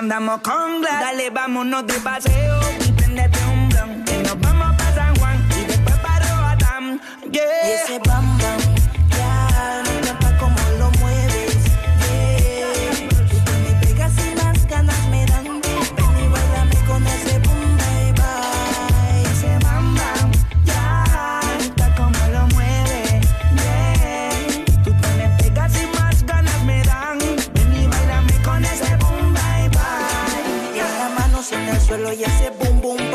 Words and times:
Andamos 0.00 0.40
con 0.40 0.80
glass, 0.80 0.98
dale, 0.98 1.28
vámonos 1.28 1.86
de 1.86 1.92
paseo 2.00 2.58
y 2.88 2.90
prendete 2.92 3.38
un 3.44 3.68
blunt. 3.68 4.08
Que 4.08 4.22
nos 4.22 4.40
vamos 4.40 4.74
para 4.78 4.94
San 4.94 5.14
Juan 5.16 5.46
y 5.60 5.64
después 5.66 5.98
para 5.98 6.36
Roatán. 6.36 7.00
Yeah. 7.30 7.42
Y 7.68 7.72
ese 7.72 7.98
bam 8.08 8.38
bam, 8.38 8.59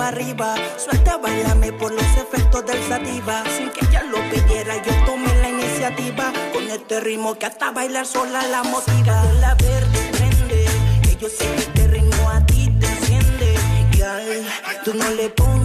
arriba. 0.05 0.55
Suelta, 0.77 1.17
bailame 1.17 1.73
por 1.73 1.91
los 1.91 2.03
efectos 2.17 2.65
del 2.65 2.81
sativa. 2.87 3.43
Sin 3.57 3.69
que 3.71 3.85
ella 3.85 4.03
lo 4.03 4.17
pidiera, 4.29 4.75
yo 4.83 4.93
tomé 5.05 5.33
la 5.41 5.49
iniciativa. 5.49 6.31
Con 6.53 6.63
este 6.69 6.99
ritmo 6.99 7.35
que 7.35 7.45
hasta 7.45 7.71
bailar 7.71 8.05
sola 8.05 8.41
la 8.47 8.63
motiva. 8.63 9.23
La 9.39 9.55
verde 9.55 10.09
prende, 10.11 10.65
que 11.03 11.15
yo 11.17 11.29
sé 11.29 11.45
que 11.55 11.61
este 11.61 11.87
ritmo 11.87 12.29
a 12.29 12.45
ti 12.45 12.71
te 12.79 12.87
enciende. 12.87 13.55
Girl, 13.93 14.45
tú 14.83 14.93
no 14.93 15.09
le 15.11 15.29
pongas 15.29 15.64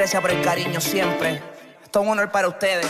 gracias 0.00 0.22
por 0.22 0.30
el 0.30 0.40
cariño 0.40 0.80
siempre. 0.80 1.42
Esto 1.84 2.00
es 2.00 2.06
un 2.06 2.12
honor 2.12 2.32
para 2.32 2.48
ustedes. 2.48 2.86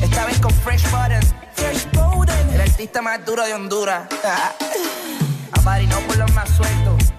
Esta 0.00 0.24
vez 0.24 0.38
con 0.38 0.52
Fresh 0.52 0.84
Button. 0.92 1.20
Fresh 1.54 1.90
Button. 1.90 2.54
El 2.54 2.60
artista 2.60 3.02
más 3.02 3.24
duro 3.26 3.44
de 3.44 3.54
Honduras. 3.54 4.06
A 5.52 5.60
Mari, 5.62 5.88
no 5.88 5.98
por 6.02 6.18
los 6.18 6.32
más 6.34 6.48
sueltos. 6.50 7.12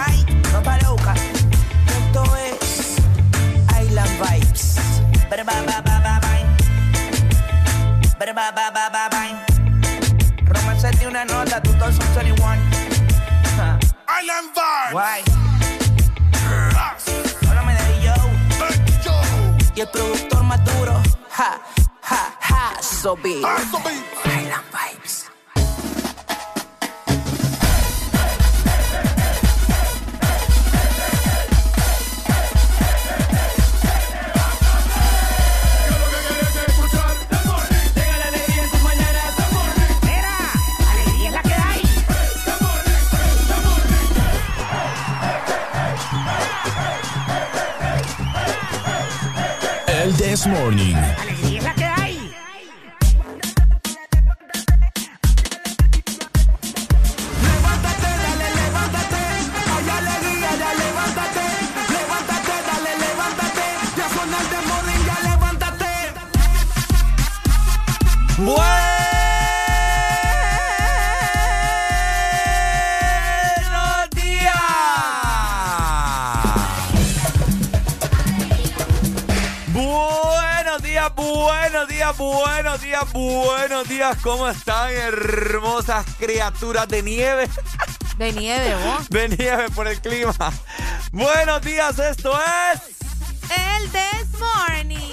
Ay, 0.00 0.26
no 0.52 0.58
está 0.58 0.78
loca. 0.78 1.14
Esto 1.86 2.24
es 2.36 2.96
Island 3.80 4.20
Vibes. 4.20 4.80
Ba, 5.30 5.44
ba, 5.44 5.62
ba, 5.62 5.80
ba, 5.82 6.00
ba. 6.02 6.20
Ba, 8.18 8.52
ba, 8.52 8.70
ba, 8.90 9.08
ba. 9.08 9.46
Romance 10.44 10.90
de 10.90 11.06
una 11.06 11.24
nota, 11.24 11.60
2021. 11.60 12.36
Ja. 13.56 13.78
Island 14.20 14.48
Vibes. 14.56 14.90
Guay. 14.90 15.45
Y 19.76 19.80
el 19.82 19.88
productor 19.88 20.42
más 20.44 20.64
duro. 20.64 20.94
Ja, 21.28 21.60
ja, 22.00 22.34
ja. 22.40 22.82
So 22.82 23.14
big. 23.14 23.44
El 50.36 50.42
This 50.42 50.46
Morning. 50.48 51.25
Días, 82.06 82.18
buenos 82.18 82.80
días, 82.80 83.12
buenos 83.12 83.88
días. 83.88 84.16
¿Cómo 84.22 84.48
están, 84.48 84.90
hermosas 84.90 86.06
criaturas 86.18 86.86
de 86.88 87.02
nieve? 87.02 87.48
De 88.16 88.32
nieve, 88.32 88.74
vos. 88.76 89.08
De 89.10 89.28
nieve 89.28 89.68
por 89.70 89.88
el 89.88 90.00
clima. 90.00 90.34
Buenos 91.10 91.62
días, 91.62 91.98
esto 91.98 92.32
es. 92.72 92.80
El 93.50 93.90
This 93.90 94.38
Morning. 94.38 95.12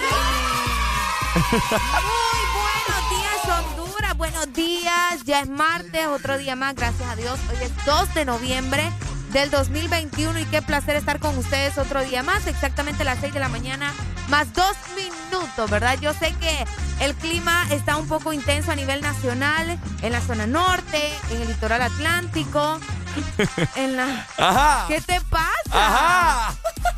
Muy 1.52 2.44
buenos 2.62 3.10
días, 3.10 3.60
Honduras. 3.60 4.18
Buenos 4.18 4.54
días. 4.54 5.24
Ya 5.26 5.42
es 5.42 5.50
martes, 5.50 6.06
otro 6.08 6.38
día 6.38 6.56
más, 6.56 6.76
gracias 6.76 7.10
a 7.10 7.16
Dios. 7.16 7.40
Hoy 7.50 7.58
es 7.64 7.86
2 7.86 8.14
de 8.14 8.26
noviembre 8.26 8.92
del 9.34 9.50
2021 9.50 10.40
y 10.40 10.46
qué 10.46 10.62
placer 10.62 10.96
estar 10.96 11.20
con 11.20 11.38
ustedes 11.38 11.78
otro 11.78 12.02
día 12.04 12.22
más, 12.24 12.46
exactamente 12.48 13.02
a 13.02 13.06
las 13.06 13.20
6 13.20 13.34
de 13.34 13.40
la 13.40 13.50
mañana, 13.50 13.92
más 14.30 14.54
dos 14.54 14.76
minutos, 14.96 15.70
¿verdad? 15.70 15.98
Yo 16.00 16.14
sé 16.14 16.34
que 16.40 16.66
el 17.00 17.16
clima 17.16 17.66
está 17.72 17.98
un 17.98 18.08
poco 18.08 18.32
intenso 18.32 18.72
a 18.72 18.76
nivel 18.76 19.02
nacional, 19.02 19.80
en 20.02 20.12
la 20.12 20.22
zona 20.22 20.46
norte, 20.46 21.12
en 21.32 21.42
el 21.42 21.48
litoral 21.48 21.82
atlántico, 21.82 22.80
en 23.76 23.98
la... 23.98 24.28
Ajá. 24.38 24.86
¿Qué 24.88 25.02
te 25.02 25.20
pasa? 25.22 25.52
Ajá. 25.72 26.54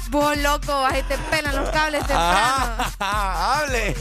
Vos 0.10 0.38
loco, 0.38 0.86
ahí 0.86 1.02
te 1.04 1.18
pelan 1.18 1.56
los 1.56 1.70
cables 1.70 2.02
temprano. 2.06 2.76
Ajá. 3.00 3.60
Hable. 3.62 3.96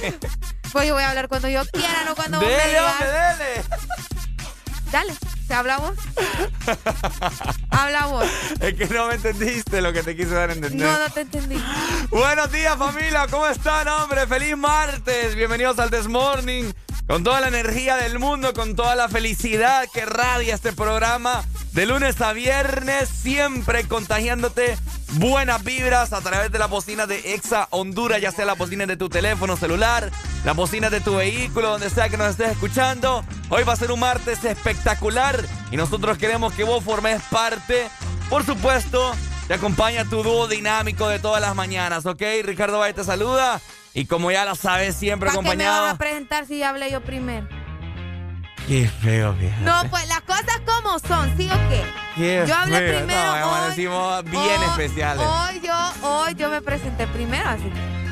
Pues 0.73 0.89
yo 0.89 0.94
voy 0.94 1.05
a 1.05 1.11
hablar 1.11 1.28
cuando 1.28 1.49
yo 1.49 1.62
quiera, 1.73 2.03
no 2.05 2.17
cuando 2.17 2.41
vos 2.41 2.49
me 2.49 2.53
Dele, 2.53 2.69
digas. 2.69 2.93
hombre, 2.93 3.09
dele. 3.09 3.65
Dale, 4.94 5.12
¿te 5.49 5.55
habla 5.55 5.78
vos? 5.78 5.97
Habla 7.71 8.06
vos. 8.06 8.27
Es 8.60 8.75
que 8.75 8.87
no 8.87 9.09
me 9.09 9.15
entendiste 9.15 9.81
lo 9.81 9.93
que 9.93 10.05
te 10.05 10.15
quise 10.15 10.31
dar 10.31 10.50
a 10.50 10.53
entender. 10.53 10.87
No, 10.87 10.97
no 10.97 11.10
te 11.10 11.22
entendí. 11.22 11.60
Buenos 12.10 12.53
días 12.53 12.77
familia, 12.77 13.27
¿cómo 13.28 13.44
están 13.49 13.88
hombre? 13.88 14.25
Feliz 14.29 14.56
martes, 14.56 15.35
bienvenidos 15.35 15.81
al 15.81 15.91
This 15.91 16.06
Morning. 16.06 16.73
Con 17.06 17.23
toda 17.23 17.41
la 17.41 17.49
energía 17.49 17.97
del 17.97 18.19
mundo, 18.19 18.55
con 18.55 18.75
toda 18.75 18.97
la 18.97 19.11
felicidad 19.11 19.87
que 19.93 20.06
radia 20.06 20.55
este 20.55 20.73
programa. 20.73 21.45
De 21.73 21.85
lunes 21.85 22.19
a 22.23 22.33
viernes, 22.33 23.11
siempre 23.11 23.87
contagiándote 23.87 24.79
buenas 25.12 25.62
vibras 25.62 26.15
a 26.15 26.23
través 26.23 26.51
de 26.51 26.59
las 26.59 26.71
bocinas 26.71 27.06
de 27.06 27.35
Exa 27.35 27.69
Honduras, 27.71 28.23
ya 28.23 28.33
sea 28.33 28.47
las 28.47 28.56
bocinas 28.56 28.89
de 28.89 28.97
tu 28.97 29.11
teléfono 29.11 29.56
celular, 29.56 30.11
las 30.47 30.56
bocinas 30.56 30.91
de 30.91 31.03
tu 31.03 31.17
vehículo, 31.17 31.73
donde 31.73 31.91
sea 31.91 32.09
que 32.09 32.17
nos 32.17 32.31
estés 32.31 32.53
escuchando. 32.53 33.23
Hoy 33.50 33.65
va 33.65 33.75
a 33.75 33.77
ser 33.77 33.93
un 33.93 34.00
martes 34.00 34.43
espectacular 34.43 35.45
y 35.71 35.77
nosotros 35.77 36.17
queremos 36.17 36.55
que 36.55 36.65
vos 36.65 36.83
formes 36.83 37.21
parte. 37.31 37.87
Por 38.31 38.47
supuesto, 38.47 39.15
te 39.47 39.55
acompaña 39.55 40.07
tu 40.07 40.23
dúo 40.23 40.49
dinámico 40.49 41.07
de 41.09 41.19
todas 41.19 41.43
las 41.43 41.55
mañanas, 41.55 42.07
¿ok? 42.07 42.23
Ricardo 42.45 42.79
Valle 42.79 42.95
te 42.95 43.05
saluda 43.05 43.61
y 43.94 44.06
como 44.06 44.31
ya 44.31 44.44
lo 44.44 44.55
sabes, 44.56 44.94
siempre 44.96 45.31
¿Para 45.31 45.41
qué 45.43 45.56
me 45.56 45.64
vas 45.64 45.75
acompañado. 45.76 45.94
a 45.94 45.99
presentar 45.99 46.46
si 46.46 46.62
hablé 46.62 46.91
yo 46.91 47.00
primero? 47.02 47.46
Qué 48.67 48.88
feo, 48.88 49.35
fíjate. 49.38 49.61
No, 49.62 49.82
pues 49.91 50.08
las 50.08 50.23
cosas 50.23 50.61
como 50.64 50.99
son, 50.99 51.37
¿sí 51.37 51.49
o 51.52 51.69
qué? 51.69 51.82
Qué 52.17 52.44
yo 52.49 52.55
hablé 52.56 52.79
feo. 52.79 52.96
primero. 52.99 53.37
No, 53.41 53.52
hoy, 53.52 53.69
decimos 53.70 54.25
bien 54.25 54.43
hoy- 54.61 54.64
especiales. 54.70 55.26
Hoy 55.26 55.61
yo, 55.61 56.08
hoy 56.08 56.35
yo 56.35 56.49
me 56.49 56.62
presenté 56.62 57.06
primero, 57.08 57.49
así 57.49 57.64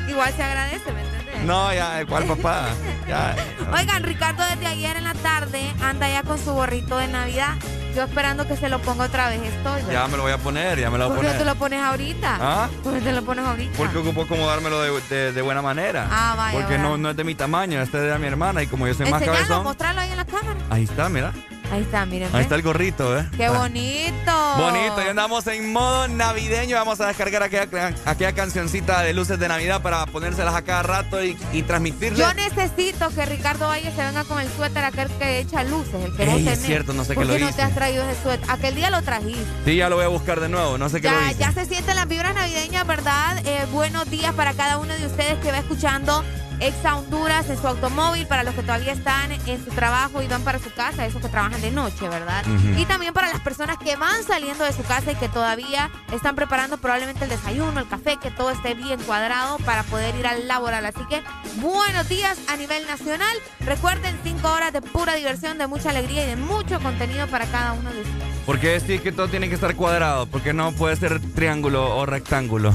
que 0.05 0.11
igual 0.11 0.31
se 0.33 0.43
agradece, 0.43 0.91
¿me 0.91 1.01
entiendes? 1.01 1.22
No, 1.45 1.73
ya, 1.73 2.05
¿cuál 2.07 2.23
papá? 2.25 2.67
Ya. 3.07 3.35
Oigan, 3.73 4.03
Ricardo 4.03 4.43
desde 4.45 4.65
ayer 4.67 4.95
en 4.97 5.03
la 5.03 5.13
tarde 5.13 5.73
anda 5.81 6.07
ya 6.09 6.23
con 6.23 6.37
su 6.37 6.53
gorrito 6.53 6.97
de 6.97 7.07
Navidad. 7.07 7.55
Yo 7.95 8.03
esperando 8.03 8.47
que 8.47 8.55
se 8.57 8.69
lo 8.69 8.79
ponga 8.79 9.05
otra 9.05 9.29
vez 9.29 9.41
estoy. 9.43 9.81
¿verdad? 9.83 9.91
Ya 9.91 10.07
me 10.07 10.17
lo 10.17 10.23
voy 10.23 10.31
a 10.31 10.37
poner, 10.39 10.79
ya 10.79 10.89
me 10.89 10.97
lo 10.97 11.09
voy 11.09 11.17
¿Por 11.17 11.25
a 11.25 11.29
qué 11.29 11.33
no 11.33 11.33
te 11.33 11.39
poner. 11.45 11.53
lo 11.53 11.59
pones 11.59 11.81
ahorita? 11.83 12.37
¿Ah? 12.41 12.69
¿Por 12.83 12.93
qué 12.93 13.01
te 13.01 13.11
lo 13.11 13.21
pones 13.23 13.45
ahorita? 13.45 13.73
Porque 13.77 13.97
ocupo 13.99 14.21
acomodármelo 14.23 14.81
de, 14.81 15.01
de, 15.09 15.31
de 15.33 15.41
buena 15.43 15.61
manera. 15.61 16.07
Ah, 16.09 16.33
vaya, 16.35 16.57
Porque 16.57 16.77
vaya. 16.77 16.83
no, 16.89 16.97
no 16.97 17.09
es 17.11 17.15
de 17.17 17.23
mi 17.23 17.35
tamaño, 17.35 17.81
este 17.81 17.97
es 17.97 18.11
de 18.13 18.17
mi 18.19 18.25
hermana 18.27 18.63
y 18.63 18.67
como 18.67 18.87
yo 18.87 18.93
soy 18.95 19.09
más 19.11 19.21
cabezón. 19.21 19.63
mostrarlo 19.63 20.01
ahí 20.01 20.09
en 20.11 20.17
la 20.17 20.25
cámara. 20.25 20.55
Ahí 20.71 20.83
está, 20.85 21.07
mira. 21.09 21.33
Ahí 21.71 21.81
está, 21.81 22.05
miren. 22.05 22.29
Ahí 22.35 22.43
está 22.43 22.53
el 22.55 22.61
gorrito, 22.61 23.17
¿eh? 23.17 23.27
¡Qué 23.35 23.49
bonito! 23.49 24.31
Bonito, 24.57 25.01
ya 25.03 25.09
andamos 25.09 25.47
en 25.47 25.73
modo 25.73 26.07
navideño. 26.07 26.75
Vamos 26.75 27.01
a 27.01 27.07
descargar 27.07 27.41
aquella, 27.41 27.93
aquella 28.05 28.33
cancioncita 28.33 29.01
de 29.01 29.13
luces 29.13 29.39
de 29.39 29.47
Navidad 29.47 29.81
para 29.81 30.05
ponérselas 30.05 30.53
a 30.53 30.61
cada 30.61 30.83
rato 30.83 31.23
y, 31.23 31.35
y 31.51 31.63
transmitirle. 31.63 32.19
Yo 32.19 32.31
necesito 32.35 33.09
que 33.09 33.25
Ricardo 33.25 33.67
Valle 33.67 33.91
se 33.95 34.03
venga 34.03 34.23
con 34.25 34.39
el 34.39 34.47
suéter 34.51 34.83
aquel 34.83 35.07
que 35.17 35.39
echa 35.39 35.63
luces, 35.63 35.95
el 36.05 36.15
que 36.15 36.23
Ey, 36.23 36.29
vos 36.29 36.37
es 36.39 36.43
tenés. 36.45 36.59
cierto, 36.61 36.93
no 36.93 37.05
sé 37.05 37.15
¿Por 37.15 37.25
qué 37.25 37.33
lo 37.33 37.39
no 37.39 37.45
hice. 37.49 37.55
te 37.55 37.61
has 37.63 37.73
traído 37.73 38.03
ese 38.07 38.21
suéter? 38.21 38.51
Aquel 38.51 38.75
día 38.75 38.89
lo 38.91 39.01
trajiste. 39.01 39.43
Sí, 39.65 39.75
ya 39.77 39.89
lo 39.89 39.95
voy 39.95 40.05
a 40.05 40.09
buscar 40.09 40.39
de 40.41 40.49
nuevo. 40.49 40.77
No 40.77 40.89
sé 40.89 41.01
qué 41.01 41.09
lo 41.09 41.19
Ya, 41.19 41.31
hice. 41.31 41.39
ya 41.39 41.51
se 41.53 41.65
sienten 41.65 41.95
las 41.95 42.07
vibras 42.07 42.35
navideñas, 42.35 42.85
¿verdad? 42.85 43.41
Eh, 43.47 43.65
buenos 43.71 44.07
días 44.11 44.33
para 44.35 44.53
cada 44.53 44.77
uno 44.77 44.93
de 44.93 45.05
ustedes 45.07 45.39
que 45.39 45.51
va 45.51 45.57
escuchando 45.57 46.23
Exa 46.63 46.95
Honduras 46.95 47.49
en 47.49 47.57
su 47.57 47.67
automóvil, 47.67 48.25
para 48.25 48.43
los 48.43 48.55
que 48.55 48.61
todavía 48.61 48.93
están 48.93 49.33
en 49.33 49.65
su 49.65 49.69
trabajo 49.71 50.21
y 50.21 50.27
van 50.27 50.43
para 50.43 50.59
su 50.59 50.71
casa, 50.71 51.05
esos 51.05 51.21
que 51.21 51.27
trabajan 51.27 51.59
de 51.59 51.71
noche, 51.71 52.07
¿verdad? 52.07 52.45
Y 52.77 52.85
también 52.85 53.13
para 53.13 53.27
las 53.27 53.41
personas 53.41 53.77
que 53.77 53.97
van 53.97 54.23
saliendo 54.23 54.63
de 54.63 54.71
su 54.71 54.81
casa 54.83 55.11
y 55.11 55.15
que 55.15 55.27
todavía 55.27 55.91
están 56.13 56.35
preparando 56.35 56.77
probablemente 56.77 57.25
el 57.25 57.29
desayuno, 57.29 57.81
el 57.81 57.87
café, 57.89 58.15
que 58.15 58.31
todo 58.31 58.49
esté 58.49 58.75
bien 58.75 59.01
cuadrado 59.01 59.57
para 59.59 59.83
poder 59.83 60.15
ir 60.15 60.25
al 60.25 60.47
laboral. 60.47 60.85
Así 60.85 61.01
que 61.09 61.21
buenos 61.57 62.07
días 62.07 62.37
a 62.47 62.55
nivel 62.55 62.87
nacional. 62.87 63.35
Recuerden, 63.65 64.17
cinco 64.23 64.49
horas 64.49 64.71
de 64.71 64.81
pura 64.81 65.15
diversión, 65.15 65.57
de 65.57 65.67
mucha 65.67 65.89
alegría 65.89 66.23
y 66.23 66.27
de 66.27 66.37
mucho 66.37 66.79
contenido 66.79 67.27
para 67.27 67.45
cada 67.47 67.73
uno 67.73 67.91
de 67.91 68.01
ustedes. 68.01 68.23
¿Por 68.45 68.59
qué 68.59 68.69
decir 68.69 69.01
que 69.01 69.11
todo 69.11 69.27
tiene 69.27 69.49
que 69.49 69.55
estar 69.55 69.75
cuadrado? 69.75 70.27
Porque 70.27 70.53
no 70.53 70.71
puede 70.71 70.95
ser 70.95 71.19
triángulo 71.33 71.97
o 71.97 72.05
rectángulo. 72.05 72.73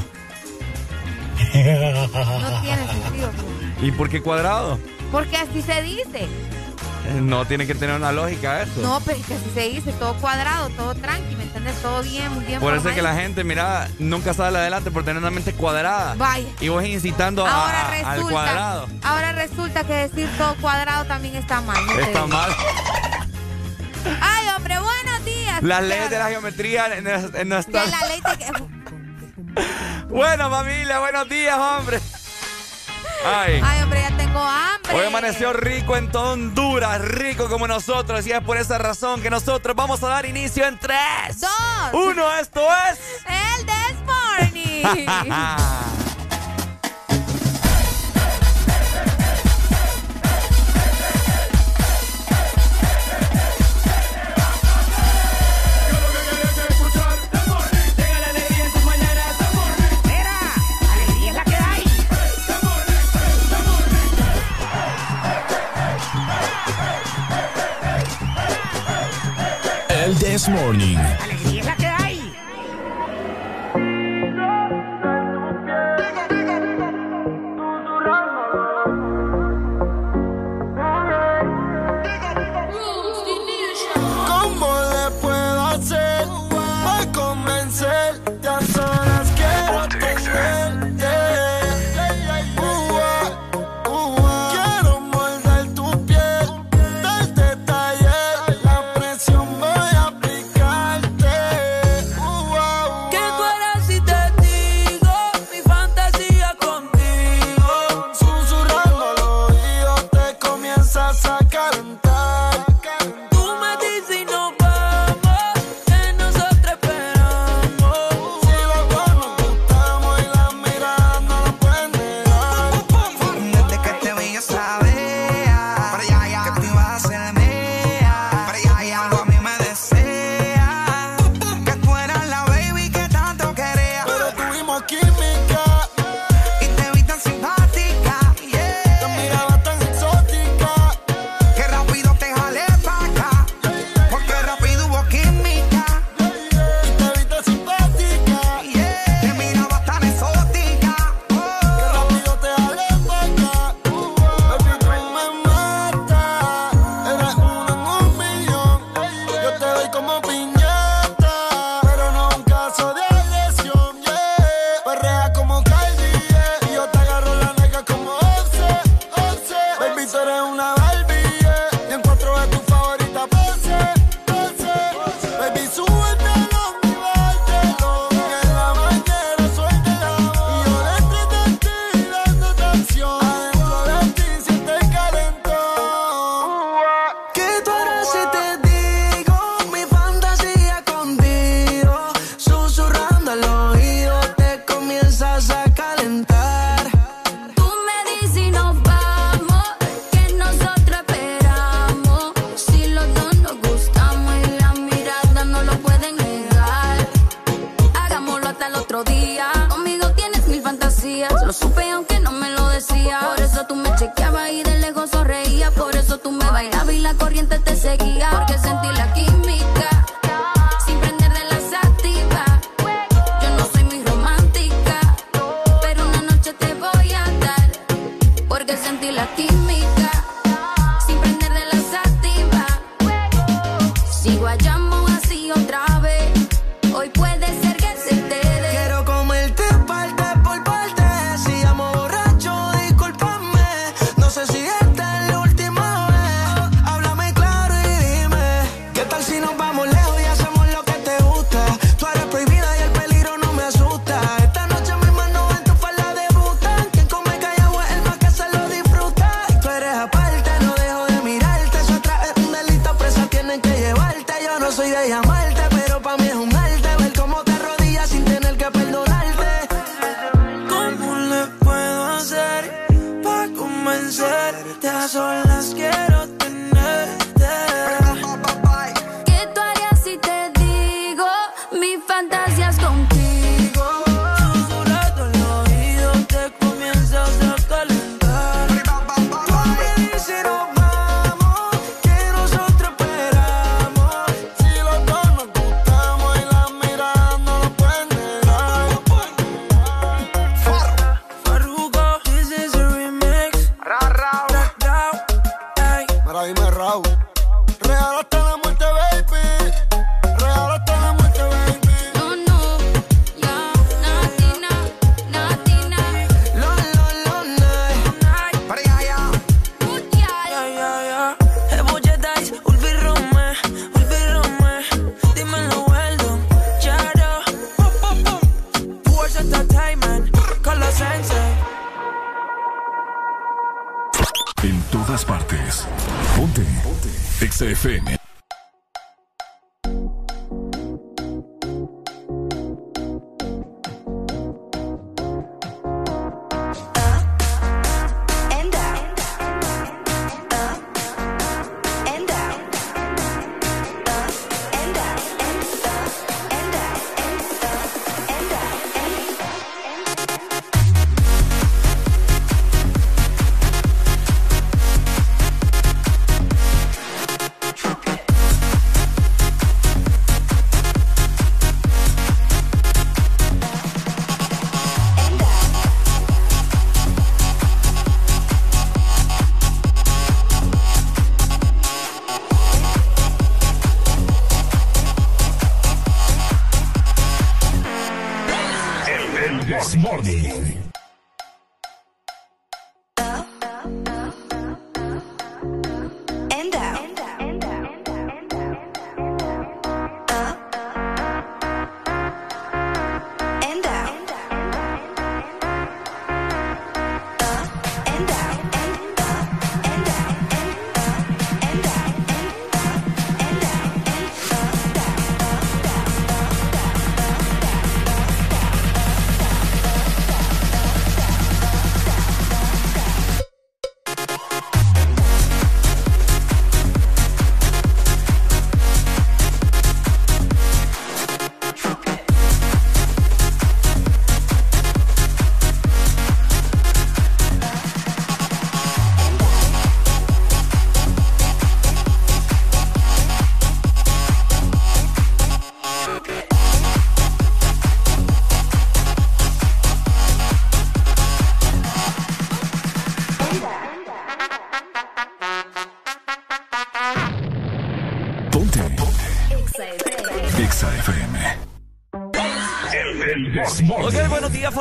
No 1.39 2.61
tiene 2.63 2.87
sentido. 2.89 3.31
pues. 3.33 3.83
¿Y 3.83 3.93
por 3.93 4.09
qué 4.09 4.21
cuadrado? 4.23 4.79
Porque 5.13 5.37
así 5.37 5.63
se 5.63 5.83
dice. 5.83 6.29
Eh, 7.07 7.21
No 7.23 7.47
tiene 7.47 7.67
que 7.67 7.75
tener 7.75 7.97
una 7.97 8.13
lógica 8.13 8.63
eso. 8.63 8.81
No, 8.83 9.01
pero 9.05 9.19
es 9.19 9.25
que 9.27 9.35
así 9.35 9.51
se 9.55 9.61
dice, 9.69 9.93
todo 9.93 10.15
cuadrado, 10.15 10.69
todo 10.71 10.95
tranqui, 10.95 11.37
¿me 11.37 11.45
entiendes? 11.45 11.77
Todo 11.81 12.03
bien, 12.03 12.33
muy 12.35 12.45
bien. 12.45 12.61
Por 12.61 12.75
eso 12.75 12.89
es 12.91 12.95
que 12.95 13.03
la 13.03 13.15
gente, 13.15 13.45
mira, 13.45 13.89
nunca 13.99 14.35
sale 14.35 14.59
adelante 14.59 14.91
por 14.91 15.05
tener 15.05 15.23
una 15.23 15.31
mente 15.31 15.53
cuadrada. 15.55 16.15
Vaya. 16.17 16.49
Y 16.61 16.69
vos 16.69 16.85
incitando 16.85 17.47
Ahora 17.47 17.81
a- 17.83 17.89
al 17.89 18.17
resulta, 18.17 18.31
cuadrado. 18.33 18.89
ahora 19.03 19.33
resulta 19.33 19.85
que 19.85 19.95
decir 19.95 20.29
todo 20.37 20.55
cuadrado 20.57 21.05
también 21.07 21.37
está 21.37 21.61
mal. 21.63 21.79
no 21.87 21.99
Está 21.99 22.27
mal. 22.27 22.51
Ay, 24.21 24.49
hombre, 24.57 24.75
buenos 24.79 25.25
días. 25.25 25.63
Las 25.63 25.83
leyes 25.83 26.11
de 26.11 26.19
la 26.19 26.29
geometría 26.29 26.89
la 26.89 27.01
ley 27.01 28.21
te... 28.23 28.78
Bueno, 30.09 30.51
familia, 30.51 30.99
buenos 30.99 31.29
días, 31.29 31.57
hombre. 31.57 32.01
Ay. 33.25 33.61
Ay, 33.63 33.83
hombre, 33.83 34.01
ya 34.09 34.17
tengo 34.17 34.41
hambre. 34.41 34.95
Hoy 34.95 35.07
amaneció 35.07 35.53
rico 35.53 35.97
en 35.97 36.11
todo 36.11 36.33
Honduras, 36.33 37.01
rico 37.01 37.49
como 37.49 37.67
nosotros, 37.67 38.27
y 38.27 38.33
es 38.33 38.41
por 38.41 38.57
esa 38.57 38.79
razón 38.79 39.21
que 39.21 39.31
nosotros 39.31 39.75
vamos 39.77 40.03
a 40.03 40.09
dar 40.09 40.27
inicio 40.27 40.67
en 40.67 40.79
3, 40.79 40.99
Dos. 41.41 41.51
1, 41.93 42.35
esto 42.39 42.61
es... 42.91 42.99
El 43.27 43.67
This 43.67 43.99
El 70.09 70.15
This 70.15 70.49
Morning. 70.49 71.28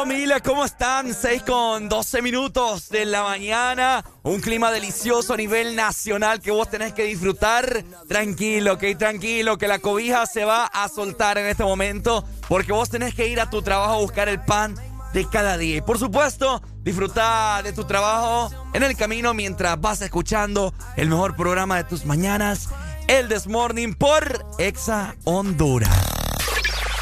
Familia, 0.07 0.39
¿cómo 0.39 0.63
están? 0.63 1.13
6 1.13 1.43
con 1.43 1.89
12 1.89 2.21
minutos 2.21 2.87
de 2.87 3.03
la 3.03 3.23
mañana, 3.23 4.05
un 4.23 4.39
clima 4.39 4.71
delicioso 4.71 5.33
a 5.33 5.37
nivel 5.37 5.75
nacional 5.75 6.39
que 6.39 6.49
vos 6.49 6.69
tenés 6.69 6.93
que 6.93 7.03
disfrutar. 7.03 7.83
Tranquilo, 8.07 8.75
ok, 8.75 8.83
tranquilo, 8.97 9.57
que 9.57 9.67
la 9.67 9.79
cobija 9.79 10.25
se 10.25 10.45
va 10.45 10.65
a 10.65 10.87
soltar 10.87 11.37
en 11.37 11.47
este 11.47 11.65
momento 11.65 12.23
porque 12.47 12.71
vos 12.71 12.89
tenés 12.89 13.15
que 13.15 13.27
ir 13.27 13.41
a 13.41 13.49
tu 13.49 13.61
trabajo 13.61 13.95
a 13.95 13.97
buscar 13.97 14.29
el 14.29 14.39
pan 14.39 14.75
de 15.11 15.27
cada 15.27 15.57
día. 15.57 15.75
Y 15.75 15.81
por 15.81 15.99
supuesto, 15.99 16.61
disfrutar 16.83 17.65
de 17.65 17.73
tu 17.73 17.83
trabajo 17.83 18.49
en 18.73 18.83
el 18.83 18.95
camino 18.95 19.33
mientras 19.33 19.79
vas 19.81 20.01
escuchando 20.01 20.73
el 20.95 21.09
mejor 21.09 21.35
programa 21.35 21.75
de 21.75 21.83
tus 21.83 22.05
mañanas, 22.05 22.69
el 23.09 23.27
Desmorning 23.27 23.93
por 23.93 24.45
Exa 24.57 25.17
Honduras. 25.25 25.89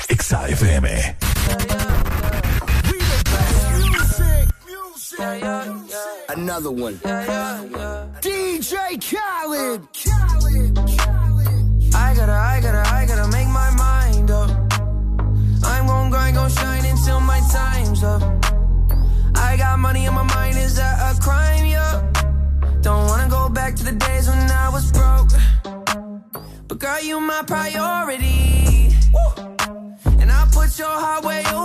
Exa 0.10 0.48
FM. 0.48 1.15
Another 6.46 6.70
one. 6.70 6.94
DJ 8.22 9.02
Khaled. 9.02 9.82
I 11.96 12.14
gotta, 12.14 12.34
I 12.34 12.60
gotta, 12.62 12.84
I 12.94 13.06
gotta 13.08 13.28
make 13.32 13.48
my 13.48 13.72
mind 13.76 14.30
up. 14.30 14.52
I'm 15.64 15.88
gon' 15.88 16.12
grind, 16.12 16.36
gon' 16.36 16.52
shine 16.52 16.86
until 16.86 17.20
my 17.20 17.40
time's 17.52 18.04
up. 18.04 18.22
I 19.34 19.58
got 19.58 19.80
money 19.80 20.06
on 20.06 20.14
my 20.14 20.22
mind, 20.36 20.56
is 20.60 20.76
that 20.76 21.16
a 21.16 21.20
crime? 21.20 21.66
Yeah. 21.66 22.12
Don't 22.82 23.08
wanna 23.08 23.28
go 23.28 23.50
back 23.50 23.74
to 23.78 23.84
the 23.84 23.94
days 23.94 24.28
when 24.28 24.38
I 24.38 24.70
was 24.70 24.92
broke. 24.92 25.32
But 26.68 26.78
girl, 26.78 27.02
you 27.02 27.20
my 27.22 27.42
priority. 27.48 28.94
And 30.22 30.32
I 30.32 30.48
put 30.52 30.78
your 30.78 30.96
heart 31.04 31.26
way 31.26 31.44
over 31.56 31.65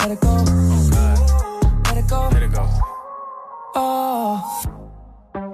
Let 0.00 0.12
it 0.12 0.20
go. 0.20 0.34
Let 2.32 2.42
it 2.42 2.52
go. 2.52 2.66
Oh. 3.74 4.64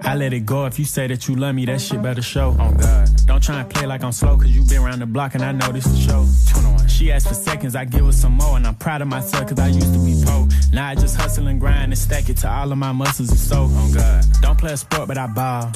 I 0.05 0.15
let 0.15 0.33
it 0.33 0.47
go. 0.47 0.67
If 0.67 0.79
you 0.79 0.85
say 0.85 1.09
that 1.09 1.27
you 1.27 1.35
love 1.35 1.55
me, 1.57 1.65
that 1.67 1.81
shit 1.81 2.01
better 2.01 2.23
show. 2.23 2.57
Oh 2.59 2.73
God. 2.73 3.11
Don't 3.27 3.43
try 3.43 3.61
and 3.61 3.69
play 3.69 3.87
like 3.87 4.05
I'm 4.05 4.13
slow, 4.13 4.37
cause 4.37 4.51
you 4.51 4.63
been 4.63 4.83
around 4.83 5.01
the 5.01 5.07
block 5.07 5.35
and 5.35 5.43
I 5.43 5.51
know 5.51 5.73
this 5.73 5.85
the 5.85 5.97
show. 5.97 6.25
She 6.97 7.13
asked 7.13 7.29
for 7.29 7.35
seconds, 7.35 7.77
I 7.77 7.85
give 7.85 8.07
her 8.07 8.13
some 8.13 8.33
more, 8.33 8.57
and 8.57 8.67
I'm 8.67 8.75
proud 8.75 9.03
of 9.03 9.09
myself 9.09 9.49
cause 9.49 9.59
I 9.59 9.67
used 9.69 9.93
to 9.93 9.99
be 9.99 10.19
poor. 10.25 10.49
Now 10.73 10.89
I 10.89 10.95
just 10.95 11.15
hustle 11.15 11.47
and 11.47 11.61
grind 11.61 11.93
and 11.93 11.99
stack 11.99 12.31
it 12.31 12.39
to 12.39 12.51
all 12.51 12.73
of 12.73 12.79
my 12.79 12.91
muscles 12.93 13.29
and 13.29 13.39
so. 13.39 13.69
Oh 13.69 13.93
God. 13.95 14.25
Don't 14.41 14.59
play 14.59 14.73
a 14.73 14.79
sport, 14.79 15.07
but 15.07 15.19
I 15.19 15.27
ball. 15.27 15.71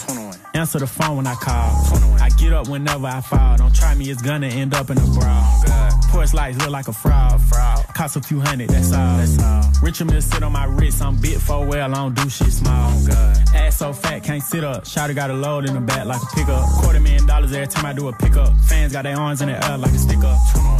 Answer 0.54 0.78
the 0.78 0.86
phone 0.86 1.18
when 1.18 1.26
I 1.26 1.34
call. 1.34 1.70
I 2.22 2.30
get 2.38 2.54
up 2.54 2.68
whenever 2.68 3.06
I 3.06 3.20
fall. 3.20 3.58
Don't 3.58 3.74
try 3.74 3.94
me, 3.96 4.08
it's 4.10 4.22
gonna 4.22 4.46
end 4.46 4.72
up 4.72 4.88
in 4.88 4.96
a 4.96 5.04
brawl. 5.04 5.44
Oh, 5.68 6.00
Porch 6.08 6.32
lights 6.32 6.56
look 6.56 6.70
like 6.70 6.88
a 6.88 6.92
fraud. 6.94 7.38
fraud. 7.42 7.84
Cost 7.94 8.16
a 8.16 8.22
few 8.22 8.40
hundred, 8.40 8.70
that's 8.70 8.90
all. 8.90 9.18
That's 9.18 9.42
all. 9.42 9.62
Richard 9.82 10.10
Mill 10.10 10.22
sit 10.22 10.42
on 10.42 10.52
my 10.52 10.64
wrist, 10.64 11.02
I'm 11.02 11.20
bit 11.20 11.38
for 11.38 11.66
well, 11.66 11.94
I 11.94 11.98
don't 11.98 12.14
do 12.14 12.30
shit 12.30 12.50
small. 12.50 12.94
Oh, 12.94 13.34
Ass 13.54 13.76
so 13.76 13.92
fat, 13.92 14.24
can't 14.24 14.42
sit 14.42 14.64
up. 14.64 14.84
Shotty 14.84 15.14
got 15.14 15.30
a 15.30 15.34
load 15.34 15.68
in 15.68 15.74
the 15.74 15.80
back 15.80 16.06
like 16.06 16.22
a 16.22 16.34
pickup. 16.34 16.66
Quarter 16.80 17.00
million 17.00 17.26
dollars 17.26 17.52
every 17.52 17.66
time 17.66 17.84
I 17.84 17.92
do 17.92 18.08
a 18.08 18.12
pickup. 18.14 18.56
Fans 18.60 18.92
got 18.92 19.02
their 19.02 19.18
arms 19.18 19.42
in 19.42 19.48
the 19.48 19.70
air 19.70 19.76
like 19.76 19.92
a 19.92 19.98
sticker. 19.98 20.26
up. 20.26 20.79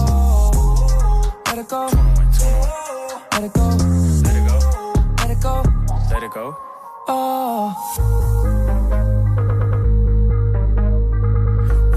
Let 1.61 1.67
it 1.67 1.69
go. 1.69 1.85
Let 3.33 3.43
it 3.43 3.53
go. 3.53 3.67
Let 5.21 5.29
it 5.29 5.41
go. 5.41 5.63
Let 6.09 6.23
it 6.23 6.31
go. 6.31 6.57
Oh. 7.07 7.75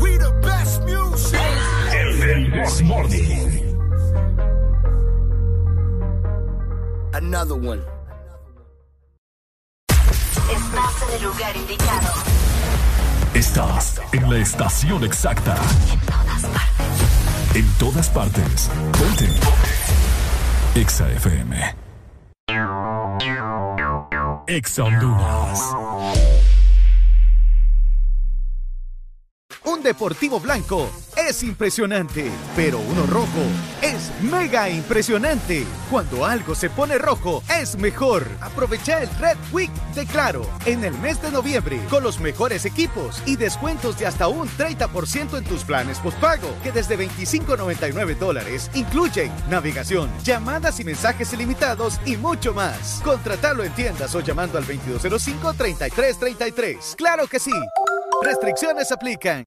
We 0.03 0.19
the 0.19 0.33
best 0.43 0.83
music. 0.85 1.41
El 1.95 2.51
Desmorning. 2.51 3.65
Another 7.15 7.55
one. 7.55 7.83
Estás 10.53 11.03
en 11.09 11.15
el 11.15 11.23
lugar 11.23 11.57
indicado. 11.57 12.13
Estás 13.33 14.01
en 14.13 14.31
la 14.31 14.37
estación 14.37 15.05
exacta. 15.05 15.57
En 15.91 16.01
todas 16.01 16.43
partes. 16.43 17.14
Ponte. 18.99 19.29
Exa 20.77 21.05
FM. 21.13 21.55
Exa 24.49 24.83
Honduras. 24.83 26.54
Un 29.65 29.83
deportivo 29.83 30.39
blanco 30.41 30.91
es 31.17 31.43
impresionante, 31.43 32.31
pero 32.55 32.79
uno 32.79 33.07
rojo 33.07 33.41
es 33.81 34.11
mega 34.21 34.69
impresionante. 34.69 35.65
Cuando 35.91 36.27
algo 36.27 36.55
se 36.55 36.69
pone 36.69 36.99
rojo, 36.99 37.43
es 37.49 37.79
mejor. 37.79 38.29
Aprovecha 38.43 39.03
el 39.03 39.09
Red 39.19 39.39
Week 39.53 39.71
de 39.95 40.05
Claro 40.05 40.47
en 40.67 40.85
el 40.85 40.93
mes 40.99 41.23
de 41.23 41.31
noviembre 41.31 41.81
con 41.89 42.03
los 42.03 42.21
mejores 42.21 42.67
equipos 42.67 43.23
y 43.25 43.37
descuentos 43.37 43.99
de 43.99 44.07
hasta 44.07 44.29
un 44.29 44.47
30% 44.49 45.39
en 45.39 45.45
tus 45.45 45.65
planes 45.65 45.99
postpago, 45.99 46.55
que 46.63 46.71
desde 46.71 46.99
25.99 46.99 48.19
dólares 48.19 48.71
incluyen 48.75 49.33
navegación, 49.49 50.11
llamadas 50.25 50.79
y 50.81 50.85
mensajes 50.85 51.33
ilimitados 51.33 51.99
y 52.05 52.19
mucho 52.19 52.53
más. 52.53 53.01
Contratalo 53.03 53.65
en 53.65 53.73
tiendas 53.73 54.15
o 54.15 54.21
llamando 54.21 54.59
al 54.59 54.67
2205-3333. 54.67 56.97
¡Claro 56.97 57.27
que 57.27 57.39
sí! 57.39 57.53
Restricciones 58.25 58.91
aplican. 58.91 59.45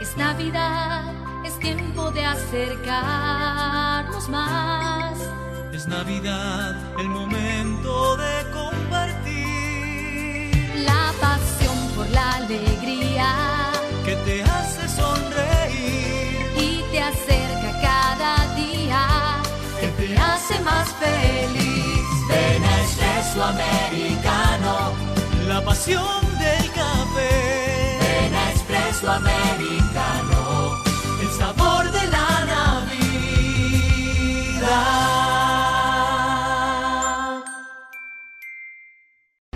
Es 0.00 0.16
Navidad, 0.16 1.04
es 1.44 1.58
tiempo 1.58 2.10
de 2.12 2.24
acercarnos 2.24 4.28
más. 4.28 5.18
Es 5.72 5.86
Navidad, 5.86 6.76
el 6.98 7.08
momento 7.08 8.16
de 8.16 8.50
compartir. 8.52 9.40
La 10.84 11.12
pasión 11.20 11.76
por 11.96 12.08
la 12.10 12.34
alegría 12.36 13.34
Que 14.04 14.16
te 14.16 14.42
hace 14.42 14.88
sonreír. 14.88 16.46
y 16.56 16.82
te 16.90 17.00
acerca 17.02 17.80
cada 17.82 18.54
día, 18.56 19.06
que 19.80 19.88
te 19.88 20.16
hace 20.18 20.58
más 20.60 20.88
feliz. 20.94 21.59
Espresso 23.30 23.44
Americano. 23.44 24.92
La 25.46 25.64
pasión 25.64 26.20
del 26.40 26.68
café. 26.72 27.98
Ven 28.00 28.34
a 28.34 28.52
Espresso 28.52 29.08
Americano. 29.08 29.79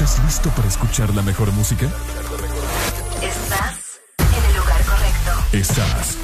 ¿Estás 0.00 0.24
listo 0.24 0.48
para 0.52 0.66
escuchar 0.66 1.14
la 1.14 1.20
mejor 1.20 1.52
música? 1.52 1.84
Estás 3.20 4.00
en 4.18 4.44
el 4.46 4.56
lugar 4.56 4.82
correcto. 4.86 5.30
Estás. 5.52 6.16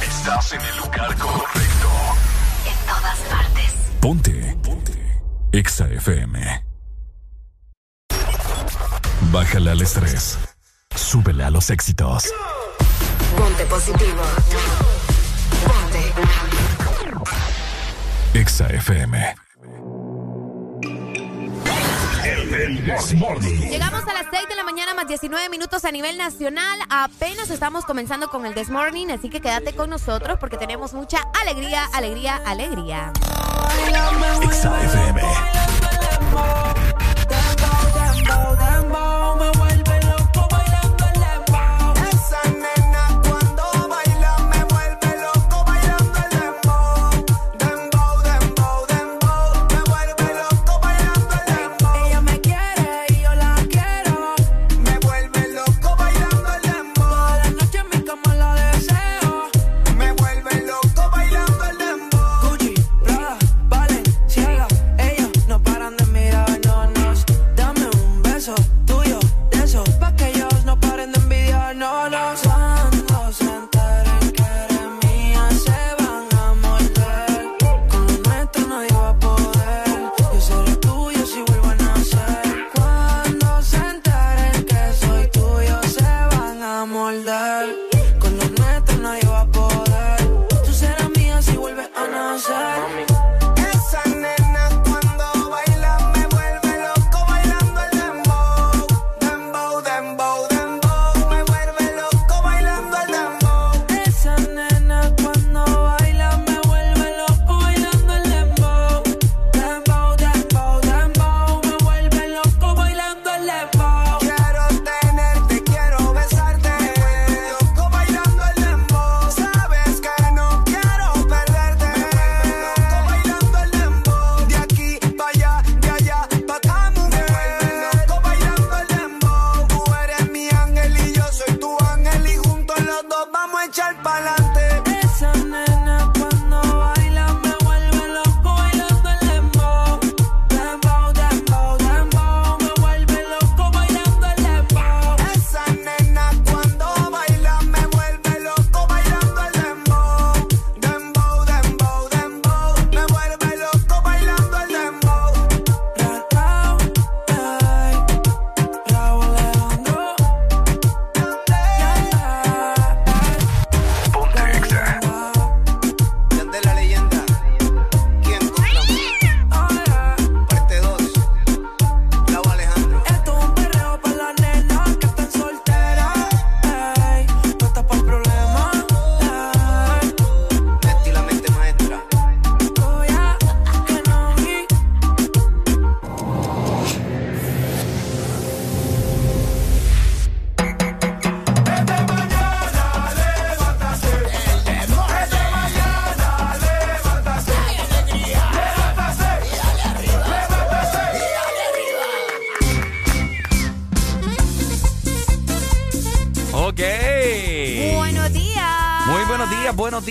Estás 0.00 0.52
en 0.54 0.62
el 0.62 0.76
lugar 0.78 1.14
correcto. 1.18 1.88
En 2.64 2.86
todas 2.86 3.18
partes. 3.28 3.74
Ponte. 4.00 4.56
Ponte. 4.62 5.22
Exa 5.52 5.86
FM. 5.86 6.64
Bájale 9.30 9.72
al 9.72 9.82
estrés. 9.82 10.38
Súbele 10.94 11.44
a 11.44 11.50
los 11.50 11.68
éxitos. 11.68 12.24
Ponte 13.36 13.66
positivo. 13.66 14.22
Ponte. 15.62 16.14
Exa 18.32 18.68
FM. 18.68 19.36
Llegamos 23.68 24.02
a 24.08 24.12
las 24.12 24.26
6 24.30 24.48
de 24.48 24.54
la 24.54 24.64
mañana 24.64 24.94
más 24.94 25.08
19 25.08 25.48
minutos 25.48 25.84
a 25.84 25.90
nivel 25.90 26.16
nacional. 26.18 26.78
Apenas 26.88 27.50
estamos 27.50 27.84
comenzando 27.84 28.28
con 28.28 28.46
el 28.46 28.54
This 28.54 28.70
Morning, 28.70 29.08
así 29.08 29.28
que 29.28 29.40
quédate 29.40 29.74
con 29.74 29.90
nosotros 29.90 30.38
porque 30.38 30.56
tenemos 30.56 30.94
mucha 30.94 31.18
alegría, 31.40 31.84
alegría, 31.92 32.40
alegría. 32.44 33.12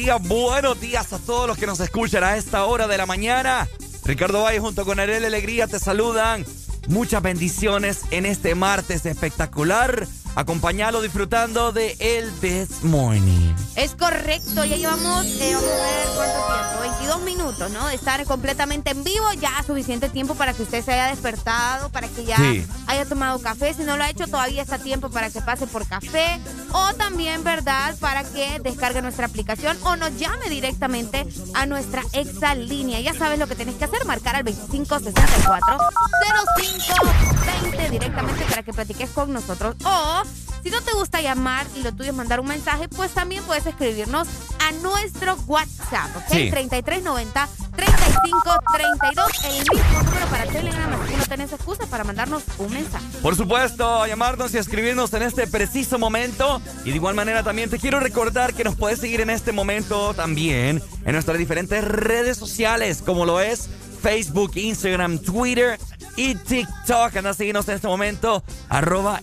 Días, 0.05 0.21
buenos 0.27 0.79
días, 0.79 1.13
a 1.13 1.17
todos 1.17 1.47
los 1.47 1.57
que 1.57 1.65
nos 1.65 1.79
escuchan 1.79 2.23
a 2.23 2.37
esta 2.37 2.65
hora 2.65 2.85
de 2.87 2.95
la 2.95 3.07
mañana. 3.07 3.67
Ricardo 4.03 4.43
Valle 4.43 4.59
junto 4.59 4.85
con 4.85 4.99
Arel 4.99 5.25
Alegría 5.25 5.65
te 5.65 5.79
saludan. 5.79 6.45
Muchas 6.87 7.23
bendiciones 7.23 8.01
en 8.11 8.27
este 8.27 8.53
martes 8.53 9.03
espectacular. 9.07 10.07
Acompañalo 10.35 11.01
disfrutando 11.01 11.71
de 11.71 11.95
el 11.99 12.31
This 12.39 12.83
Morning. 12.83 13.55
Es 13.75 13.95
correcto, 13.95 14.63
ya 14.65 14.75
llevamos, 14.75 15.25
eh, 15.25 15.53
vamos 15.55 15.69
a 15.71 15.85
ver 15.85 16.07
cuánto 16.15 16.53
tiempo, 16.53 16.81
22 16.81 17.21
minutos, 17.21 17.71
¿no? 17.71 17.87
De 17.87 17.95
estar 17.95 18.23
completamente 18.25 18.91
en 18.91 19.03
vivo, 19.03 19.25
ya 19.39 19.63
suficiente 19.65 20.09
tiempo 20.09 20.35
para 20.35 20.53
que 20.53 20.61
usted 20.63 20.83
se 20.85 20.91
haya 20.91 21.07
despertado, 21.07 21.89
para 21.89 22.09
que 22.09 22.25
ya 22.25 22.35
Sí. 22.37 22.63
haya 22.85 23.05
tomado 23.05 23.39
café. 23.39 23.73
Si 23.73 23.83
no 23.83 23.95
lo 23.97 24.03
ha 24.03 24.09
hecho, 24.09 24.27
todavía 24.27 24.61
está 24.61 24.77
tiempo 24.77 25.09
para 25.09 25.29
que 25.31 25.41
pase 25.41 25.65
por 25.67 25.87
café. 25.87 26.39
También, 27.09 27.43
¿verdad? 27.43 27.95
Para 27.99 28.23
que 28.23 28.59
descargue 28.63 28.99
nuestra 28.99 29.27
aplicación 29.27 29.77
o 29.83 29.95
nos 29.95 30.17
llame 30.17 30.49
directamente 30.49 31.27
a 31.53 31.67
nuestra 31.67 32.01
exa 32.13 32.55
línea. 32.55 32.99
Ya 32.99 33.13
sabes 33.13 33.37
lo 33.37 33.45
que 33.45 33.53
tienes 33.53 33.75
que 33.75 33.85
hacer, 33.85 34.03
marcar 34.05 34.35
al 34.35 34.43
2564 34.43 35.77
0520 36.49 37.89
directamente 37.91 38.43
para 38.45 38.63
que 38.63 38.73
platiques 38.73 39.11
con 39.11 39.31
nosotros. 39.31 39.75
O 39.85 40.23
si 40.63 40.71
no 40.71 40.81
te 40.81 40.93
gusta 40.93 41.21
llamar 41.21 41.67
y 41.75 41.83
lo 41.83 41.93
tuyo 41.93 42.09
es 42.09 42.15
mandar 42.15 42.39
un 42.39 42.47
mensaje, 42.47 42.87
pues 42.89 43.11
también 43.11 43.43
puedes 43.43 43.67
escribirnos 43.67 44.27
a 44.67 44.71
nuestro 44.81 45.35
WhatsApp, 45.45 46.09
¿ok? 46.17 46.23
Sí. 46.31 46.49
3390 46.49 47.47
3532, 47.75 49.31
el 49.43 49.59
mismo 49.59 50.14
Telegram, 50.55 50.93
así 50.93 51.13
no 51.17 51.25
tenés 51.25 51.51
excusa 51.51 51.85
para 51.87 52.05
mandarnos 52.05 52.43
un 52.59 52.71
mensaje. 52.71 53.05
Por 53.21 53.35
supuesto, 53.35 54.07
llamarnos 54.07 54.53
y 54.53 54.57
escribirnos 54.57 55.13
en 55.13 55.23
este 55.23 55.47
preciso 55.47 55.99
momento. 55.99 56.61
Y 56.85 56.91
de 56.91 56.95
igual 56.95 57.13
manera 57.13 57.43
también 57.43 57.69
te 57.69 57.77
quiero 57.77 57.99
recordar 57.99 58.53
que 58.53 58.63
nos 58.63 58.75
puedes 58.75 58.99
seguir 58.99 59.19
en 59.19 59.29
este 59.29 59.51
momento 59.51 60.13
también 60.13 60.81
en 61.05 61.11
nuestras 61.11 61.37
diferentes 61.37 61.83
redes 61.83 62.37
sociales, 62.37 63.01
como 63.05 63.25
lo 63.25 63.41
es 63.41 63.69
Facebook, 64.01 64.51
Instagram, 64.55 65.19
Twitter 65.19 65.77
y 66.15 66.35
TikTok. 66.35 67.17
Anda 67.17 67.31
a 67.31 67.43
en 67.43 67.55
este 67.57 67.87
momento, 67.87 68.41
arroba 68.69 69.21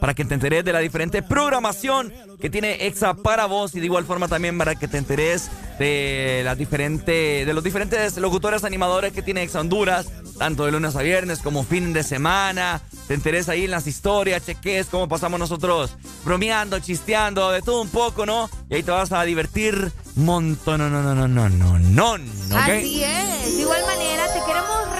para 0.00 0.14
que 0.14 0.24
te 0.24 0.34
enteres 0.34 0.64
de 0.64 0.72
la 0.72 0.80
diferente 0.80 1.22
programación 1.22 2.12
que 2.40 2.50
tiene 2.50 2.86
Exa 2.86 3.14
para 3.14 3.46
vos 3.46 3.74
y 3.74 3.80
de 3.80 3.86
igual 3.86 4.04
forma 4.04 4.28
también 4.28 4.56
para 4.58 4.74
que 4.74 4.88
te 4.88 4.98
enteres 4.98 5.50
de 5.78 6.42
las 6.44 6.56
diferentes, 6.56 7.46
de 7.46 7.52
los 7.52 7.64
diferentes 7.64 8.16
locutores 8.16 8.64
animadores 8.64 9.12
que 9.12 9.22
tiene 9.22 9.42
Exa 9.42 9.60
Honduras, 9.60 10.06
tanto 10.38 10.64
de 10.64 10.72
lunes 10.72 10.96
a 10.96 11.02
viernes 11.02 11.40
como 11.40 11.64
fin 11.64 11.92
de 11.92 12.02
semana. 12.02 12.80
Te 13.06 13.14
enteres 13.14 13.48
ahí 13.48 13.64
en 13.64 13.70
las 13.70 13.86
historias, 13.86 14.44
cheques 14.44 14.86
cómo 14.86 15.08
pasamos 15.08 15.38
nosotros 15.40 15.96
bromeando, 16.24 16.78
chisteando, 16.78 17.50
de 17.50 17.62
todo 17.62 17.82
un 17.82 17.88
poco, 17.88 18.26
¿no? 18.26 18.48
Y 18.70 18.76
ahí 18.76 18.82
te 18.82 18.90
vas 18.90 19.12
a 19.12 19.22
divertir 19.24 19.92
montón, 20.18 20.78
no, 20.80 20.90
no, 20.90 21.02
no, 21.02 21.14
no, 21.14 21.28
no, 21.28 21.78
no, 21.78 22.18
no. 22.18 22.58
Así 22.58 23.04
es. 23.04 23.56
De 23.56 23.60
igual 23.60 23.82
manera, 23.86 24.26
te 24.32 24.40
queremos 24.44 24.98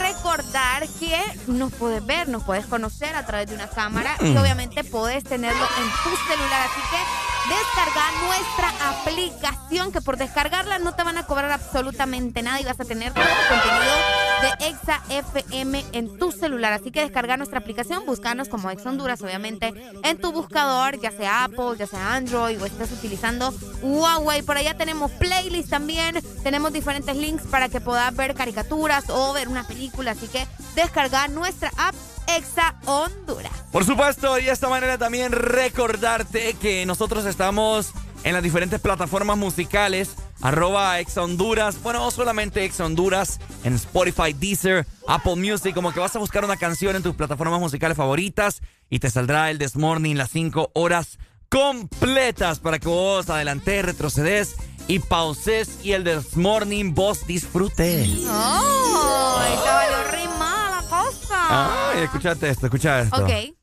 recordar 0.49 0.89
que 0.99 1.21
nos 1.47 1.73
puedes 1.75 2.05
ver, 2.05 2.29
nos 2.29 2.43
puedes 2.43 2.67
conocer 2.67 3.15
a 3.15 3.25
través 3.27 3.49
de 3.49 3.55
una 3.55 3.69
cámara 3.69 4.15
y 4.21 4.25
Mm. 4.31 4.37
obviamente 4.39 4.85
puedes 4.85 5.25
tenerlo 5.25 5.63
en 5.65 5.85
tu 6.03 6.17
celular. 6.27 6.63
Así 6.69 6.81
que 6.91 7.55
descarga 7.55 8.05
nuestra 8.27 8.73
aplicación, 8.91 9.93
que 9.93 10.01
por 10.01 10.17
descargarla 10.17 10.79
no 10.79 10.95
te 10.95 11.03
van 11.03 11.19
a 11.19 11.25
cobrar 11.25 11.51
absolutamente 11.51 12.43
nada 12.43 12.61
y 12.61 12.65
vas 12.65 12.81
a 12.81 12.85
tener 12.85 13.13
todo 13.13 13.25
el 13.25 13.49
contenido 13.49 13.95
de 14.41 14.69
Exa 14.69 15.03
FM 15.09 15.85
en 15.93 16.19
tu 16.19 16.33
celular. 16.33 16.73
Así 16.73 16.91
que 16.91 17.01
descarga 17.01 17.37
nuestra 17.37 17.59
aplicación, 17.59 18.05
búscanos 18.07 18.49
como 18.49 18.71
Exa 18.71 18.91
Honduras, 18.91 19.21
obviamente, 19.23 19.75
en 20.03 20.19
tu 20.19 20.33
buscador, 20.33 21.01
ya 21.01 21.11
sea 21.11 21.45
Apple, 21.45 21.77
ya 21.79 21.87
sea 21.87 22.15
Android 22.15 22.61
o 22.61 22.67
estés 22.67 22.93
utilizando 22.93 23.53
Huawei. 23.83 24.43
Por 24.43 24.57
allá 24.57 24.75
tenemos 24.75 25.11
playlist 25.13 25.71
también, 25.71 26.23
tenemos 26.43 26.73
diferentes 26.73 27.17
links 27.17 27.45
para 27.47 27.69
que 27.69 27.81
puedas 27.81 28.15
ver 28.15 28.35
caricaturas 28.35 29.05
o 29.09 29.33
ver 29.33 29.49
una 29.49 29.67
película. 29.67 30.13
Así 30.13 30.29
que 30.29 30.47
descarga 30.75 31.29
nuestra 31.29 31.71
app 31.77 31.95
Exa 32.29 32.75
Honduras. 32.85 33.53
Por 33.73 33.85
supuesto, 33.85 34.39
y 34.39 34.45
de 34.45 34.53
esta 34.53 34.69
manera 34.69 34.99
también 34.99 35.33
recordarte 35.33 36.55
que 36.55 36.85
nosotros 36.87 37.25
estamos 37.25 37.93
en 38.25 38.35
las 38.35 38.43
diferentes 38.43 38.81
plataformas 38.81 39.37
musicales. 39.37 40.15
Arroba 40.41 41.01
Ex 41.01 41.17
Honduras. 41.17 41.83
Bueno, 41.83 42.01
no 42.01 42.11
solamente 42.11 42.65
Ex 42.65 42.81
Honduras. 42.81 43.41
En 43.65 43.75
Spotify, 43.75 44.33
Deezer, 44.33 44.87
Apple 45.07 45.37
Music. 45.37 45.75
Como 45.75 45.93
que 45.93 46.01
vas 46.01 46.15
a 46.17 46.19
buscar 46.19 46.45
una 46.45 46.57
canción 46.57 46.97
en 46.97 47.03
tus 47.03 47.15
plataformas 47.15 47.61
musicales 47.61 47.97
favoritas. 47.97 48.61
Y 48.91 49.01
te 49.01 49.11
saldrá 49.11 49.51
el 49.51 49.59
This 49.59 49.77
Morning 49.77 50.17
las 50.17 50.31
5 50.31 50.71
horas 50.75 51.19
completas 51.49 52.61
para 52.61 52.79
que 52.79 52.89
vos 52.89 53.29
adelantes, 53.31 53.85
retrocedes 53.85 54.57
y 54.87 54.99
pauses. 55.01 55.79
Y 55.83 55.93
el 55.93 56.05
This 56.05 56.37
Morning 56.37 56.95
vos 56.95 57.27
disfrutes. 57.27 58.09
¡Oh! 58.29 59.41
Esta 59.53 59.75
valió 59.75 60.11
rimada 60.13 60.83
la 60.83 60.89
cosa. 60.89 61.91
Ay, 61.91 62.05
escúchate 62.05 62.49
esto, 62.49 62.67
escucha 62.67 63.01
esto. 63.01 63.25
Ok. 63.25 63.58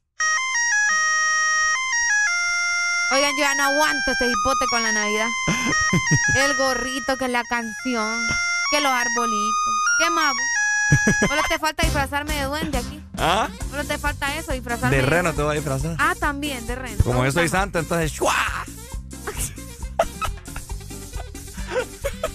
Oigan, 3.15 3.31
yo 3.37 3.43
ya 3.43 3.55
no 3.55 3.63
aguanto 3.63 4.11
este 4.11 4.29
hipote 4.29 4.65
con 4.69 4.83
la 4.83 4.91
Navidad. 4.91 5.29
El 6.35 6.53
gorrito, 6.57 7.15
que 7.15 7.29
la 7.29 7.45
canción, 7.45 8.27
que 8.71 8.81
los 8.81 8.91
arbolitos. 8.91 9.73
¿Qué 9.97 10.09
más? 10.09 10.33
vos? 10.33 10.43
Solo 11.29 11.41
te 11.47 11.57
falta 11.57 11.83
disfrazarme 11.83 12.35
de 12.35 12.43
duende 12.43 12.77
aquí. 12.77 13.01
¿Ah? 13.17 13.47
Solo 13.69 13.85
te 13.85 13.97
falta 13.97 14.35
eso, 14.35 14.51
disfrazarme 14.51 14.97
De 14.97 15.01
reno 15.01 15.31
te 15.33 15.43
voy 15.43 15.53
a 15.53 15.55
disfrazar. 15.55 15.95
Ah, 15.97 16.13
también, 16.19 16.67
de 16.67 16.75
reno. 16.75 17.01
Como 17.05 17.23
yo 17.23 17.31
soy 17.31 17.47
santo, 17.47 17.79
entonces 17.79 18.11
¡shua! 18.11 18.35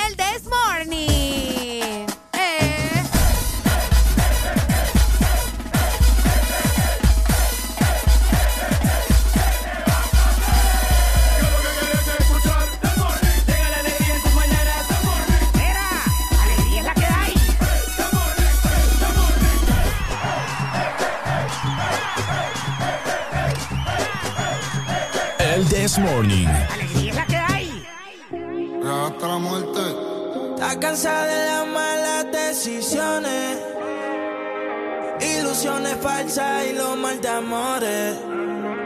El 0.07 0.17
This 0.17 0.45
Morning. 0.49 2.07
El 25.59 25.67
This 25.67 25.99
Morning. 25.99 26.47
Alegría 26.47 27.11
es 27.11 27.17
la 27.17 27.27
que 27.27 27.37
hay. 27.37 27.85
Hasta 28.81 29.27
la 29.27 29.39
muerte. 29.39 29.81
Está 30.55 30.79
cansada 30.79 31.27
de 31.27 31.47
las 31.51 31.67
malas 31.67 32.27
decisiones, 32.31 33.59
ilusiones 35.21 35.97
falsas 36.01 36.65
y 36.65 36.75
los 36.75 36.97
mal 36.97 37.21
de 37.21 37.29
amores. 37.29 38.15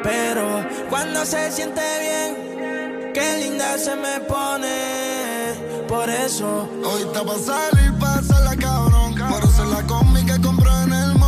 Pero 0.02 0.66
cuando 0.88 1.26
se 1.26 1.52
siente 1.52 1.82
bien, 2.00 3.12
qué 3.12 3.38
linda 3.42 3.76
se 3.76 3.94
me 3.94 4.20
pone. 4.20 5.84
Por 5.86 6.08
eso 6.08 6.70
Hoy 6.86 7.02
está 7.02 7.22
pa' 7.22 7.38
salir, 7.38 7.92
pasarla 7.98 8.56
cabrón. 8.56 9.14
Por 9.14 9.44
hacer 9.44 9.66
la 9.66 9.82
que 10.24 10.40
compró 10.40 10.72
en. 10.84 10.92
El 10.94 11.21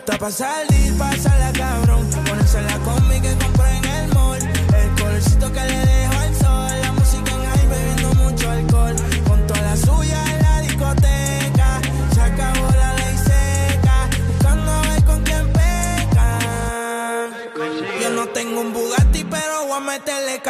está 0.00 0.18
pa' 0.18 0.30
salir, 0.30 0.96
pasarla 0.98 1.52
cabrón. 1.52 1.89
Ponerse 1.89 1.89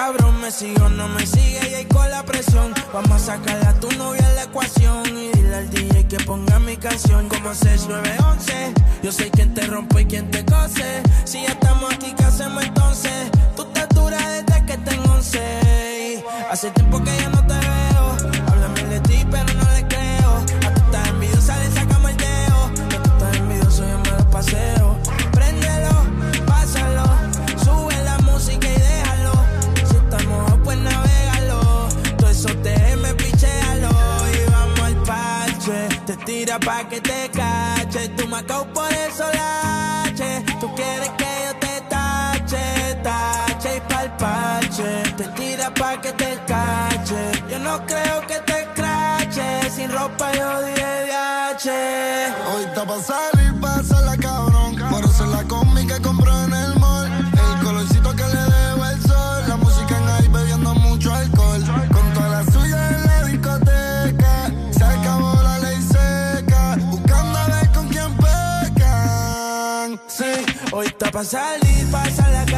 cabrón. 0.00 0.40
Me 0.40 0.50
sigo, 0.50 0.88
no 0.88 1.08
me 1.08 1.26
sigue 1.26 1.60
y 1.70 1.74
ahí 1.74 1.84
con 1.84 2.10
la 2.10 2.22
presión. 2.24 2.72
Vamos 2.92 3.12
a 3.12 3.18
sacarle 3.18 3.66
a 3.66 3.74
tu 3.74 3.88
novia 3.98 4.26
en 4.30 4.34
la 4.36 4.44
ecuación. 4.44 5.02
Y 5.06 5.30
dile 5.32 5.54
al 5.54 5.70
DJ 5.70 6.06
que 6.08 6.18
ponga 6.20 6.58
mi 6.58 6.76
canción 6.76 7.28
como 7.28 7.52
6911. 7.54 8.74
Yo 9.02 9.12
soy 9.12 9.30
quien 9.30 9.52
te 9.52 9.62
rompe 9.66 10.02
y 10.02 10.06
quien 10.06 10.30
te 10.30 10.44
cose. 10.44 11.02
Si 11.24 11.42
ya 11.42 11.52
estamos 11.52 11.92
aquí, 11.92 12.14
¿qué 12.16 12.24
hacemos 12.24 12.64
entonces? 12.64 13.30
Tú 13.56 13.62
estás 13.62 13.88
dura 13.90 14.20
desde 14.30 14.64
que 14.64 14.76
tengo 14.78 15.12
11. 15.12 16.24
Hace 16.50 16.70
tiempo 16.70 17.02
que 17.04 17.12
ya 17.22 17.28
no 17.28 17.46
te 17.46 17.58
veo. 17.68 18.04
Háblame 18.48 18.84
de 18.94 19.00
ti, 19.00 19.26
pero 19.30 19.52
no 19.60 19.66
le 19.76 19.82
creo. 19.86 20.30
A 20.66 20.74
tú 20.74 20.80
estás 20.86 21.08
envidiosa, 21.08 21.58
le 21.58 21.70
sacamos 21.72 22.10
el 22.10 22.16
dedo. 22.16 22.60
Que 22.88 22.96
tú 23.04 23.10
estás 23.14 23.36
envidioso, 23.36 23.82
yo 23.86 23.98
me 23.98 24.10
lo 24.18 24.30
paseo. 24.30 25.09
Te 36.40 36.46
tira 36.46 36.58
pa' 36.58 36.88
que 36.88 37.00
te 37.02 37.30
cache. 37.34 38.08
Tú 38.16 38.26
me 38.26 38.42
por 38.42 38.90
eso 38.94 39.24
lache. 39.30 40.42
Tú 40.58 40.74
quieres 40.74 41.10
que 41.18 41.30
yo 41.44 41.52
te 41.60 41.80
tache, 41.90 42.94
tache 43.02 43.76
y 43.76 43.80
pa'l 43.80 44.10
parche. 44.16 45.02
Te 45.18 45.24
tira 45.36 45.68
pa' 45.74 46.00
que 46.00 46.12
te 46.14 46.38
cache. 46.46 47.44
Yo 47.50 47.58
no 47.58 47.84
creo 47.84 48.26
que 48.26 48.38
te 48.50 48.66
crache. 48.74 49.70
Sin 49.70 49.92
ropa 49.92 50.32
yo 50.32 50.62
diré 50.62 51.04
viaje. 51.04 52.32
Hoy 52.54 52.64
está 52.64 52.86
pa' 52.86 53.39
está 71.00 71.10
pa' 71.10 71.24
salir, 71.24 71.90
pasarla 71.90 72.44
cabrón. 72.44 72.49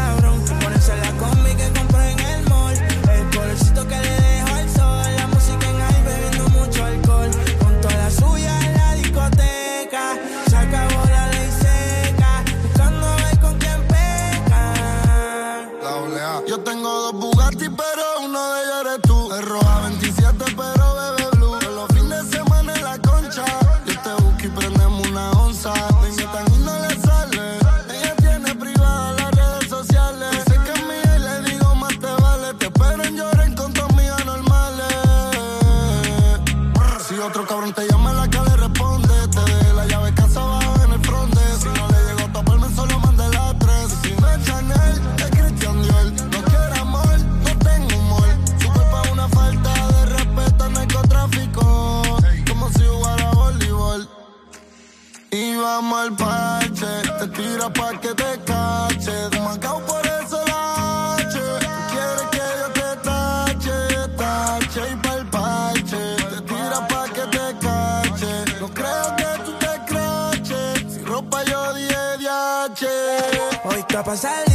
Hoy 74.12 74.51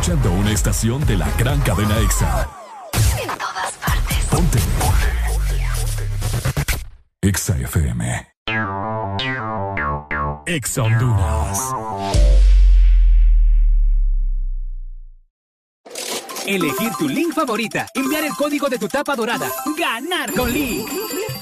escuchando 0.00 0.32
una 0.32 0.50
estación 0.50 1.04
de 1.04 1.14
la 1.14 1.30
gran 1.36 1.60
cadena 1.60 1.98
EXA. 1.98 2.48
en 3.22 3.28
todas 3.28 3.72
partes. 3.84 4.16
Ponte. 4.30 4.58
EXA 7.20 7.58
FM. 7.58 8.28
EXA 10.46 10.82
Honduras. 10.84 11.60
Elegir 16.46 16.92
tu 16.98 17.06
link 17.06 17.34
favorita, 17.34 17.86
enviar 17.94 18.24
el 18.24 18.32
código 18.32 18.70
de 18.70 18.78
tu 18.78 18.88
tapa 18.88 19.14
dorada, 19.14 19.50
ganar 19.76 20.32
con 20.32 20.50
Link. 20.50 20.88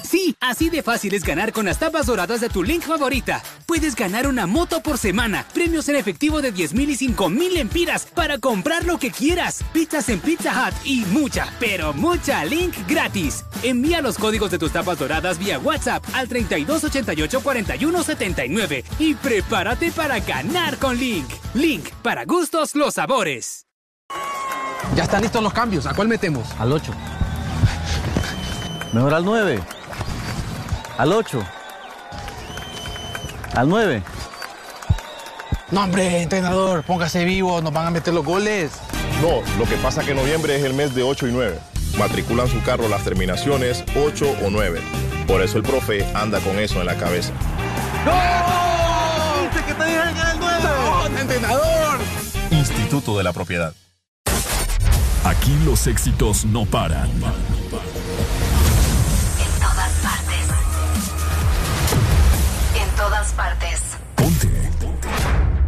Sí, 0.08 0.34
así 0.40 0.70
de 0.70 0.82
fácil 0.82 1.12
es 1.12 1.22
ganar 1.22 1.52
con 1.52 1.66
las 1.66 1.78
tapas 1.78 2.06
doradas 2.06 2.40
de 2.40 2.48
tu 2.48 2.62
link 2.62 2.82
favorita. 2.82 3.42
Puedes 3.66 3.94
ganar 3.94 4.26
una 4.26 4.46
moto 4.46 4.80
por 4.80 4.96
semana, 4.96 5.44
premios 5.52 5.86
en 5.90 5.96
efectivo 5.96 6.40
de 6.40 6.50
10 6.50 6.72
mil 6.72 6.88
y 6.88 6.96
5 6.96 7.28
mil 7.28 7.58
empiras 7.58 8.06
para 8.06 8.38
comprar 8.38 8.86
lo 8.86 8.98
que 8.98 9.10
quieras, 9.10 9.62
pizzas 9.74 10.08
en 10.08 10.20
Pizza 10.20 10.50
Hut 10.50 10.74
y 10.86 11.04
mucha, 11.06 11.52
pero 11.60 11.92
mucha 11.92 12.42
link 12.46 12.72
gratis. 12.88 13.44
Envía 13.62 14.00
los 14.00 14.16
códigos 14.16 14.50
de 14.50 14.58
tus 14.58 14.72
tapas 14.72 14.98
doradas 14.98 15.38
vía 15.38 15.58
WhatsApp 15.58 16.02
al 16.14 16.26
3288 16.26 17.42
4179 17.42 18.84
y 18.98 19.14
prepárate 19.14 19.92
para 19.92 20.20
ganar 20.20 20.78
con 20.78 20.96
Link. 20.96 21.28
Link, 21.52 21.86
para 22.02 22.24
gustos 22.24 22.74
los 22.74 22.94
sabores. 22.94 23.66
Ya 24.96 25.02
están 25.02 25.20
listos 25.20 25.42
los 25.42 25.52
cambios. 25.52 25.84
¿A 25.84 25.92
cuál 25.92 26.08
metemos? 26.08 26.48
Al 26.58 26.72
8. 26.72 26.92
Mejor 28.94 29.12
al 29.12 29.24
9. 29.26 29.77
Al 30.98 31.12
8. 31.12 31.46
Al 33.54 33.68
9. 33.68 34.02
No, 35.70 35.84
hombre, 35.84 36.22
entrenador, 36.22 36.82
póngase 36.82 37.24
vivo, 37.24 37.60
nos 37.60 37.72
van 37.72 37.86
a 37.86 37.90
meter 37.92 38.12
los 38.12 38.24
goles. 38.24 38.72
No, 39.22 39.42
lo 39.58 39.64
que 39.64 39.76
pasa 39.76 40.00
es 40.00 40.08
que 40.08 40.14
noviembre 40.14 40.56
es 40.56 40.64
el 40.64 40.74
mes 40.74 40.96
de 40.96 41.04
8 41.04 41.28
y 41.28 41.32
9. 41.32 41.56
Matriculan 41.98 42.48
su 42.48 42.60
carro 42.64 42.88
las 42.88 43.04
terminaciones 43.04 43.84
8 43.96 44.38
o 44.44 44.50
9. 44.50 44.80
Por 45.28 45.40
eso 45.40 45.58
el 45.58 45.62
profe 45.62 46.04
anda 46.16 46.40
con 46.40 46.58
eso 46.58 46.80
en 46.80 46.86
la 46.86 46.96
cabeza. 46.96 47.32
¡No! 48.04 49.42
¿Viste 49.44 49.64
que 49.66 49.74
te 49.74 49.84
dije 49.84 49.98
que 50.14 50.20
era 50.20 50.32
el 50.32 50.38
9? 50.40 50.58
¡No, 50.64 51.20
entrenador! 51.20 51.98
Instituto 52.50 53.16
de 53.16 53.22
la 53.22 53.32
Propiedad. 53.32 53.72
Aquí 55.24 55.56
los 55.64 55.86
éxitos 55.86 56.44
no 56.44 56.64
paran. 56.64 57.08
Todas 63.38 63.54
partes. 63.54 63.96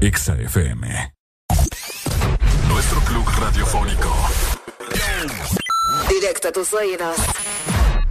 EXA 0.01 0.35
FM. 0.41 1.13
Nuestro 2.69 3.01
club 3.03 3.25
radiofónico. 3.39 4.13
Directo 6.09 6.49
a 6.49 6.53
tus 6.53 6.73
oídos. 6.75 7.17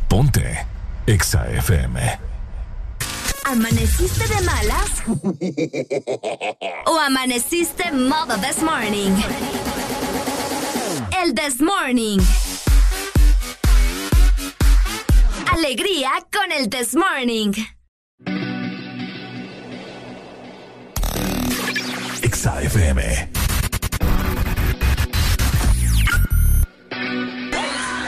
Ponte. 0.08 0.65
EXA 1.08 1.50
FM. 1.50 2.19
¿Amaneciste 3.43 4.28
de 4.28 4.41
malas? 4.41 5.04
¿O 6.86 6.98
amaneciste 6.98 7.91
modo 7.91 8.38
this 8.38 8.62
morning? 8.62 9.12
El 11.22 11.34
this 11.34 11.60
morning. 11.60 12.19
Alegría 15.52 16.12
con 16.32 16.52
el 16.52 16.69
this 16.69 16.95
morning. 16.95 17.52
EXA 22.22 22.62
FM. 22.64 23.00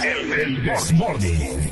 El 0.03 0.63
This 0.63 0.91
Morning. 0.91 1.71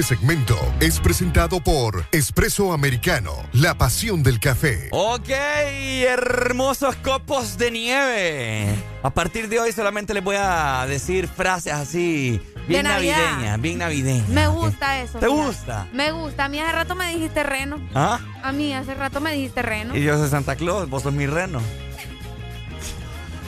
Este 0.00 0.16
segmento 0.16 0.56
es 0.80 0.98
presentado 0.98 1.60
por 1.60 2.06
Espresso 2.10 2.72
Americano, 2.72 3.34
la 3.52 3.76
pasión 3.76 4.22
del 4.22 4.40
café. 4.40 4.88
Ok, 4.92 5.28
hermosos 5.28 6.96
copos 6.96 7.58
de 7.58 7.70
nieve. 7.70 8.74
A 9.02 9.10
partir 9.10 9.50
de 9.50 9.60
hoy 9.60 9.72
solamente 9.72 10.14
les 10.14 10.24
voy 10.24 10.36
a 10.38 10.86
decir 10.88 11.28
frases 11.28 11.74
así, 11.74 12.40
bien 12.66 12.84
navideñas, 12.84 13.60
bien 13.60 13.76
navideñas. 13.76 14.28
Me 14.30 14.48
gusta 14.48 15.02
eso. 15.02 15.18
¿Te 15.18 15.26
gusta? 15.26 15.86
Me 15.92 16.12
gusta. 16.12 16.46
A 16.46 16.48
mí 16.48 16.58
hace 16.58 16.72
rato 16.72 16.94
me 16.94 17.12
dijiste 17.12 17.42
reno. 17.42 17.78
¿Ah? 17.94 18.20
A 18.42 18.52
mí 18.52 18.72
hace 18.72 18.94
rato 18.94 19.20
me 19.20 19.34
dijiste 19.34 19.60
reno. 19.60 19.94
Y 19.94 20.02
yo 20.02 20.16
soy 20.16 20.30
Santa 20.30 20.56
Claus, 20.56 20.88
vos 20.88 21.02
sos 21.02 21.12
mi 21.12 21.26
reno. 21.26 21.60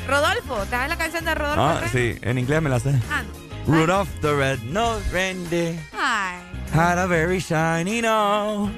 Rodolfo, 0.07 0.57
¿te 0.65 0.73
sabes 0.73 0.91
la 0.91 0.99
canción 0.99 1.25
de 1.25 1.35
Rodolfo? 1.35 1.63
Ah, 1.63 1.81
reno? 1.81 1.93
sí, 1.93 2.19
en 2.21 2.37
inglés 2.37 2.61
me 2.61 2.69
la 2.69 2.79
sé. 2.79 2.91
Ah, 3.11 3.23
no. 3.23 3.43
Rudolph 3.67 4.09
the 4.21 4.35
Red-Nosed 4.35 5.13
Reindeer 5.13 5.79
Ay, 5.93 6.42
had 6.73 6.99
a 6.99 7.07
very 7.07 7.39
shiny 7.39 8.01
nose. 8.01 8.73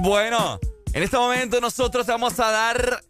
bueno, 0.00 0.58
en 0.96 1.02
este 1.02 1.18
momento 1.18 1.60
nosotros 1.60 2.06
vamos 2.06 2.40
a 2.40 2.50
dar 2.50 3.02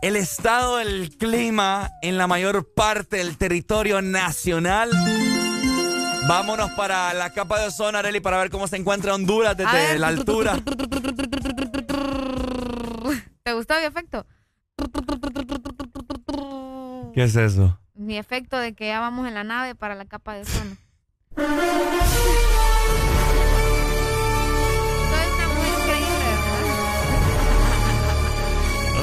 el 0.00 0.16
estado 0.16 0.78
del 0.78 1.14
clima 1.18 1.90
en 2.00 2.16
la 2.16 2.26
mayor 2.26 2.72
parte 2.72 3.18
del 3.18 3.36
territorio 3.36 4.00
nacional. 4.00 4.90
Vámonos 6.26 6.70
para 6.70 7.12
la 7.12 7.28
capa 7.28 7.60
de 7.60 7.66
ozono, 7.66 7.98
Areli, 7.98 8.20
para 8.20 8.38
ver 8.38 8.48
cómo 8.48 8.66
se 8.66 8.78
encuentra 8.78 9.14
Honduras 9.14 9.54
desde 9.54 9.70
ver. 9.70 10.00
la 10.00 10.08
altura. 10.08 10.58
¿Te 13.42 13.52
gustó 13.52 13.74
mi 13.78 13.84
efecto? 13.84 14.24
¿Qué 17.12 17.24
es 17.24 17.36
eso? 17.36 17.78
Mi 17.92 18.16
efecto 18.16 18.56
de 18.56 18.72
que 18.72 18.86
ya 18.86 19.00
vamos 19.00 19.28
en 19.28 19.34
la 19.34 19.44
nave 19.44 19.74
para 19.74 19.94
la 19.94 20.06
capa 20.06 20.32
de 20.32 20.40
ozono. 20.40 20.76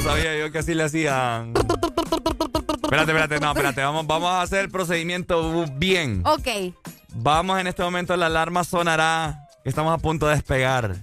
Sabía 0.04 0.38
yo 0.38 0.52
que 0.52 0.60
así 0.60 0.74
le 0.74 0.84
hacían. 0.84 1.54
Espérate, 1.56 3.12
espérate, 3.12 3.39
no, 3.39 3.52
espérate. 3.52 3.82
Vamos, 3.82 4.08
vamos 4.08 4.30
a 4.30 4.41
hacer 4.41 4.62
el 4.66 4.72
procedimiento 4.72 5.66
bien. 5.74 6.24
Ok. 6.26 6.74
Vamos 7.16 7.60
en 7.60 7.68
este 7.68 7.84
momento, 7.84 8.16
la 8.16 8.28
alarma 8.28 8.64
sonará. 8.64 9.47
Estamos 9.64 9.93
a 9.93 9.97
punto 9.97 10.28
de 10.28 10.36
despegar. 10.36 10.95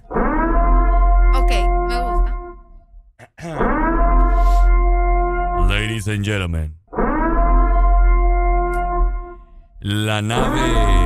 Ok, 1.35 1.53
me 1.89 2.01
gusta. 2.01 2.35
Ladies 5.69 6.09
and 6.09 6.25
gentlemen. 6.25 6.75
La 9.81 10.23
nave 10.23 11.06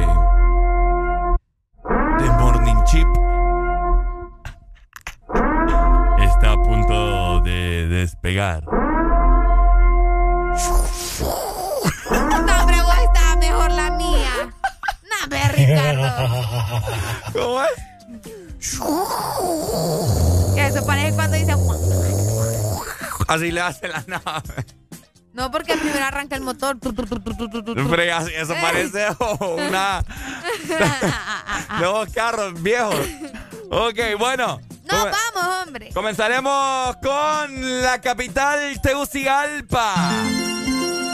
despegar. 8.01 8.65
No, 8.65 8.73
hombre, 12.61 12.83
vos 12.83 12.97
estaba 13.05 13.37
mejor 13.37 13.71
la 13.73 13.91
mía. 13.93 14.31
No, 15.03 15.29
ve, 15.29 15.49
Ricardo. 15.49 16.29
¿Cómo 17.33 17.63
es? 17.63 17.71
Que 20.55 20.67
eso 20.67 20.87
parece 20.87 21.15
cuando 21.15 21.37
dice... 21.37 21.55
Así 23.29 23.51
le 23.53 23.61
hace 23.61 23.89
la 23.89 24.03
nave. 24.07 24.67
No, 25.33 25.51
porque 25.51 25.77
primero 25.77 26.05
arranca 26.05 26.37
el 26.37 26.43
motor. 26.43 26.79
Pero 26.81 28.03
eso 28.03 28.55
parece 28.61 29.07
una... 29.41 30.03
Nuevos 31.79 32.09
carros 32.13 32.61
viejos. 32.61 33.07
Ok, 33.71 33.99
bueno. 34.19 34.61
No, 34.91 35.05
vamos, 35.05 35.67
hombre. 35.67 35.91
Comenzaremos 35.93 36.97
con 36.97 37.83
la 37.83 38.01
capital 38.01 38.81
Tegucigalpa. 38.81 40.13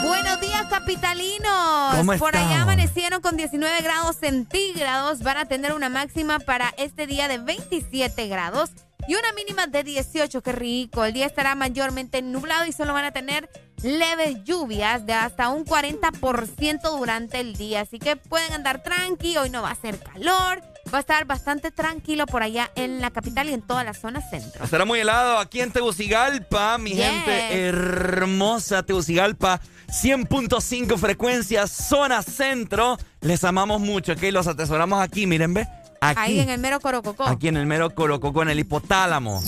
Buenos 0.03 0.39
días, 0.39 0.65
capitalinos. 0.69 1.95
¿Cómo 1.95 2.13
Por 2.17 2.35
allá 2.35 2.61
amanecieron 2.61 3.21
con 3.21 3.37
19 3.37 3.81
grados 3.81 4.17
centígrados. 4.17 5.21
Van 5.21 5.37
a 5.37 5.45
tener 5.45 5.73
una 5.73 5.89
máxima 5.89 6.39
para 6.39 6.73
este 6.77 7.07
día 7.07 7.27
de 7.27 7.37
27 7.37 8.27
grados 8.27 8.71
y 9.07 9.15
una 9.15 9.31
mínima 9.33 9.67
de 9.67 9.83
18. 9.83 10.41
Qué 10.41 10.51
rico. 10.51 11.05
El 11.05 11.13
día 11.13 11.25
estará 11.25 11.55
mayormente 11.55 12.21
nublado 12.21 12.65
y 12.65 12.71
solo 12.71 12.93
van 12.93 13.05
a 13.05 13.11
tener 13.11 13.49
leves 13.83 14.43
lluvias 14.43 15.05
de 15.05 15.13
hasta 15.13 15.49
un 15.49 15.65
40% 15.65 16.97
durante 16.97 17.39
el 17.39 17.55
día. 17.55 17.81
Así 17.81 17.99
que 17.99 18.15
pueden 18.15 18.53
andar 18.53 18.83
tranqui. 18.83 19.37
Hoy 19.37 19.49
no 19.49 19.61
va 19.61 19.71
a 19.71 19.75
ser 19.75 19.99
calor. 19.99 20.61
Va 20.93 20.97
a 20.97 21.01
estar 21.01 21.25
bastante 21.25 21.71
tranquilo 21.71 22.25
por 22.25 22.43
allá 22.43 22.71
en 22.75 23.01
la 23.01 23.11
capital 23.11 23.49
y 23.49 23.53
en 23.53 23.61
toda 23.61 23.83
la 23.83 23.93
zona 23.93 24.21
centro. 24.29 24.63
Estará 24.63 24.85
muy 24.85 24.99
helado 24.99 25.37
aquí 25.39 25.61
en 25.61 25.71
Tegucigalpa, 25.71 26.77
mi 26.77 26.91
Yes. 26.91 27.05
gente 27.05 27.67
hermosa 27.67 28.83
Tegucigalpa. 28.83 29.59
100.5 29.89 30.97
frecuencia, 30.97 31.67
zona 31.67 32.21
centro. 32.23 32.97
Les 33.21 33.43
amamos 33.43 33.79
mucho, 33.81 34.13
¿ok? 34.13 34.21
Los 34.31 34.47
atesoramos 34.47 35.01
aquí, 35.01 35.27
miren, 35.27 35.53
ve. 35.53 35.67
Aquí, 35.99 36.19
Ahí 36.21 36.39
en 36.39 36.49
el 36.49 36.59
mero 36.59 36.79
Corococó. 36.79 37.23
aquí 37.25 37.47
en 37.47 37.57
el 37.57 37.65
mero 37.65 37.89
Corococo, 37.95 38.41
en 38.43 38.49
el 38.49 38.59
hipotálamo. 38.59 39.41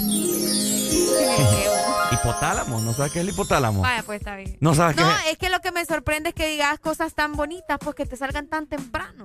¿Hipotálamo? 2.11 2.81
¿No 2.81 2.93
sabes 2.93 3.11
qué 3.11 3.19
es 3.19 3.23
el 3.27 3.33
hipotálamo? 3.33 3.81
Vaya, 3.81 4.03
pues 4.03 4.19
está 4.19 4.35
bien. 4.35 4.57
¿No 4.59 4.73
sabes 4.75 4.95
qué 4.95 5.03
No, 5.03 5.11
es? 5.11 5.17
es 5.31 5.37
que 5.37 5.49
lo 5.49 5.59
que 5.61 5.71
me 5.71 5.85
sorprende 5.85 6.29
es 6.29 6.35
que 6.35 6.47
digas 6.47 6.79
cosas 6.79 7.13
tan 7.13 7.33
bonitas, 7.33 7.77
pues 7.79 7.95
que 7.95 8.05
te 8.05 8.17
salgan 8.17 8.47
tan 8.47 8.67
temprano. 8.67 9.23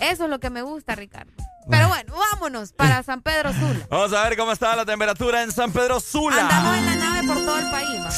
Eso 0.00 0.24
es 0.24 0.30
lo 0.30 0.38
que 0.38 0.50
me 0.50 0.62
gusta, 0.62 0.94
Ricardo. 0.94 1.32
Pero 1.68 1.88
bueno, 1.88 2.14
vámonos 2.32 2.72
para 2.72 3.02
San 3.02 3.20
Pedro 3.22 3.52
Sula. 3.52 3.86
Vamos 3.90 4.12
a 4.12 4.24
ver 4.28 4.36
cómo 4.36 4.50
está 4.52 4.74
la 4.74 4.84
temperatura 4.84 5.42
en 5.42 5.52
San 5.52 5.70
Pedro 5.72 6.00
Sula. 6.00 6.40
Andamos 6.42 6.76
en 6.78 6.86
la 6.86 6.96
nave 6.96 7.26
por 7.28 7.36
todo 7.36 7.58
el 7.58 7.70
país. 7.70 8.00
va. 8.00 8.10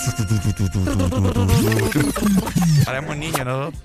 Haremos 2.90 3.16
niños, 3.16 3.44
¿no? 3.44 3.72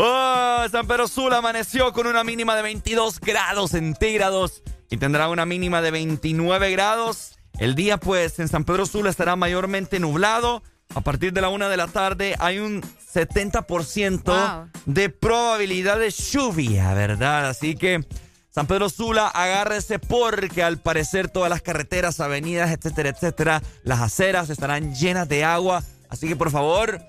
Oh, 0.00 0.64
San 0.70 0.86
Pedro 0.86 1.08
Sula 1.08 1.38
amaneció 1.38 1.92
con 1.92 2.06
una 2.06 2.22
mínima 2.22 2.54
de 2.54 2.62
22 2.62 3.18
grados 3.20 3.70
centígrados 3.72 4.62
y 4.90 4.96
tendrá 4.98 5.28
una 5.28 5.44
mínima 5.44 5.80
de 5.80 5.90
29 5.90 6.70
grados. 6.70 7.37
El 7.58 7.74
día, 7.74 7.96
pues, 7.98 8.38
en 8.38 8.48
San 8.48 8.64
Pedro 8.64 8.86
Sula 8.86 9.10
estará 9.10 9.36
mayormente 9.36 9.98
nublado. 9.98 10.62
A 10.94 11.00
partir 11.00 11.32
de 11.32 11.40
la 11.40 11.48
una 11.48 11.68
de 11.68 11.76
la 11.76 11.88
tarde 11.88 12.34
hay 12.38 12.58
un 12.58 12.82
70% 13.12 14.32
Wow. 14.32 14.68
de 14.86 15.10
probabilidad 15.10 15.98
de 15.98 16.10
lluvia, 16.10 16.94
¿verdad? 16.94 17.48
Así 17.48 17.74
que 17.74 18.06
San 18.50 18.66
Pedro 18.66 18.88
Sula, 18.88 19.28
agárrese 19.28 19.98
porque 19.98 20.62
al 20.62 20.78
parecer 20.78 21.28
todas 21.28 21.50
las 21.50 21.62
carreteras, 21.62 22.20
avenidas, 22.20 22.70
etcétera, 22.70 23.10
etcétera, 23.10 23.62
las 23.82 24.00
aceras 24.00 24.50
estarán 24.50 24.94
llenas 24.94 25.28
de 25.28 25.44
agua. 25.44 25.82
Así 26.08 26.26
que 26.26 26.36
por 26.36 26.50
favor, 26.50 27.00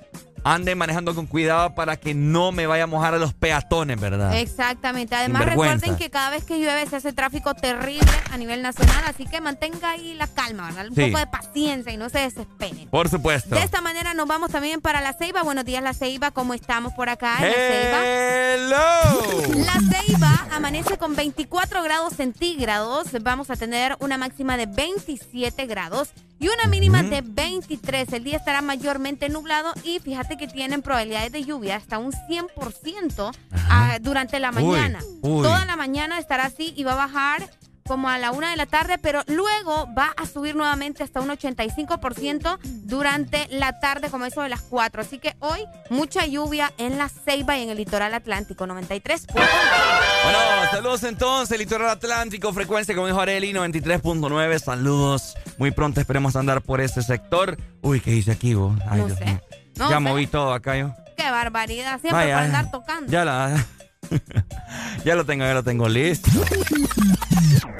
anden 0.43 0.77
manejando 0.77 1.13
con 1.15 1.25
cuidado 1.27 1.75
para 1.75 1.97
que 1.97 2.13
no 2.13 2.51
me 2.51 2.67
vaya 2.67 2.83
a 2.83 2.87
mojar 2.87 3.13
a 3.13 3.17
los 3.17 3.33
peatones, 3.33 3.99
¿verdad? 3.99 4.35
Exactamente. 4.37 5.15
Además, 5.15 5.45
recuerden 5.45 5.95
que 5.97 6.09
cada 6.09 6.29
vez 6.29 6.43
que 6.43 6.59
llueve 6.59 6.85
se 6.87 6.95
hace 6.97 7.13
tráfico 7.13 7.53
terrible 7.55 8.09
a 8.31 8.37
nivel 8.37 8.61
nacional, 8.61 9.03
así 9.07 9.25
que 9.25 9.41
mantenga 9.41 9.91
ahí 9.91 10.13
la 10.15 10.27
calma, 10.27 10.67
¿verdad? 10.67 10.87
Un 10.89 10.95
Sí. 10.95 11.05
poco 11.07 11.17
de 11.19 11.27
paciencia 11.27 11.91
y 11.91 11.97
no 11.97 12.09
se 12.09 12.19
desesperen. 12.19 12.89
Por 12.89 13.09
supuesto. 13.09 13.55
De 13.55 13.61
esta 13.63 13.81
manera 13.81 14.13
nos 14.13 14.27
vamos 14.27 14.51
también 14.51 14.81
para 14.81 15.01
La 15.01 15.13
Ceiba. 15.13 15.43
Buenos 15.43 15.65
días, 15.65 15.83
La 15.83 15.93
Ceiba. 15.93 16.31
¿Cómo 16.31 16.53
estamos 16.53 16.93
por 16.93 17.09
acá 17.09 17.35
en 17.39 17.43
La 17.43 17.53
Ceiba? 17.53 17.99
¡Hello! 18.05 19.65
La 19.65 19.73
Ceiba 19.97 20.47
amanece 20.51 20.97
con 20.97 21.15
24 21.15 21.83
grados 21.83 22.13
centígrados. 22.15 23.07
Vamos 23.21 23.49
a 23.49 23.55
tener 23.55 23.95
una 23.99 24.17
máxima 24.17 24.57
de 24.57 24.65
27 24.65 25.65
grados 25.65 26.09
y 26.39 26.47
una 26.47 26.65
mínima 26.67 27.03
de 27.03 27.21
23. 27.21 28.13
El 28.13 28.23
día 28.23 28.37
estará 28.37 28.61
mayormente 28.61 29.29
nublado 29.29 29.73
y 29.83 29.99
fíjate 29.99 30.28
que 30.37 30.47
tienen 30.47 30.81
probabilidades 30.81 31.31
de 31.31 31.43
lluvia 31.43 31.75
hasta 31.77 31.97
un 31.97 32.11
100% 32.11 33.31
ah, 33.69 33.97
durante 34.01 34.39
la 34.39 34.51
mañana. 34.51 34.99
uy. 35.21 35.43
Toda 35.43 35.65
la 35.65 35.75
mañana 35.75 36.19
estará 36.19 36.45
así 36.45 36.73
y 36.75 36.83
va 36.83 36.93
a 36.93 36.95
bajar 36.95 37.49
como 37.87 38.07
a 38.07 38.19
la 38.19 38.29
una 38.29 38.51
de 38.51 38.55
la 38.55 38.67
tarde, 38.67 38.99
pero 38.99 39.23
luego 39.25 39.87
va 39.97 40.13
a 40.15 40.27
subir 40.27 40.55
nuevamente 40.55 41.01
hasta 41.01 41.21
un 41.21 41.29
85% 41.29 42.59
durante 42.83 43.47
la 43.49 43.79
tarde, 43.79 44.11
como 44.11 44.25
eso 44.25 44.43
de 44.43 44.49
las 44.49 44.61
4. 44.61 45.01
Así 45.01 45.17
que 45.17 45.35
hoy 45.39 45.61
mucha 45.89 46.23
lluvia 46.27 46.71
en 46.77 46.99
la 46.99 47.09
Ceiba 47.09 47.57
y 47.57 47.63
en 47.63 47.69
el 47.71 47.77
litoral 47.77 48.13
atlántico, 48.13 48.67
93. 48.67 49.25
Bueno, 49.33 50.37
saludos 50.69 51.03
entonces, 51.03 51.57
Litoral 51.57 51.89
Atlántico, 51.89 52.53
frecuencia, 52.53 52.93
como 52.93 53.07
dijo 53.07 53.19
Areli, 53.19 53.53
93.9. 53.53 54.59
Saludos. 54.59 55.35
Muy 55.57 55.71
pronto 55.71 55.99
esperemos 55.99 56.35
andar 56.35 56.61
por 56.61 56.81
ese 56.81 57.01
sector. 57.01 57.57
Uy, 57.81 58.01
¿qué 58.01 58.11
hice 58.11 58.31
aquí, 58.33 58.53
vos? 58.53 58.77
Ay, 58.87 58.99
No 58.99 59.07
Dios 59.07 59.17
sé. 59.17 59.25
mío. 59.25 59.41
No 59.79 59.89
ya 59.89 59.99
moví 59.99 60.27
todo 60.27 60.53
acá 60.53 60.77
yo. 60.77 60.93
Qué 61.15 61.31
barbaridad, 61.31 61.99
siempre 62.01 62.11
Vaya, 62.11 62.35
para 62.35 62.45
andar 62.45 62.71
tocando. 62.71 63.11
Ya 63.11 63.25
la. 63.25 63.65
ya 65.05 65.15
lo 65.15 65.25
tengo, 65.25 65.45
ya 65.45 65.53
lo 65.53 65.63
tengo 65.63 65.87
listo. 65.87 66.29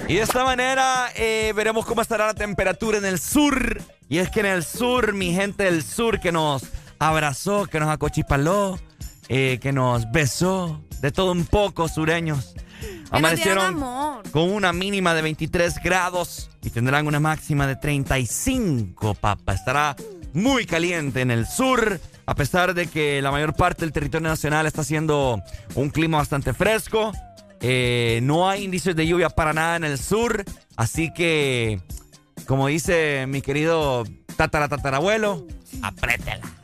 Y 0.08 0.16
de 0.16 0.22
esta 0.22 0.44
manera 0.44 1.10
eh, 1.16 1.54
veremos 1.56 1.86
cómo 1.86 2.02
estará 2.02 2.26
la 2.28 2.34
temperatura 2.34 2.98
en 2.98 3.06
el 3.06 3.20
sur. 3.20 3.82
Y 4.08 4.18
es 4.18 4.30
que 4.30 4.40
en 4.40 4.48
el 4.48 4.64
sur, 4.64 5.14
mi 5.14 5.34
gente 5.34 5.66
del 5.66 5.84
sur 5.84 6.20
que 6.20 6.32
nos 6.32 6.64
abrazó, 6.98 7.66
que 7.66 7.80
nos 7.80 7.90
acochipaló, 7.90 8.80
eh, 9.28 9.60
que 9.62 9.72
nos 9.72 10.10
besó, 10.12 10.82
de 11.02 11.12
todo 11.12 11.32
un 11.34 11.46
poco, 11.46 11.88
sureños. 11.88 12.56
Amanecieron 13.12 13.80
con 14.32 14.52
una 14.52 14.72
mínima 14.74 15.14
de 15.14 15.22
23 15.22 15.76
grados 15.84 16.50
y 16.62 16.70
tendrán 16.70 17.08
una 17.08 17.20
máxima 17.20 17.68
de 17.68 17.76
35, 17.76 19.16
papa. 19.16 19.54
Estará 19.54 19.96
muy 20.34 20.66
caliente 20.66 21.22
en 21.22 21.32
el 21.32 21.46
sur, 21.48 22.00
a 22.26 22.36
pesar 22.36 22.74
de 22.74 22.88
que 22.88 23.22
la 23.22 23.32
mayor 23.32 23.54
parte 23.56 23.82
del 23.82 23.92
territorio 23.92 24.28
nacional 24.30 24.66
está 24.66 24.82
haciendo 24.82 25.42
un 25.76 25.90
clima 25.90 26.18
bastante 26.18 26.54
fresco. 26.54 27.12
Eh, 27.62 28.20
no 28.24 28.50
hay 28.50 28.64
indicios 28.64 28.96
de 28.96 29.06
lluvia 29.08 29.30
para 29.30 29.54
nada 29.54 29.76
en 29.76 29.84
el 29.84 29.98
sur, 29.98 30.46
así 30.78 31.12
que, 31.14 31.82
como 32.46 32.68
dice 32.68 33.26
mi 33.28 33.42
querido 33.42 34.06
tatara 34.38 34.70
tatarabuelo, 34.70 35.46
apriétela. 35.82 36.59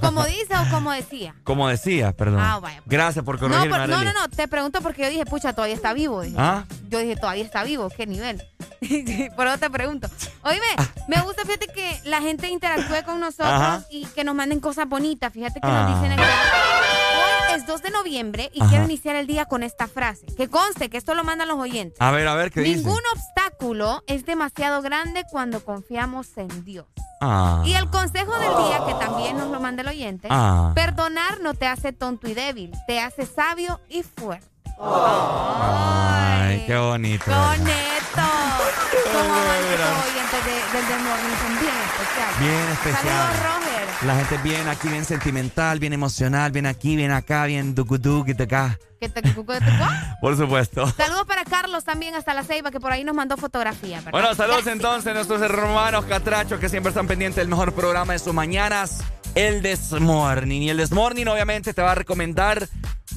Como 0.00 0.24
dice 0.24 0.54
o 0.56 0.70
como 0.70 0.92
decía. 0.92 1.34
Como 1.44 1.68
decía, 1.68 2.12
perdón. 2.12 2.40
Ah, 2.40 2.58
vaya. 2.60 2.82
Gracias 2.86 3.24
por 3.24 3.36
No, 3.36 3.40
corregirme, 3.48 3.78
por- 3.78 3.88
no, 3.88 3.96
Arely. 3.96 4.12
no, 4.12 4.20
no, 4.20 4.28
te 4.28 4.48
pregunto 4.48 4.80
porque 4.80 5.02
yo 5.02 5.10
dije, 5.10 5.24
pucha, 5.26 5.52
todavía 5.52 5.74
está 5.76 5.92
vivo. 5.92 6.22
dije. 6.22 6.36
¿Ah? 6.38 6.64
Yo 6.88 6.98
dije, 6.98 7.16
todavía 7.16 7.44
está 7.44 7.62
vivo, 7.64 7.88
¿qué 7.90 8.06
nivel? 8.06 8.42
por 9.36 9.46
eso 9.46 9.58
te 9.58 9.70
pregunto. 9.70 10.08
Oíme, 10.42 10.66
me 11.08 11.20
gusta, 11.22 11.42
fíjate 11.42 11.66
que 11.68 12.00
la 12.04 12.20
gente 12.20 12.48
interactúe 12.48 13.04
con 13.04 13.18
nosotros 13.20 13.48
Ajá. 13.48 13.82
y 13.90 14.04
que 14.06 14.24
nos 14.24 14.34
manden 14.34 14.60
cosas 14.60 14.88
bonitas. 14.88 15.32
Fíjate 15.32 15.60
que 15.60 15.66
Ah. 15.66 15.88
nos 15.90 16.00
dicen 16.02 16.12
acá. 16.18 16.24
Es 17.58 17.66
2 17.66 17.82
de 17.82 17.90
noviembre 17.90 18.50
y 18.54 18.60
Ajá. 18.60 18.70
quiero 18.70 18.84
iniciar 18.84 19.16
el 19.16 19.26
día 19.26 19.44
con 19.46 19.64
esta 19.64 19.88
frase. 19.88 20.26
Que 20.36 20.46
conste 20.48 20.88
que 20.90 20.96
esto 20.96 21.14
lo 21.16 21.24
mandan 21.24 21.48
los 21.48 21.58
oyentes. 21.58 22.00
A 22.00 22.12
ver, 22.12 22.28
a 22.28 22.34
ver, 22.36 22.52
¿qué 22.52 22.60
dice? 22.60 22.76
Ningún 22.84 23.00
obstáculo 23.12 24.04
es 24.06 24.24
demasiado 24.24 24.80
grande 24.80 25.24
cuando 25.28 25.64
confiamos 25.64 26.28
en 26.38 26.64
Dios. 26.64 26.86
Ah. 27.20 27.64
Y 27.66 27.72
el 27.74 27.90
consejo 27.90 28.30
del 28.38 28.50
día, 28.68 28.80
que 28.86 28.94
también 29.04 29.36
nos 29.36 29.50
lo 29.50 29.58
manda 29.58 29.82
el 29.82 29.88
oyente, 29.88 30.28
Ah. 30.30 30.70
perdonar 30.76 31.40
no 31.40 31.54
te 31.54 31.66
hace 31.66 31.92
tonto 31.92 32.28
y 32.28 32.34
débil, 32.34 32.70
te 32.86 33.00
hace 33.00 33.26
sabio 33.26 33.80
y 33.88 34.04
fuerte. 34.04 34.46
Ay, 34.80 36.64
qué 36.66 36.76
bonito. 36.76 37.24
¡Qué 37.24 37.30
bonito! 37.30 37.74
Como 39.12 39.34
oyentes 39.34 40.44
de- 40.44 40.78
del 40.78 40.86
The 40.86 40.98
Morning, 40.98 41.36
son 41.42 41.52
bien 41.60 41.74
especiales. 41.88 42.38
Bien 42.40 42.68
especial. 42.72 43.04
Saludos, 43.04 43.42
Roger. 43.42 44.06
La 44.06 44.14
gente 44.16 44.36
bien 44.38 44.68
aquí, 44.68 44.88
bien 44.88 45.04
sentimental, 45.04 45.78
bien 45.80 45.92
emocional, 45.92 46.52
bien 46.52 46.66
aquí, 46.66 46.94
bien 46.96 47.10
acá, 47.10 47.46
bien 47.46 47.74
ducuduk 47.74 48.28
y 48.28 48.32
de 48.34 48.44
acá. 48.44 48.78
Que 49.00 49.08
te-. 49.08 49.22
Por 50.20 50.36
supuesto. 50.36 50.86
Saludos 50.96 51.24
para 51.26 51.44
Carlos 51.44 51.84
también 51.84 52.14
hasta 52.14 52.34
la 52.34 52.42
Ceiba, 52.44 52.70
que 52.70 52.80
por 52.80 52.92
ahí 52.92 53.04
nos 53.04 53.14
mandó 53.14 53.36
fotografía. 53.36 53.96
¿verdad? 53.98 54.10
Bueno, 54.12 54.34
saludos 54.34 54.66
entonces 54.66 55.10
a 55.10 55.14
nuestros 55.14 55.40
hermanos 55.42 56.04
catrachos 56.04 56.58
que 56.60 56.68
siempre 56.68 56.90
están 56.90 57.06
pendientes 57.06 57.36
del 57.36 57.48
mejor 57.48 57.72
programa 57.74 58.12
de 58.12 58.18
sus 58.18 58.34
mañanas, 58.34 58.98
el 59.34 59.62
Desmorning. 59.62 60.62
Y 60.62 60.70
el 60.70 60.76
Desmorning 60.78 61.28
obviamente 61.28 61.74
te 61.74 61.82
va 61.82 61.92
a 61.92 61.94
recomendar 61.94 62.68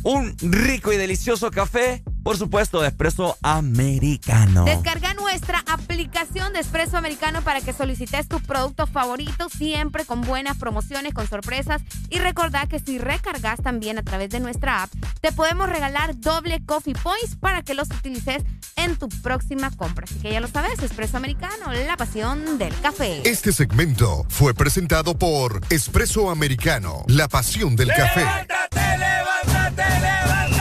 un 0.04 0.36
rico 0.40 0.92
y 0.92 0.98
delicioso 0.98 1.52
café, 1.52 2.04
por 2.24 2.38
supuesto, 2.38 2.82
de 2.82 2.90
espresso 2.90 3.38
americano. 3.42 4.66
Descarga 4.66 5.14
nuestra 5.14 5.64
aplicación 5.68 6.54
de 6.54 6.60
Espresso 6.60 6.98
Americano 6.98 7.42
para 7.42 7.62
que 7.62 7.74
solicites 7.74 8.28
tus 8.28 8.42
productos 8.42 8.90
favoritos, 8.90 9.52
siempre 9.52 10.06
con 10.06 10.22
buenas 10.22 10.58
promociones, 10.58 11.14
con 11.14 11.28
sorpresas. 11.28 11.82
Y 12.10 12.20
recordad 12.20 12.68
que 12.68 12.80
si 12.80 13.00
recargas 13.00 13.62
también 13.62 13.98
a 13.98 14.04
través 14.04 14.30
de 14.30 14.40
nuestra 14.40 14.84
app, 14.84 14.92
te 15.22 15.32
podemos 15.32 15.70
regalar 15.70 16.20
doble 16.20 16.64
coffee 16.66 16.94
points 16.94 17.36
para 17.36 17.62
que 17.62 17.74
los 17.74 17.90
utilices 17.90 18.44
en 18.76 18.96
tu 18.98 19.10
próxima 19.10 19.72
compra. 19.72 20.06
Así 20.10 20.20
que 20.20 20.32
ya 20.32 20.40
lo 20.40 20.48
sabes, 20.48 20.82
Espresso 20.84 21.18
Americano, 21.18 21.72
la 21.86 21.98
pasión 21.98 22.58
del 22.58 22.74
café. 22.82 23.22
Este 23.28 23.52
segmento 23.52 24.26
fue 24.30 24.54
presentado 24.54 25.18
por 25.18 25.62
Espresso 25.70 26.30
Americano, 26.30 27.04
la 27.08 27.28
pasión 27.28 27.76
del 27.76 27.90
café. 27.90 28.22
¡Levántate, 28.22 28.98
levántate, 28.98 30.00
levántate! 30.00 30.61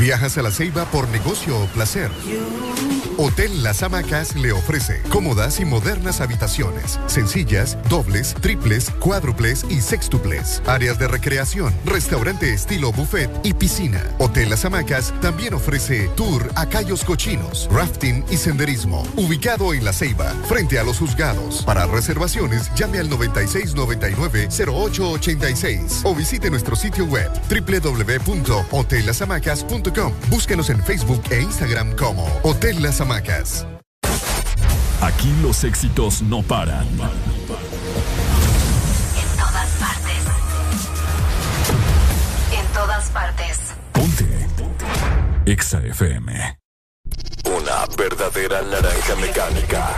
¿Viajas 0.00 0.38
a 0.38 0.42
la 0.42 0.50
Ceiba 0.50 0.86
por 0.86 1.06
negocio 1.08 1.60
o 1.60 1.66
placer? 1.66 2.10
Hotel 3.22 3.62
Las 3.62 3.82
Hamacas 3.82 4.34
le 4.34 4.50
ofrece 4.50 5.02
cómodas 5.10 5.60
y 5.60 5.66
modernas 5.66 6.22
habitaciones, 6.22 6.98
sencillas, 7.04 7.76
dobles, 7.90 8.34
triples, 8.40 8.88
cuádruples 8.98 9.66
y 9.68 9.82
sextuples, 9.82 10.62
áreas 10.66 10.98
de 10.98 11.06
recreación, 11.06 11.74
restaurante 11.84 12.54
estilo 12.54 12.92
buffet 12.92 13.28
y 13.42 13.52
piscina. 13.52 14.02
Hotel 14.16 14.48
Las 14.48 14.64
Hamacas 14.64 15.12
también 15.20 15.52
ofrece 15.52 16.08
tour 16.16 16.50
a 16.54 16.64
Cayos 16.64 17.04
Cochinos, 17.04 17.68
rafting 17.70 18.24
y 18.30 18.38
senderismo, 18.38 19.06
ubicado 19.16 19.74
en 19.74 19.84
La 19.84 19.92
Ceiba, 19.92 20.32
frente 20.48 20.78
a 20.78 20.82
los 20.82 20.98
juzgados. 20.98 21.62
Para 21.64 21.84
reservaciones, 21.84 22.70
llame 22.74 23.00
al 23.00 23.10
9699-0886 23.10 26.00
o 26.04 26.14
visite 26.14 26.48
nuestro 26.48 26.74
sitio 26.74 27.04
web 27.04 27.30
www.hotellasamacas.com. 27.50 30.12
Búsquenos 30.30 30.70
en 30.70 30.82
Facebook 30.82 31.22
e 31.28 31.42
Instagram 31.42 31.94
como 31.96 32.26
Hotel 32.42 32.82
Las 32.82 33.02
Hamacas. 33.02 33.09
Aquí 35.00 35.34
los 35.42 35.64
éxitos 35.64 36.22
no 36.22 36.42
paran. 36.42 36.86
En 36.86 36.96
todas 39.36 39.68
partes. 39.80 40.22
En 42.52 42.66
todas 42.72 43.10
partes. 43.10 43.58
Ponte. 43.92 44.46
EXA 45.44 45.80
FM. 45.86 46.58
Una 47.46 47.84
verdadera 47.98 48.62
naranja 48.62 49.16
mecánica. 49.16 49.88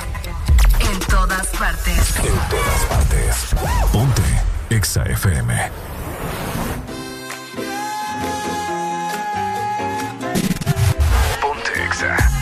En 0.80 0.98
todas 1.00 1.48
partes. 1.48 2.16
En 2.16 2.34
todas 2.48 2.84
partes. 2.88 3.54
Ponte. 3.92 4.22
EXA 4.70 5.04
FM. 5.04 5.70
Ponte 11.42 11.84
Exa. 11.84 12.41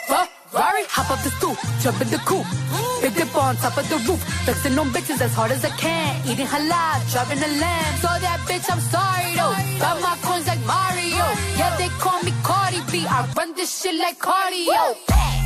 Ferrari, 0.51 0.83
hop 0.89 1.09
up 1.09 1.23
the 1.23 1.31
stoop, 1.31 1.55
jump 1.79 2.01
in 2.01 2.09
the 2.09 2.19
coupe. 2.27 2.45
Big 3.01 3.15
dip 3.15 3.33
on 3.37 3.55
top 3.55 3.77
of 3.77 3.87
the 3.87 3.95
roof, 4.03 4.19
flexing 4.43 4.77
on 4.77 4.89
bitches 4.89 5.21
as 5.21 5.33
hard 5.33 5.51
as 5.51 5.63
I 5.63 5.69
can. 5.79 6.27
Eating 6.27 6.45
halal, 6.45 6.99
driving 7.09 7.39
a 7.39 7.47
lamb. 7.55 7.95
So 8.03 8.09
that 8.19 8.39
bitch, 8.43 8.67
I'm 8.67 8.83
sorry 8.91 9.31
though. 9.31 9.55
Got 9.79 10.01
my 10.03 10.17
coins 10.21 10.47
like 10.47 10.59
Mario. 10.67 11.23
Yeah, 11.55 11.71
they 11.77 11.87
call 12.03 12.21
me 12.23 12.33
Cardi 12.43 12.81
B. 12.91 13.07
I 13.07 13.31
run 13.37 13.53
this 13.55 13.71
shit 13.79 13.95
like 13.95 14.19
cardio. 14.19 14.99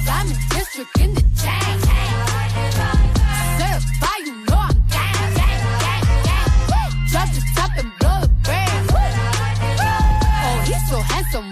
Diamond 0.10 0.42
district 0.50 0.98
in 0.98 1.14
the 1.14 1.22
chain. 1.38 1.78
Certified, 3.62 4.26
you 4.26 4.36
know 4.50 4.58
I'm 4.58 4.74
gang, 4.90 5.38
gang, 5.38 5.62
gang, 5.86 6.06
gang. 6.26 6.90
Drop 7.14 7.30
the 7.30 7.42
top 7.54 7.78
and 7.78 7.92
blow 8.02 8.26
the 8.26 8.30
brand. 8.42 8.90
Oh, 8.90 10.66
he's 10.66 10.82
so 10.90 10.98
handsome, 10.98 11.52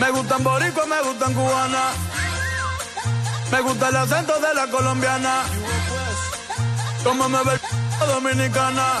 Me 0.00 0.10
gustan 0.10 0.44
boricua, 0.44 0.86
me 0.86 1.02
gustan 1.02 1.34
cubana. 1.34 1.92
Me 3.50 3.60
gusta 3.60 3.88
el 3.88 3.96
acento 3.96 4.38
de 4.38 4.54
la 4.54 4.66
colombiana. 4.68 5.42
Como 7.02 7.28
me 7.28 7.38
ve 7.44 7.60
dominicana. 8.06 9.00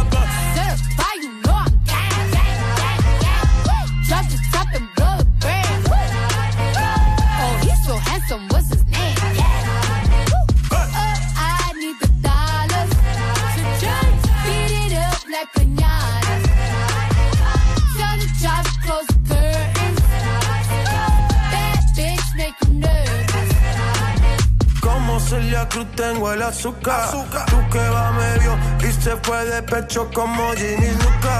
la 25.39 25.67
cruz 25.69 25.87
tengo 25.95 26.33
el 26.33 26.41
azúcar. 26.41 27.09
Tú 27.11 27.57
que 27.71 27.89
va 27.89 28.11
medio 28.11 28.57
y 28.81 28.91
se 28.91 29.15
fue 29.17 29.45
de 29.45 29.63
pecho 29.63 30.09
como 30.13 30.51
Ginny 30.53 30.91
Luca. 30.91 31.37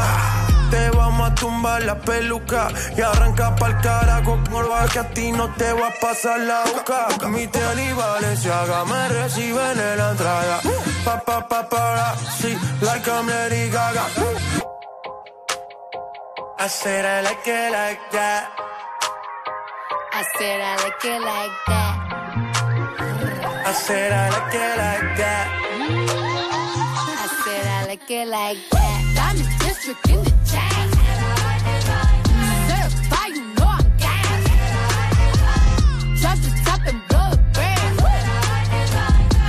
Te 0.70 0.90
vamos 0.92 1.30
a 1.30 1.36
tumbar 1.36 1.84
la 1.84 2.00
peluca 2.00 2.70
y 2.96 3.02
arranca 3.02 3.54
pa'l 3.56 3.82
carajo 3.82 4.40
con 4.50 4.90
que 4.90 5.00
a 5.00 5.10
ti 5.10 5.32
no 5.34 5.54
te 5.56 5.74
va 5.74 5.88
a 5.88 5.94
pasar 6.00 6.40
la 6.40 6.64
boca. 6.64 7.28
Mi 7.28 7.46
tele 7.48 7.94
Valenciaga 7.94 8.86
me 8.86 9.10
reciben 9.10 9.80
en 9.80 9.98
la 9.98 10.12
entrada. 10.12 10.62
Pa 11.04 11.20
pa 11.20 11.46
pa 11.48 11.68
para, 11.68 12.16
sí, 12.40 12.58
like 12.82 13.10
I'm 13.10 13.28
Lady 13.28 13.70
Gaga. 13.70 14.06
I 16.58 16.68
said 16.68 17.06
I 17.06 17.22
like 17.24 17.48
it 17.48 17.72
like 17.72 18.12
that. 18.12 18.50
I 20.14 20.24
said 20.38 20.62
I 20.62 20.76
like. 21.20 22.01
I 23.72 23.74
said 23.74 24.12
I 24.12 24.28
like 24.28 24.54
it 24.54 24.78
like 24.84 25.18
that. 25.18 25.48
I 27.08 27.28
said 27.42 27.66
I 27.68 27.86
like 27.88 28.12
it 28.12 28.28
like 28.28 28.58
that. 28.70 29.00
Diamond 29.16 29.48
district 29.60 30.10
in 30.10 30.20
the 30.26 30.34
chain. 30.52 30.90
Certified, 32.68 33.32
you 33.32 33.46
know 33.56 33.72
I'm 33.72 33.88
gang. 33.96 34.44
Drop 36.20 36.38
the 36.44 36.52
top 36.66 36.82
and 36.86 37.00
blow 37.08 37.32
the 37.32 37.38
brand. 37.54 37.96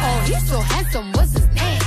Oh, 0.06 0.18
he's 0.24 0.44
so 0.48 0.60
handsome. 0.60 1.10
What's 1.14 1.32
his 1.32 1.48
name? 1.48 1.82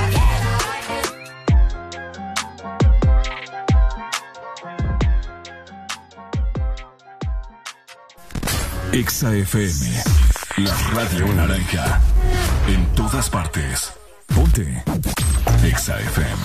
Exa 8.91 9.29
FM, 9.31 9.71
la 10.65 10.73
radio 10.97 11.27
naranja. 11.31 12.14
En 12.67 12.85
todas 12.95 13.29
partes. 13.29 13.93
Ponte. 14.33 14.83
Exa 15.63 15.99
FM. 15.99 16.41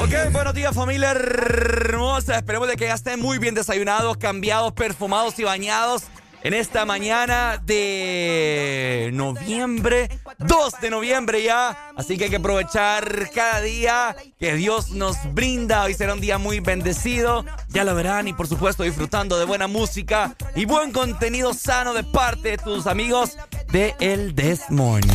Ok, 0.00 0.32
buenos 0.32 0.54
días 0.54 0.74
familia 0.74 1.10
hermosa. 1.10 2.36
Esperemos 2.36 2.68
de 2.68 2.76
que 2.76 2.86
ya 2.86 2.94
estén 2.94 3.20
muy 3.20 3.38
bien 3.38 3.54
desayunados, 3.54 4.16
cambiados, 4.18 4.72
perfumados 4.72 5.38
y 5.40 5.44
bañados 5.44 6.04
en 6.44 6.54
esta 6.54 6.84
mañana 6.84 7.60
de 7.64 9.10
noviembre, 9.12 10.08
2 10.38 10.80
de 10.80 10.90
noviembre 10.90 11.42
ya. 11.42 11.92
Así 11.96 12.16
que 12.16 12.24
hay 12.24 12.30
que 12.30 12.36
aprovechar 12.36 13.30
cada 13.34 13.60
día 13.60 14.16
que 14.38 14.54
Dios 14.54 14.90
nos 14.90 15.16
brinda. 15.32 15.84
Hoy 15.84 15.94
será 15.94 16.14
un 16.14 16.20
día 16.20 16.38
muy 16.38 16.60
bendecido. 16.60 17.44
Ya 17.68 17.84
lo 17.84 17.94
verán 17.94 18.28
y 18.28 18.32
por 18.32 18.46
supuesto 18.48 18.82
disfrutando 18.82 19.38
de 19.38 19.44
buena 19.44 19.68
música 19.68 20.34
y 20.54 20.64
buen 20.64 20.92
contenido 20.92 21.54
sano 21.54 21.94
de 21.94 22.04
parte 22.04 22.50
de 22.50 22.58
tus 22.58 22.86
amigos 22.86 23.36
de 23.70 23.94
El 24.00 24.34
This 24.34 24.70
Morning. 24.70 25.12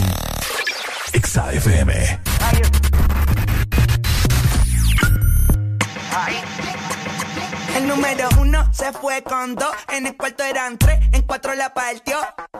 El 7.87 7.95
número 7.95 8.27
uno 8.41 8.69
se 8.73 8.91
fue 8.91 9.23
con 9.23 9.55
dos, 9.55 9.73
en 9.87 10.07
el 10.07 10.17
cuarto 10.17 10.43
eran 10.43 10.77
tres, 10.77 10.99
en 11.13 11.21
cuatro 11.21 11.55
la 11.55 11.73
partió. 11.73 12.17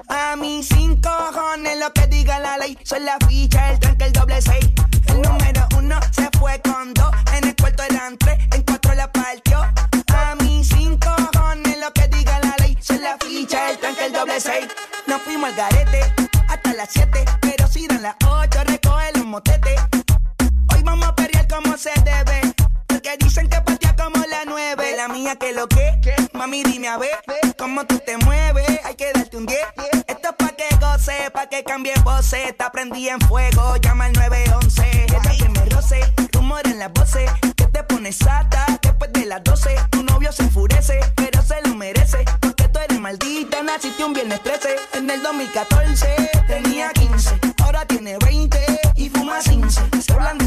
A 0.08 0.38
mí 0.38 0.64
cinco 0.64 1.10
cojones 1.34 1.78
lo 1.80 1.92
que 1.92 2.08
diga 2.08 2.40
la 2.40 2.58
ley, 2.58 2.80
son 2.86 3.04
la 3.04 3.18
ficha, 3.28 3.72
el 3.72 3.78
tranque, 3.78 4.06
el 4.06 4.14
doble 4.14 4.42
seis. 4.42 4.66
El 5.08 5.22
número 5.22 5.68
uno 5.78 6.00
se 6.14 6.30
fue 6.40 6.62
con 6.62 6.94
dos, 6.94 7.12
en 7.34 7.44
el 7.44 7.56
cuarto 7.58 7.84
eran 7.84 8.18
tres, 8.18 8.40
en 8.54 8.62
cuatro 8.64 8.94
la 8.94 9.12
partió. 9.12 9.60
A 10.16 10.36
mí 10.42 10.64
cinco 10.64 11.14
cojones 11.34 11.78
lo 11.78 11.92
que 11.92 12.08
diga 12.08 12.40
la 12.40 12.56
ley, 12.60 12.78
son 12.80 13.02
la 13.02 13.18
ficha, 13.18 13.72
el 13.72 13.80
tranque, 13.80 14.06
el 14.06 14.14
doble 14.14 14.40
seis. 14.40 14.68
Nos 15.08 15.22
fuimos 15.24 15.50
al 15.50 15.56
garete 15.58 16.04
hasta 16.48 16.74
las 16.74 16.88
siete, 16.90 17.26
pero 17.42 17.68
si 17.68 17.86
dan 17.86 18.02
las 18.02 18.16
ocho, 18.26 18.64
recoge 18.64 19.12
los 19.16 19.26
motetes. 19.26 19.82
Hoy 20.74 20.84
vamos 20.84 21.10
a 21.10 21.16
pelear 21.16 21.46
como 21.50 21.78
se 21.78 21.92
debe. 22.06 22.54
Porque 22.88 23.18
dicen 23.20 23.50
que 23.50 23.62
mía 25.08 25.36
que 25.36 25.54
lo 25.54 25.68
que, 25.68 25.94
mami 26.34 26.64
dime 26.64 26.88
a 26.88 26.98
ver 26.98 27.18
cómo 27.58 27.86
tú 27.86 28.00
te 28.00 28.18
mueves. 28.18 28.80
Hay 28.84 28.96
que 28.96 29.12
darte 29.14 29.38
un 29.38 29.46
10. 29.46 29.60
Esto 30.08 30.30
es 30.30 30.36
pa' 30.36 30.56
que 30.56 30.76
goce, 30.80 31.32
pa' 31.32 31.48
que 31.48 31.64
cambie 31.64 31.94
voces. 32.04 32.48
Está 32.48 32.72
prendí 32.72 33.08
en 33.10 33.20
fuego, 33.22 33.78
llama 33.78 34.06
al 34.06 34.14
911. 34.14 35.06
Ella 35.08 35.22
que 35.22 35.50
me 35.50 35.66
roce, 35.66 36.02
rumor 36.34 36.62
en 36.66 36.80
las 36.80 36.92
voces. 36.94 37.30
Que 37.56 37.66
te 37.66 37.84
pones 37.84 38.18
sata 38.18 38.66
después 38.82 39.12
de 39.14 39.26
las 39.26 39.44
12. 39.44 39.76
Tu 39.92 40.04
novio 40.04 40.32
se 40.32 40.44
enfurece, 40.44 41.00
pero 41.16 41.42
se 41.42 41.62
lo 41.68 41.76
merece. 41.76 42.26
Porque 42.40 42.68
tú 42.68 42.80
eres 42.80 43.00
maldita, 43.00 43.62
naciste 43.64 44.04
un 44.04 44.14
viernes 44.14 44.42
13. 44.44 44.76
En 44.94 45.10
el 45.10 45.22
2014 45.22 46.32
tenía 46.48 46.92
15, 46.92 47.40
ahora 47.64 47.86
tiene 47.86 48.18
20 48.18 48.60
y 48.96 49.10
fuma 49.10 49.40
15. 49.40 49.82
Se 50.02 50.14
hablan 50.14 50.47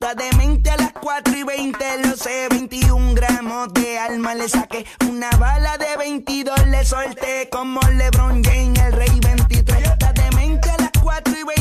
La 0.00 0.14
demente 0.14 0.70
a 0.70 0.76
las 0.76 0.92
4 0.92 1.36
y 1.36 1.42
20, 1.42 2.06
lo 2.06 2.16
sé, 2.16 2.46
21 2.50 3.14
gramos 3.14 3.74
de 3.74 3.98
alma 3.98 4.32
le 4.36 4.48
saqué. 4.48 4.86
Una 5.10 5.28
bala 5.38 5.76
de 5.76 5.96
22 5.96 6.68
le 6.68 6.84
solté 6.84 7.48
como 7.50 7.80
LeBron 7.80 8.44
James, 8.44 8.78
el 8.78 8.92
rey 8.92 9.20
23. 9.20 9.82
La 10.00 10.12
demente 10.12 10.70
a 10.70 10.76
las 10.78 10.92
4 11.02 11.34
y 11.36 11.42
20, 11.42 11.57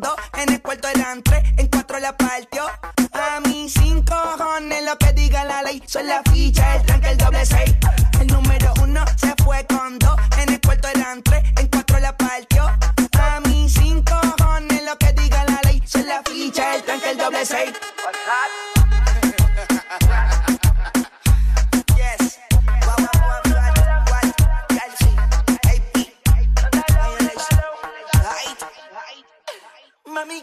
dos. 0.00 0.14
En 0.38 0.52
el 0.52 0.62
cuarto 0.62 0.88
eran 0.88 1.22
tres, 1.22 1.42
en 1.56 1.66
cuatro 1.68 1.98
la 1.98 2.16
partió. 2.16 2.64
A 3.12 3.40
mí 3.40 3.68
cinco 3.68 4.14
cojones 4.36 4.84
lo 4.84 4.96
que 4.98 5.12
diga 5.12 5.44
la 5.44 5.62
ley. 5.62 5.82
Son 5.86 6.06
la 6.06 6.22
ficha, 6.32 6.76
el 6.76 6.82
tranque, 6.86 7.10
el 7.10 7.18
doble 7.18 7.46
seis. 7.46 7.74
El 8.20 8.26
número 8.28 8.72
uno 8.82 9.04
se 9.16 9.34
fue 9.42 9.64
con 9.66 9.98
dos. 9.98 10.16
En 10.38 10.52
el 10.52 10.60
cuarto 10.60 10.88
eran 10.88 11.22
tres, 11.22 11.42
en 11.58 11.68
cuatro 11.68 11.98
la 12.00 12.16
partió. 12.16 12.64
A 12.64 13.40
mí 13.48 13.68
cinco 13.68 14.14
cojones 14.38 14.82
lo 14.84 14.96
que 14.98 15.12
diga 15.12 15.44
la 15.44 15.60
ley. 15.64 15.82
Son 15.86 16.06
la 16.06 16.22
ficha, 16.22 16.76
el 16.76 16.82
tranque, 16.82 17.10
el 17.10 17.18
doble 17.18 17.46
seis. 17.46 17.72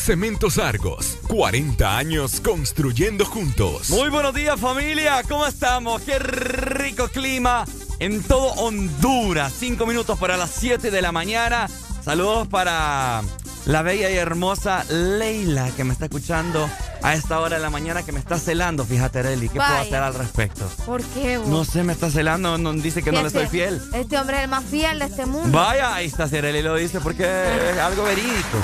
Cementos 0.00 0.56
Argos. 0.58 1.18
40 1.28 1.98
años 1.98 2.40
construyendo 2.40 3.26
juntos. 3.26 3.90
Muy 3.90 4.08
buenos 4.08 4.34
días 4.34 4.58
familia, 4.58 5.22
¿cómo 5.28 5.46
estamos? 5.46 6.00
Qué 6.02 6.18
rico 6.18 7.08
clima 7.08 7.66
en 7.98 8.22
todo 8.22 8.46
Honduras. 8.54 9.52
Cinco 9.58 9.86
minutos 9.86 10.18
para 10.18 10.38
las 10.38 10.50
7 10.52 10.90
de 10.90 11.02
la 11.02 11.12
mañana. 11.12 11.68
Saludos 12.02 12.48
para 12.48 13.22
la 13.66 13.82
bella 13.82 14.10
y 14.10 14.16
hermosa 14.16 14.84
Leila 14.88 15.70
que 15.76 15.84
me 15.84 15.92
está 15.92 16.06
escuchando 16.06 16.68
a 17.02 17.14
esta 17.14 17.40
hora 17.40 17.56
de 17.56 17.62
la 17.62 17.70
mañana 17.70 18.02
que 18.02 18.12
me 18.12 18.18
está 18.18 18.38
celando. 18.38 18.84
Fíjate, 18.84 19.20
Areli, 19.20 19.48
¿qué 19.48 19.56
puedo 19.56 19.78
hacer 19.78 19.96
al 19.96 20.14
respecto? 20.14 20.68
¿Por 20.86 21.02
qué, 21.02 21.38
vos? 21.38 21.48
No 21.48 21.64
sé, 21.64 21.82
me 21.82 21.92
está 21.92 22.10
celando, 22.10 22.58
no, 22.58 22.72
dice 22.74 23.02
que 23.02 23.12
no 23.12 23.20
le 23.22 23.28
Este- 23.28 23.40
soy 23.40 23.48
fiel. 23.48 23.82
Este 23.94 24.18
hombre 24.18 24.38
es 24.38 24.42
el 24.44 24.50
más 24.50 24.64
fiel 24.64 24.98
de 24.98 25.04
este 25.06 25.26
mundo. 25.26 25.56
Vaya, 25.58 25.94
ahí 25.94 26.06
está, 26.06 26.24
Areli 26.24 26.62
lo 26.62 26.74
dice 26.76 27.00
porque 27.00 27.24
es 27.24 27.78
algo 27.78 28.04
verídico, 28.04 28.58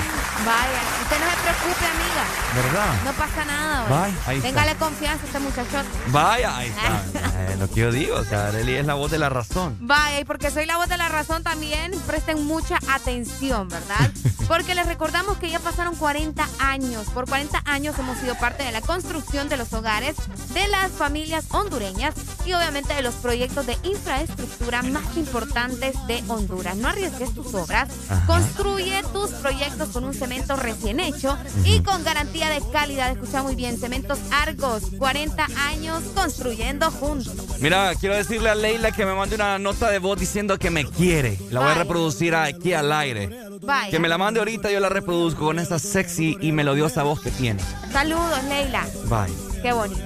Vaya, 0.45 0.81
usted 1.03 1.17
no 1.19 1.36
preocupe, 1.61 1.85
amiga. 1.85 2.47
¿verdad? 2.55 2.93
No 3.05 3.13
pasa 3.13 3.45
nada. 3.45 3.87
Vaya, 3.89 4.15
ahí 4.25 4.37
está. 4.37 4.47
Téngale 4.49 4.75
confianza 4.75 5.23
a 5.23 5.27
este 5.27 5.39
muchachón. 5.39 5.85
Vaya, 6.07 6.57
ahí 6.57 6.67
está. 6.69 7.03
Eh, 7.37 7.55
lo 7.59 7.69
que 7.69 7.81
yo 7.81 7.91
digo, 7.91 8.15
o 8.15 8.23
sea, 8.25 8.47
Areli 8.47 8.73
es 8.75 8.85
la 8.85 8.95
voz 8.95 9.11
de 9.11 9.19
la 9.19 9.29
razón. 9.29 9.77
Vaya, 9.79 10.19
y 10.19 10.25
porque 10.25 10.49
soy 10.49 10.65
la 10.65 10.77
voz 10.77 10.89
de 10.89 10.97
la 10.97 11.07
razón 11.07 11.43
también, 11.43 11.91
presten 12.07 12.43
mucha 12.47 12.79
atención, 12.89 13.69
¿verdad? 13.69 14.11
Porque 14.47 14.73
les 14.75 14.87
recordamos 14.87 15.37
que 15.37 15.49
ya 15.49 15.59
pasaron 15.59 15.95
40 15.95 16.47
años. 16.59 17.05
Por 17.09 17.27
40 17.27 17.61
años 17.65 17.99
hemos 17.99 18.17
sido 18.17 18.33
parte 18.35 18.63
de 18.63 18.71
la 18.71 18.79
construcción 18.81 19.49
de 19.49 19.57
los 19.57 19.73
hogares 19.73 20.15
de 20.53 20.67
las 20.69 20.89
familias 20.91 21.45
hondureñas 21.51 22.15
y 22.45 22.53
obviamente 22.53 22.93
de 22.93 23.01
los 23.01 23.13
proyectos 23.15 23.65
de 23.67 23.77
infraestructura 23.83 24.81
más 24.83 25.17
importantes 25.17 25.95
de 26.07 26.23
Honduras. 26.29 26.77
No 26.77 26.87
arriesgues 26.87 27.33
tus 27.33 27.53
obras, 27.53 27.89
Ajá. 28.09 28.25
construye 28.25 29.03
tus 29.11 29.31
proyectos 29.31 29.89
con 29.89 30.05
un 30.05 30.13
cemento 30.13 30.55
recién 30.55 31.01
hecho 31.01 31.37
y 31.63 31.81
con 31.81 32.03
garantía 32.03 32.49
de 32.49 32.61
calidad. 32.71 33.11
Escucha 33.11 33.43
muy 33.43 33.55
bien, 33.55 33.77
Cementos 33.77 34.19
Argos, 34.31 34.83
40 34.97 35.47
años 35.67 36.03
construyendo 36.15 36.91
juntos. 36.91 37.35
Mira, 37.59 37.93
quiero 37.95 38.15
decirle 38.15 38.49
a 38.49 38.55
Leila 38.55 38.91
que 38.91 39.05
me 39.05 39.13
mande 39.13 39.35
una 39.35 39.59
nota 39.59 39.89
de 39.89 39.99
voz 39.99 40.19
diciendo 40.19 40.57
que 40.57 40.69
me 40.69 40.85
quiere. 40.85 41.39
La 41.49 41.59
voy 41.59 41.69
a 41.69 41.73
reproducir 41.75 42.35
aquí 42.35 42.73
al 42.73 42.91
aire. 42.91 43.29
Vaya. 43.61 43.89
Que 43.89 43.99
me 43.99 44.07
la 44.07 44.17
mande 44.17 44.39
ahorita, 44.39 44.71
yo 44.71 44.79
la 44.79 44.89
reproduzco 44.89 45.45
con 45.45 45.59
esa 45.59 45.79
sexy 45.79 46.37
y 46.41 46.51
melodiosa 46.51 47.03
voz 47.03 47.21
que 47.21 47.31
tiene. 47.31 47.61
Saludos, 47.91 48.43
Leila. 48.45 48.85
Bye. 49.05 49.61
Qué 49.61 49.73
bonito. 49.73 50.01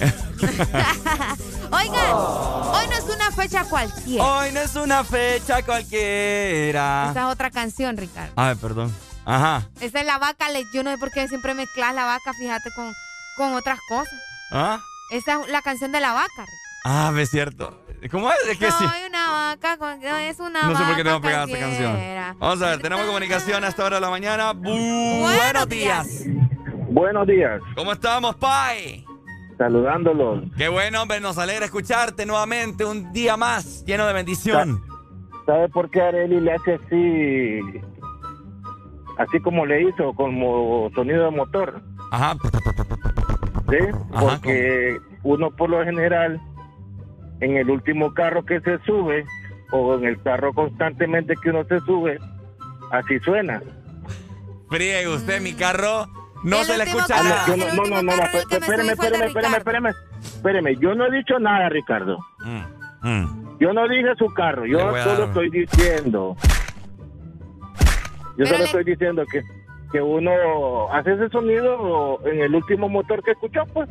Oigan, 1.72 2.14
hoy 2.14 2.88
no 2.88 2.94
es 2.94 3.14
una 3.14 3.30
fecha 3.30 3.64
cualquiera. 3.64 4.24
Hoy 4.24 4.52
no 4.52 4.60
es 4.60 4.74
una 4.76 5.04
fecha 5.04 5.62
cualquiera. 5.62 7.06
Esta 7.08 7.20
es 7.20 7.32
otra 7.32 7.50
canción, 7.50 7.96
Ricardo. 7.96 8.32
Ay, 8.36 8.54
perdón. 8.56 8.92
Ajá. 9.30 9.68
Esa 9.80 10.00
es 10.00 10.06
la 10.06 10.18
vaca. 10.18 10.48
le- 10.50 10.64
Yo 10.74 10.82
no 10.82 10.90
sé 10.90 10.98
por 10.98 11.10
qué 11.10 11.28
siempre 11.28 11.54
mezclas 11.54 11.94
la 11.94 12.04
vaca, 12.04 12.32
fíjate, 12.34 12.70
con, 12.74 12.92
con 13.36 13.54
otras 13.54 13.78
cosas. 13.88 14.12
¿Ah? 14.52 14.80
Esa 15.10 15.40
es 15.40 15.48
la 15.48 15.62
canción 15.62 15.92
de 15.92 16.00
la 16.00 16.12
vaca. 16.12 16.44
Ah, 16.84 17.12
es 17.18 17.30
cierto. 17.30 17.78
¿Cómo 18.10 18.30
es? 18.32 18.38
Es 18.48 18.58
que 18.58 18.70
sí. 18.70 18.78
Soy 18.78 19.08
una 19.08 19.30
vaca, 19.30 19.76
con- 19.76 20.00
no, 20.00 20.16
es 20.16 20.38
una 20.40 20.62
No 20.62 20.68
sé 20.68 20.72
vaca 20.74 20.86
por 20.86 20.96
qué 20.96 21.04
tengo 21.04 21.20
pegada 21.20 21.44
esta 21.44 21.58
cualquiera. 21.58 21.92
canción. 21.94 22.38
Vamos 22.38 22.62
a 22.62 22.70
ver, 22.70 22.80
tenemos 22.82 23.06
comunicación 23.06 23.64
a 23.64 23.68
esta 23.68 23.84
hora 23.84 23.96
de 23.96 24.00
la 24.00 24.10
mañana. 24.10 24.52
Bu- 24.54 25.20
Buenos 25.20 25.68
días. 25.68 26.24
Buenos 26.90 27.26
días. 27.26 27.60
¿Cómo 27.76 27.92
estamos, 27.92 28.34
Pai? 28.36 29.04
Saludándolos. 29.58 30.44
Qué 30.56 30.68
bueno, 30.68 31.02
hombre, 31.02 31.20
nos 31.20 31.36
alegra 31.36 31.66
escucharte 31.66 32.24
nuevamente 32.24 32.84
un 32.86 33.12
día 33.12 33.36
más 33.36 33.84
lleno 33.84 34.06
de 34.06 34.12
bendición. 34.14 34.82
¿Sabe 35.44 35.68
por 35.68 35.90
qué 35.90 36.00
Areli 36.00 36.40
le 36.40 36.54
hace 36.54 36.74
así? 36.74 37.60
Así 39.18 39.40
como 39.40 39.66
le 39.66 39.82
hizo, 39.82 40.12
como 40.14 40.90
sonido 40.94 41.24
de 41.26 41.30
motor. 41.36 41.80
Ajá. 42.10 42.36
¿Sí? 43.68 43.78
Porque 44.18 44.96
uno 45.22 45.50
por 45.50 45.70
lo 45.70 45.84
general, 45.84 46.40
en 47.40 47.56
el 47.56 47.70
último 47.70 48.12
carro 48.14 48.44
que 48.44 48.60
se 48.60 48.78
sube, 48.80 49.24
o 49.72 49.94
en 49.96 50.04
el 50.04 50.20
carro 50.22 50.52
constantemente 50.52 51.34
que 51.42 51.50
uno 51.50 51.64
se 51.64 51.78
sube, 51.80 52.18
así 52.92 53.18
suena. 53.20 53.62
Friegue 54.68 55.08
usted, 55.08 55.40
mi 55.40 55.52
carro 55.52 56.06
no 56.42 56.60
El 56.60 56.64
se 56.64 56.78
le 56.78 56.84
escucha 56.84 57.06
carro- 57.16 57.28
nada. 57.28 57.46
yo 57.46 57.56
no, 57.56 57.66
no, 57.66 57.82
no, 57.84 58.02
no, 58.02 58.16
no, 58.16 58.22
espéreme, 58.24 58.92
espéreme, 58.92 59.26
espéreme, 59.26 59.56
espéreme, 59.58 59.90
espéreme, 60.22 60.76
yo 60.76 60.94
no 60.94 61.06
he 61.06 61.10
dicho 61.18 61.38
nada, 61.38 61.68
Ricardo. 61.68 62.18
Yo 63.60 63.72
no 63.72 63.86
dije 63.88 64.08
su 64.18 64.26
carro, 64.34 64.64
yo 64.66 64.78
solo 65.04 65.24
estoy 65.26 65.50
diciendo. 65.50 66.36
Yo 68.40 68.44
Pero 68.46 68.48
solo 68.48 68.58
le- 68.58 68.64
estoy 68.64 68.84
diciendo 68.84 69.24
que, 69.30 69.42
que 69.92 70.00
uno 70.00 70.90
hace 70.92 71.12
ese 71.12 71.28
sonido 71.28 72.20
en 72.26 72.40
el 72.40 72.54
último 72.54 72.88
motor 72.88 73.22
que 73.22 73.32
escuchó, 73.32 73.66
pues. 73.74 73.88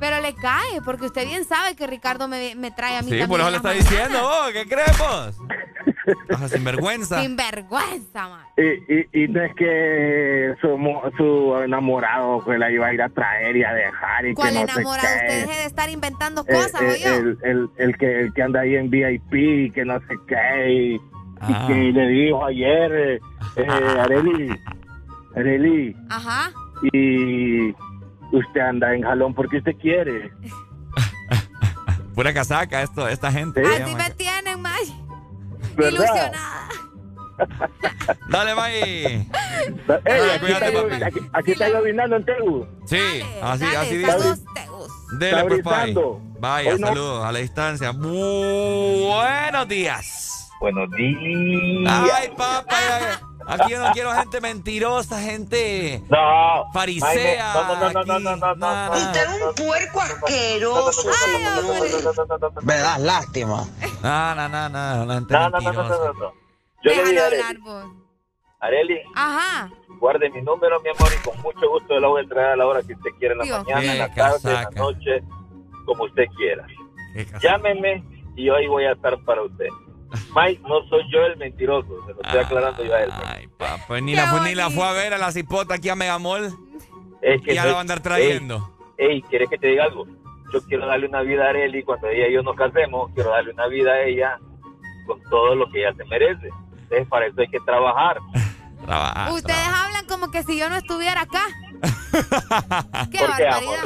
Pero 0.00 0.20
le 0.20 0.34
cae, 0.34 0.80
porque 0.84 1.06
usted 1.06 1.26
bien 1.26 1.44
sabe 1.44 1.76
que 1.76 1.86
Ricardo 1.86 2.28
me, 2.28 2.54
me 2.56 2.70
trae 2.70 2.96
a 2.98 3.02
mí 3.02 3.10
Sí, 3.10 3.18
también 3.18 3.28
por 3.28 3.40
eso 3.40 3.50
le 3.50 3.56
está 3.56 3.68
mañanas. 3.68 3.90
diciendo 3.90 4.20
vos. 4.22 4.52
¿Qué? 4.52 5.34
Ajá, 6.34 6.48
sinvergüenza. 6.48 7.22
Sin 7.22 7.34
vergüenza, 7.36 8.28
man. 8.28 8.42
Y, 8.58 8.92
y, 8.92 9.24
y 9.24 9.28
no 9.28 9.42
es 9.42 9.54
que 9.54 10.54
su, 10.60 10.76
mo- 10.76 11.02
su 11.16 11.56
enamorado 11.64 12.44
que 12.44 12.58
la 12.58 12.70
iba 12.70 12.88
a 12.88 12.92
ir 12.92 13.00
a 13.00 13.08
traer 13.08 13.56
y 13.56 13.64
a 13.64 13.72
dejar 13.72 14.26
y 14.26 14.34
¿Cuál 14.34 14.50
que 14.50 14.54
no 14.56 14.60
enamorado? 14.64 15.08
sé 15.08 15.14
Usted 15.24 15.46
deje 15.46 15.60
de 15.60 15.64
estar 15.66 15.88
inventando 15.88 16.44
Eh, 16.46 16.52
cosas, 16.52 16.82
eh, 16.82 16.88
¿oyó? 17.06 17.14
el, 17.14 17.38
el, 17.42 17.68
el 17.78 17.96
que, 17.96 18.20
el 18.20 18.34
que 18.34 18.42
anda 18.42 18.60
ahí 18.60 18.76
en 18.76 18.90
VIP 18.90 19.32
y 19.34 19.70
que 19.70 19.86
no 19.86 19.98
sé 20.00 20.14
qué 20.28 20.72
y, 20.72 21.00
y 21.48 21.52
Ah. 21.52 21.64
que 21.66 21.74
le 21.74 22.06
dijo 22.08 22.44
ayer 22.44 22.92
eh, 22.92 23.20
eh, 23.56 23.98
Areli 24.00 24.58
Areli 25.36 25.96
Ajá. 26.08 26.52
y 26.92 27.70
usted 28.32 28.60
anda 28.60 28.94
en 28.94 29.02
jalón 29.02 29.34
porque 29.34 29.58
usted 29.58 29.72
quiere 29.80 30.30
Pura 32.14 32.32
casaca 32.32 32.80
esto, 32.82 33.08
esta 33.08 33.32
gente. 33.32 33.60
Así 33.60 33.92
me 33.96 34.08
tienen. 34.10 34.62
¿Verdad? 35.76 35.90
Ilusionada. 35.92 36.68
Dale, 38.30 38.54
May. 38.54 38.80
Ey, 39.04 39.28
Dale, 39.88 40.32
aquí, 40.34 40.38
cuídate, 40.44 40.66
está, 40.68 40.82
papi. 40.82 41.02
aquí, 41.02 41.20
aquí 41.32 41.50
está 41.50 41.68
llovinando 41.70 42.14
en 42.16 42.24
Tegu 42.24 42.64
Sí, 42.86 43.00
así, 43.42 43.64
dale, 43.64 43.76
así 43.78 43.96
dice. 43.96 44.12
Dele, 45.18 45.60
pues. 45.64 45.94
Vaya, 46.38 46.78
saludos 46.78 47.24
a 47.24 47.32
la 47.32 47.38
distancia. 47.40 47.90
Buenos 47.90 49.66
días. 49.68 50.43
Buenos 50.64 50.90
días. 50.92 52.10
Ay, 52.14 52.30
papá. 52.38 53.20
Aquí 53.46 53.70
yo 53.72 53.84
no 53.84 53.92
quiero 53.92 54.12
gente 54.14 54.40
mentirosa, 54.40 55.20
gente 55.20 56.02
no, 56.08 56.72
farisea. 56.72 57.52
no, 57.52 57.64
no, 57.68 57.76
no, 57.76 57.92
no, 57.92 58.18
no, 58.18 58.18
no, 58.18 58.36
no, 58.36 58.54
no, 58.54 58.86
no. 58.86 58.92
Usted 58.92 59.22
es 59.24 59.42
un 59.42 59.54
puerco 59.66 60.00
asqueroso. 60.00 61.10
Me 62.62 62.78
das 62.78 62.98
lástima. 62.98 63.66
No, 64.02 64.34
no, 64.34 64.48
no, 64.48 64.68
no, 64.70 65.04
No, 65.04 65.04
no, 65.04 65.50
no, 65.50 65.60
no, 65.60 65.82
no, 65.82 66.12
no. 66.14 66.32
Yo 66.82 66.92
le 66.94 67.04
dije 67.04 67.20
a 67.20 67.26
hablar, 67.26 67.42
Areli, 67.44 67.60
vos. 67.60 67.84
Areli, 68.60 69.00
Ajá. 69.16 69.70
guarde 70.00 70.30
mi 70.30 70.40
número, 70.40 70.80
mi 70.80 70.88
amor, 70.88 71.10
y 71.14 71.28
con 71.28 71.38
mucho 71.42 71.68
gusto 71.68 72.00
la 72.00 72.08
voy 72.08 72.24
a 72.24 72.28
traer 72.28 72.48
a 72.52 72.56
la 72.56 72.66
hora 72.66 72.80
que 72.82 72.94
usted 72.94 73.10
quiera, 73.18 73.32
en 73.34 73.38
la 73.40 73.44
Dios. 73.44 73.64
mañana, 73.64 73.92
en 73.92 73.98
la 73.98 74.14
tarde, 74.14 74.38
en 74.44 74.52
la 74.54 74.70
noche, 74.70 75.22
como 75.84 76.04
usted 76.04 76.24
quiera. 76.38 76.66
Llámeme 77.42 78.02
y 78.34 78.48
ahí 78.48 78.66
voy 78.66 78.84
a 78.86 78.92
estar 78.92 79.22
para 79.26 79.42
usted. 79.42 79.68
Mike, 80.34 80.62
no 80.68 80.82
soy 80.88 81.02
yo 81.12 81.20
el 81.26 81.36
mentiroso, 81.36 81.88
se 82.06 82.12
lo 82.14 82.20
estoy 82.22 82.40
aclarando 82.40 82.84
yo 82.84 82.94
a 82.94 83.02
él. 83.02 83.10
Ay, 83.26 83.46
papá, 83.58 84.00
ni 84.00 84.14
la, 84.14 84.26
fue, 84.28 84.40
ni 84.40 84.54
la 84.54 84.70
fue 84.70 84.84
a 84.86 84.92
ver 84.92 85.14
a 85.14 85.18
la 85.18 85.32
cipota 85.32 85.74
aquí 85.74 85.88
a 85.88 85.94
Megamall. 85.94 86.52
Es 87.22 87.40
que 87.42 87.54
ya 87.54 87.62
soy- 87.62 87.68
la 87.70 87.72
va 87.74 87.78
a 87.78 87.80
andar 87.82 88.00
trayendo. 88.00 88.70
Ey, 88.98 89.08
ey, 89.08 89.22
¿quieres 89.22 89.48
que 89.48 89.58
te 89.58 89.68
diga 89.68 89.84
algo? 89.84 90.06
Yo 90.52 90.62
quiero 90.66 90.86
darle 90.86 91.06
una 91.08 91.22
vida 91.22 91.46
a 91.46 91.48
Areli 91.50 91.82
cuando 91.82 92.08
ella 92.08 92.28
y 92.28 92.32
yo 92.34 92.42
nos 92.42 92.54
casemos, 92.54 93.10
quiero 93.14 93.30
darle 93.30 93.52
una 93.52 93.66
vida 93.66 93.92
a 93.92 94.02
ella 94.02 94.38
con 95.06 95.20
todo 95.30 95.54
lo 95.54 95.68
que 95.70 95.80
ella 95.80 95.94
se 95.96 96.04
merece. 96.04 96.48
Entonces, 96.82 97.08
para 97.08 97.26
eso 97.26 97.40
hay 97.40 97.48
que 97.48 97.60
trabajar. 97.60 98.18
Trabajar. 98.84 99.32
Ustedes 99.32 99.66
hablan 99.66 100.06
como 100.06 100.30
que 100.30 100.42
si 100.42 100.58
yo 100.58 100.68
no 100.68 100.76
estuviera 100.76 101.22
acá. 101.22 101.42
Qué 103.10 103.18
¿Por 103.18 103.36
qué, 103.36 103.44
barbaridad. 103.44 103.84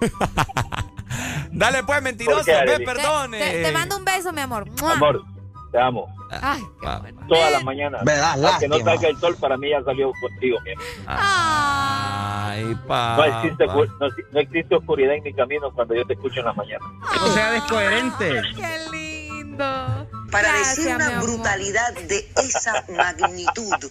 Dale, 1.50 1.84
pues, 1.84 2.02
mentiroso, 2.02 2.36
¿Por 2.38 2.44
qué, 2.44 2.52
ve, 2.52 2.60
Arely? 2.74 2.84
perdone. 2.84 3.38
Te, 3.38 3.62
te 3.64 3.72
mando 3.72 3.96
un 3.96 4.04
beso, 4.04 4.32
mi 4.32 4.40
amor. 4.40 4.64
Amor, 4.92 5.22
te 5.74 5.80
amo. 5.80 6.06
Ay, 6.30 6.62
qué 6.80 6.86
bueno. 7.00 7.26
Todas 7.28 7.50
las 7.50 7.64
mañanas. 7.64 8.04
Me 8.04 8.12
das 8.12 8.38
Aunque 8.40 8.68
no 8.68 8.78
salga 8.78 9.08
el 9.08 9.18
sol, 9.18 9.36
para 9.40 9.56
mí 9.56 9.70
ya 9.70 9.82
salió 9.82 10.12
contigo, 10.20 10.58
mi 10.64 10.70
amor. 10.70 10.84
Ay, 11.08 12.74
papá. 12.86 13.16
No 13.16 13.24
existe, 13.24 13.66
no, 13.66 14.08
no 14.30 14.40
existe 14.40 14.74
oscuridad 14.76 15.14
en 15.14 15.24
mi 15.24 15.34
camino 15.34 15.72
cuando 15.72 15.96
yo 15.96 16.06
te 16.06 16.12
escucho 16.12 16.38
en 16.40 16.46
la 16.46 16.52
mañana. 16.52 16.84
O 17.24 17.26
sea, 17.32 17.50
descoherente. 17.50 18.42
Qué 18.54 18.78
lindo. 18.92 19.64
Para 20.30 20.48
Gracias, 20.48 20.76
decir 20.76 20.94
una 20.94 21.20
brutalidad 21.20 21.92
de 21.94 22.28
esa 22.36 22.84
magnitud, 22.96 23.90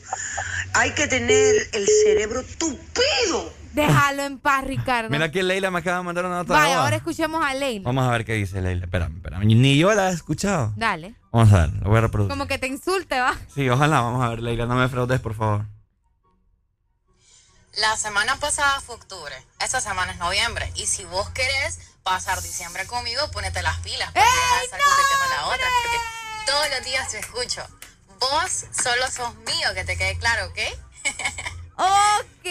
hay 0.74 0.92
que 0.92 1.08
tener 1.08 1.56
el 1.74 1.88
cerebro 2.06 2.44
tupido. 2.58 3.52
Déjalo 3.74 4.24
en 4.24 4.38
paz, 4.38 4.64
Ricardo. 4.64 5.10
Mira 5.10 5.32
que 5.32 5.44
Leila 5.44 5.70
me 5.72 5.80
acaba 5.80 5.98
de 5.98 6.04
mandar 6.04 6.26
una 6.26 6.38
nota 6.38 6.54
voz. 6.54 6.76
ahora 6.76 6.96
escuchemos 6.96 7.44
a 7.44 7.54
Leila. 7.54 7.84
Vamos 7.84 8.06
a 8.06 8.12
ver 8.12 8.24
qué 8.24 8.34
dice 8.34 8.62
Leila. 8.62 8.86
Espérame, 8.86 9.18
espérame. 9.18 9.46
Ni 9.46 9.78
yo 9.78 9.94
la 9.94 10.12
he 10.12 10.14
escuchado. 10.14 10.74
Dale. 10.78 11.16
Vamos 11.34 11.52
a 11.52 11.62
ver, 11.62 11.74
lo 11.82 11.90
voy 11.90 11.98
a 11.98 12.02
reproducir. 12.02 12.30
Como 12.30 12.46
que 12.48 12.60
te 12.60 12.68
insulte, 12.68 13.20
va. 13.20 13.36
Sí, 13.54 13.68
ojalá. 13.68 14.02
Vamos 14.02 14.24
a 14.24 14.30
ver, 14.30 14.40
Leila. 14.40 14.68
No 14.68 14.76
me 14.76 14.88
fraudes, 14.88 15.20
por 15.20 15.34
favor. 15.34 15.66
La 17.78 17.98
semana 17.98 18.36
pasada 18.36 18.80
fue 18.82 18.94
octubre, 18.94 19.36
esta 19.60 19.82
semana 19.82 20.12
es 20.12 20.20
noviembre. 20.20 20.72
Y 20.76 20.86
si 20.86 21.06
vos 21.06 21.28
querés 21.32 21.80
pasar 22.04 22.40
diciembre 22.44 22.86
conmigo, 22.86 23.32
ponete 23.32 23.64
las 23.64 23.80
pilas. 23.80 24.12
Porque 24.14 24.22
a 24.22 25.36
la 25.36 25.48
otra. 25.48 25.66
Porque 25.82 25.98
todos 26.46 26.70
los 26.70 26.86
días 26.86 27.10
te 27.10 27.18
escucho. 27.18 27.66
Vos 28.20 28.66
solo 28.72 29.10
sos 29.10 29.34
mío, 29.38 29.74
que 29.74 29.84
te 29.86 29.98
quede 29.98 30.18
claro, 30.20 30.46
¿ok? 30.48 30.60
Ok. 31.76 32.48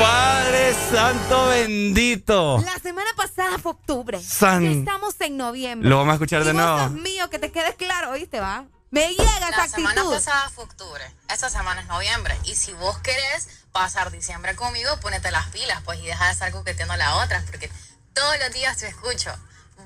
Padre 0.00 0.74
Santo 0.90 1.46
bendito. 1.48 2.58
La 2.64 2.78
semana 2.78 3.10
pasada 3.16 3.58
fue 3.58 3.72
octubre. 3.72 4.18
San- 4.20 4.64
Ya 4.64 4.70
estamos 4.70 5.14
en 5.20 5.36
noviembre. 5.36 5.88
Lo 5.88 5.98
vamos 5.98 6.12
a 6.12 6.14
escuchar 6.14 6.42
Y 6.42 6.44
de 6.46 6.52
vos 6.52 6.62
nuevo. 6.62 6.78
sos 6.78 6.92
mío, 6.92 7.28
que 7.30 7.38
te 7.38 7.52
quede 7.52 7.74
claro, 7.76 8.10
¿oíste, 8.12 8.40
va? 8.40 8.64
Me 8.90 9.08
llega 9.10 9.22
esa 9.38 9.50
La 9.50 9.68
semana 9.68 10.02
pasada 10.10 10.48
fue 10.50 10.64
octubre, 10.64 11.04
esta 11.28 11.48
semana 11.50 11.82
es 11.82 11.86
noviembre. 11.88 12.36
Y 12.44 12.54
si 12.56 12.72
vos 12.72 12.98
querés 12.98 13.48
pasar 13.72 14.10
diciembre 14.10 14.56
conmigo, 14.56 14.90
ponete 15.00 15.30
las 15.30 15.46
pilas, 15.50 15.80
pues, 15.84 16.00
y 16.00 16.06
deja 16.06 16.26
de 16.26 16.32
estar 16.32 16.50
coqueteando 16.50 16.94
a 16.94 16.96
las 16.96 17.14
otras, 17.22 17.44
porque 17.44 17.70
todos 18.14 18.36
los 18.42 18.52
días 18.52 18.78
te 18.78 18.88
escucho. 18.88 19.30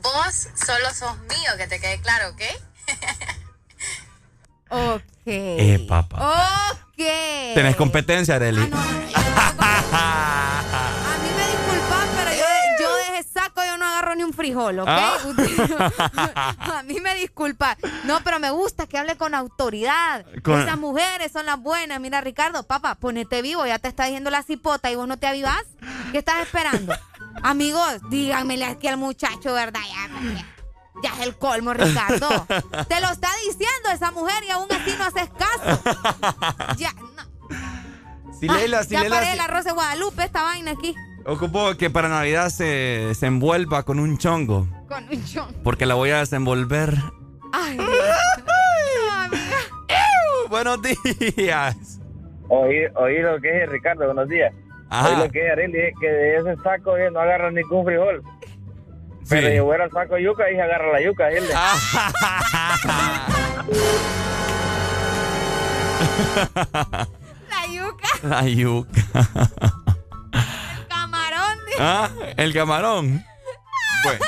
Vos 0.01 0.49
solo 0.65 0.95
sos 0.95 1.19
mío, 1.19 1.51
que 1.59 1.67
te 1.67 1.81
quede 1.81 2.01
claro, 2.01 2.31
¿ok? 2.31 2.43
Ok. 4.71 5.03
Eh, 5.27 5.87
papá. 5.89 6.73
Ok. 6.73 6.97
Tenés 7.55 7.77
competencia, 7.77 8.35
Arely. 8.37 8.69
A 9.95 11.16
mí 11.22 11.29
me 11.37 11.47
disculpan, 11.49 12.09
pero 12.16 12.31
yo, 12.33 12.45
yo 12.81 12.97
de 12.97 13.18
ese 13.18 13.29
saco 13.33 13.62
yo 13.64 13.77
no 13.77 13.85
agarro 13.87 14.14
ni 14.14 14.22
un 14.25 14.33
frijol, 14.33 14.79
¿ok? 14.81 14.89
Ah. 14.89 15.18
a 16.79 16.83
mí 16.83 17.01
me 17.01 17.14
disculpa. 17.16 17.77
No, 18.05 18.20
pero 18.22 18.39
me 18.39 18.51
gusta 18.51 18.87
que 18.87 18.99
hable 18.99 19.16
con 19.16 19.35
autoridad. 19.35 20.25
Con- 20.43 20.61
Esas 20.61 20.79
mujeres 20.79 21.33
son 21.33 21.47
las 21.47 21.59
buenas. 21.61 22.01
Mira, 22.01 22.20
Ricardo, 22.20 22.62
papá, 22.66 22.95
ponete 22.97 23.43
vivo. 23.43 23.66
Ya 23.66 23.79
te 23.79 23.89
está 23.89 24.05
diciendo 24.05 24.31
la 24.31 24.43
cipota 24.43 24.91
y 24.91 24.97
vos 24.97 25.09
no 25.09 25.16
te 25.18 25.27
avivás. 25.27 25.62
¿Qué 26.12 26.18
estás 26.18 26.41
esperando? 26.43 26.95
Amigos, 27.43 27.99
díganmele 28.11 28.64
aquí 28.64 28.87
al 28.89 28.97
muchacho, 28.97 29.53
¿verdad? 29.55 29.81
Ya, 29.89 30.43
ya 31.03 31.11
es 31.14 31.20
el 31.27 31.37
colmo, 31.37 31.75
Ricardo. 31.75 32.29
Te 32.89 33.01
lo 33.01 33.09
está 33.11 33.29
diciendo 33.45 33.91
esa 33.93 34.11
mujer 34.12 34.43
y 34.47 34.51
aún 34.51 34.68
así 34.72 34.95
no 34.97 35.05
haces 35.05 35.29
caso. 35.37 35.83
Ya, 36.77 36.93
Si 38.49 38.55
Leila, 38.55 38.82
si 38.84 38.90
ya 38.95 39.01
Leila 39.01 39.16
paré 39.16 39.26
si- 39.28 39.32
el 39.34 39.40
arroz 39.40 39.64
de 39.64 39.72
Guadalupe, 39.72 40.24
esta 40.24 40.42
vaina 40.42 40.72
aquí. 40.72 40.95
ocupo 41.26 41.74
que 41.76 41.90
para 41.90 42.09
Navidad 42.09 42.49
se, 42.51 43.14
se 43.14 43.26
envuelva 43.26 43.82
con 43.84 43.99
un 43.99 44.18
chongo. 44.18 44.66
Con 44.88 45.05
un 45.11 45.24
chon. 45.24 45.55
Porque 45.62 45.86
la 45.86 45.95
voy 45.95 46.11
a 46.11 46.18
desenvolver. 46.18 46.95
Ay. 47.53 47.78
No. 49.26 50.49
Buenos 50.51 50.78
días. 50.82 51.99
Oí, 52.49 52.76
oí 52.97 53.18
lo 53.22 53.40
que 53.40 53.62
es 53.64 53.68
Ricardo, 53.70 54.05
buenos 54.07 54.28
días. 54.28 54.53
Ajá. 54.90 55.09
Oí 55.09 55.16
lo 55.16 55.30
que 55.30 55.47
es 55.47 55.53
Arely, 55.53 55.80
es 55.80 55.95
que 55.99 56.07
de 56.09 56.36
ese 56.36 56.57
saco 56.62 56.97
eh, 56.97 57.11
no 57.11 57.20
agarra 57.20 57.51
ningún 57.51 57.84
frijol. 57.84 58.22
Pero 59.28 59.49
yo 59.49 59.64
fuera 59.64 59.84
el 59.84 59.90
saco 59.90 60.14
de 60.16 60.22
yuca 60.24 60.51
y 60.53 60.61
agarra 60.61 60.92
la 60.92 61.01
yuca. 61.01 61.30
él. 61.30 61.45
La 67.65 67.73
yuca, 67.73 68.09
La 68.23 68.43
yuca. 68.49 69.03
camarón. 70.89 71.59
Ah, 71.79 72.11
el 72.37 72.53
camarón. 72.53 73.25
Bueno. 74.05 74.25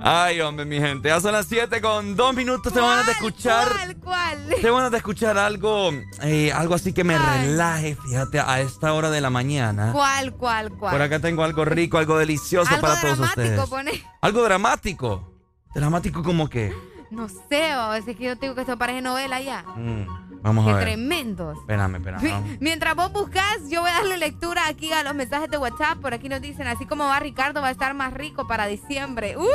Ay, 0.00 0.40
hombre, 0.40 0.64
mi 0.64 0.78
gente. 0.78 1.08
Ya 1.08 1.20
son 1.20 1.32
las 1.32 1.46
7 1.46 1.80
con 1.80 2.16
2 2.16 2.34
minutos. 2.34 2.72
Te 2.72 2.80
van 2.80 3.06
a 3.06 3.10
escuchar. 3.10 3.68
¿Cuál, 3.68 3.96
cuál? 3.96 4.54
Te 4.60 4.70
van 4.70 4.92
a 4.92 4.96
escuchar 4.96 5.36
algo, 5.38 5.90
eh, 6.22 6.52
algo 6.52 6.74
así 6.74 6.92
que 6.92 7.04
me 7.04 7.18
relaje, 7.18 7.96
fíjate, 7.96 8.40
a 8.40 8.60
esta 8.60 8.92
hora 8.92 9.10
de 9.10 9.20
la 9.20 9.30
mañana. 9.30 9.92
¿Cuál, 9.92 10.32
cuál, 10.34 10.70
cuál? 10.72 10.92
Por 10.92 11.02
acá 11.02 11.18
tengo 11.20 11.42
algo 11.44 11.64
rico, 11.64 11.98
algo 11.98 12.16
delicioso 12.18 12.70
Algo 12.70 12.80
para 12.86 13.00
todos 13.00 13.18
dramático, 13.18 13.42
ustedes. 13.42 13.68
pone. 13.68 14.04
Algo 14.20 14.42
dramático. 14.44 15.34
Dramático 15.74 16.22
como 16.22 16.48
que. 16.48 16.72
No 17.10 17.28
sé, 17.28 17.74
o 17.76 17.94
es 17.94 18.04
que 18.04 18.14
yo 18.14 18.36
te 18.36 18.46
digo 18.46 18.54
que 18.54 18.60
esto 18.62 18.76
parece 18.76 19.00
novela 19.00 19.40
ya. 19.40 19.62
Mm, 19.76 20.40
vamos 20.42 20.64
Qué 20.66 20.70
a 20.70 20.74
ver. 20.74 20.84
tremendos. 20.84 21.58
Espérame, 21.58 21.96
espérame. 21.96 22.30
Vamos. 22.30 22.50
Mientras 22.60 22.94
vos 22.94 23.12
buscas, 23.12 23.58
yo 23.70 23.80
voy 23.80 23.90
a 23.90 23.94
darle 23.94 24.18
lectura 24.18 24.66
aquí 24.68 24.92
a 24.92 25.02
los 25.02 25.14
mensajes 25.14 25.50
de 25.50 25.56
WhatsApp. 25.56 25.98
Por 26.00 26.12
aquí 26.12 26.28
nos 26.28 26.40
dicen, 26.42 26.66
así 26.66 26.84
como 26.86 27.04
va 27.06 27.18
Ricardo, 27.20 27.62
va 27.62 27.68
a 27.68 27.70
estar 27.70 27.94
más 27.94 28.12
rico 28.12 28.46
para 28.46 28.66
diciembre. 28.66 29.36
¡Uy! 29.38 29.46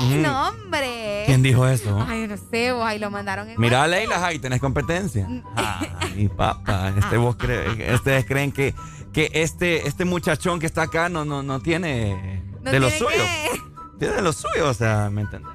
Ujú. 0.00 0.14
No, 0.22 0.48
hombre. 0.48 1.22
¿Quién 1.26 1.42
dijo 1.42 1.66
eso? 1.68 2.04
Ay, 2.08 2.26
no 2.26 2.36
sé, 2.50 2.72
vos 2.72 2.84
ahí 2.84 2.98
lo 2.98 3.10
mandaron 3.10 3.48
en 3.48 3.60
Mira, 3.60 3.86
Leila, 3.86 4.24
ahí 4.26 4.38
tenés 4.38 4.60
competencia. 4.60 5.28
Ay, 5.54 6.28
papá, 6.28 6.92
este 6.98 7.16
vos 7.16 7.36
cree- 7.36 7.94
ustedes 7.94 8.24
creen 8.26 8.50
que, 8.52 8.74
que 9.12 9.30
este, 9.34 9.86
este 9.86 10.04
muchachón 10.04 10.58
que 10.58 10.66
está 10.66 10.82
acá 10.82 11.08
no, 11.08 11.24
no, 11.24 11.42
no 11.42 11.60
tiene 11.60 12.42
No 12.62 12.70
de 12.72 12.80
lo 12.80 12.88
tiene 12.88 12.98
suyo. 12.98 13.24
qué. 13.24 13.60
Tiene 13.98 14.14
de 14.16 14.22
lo 14.22 14.32
suyo, 14.32 14.68
o 14.68 14.74
sea, 14.74 15.10
¿me 15.10 15.20
entiendes? 15.22 15.52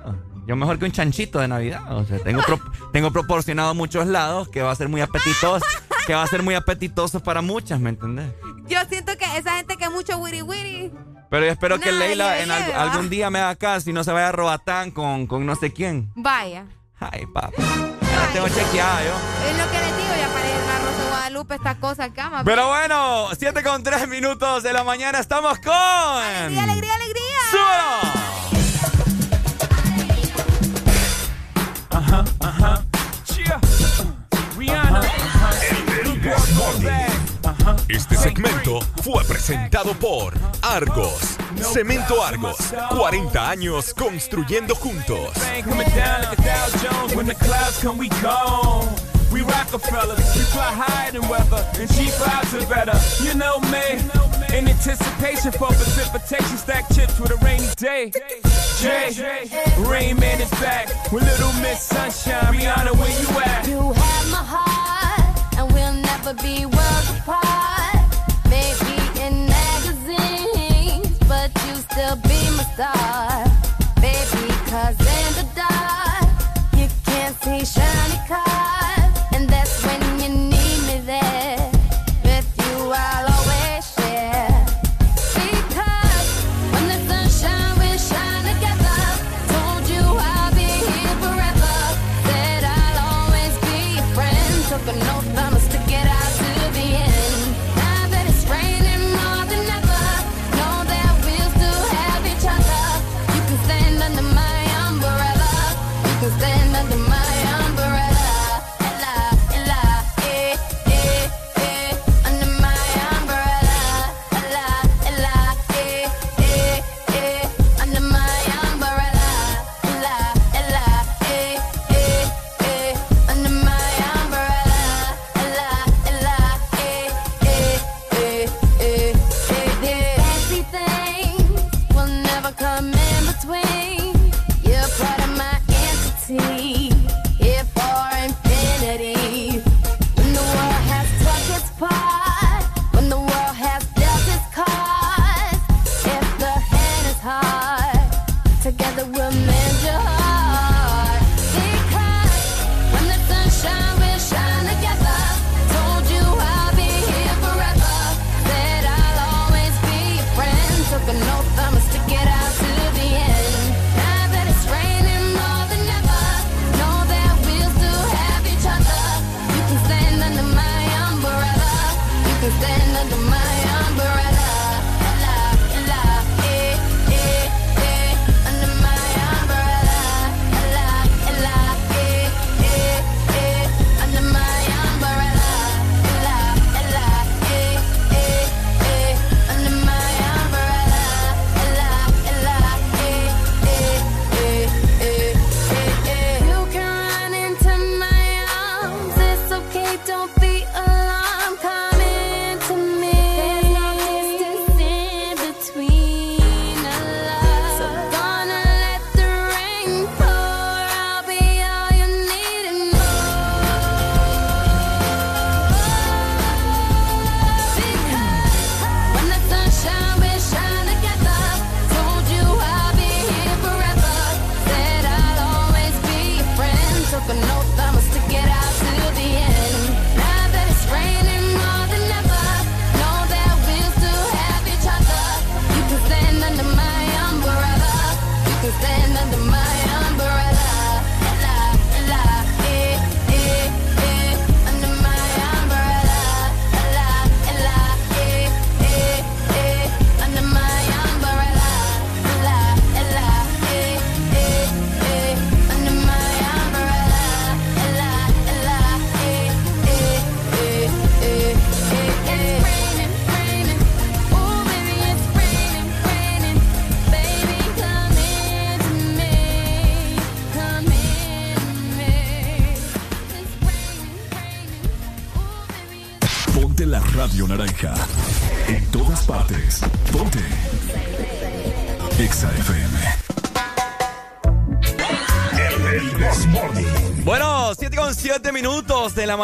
Yo 0.48 0.56
mejor 0.56 0.80
que 0.80 0.86
un 0.86 0.92
chanchito 0.92 1.40
de 1.40 1.48
Navidad. 1.50 1.82
O 1.94 2.06
sea, 2.06 2.20
tengo, 2.20 2.42
pro- 2.42 2.62
tengo 2.94 3.12
proporcionado 3.12 3.74
muchos 3.76 4.08
lados 4.08 4.48
que 4.50 4.62
va 4.62 4.72
a 4.72 4.76
ser 4.76 4.88
muy 4.90 5.02
apetitoso, 5.02 5.66
que 6.08 6.16
va 6.16 6.24
a 6.24 6.28
ser 6.28 6.42
muy 6.42 6.56
apetitoso 6.56 7.20
para 7.22 7.42
muchas, 7.42 7.80
¿me 7.82 7.90
entendés? 7.90 8.32
Yo 8.68 8.80
siento 8.90 9.18
que 9.18 9.26
esa 9.38 9.58
gente 9.58 9.76
que 9.78 9.84
es 9.86 9.92
mucho 9.92 10.18
wiri 10.18 10.42
wiri. 10.42 10.92
Pero 11.30 11.46
yo 11.46 11.52
espero 11.52 11.78
que 11.80 11.92
Leila 11.92 12.40
en 12.40 12.50
va. 12.50 12.82
algún 12.82 13.10
día 13.10 13.30
me 13.30 13.40
haga 13.40 13.56
caso 13.56 13.90
y 13.90 13.94
no 13.94 14.04
se 14.06 14.12
vaya 14.14 14.30
a 14.30 14.32
robatán 14.32 14.92
con, 14.92 15.28
con 15.28 15.46
no 15.46 15.56
sé 15.56 15.74
quién. 15.74 16.10
Vaya. 16.16 16.66
Ay, 17.00 17.26
papá. 17.28 17.52
Ya 17.60 18.16
la 18.22 18.28
tengo 18.32 18.48
chequeada 18.48 19.04
yo. 19.04 19.50
Es 19.50 19.58
lo 19.58 19.70
que 19.72 19.78
les 19.78 19.98
digo, 19.98 20.10
ya 20.18 20.28
parece 20.34 20.56
el 20.64 20.70
arroz 20.72 20.98
de 20.98 21.08
Guadalupe, 21.10 21.56
esta 21.56 21.76
cosa 21.76 22.04
acá, 22.06 22.30
más 22.30 22.44
Pero 22.46 22.68
bueno, 22.70 23.28
7 23.38 23.62
con 23.64 23.84
3 23.84 24.08
minutos 24.08 24.64
de 24.64 24.72
la 24.72 24.86
mañana 24.86 25.20
estamos 25.20 25.60
con. 25.60 25.74
¡Alegría, 25.76 26.64
alegría, 26.64 26.94
alegría! 26.96 27.38
¡Súbelo! 27.52 28.47
Este 37.90 38.16
segmento 38.16 38.80
fue 39.04 39.24
presentado 39.26 39.94
por 39.94 40.34
Argos. 40.62 41.38
Cemento 41.74 42.24
Argos. 42.24 42.58
40 42.90 43.50
años 43.50 43.94
construyendo 43.94 44.76
juntos. 44.76 45.32
We 49.32 49.42
gone. 49.42 49.48
We 49.48 49.54
Rockefeller, 49.58 50.16
we 50.16 50.42
fly 50.54 50.74
higher 50.74 51.12
than 51.12 51.28
weather, 51.28 51.66
and 51.80 51.90
cheap 51.96 52.12
vibes 52.16 52.54
are 52.54 52.68
better. 52.70 52.98
You 53.24 53.34
know 53.36 53.60
me, 53.72 54.00
in 54.58 54.68
anticipation 54.68 55.52
for 55.52 55.68
precipitation, 55.68 56.58
stack 56.58 56.88
chips 56.94 57.20
with 57.20 57.32
a 57.32 57.38
rainy 57.46 57.68
day. 57.76 58.12
Jay, 58.80 59.12
Rain 59.80 60.18
Man 60.20 60.42
is 60.42 60.50
back 60.52 60.88
with 61.12 61.24
Little 61.24 61.54
Miss 61.62 61.84
Sunshine. 61.84 62.54
Rihanna, 62.54 62.94
where 62.98 63.22
you 63.22 63.30
at? 63.40 63.68
You 63.68 63.94
have 63.94 64.32
my 64.32 64.44
heart, 64.44 65.58
and 65.58 65.74
we'll 65.74 65.94
never 65.94 66.34
be 66.36 66.66
worlds 66.66 67.10
apart. 67.20 67.98
Maybe 68.50 68.96
in 69.22 69.48
magazines, 69.48 71.18
but 71.28 71.52
you 71.66 71.76
still 71.76 72.16
be 72.18 72.40
my 72.56 72.64
star. 72.74 73.47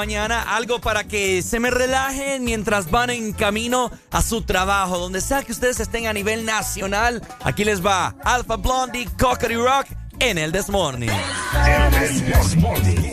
mañana, 0.04 0.42
algo 0.42 0.82
para 0.82 1.06
que 1.06 1.42
se 1.42 1.62
me 1.62 1.72
relajen 1.72 2.44
mientras 2.44 2.92
van 2.92 3.10
en 3.10 3.32
camino 3.32 3.90
a 4.12 4.22
su 4.22 4.42
trabajo, 4.42 4.98
donde 4.98 5.22
sea 5.22 5.44
que 5.44 5.54
ustedes 5.54 5.80
estén 5.80 6.08
a 6.08 6.14
nivel 6.14 6.44
nacional. 6.44 7.26
Aquí 7.42 7.64
les 7.64 7.86
va 7.86 8.14
Alpha 8.26 8.58
Blondie, 8.58 9.08
Cockatoo 9.18 9.64
Rock 9.64 9.88
en 10.20 10.38
el 10.38 10.52
Desmorning. 10.52 11.10
El 11.10 13.13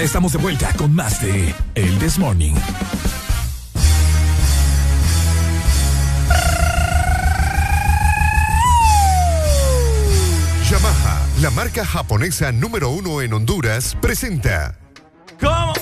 Ya 0.00 0.04
estamos 0.06 0.32
de 0.32 0.38
vuelta 0.38 0.72
con 0.78 0.94
más 0.94 1.20
de 1.20 1.54
El 1.74 1.98
This 1.98 2.18
Morning. 2.18 2.54
Yamaha, 10.70 11.20
la 11.42 11.50
marca 11.50 11.84
japonesa 11.84 12.50
número 12.50 12.88
uno 12.88 13.20
en 13.20 13.34
Honduras, 13.34 13.94
presenta. 14.00 14.78
¿Cómo? 15.38 15.74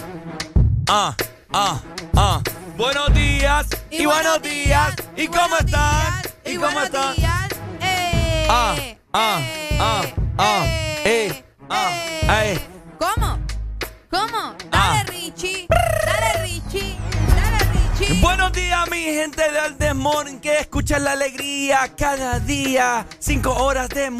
Ah, 0.88 1.14
ah, 1.52 1.80
ah. 2.16 2.42
Buenos 2.76 3.14
días 3.14 3.68
y, 3.88 4.04
buenos 4.04 4.42
días. 4.42 4.96
¿Y, 5.16 5.28
cómo 5.28 5.58
están? 5.58 6.22
¿Y, 6.44 6.56
cómo 6.56 6.80
están? 6.80 7.14
Eh, 7.80 8.46
Ah, 8.50 8.74
ah, 9.12 9.38
ah, 9.38 9.57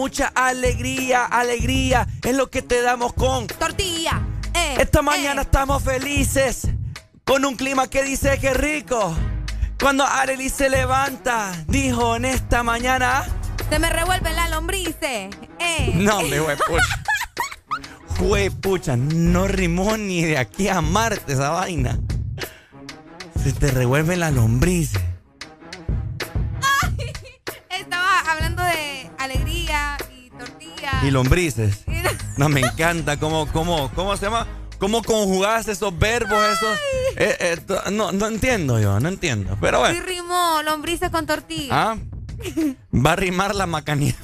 mucha 0.09 0.33
alegría. 0.35 1.27
Alegría 1.27 2.07
es 2.25 2.35
lo 2.35 2.49
que 2.49 2.63
te 2.63 2.81
damos 2.81 3.13
con 3.13 3.47
tortilla. 3.47 4.23
Eh, 4.55 4.77
Esta 4.81 5.03
mañana 5.03 5.43
estamos 5.43 5.83
felices 5.83 6.67
con 7.25 7.45
un 7.45 7.57
clima 7.57 7.89
que 7.89 8.03
dice 8.03 8.39
que 8.39 8.55
rico. 8.55 9.15
Cuando 9.79 10.07
Arely 10.07 10.49
se 10.49 10.71
levanta, 10.71 11.53
dijo 11.67 12.17
en 12.17 12.25
esta 12.25 12.63
mañana. 12.63 13.23
Se 13.69 13.79
me 13.79 13.91
revuelven 13.91 14.35
las 14.35 14.49
lombrices. 14.49 15.29
Eh. 15.59 15.93
No, 15.95 16.23
me 16.23 16.41
voy 16.41 16.57
pucha, 18.49 18.97
no 18.97 19.47
rimó 19.47 19.99
ni 19.99 20.25
de 20.25 20.39
aquí 20.39 20.69
a 20.69 20.81
Marte 20.81 21.35
esa 21.35 21.51
vaina. 21.51 21.99
Se 23.45 23.53
te 23.53 23.71
revuelven 23.71 24.21
las 24.21 24.33
lombrices. 24.33 24.98
Y 31.09 31.11
lombrices. 31.11 31.85
No, 32.37 32.49
me 32.49 32.61
encanta 32.61 33.19
cómo, 33.19 33.47
cómo, 33.53 33.91
cómo 33.95 34.17
se 34.17 34.27
llama. 34.27 34.47
¿Cómo 34.79 35.03
conjugás 35.03 35.67
esos 35.67 35.99
verbos, 35.99 36.39
esos? 36.53 36.79
eh, 37.17 37.37
eh, 37.41 37.91
no, 37.91 38.13
no 38.13 38.27
entiendo 38.29 38.79
yo, 38.79 39.01
no 39.01 39.09
entiendo. 39.09 39.57
Pero 39.61 39.79
Sí 39.87 39.93
bueno. 39.95 40.07
rimó, 40.07 40.63
lombrices 40.63 41.11
con 41.11 41.27
tortilla. 41.27 41.69
¿Ah? 41.93 41.97
Va 42.95 43.13
a 43.13 43.17
rimar 43.17 43.57
la 43.57 43.67
macanía. 43.67 44.15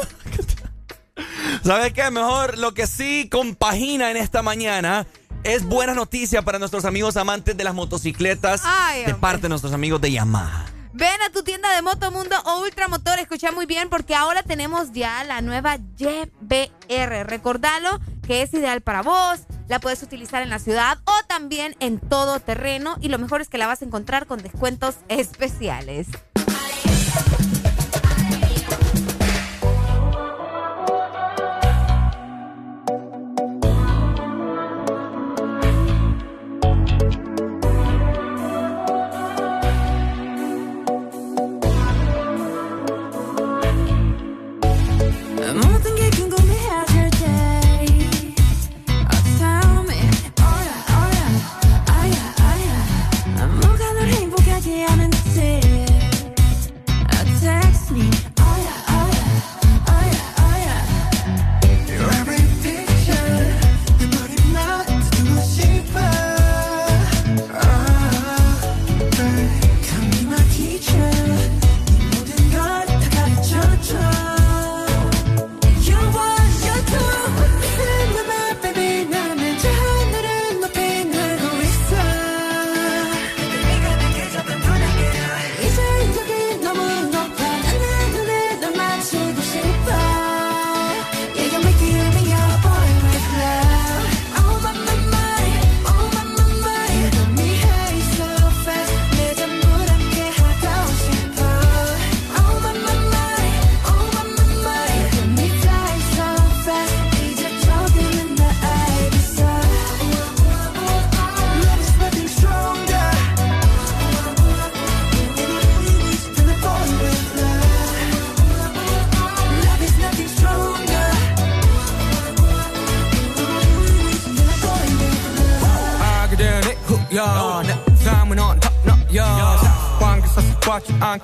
¿Sabes 1.64 1.92
qué? 1.92 2.08
Mejor 2.10 2.58
lo 2.58 2.72
que 2.74 2.86
sí 2.86 3.28
compagina 3.30 4.10
en 4.10 4.16
esta 4.16 4.42
mañana 4.42 5.06
es 5.42 5.64
buena 5.64 5.94
noticia 5.94 6.42
para 6.42 6.58
nuestros 6.58 6.84
amigos 6.84 7.16
amantes 7.16 7.56
de 7.56 7.64
las 7.64 7.74
motocicletas 7.74 8.62
Ay, 8.64 9.04
de 9.06 9.14
parte 9.14 9.42
de 9.42 9.48
nuestros 9.48 9.72
amigos 9.72 10.00
de 10.00 10.12
Yamaha. 10.12 10.63
Ven 10.96 11.20
a 11.26 11.30
tu 11.32 11.42
tienda 11.42 11.74
de 11.74 11.82
Motomundo 11.82 12.36
o 12.46 12.60
Ultramotor, 12.60 13.18
escucha 13.18 13.50
muy 13.50 13.66
bien 13.66 13.88
porque 13.88 14.14
ahora 14.14 14.44
tenemos 14.44 14.92
ya 14.92 15.24
la 15.24 15.40
nueva 15.40 15.76
YBR. 15.76 17.26
Recordalo 17.26 17.98
que 18.24 18.42
es 18.42 18.54
ideal 18.54 18.80
para 18.80 19.02
vos, 19.02 19.40
la 19.66 19.80
puedes 19.80 20.04
utilizar 20.04 20.44
en 20.44 20.50
la 20.50 20.60
ciudad 20.60 20.98
o 21.04 21.12
también 21.26 21.74
en 21.80 21.98
todo 21.98 22.38
terreno 22.38 22.96
y 23.00 23.08
lo 23.08 23.18
mejor 23.18 23.40
es 23.40 23.48
que 23.48 23.58
la 23.58 23.66
vas 23.66 23.82
a 23.82 23.86
encontrar 23.86 24.26
con 24.26 24.40
descuentos 24.40 24.94
especiales. 25.08 26.06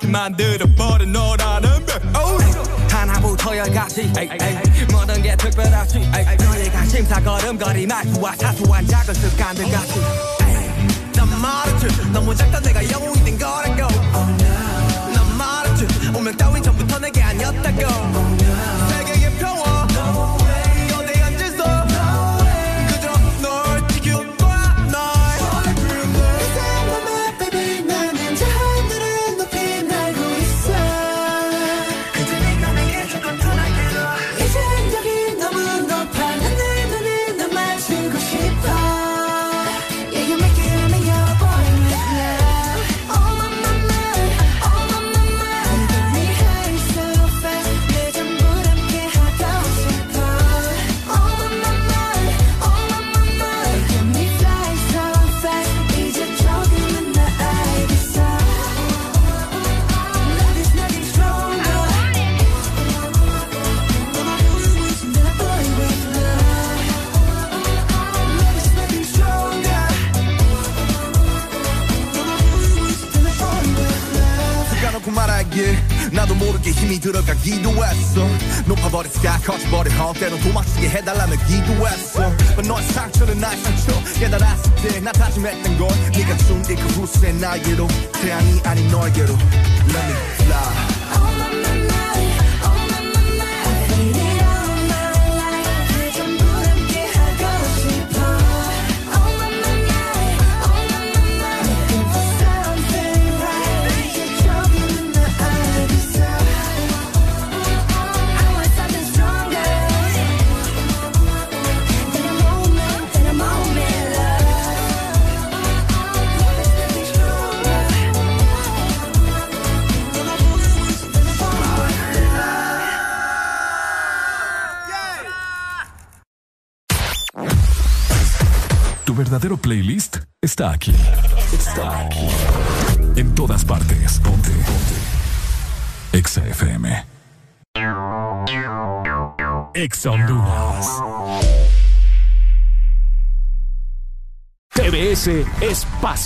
않게 0.00 0.06
만들어버린 0.08 1.12
너라는 1.12 1.84
백 1.86 2.02
하나부터 2.90 3.56
열까지 3.56 4.10
에이, 4.18 4.28
에이. 4.40 4.86
모든 4.90 5.22
게 5.22 5.36
특별하지 5.36 5.98
에이, 5.98 6.36
너의 6.38 6.70
관심사 6.72 7.20
걸음걸이 7.20 7.86
말투와 7.86 8.34
사소한 8.36 8.86
작은 8.86 9.14
습관들까지 9.14 9.89
에이. 9.89 9.89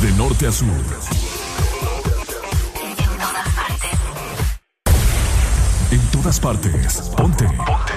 De 0.00 0.12
norte 0.12 0.46
a 0.46 0.52
sur. 0.52 0.68
En 5.90 6.00
todas 6.10 6.38
partes. 6.40 7.12
Ponte. 7.16 7.44
Ponte. 7.46 7.94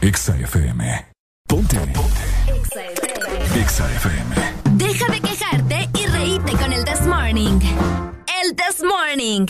Exa 0.00 0.36
FM. 0.36 1.06
Ponte. 1.48 1.76
Exa 3.56 3.86
FM. 3.96 4.36
Deja 4.72 5.06
de 5.12 5.20
quejarte 5.20 5.88
y 5.94 6.06
reíte 6.06 6.52
con 6.52 6.72
el 6.72 6.84
This 6.84 7.02
Morning. 7.02 7.60
El 8.42 8.54
This 8.54 8.82
Morning. 8.84 9.46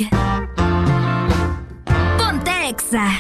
Ponte 2.17 2.69
Exa. 2.69 3.11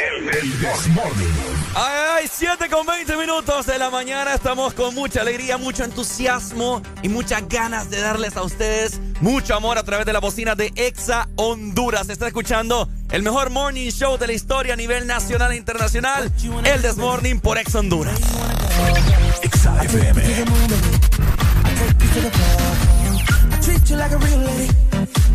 El 0.00 0.50
This 0.60 0.88
Morning. 0.94 1.49
Ay, 1.74 2.22
ay, 2.22 2.30
7 2.30 2.68
con 2.68 2.84
20 2.84 3.16
minutos 3.16 3.66
de 3.66 3.78
la 3.78 3.90
mañana. 3.90 4.34
Estamos 4.34 4.74
con 4.74 4.94
mucha 4.94 5.20
alegría, 5.20 5.56
mucho 5.56 5.84
entusiasmo 5.84 6.82
y 7.02 7.08
muchas 7.08 7.48
ganas 7.48 7.90
de 7.90 8.00
darles 8.00 8.36
a 8.36 8.42
ustedes 8.42 9.00
mucho 9.20 9.54
amor 9.54 9.78
a 9.78 9.84
través 9.84 10.06
de 10.06 10.12
la 10.12 10.18
bocina 10.18 10.54
de 10.54 10.72
Exa 10.74 11.28
Honduras. 11.36 12.08
Está 12.08 12.26
escuchando 12.26 12.88
el 13.10 13.22
mejor 13.22 13.50
morning 13.50 13.90
show 13.90 14.18
de 14.18 14.26
la 14.26 14.32
historia 14.32 14.74
a 14.74 14.76
nivel 14.76 15.06
nacional 15.06 15.52
e 15.52 15.56
internacional. 15.56 16.32
El 16.64 16.82
This 16.82 16.96
Morning 16.96 17.38
por 17.38 17.56
Exa 17.58 17.78
Honduras. 17.78 18.18
Exa 19.42 19.84
FM. 19.84 20.22
I 23.52 23.60
treat 23.62 23.90
you 23.90 23.96
like 23.96 24.12
a 24.12 24.18
real 24.18 24.38
lady, 24.38 24.68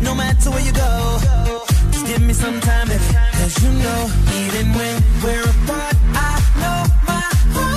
no 0.02 0.14
matter 0.14 0.50
where 0.50 0.64
you 0.64 0.72
go. 0.72 1.75
Give 2.06 2.22
me 2.22 2.32
some 2.32 2.60
time. 2.60 2.86
Cause 2.86 3.62
you 3.62 3.70
know, 3.82 4.10
even 4.40 4.72
when 4.74 5.02
we're 5.24 5.42
apart, 5.42 5.96
I 6.14 6.38
know 6.60 6.80
my 7.04 7.26
heart 7.54 7.75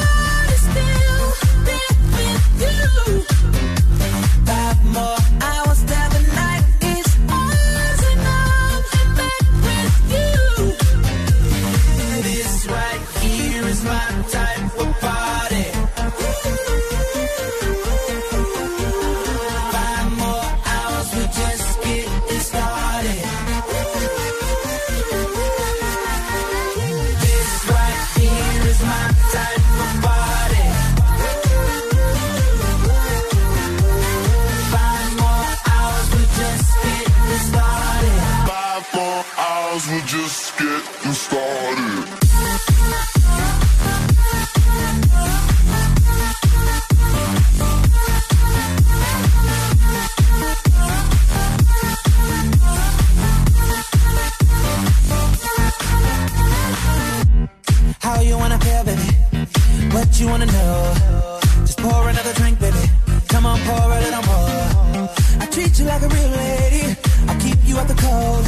wanna 60.29 60.45
know? 60.45 61.39
Just 61.65 61.79
pour 61.79 62.07
another 62.07 62.33
drink, 62.33 62.59
baby. 62.59 62.85
Come 63.27 63.45
on, 63.45 63.59
pour 63.61 63.91
a 63.97 63.99
little 64.05 64.23
more. 64.31 65.09
I 65.41 65.47
treat 65.51 65.79
you 65.79 65.85
like 65.85 66.01
a 66.01 66.07
real 66.07 66.29
lady. 66.29 66.95
I'll 67.27 67.39
keep 67.39 67.57
you 67.65 67.77
out 67.77 67.87
the 67.87 67.95
cold. 67.95 68.45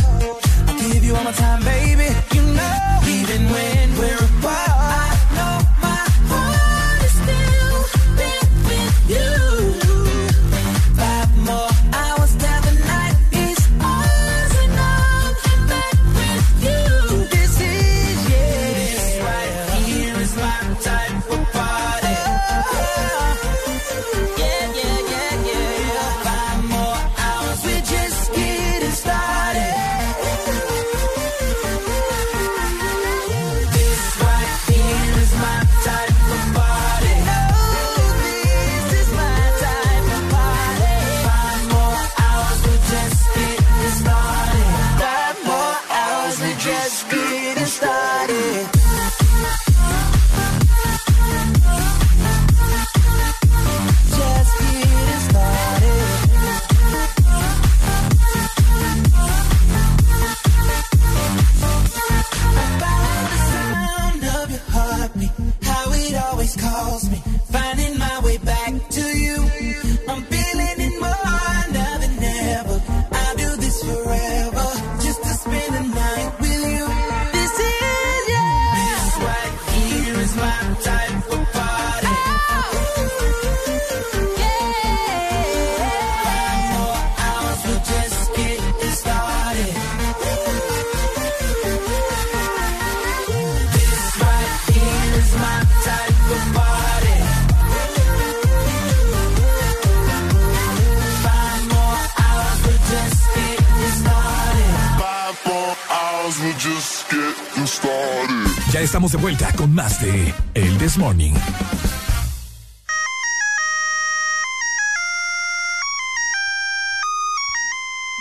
I'll 0.68 0.80
give 0.80 1.04
you 1.04 1.16
all 1.16 1.24
my 1.24 1.32
time, 1.32 1.64
baby. 1.64 2.31
Estamos 109.12 109.14
de 109.14 109.18
vuelta 109.18 109.52
con 109.58 109.76
más 109.76 110.00
de 110.02 110.34
El 110.54 110.78
This 110.78 110.98
Morning. 110.98 111.34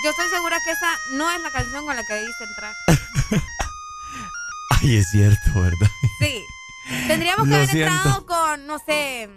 Yo 0.03 0.11
estoy 0.11 0.29
segura 0.31 0.57
que 0.65 0.71
esa 0.73 0.89
no 1.17 1.31
es 1.31 1.43
la 1.43 1.51
canción 1.51 1.87
con 1.87 1.95
la 1.95 2.03
que 2.03 2.15
debiste 2.15 2.45
entrar. 2.45 2.75
Ay, 4.83 4.97
es 4.97 5.11
cierto, 5.11 5.61
¿verdad? 5.61 5.91
Sí. 6.19 6.43
Tendríamos 7.07 7.45
que 7.45 7.51
Lo 7.51 7.57
haber 7.57 7.69
siento. 7.69 7.95
entrado 7.95 8.27
con, 8.27 8.67
no 8.67 8.79
sé, 8.79 9.29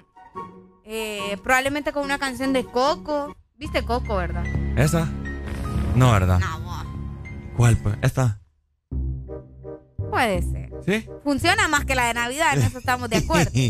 eh, 0.85 1.37
probablemente 1.43 1.91
con 1.91 2.03
una 2.03 2.17
canción 2.17 2.53
de 2.53 2.65
Coco. 2.65 3.35
¿Viste 3.59 3.83
Coco, 3.83 4.15
verdad? 4.15 4.45
¿Esa? 4.75 5.07
No, 5.95 6.11
¿verdad? 6.13 6.39
¿Cuál, 7.55 7.77
pues? 7.77 7.95
¿Esta? 8.01 8.39
Puede 10.13 10.41
ser. 10.43 10.69
¿Sí? 10.85 11.07
Funciona 11.23 11.67
más 11.67 11.85
que 11.85 11.95
la 11.95 12.05
de 12.05 12.13
Navidad, 12.13 12.53
en 12.55 12.61
eso 12.63 12.77
estamos 12.77 13.09
de 13.09 13.17
acuerdo. 13.17 13.51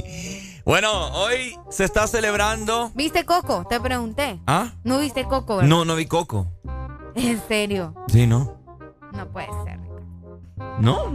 Bueno, 0.66 1.10
hoy 1.16 1.58
se 1.70 1.84
está 1.84 2.08
celebrando. 2.08 2.90
¿Viste 2.96 3.26
Coco? 3.26 3.66
Te 3.70 3.82
pregunté. 3.82 4.40
¿Ah? 4.48 4.72
¿No 4.86 5.00
viste 5.00 5.26
Coco, 5.26 5.58
verdad? 5.58 5.68
No, 5.68 5.84
no 5.84 5.94
vi 5.98 6.06
Coco. 6.06 6.48
En 7.16 7.42
serio. 7.50 7.94
Sí, 8.08 8.26
¿no? 8.28 8.58
No 9.12 9.28
puede 9.30 9.50
ser. 9.66 9.78
No, 10.80 11.10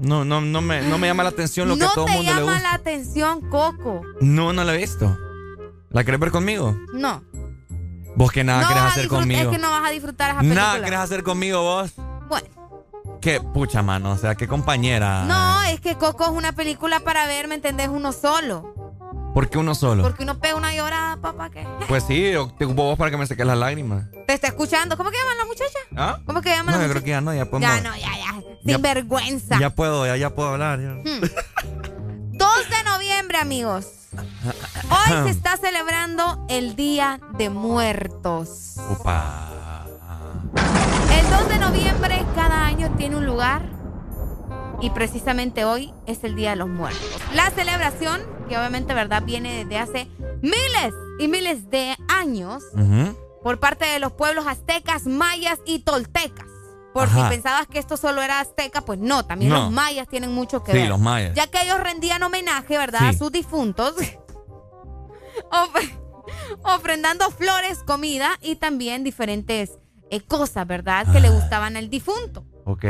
no, 0.00 0.24
no, 0.24 0.40
no 0.40 0.60
me, 0.60 0.82
no 0.82 0.98
me 0.98 1.06
llama 1.06 1.22
la 1.22 1.28
atención 1.28 1.68
lo 1.68 1.74
que 1.76 1.82
no 1.82 1.90
a 1.90 1.94
todo 1.94 2.06
el 2.06 2.10
te 2.10 2.16
mundo 2.16 2.32
le 2.32 2.40
llama 2.40 2.52
gusta. 2.54 2.68
la 2.68 2.74
atención 2.74 3.40
Coco. 3.50 4.02
No, 4.20 4.52
no 4.52 4.64
la 4.64 4.74
he 4.74 4.78
visto. 4.78 5.16
¿La 5.90 6.02
querés 6.02 6.18
ver 6.18 6.32
conmigo? 6.32 6.76
No. 6.92 7.22
¿Vos 8.16 8.32
qué 8.32 8.42
nada 8.42 8.62
no 8.62 8.68
querés 8.68 8.82
hacer 8.82 9.06
conmigo? 9.06 9.42
Es 9.42 9.48
que 9.48 9.58
no 9.58 9.70
vas 9.70 9.88
a 9.88 9.90
disfrutar 9.92 10.30
esa 10.30 10.40
película. 10.40 10.60
Nada 10.60 10.84
querés 10.84 10.98
hacer 10.98 11.22
conmigo 11.22 11.62
vos. 11.62 11.92
Bueno. 12.28 12.48
Qué 13.22 13.40
pucha 13.40 13.82
mano, 13.82 14.10
o 14.12 14.18
sea, 14.18 14.34
qué 14.34 14.48
compañera. 14.48 15.22
No, 15.24 15.62
es 15.62 15.80
que 15.80 15.96
Coco 15.96 16.24
es 16.24 16.30
una 16.30 16.52
película 16.52 17.00
para 17.00 17.24
ver, 17.26 17.46
¿me 17.48 17.54
entendés? 17.54 17.88
Uno 17.88 18.12
solo. 18.12 18.74
¿Por 19.32 19.48
qué 19.48 19.56
uno 19.58 19.74
solo? 19.74 20.02
Porque 20.02 20.24
uno 20.24 20.38
pega 20.40 20.56
una 20.56 20.74
llorada, 20.74 21.16
papá, 21.18 21.48
¿qué? 21.48 21.66
Pues 21.88 22.02
sí, 22.04 22.32
yo 22.32 22.52
te 22.58 22.64
ocupo 22.64 22.82
vos 22.82 22.98
para 22.98 23.10
que 23.12 23.16
me 23.16 23.26
seques 23.26 23.46
las 23.46 23.56
lágrimas. 23.56 24.04
Te 24.26 24.34
está 24.34 24.48
escuchando. 24.48 24.96
¿Cómo 24.96 25.10
que 25.10 25.16
llaman 25.18 25.38
la 25.38 25.44
muchacha? 25.46 25.78
¿Ah? 25.96 26.18
¿Cómo 26.26 26.42
que 26.42 26.50
llaman 26.50 26.74
No, 26.74 26.80
la 26.80 26.86
yo 26.86 26.90
creo 26.90 27.04
que 27.04 27.10
ya 27.10 27.20
no, 27.20 27.32
ya 27.32 27.44
podemos. 27.46 27.74
Ya 27.76 27.80
no, 27.80 27.96
ya, 27.96 28.10
ya. 28.18 28.42
Ya- 28.64 28.74
Sin 28.74 28.82
vergüenza. 28.82 29.58
Ya 29.58 29.70
puedo, 29.70 30.04
ya, 30.04 30.16
ya 30.16 30.34
puedo 30.34 30.50
hablar. 30.50 30.80
ya. 30.80 30.94
2 30.94 32.50
de 32.70 32.84
noviembre, 32.84 33.38
amigos. 33.38 33.86
Hoy 34.90 35.24
se 35.24 35.30
está 35.38 35.56
celebrando 35.56 36.44
el 36.50 36.74
Día 36.76 37.20
de 37.38 37.50
Muertos. 37.50 38.74
Upa. 38.90 39.48
El 41.32 41.38
2 41.38 41.48
de 41.48 41.58
noviembre 41.58 42.26
cada 42.34 42.66
año 42.66 42.94
tiene 42.98 43.16
un 43.16 43.24
lugar 43.24 43.62
y 44.82 44.90
precisamente 44.90 45.64
hoy 45.64 45.92
es 46.06 46.24
el 46.24 46.34
Día 46.36 46.50
de 46.50 46.56
los 46.56 46.68
Muertos. 46.68 47.00
La 47.34 47.48
celebración, 47.50 48.20
que 48.50 48.58
obviamente, 48.58 48.92
¿verdad?, 48.92 49.22
viene 49.24 49.64
desde 49.64 49.78
hace 49.78 50.08
miles 50.42 50.92
y 51.18 51.28
miles 51.28 51.70
de 51.70 51.96
años 52.08 52.62
por 53.42 53.58
parte 53.60 53.86
de 53.86 53.98
los 53.98 54.12
pueblos 54.12 54.46
aztecas, 54.46 55.06
mayas 55.06 55.58
y 55.64 55.78
toltecas. 55.80 56.46
Por 56.92 57.04
Ajá. 57.04 57.24
si 57.24 57.34
pensabas 57.36 57.66
que 57.66 57.78
esto 57.78 57.96
solo 57.96 58.20
era 58.20 58.40
azteca, 58.40 58.82
pues 58.82 58.98
no, 58.98 59.24
también 59.24 59.52
No. 59.52 59.62
los 59.62 59.70
mayas 59.72 60.06
tienen 60.08 60.32
mucho 60.34 60.62
que 60.62 60.72
Sí, 60.72 60.78
ver. 60.78 60.88
los 60.90 61.00
mayas. 61.00 61.34
Ya 61.34 61.46
que 61.46 61.62
ellos 61.62 61.80
rendían 61.80 62.22
homenaje, 62.22 62.76
¿verdad?, 62.76 63.00
Sí. 63.00 63.06
a 63.06 63.12
sus 63.14 63.32
difuntos. 63.32 63.94
of- 65.50 65.74
ofrendando 66.64 67.30
flores, 67.30 67.78
comida 67.84 68.32
y 68.42 68.56
también 68.56 69.02
diferentes 69.02 69.78
eh, 70.12 70.20
cosas, 70.20 70.66
¿verdad?, 70.66 71.10
que 71.12 71.20
le 71.20 71.28
Ah. 71.28 71.32
gustaban 71.32 71.76
al 71.76 71.90
difunto. 71.90 72.44
Ok. 72.64 72.80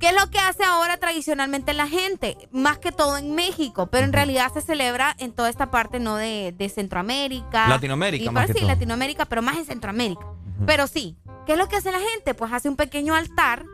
¿Qué 0.00 0.08
es 0.08 0.14
lo 0.20 0.28
que 0.30 0.38
hace 0.40 0.64
ahora 0.64 0.96
tradicionalmente 0.96 1.72
la 1.74 1.86
gente? 1.86 2.36
Más 2.50 2.78
que 2.78 2.90
todo 2.90 3.16
en 3.18 3.36
México, 3.36 3.86
pero 3.86 4.04
en 4.04 4.12
realidad 4.12 4.52
se 4.52 4.60
celebra 4.60 5.14
en 5.20 5.32
toda 5.32 5.48
esta 5.48 5.70
parte, 5.70 6.00
¿no? 6.00 6.16
De, 6.16 6.52
de 6.58 6.68
Centroamérica. 6.68 7.68
Latinoamérica, 7.68 8.24
Y, 8.24 8.28
más 8.30 8.46
que 8.48 8.54
sí, 8.54 8.58
todo. 8.60 8.68
Latinoamérica, 8.68 9.26
pero 9.26 9.42
más 9.42 9.56
en 9.58 9.64
Centroamérica. 9.64 10.26
Pero 10.66 10.88
sí, 10.88 11.16
¿qué 11.46 11.52
es 11.52 11.58
lo 11.58 11.68
que 11.68 11.76
hace 11.76 11.92
la 11.92 12.00
gente? 12.00 12.34
Pues 12.34 12.52
hace 12.52 12.68
un 12.68 12.74
pequeño 12.76 13.14
altar. 13.14 13.64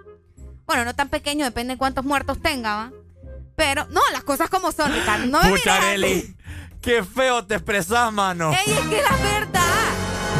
Bueno, 0.66 0.84
no 0.84 0.94
tan 0.94 1.08
pequeño, 1.08 1.46
depende 1.46 1.74
de 1.74 1.78
cuántos 1.78 2.04
muertos 2.04 2.42
tenga, 2.42 2.76
¿va? 2.76 2.92
Pero, 3.56 3.86
no, 3.90 4.02
las 4.12 4.22
cosas 4.24 4.50
como 4.50 4.70
son, 4.70 4.92
Ricardo. 4.92 5.24
No 5.26 5.42
me 5.42 5.50
Pucha, 5.50 5.74
mires 5.76 5.84
Arely, 5.88 6.36
qué 6.82 7.02
feo 7.02 7.46
te 7.46 7.54
expresás, 7.54 8.12
mano. 8.12 8.50
Ey, 8.52 8.72
es 8.72 8.80
que 8.80 9.00
la 9.02 9.16
verdad. 9.22 9.57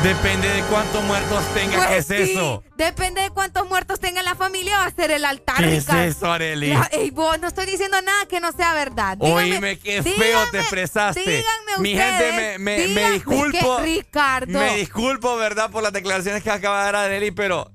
Depende 0.02 0.48
de 0.48 0.62
cuántos 0.62 1.02
muertos 1.04 1.44
tenga. 1.54 1.76
Pues 1.76 1.88
¿Qué 1.88 1.96
es 1.98 2.06
sí, 2.28 2.32
eso? 2.32 2.62
Depende 2.76 3.20
de 3.20 3.30
cuántos 3.30 3.68
muertos 3.68 3.98
tenga 3.98 4.22
la 4.22 4.36
familia, 4.36 4.78
va 4.78 4.84
a 4.86 4.90
ser 4.94 5.10
el 5.10 5.24
altar, 5.24 5.56
¿Qué 5.56 5.76
es 5.76 5.88
eso, 5.88 6.30
Arely? 6.32 6.68
La- 6.68 6.88
ey, 6.92 7.10
vos, 7.10 7.38
no 7.40 7.48
estoy 7.48 7.66
diciendo 7.66 8.00
nada 8.02 8.26
que 8.26 8.38
no 8.40 8.52
sea 8.52 8.74
verdad. 8.74 9.18
Dígame- 9.18 9.54
Oíme, 9.54 9.78
qué 9.78 10.02
feo 10.02 10.38
te 10.52 10.60
expresaste. 10.60 11.20
Díganme 11.20 11.78
Mi 11.80 11.92
ustedes, 11.94 12.32
gente, 12.34 12.58
me, 12.60 12.88
me, 12.88 13.10
disculpo. 13.10 13.76
que 13.78 13.82
Ricardo. 13.82 14.58
Me 14.58 14.76
disculpo, 14.76 15.36
¿verdad? 15.36 15.70
Por 15.70 15.82
las 15.82 15.92
declaraciones 15.92 16.42
que 16.44 16.50
acaba 16.50 16.78
de 16.86 16.92
dar 16.92 16.96
Arely, 16.96 17.32
pero 17.32 17.70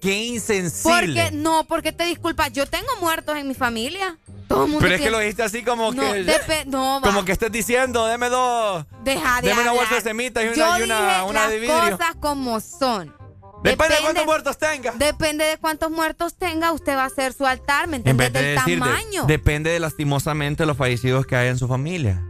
qué 0.00 0.24
insensible. 0.26 1.22
Porque, 1.22 1.30
no, 1.36 1.64
porque 1.64 1.92
te 1.92 2.04
disculpas. 2.04 2.52
Yo 2.52 2.66
tengo 2.66 2.88
muertos 3.00 3.36
en 3.36 3.46
mi 3.48 3.54
familia. 3.54 4.18
Todo 4.48 4.64
el 4.64 4.70
mundo 4.70 4.82
pero 4.82 4.94
es 4.94 5.00
que 5.02 5.10
lo 5.10 5.18
dijiste 5.18 5.42
así 5.42 5.62
como 5.62 5.92
no, 5.92 6.00
que. 6.00 6.24
depe- 6.24 6.64
no, 6.66 7.00
va. 7.00 7.08
como 7.08 7.24
que 7.24 7.32
estés 7.32 7.52
diciendo, 7.52 8.06
deme 8.06 8.30
dos. 8.30 8.86
Deja 9.04 9.40
de 9.42 9.48
Deme 9.48 9.60
una 9.60 9.70
hablar. 9.70 9.84
bolsa 9.84 9.94
de 9.96 10.00
semitas 10.00 10.42
y 10.44 10.46
una, 10.48 10.56
Yo 10.56 10.78
y 10.78 10.82
una, 10.84 11.00
dije 11.18 11.22
una 11.30 11.40
las 11.42 11.50
de 11.50 11.58
vidrio. 11.58 11.98
cosas 11.98 12.16
como 12.18 12.60
son. 12.60 13.14
Depende 13.62 13.96
de 13.96 14.00
cuántos 14.02 14.24
muertos 14.24 14.56
tenga. 14.56 14.92
Depende 14.92 15.44
de 15.44 15.58
cuántos 15.58 15.90
muertos 15.90 16.34
tenga, 16.36 16.72
usted 16.72 16.96
va 16.96 17.02
a 17.02 17.06
hacer 17.06 17.32
su 17.34 17.44
altar, 17.44 17.88
¿me 17.88 17.96
En 17.96 18.06
entiendes? 18.08 18.32
de 18.32 18.40
Del 18.42 18.54
decir, 18.56 18.74
de- 18.76 18.80
tamaño. 18.88 19.24
depende 19.26 19.70
de 19.70 19.80
lastimosamente 19.80 20.64
los 20.64 20.76
fallecidos 20.76 21.26
que 21.26 21.34
hay 21.36 21.48
en 21.48 21.58
su 21.58 21.66
familia. 21.68 22.22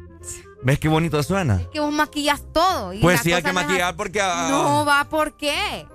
¿Ves 0.62 0.80
qué 0.80 0.88
bonito 0.88 1.22
suena? 1.22 1.60
que 1.72 1.78
vos 1.78 1.92
maquillas 1.92 2.40
todo. 2.52 2.92
y 2.94 2.98
Pues 3.00 3.20
sí, 3.20 3.32
hay 3.32 3.42
que 3.42 3.48
es 3.48 3.54
maquillar 3.54 3.94
porque. 3.94 4.20
ah, 4.20 4.48
No 4.50 4.84
va, 4.84 5.04
¿por 5.04 5.36
qué? 5.36 5.86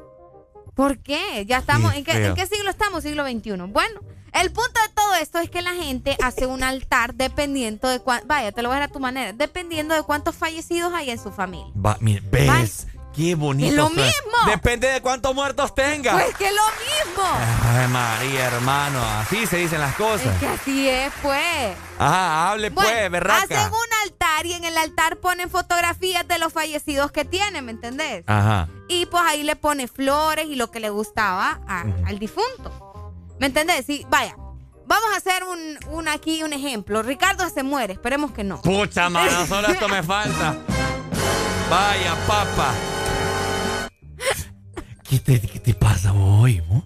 ¿Por 0.76 0.98
qué? 1.00 1.46
Ya 1.46 1.58
estamos. 1.58 1.94
¿en, 1.94 2.04
qué, 2.04 2.14
feo. 2.14 2.30
en 2.30 2.36
qué 2.36 2.48
siglo 2.48 2.70
estamos? 2.70 3.04
Siglo 3.04 3.24
XXI. 3.26 3.52
Bueno, 3.68 4.02
el 4.34 4.52
punto 4.52 4.80
de 4.82 4.94
todo 4.96 5.16
esto 5.16 5.40
es 5.40 5.50
que 5.50 5.62
la 5.62 5.74
gente 5.74 6.18
hace 6.22 6.48
un 6.48 6.64
altar 6.64 7.14
dependiendo 7.14 7.88
de 7.88 8.00
cuánto. 8.00 8.28
Vaya, 8.28 8.52
te 8.52 8.62
lo 8.62 8.70
voy 8.70 8.78
a 8.78 8.80
dar 8.80 8.90
a 8.90 8.92
tu 8.92 9.00
manera. 9.00 9.34
Dependiendo 9.34 9.94
de 9.94 10.04
cuántos 10.04 10.36
fallecidos 10.36 10.94
hay 10.94 11.12
en 11.12 11.20
su 11.20 11.32
familia. 11.32 11.72
Va, 11.76 11.98
mira, 12.00 12.22
¿ves? 12.32 12.88
Qué 13.16 13.36
bonito. 13.36 13.70
Es 13.70 13.76
lo 13.76 13.88
suena. 13.88 14.04
mismo. 14.04 14.38
Depende 14.52 14.88
de 14.88 15.02
cuántos 15.02 15.34
muertos 15.36 15.74
tenga. 15.76 16.14
Pues 16.14 16.36
que 16.36 16.52
lo 16.52 16.62
mismo. 17.06 17.24
Ay, 17.24 17.88
María, 17.88 18.46
hermano. 18.48 19.00
Así 19.20 19.46
se 19.46 19.58
dicen 19.58 19.80
las 19.82 19.96
cosas. 19.96 20.28
Es 20.34 20.40
que 20.40 20.48
así 20.48 20.90
es, 20.90 21.12
pues. 21.22 21.76
Ajá, 22.00 22.52
hable 22.52 22.70
Bueno, 22.72 22.90
pues, 22.90 23.12
berraca. 23.12 23.44
hacen 23.44 23.68
un 23.72 23.88
altar 24.04 24.46
y 24.46 24.54
en 24.54 24.64
el 24.66 24.76
altar 24.78 25.18
ponen 25.18 25.50
fotografías 25.50 26.28
de 26.28 26.40
los 26.40 26.52
fallecidos 26.52 27.12
que 27.12 27.24
tienen, 27.24 27.64
¿me 27.66 27.72
entendés? 27.72 28.24
Ajá. 28.28 28.68
Y 28.90 29.06
pues 29.06 29.24
ahí 29.28 29.44
le 29.44 29.56
pone 29.56 29.88
flores 29.88 30.48
y 30.48 30.56
lo 30.56 30.72
que 30.72 30.80
le 30.80 30.90
gustaba 30.90 31.60
a- 31.68 31.86
al 32.08 32.20
difunto. 32.20 33.14
¿Me 33.40 33.48
entendés? 33.48 33.86
Sí, 33.86 34.06
vaya. 34.10 34.36
Vamos 34.86 35.12
a 35.14 35.18
hacer 35.18 35.44
un, 35.46 35.80
un 35.92 36.08
aquí 36.08 36.44
un 36.44 36.52
ejemplo. 36.54 37.02
Ricardo 37.04 37.50
se 37.50 37.64
muere, 37.64 37.94
esperemos 37.94 38.32
que 38.32 38.44
no. 38.44 38.62
Pucha, 38.62 39.10
mano, 39.10 39.46
solo 39.48 39.68
esto 39.70 39.88
me 39.88 40.04
falta. 40.04 40.56
Vaya, 41.70 42.16
papa. 42.28 42.74
¿Qué 45.10 45.20
te, 45.20 45.40
qué 45.42 45.60
te 45.60 45.74
pasa 45.74 46.14
hoy, 46.14 46.62
mo? 46.62 46.86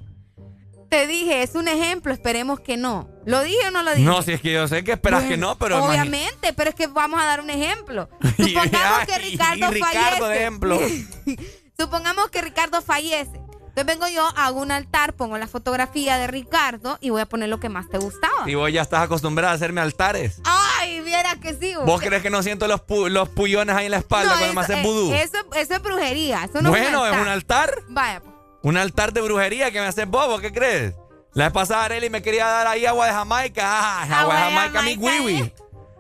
Te 0.90 1.06
dije, 1.06 1.44
es 1.44 1.56
un 1.56 1.68
ejemplo, 1.68 2.14
esperemos 2.14 2.62
que 2.62 2.78
no. 2.78 3.10
¿Lo 3.26 3.44
dije 3.44 3.68
o 3.68 3.72
no 3.72 3.84
lo 3.84 3.92
dije? 3.92 4.04
No, 4.06 4.22
si 4.22 4.32
es 4.32 4.42
que 4.42 4.54
yo 4.54 4.68
sé 4.70 4.84
que 4.86 4.94
esperas 4.94 5.22
Bueno, 5.24 5.30
que 5.30 5.38
no, 5.38 5.58
pero 5.58 5.80
imagi- 5.80 5.90
Obviamente, 5.90 6.54
pero 6.54 6.70
es 6.70 6.76
que 6.76 6.88
vamos 6.88 7.20
a 7.22 7.26
dar 7.26 7.42
un 7.42 7.50
ejemplo. 7.50 8.10
Supongamos 8.38 9.06
que 9.06 9.18
Ricardo 9.20 9.70
y 9.70 9.74
Ricardo 9.74 10.00
fallece. 10.18 10.24
de 10.24 10.36
ejemplo. 10.38 10.80
Supongamos 11.80 12.30
que 12.30 12.42
Ricardo 12.42 12.82
fallece. 12.82 13.40
Entonces 13.78 14.00
vengo 14.00 14.08
yo, 14.12 14.28
hago 14.36 14.60
un 14.60 14.72
altar, 14.72 15.14
pongo 15.14 15.38
la 15.38 15.48
fotografía 15.48 16.18
de 16.18 16.26
Ricardo 16.26 16.98
y 17.00 17.12
voy 17.12 17.22
a 17.22 17.28
poner 17.28 17.48
lo 17.48 17.60
que 17.60 17.70
más 17.70 17.88
te 17.90 18.00
gustaba. 18.00 18.50
Y 18.50 18.56
vos 18.56 18.72
ya 18.74 18.82
estás 18.82 19.02
acostumbrada 19.04 19.52
a 19.52 19.56
hacerme 19.56 19.82
altares. 19.82 20.42
Ay, 20.46 21.02
viera 21.02 21.36
que 21.36 21.54
sí. 21.54 21.76
¿Vos 21.86 22.02
crees 22.02 22.24
que 22.24 22.32
no 22.32 22.42
siento 22.42 22.68
los, 22.68 22.82
pu- 22.82 23.08
los 23.08 23.30
pullones 23.30 23.76
ahí 23.76 23.86
en 23.86 23.92
la 23.92 23.98
espalda 24.00 24.32
No, 24.34 24.38
cuando 24.40 24.54
me 24.56 24.62
eso, 24.64 24.74
haces 24.74 24.78
eh, 24.84 24.88
vudú? 24.88 25.14
Eso, 25.14 25.38
eso 25.56 25.74
es 25.76 25.82
brujería. 25.84 26.46
Eso 26.46 26.60
no 26.64 26.72
bueno, 26.72 27.06
es 27.06 27.14
es 27.14 27.22
un 27.22 27.28
altar. 27.28 27.72
Vaya, 27.90 28.20
pues. 28.20 28.34
Un 28.64 28.78
altar 28.78 29.14
de 29.14 29.22
brujería 29.22 29.70
que 29.70 29.80
me 29.80 29.86
haces 29.86 30.08
¿vos 30.08 30.42
qué 30.42 30.52
crees? 30.52 30.96
La 31.36 31.44
vez 31.44 31.54
pasada 31.54 31.84
Arely 31.86 32.10
me 32.10 32.24
quería 32.24 32.48
dar 32.48 32.66
ahí 32.66 32.88
agua 32.88 33.06
de 33.06 33.12
Jamaica. 33.14 33.62
Ah, 33.64 34.02
agua, 34.02 34.20
Agua 34.22 34.36
de 34.36 34.42
de 34.42 34.50
Jamaica, 34.50 34.82
mi 34.82 34.96
wiwi. 34.98 35.54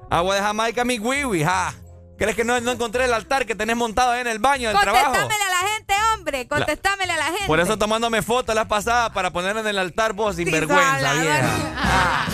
Agua 0.09 0.33
de 0.35 0.41
Jamaica, 0.41 0.83
mi 0.83 0.97
wiwi. 0.97 1.43
Ah. 1.43 1.75
¿Crees 2.17 2.35
que 2.35 2.43
no, 2.43 2.59
no 2.61 2.71
encontré 2.71 3.05
el 3.05 3.13
altar 3.13 3.45
que 3.45 3.53
tenés 3.53 3.75
montado 3.75 4.11
ahí 4.11 4.21
en 4.21 4.27
el 4.27 4.39
baño 4.39 4.69
del 4.69 4.79
trabajo? 4.79 5.05
Contestámele 5.13 5.43
a 5.43 5.49
la 5.49 5.69
gente, 5.69 5.93
hombre. 6.13 6.47
Contestámele 6.47 7.13
a 7.13 7.17
la 7.17 7.25
gente. 7.25 7.47
Por 7.47 7.59
eso 7.59 7.77
tomándome 7.77 8.21
fotos 8.23 8.55
la 8.55 8.67
pasada 8.67 9.13
para 9.13 9.31
ponerla 9.31 9.61
en 9.61 9.67
el 9.67 9.77
altar 9.77 10.13
vos, 10.13 10.35
sin 10.35 10.49
vergüenza, 10.51 10.95
habla, 10.95 11.13
vieja. 11.13 11.49
Ah, 11.75 12.25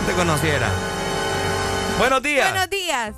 no 0.00 0.06
te 0.06 0.12
conociera. 0.14 0.68
Buenos 1.98 2.22
días. 2.22 2.50
Buenos 2.50 2.70
días. 2.70 3.16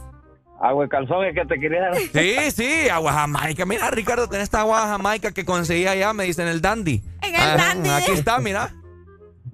Agua 0.60 0.84
de 0.84 0.88
calzón 0.88 1.24
es 1.24 1.34
que 1.34 1.44
te 1.44 1.60
quería 1.60 1.82
dar. 1.82 1.96
Sí, 1.96 2.50
sí, 2.52 2.88
agua 2.88 3.12
jamaica. 3.12 3.64
Mira, 3.66 3.90
Ricardo, 3.90 4.28
tenés 4.28 4.44
esta 4.44 4.60
agua 4.60 4.88
jamaica 4.88 5.30
que 5.32 5.44
conseguí 5.44 5.86
allá, 5.86 6.12
me 6.14 6.24
dicen 6.24 6.48
el 6.48 6.60
dandy. 6.60 7.02
En 7.22 7.34
el 7.34 7.56
dandy. 7.56 7.90
Aquí 7.90 8.12
está, 8.12 8.38
mira. 8.38 8.74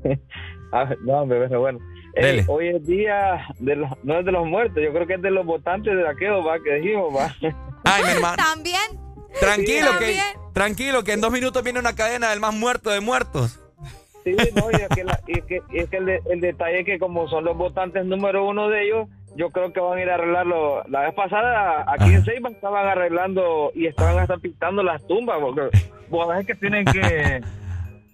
Ah, 0.77 0.89
no, 1.03 1.13
hombre, 1.21 1.39
bueno, 1.39 1.61
bueno. 1.61 1.79
Eh, 2.17 2.45
hoy 2.47 2.69
es 2.69 2.87
día 2.87 3.47
de 3.59 3.77
los, 3.77 3.91
no 4.05 4.19
es 4.21 4.25
de 4.25 4.33
los 4.33 4.47
muertos, 4.47 4.83
yo 4.83 4.93
creo 4.93 5.07
que 5.07 5.15
es 5.15 5.23
de 5.23 5.31
los 5.31 5.45
votantes 5.45 5.95
de 5.97 6.09
aquellos, 6.09 6.47
va, 6.47 6.59
que 6.63 6.75
dijimos, 6.77 7.15
va. 7.15 7.35
Ay, 7.85 8.03
mi 8.05 8.11
hermano. 8.11 8.37
También. 8.43 8.81
Tranquilo 9.41 9.89
Sí, 9.93 9.99
que, 9.99 10.05
también. 10.05 10.25
tranquilo 10.53 11.03
que 11.05 11.13
en 11.13 11.21
dos 11.21 11.33
minutos 11.33 11.65
viene 11.65 11.81
una 11.81 11.97
cadena 11.97 12.31
del 12.31 12.39
más 12.39 12.55
muerto 12.55 12.91
de 12.91 13.01
muertos. 13.01 13.61
Sí, 14.23 14.37
no, 14.55 14.71
y 14.71 14.75
es 14.77 14.89
que, 14.95 15.03
la- 15.05 15.21
y 15.27 15.39
es 15.41 15.45
que, 15.45 15.61
y 15.71 15.79
es 15.81 15.89
que 15.91 15.97
el, 15.97 16.07
de- 16.07 16.23
el 16.31 16.41
detalle 16.41 16.81
es 16.81 16.87
que 16.87 16.99
como 17.01 17.29
son 17.29 17.45
los 17.45 17.57
votantes 17.57 18.05
número 18.07 18.47
uno 18.47 18.69
de 18.69 18.85
ellos, 18.85 19.09
yo 19.37 19.51
creo 19.51 19.73
que 19.73 19.81
van 19.81 19.99
a 19.99 20.03
ir 20.03 20.09
a 20.09 20.15
arreglarlo. 20.15 20.85
La 20.89 21.01
vez 21.01 21.15
pasada 21.15 21.85
aquí 21.89 22.15
en 22.15 22.25
Seiba 22.25 22.49
estaban 22.49 22.87
arreglando 22.87 23.73
y 23.75 23.87
estaban 23.87 24.17
hasta 24.21 24.39
pintando 24.39 24.85
las 24.85 25.05
tumbas, 25.09 25.39
porque 25.41 25.63
vos 26.09 26.29
sabés 26.29 26.47
que 26.47 26.55
tienen 26.55 26.85
que 26.85 27.43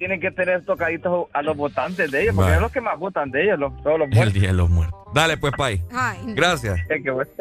tienen 0.01 0.19
que 0.19 0.31
tener 0.31 0.65
tocaditos 0.65 1.27
a 1.35 1.43
los 1.43 1.55
votantes 1.59 2.11
de 2.11 2.23
ellos, 2.23 2.35
porque 2.35 2.53
son 2.55 2.63
los 2.63 2.73
que 2.73 2.81
más 2.81 2.99
votan 2.99 3.31
de 3.31 3.45
ellos, 3.45 3.59
los, 3.59 3.71
todos 3.83 3.99
los 3.99 4.09
El 4.09 4.15
muertos. 4.15 4.33
día 4.35 4.49
de 4.49 4.55
los 4.55 4.71
muertos. 4.71 4.99
Dale, 5.13 5.37
pues, 5.37 5.53
Pai. 5.59 5.83
Ay, 5.93 6.21
no. 6.25 6.35
Gracias. 6.35 6.81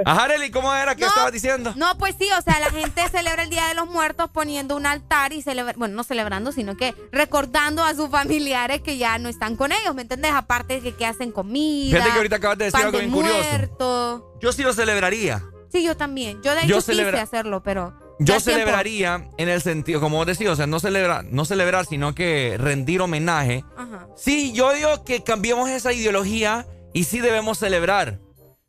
Ajá, 0.03 0.23
Arely, 0.25 0.51
¿cómo 0.51 0.73
era 0.75 0.93
que 0.93 1.03
No, 1.03 1.07
estabas 1.07 1.31
diciendo? 1.31 1.71
No, 1.77 1.97
pues 1.97 2.15
sí, 2.19 2.27
o 2.37 2.41
sea, 2.41 2.59
la 2.59 2.69
gente 2.69 3.01
celebra 3.09 3.43
el 3.43 3.49
Día 3.49 3.65
de 3.69 3.75
los 3.75 3.87
Muertos 3.87 4.29
poniendo 4.31 4.75
un 4.75 4.85
altar 4.85 5.31
y 5.31 5.41
celebra, 5.41 5.73
bueno, 5.77 5.95
no 5.95 6.03
celebrando, 6.03 6.51
sino 6.51 6.75
que 6.75 6.93
recordando 7.13 7.81
a 7.85 7.93
sus 7.93 8.09
familiares 8.09 8.81
que 8.81 8.97
ya 8.97 9.17
no 9.19 9.29
están 9.29 9.55
con 9.55 9.71
ellos, 9.71 9.95
¿me 9.95 10.01
entendés? 10.01 10.33
Aparte 10.33 10.73
de 10.75 10.81
que, 10.81 10.93
que 10.95 11.05
hacen 11.05 11.31
comida. 11.31 11.95
Fíjate 11.95 12.11
que 12.11 12.17
ahorita 12.17 12.35
acabas 12.35 12.57
de 12.57 12.65
decir 12.65 12.83
algo 12.85 12.97
bien 12.99 13.11
curioso. 13.11 13.37
muerto. 13.49 14.37
Yo 14.41 14.51
sí 14.51 14.63
lo 14.63 14.73
celebraría. 14.73 15.41
Sí, 15.71 15.81
yo 15.85 15.95
también. 15.95 16.41
Yo 16.41 16.53
de 16.55 16.67
Yo 16.67 16.79
hecho 16.79 16.81
celebra- 16.91 17.11
quise 17.11 17.21
hacerlo, 17.23 17.63
pero. 17.63 17.93
Yo 18.19 18.25
tiempo. 18.35 18.51
celebraría 18.51 19.29
en 19.37 19.49
el 19.49 19.61
sentido, 19.61 20.01
como 20.01 20.17
vos 20.17 20.27
decís, 20.27 20.47
o 20.47 20.55
sea, 20.55 20.67
no 20.67 20.79
celebrar, 20.79 21.25
no 21.25 21.45
celebrar, 21.45 21.85
sino 21.85 22.13
que 22.13 22.57
rendir 22.59 23.01
homenaje. 23.01 23.63
Ajá. 23.77 24.07
Sí, 24.17 24.51
yo 24.53 24.73
digo 24.73 25.05
que 25.05 25.23
cambiemos 25.23 25.69
esa 25.69 25.93
ideología 25.93 26.67
y 26.93 27.05
sí 27.05 27.19
debemos 27.19 27.59
celebrar. 27.59 28.19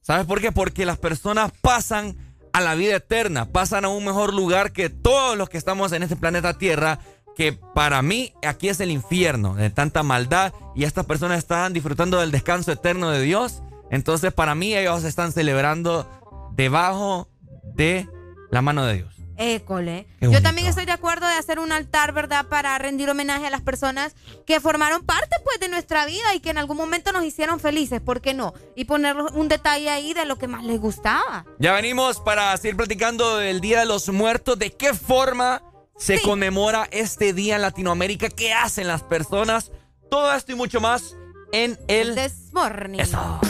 ¿Sabes 0.02 0.26
por 0.26 0.40
qué? 0.40 0.52
Porque 0.52 0.86
las 0.86 0.98
personas 0.98 1.52
pasan 1.60 2.16
a 2.52 2.60
la 2.60 2.74
vida 2.74 2.96
eterna, 2.96 3.46
pasan 3.46 3.84
a 3.84 3.88
un 3.88 4.04
mejor 4.04 4.32
lugar 4.32 4.72
que 4.72 4.88
todos 4.88 5.36
los 5.36 5.48
que 5.48 5.58
estamos 5.58 5.92
en 5.92 6.02
este 6.02 6.16
planeta 6.16 6.56
Tierra, 6.58 7.00
que 7.36 7.52
para 7.52 8.02
mí 8.02 8.32
aquí 8.44 8.68
es 8.68 8.80
el 8.80 8.90
infierno, 8.90 9.54
de 9.54 9.70
tanta 9.70 10.02
maldad 10.02 10.52
y 10.74 10.84
estas 10.84 11.06
personas 11.06 11.38
están 11.38 11.72
disfrutando 11.72 12.20
del 12.20 12.30
descanso 12.30 12.72
eterno 12.72 13.10
de 13.10 13.22
Dios. 13.22 13.62
Entonces, 13.90 14.32
para 14.32 14.54
mí 14.54 14.76
ellos 14.76 15.04
están 15.04 15.32
celebrando 15.32 16.08
debajo 16.52 17.28
de 17.74 18.08
la 18.50 18.62
mano 18.62 18.84
de 18.84 18.94
Dios. 18.94 19.19
École. 19.40 20.06
Yo 20.20 20.42
también 20.42 20.66
estoy 20.66 20.84
de 20.84 20.92
acuerdo 20.92 21.26
de 21.26 21.32
hacer 21.32 21.58
un 21.58 21.72
altar, 21.72 22.12
¿verdad? 22.12 22.46
Para 22.46 22.76
rendir 22.78 23.08
homenaje 23.08 23.46
a 23.46 23.50
las 23.50 23.62
personas 23.62 24.14
que 24.46 24.60
formaron 24.60 25.02
parte, 25.02 25.34
pues, 25.42 25.58
de 25.58 25.68
nuestra 25.68 26.04
vida 26.04 26.34
y 26.34 26.40
que 26.40 26.50
en 26.50 26.58
algún 26.58 26.76
momento 26.76 27.10
nos 27.10 27.24
hicieron 27.24 27.58
felices, 27.58 28.02
¿por 28.02 28.20
qué 28.20 28.34
no? 28.34 28.52
Y 28.76 28.84
poner 28.84 29.16
un 29.16 29.48
detalle 29.48 29.88
ahí 29.88 30.12
de 30.12 30.26
lo 30.26 30.36
que 30.36 30.46
más 30.46 30.62
les 30.62 30.78
gustaba. 30.78 31.46
Ya 31.58 31.72
venimos 31.72 32.20
para 32.20 32.54
seguir 32.58 32.76
platicando 32.76 33.38
del 33.38 33.62
Día 33.62 33.80
de 33.80 33.86
los 33.86 34.10
Muertos, 34.10 34.58
de 34.58 34.72
qué 34.72 34.92
forma 34.92 35.62
se 35.96 36.20
conmemora 36.20 36.86
este 36.90 37.32
día 37.32 37.56
en 37.56 37.62
Latinoamérica, 37.62 38.28
qué 38.28 38.52
hacen 38.52 38.88
las 38.88 39.02
personas, 39.02 39.72
todo 40.10 40.34
esto 40.34 40.52
y 40.52 40.54
mucho 40.54 40.80
más 40.80 41.16
en 41.52 41.78
el... 41.88 42.14
This 42.14 42.52
morning. 42.52 42.98
Eso. 42.98 43.40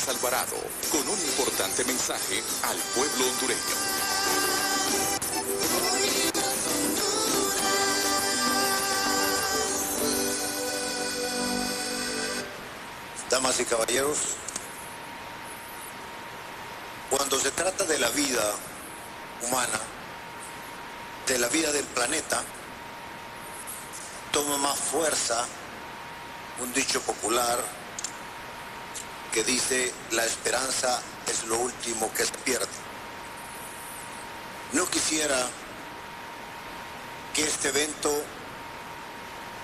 Hernández 0.00 0.08
Alvarado, 0.08 0.56
con 0.90 1.08
un 1.08 1.18
importante 1.18 1.84
mensaje 1.84 2.42
al 2.62 2.76
pueblo 2.94 3.26
hondureño. 3.26 3.60
Damas 13.30 13.60
y 13.60 13.64
caballeros, 13.64 14.18
cuando 17.10 17.38
se 17.38 17.50
trata 17.50 17.84
de 17.84 17.98
la 17.98 18.10
vida 18.10 18.54
humana, 19.42 19.80
de 21.26 21.38
la 21.38 21.48
vida 21.48 21.72
del 21.72 21.84
planeta, 21.86 22.42
toma 24.32 24.56
más 24.58 24.78
fuerza 24.78 25.46
un 26.60 26.72
dicho 26.72 27.00
popular 27.02 27.79
que 29.32 29.44
dice 29.44 29.92
la 30.10 30.24
esperanza 30.24 31.00
es 31.26 31.44
lo 31.44 31.58
último 31.58 32.12
que 32.14 32.24
se 32.24 32.32
pierde. 32.44 32.66
No 34.72 34.86
quisiera 34.86 35.48
que 37.34 37.44
este 37.44 37.68
evento 37.68 38.22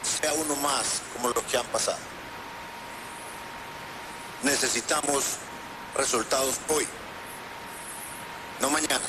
sea 0.02 0.32
uno 0.34 0.54
más 0.56 1.02
como 1.14 1.30
los 1.30 1.44
que 1.44 1.56
han 1.56 1.66
pasado. 1.66 1.98
Necesitamos 4.42 5.24
resultados 5.96 6.56
hoy, 6.68 6.86
no 8.60 8.70
mañana. 8.70 9.00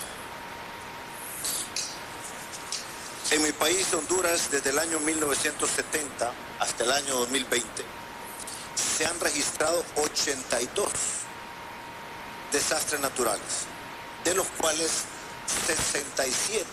En 3.29 3.43
mi 3.43 3.51
país, 3.51 3.93
Honduras, 3.93 4.49
desde 4.49 4.69
el 4.69 4.79
año 4.79 4.99
1970 5.01 6.31
hasta 6.59 6.83
el 6.85 6.91
año 6.91 7.15
2020, 7.15 7.96
se 8.97 9.05
han 9.05 9.19
registrado 9.19 9.85
82 9.97 10.89
desastres 12.51 12.99
naturales, 12.99 13.67
de 14.23 14.33
los 14.33 14.47
cuales 14.57 15.03
67 15.67 16.65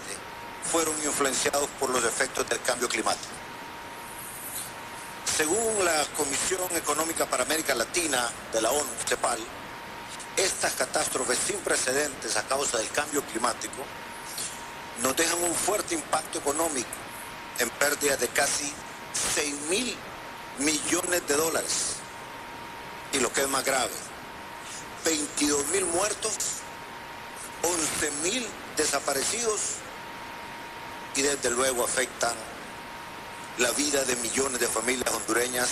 fueron 0.72 0.94
influenciados 1.04 1.68
por 1.78 1.90
los 1.90 2.02
efectos 2.02 2.48
del 2.48 2.62
cambio 2.62 2.88
climático. 2.88 3.28
Según 5.36 5.84
la 5.84 6.02
Comisión 6.16 6.74
Económica 6.74 7.26
para 7.26 7.42
América 7.42 7.74
Latina 7.74 8.30
de 8.54 8.62
la 8.62 8.70
ONU, 8.70 8.88
CEPAL, 9.06 9.40
estas 10.38 10.72
catástrofes 10.72 11.38
sin 11.38 11.58
precedentes 11.58 12.36
a 12.36 12.42
causa 12.44 12.78
del 12.78 12.88
cambio 12.88 13.22
climático 13.22 13.84
nos 15.02 15.14
dejan 15.14 15.42
un 15.42 15.54
fuerte 15.54 15.94
impacto 15.94 16.38
económico 16.38 16.88
en 17.58 17.68
pérdidas 17.70 18.18
de 18.18 18.28
casi 18.28 18.72
6 19.34 19.54
mil 19.68 19.94
millones 20.58 21.26
de 21.28 21.34
dólares. 21.34 21.93
Y 23.14 23.20
lo 23.20 23.32
que 23.32 23.42
es 23.42 23.48
más 23.48 23.64
grave, 23.64 23.92
22 25.04 25.68
mil 25.68 25.84
muertos, 25.86 26.34
11 27.62 28.10
mil 28.24 28.46
desaparecidos 28.76 29.60
y 31.14 31.22
desde 31.22 31.50
luego 31.50 31.84
afectan 31.84 32.34
la 33.58 33.70
vida 33.70 34.02
de 34.04 34.16
millones 34.16 34.58
de 34.58 34.66
familias 34.66 35.14
hondureñas 35.14 35.68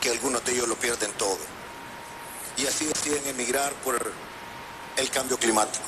que 0.00 0.10
algunos 0.10 0.44
de 0.44 0.52
ellos 0.54 0.66
lo 0.66 0.74
pierden 0.74 1.12
todo. 1.12 1.38
Y 2.56 2.66
así 2.66 2.86
deciden 2.86 3.24
emigrar 3.28 3.72
por 3.84 4.12
el 4.96 5.10
cambio 5.10 5.38
climático. 5.38 5.84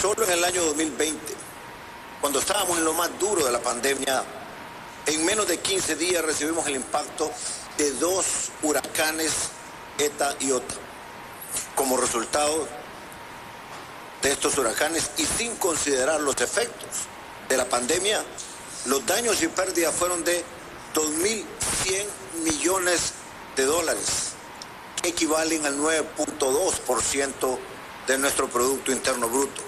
Solo 0.00 0.24
en 0.24 0.30
el 0.30 0.44
año 0.44 0.62
2020, 0.66 1.34
cuando 2.20 2.38
estábamos 2.38 2.78
en 2.78 2.84
lo 2.84 2.92
más 2.92 3.10
duro 3.18 3.44
de 3.44 3.50
la 3.50 3.60
pandemia, 3.60 4.22
en 5.06 5.24
menos 5.24 5.48
de 5.48 5.58
15 5.58 5.96
días 5.96 6.24
recibimos 6.24 6.64
el 6.68 6.76
impacto 6.76 7.32
de 7.78 7.90
dos 7.92 8.50
huracanes 8.62 9.32
ETA 9.98 10.36
y 10.40 10.52
OTA. 10.52 10.74
Como 11.74 11.96
resultado 11.96 12.66
de 14.22 14.32
estos 14.32 14.56
huracanes 14.58 15.10
y 15.18 15.24
sin 15.24 15.56
considerar 15.56 16.20
los 16.20 16.40
efectos 16.40 16.88
de 17.48 17.56
la 17.56 17.64
pandemia, 17.66 18.24
los 18.86 19.04
daños 19.06 19.42
y 19.42 19.48
pérdidas 19.48 19.94
fueron 19.94 20.24
de 20.24 20.44
2.100 20.94 22.06
millones 22.42 23.12
de 23.56 23.64
dólares, 23.64 24.32
que 25.02 25.10
equivalen 25.10 25.64
al 25.66 25.78
9.2% 25.78 27.58
de 28.06 28.18
nuestro 28.18 28.48
Producto 28.48 28.92
Interno 28.92 29.28
Bruto. 29.28 29.62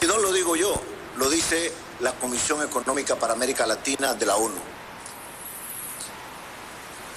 Y 0.00 0.06
no 0.06 0.18
lo 0.18 0.32
digo 0.32 0.56
yo, 0.56 0.80
lo 1.16 1.30
dice 1.30 1.72
la 2.00 2.12
Comisión 2.12 2.62
Económica 2.62 3.16
para 3.16 3.34
América 3.34 3.66
Latina 3.66 4.14
de 4.14 4.26
la 4.26 4.36
ONU. 4.36 4.71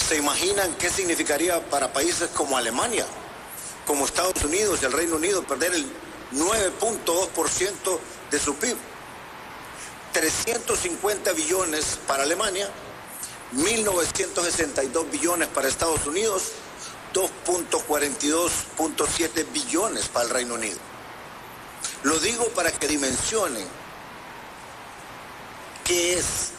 ¿Se 0.08 0.18
imaginan 0.18 0.76
qué 0.76 0.92
significaría 0.92 1.68
para 1.72 1.92
países 1.92 2.30
como 2.30 2.58
Alemania, 2.58 3.08
como 3.88 4.06
Estados 4.06 4.44
Unidos 4.44 4.82
y 4.82 4.86
el 4.86 4.92
Reino 4.92 5.16
Unido 5.16 5.42
perder 5.42 5.74
el 5.74 5.92
9.2% 6.32 8.00
de 8.30 8.40
su 8.40 8.56
PIB? 8.56 8.78
350 10.14 11.34
billones 11.34 11.98
para 12.06 12.22
Alemania, 12.22 12.70
1.962 13.56 15.10
billones 15.10 15.48
para 15.48 15.68
Estados 15.68 16.06
Unidos, 16.06 16.52
2.42.7 17.16 19.52
billones 19.52 20.08
para 20.10 20.26
el 20.26 20.32
Reino 20.32 20.54
Unido. 20.54 20.78
Lo 22.04 22.20
digo 22.20 22.46
para 22.50 22.72
que 22.72 22.88
dimensionen 22.88 23.68
qué 25.84 26.20
es 26.20 26.52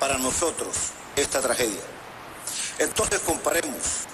para 0.00 0.18
nosotros 0.18 0.76
esta 1.14 1.40
tragedia. 1.40 1.95
Entonces 2.78 3.20
comparemos. 3.20 4.06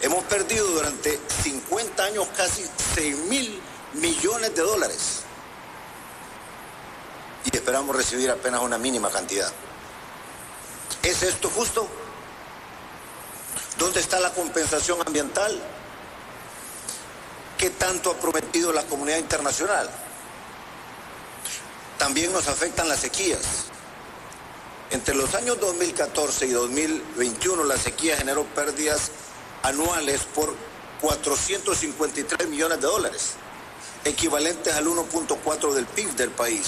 Hemos 0.00 0.24
perdido 0.24 0.66
durante 0.66 1.18
50 1.42 2.04
años 2.04 2.26
casi 2.36 2.64
6 2.94 3.16
mil 3.16 3.60
millones 3.94 4.54
de 4.54 4.62
dólares 4.62 5.20
y 7.44 7.56
esperamos 7.56 7.94
recibir 7.94 8.30
apenas 8.30 8.60
una 8.60 8.78
mínima 8.78 9.10
cantidad. 9.10 9.50
¿Es 11.02 11.22
esto 11.22 11.48
justo? 11.50 11.86
¿Dónde 13.78 14.00
está 14.00 14.20
la 14.20 14.30
compensación 14.32 15.00
ambiental? 15.06 15.60
¿Qué 17.58 17.70
tanto 17.70 18.10
ha 18.10 18.14
prometido 18.14 18.72
la 18.72 18.82
comunidad 18.84 19.18
internacional? 19.18 19.88
También 21.98 22.32
nos 22.32 22.48
afectan 22.48 22.88
las 22.88 23.00
sequías. 23.00 23.66
Entre 24.90 25.14
los 25.14 25.34
años 25.34 25.58
2014 25.60 26.46
y 26.46 26.50
2021 26.50 27.64
la 27.64 27.76
sequía 27.76 28.16
generó 28.16 28.44
pérdidas 28.44 29.10
anuales 29.62 30.20
por 30.34 30.54
453 31.00 32.48
millones 32.48 32.80
de 32.80 32.86
dólares, 32.86 33.32
equivalentes 34.04 34.74
al 34.74 34.86
1.4 34.86 35.72
del 35.72 35.86
PIB 35.86 36.14
del 36.16 36.30
país, 36.30 36.66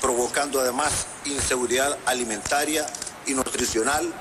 provocando 0.00 0.60
además 0.60 1.06
inseguridad 1.24 1.98
alimentaria 2.06 2.86
y 3.26 3.32
nutricional 3.34 4.12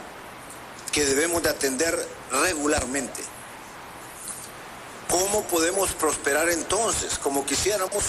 que 0.91 1.05
debemos 1.05 1.43
de 1.43 1.49
atender 1.49 2.07
regularmente. 2.31 3.21
¿Cómo 5.09 5.43
podemos 5.43 5.91
prosperar 5.91 6.49
entonces 6.49 7.19
como 7.19 7.45
quisiéramos 7.45 8.03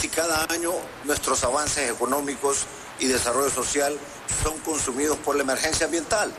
si 0.00 0.08
cada 0.08 0.44
año 0.50 0.72
nuestros 1.04 1.44
avances 1.44 1.90
económicos 1.90 2.66
y 2.98 3.06
desarrollo 3.06 3.50
social 3.50 3.96
son 4.42 4.58
consumidos 4.60 5.18
por 5.18 5.36
la 5.36 5.42
emergencia 5.42 5.86
ambiental? 5.86 6.32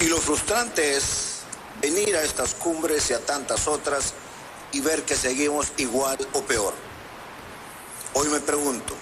Y 0.00 0.06
lo 0.06 0.18
frustrante 0.18 0.96
es 0.96 1.40
venir 1.80 2.16
a 2.16 2.22
estas 2.22 2.54
cumbres 2.54 3.10
y 3.10 3.14
a 3.14 3.20
tantas 3.24 3.66
otras 3.66 4.14
y 4.72 4.80
ver 4.80 5.02
que 5.02 5.16
seguimos 5.16 5.72
igual 5.76 6.18
o 6.32 6.42
peor. 6.42 6.72
Hoy 8.14 8.28
me 8.28 8.40
pregunto, 8.40 8.94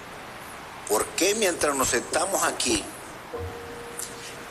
¿por 0.88 1.04
qué 1.08 1.34
mientras 1.34 1.74
nos 1.74 1.88
sentamos 1.88 2.42
aquí 2.44 2.82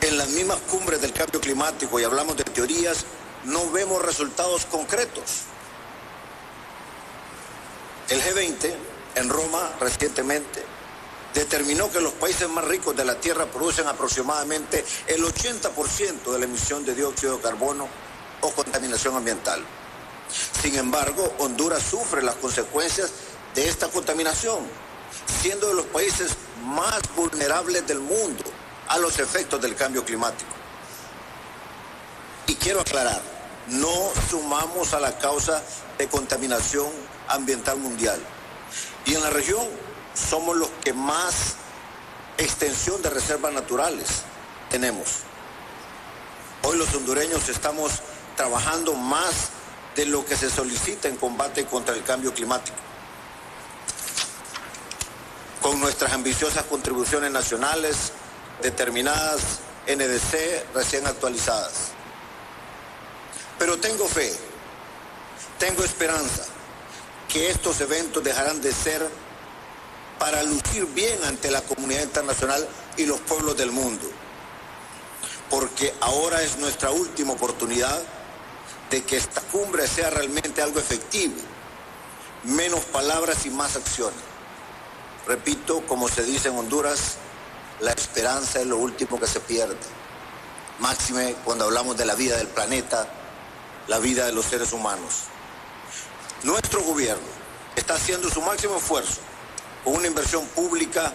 en 0.00 0.18
las 0.18 0.28
mismas 0.28 0.60
cumbres 0.70 1.00
del 1.00 1.12
cambio 1.12 1.40
climático 1.40 1.98
y 1.98 2.04
hablamos 2.04 2.36
de 2.36 2.44
teorías, 2.44 3.04
no 3.44 3.70
vemos 3.70 4.02
resultados 4.02 4.66
concretos? 4.66 5.42
El 8.08 8.22
G20 8.22 8.74
en 9.16 9.28
Roma 9.28 9.72
recientemente 9.80 10.62
determinó 11.34 11.90
que 11.90 12.00
los 12.00 12.12
países 12.14 12.48
más 12.48 12.64
ricos 12.64 12.96
de 12.96 13.04
la 13.04 13.20
Tierra 13.20 13.46
producen 13.46 13.86
aproximadamente 13.86 14.84
el 15.06 15.22
80% 15.22 16.32
de 16.32 16.38
la 16.38 16.44
emisión 16.44 16.84
de 16.84 16.94
dióxido 16.94 17.36
de 17.36 17.42
carbono 17.42 17.88
o 18.40 18.50
contaminación 18.52 19.16
ambiental. 19.16 19.62
Sin 20.62 20.76
embargo, 20.76 21.34
Honduras 21.38 21.82
sufre 21.82 22.22
las 22.22 22.36
consecuencias 22.36 23.10
de 23.54 23.68
esta 23.68 23.88
contaminación, 23.88 24.66
siendo 25.42 25.68
de 25.68 25.74
los 25.74 25.86
países 25.86 26.32
más 26.64 27.00
vulnerables 27.14 27.86
del 27.86 28.00
mundo 28.00 28.44
a 28.88 28.98
los 28.98 29.18
efectos 29.18 29.60
del 29.60 29.74
cambio 29.74 30.04
climático. 30.04 30.50
Y 32.46 32.54
quiero 32.54 32.80
aclarar, 32.80 33.20
no 33.68 34.12
sumamos 34.30 34.94
a 34.94 35.00
la 35.00 35.18
causa 35.18 35.62
de 35.98 36.08
contaminación 36.08 36.90
ambiental 37.28 37.78
mundial. 37.78 38.20
Y 39.06 39.14
en 39.14 39.22
la 39.22 39.30
región 39.30 39.64
somos 40.14 40.56
los 40.56 40.68
que 40.82 40.92
más 40.92 41.54
extensión 42.36 43.00
de 43.02 43.08
reservas 43.08 43.52
naturales 43.52 44.22
tenemos. 44.68 45.20
Hoy 46.64 46.76
los 46.76 46.92
hondureños 46.92 47.48
estamos 47.48 47.92
trabajando 48.36 48.94
más 48.94 49.50
de 49.94 50.06
lo 50.06 50.26
que 50.26 50.36
se 50.36 50.50
solicita 50.50 51.08
en 51.08 51.16
combate 51.16 51.64
contra 51.66 51.94
el 51.94 52.02
cambio 52.02 52.34
climático. 52.34 52.76
Con 55.62 55.80
nuestras 55.80 56.12
ambiciosas 56.12 56.64
contribuciones 56.64 57.30
nacionales, 57.30 58.12
determinadas 58.60 59.60
NDC 59.86 60.74
recién 60.74 61.06
actualizadas. 61.06 61.92
Pero 63.56 63.78
tengo 63.78 64.08
fe, 64.08 64.36
tengo 65.58 65.84
esperanza 65.84 66.55
que 67.28 67.50
estos 67.50 67.80
eventos 67.80 68.22
dejarán 68.22 68.60
de 68.60 68.72
ser 68.72 69.06
para 70.18 70.42
lucir 70.42 70.86
bien 70.86 71.22
ante 71.24 71.50
la 71.50 71.62
comunidad 71.62 72.02
internacional 72.02 72.66
y 72.96 73.04
los 73.04 73.20
pueblos 73.20 73.56
del 73.56 73.72
mundo. 73.72 74.08
Porque 75.50 75.94
ahora 76.00 76.42
es 76.42 76.58
nuestra 76.58 76.90
última 76.90 77.32
oportunidad 77.34 78.02
de 78.90 79.04
que 79.04 79.16
esta 79.16 79.40
cumbre 79.42 79.86
sea 79.86 80.10
realmente 80.10 80.62
algo 80.62 80.78
efectivo. 80.78 81.34
Menos 82.44 82.84
palabras 82.86 83.46
y 83.46 83.50
más 83.50 83.76
acciones. 83.76 84.18
Repito, 85.26 85.84
como 85.86 86.08
se 86.08 86.22
dice 86.22 86.48
en 86.48 86.56
Honduras, 86.56 87.16
la 87.80 87.92
esperanza 87.92 88.60
es 88.60 88.66
lo 88.66 88.78
último 88.78 89.18
que 89.18 89.26
se 89.26 89.40
pierde. 89.40 89.76
Máxime 90.78 91.34
cuando 91.44 91.64
hablamos 91.64 91.96
de 91.96 92.04
la 92.04 92.14
vida 92.14 92.36
del 92.36 92.48
planeta, 92.48 93.08
la 93.88 93.98
vida 93.98 94.26
de 94.26 94.32
los 94.32 94.46
seres 94.46 94.72
humanos. 94.72 95.24
Nuestro 96.42 96.82
gobierno 96.82 97.26
está 97.74 97.94
haciendo 97.94 98.28
su 98.30 98.40
máximo 98.42 98.76
esfuerzo 98.76 99.20
con 99.84 99.94
una 99.94 100.06
inversión 100.06 100.46
pública 100.48 101.12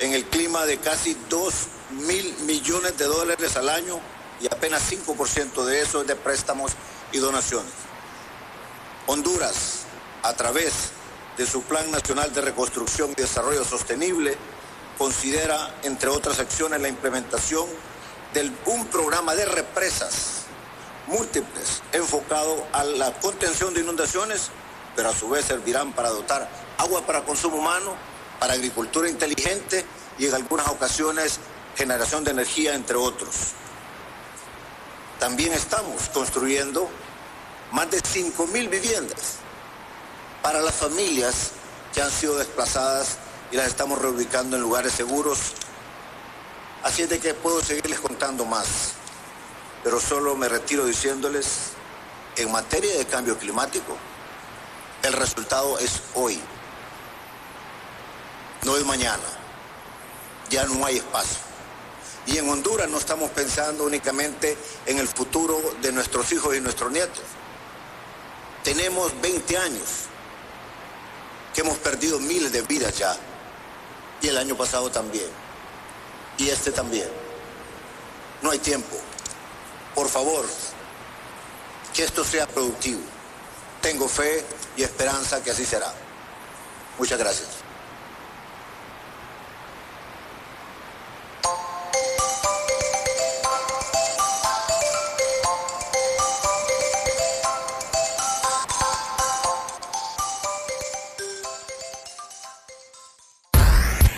en 0.00 0.12
el 0.12 0.24
clima 0.26 0.66
de 0.66 0.78
casi 0.78 1.16
2 1.28 1.54
mil 2.06 2.34
millones 2.40 2.96
de 2.98 3.04
dólares 3.06 3.56
al 3.56 3.68
año 3.68 4.00
y 4.40 4.46
apenas 4.46 4.90
5% 4.90 5.64
de 5.64 5.80
eso 5.80 6.02
es 6.02 6.06
de 6.06 6.16
préstamos 6.16 6.72
y 7.12 7.18
donaciones. 7.18 7.72
Honduras, 9.06 9.84
a 10.22 10.34
través 10.34 10.90
de 11.36 11.46
su 11.46 11.62
Plan 11.62 11.90
Nacional 11.90 12.32
de 12.32 12.40
Reconstrucción 12.40 13.12
y 13.12 13.14
Desarrollo 13.14 13.64
Sostenible, 13.64 14.36
considera, 14.98 15.74
entre 15.82 16.08
otras 16.08 16.38
acciones, 16.38 16.80
la 16.80 16.88
implementación 16.88 17.66
de 18.32 18.50
un 18.66 18.86
programa 18.86 19.34
de 19.34 19.46
represas 19.46 20.43
múltiples 21.06 21.82
enfocado 21.92 22.66
a 22.72 22.84
la 22.84 23.12
contención 23.20 23.74
de 23.74 23.80
inundaciones, 23.80 24.50
pero 24.96 25.10
a 25.10 25.14
su 25.14 25.28
vez 25.28 25.44
servirán 25.44 25.92
para 25.92 26.10
dotar 26.10 26.48
agua 26.78 27.02
para 27.06 27.24
consumo 27.24 27.56
humano, 27.58 27.94
para 28.40 28.54
agricultura 28.54 29.08
inteligente 29.08 29.84
y 30.18 30.26
en 30.26 30.34
algunas 30.34 30.68
ocasiones 30.68 31.38
generación 31.76 32.24
de 32.24 32.30
energía, 32.30 32.74
entre 32.74 32.96
otros. 32.96 33.52
También 35.18 35.52
estamos 35.52 36.08
construyendo 36.10 36.88
más 37.72 37.90
de 37.90 37.98
5.000 37.98 38.68
viviendas 38.68 39.36
para 40.42 40.60
las 40.60 40.74
familias 40.74 41.52
que 41.92 42.02
han 42.02 42.10
sido 42.10 42.36
desplazadas 42.36 43.18
y 43.50 43.56
las 43.56 43.68
estamos 43.68 43.98
reubicando 44.00 44.56
en 44.56 44.62
lugares 44.62 44.92
seguros. 44.92 45.54
Así 46.82 47.02
es 47.02 47.08
de 47.08 47.18
que 47.18 47.34
puedo 47.34 47.62
seguirles 47.62 48.00
contando 48.00 48.44
más, 48.44 48.94
pero 49.84 50.00
solo 50.00 50.34
me 50.34 50.48
retiro 50.48 50.86
diciéndoles, 50.86 51.72
en 52.36 52.50
materia 52.50 52.96
de 52.96 53.04
cambio 53.04 53.38
climático, 53.38 53.96
el 55.02 55.12
resultado 55.12 55.78
es 55.78 56.00
hoy, 56.14 56.40
no 58.64 58.76
es 58.76 58.84
mañana. 58.86 59.22
Ya 60.48 60.64
no 60.64 60.84
hay 60.84 60.96
espacio. 60.96 61.38
Y 62.26 62.38
en 62.38 62.48
Honduras 62.48 62.88
no 62.88 62.98
estamos 62.98 63.30
pensando 63.30 63.84
únicamente 63.84 64.56
en 64.86 64.98
el 64.98 65.06
futuro 65.06 65.60
de 65.82 65.92
nuestros 65.92 66.32
hijos 66.32 66.56
y 66.56 66.60
nuestros 66.60 66.90
nietos. 66.90 67.22
Tenemos 68.62 69.12
20 69.20 69.58
años 69.58 69.88
que 71.54 71.60
hemos 71.60 71.76
perdido 71.78 72.18
miles 72.18 72.50
de 72.52 72.62
vidas 72.62 72.96
ya. 72.96 73.14
Y 74.22 74.28
el 74.28 74.38
año 74.38 74.56
pasado 74.56 74.90
también. 74.90 75.28
Y 76.38 76.48
este 76.48 76.72
también. 76.72 77.08
No 78.40 78.50
hay 78.50 78.58
tiempo. 78.58 78.96
Por 79.94 80.08
favor, 80.08 80.44
que 81.94 82.02
esto 82.04 82.24
sea 82.24 82.46
productivo. 82.46 83.00
Tengo 83.80 84.08
fe 84.08 84.44
y 84.76 84.82
esperanza 84.82 85.42
que 85.42 85.50
así 85.50 85.64
será. 85.64 85.92
Muchas 86.98 87.18
gracias. 87.18 87.64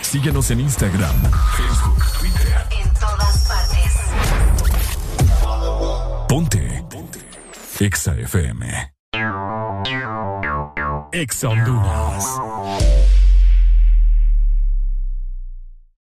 Síguenos 0.01 0.49
en 0.49 0.61
Instagram, 0.61 1.31
Ponte. 6.27 6.59
Ponte. 6.89 7.19
Exa 7.79 8.11
FM. 8.19 8.63
Exa 11.13 11.49
Honduras. 11.49 13.06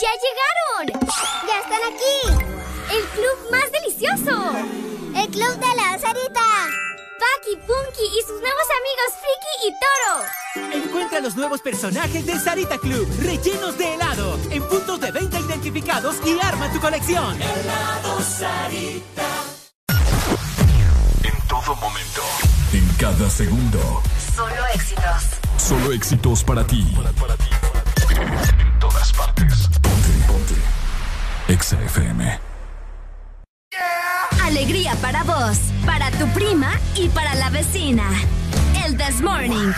¡Ya 0.00 0.10
llegaron! 0.22 1.08
¡Ya 1.46 1.58
están 1.58 1.80
aquí! 1.92 2.44
¡El 2.94 3.04
club 3.08 3.50
más 3.50 3.72
delicioso! 3.72 4.52
¡El 5.16 5.28
club 5.28 5.54
de 5.58 5.76
la 5.76 5.98
Sarita! 5.98 6.68
Paki, 7.20 7.56
Punky 7.66 8.06
y 8.18 8.22
sus 8.22 8.40
nuevos 8.40 8.66
amigos 8.80 9.10
Friki 9.20 9.54
y 9.66 9.70
Toro. 9.80 10.84
Encuentra 10.84 11.20
los 11.20 11.36
nuevos 11.36 11.60
personajes 11.60 12.24
de 12.24 12.38
Sarita 12.38 12.78
Club, 12.78 13.06
rellenos 13.20 13.76
de 13.76 13.94
helado, 13.94 14.38
en 14.50 14.62
puntos 14.68 15.00
de 15.00 15.10
venta 15.10 15.38
identificados 15.38 16.16
y 16.24 16.40
arma 16.40 16.72
tu 16.72 16.80
colección. 16.80 17.40
Helado 17.40 18.20
Sarita. 18.22 19.28
En 21.24 21.48
todo 21.48 21.76
momento. 21.76 22.22
En 22.72 22.88
cada 22.98 23.28
segundo. 23.28 24.02
Solo 24.34 24.66
éxitos. 24.74 25.22
Solo 25.58 25.92
éxitos 25.92 26.42
para 26.44 26.66
ti. 26.66 26.86
En 28.20 28.78
todas 28.78 29.12
partes. 29.12 29.68
Ponte. 29.80 30.10
Ponte. 30.26 30.54
Exa 31.48 31.80
FM. 31.82 32.38
Alegría 34.44 34.94
para 34.96 35.22
vos, 35.24 35.58
para 35.86 36.10
tu 36.12 36.26
prima 36.28 36.72
y 36.94 37.08
para 37.08 37.34
la 37.34 37.50
vecina. 37.50 38.04
El 38.84 38.96
This 38.96 39.20
Morning. 39.20 39.72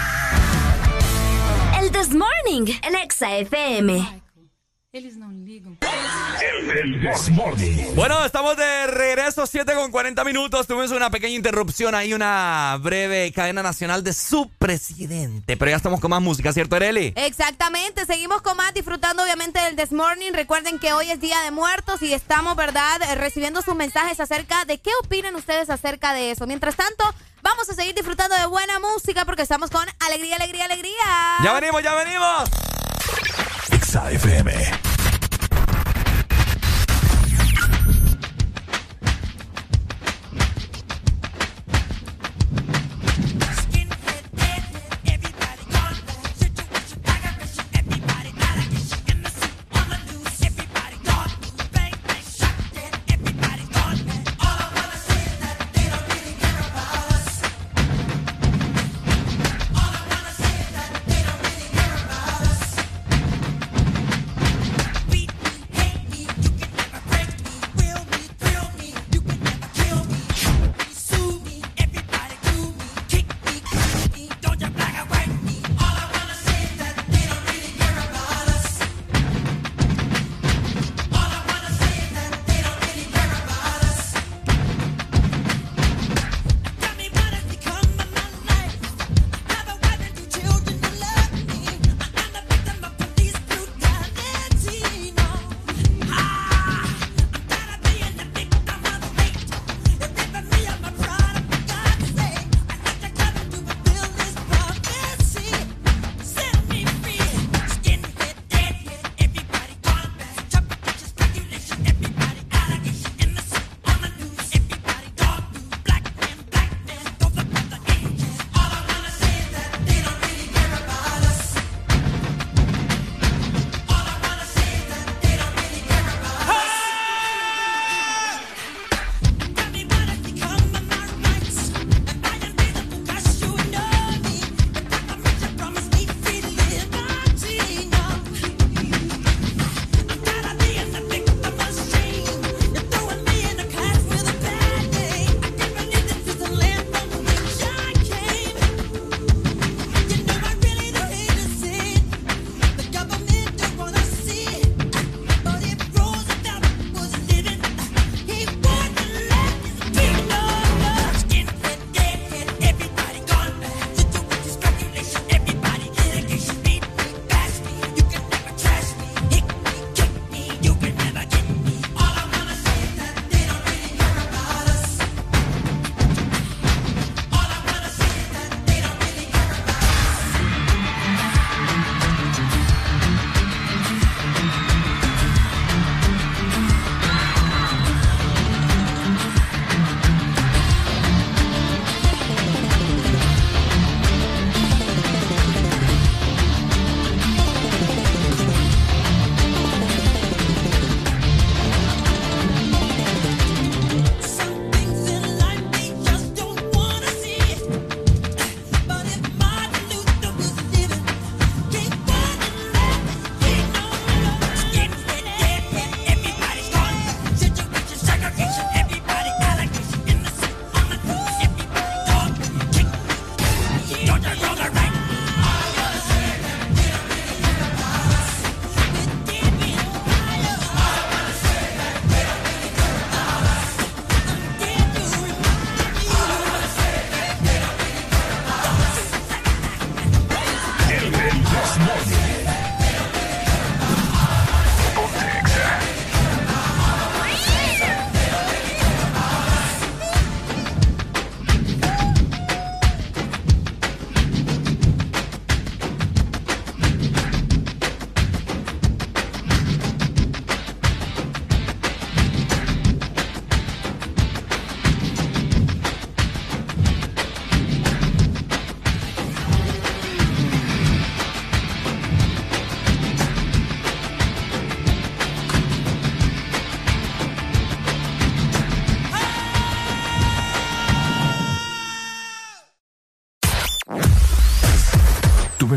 El 1.81 1.90
This 1.90 2.14
Morning, 2.14 2.73
el 2.82 2.94
Exa 2.97 3.36
FM. 3.36 4.22
Eles 4.94 5.16
não 5.16 5.31
ligam. 5.32 5.78
Bueno, 7.94 8.27
estamos 8.27 8.59
de 8.59 8.86
regreso, 8.89 9.47
7 9.47 9.73
con 9.73 9.90
40 9.90 10.23
minutos. 10.23 10.66
Tuvimos 10.66 10.90
una 10.90 11.09
pequeña 11.09 11.35
interrupción 11.35 11.94
ahí, 11.94 12.12
una 12.12 12.77
breve 12.78 13.32
cadena 13.32 13.62
nacional 13.62 14.05
de 14.05 14.12
su 14.12 14.51
presidente. 14.59 15.56
Pero 15.56 15.70
ya 15.70 15.78
estamos 15.78 15.98
con 15.98 16.10
más 16.10 16.20
música, 16.20 16.52
¿cierto, 16.52 16.77
Areli? 16.77 17.14
Exactamente, 17.16 18.05
seguimos 18.05 18.43
con 18.43 18.55
más, 18.59 18.74
disfrutando 18.74 19.23
obviamente 19.23 19.60
del 19.60 19.77
This 19.77 19.93
Morning. 19.93 20.32
Recuerden 20.35 20.78
que 20.78 20.93
hoy 20.93 21.10
es 21.10 21.19
Día 21.19 21.40
de 21.40 21.52
Muertos 21.52 22.02
y 22.02 22.12
estamos, 22.12 22.55
¿verdad?, 22.55 23.01
eh, 23.01 23.14
recibiendo 23.14 23.62
sus 23.62 23.74
mensajes 23.74 24.20
acerca 24.20 24.66
de 24.66 24.77
qué 24.77 24.90
opinan 25.02 25.35
ustedes 25.36 25.70
acerca 25.70 26.12
de 26.12 26.32
eso. 26.32 26.47
Mientras 26.47 26.77
tanto, 26.77 27.02
vamos 27.40 27.66
a 27.70 27.73
seguir 27.73 27.94
disfrutando 27.94 28.36
de 28.36 28.44
buena 28.44 28.78
música 28.78 29.24
porque 29.24 29.40
estamos 29.40 29.70
con 29.70 29.89
alegría, 30.01 30.36
alegría, 30.36 30.66
alegría. 30.66 31.39
Ya 31.43 31.55
venimos, 31.55 31.82
ya 31.82 31.94
venimos. 31.94 32.51
Exa 33.93 34.09
FM. 34.09 34.91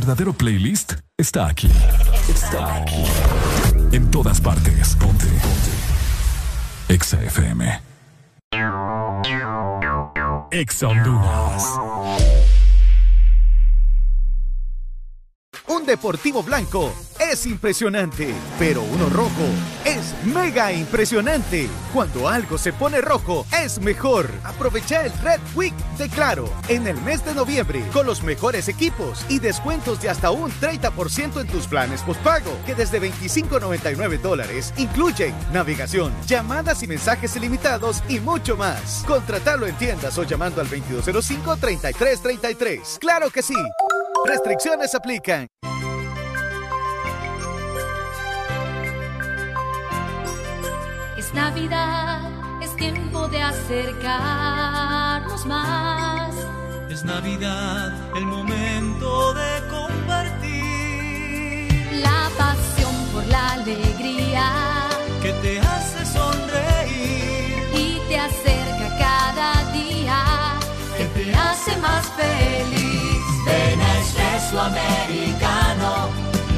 Verdadero 0.05 0.33
playlist 0.33 0.93
está 1.17 1.47
aquí. 1.47 1.67
Está 2.29 2.75
aquí. 2.75 3.03
En 3.91 4.11
todas 4.11 4.39
partes. 4.39 4.95
Ponte. 4.97 5.25
Ponte. 5.25 6.93
Exa 6.93 7.23
FM. 7.23 7.81
Exa 10.51 10.87
Honduras. 10.89 11.63
Un 15.67 15.85
deportivo 15.87 16.43
blanco 16.43 16.93
es 17.19 17.47
impresionante, 17.47 18.31
pero 18.59 18.83
uno 18.83 19.09
rojo 19.09 19.47
es 19.83 20.13
mega 20.25 20.71
impresionante. 20.71 21.67
Cuando 21.91 22.29
algo 22.29 22.59
se 22.59 22.71
pone 22.73 23.01
rojo, 23.01 23.47
es 23.63 23.79
mejor. 23.79 24.29
Aprovecha 24.43 25.03
el 25.03 25.11
Red 25.23 25.39
Week 25.55 25.73
Claro 25.95 26.51
en 26.67 26.87
el 26.87 26.99
mes 27.01 27.23
de 27.23 27.33
noviembre 27.33 27.81
con 27.93 28.05
los 28.05 28.21
mejores 28.21 28.67
equipos 28.67 29.25
y 29.29 29.39
descuentos 29.39 30.01
de 30.01 30.09
hasta 30.09 30.29
un 30.29 30.51
30% 30.51 31.39
en 31.39 31.47
tus 31.47 31.67
planes 31.67 32.01
postpago, 32.01 32.51
que 32.65 32.75
desde 32.75 32.99
25.99 33.01 34.19
dólares 34.19 34.73
incluyen 34.77 35.33
navegación, 35.53 36.11
llamadas 36.27 36.83
y 36.83 36.87
mensajes 36.87 37.37
ilimitados 37.37 38.03
y 38.09 38.19
mucho 38.19 38.57
más. 38.57 39.05
Contratalo 39.07 39.67
en 39.67 39.77
tiendas 39.77 40.17
o 40.17 40.23
llamando 40.23 40.59
al 40.61 40.69
2205-3333. 40.69 42.99
¡Claro 42.99 43.29
que 43.29 43.41
sí! 43.41 43.55
Restricciones 44.25 44.93
aplican. 44.95 45.47
Es 51.17 51.33
Navidad, 51.33 52.61
es 52.61 52.75
tiempo 52.75 53.29
de. 53.29 53.37
Es 53.37 53.55
Navidad, 57.35 57.91
el 58.15 58.25
momento 58.25 59.33
de 59.33 59.67
compartir. 59.69 60.49
La 62.01 62.29
pasión 62.37 62.95
por 63.11 63.25
la 63.25 63.53
alegría 63.53 64.87
que 65.21 65.33
te 65.33 65.59
hace 65.59 66.05
sonreír 66.05 67.61
y 67.73 67.99
te 68.07 68.17
acerca 68.17 68.97
cada 68.97 69.71
día, 69.73 70.17
que 70.97 71.05
te 71.07 71.35
hace 71.35 71.75
más 71.77 72.05
feliz. 72.15 73.19
Ven 73.45 73.81
a 73.81 73.99
Espresso 73.99 74.61
Americano, 74.61 76.09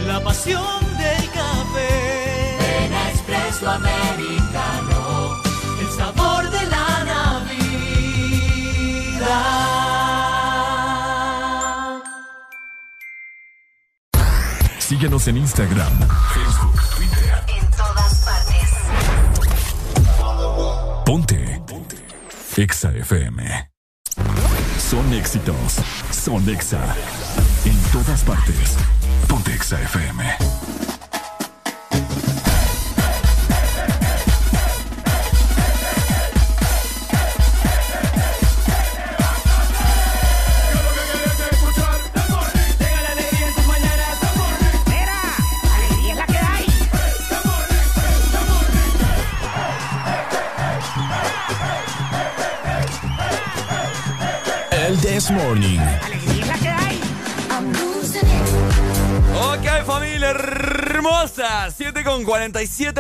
la 0.05 0.23
pasión 0.23 0.79
del 0.99 1.29
café. 1.31 2.57
Ven 2.59 2.93
a 2.93 3.11
Espresso 3.13 3.67
Americano, 3.67 3.96
en 15.27 15.37
Instagram, 15.37 15.91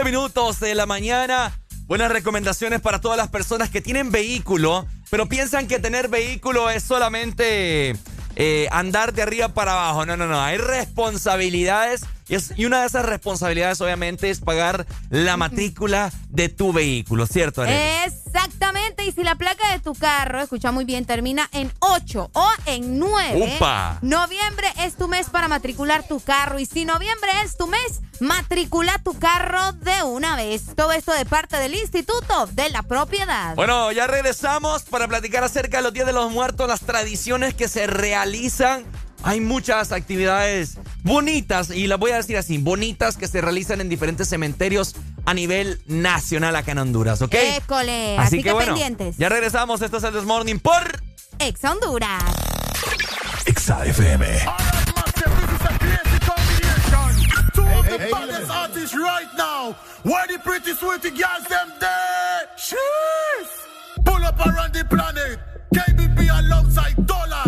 minutos 0.07 0.61
de 0.61 0.73
la 0.73 0.85
mañana. 0.85 1.59
Buenas 1.85 2.09
recomendaciones 2.09 2.79
para 2.79 3.01
todas 3.01 3.17
las 3.17 3.27
personas 3.27 3.69
que 3.69 3.81
tienen 3.81 4.09
vehículo, 4.09 4.87
pero 5.09 5.27
piensan 5.27 5.67
que 5.67 5.79
tener 5.79 6.07
vehículo 6.07 6.69
es 6.69 6.81
solamente 6.83 7.93
eh, 8.37 8.67
andar 8.71 9.11
de 9.13 9.21
arriba 9.23 9.49
para 9.49 9.73
abajo. 9.73 10.05
No, 10.05 10.15
no, 10.15 10.25
no. 10.27 10.41
Hay 10.41 10.59
responsabilidades 10.59 12.05
y, 12.29 12.35
es- 12.35 12.53
y 12.55 12.63
una 12.65 12.81
de 12.81 12.87
esas 12.87 13.05
responsabilidades, 13.05 13.81
obviamente, 13.81 14.29
es 14.29 14.39
pagar 14.39 14.85
la 15.09 15.35
matrícula 15.35 16.11
de 16.29 16.47
tu 16.47 16.71
vehículo, 16.71 17.25
¿cierto, 17.27 17.61
Arely? 17.63 17.77
Exactamente, 18.05 18.66
y 19.07 19.11
si 19.13 19.23
la 19.23 19.35
placa 19.35 19.71
de 19.71 19.79
tu 19.79 19.95
carro, 19.95 20.41
escucha 20.41 20.73
muy 20.73 20.83
bien, 20.83 21.05
termina 21.05 21.47
en 21.53 21.71
8 21.79 22.29
o 22.33 22.49
en 22.65 22.99
9, 22.99 23.55
¡Upa! 23.55 23.99
noviembre 24.01 24.67
es 24.79 24.95
tu 24.95 25.07
mes 25.07 25.29
para 25.29 25.47
matricular 25.47 26.05
tu 26.05 26.19
carro. 26.19 26.59
Y 26.59 26.65
si 26.65 26.83
noviembre 26.83 27.29
es 27.43 27.55
tu 27.55 27.67
mes, 27.67 28.01
matricula 28.19 28.99
tu 28.99 29.17
carro 29.17 29.71
de 29.73 30.03
una 30.03 30.35
vez. 30.35 30.75
Todo 30.75 30.91
esto 30.91 31.13
de 31.13 31.25
parte 31.25 31.55
del 31.57 31.75
Instituto 31.75 32.47
de 32.47 32.69
la 32.69 32.83
Propiedad. 32.83 33.55
Bueno, 33.55 33.93
ya 33.93 34.07
regresamos 34.07 34.83
para 34.83 35.07
platicar 35.07 35.43
acerca 35.43 35.77
de 35.77 35.83
los 35.83 35.93
Días 35.93 36.05
de 36.05 36.13
los 36.13 36.29
Muertos, 36.29 36.67
las 36.67 36.81
tradiciones 36.81 37.53
que 37.53 37.69
se 37.69 37.87
realizan. 37.87 38.83
Hay 39.27 39.41
muchas 39.41 39.91
actividades 39.91 40.77
bonitas, 41.03 41.69
y 41.69 41.87
las 41.87 41.99
voy 41.99 42.11
a 42.11 42.15
decir 42.15 42.37
así, 42.37 42.59
bonitas 42.59 43.17
que 43.17 43.27
se 43.27 43.41
realizan 43.41 43.81
en 43.81 43.89
diferentes 43.89 44.29
cementerios 44.29 44.95
a 45.25 45.33
nivel 45.33 45.81
nacional 45.85 46.55
acá 46.55 46.71
en 46.71 46.77
Honduras, 46.77 47.21
¿ok? 47.21 47.33
École, 47.33 48.17
así, 48.17 48.41
que, 48.41 48.53
bueno, 48.53 48.73
pendientes. 48.73 49.17
ya 49.17 49.27
regresamos, 49.27 49.81
esto 49.81 49.97
es 49.97 50.03
el 50.05 50.13
This 50.13 50.23
Morning 50.23 50.59
por... 50.59 51.01
Ex 51.39 51.61
Honduras. 51.65 52.23
Exa 53.45 53.85
FM. 53.85 54.25
Two 57.53 57.63
of 57.63 57.85
the 57.89 58.07
baddest 58.09 58.49
artists 58.49 58.95
right 58.95 59.27
now. 59.37 59.75
Where 60.03 60.25
the 60.27 60.39
pretty 60.39 60.71
sweetie 60.71 61.09
girls 61.09 61.43
them 61.49 61.73
there? 61.81 62.47
Sheesh. 62.55 64.05
Pull 64.05 64.23
up 64.23 64.39
around 64.39 64.73
the 64.73 64.85
planet. 64.85 65.39
KBP 65.73 66.29
alongside 66.29 67.05
Dollar. 67.05 67.46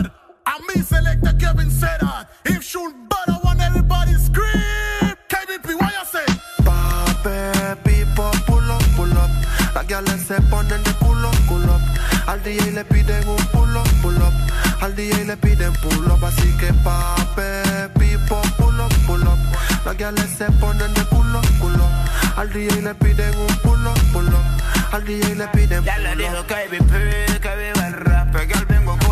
And 0.52 0.66
me 0.68 0.82
selector 0.82 1.34
Kevin 1.38 1.70
said 1.70 2.00
that. 2.02 2.28
If 2.46 2.64
shoot 2.64 2.92
better, 3.08 3.38
want 3.44 3.62
everybody 3.62 4.14
scream. 4.14 5.14
KBP, 5.30 5.76
what 5.80 5.94
you 5.94 6.06
say? 6.14 6.26
Pape, 6.66 7.78
pipo, 7.86 8.32
pull 8.48 8.72
up, 8.72 8.82
pull 8.96 9.14
up. 9.14 9.30
Las 9.76 9.86
gales 9.86 10.22
se 10.26 10.42
ponen 10.50 10.82
de 10.84 10.94
culo, 11.02 11.30
culo 11.48 11.76
up. 11.76 11.82
Al 12.28 12.42
DJ 12.42 12.72
le 12.72 12.84
piden 12.84 13.28
un 13.28 13.38
pull 13.54 13.78
up, 13.78 13.88
pull 14.02 14.18
up. 14.18 14.34
Al 14.82 14.96
DJ 14.96 15.26
le 15.26 15.38
piden 15.38 15.74
pull 15.84 16.10
up. 16.12 16.24
Así 16.26 16.50
que 16.58 16.74
pape, 16.84 17.90
pipo, 18.00 18.42
pull 18.58 18.80
up, 18.80 18.92
pull 19.06 19.22
up. 19.28 19.38
Las 19.86 19.98
gales 19.98 20.30
se 20.36 20.46
ponen 20.54 20.92
de 20.96 21.04
culo, 21.06 21.42
culo 21.60 21.86
up. 21.86 22.40
Al 22.40 22.52
DJ 22.52 22.82
le 22.82 22.96
piden 22.96 23.36
un 23.38 23.56
pull 23.62 23.86
up, 23.86 24.00
pull 24.12 24.28
up. 24.28 24.94
Al 24.94 25.06
DJ 25.06 25.36
le 25.36 25.48
piden 25.50 25.84
Ya 25.84 25.96
pull 25.98 26.08
up. 26.08 26.18
dijo 26.18 26.44
KBP, 26.48 27.40
que 27.40 27.56
viva 27.56 27.88
el 27.88 27.94
rap, 27.94 28.36
que 28.36 28.54
al 28.56 28.66
vengo 28.66 28.98
con 29.06 29.09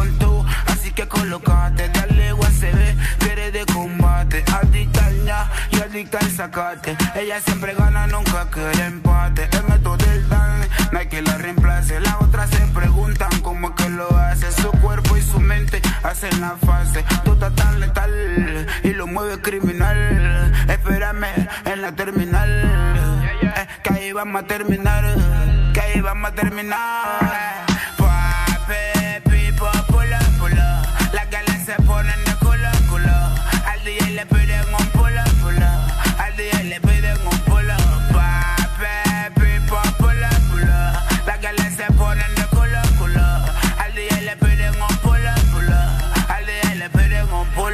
que 0.98 1.08
colocate, 1.08 1.90
dale 1.90 2.34
USB, 2.34 3.20
que 3.20 3.32
eres 3.32 3.54
de 3.54 3.66
combate, 3.72 4.44
adicta 4.52 5.06
al 5.06 5.26
ña 5.26 5.48
y 5.70 5.80
adicta 5.80 6.18
al 6.18 6.32
sacate, 6.32 6.98
ella 7.14 7.40
siempre 7.40 7.76
gana, 7.76 8.08
nunca 8.08 8.48
quiere 8.50 8.84
empate, 8.86 9.48
el 9.52 9.64
método 9.66 9.98
del 9.98 10.28
dan, 10.28 10.68
no 10.92 10.98
hay 10.98 11.08
que 11.08 11.22
la 11.22 11.38
reemplace, 11.38 12.00
las 12.00 12.16
otras 12.20 12.50
se 12.50 12.66
preguntan 12.74 13.30
cómo 13.44 13.70
es 13.70 13.76
que 13.76 13.90
lo 13.90 14.10
hace, 14.18 14.52
su 14.52 14.72
cuerpo 14.72 15.16
y 15.16 15.22
su 15.22 15.40
mente 15.40 15.84
hacen 16.02 16.42
la 16.42 16.58
fase, 16.66 17.06
tú 17.24 17.34
estás 17.34 17.54
tan 17.54 17.80
letal 17.80 18.68
y 18.82 18.90
lo 18.94 19.06
mueve 19.06 19.40
criminal, 19.40 20.52
espérame 20.68 21.48
en 21.66 21.82
la 21.84 21.92
terminal, 21.92 23.30
eh, 23.44 23.68
que 23.84 23.94
ahí 23.94 24.12
vamos 24.14 24.42
a 24.42 24.48
terminar, 24.48 25.04
que 25.76 25.80
ahí 25.80 26.02
vamos 26.02 26.32
a 26.32 26.34
terminar. 26.34 27.57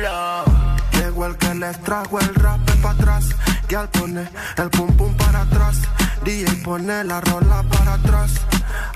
Llegó 0.03 1.27
el 1.27 1.37
que 1.37 1.55
les 1.55 1.79
trajo 1.79 2.19
el 2.19 2.35
rap 2.35 2.59
para 2.81 2.93
atrás. 2.93 3.29
Y 3.69 3.75
al 3.75 3.87
poner 3.87 4.29
el 4.57 4.69
pum 4.69 4.91
pum 4.97 5.15
para 5.15 5.43
atrás. 5.43 5.77
DJ 6.25 6.45
pone 6.61 7.05
la 7.05 7.21
rola 7.21 7.63
para 7.63 7.93
atrás. 7.93 8.31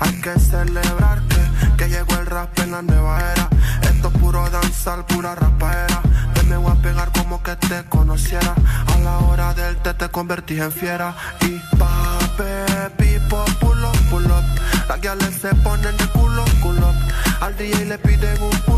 Hay 0.00 0.20
que 0.20 0.38
celebrar 0.38 1.22
que, 1.22 1.76
que 1.78 1.88
llegó 1.88 2.14
el 2.16 2.26
rap 2.26 2.58
en 2.58 2.72
la 2.72 2.82
nueva 2.82 3.20
era. 3.32 3.48
Esto 3.80 4.08
es 4.08 4.18
puro 4.18 4.50
danzar, 4.50 5.06
pura 5.06 5.34
rapaera. 5.34 6.02
De 6.34 6.42
me 6.42 6.58
voy 6.58 6.72
a 6.72 6.82
pegar 6.82 7.10
como 7.12 7.42
que 7.42 7.56
te 7.56 7.84
conociera. 7.84 8.54
A 8.94 8.98
la 8.98 9.18
hora 9.20 9.54
del 9.54 9.78
té 9.78 9.94
te 9.94 10.10
convertí 10.10 10.60
en 10.60 10.70
fiera. 10.70 11.14
Y 11.40 11.58
pape, 11.78 12.90
pipo, 12.98 13.46
pull 13.60 13.82
up, 13.82 13.96
pull 14.10 14.26
up. 14.26 14.44
Las 14.86 15.00
guiales 15.00 15.34
se 15.40 15.54
ponen 15.54 15.96
de 15.96 16.06
culo, 16.08 16.44
culo. 16.60 16.92
Al 17.40 17.56
DJ 17.56 17.86
le 17.86 17.96
piden 17.96 18.42
un 18.42 18.50
pull. 18.66 18.77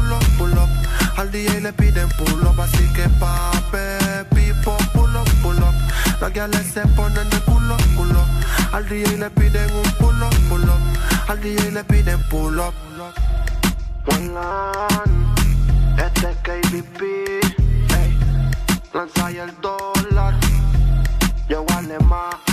Al 1.21 1.31
DJ 1.31 1.61
le 1.61 1.71
piden 1.75 2.09
pull 2.17 2.47
up. 2.47 2.59
Así 2.59 2.91
que 2.95 3.07
pape, 3.21 4.25
pipo, 4.35 4.75
pull 4.95 5.15
up, 5.15 5.29
pull 5.43 5.59
up. 5.59 5.75
Las 6.19 6.33
guiales 6.33 6.67
se 6.73 6.81
ponen 6.97 7.29
de 7.29 7.39
culo, 7.41 7.77
culo. 7.95 8.25
Al 8.73 8.89
DJ 8.89 9.19
le 9.19 9.29
piden 9.29 9.71
un 9.71 9.91
pull 9.99 10.23
up, 10.23 10.35
pull 10.49 10.65
up. 10.65 10.81
Al 11.29 11.39
DJ 11.43 11.73
le 11.73 11.85
piden 11.85 12.23
pull 12.31 12.59
up. 12.59 12.73
One 14.07 14.29
line, 14.29 15.27
este 15.99 16.31
es 16.31 16.37
KBP, 16.39 17.03
ey. 17.99 18.19
Lanza 18.95 19.31
el 19.31 19.55
dólar, 19.61 20.35
yo 21.51 21.67
alemán. 21.77 22.31
El 22.47 22.50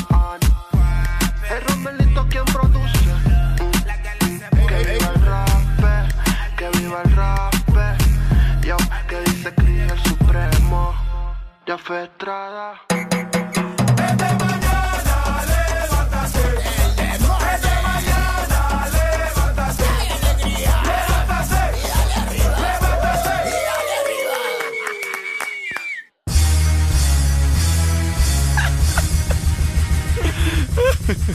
Ya 11.68 11.78
fue 11.78 12.06
Estrada. 12.06 12.82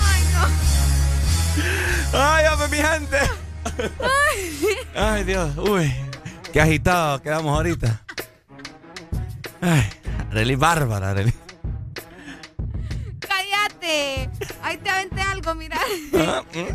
Ay, 0.00 0.22
no. 0.32 2.18
Ay, 2.18 2.46
hombre, 2.46 2.68
mi 2.68 2.76
gente. 2.78 3.18
Ay, 4.94 5.24
Dios. 5.24 5.58
Uy, 5.58 5.92
qué 6.54 6.60
agitado 6.62 7.20
quedamos 7.20 7.54
ahorita. 7.54 8.00
Ay, 9.60 9.90
Arely 10.32 10.56
bárbara, 10.56 11.10
Arely. 11.10 11.32
Cállate. 13.20 14.30
Ahí 14.62 14.78
te 14.78 14.88
aventé 14.90 15.20
algo, 15.20 15.54
mira. 15.54 15.76
Ah, 16.14 16.42
mm. 16.54 16.68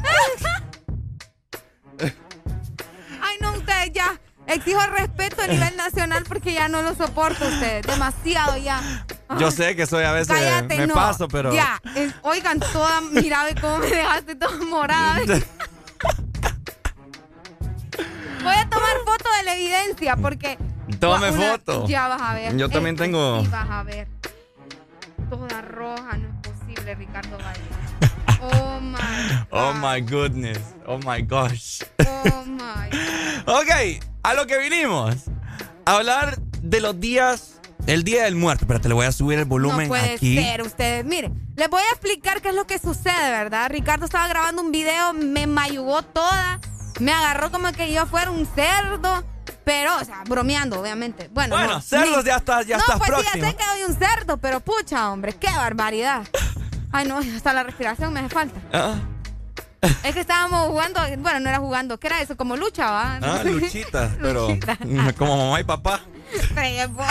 Ay, 3.21 3.35
no, 3.41 3.51
ustedes 3.53 3.91
ya. 3.93 4.19
Exijo 4.45 4.79
respeto 4.88 5.41
a 5.41 5.47
nivel 5.47 5.75
nacional 5.75 6.23
porque 6.27 6.53
ya 6.53 6.67
no 6.69 6.81
lo 6.84 6.93
soporto 6.95 7.45
ustedes. 7.45 7.85
Demasiado 7.85 8.57
ya. 8.57 8.81
Yo 9.39 9.49
sé 9.51 9.75
que 9.75 9.85
soy 9.88 10.05
a 10.05 10.11
veces 10.13 10.27
Cállate, 10.29 10.77
me 10.77 10.88
no. 10.88 10.93
paso, 10.93 11.27
pero 11.27 11.51
Ya, 11.53 11.81
es- 11.95 12.13
oigan, 12.21 12.59
toda, 12.59 13.01
mira, 13.01 13.43
ve 13.43 13.55
cómo 13.59 13.79
me 13.79 13.88
dejaste 13.88 14.35
toda 14.35 14.55
morada. 14.63 15.15
Voy 18.43 18.55
a 18.55 18.69
tomar 18.69 18.95
foto 19.05 19.29
de 19.38 19.43
la 19.43 19.55
evidencia 19.55 20.15
porque. 20.15 20.57
Tome 20.99 21.32
Una- 21.32 21.52
foto. 21.52 21.88
Ya 21.88 22.07
vas 22.07 22.22
a 22.22 22.34
ver. 22.34 22.56
Yo 22.57 22.69
también 22.69 22.95
tengo- 22.95 23.41
Sí, 23.41 23.48
vas 23.48 23.69
a 23.69 23.84
ver. 23.84 24.07
Toda 25.30 25.61
roja, 25.61 26.18
no 26.18 26.28
es 26.28 26.52
posible, 26.52 26.95
Ricardo 26.95 27.38
Valle. 27.38 27.61
Oh 28.40 28.80
my. 28.80 28.98
Oh 29.49 29.74
my 29.74 29.99
goodness. 30.02 30.60
Oh 30.86 30.99
my 30.99 31.22
gosh. 31.24 31.82
Oh 32.06 32.44
my. 32.45 32.90
Ok, 33.48 33.99
a 34.24 34.34
lo 34.36 34.45
que 34.45 34.57
vinimos. 34.60 35.15
A 35.86 35.95
hablar 35.95 36.38
de 36.61 36.80
los 36.82 36.99
días. 36.99 37.53
El 37.88 38.03
día 38.03 38.26
del 38.26 38.36
muerto. 38.36 38.65
Espérate, 38.65 38.90
le 38.90 38.94
voy 38.94 39.06
a 39.07 39.11
subir 39.11 39.40
el 39.40 39.45
volumen 39.45 39.84
No 39.84 39.88
puede 39.88 40.15
aquí. 40.15 40.36
ser, 40.38 40.61
ustedes. 40.61 41.03
Miren, 41.06 41.41
les 41.56 41.69
voy 41.69 41.82
a 41.82 41.90
explicar 41.94 42.41
qué 42.41 42.49
es 42.49 42.56
lo 42.56 42.68
que 42.68 42.78
sucede, 42.80 43.32
¿verdad? 43.32 43.69
Ricardo 43.72 44.06
estaba 44.06 44.28
grabando 44.28 44.61
un 44.61 44.72
video, 44.72 45.14
me 45.14 45.48
mayugó 45.48 46.02
toda, 46.03 46.60
me 46.99 47.11
agarró 47.14 47.49
como 47.52 47.72
que 47.72 47.91
yo 47.94 48.06
fuera 48.06 48.30
un 48.30 48.45
cerdo, 48.45 49.24
pero, 49.64 49.95
o 49.98 50.03
sea, 50.06 50.24
bromeando, 50.28 50.80
obviamente. 50.80 51.30
Bueno, 51.34 51.56
Bueno, 51.56 51.74
no, 51.74 51.82
cerdos 51.82 52.24
ni- 52.24 52.30
ya 52.30 52.38
estás, 52.38 52.65
ya 52.68 52.78
no, 52.78 52.84
estás 52.84 52.98
pues 52.98 53.07
sí, 53.10 53.14
próximo. 53.15 53.44
ya 53.45 53.49
sé 53.52 53.56
que 53.57 53.64
soy 53.64 53.84
un 53.84 53.99
cerdo, 53.99 54.38
pero 54.38 54.60
pucha, 54.60 55.11
hombre, 55.11 55.34
qué 55.34 55.48
barbaridad. 55.48 56.24
Ay, 56.91 57.06
no, 57.07 57.18
hasta 57.18 57.53
la 57.53 57.64
respiración 57.64 58.14
me 58.14 58.22
hace 58.22 58.30
falta. 58.30 58.60
Ah, 58.74 58.95
Es 60.03 60.14
que 60.14 60.22
estábamos 60.22 60.68
jugando, 60.68 60.99
bueno, 61.19 61.40
no 61.40 61.49
era 61.49 61.60
jugando, 61.60 61.99
¿qué 61.99 62.07
era 62.07 62.22
eso? 62.22 62.36
Como 62.38 62.56
lucha, 62.57 62.90
¿va? 62.90 63.19
ah, 63.22 63.44
luchita, 63.44 64.10
pero 64.22 64.48
Luchita. 64.49 64.78
como 65.18 65.38
mamá 65.38 65.60
y 65.60 65.64
papá. 65.64 66.02
Trepo. 66.56 67.03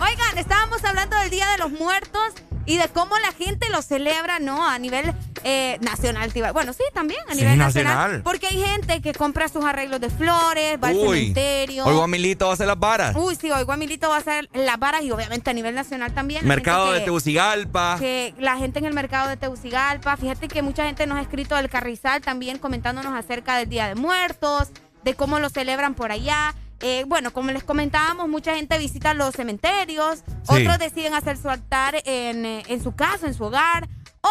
Oigan, 0.00 0.38
estábamos 0.38 0.84
hablando 0.84 1.16
del 1.18 1.30
Día 1.30 1.48
de 1.50 1.58
los 1.58 1.70
Muertos 1.72 2.32
y 2.68 2.76
de 2.76 2.86
cómo 2.88 3.16
la 3.18 3.32
gente 3.32 3.68
lo 3.70 3.82
celebra, 3.82 4.38
¿no? 4.38 4.68
A 4.68 4.78
nivel 4.78 5.12
eh, 5.44 5.78
nacional. 5.80 6.30
Bueno, 6.52 6.72
sí, 6.72 6.82
también 6.92 7.20
a 7.28 7.32
Sí, 7.34 7.40
nivel 7.40 7.56
nacional. 7.58 7.94
nacional. 7.94 8.22
Porque 8.22 8.46
hay 8.48 8.60
gente 8.62 9.00
que 9.00 9.12
compra 9.14 9.48
sus 9.48 9.64
arreglos 9.64 10.00
de 10.00 10.10
flores, 10.10 10.78
va 10.82 10.88
al 10.88 10.94
cementerio. 10.96 11.84
hoy 11.86 11.94
Guamilito 11.94 12.44
va 12.46 12.50
a 12.52 12.54
hacer 12.54 12.66
las 12.66 12.78
varas. 12.78 13.16
Uy, 13.16 13.34
sí, 13.36 13.50
hoy 13.50 13.62
Guamilito 13.64 14.08
va 14.10 14.16
a 14.16 14.18
hacer 14.18 14.48
las 14.52 14.78
varas 14.78 15.02
y 15.02 15.10
obviamente 15.10 15.48
a 15.50 15.52
nivel 15.54 15.74
nacional 15.74 16.12
también. 16.12 16.46
Mercado 16.46 16.92
de 16.92 16.98
que- 17.00 17.04
Tegucigalpa. 17.06 17.96
que 17.98 18.34
la 18.38 18.56
gente 18.58 18.78
en 18.78 18.84
el 18.84 18.92
mercado 18.94 19.28
de 19.28 19.36
Tegucigalpa, 19.36 20.16
fíjate 20.16 20.48
que 20.48 20.60
mucha 20.62 20.84
gente 20.84 21.06
nos 21.06 21.18
ha 21.18 21.22
escrito 21.22 21.56
del 21.56 21.70
Carrizal 21.70 22.20
también 22.20 22.58
comentándonos 22.58 23.14
acerca 23.14 23.56
del 23.56 23.68
Día 23.68 23.88
de 23.88 23.94
Muertos, 23.94 24.68
de 25.04 25.14
cómo 25.14 25.38
lo 25.40 25.48
celebran 25.48 25.94
por 25.94 26.12
allá. 26.12 26.54
Eh, 26.80 27.04
bueno, 27.08 27.32
como 27.32 27.50
les 27.50 27.64
comentábamos, 27.64 28.28
mucha 28.28 28.54
gente 28.54 28.78
visita 28.78 29.12
los 29.14 29.34
cementerios, 29.34 30.20
Sí. 30.48 30.62
otros 30.62 30.78
deciden 30.78 31.14
hacer 31.14 31.36
su 31.36 31.48
altar 31.50 31.96
en, 32.04 32.46
eh, 32.46 32.62
en 32.68 32.82
su 32.82 32.94
casa, 32.94 33.26
en 33.26 33.34
su 33.34 33.44
hogar, 33.44 33.88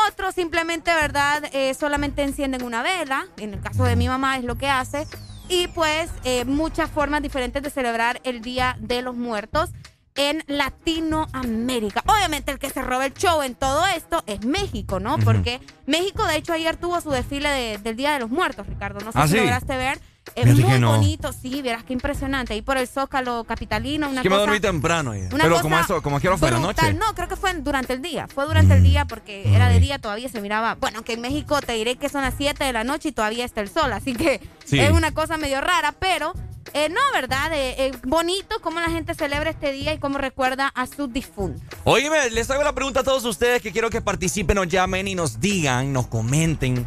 otros 0.07 0.35
simplemente, 0.35 0.93
¿verdad? 0.93 1.43
Eh, 1.51 1.73
solamente 1.73 2.23
encienden 2.23 2.63
una 2.63 2.83
vela, 2.83 3.27
en 3.37 3.53
el 3.53 3.59
caso 3.61 3.83
de 3.83 3.95
mi 3.95 4.07
mamá 4.07 4.37
es 4.37 4.43
lo 4.45 4.55
que 4.57 4.69
hace, 4.69 5.05
y 5.49 5.67
pues 5.69 6.09
eh, 6.23 6.45
muchas 6.45 6.89
formas 6.91 7.21
diferentes 7.21 7.61
de 7.63 7.69
celebrar 7.69 8.21
el 8.23 8.41
Día 8.41 8.77
de 8.79 9.01
los 9.01 9.15
Muertos 9.15 9.69
en 10.15 10.43
Latinoamérica. 10.47 12.03
Obviamente 12.07 12.51
el 12.51 12.59
que 12.59 12.69
se 12.69 12.81
roba 12.81 13.05
el 13.05 13.13
show 13.13 13.41
en 13.43 13.55
todo 13.55 13.85
esto 13.87 14.23
es 14.25 14.43
México, 14.45 14.99
¿no? 14.99 15.17
Porque 15.19 15.61
México 15.85 16.25
de 16.25 16.37
hecho 16.37 16.53
ayer 16.53 16.75
tuvo 16.77 16.99
su 17.01 17.11
desfile 17.11 17.49
de- 17.49 17.77
del 17.77 17.95
Día 17.95 18.13
de 18.13 18.19
los 18.19 18.29
Muertos, 18.29 18.67
Ricardo. 18.67 18.99
No 19.01 19.11
sé 19.11 19.19
¿Ah, 19.19 19.27
si 19.27 19.33
sí? 19.33 19.39
lograste 19.39 19.77
ver. 19.77 19.99
Es 20.35 20.45
muy 20.45 20.63
que 20.63 20.79
no. 20.79 20.91
bonito, 20.91 21.31
sí, 21.33 21.61
verás 21.61 21.83
qué 21.83 21.93
impresionante. 21.93 22.53
Ahí 22.53 22.61
por 22.61 22.77
el 22.77 22.87
Zócalo 22.87 23.43
capitalino, 23.43 24.07
una 24.09 24.21
Es 24.21 24.23
que 24.23 24.29
me 24.29 24.35
dormí 24.35 24.59
temprano 24.59 25.11
una 25.11 25.29
Pero 25.29 25.49
cosa 25.49 25.61
como 25.61 25.79
eso, 25.79 26.01
como 26.01 26.19
quiero 26.19 26.37
fuera 26.37 26.57
brutal. 26.59 26.75
noche. 26.97 27.05
No, 27.05 27.13
creo 27.15 27.27
que 27.27 27.35
fue 27.35 27.53
durante 27.55 27.93
el 27.93 28.01
día. 28.01 28.27
Fue 28.27 28.45
durante 28.45 28.73
el 28.75 28.83
día 28.83 29.05
porque 29.05 29.53
era 29.55 29.69
de 29.69 29.79
día, 29.79 29.99
todavía 29.99 30.29
se 30.29 30.41
miraba. 30.41 30.75
Bueno, 30.75 31.03
que 31.03 31.13
en 31.13 31.21
México 31.21 31.59
te 31.61 31.73
diré 31.73 31.95
que 31.95 32.09
son 32.09 32.21
las 32.21 32.33
7 32.37 32.63
de 32.63 32.73
la 32.73 32.83
noche 32.83 33.09
y 33.09 33.11
todavía 33.11 33.45
está 33.45 33.61
el 33.61 33.69
sol. 33.69 33.91
Así 33.93 34.13
que 34.13 34.41
Sí. 34.65 34.79
es 34.79 34.91
una 34.91 35.13
cosa 35.13 35.37
medio 35.37 35.61
rara, 35.61 35.93
pero 35.97 36.33
eh, 36.73 36.89
no, 36.89 36.99
¿verdad? 37.13 37.51
Eh, 37.53 37.75
eh, 37.87 37.91
bonito 38.03 38.57
cómo 38.61 38.79
la 38.81 38.89
gente 38.89 39.13
celebra 39.15 39.49
este 39.49 39.71
día 39.71 39.93
y 39.93 39.99
cómo 39.99 40.17
recuerda 40.17 40.67
a 40.75 40.85
sus 40.85 41.11
difuntos. 41.11 41.61
Óyeme, 41.85 42.29
les 42.31 42.51
hago 42.51 42.61
la 42.63 42.73
pregunta 42.75 42.99
a 42.99 43.03
todos 43.03 43.23
ustedes 43.23 43.61
que 43.61 43.71
quiero 43.71 43.89
que 43.89 44.01
participen, 44.01 44.55
nos 44.55 44.67
llamen 44.67 45.07
y 45.07 45.15
nos 45.15 45.39
digan, 45.39 45.93
nos 45.93 46.07
comenten 46.07 46.85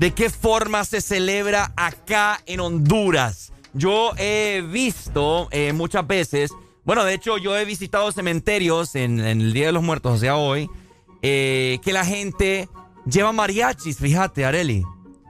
de 0.00 0.12
qué 0.12 0.30
forma 0.30 0.82
se 0.84 1.02
celebra 1.02 1.74
acá 1.76 2.40
en 2.46 2.60
Honduras. 2.60 3.52
Yo 3.74 4.12
he 4.16 4.64
visto 4.66 5.46
eh, 5.50 5.74
muchas 5.74 6.06
veces, 6.06 6.52
bueno, 6.84 7.04
de 7.04 7.12
hecho 7.12 7.36
yo 7.36 7.54
he 7.54 7.66
visitado 7.66 8.10
cementerios 8.10 8.94
en, 8.94 9.20
en 9.20 9.42
el 9.42 9.52
Día 9.52 9.66
de 9.66 9.72
los 9.72 9.82
Muertos, 9.82 10.14
o 10.14 10.18
sea, 10.18 10.36
hoy, 10.36 10.70
eh, 11.20 11.78
que 11.84 11.92
la 11.92 12.06
gente 12.06 12.70
lleva 13.04 13.32
mariachis, 13.32 13.98
fíjate, 13.98 14.46
Areli. 14.46 14.84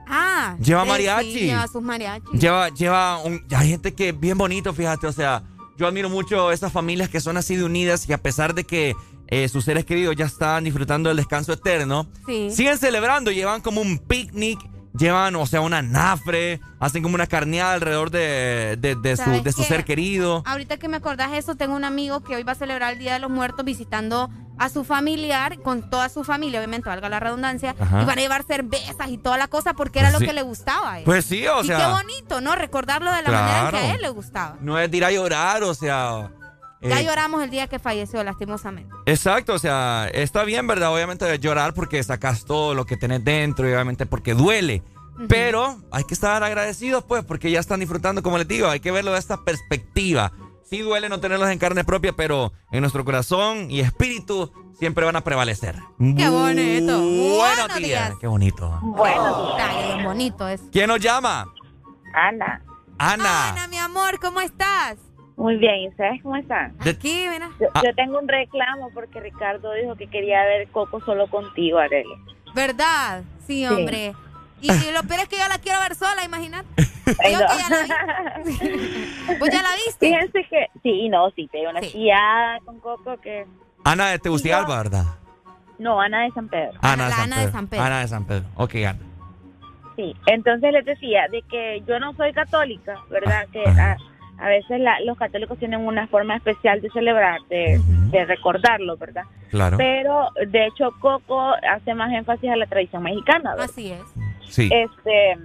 Ah, 0.07 0.55
Lleva 0.61 0.85
mariachi. 0.85 1.33
Sí, 1.33 1.39
lleva 1.47 1.67
sus 1.67 1.81
mariachis. 1.81 2.39
Lleva, 2.39 2.69
lleva 2.69 3.17
un, 3.19 3.45
hay 3.53 3.69
gente 3.69 3.93
que 3.93 4.09
es 4.09 4.19
bien 4.19 4.37
bonito, 4.37 4.73
fíjate, 4.73 5.05
o 5.05 5.11
sea, 5.11 5.43
yo 5.77 5.85
admiro 5.85 6.09
mucho 6.09 6.49
esas 6.49 6.71
familias 6.71 7.09
que 7.09 7.19
son 7.19 7.35
así 7.35 7.57
de 7.57 7.65
unidas 7.65 8.07
y 8.07 8.13
a 8.13 8.19
pesar 8.19 8.55
de 8.55 8.63
que 8.63 8.95
eh, 9.31 9.49
sus 9.49 9.65
seres 9.65 9.85
queridos 9.85 10.15
ya 10.15 10.25
están 10.25 10.63
disfrutando 10.65 11.09
del 11.09 11.17
descanso 11.17 11.53
eterno, 11.53 12.05
Sí. 12.27 12.51
siguen 12.51 12.77
celebrando, 12.77 13.31
llevan 13.31 13.61
como 13.61 13.81
un 13.81 13.97
picnic, 13.97 14.59
llevan, 14.97 15.35
o 15.37 15.45
sea, 15.45 15.61
una 15.61 15.81
nafre, 15.81 16.59
hacen 16.79 17.01
como 17.01 17.15
una 17.15 17.25
carneada 17.25 17.73
alrededor 17.73 18.11
de, 18.11 18.77
de, 18.77 18.95
de 18.95 19.15
su, 19.15 19.23
¿Sabes 19.23 19.43
de 19.45 19.51
su 19.53 19.63
ser 19.63 19.85
querido. 19.85 20.43
Ahorita 20.45 20.75
que 20.77 20.87
me 20.89 20.97
acordás 20.97 21.31
eso, 21.33 21.55
tengo 21.55 21.75
un 21.75 21.85
amigo 21.85 22.21
que 22.23 22.35
hoy 22.35 22.43
va 22.43 22.51
a 22.51 22.55
celebrar 22.55 22.93
el 22.93 22.99
Día 22.99 23.13
de 23.13 23.19
los 23.19 23.31
Muertos 23.31 23.63
visitando 23.65 24.29
a 24.59 24.67
su 24.69 24.83
familiar, 24.83 25.59
con 25.61 25.89
toda 25.89 26.09
su 26.09 26.23
familia, 26.25 26.59
obviamente, 26.59 26.87
valga 26.89 27.07
la 27.09 27.19
redundancia, 27.21 27.73
Ajá. 27.79 28.01
y 28.01 28.05
van 28.05 28.19
a 28.19 28.21
llevar 28.21 28.43
cervezas 28.43 29.07
y 29.09 29.17
toda 29.17 29.37
la 29.37 29.47
cosa 29.47 29.73
porque 29.73 29.99
era 29.99 30.09
Pues 30.09 30.13
lo 30.13 30.19
sí. 30.19 30.25
que 30.25 30.33
le 30.33 30.41
gustaba 30.43 30.99
él. 30.99 31.05
Pues 31.05 31.25
sí, 31.25 31.47
o 31.47 31.63
y 31.63 31.67
sea- 31.67 31.77
qué 31.77 31.85
bonito, 31.93 32.41
¿no? 32.41 32.55
Recordarlo 32.55 33.11
de 33.13 33.21
la 33.23 33.31
manera 33.31 33.63
en 33.63 33.69
que 33.71 33.77
a 33.77 33.95
él 33.95 34.01
le 34.01 34.09
gustaba. 34.09 34.57
No 34.59 34.77
es 34.77 34.91
de 34.91 34.97
ir 34.97 35.05
a 35.05 35.11
llorar, 35.11 35.63
o 35.63 35.73
sea... 35.73 36.29
Ya 36.81 36.99
eh, 36.99 37.05
lloramos 37.05 37.43
el 37.43 37.49
día 37.49 37.67
que 37.67 37.79
falleció, 37.79 38.23
lastimosamente. 38.23 38.93
Exacto, 39.05 39.53
o 39.53 39.59
sea, 39.59 40.09
está 40.13 40.43
bien, 40.43 40.65
¿verdad? 40.67 40.93
Obviamente 40.93 41.37
llorar 41.39 41.73
porque 41.73 42.01
sacas 42.03 42.45
todo 42.45 42.73
lo 42.73 42.85
que 42.85 42.97
tenés 42.97 43.23
dentro 43.23 43.69
y 43.69 43.73
obviamente 43.73 44.05
porque 44.05 44.33
duele. 44.33 44.83
Pero 45.27 45.77
hay 45.91 46.03
que 46.05 46.15
estar 46.15 46.41
agradecidos, 46.41 47.03
pues, 47.03 47.23
porque 47.23 47.51
ya 47.51 47.59
están 47.59 47.79
disfrutando, 47.79 48.23
como 48.23 48.37
les 48.39 48.47
digo, 48.47 48.67
hay 48.67 48.79
que 48.79 48.91
verlo 48.91 49.11
de 49.13 49.19
esta 49.19 49.37
perspectiva. 49.43 50.31
sí 50.63 50.79
duele 50.79 51.09
no 51.09 51.19
tenerlos 51.19 51.49
en 51.49 51.59
carne 51.59 51.83
propia, 51.83 52.13
pero 52.13 52.53
en 52.71 52.79
nuestro 52.81 53.03
corazón 53.05 53.69
y 53.69 53.81
espíritu 53.81 54.51
siempre 54.79 55.05
van 55.05 55.17
a 55.17 55.21
prevalecer. 55.21 55.75
Qué 55.99 56.29
bonito. 56.29 56.97
Buenos 56.99 57.37
Buenos 57.37 57.67
días. 57.75 57.79
días. 57.79 58.13
Qué 58.19 58.25
bonito. 58.27 58.79
Bueno, 58.81 59.55
bien 59.85 60.03
bonito 60.05 60.47
es. 60.47 60.61
¿Quién 60.71 60.87
nos 60.87 60.99
llama? 60.99 61.45
Ana. 62.15 62.63
Ana. 62.97 63.49
Ana, 63.49 63.67
mi 63.67 63.77
amor, 63.77 64.19
¿cómo 64.19 64.41
estás? 64.41 64.97
Muy 65.37 65.57
bien, 65.57 65.75
¿y 65.81 65.87
ustedes 65.89 66.21
cómo 66.21 66.35
están? 66.35 66.75
Aquí, 66.79 67.25
mira. 67.29 67.49
Yo, 67.59 67.67
Ah. 67.73 67.81
yo 67.83 67.95
tengo 67.95 68.19
un 68.19 68.27
reclamo 68.27 68.89
porque 68.93 69.19
Ricardo 69.19 69.73
dijo 69.73 69.95
que 69.95 70.07
quería 70.07 70.43
ver 70.43 70.67
Coco 70.69 70.99
solo 71.01 71.27
contigo, 71.27 71.79
Arely. 71.79 72.09
¿Verdad? 72.53 73.23
Sí, 73.47 73.65
Sí. 73.65 73.65
hombre. 73.65 74.13
Y, 74.61 74.71
y 74.71 74.91
lo 74.93 75.01
peor 75.03 75.21
es 75.21 75.27
que 75.29 75.37
yo 75.37 75.47
la 75.49 75.57
quiero 75.57 75.79
ver 75.79 75.95
sola, 75.95 76.23
imagínate. 76.23 76.67
Yo 77.31 77.39
no. 77.39 77.47
que 77.47 77.57
ya 77.57 77.69
la 77.69 78.39
vi. 78.45 79.37
¿Vos 79.39 79.49
ya 79.51 79.61
la 79.63 79.69
viste? 79.75 80.07
Fíjense 80.07 80.43
que, 80.47 80.67
sí, 80.83 81.09
no, 81.09 81.31
sí, 81.31 81.49
te 81.51 81.57
dio 81.57 81.71
una 81.71 81.79
guiada 81.81 82.59
con 82.63 82.79
Coco 82.79 83.17
que... 83.19 83.45
Ana 83.83 84.09
de 84.11 84.19
Tegucigalpa, 84.19 84.77
¿verdad? 84.77 85.05
No, 85.79 85.99
Ana 85.99 86.21
de 86.25 86.31
San 86.31 86.47
Pedro. 86.47 86.77
Ana, 86.81 87.05
de 87.07 87.11
San, 87.11 87.21
Ana 87.23 87.35
Pedro. 87.37 87.45
de 87.47 87.51
San 87.51 87.67
Pedro. 87.67 87.83
Ana 87.83 87.99
de 88.01 88.07
San 88.07 88.25
Pedro. 88.25 88.45
Ok, 88.55 88.75
Ana. 88.75 88.99
Sí, 89.95 90.15
entonces 90.27 90.71
les 90.71 90.85
decía 90.85 91.27
de 91.31 91.41
que 91.49 91.81
yo 91.87 91.99
no 91.99 92.13
soy 92.13 92.31
católica, 92.33 92.95
¿verdad? 93.09 93.47
Que 93.51 93.63
a 94.41 94.47
veces 94.49 94.79
la- 94.79 94.99
los 95.01 95.17
católicos 95.17 95.57
tienen 95.59 95.81
una 95.85 96.07
forma 96.07 96.35
especial 96.35 96.81
de 96.81 96.89
celebrar, 96.89 97.39
de, 97.49 97.79
de 98.09 98.25
recordarlo, 98.25 98.97
¿verdad? 98.97 99.23
Claro. 99.49 99.77
Pero 99.77 100.29
de 100.47 100.65
hecho 100.67 100.91
Coco 100.99 101.53
hace 101.69 101.93
más 101.93 102.11
énfasis 102.11 102.49
a 102.49 102.55
la 102.55 102.65
tradición 102.65 103.03
mexicana, 103.03 103.51
¿verdad? 103.51 103.69
Así 103.71 103.91
es. 103.91 104.01
Sí. 104.49 104.69
Este, 104.73 105.37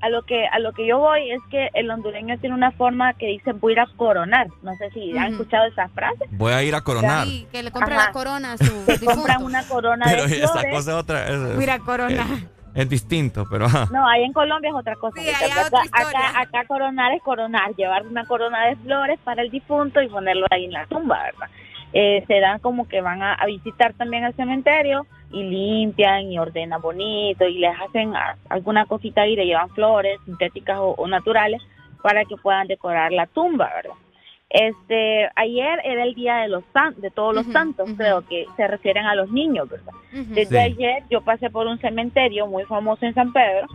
a 0.00 0.08
lo 0.10 0.22
que 0.22 0.46
a 0.46 0.58
lo 0.58 0.72
que 0.72 0.86
yo 0.86 0.98
voy 0.98 1.30
es 1.30 1.40
que 1.50 1.68
el 1.74 1.90
hondureño 1.90 2.36
tiene 2.38 2.54
una 2.54 2.72
forma 2.72 3.14
que 3.14 3.26
dice 3.26 3.52
voy 3.52 3.72
a 3.72 3.74
ir 3.74 3.80
a 3.80 3.86
coronar. 3.96 4.46
No 4.62 4.74
sé 4.76 4.90
si 4.90 5.16
han 5.16 5.32
escuchado 5.32 5.66
esa 5.66 5.88
frase. 5.88 6.24
Voy 6.32 6.52
a 6.52 6.62
ir 6.62 6.74
a 6.74 6.80
coronar. 6.82 7.26
Sí, 7.26 7.46
que 7.52 7.62
le 7.62 7.70
compre 7.70 7.94
Ajá. 7.94 8.06
la 8.06 8.12
corona 8.12 8.52
a 8.52 8.58
su 8.58 8.64
Se 8.84 8.92
difunto. 8.92 9.14
compran 9.14 9.42
una 9.44 9.62
corona 9.66 10.04
Pero 10.08 10.26
de 10.26 10.36
esa 10.38 10.48
flores. 10.52 10.74
cosa 10.74 10.90
es 10.90 10.96
otra. 10.96 11.28
Es, 11.28 11.54
Voy 11.54 11.60
a 11.60 11.62
ir 11.62 11.70
a 11.70 11.78
coronar. 11.78 12.26
Es 12.74 12.88
distinto, 12.88 13.44
pero 13.50 13.66
ajá. 13.66 13.86
No, 13.92 14.06
ahí 14.08 14.24
en 14.24 14.32
Colombia 14.32 14.70
es 14.70 14.76
otra 14.76 14.96
cosa. 14.96 15.20
Sí, 15.20 15.28
otra 15.28 15.46
acá, 15.66 15.82
acá, 15.92 16.40
acá 16.40 16.64
coronar 16.66 17.12
es 17.12 17.22
coronar, 17.22 17.74
llevar 17.76 18.06
una 18.06 18.24
corona 18.24 18.66
de 18.66 18.76
flores 18.76 19.18
para 19.24 19.42
el 19.42 19.50
difunto 19.50 20.00
y 20.02 20.08
ponerlo 20.08 20.46
ahí 20.50 20.64
en 20.64 20.72
la 20.72 20.86
tumba, 20.86 21.22
¿verdad? 21.22 21.48
Eh, 21.92 22.24
se 22.26 22.40
dan 22.40 22.58
como 22.58 22.88
que 22.88 23.00
van 23.00 23.22
a, 23.22 23.34
a 23.34 23.46
visitar 23.46 23.92
también 23.94 24.24
el 24.24 24.34
cementerio 24.34 25.06
y 25.30 25.44
limpian 25.44 26.22
y 26.32 26.38
ordenan 26.38 26.80
bonito 26.82 27.46
y 27.46 27.58
les 27.58 27.72
hacen 27.80 28.16
a- 28.16 28.36
alguna 28.48 28.84
cosita 28.86 29.26
y 29.26 29.36
le 29.36 29.46
llevan 29.46 29.70
flores 29.70 30.18
sintéticas 30.24 30.78
o, 30.78 30.90
o 30.98 31.06
naturales 31.06 31.62
para 32.02 32.24
que 32.24 32.36
puedan 32.36 32.66
decorar 32.66 33.12
la 33.12 33.26
tumba, 33.26 33.70
¿verdad? 33.76 33.94
Este, 34.56 35.28
ayer 35.34 35.80
era 35.82 36.04
el 36.04 36.14
día 36.14 36.36
de 36.36 36.48
los 36.48 36.62
san- 36.72 36.94
de 37.00 37.10
todos 37.10 37.34
los 37.34 37.44
santos, 37.46 37.90
creo 37.96 38.22
que 38.28 38.46
se 38.56 38.68
refieren 38.68 39.04
a 39.04 39.16
los 39.16 39.28
niños, 39.32 39.68
¿verdad? 39.68 39.92
Desde 40.12 40.44
Sí. 40.48 40.56
ayer 40.56 41.02
yo 41.10 41.22
pasé 41.22 41.50
por 41.50 41.66
un 41.66 41.76
cementerio 41.80 42.46
muy 42.46 42.62
famoso 42.66 43.04
en 43.04 43.14
San 43.14 43.32
Pedro 43.32 43.66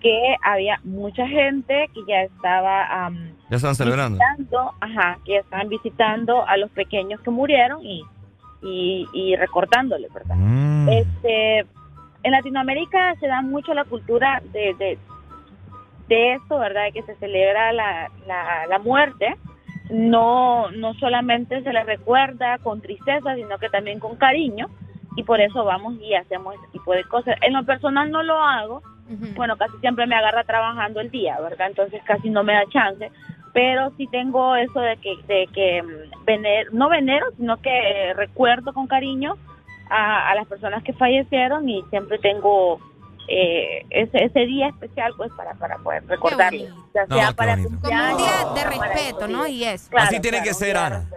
que 0.00 0.34
había 0.42 0.80
mucha 0.82 1.24
gente 1.28 1.88
que 1.94 2.00
ya 2.08 2.22
estaba 2.22 3.06
am, 3.06 3.30
Ya 3.48 3.58
están 3.58 3.76
celebrando. 3.76 4.18
visitando, 4.18 4.72
ajá, 4.80 5.18
que 5.24 5.36
estaban 5.36 5.68
visitando 5.68 6.44
a 6.48 6.56
los 6.56 6.68
pequeños 6.72 7.20
que 7.20 7.30
murieron 7.30 7.78
y, 7.86 8.02
y, 8.60 9.06
y 9.12 9.36
recordándoles, 9.36 10.12
¿verdad? 10.12 10.34
Mm. 10.36 10.88
Este, 10.88 11.60
en 12.24 12.32
Latinoamérica 12.32 13.14
se 13.20 13.28
da 13.28 13.40
mucho 13.40 13.72
la 13.72 13.84
cultura 13.84 14.42
de, 14.52 14.74
de, 14.74 14.98
de 16.08 16.32
esto, 16.34 16.58
¿verdad? 16.58 16.86
De 16.86 16.92
que 16.92 17.02
se 17.04 17.14
celebra 17.16 17.72
la, 17.72 18.10
la, 18.26 18.66
la 18.66 18.78
muerte. 18.80 19.36
No, 19.90 20.70
no 20.70 20.94
solamente 20.94 21.62
se 21.62 21.72
le 21.72 21.84
recuerda 21.84 22.58
con 22.58 22.80
tristeza, 22.80 23.34
sino 23.34 23.58
que 23.58 23.68
también 23.68 24.00
con 24.00 24.16
cariño. 24.16 24.68
Y 25.16 25.22
por 25.22 25.40
eso 25.40 25.64
vamos 25.64 25.94
y 26.00 26.14
hacemos 26.14 26.54
ese 26.54 26.72
tipo 26.72 26.92
de 26.92 27.04
cosas. 27.04 27.36
En 27.42 27.52
lo 27.52 27.64
personal 27.64 28.10
no 28.10 28.22
lo 28.22 28.40
hago. 28.40 28.82
Bueno, 29.36 29.56
casi 29.56 29.76
siempre 29.78 30.06
me 30.06 30.16
agarra 30.16 30.44
trabajando 30.44 31.00
el 31.00 31.10
día, 31.10 31.38
¿verdad? 31.38 31.68
Entonces 31.68 32.02
casi 32.04 32.30
no 32.30 32.42
me 32.42 32.54
da 32.54 32.64
chance. 32.70 33.10
Pero 33.52 33.92
sí 33.96 34.08
tengo 34.08 34.56
eso 34.56 34.80
de 34.80 34.96
que, 34.96 35.14
de 35.28 35.46
que 35.52 35.82
mm, 35.82 36.24
vener, 36.24 36.72
no 36.72 36.88
venero, 36.88 37.26
sino 37.36 37.58
que 37.58 38.12
recuerdo 38.16 38.72
con 38.72 38.86
cariño 38.86 39.36
a, 39.90 40.30
a 40.30 40.34
las 40.34 40.48
personas 40.48 40.82
que 40.82 40.94
fallecieron 40.94 41.68
y 41.68 41.82
siempre 41.90 42.18
tengo 42.18 42.80
eh, 43.28 43.86
ese, 43.90 44.24
ese 44.24 44.40
día 44.40 44.68
especial 44.68 45.12
pues 45.16 45.30
para, 45.36 45.54
para 45.54 45.78
poder 45.78 46.06
recordarles. 46.06 46.70
Ya 46.94 47.06
No, 47.06 47.16
sea 47.16 47.32
para. 47.32 47.56
Como 47.56 47.68
un 47.68 47.82
día 47.82 48.46
de 48.54 48.64
respeto, 48.64 49.28
¿no? 49.28 49.46
Y 49.46 49.64
eso. 49.64 49.90
Claro, 49.90 50.08
Así 50.08 50.20
tiene 50.20 50.38
claro, 50.38 50.48
que 50.50 50.54
ser, 50.54 50.76
Ana. 50.76 51.08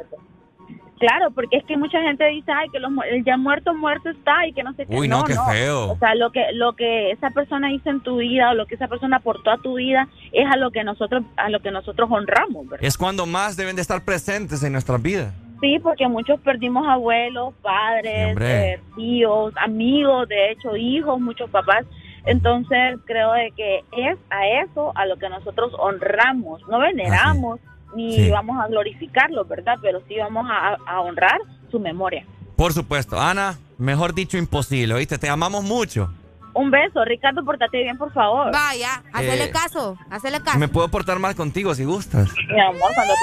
Claro, 0.99 1.29
porque 1.31 1.57
es 1.57 1.65
que 1.65 1.77
mucha 1.77 2.01
gente 2.01 2.25
dice, 2.25 2.51
ay, 2.51 2.69
que 2.69 2.79
los 2.79 2.91
el 3.11 3.23
ya 3.23 3.37
muerto, 3.37 3.73
muerto 3.75 4.09
está 4.09 4.47
y 4.47 4.53
que 4.53 4.63
no 4.63 4.73
sé 4.73 4.87
qué. 4.87 4.95
Uy, 4.95 5.07
no, 5.07 5.23
qué 5.25 5.35
feo. 5.51 5.91
O 5.91 5.97
sea, 5.99 6.15
lo 6.15 6.31
que, 6.31 6.43
lo 6.53 6.75
que 6.75 7.11
esa 7.11 7.29
persona 7.29 7.71
hizo 7.71 7.89
en 7.89 8.01
tu 8.01 8.17
vida 8.17 8.49
o 8.49 8.53
lo 8.55 8.65
que 8.65 8.75
esa 8.75 8.87
persona 8.87 9.17
aportó 9.17 9.51
a 9.51 9.57
tu 9.57 9.75
vida 9.75 10.07
es 10.31 10.47
a 10.51 10.57
lo 10.57 10.71
que 10.71 10.83
nosotros, 10.83 11.23
a 11.35 11.49
lo 11.49 11.59
que 11.59 11.69
nosotros 11.69 12.09
honramos, 12.11 12.67
¿verdad? 12.67 12.85
Es 12.85 12.97
cuando 12.97 13.27
más 13.27 13.55
deben 13.55 13.75
de 13.75 13.83
estar 13.83 14.03
presentes 14.03 14.63
en 14.63 14.71
nuestras 14.71 14.99
vidas. 15.01 15.33
Sí, 15.59 15.79
porque 15.81 16.07
muchos 16.07 16.39
perdimos 16.41 16.87
abuelos, 16.87 17.53
padres, 17.61 18.37
eh, 18.39 18.79
tíos, 18.95 19.53
amigos, 19.57 20.27
de 20.27 20.51
hecho, 20.51 20.75
hijos, 20.75 21.19
muchos 21.19 21.49
papás. 21.49 21.85
Entonces, 22.25 22.99
creo 23.05 23.31
de 23.33 23.51
que 23.55 23.77
es 23.91 24.17
a 24.29 24.47
eso 24.63 24.91
a 24.95 25.05
lo 25.05 25.17
que 25.17 25.29
nosotros 25.29 25.73
honramos, 25.79 26.61
no 26.67 26.79
veneramos 26.79 27.59
ni 27.95 28.11
Sí. 28.11 28.29
vamos 28.29 28.59
a 28.61 28.67
glorificarlo, 28.67 29.45
¿verdad? 29.45 29.77
Pero 29.81 30.01
sí 30.07 30.15
vamos 30.19 30.45
a, 30.49 30.77
a 30.85 31.01
honrar 31.01 31.39
su 31.71 31.79
memoria. 31.79 32.25
Por 32.55 32.73
supuesto. 32.73 33.19
Ana, 33.19 33.57
mejor 33.77 34.13
dicho, 34.13 34.37
imposible, 34.37 34.93
¿oíste? 34.93 35.17
Te 35.17 35.29
amamos 35.29 35.63
mucho. 35.63 36.09
Un 36.57 36.71
beso, 36.71 37.05
Ricardo, 37.05 37.45
portate 37.45 37.83
bien, 37.83 37.97
por 37.99 38.11
favor. 38.11 38.51
Vaya, 38.51 39.03
hacele 39.13 39.43
Eh, 39.43 39.51
caso, 39.51 39.95
hacele 40.09 40.41
caso. 40.41 40.57
Me 40.57 40.67
puedo 40.67 40.87
portar 40.87 41.19
mal 41.19 41.35
contigo 41.35 41.75
si 41.75 41.83
gustas. 41.83 42.29
Mi 42.47 42.59
amor, 42.59 42.91
cuando 42.95 43.13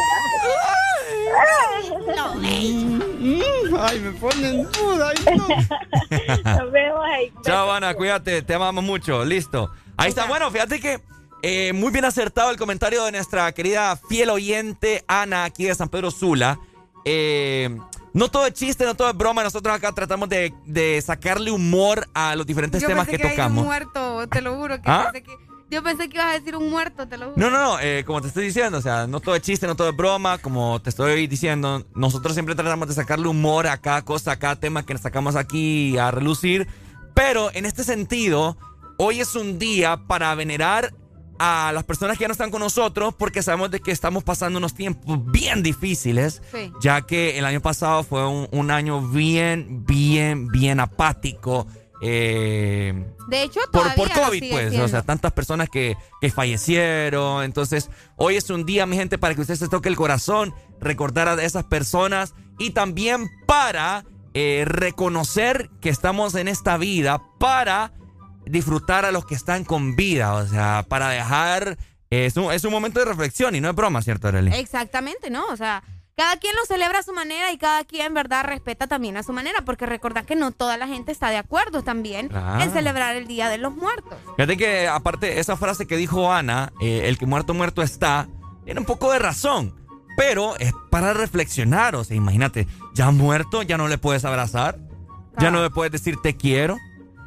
Ay, 3.80 4.00
me 4.00 4.12
ponen 4.12 4.68
duda. 4.70 5.12
Nos 6.58 6.70
vemos 6.72 7.04
ahí. 7.12 7.32
Chao, 7.42 7.72
Ana, 7.72 7.94
cuídate, 7.94 8.42
te 8.42 8.54
amamos 8.54 8.84
mucho. 8.84 9.24
Listo. 9.24 9.68
Ahí 9.96 10.10
está. 10.10 10.26
Bueno, 10.26 10.48
fíjate 10.52 10.80
que 10.80 11.00
eh, 11.42 11.72
muy 11.72 11.90
bien 11.90 12.04
acertado 12.04 12.50
el 12.50 12.56
comentario 12.56 13.04
de 13.04 13.12
nuestra 13.12 13.50
querida 13.50 13.96
fiel 14.08 14.30
oyente 14.30 15.04
Ana, 15.08 15.44
aquí 15.44 15.64
de 15.64 15.74
San 15.74 15.88
Pedro 15.88 16.12
Sula. 16.12 16.60
Eh, 17.04 17.76
no 18.14 18.30
todo 18.30 18.46
es 18.46 18.54
chiste, 18.54 18.84
no 18.86 18.94
todo 18.94 19.10
es 19.10 19.16
broma. 19.16 19.42
Nosotros 19.42 19.74
acá 19.74 19.92
tratamos 19.92 20.28
de, 20.30 20.54
de 20.64 21.02
sacarle 21.02 21.50
humor 21.50 22.08
a 22.14 22.34
los 22.36 22.46
diferentes 22.46 22.80
Yo 22.80 22.88
temas 22.88 23.06
pensé 23.06 23.18
que 23.18 23.28
que 23.28 23.30
tocamos. 23.34 23.58
un 23.62 23.66
muerto, 23.66 24.26
te 24.28 24.40
lo 24.40 24.56
juro. 24.56 24.76
Que 24.76 24.82
¿Ah? 24.90 25.10
pensé 25.12 25.22
que, 25.26 25.32
yo 25.70 25.82
pensé 25.82 26.08
que 26.08 26.16
ibas 26.16 26.28
a 26.28 26.38
decir 26.38 26.56
un 26.56 26.70
muerto, 26.70 27.08
te 27.08 27.16
lo 27.18 27.32
juro. 27.32 27.36
No, 27.36 27.50
no, 27.50 27.58
no, 27.62 27.80
eh, 27.80 28.04
como 28.06 28.22
te 28.22 28.28
estoy 28.28 28.44
diciendo, 28.44 28.78
o 28.78 28.82
sea, 28.82 29.06
no 29.06 29.18
todo 29.20 29.34
es 29.34 29.42
chiste, 29.42 29.66
no 29.66 29.74
todo 29.74 29.90
es 29.90 29.96
broma, 29.96 30.38
como 30.38 30.80
te 30.80 30.90
estoy 30.90 31.26
diciendo, 31.26 31.84
nosotros 31.94 32.34
siempre 32.34 32.54
tratamos 32.54 32.86
de 32.88 32.94
sacarle 32.94 33.26
humor 33.28 33.66
a 33.66 33.78
cada 33.78 34.02
cosa, 34.02 34.32
a 34.32 34.38
cada 34.38 34.56
tema 34.56 34.86
que 34.86 34.96
sacamos 34.96 35.34
aquí 35.36 35.98
a 35.98 36.10
relucir, 36.12 36.68
pero 37.14 37.50
en 37.52 37.64
este 37.66 37.82
sentido, 37.82 38.56
hoy 38.96 39.20
es 39.20 39.34
un 39.34 39.58
día 39.58 39.96
para 40.06 40.32
venerar 40.36 40.94
a 41.38 41.72
las 41.74 41.84
personas 41.84 42.16
que 42.16 42.22
ya 42.22 42.28
no 42.28 42.32
están 42.32 42.50
con 42.50 42.60
nosotros 42.60 43.14
porque 43.18 43.42
sabemos 43.42 43.70
de 43.70 43.80
que 43.80 43.90
estamos 43.90 44.22
pasando 44.24 44.58
unos 44.58 44.74
tiempos 44.74 45.18
bien 45.32 45.62
difíciles, 45.62 46.42
Sí. 46.52 46.72
ya 46.80 47.02
que 47.02 47.38
el 47.38 47.44
año 47.44 47.60
pasado 47.60 48.02
fue 48.04 48.26
un, 48.26 48.48
un 48.52 48.70
año 48.70 49.00
bien, 49.08 49.84
bien, 49.84 50.48
bien 50.48 50.80
apático. 50.80 51.66
eh, 52.02 52.92
De 53.28 53.42
hecho, 53.42 53.60
por, 53.72 53.94
por 53.94 54.10
COVID, 54.10 54.50
pues, 54.50 54.68
siendo. 54.68 54.84
o 54.84 54.88
sea, 54.88 55.02
tantas 55.02 55.32
personas 55.32 55.68
que, 55.70 55.96
que 56.20 56.30
fallecieron. 56.30 57.44
Entonces, 57.44 57.90
hoy 58.16 58.36
es 58.36 58.50
un 58.50 58.64
día, 58.66 58.84
mi 58.86 58.96
gente, 58.96 59.16
para 59.18 59.34
que 59.34 59.40
usted 59.40 59.56
se 59.56 59.68
toque 59.68 59.88
el 59.88 59.96
corazón, 59.96 60.54
recordar 60.80 61.28
a 61.28 61.42
esas 61.42 61.64
personas 61.64 62.34
y 62.58 62.70
también 62.70 63.28
para 63.46 64.04
eh, 64.34 64.64
reconocer 64.66 65.70
que 65.80 65.88
estamos 65.90 66.34
en 66.34 66.48
esta 66.48 66.76
vida, 66.76 67.22
para 67.38 67.92
disfrutar 68.46 69.04
a 69.04 69.12
los 69.12 69.24
que 69.26 69.34
están 69.34 69.64
con 69.64 69.96
vida, 69.96 70.34
o 70.34 70.46
sea, 70.46 70.84
para 70.88 71.08
dejar... 71.10 71.78
Es 72.10 72.36
un, 72.36 72.52
es 72.52 72.64
un 72.64 72.70
momento 72.70 73.00
de 73.00 73.06
reflexión 73.06 73.56
y 73.56 73.60
no 73.60 73.70
es 73.70 73.74
broma, 73.74 74.00
¿cierto, 74.00 74.28
Arely? 74.28 74.52
Exactamente, 74.54 75.30
¿no? 75.30 75.46
O 75.46 75.56
sea, 75.56 75.82
cada 76.16 76.36
quien 76.36 76.54
lo 76.54 76.64
celebra 76.64 77.00
a 77.00 77.02
su 77.02 77.12
manera 77.12 77.50
y 77.50 77.58
cada 77.58 77.82
quien, 77.82 78.14
¿verdad?, 78.14 78.44
respeta 78.44 78.86
también 78.86 79.16
a 79.16 79.24
su 79.24 79.32
manera, 79.32 79.62
porque 79.64 79.84
recordad 79.84 80.24
que 80.24 80.36
no 80.36 80.52
toda 80.52 80.76
la 80.76 80.86
gente 80.86 81.10
está 81.10 81.30
de 81.30 81.38
acuerdo 81.38 81.82
también 81.82 82.30
en 82.60 82.70
celebrar 82.70 83.16
el 83.16 83.26
Día 83.26 83.48
de 83.48 83.58
los 83.58 83.74
Muertos. 83.74 84.16
Fíjate 84.36 84.56
que 84.56 84.86
aparte 84.86 85.40
esa 85.40 85.56
frase 85.56 85.88
que 85.88 85.96
dijo 85.96 86.32
Ana, 86.32 86.72
eh, 86.80 87.02
el 87.06 87.18
que 87.18 87.26
muerto 87.26 87.52
muerto 87.52 87.82
está, 87.82 88.28
tiene 88.64 88.78
un 88.78 88.86
poco 88.86 89.10
de 89.10 89.18
razón, 89.18 89.74
pero 90.16 90.56
es 90.58 90.72
para 90.90 91.14
reflexionar, 91.14 91.96
o 91.96 92.04
sea, 92.04 92.16
imagínate, 92.16 92.68
ya 92.92 93.10
muerto, 93.10 93.62
ya 93.62 93.76
no 93.76 93.88
le 93.88 93.98
puedes 93.98 94.24
abrazar, 94.24 94.78
ya 95.38 95.50
no 95.50 95.62
le 95.62 95.70
puedes 95.70 95.90
decir 95.90 96.16
te 96.22 96.36
quiero. 96.36 96.78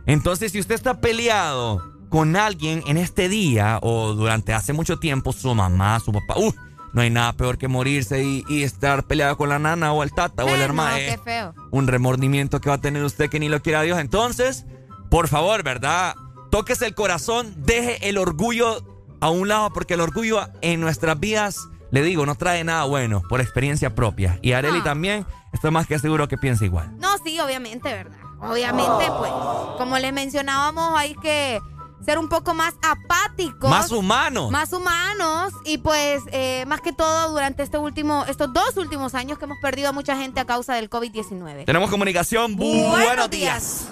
Entonces, 0.08 0.54
si 0.54 0.60
usted 0.60 0.76
está 0.76 1.00
peleado 1.02 1.94
con 2.10 2.38
alguien 2.38 2.82
en 2.88 2.98
este 2.98 3.28
día 3.28 3.78
o 3.82 4.14
durante 4.14 4.54
hace 4.54 4.72
mucho 4.72 4.98
tiempo, 4.98 5.34
su 5.34 5.54
mamá, 5.54 6.00
su 6.00 6.14
papá, 6.14 6.36
uh, 6.38 6.54
no 6.94 7.02
hay 7.02 7.10
nada 7.10 7.34
peor 7.34 7.58
que 7.58 7.68
morirse 7.68 8.24
y, 8.24 8.64
estar 8.64 9.04
peleado 9.04 9.38
con 9.38 9.50
la 9.50 9.60
nana 9.60 9.92
o 9.92 10.04
el 10.04 10.14
tata 10.14 10.46
o 10.46 10.48
el 10.48 10.62
hermano. 10.62 10.92
No, 10.92 10.98
qué 10.98 11.20
feo. 11.24 11.54
Un 11.72 11.88
remordimiento 11.88 12.62
que 12.62 12.70
va 12.70 12.76
a 12.76 12.82
tener 12.82 13.04
usted 13.04 13.30
que 13.30 13.40
ni 13.40 13.50
lo 13.50 13.62
quiera 13.62 13.82
Dios. 13.82 14.00
Entonces, 14.00 14.66
por 15.12 15.28
favor, 15.28 15.62
¿verdad? 15.64 16.16
Tóquese 16.52 16.86
el 16.86 16.96
corazón, 16.96 17.54
deje 17.58 18.08
el 18.08 18.18
orgullo 18.18 18.84
a 19.20 19.30
un 19.30 19.50
lado, 19.50 19.72
porque 19.74 19.96
el 19.96 20.02
orgullo 20.02 20.48
en 20.62 20.80
nuestras 20.80 21.20
vidas, 21.20 21.68
le 21.92 22.02
digo, 22.02 22.26
no 22.26 22.36
trae 22.36 22.64
nada 22.64 22.86
bueno 22.86 23.22
por 23.28 23.42
experiencia 23.42 23.94
propia. 23.94 24.40
Y 24.42 24.54
Areli 24.54 24.82
también, 24.82 25.26
estoy 25.52 25.72
más 25.72 25.86
que 25.86 26.00
seguro 26.00 26.30
que 26.30 26.38
piensa 26.38 26.64
igual. 26.64 26.98
No, 26.98 27.18
sí, 27.18 27.38
obviamente, 27.42 27.94
¿verdad? 27.94 28.27
Obviamente, 28.42 29.06
pues, 29.18 29.32
como 29.78 29.98
les 29.98 30.14
mencionábamos, 30.14 30.98
hay 30.98 31.16
que 31.16 31.60
ser 32.02 32.18
un 32.20 32.30
poco 32.30 32.54
más 32.54 32.76
apáticos. 32.84 33.70
Más 33.70 33.92
humanos. 33.92 34.52
Más 34.52 34.72
humanos. 34.74 35.54
Y 35.66 35.80
pues, 35.80 36.24
eh, 36.32 36.66
más 36.68 36.82
que 36.82 36.94
todo, 36.94 37.32
durante 37.32 37.64
este 37.64 37.78
último, 37.78 38.26
estos 38.28 38.54
dos 38.54 38.78
últimos 38.78 39.16
años 39.16 39.38
que 39.38 39.46
hemos 39.46 39.58
perdido 39.62 39.90
a 39.90 39.92
mucha 39.92 40.16
gente 40.16 40.40
a 40.40 40.46
causa 40.46 40.76
del 40.76 40.90
COVID-19. 40.90 41.66
Tenemos 41.66 41.90
comunicación. 41.90 42.56
buenos 42.56 43.30
días. 43.30 43.92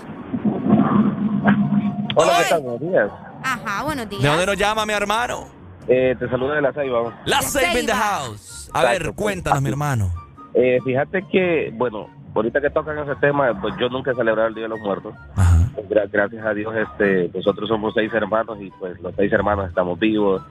Hola, 2.16 2.38
¿qué 2.38 2.50
tal? 2.50 2.62
Buenos 2.62 2.82
días. 2.82 3.12
Ajá, 3.44 3.84
buenos 3.84 4.10
días. 4.10 4.22
¿De 4.22 4.28
dónde 4.30 4.46
nos 4.46 4.58
llama 4.58 4.86
mi 4.86 4.94
hermano? 4.94 5.48
Eh, 5.88 6.16
te 6.18 6.30
saludo 6.30 6.54
de 6.54 6.62
La 6.62 6.74
Ceiba. 6.74 7.22
La 7.26 7.42
Ceiba 7.42 7.80
in 7.80 7.86
the 7.86 7.94
house. 7.94 8.70
A 8.74 8.84
ver, 8.84 9.12
cuéntanos, 9.14 9.62
mi 9.62 9.70
hermano. 9.70 10.12
Eh, 10.54 10.80
fíjate 10.84 11.26
que, 11.32 11.72
bueno, 11.74 12.08
ahorita 12.36 12.62
que 12.62 12.70
tocan 12.70 13.00
ese 13.00 13.16
tema, 13.16 13.60
pues 13.60 13.76
yo 13.80 13.90
nunca 13.90 14.12
he 14.12 14.16
celebrado 14.16 14.50
el 14.50 14.56
Día 14.56 14.64
de 14.64 14.70
los 14.70 14.80
Muertos. 14.80 15.14
gracias 16.12 16.46
a 16.46 16.54
Dios, 16.54 16.76
este, 16.76 17.30
nosotros 17.34 17.70
somos 17.70 17.94
seis 17.94 18.14
hermanos 18.14 18.58
y 18.62 18.70
pues 18.72 19.00
los 19.02 19.16
seis 19.16 19.32
hermanos 19.32 19.70
estamos 19.70 19.98
vivos. 20.00 20.42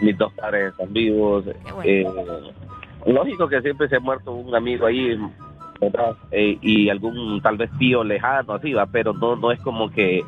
Mis, 0.00 0.16
dos 0.18 0.32
padres 0.34 0.72
están 0.72 0.92
vivos. 0.92 1.44
Eh, 1.84 2.06
lógico 3.06 3.48
que 3.48 3.62
siempre 3.62 3.88
se 3.88 3.96
ha 3.96 4.00
muerto 4.00 4.32
un 4.32 4.54
amigo 4.54 4.86
ahí, 4.86 5.18
¿verdad? 5.80 6.14
Eh, 6.30 6.58
y 6.60 6.90
algún 6.90 7.40
tal 7.40 7.56
vez 7.56 7.70
tío 7.78 8.04
lejano, 8.04 8.54
así 8.54 8.72
va, 8.74 8.86
pero 8.86 9.14
no, 9.14 9.36
no 9.36 9.50
es 9.50 9.60
como 9.60 9.90
que, 9.90 10.22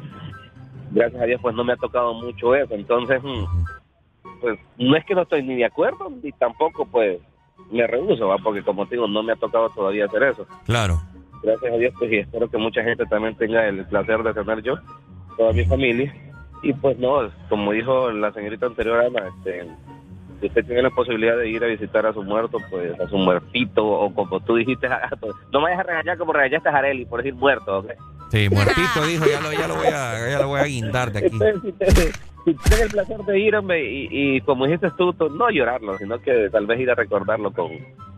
gracias 0.90 1.22
a 1.22 1.26
Dios, 1.26 1.40
pues 1.42 1.54
no 1.54 1.64
me 1.64 1.74
ha 1.74 1.76
tocado 1.76 2.14
mucho 2.14 2.54
eso. 2.54 2.74
Entonces, 2.74 3.22
mm, 3.22 3.44
pues 4.40 4.58
no 4.78 4.96
es 4.96 5.04
que 5.04 5.14
no 5.14 5.22
estoy 5.22 5.42
ni 5.42 5.56
de 5.56 5.66
acuerdo, 5.66 6.10
ni 6.22 6.32
tampoco 6.32 6.86
pues 6.86 7.20
me 7.70 7.86
rehuso, 7.86 8.28
¿va? 8.28 8.38
porque 8.38 8.62
como 8.62 8.86
te 8.86 8.96
digo, 8.96 9.08
no 9.08 9.22
me 9.22 9.32
ha 9.32 9.36
tocado 9.36 9.68
todavía 9.70 10.06
hacer 10.06 10.22
eso. 10.24 10.46
Claro. 10.64 11.00
Gracias 11.42 11.72
a 11.72 11.76
Dios, 11.76 11.94
pues 11.98 12.10
y 12.12 12.18
espero 12.18 12.48
que 12.48 12.56
mucha 12.56 12.82
gente 12.82 13.04
también 13.06 13.36
tenga 13.36 13.66
el 13.68 13.84
placer 13.86 14.22
de 14.22 14.32
tener 14.32 14.62
yo, 14.62 14.76
toda 15.36 15.52
mi 15.52 15.64
familia. 15.64 16.14
Y 16.62 16.72
pues 16.72 16.98
no, 16.98 17.30
como 17.50 17.72
dijo 17.72 18.10
la 18.10 18.32
señorita 18.32 18.66
anterior, 18.66 19.04
Ana, 19.04 19.28
este, 19.28 19.66
si 20.40 20.46
usted 20.46 20.64
tiene 20.64 20.82
la 20.82 20.90
posibilidad 20.90 21.36
de 21.36 21.50
ir 21.50 21.62
a 21.62 21.66
visitar 21.66 22.06
a 22.06 22.14
su 22.14 22.22
muerto, 22.22 22.58
pues 22.70 22.98
a 22.98 23.08
su 23.08 23.18
muertito, 23.18 23.84
o 23.84 24.14
como 24.14 24.40
tú 24.40 24.56
dijiste, 24.56 24.88
no 25.52 25.60
me 25.60 25.64
vayas 25.64 25.80
a 25.80 25.82
regañar 25.82 26.16
como 26.16 26.32
regañaste 26.32 26.68
a 26.68 26.72
Jareli 26.72 27.04
por 27.04 27.22
decir 27.22 27.34
muerto, 27.34 27.80
¿ok? 27.80 27.90
Sí, 28.30 28.48
muertito, 28.48 29.06
dijo, 29.06 29.26
ya 29.26 29.40
lo, 29.40 29.52
ya 29.52 29.68
lo, 29.68 29.76
voy, 29.76 29.86
a, 29.86 30.30
ya 30.30 30.38
lo 30.40 30.48
voy 30.48 30.60
a 30.60 30.64
guindar 30.64 31.12
de 31.12 31.26
aquí 31.26 31.38
tienes 32.64 32.80
el 32.80 32.90
placer 32.90 33.18
de 33.18 33.38
ir, 33.38 33.54
y, 34.10 34.40
como 34.42 34.66
dijiste 34.66 34.90
tú, 34.96 35.14
no 35.30 35.50
llorarlo, 35.50 35.96
sino 35.98 36.20
que 36.20 36.48
tal 36.50 36.66
vez 36.66 36.80
ir 36.80 36.90
a 36.90 36.94
recordarlo 36.94 37.52
con... 37.52 37.70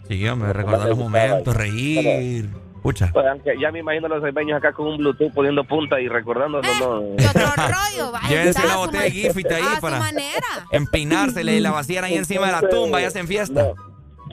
Sí, 0.09 0.27
hombre, 0.29 0.53
recordar 0.53 0.89
los 0.89 0.99
momentos, 0.99 1.57
reír... 1.57 2.49
Escucha. 2.77 3.11
Pues, 3.13 3.27
ya 3.61 3.73
me 3.73 3.81
imagino 3.81 4.07
los 4.07 4.23
albeños 4.23 4.59
acá 4.59 4.73
con 4.73 4.87
un 4.87 4.99
Bluetooth 4.99 5.33
poniendo 5.35 5.65
punta 5.65 6.01
y 6.01 6.07
recordando. 6.07 6.61
Eh, 6.61 6.69
no, 6.79 6.99
otro 6.99 7.65
rollo, 7.67 8.13
vaya. 8.13 8.29
Llévense 8.29 8.65
una 8.65 8.77
botella 8.77 9.03
de 9.03 9.11
Gifit 9.11 9.51
ahí 9.51 9.65
para 9.81 10.01
empinársele 10.71 11.57
y 11.57 11.61
la 11.61 11.73
vacían 11.73 12.05
ahí 12.05 12.15
encima 12.15 12.47
de 12.47 12.53
la 12.53 12.69
tumba 12.69 13.01
y 13.01 13.05
hacen 13.05 13.27
fiesta. 13.27 13.73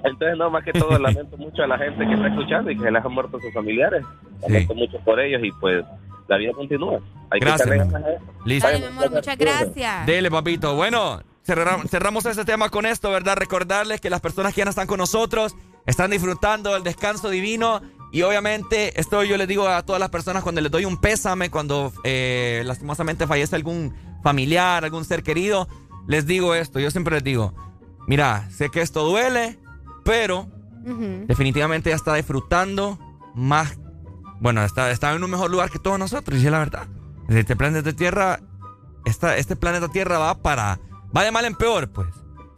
Entonces, 0.04 0.38
no, 0.38 0.52
más 0.52 0.64
que 0.64 0.74
todo, 0.74 1.00
lamento 1.00 1.36
mucho 1.38 1.64
a 1.64 1.68
la 1.68 1.80
gente 1.80 2.06
que 2.06 2.14
está 2.14 2.28
escuchando 2.28 2.70
y 2.70 2.78
que 2.78 2.92
les 2.92 3.04
han 3.04 3.12
muerto 3.12 3.40
sus 3.40 3.54
familiares. 3.54 4.06
Lamento 4.42 4.76
mucho 4.76 5.00
por 5.00 5.20
ellos 5.20 5.42
y 5.44 5.52
pues 5.54 5.84
la 6.28 6.38
vida 6.38 6.54
continúa. 6.54 7.00
Hay 7.30 7.40
gracias, 7.40 7.70
que 7.70 8.20
Listo. 8.46 8.70
mi 8.78 8.86
amor, 8.86 9.12
muchas 9.12 9.38
gracias. 9.38 10.06
Dele, 10.06 10.30
papito. 10.30 10.76
Bueno, 10.76 11.22
cerramos, 11.44 11.90
cerramos 11.90 12.26
ese 12.26 12.46
tema 12.46 12.70
con 12.70 12.86
esto, 12.86 13.12
¿verdad? 13.12 13.36
Recordarles 13.38 14.02
que 14.02 14.10
las 14.10 14.22
personas 14.22 14.54
que 14.54 14.60
ya 14.60 14.66
no 14.66 14.70
están 14.70 14.88
con 14.88 15.00
nosotros 15.00 15.56
están 15.86 16.12
disfrutando 16.12 16.74
del 16.74 16.84
descanso 16.84 17.30
divino. 17.30 17.82
Y 18.12 18.22
obviamente, 18.22 19.00
esto 19.00 19.24
yo 19.24 19.38
les 19.38 19.48
digo 19.48 19.68
a 19.68 19.84
todas 19.84 20.00
las 20.00 20.10
personas 20.10 20.44
cuando 20.44 20.62
les 20.62 20.72
doy 20.72 20.86
un 20.86 20.98
pésame, 20.98 21.50
cuando 21.50 21.92
eh, 22.04 22.62
lastimosamente 22.66 23.26
fallece 23.26 23.56
algún 23.56 23.94
familiar, 24.22 24.84
algún 24.84 25.04
ser 25.04 25.24
querido, 25.24 25.68
les 26.08 26.26
digo 26.28 26.54
esto. 26.54 26.80
Yo 26.80 26.92
siempre 26.92 27.16
les 27.16 27.24
digo, 27.24 27.54
mira, 28.08 28.50
sé 28.52 28.70
que 28.70 28.82
esto 28.82 29.04
duele, 29.04 29.60
pero 30.04 30.48
definitivamente 31.28 31.90
ya 31.90 31.96
está 31.96 32.14
disfrutando 32.16 33.00
más 33.34 33.78
bueno, 34.44 34.62
está, 34.66 34.92
está 34.92 35.14
en 35.14 35.24
un 35.24 35.32
mejor 35.32 35.50
lugar 35.50 35.70
que 35.70 35.80
todos 35.80 35.98
nosotros, 35.98 36.38
y 36.38 36.46
es 36.46 36.52
la 36.52 36.60
verdad. 36.60 36.86
Este 37.30 37.56
planeta 37.56 37.94
Tierra, 37.94 38.42
esta, 39.06 39.38
este 39.38 39.56
planeta 39.56 39.88
Tierra 39.88 40.18
va 40.18 40.36
para, 40.36 40.82
va 41.16 41.24
de 41.24 41.32
mal 41.32 41.46
en 41.46 41.56
peor, 41.56 41.90
pues. 41.90 42.10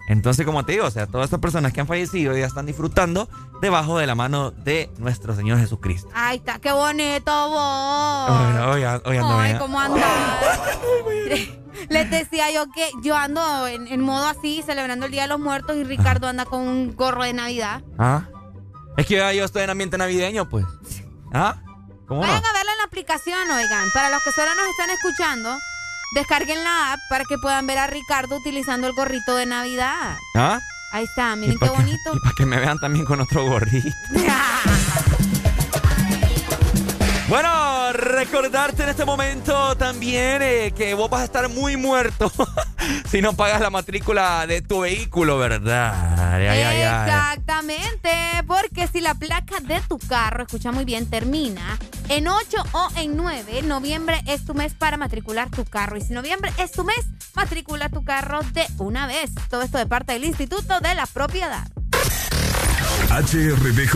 Entonces, 0.08 0.48
como 0.48 0.66
te 0.66 0.72
digo, 0.72 0.86
o 0.86 0.90
sea, 0.90 1.06
todas 1.06 1.26
estas 1.26 1.40
personas 1.40 1.74
que 1.74 1.82
han 1.82 1.86
fallecido 1.86 2.36
ya 2.36 2.48
están 2.48 2.66
disfrutando 2.66 3.30
debajo 3.62 4.00
de 4.00 4.08
la 4.08 4.16
mano 4.16 4.50
de 4.50 4.90
nuestro 4.98 5.36
Señor 5.36 5.60
Jesucristo. 5.60 6.10
Ay, 6.16 6.38
está, 6.38 6.58
qué 6.58 6.72
bonito 6.72 7.50
vos. 7.50 8.32
Ay, 9.06 9.56
cómo 9.60 9.80
andas. 9.80 10.04
Les 11.90 12.10
decía 12.10 12.52
yo 12.52 12.66
que 12.74 12.90
yo 13.04 13.16
ando 13.16 13.68
en, 13.68 13.88
en, 13.88 14.02
modo 14.02 14.26
así, 14.26 14.64
celebrando 14.66 15.06
el 15.06 15.12
Día 15.12 15.24
de 15.24 15.28
los 15.28 15.40
Muertos, 15.40 15.76
y 15.76 15.84
Ricardo 15.84 16.28
anda 16.28 16.46
con 16.46 16.62
un 16.62 16.96
gorro 16.96 17.24
de 17.24 17.34
Navidad. 17.34 17.84
Ah. 18.00 18.24
Es 18.98 19.06
que 19.06 19.18
yo 19.18 19.46
estoy 19.46 19.62
en 19.62 19.70
ambiente 19.70 20.00
navideño, 20.00 20.50
pues. 20.50 20.66
¿Ah? 21.32 21.62
Vayan 22.08 22.46
a 22.46 22.54
verla 22.54 22.72
en 22.72 22.78
la 22.78 22.84
aplicación, 22.86 23.52
oigan. 23.52 23.90
Para 23.94 24.10
los 24.10 24.22
que 24.24 24.32
solo 24.32 24.54
nos 24.56 24.68
están 24.68 24.90
escuchando, 24.92 25.58
descarguen 26.14 26.64
la 26.64 26.94
app 26.94 27.00
para 27.10 27.26
que 27.26 27.38
puedan 27.38 27.66
ver 27.68 27.78
a 27.80 27.88
Ricardo 27.88 28.38
utilizando 28.38 28.88
el 28.88 28.94
gorrito 28.94 29.36
de 29.36 29.46
Navidad. 29.46 30.18
¿Ah? 30.36 30.60
Ahí 30.92 31.06
está, 31.06 31.36
miren 31.36 31.58
qué 31.60 31.70
bonito. 31.70 32.16
y 32.16 32.20
para 32.20 32.36
que 32.38 32.46
me 32.46 32.60
vean 32.60 32.78
también 32.80 33.06
con 33.06 33.20
otro 33.20 33.46
gorrito. 33.46 33.90
Bueno, 37.28 37.92
recordarte 37.94 38.84
en 38.84 38.90
este 38.90 39.04
momento 39.04 39.76
también 39.78 40.44
eh, 40.44 40.72
que 40.78 40.94
vos 40.94 41.10
vas 41.10 41.22
a 41.22 41.24
estar 41.24 41.50
muy 41.50 41.76
muerto 41.76 42.32
si 43.10 43.20
no 43.20 43.34
pagas 43.34 43.62
la 43.62 43.72
matrícula 43.72 44.46
de 44.46 44.62
tu 44.62 44.82
vehículo, 44.82 45.40
¿verdad? 45.40 46.40
Exactamente, 47.08 48.12
porque 48.46 48.88
si 48.88 49.02
la 49.02 49.16
placa 49.16 49.60
de 49.60 49.82
tu 49.88 49.98
carro, 49.98 50.44
escucha 50.44 50.72
muy 50.72 50.86
bien, 50.86 51.10
termina 51.10 51.80
en 52.10 52.28
8 52.28 52.58
o 52.74 52.90
en 52.98 53.18
9, 53.18 53.64
noviembre 53.64 54.22
es 54.28 54.46
tu 54.46 54.54
mes 54.54 54.76
para 54.76 54.96
matricular 54.96 55.50
tu 55.50 55.66
carro. 55.66 55.98
Y 55.98 56.02
si 56.02 56.14
noviembre 56.14 56.52
es 56.60 56.72
tu 56.72 56.84
mes, 56.84 57.08
matricula 57.34 57.90
tu 57.90 58.04
carro 58.04 58.42
de 58.54 58.68
una 58.78 59.08
vez. 59.08 59.32
Todo 59.50 59.64
esto 59.64 59.80
de 59.80 59.88
parte 59.88 60.14
del 60.14 60.26
Instituto 60.26 60.80
de 60.80 60.94
la 60.94 61.08
Propiedad. 61.08 61.75
HRBJ 63.10 63.94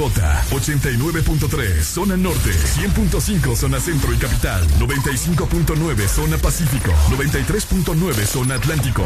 89.3 0.51 1.81
Zona 1.81 2.17
Norte 2.17 2.51
100.5 2.51 3.55
Zona 3.55 3.79
Centro 3.79 4.13
y 4.13 4.17
Capital 4.17 4.67
95.9 4.79 6.07
Zona 6.07 6.37
Pacífico 6.37 6.91
93.9 7.09 8.13
Zona 8.25 8.55
Atlántico. 8.55 9.03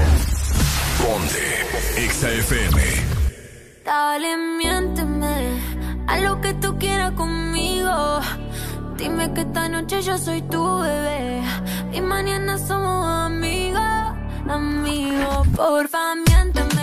Ponte 1.02 1.66
XAFM 2.10 3.24
Dale, 3.86 4.38
miénteme 4.58 5.62
a 6.08 6.20
lo 6.20 6.40
que 6.40 6.54
tú 6.54 6.78
quieras 6.78 7.12
conmigo. 7.14 8.22
Dime 8.98 9.34
que 9.34 9.42
esta 9.42 9.68
noche 9.68 10.02
yo 10.02 10.18
soy 10.18 10.42
tu 10.44 10.80
bebé 10.80 11.42
y 11.92 12.00
mañana 12.00 12.58
somos 12.58 13.06
amigos, 13.26 13.82
amigos. 14.48 15.48
Porfa, 15.56 16.16
miénteme 16.16 16.83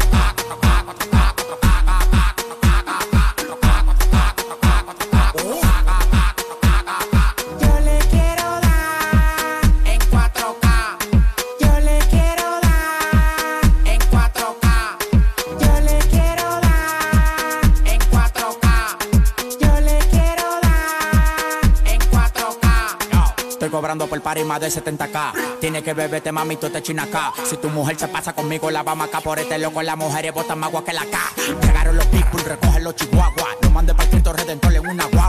el 24.25 24.59
de 24.59 24.67
70k. 24.67 25.59
Tiene 25.59 25.83
que 25.83 25.93
beberte, 25.93 26.31
mami, 26.31 26.57
tú 26.57 26.69
te 26.69 26.81
china 26.81 27.03
acá. 27.03 27.33
Si 27.45 27.57
tu 27.57 27.69
mujer 27.69 27.97
se 27.97 28.07
pasa 28.07 28.33
conmigo, 28.33 28.71
la 28.71 28.83
vamos 28.83 29.07
acá 29.07 29.21
por 29.21 29.39
este 29.39 29.57
loco. 29.57 29.81
Las 29.81 29.97
mujeres 29.97 30.33
botan 30.33 30.59
más 30.59 30.69
agua 30.69 30.83
que 30.83 30.93
la 30.93 31.05
K. 31.05 31.17
Llegaron 31.61 31.95
los 31.95 32.05
people, 32.07 32.43
recogen 32.43 32.83
los 32.83 32.95
chihuahuas. 32.95 33.57
No 33.61 33.69
mandé 33.71 33.93
para 33.93 34.09
el 34.09 34.23
Redentor 34.23 34.73
en 34.73 34.87
una 34.87 35.03
agua. 35.03 35.20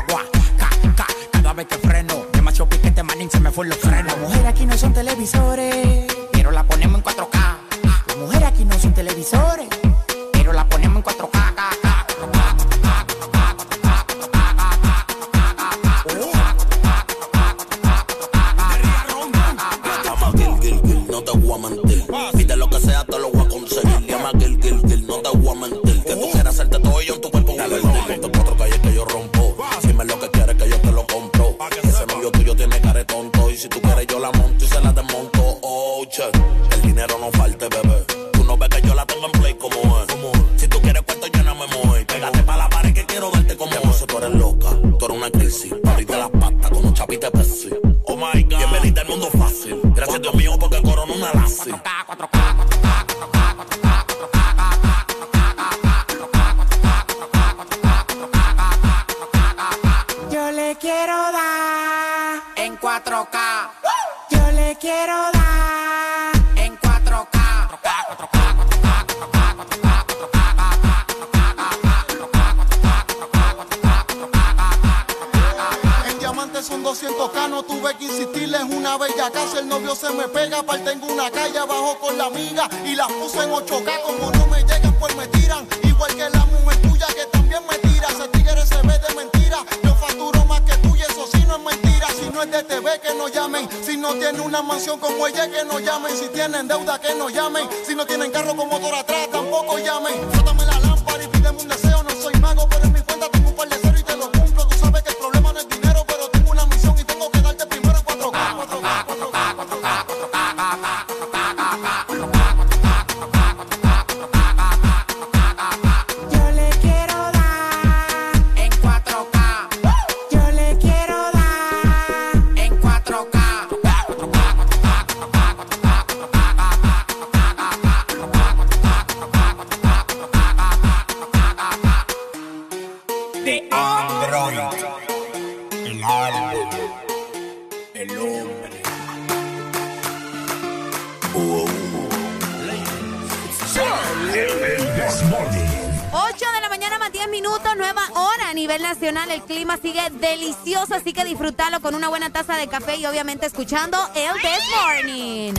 café 152.68 152.96
y 152.96 153.06
obviamente 153.06 153.46
escuchando 153.46 153.98
el 154.14 154.32
This 154.40 154.60
Morning. 154.82 155.54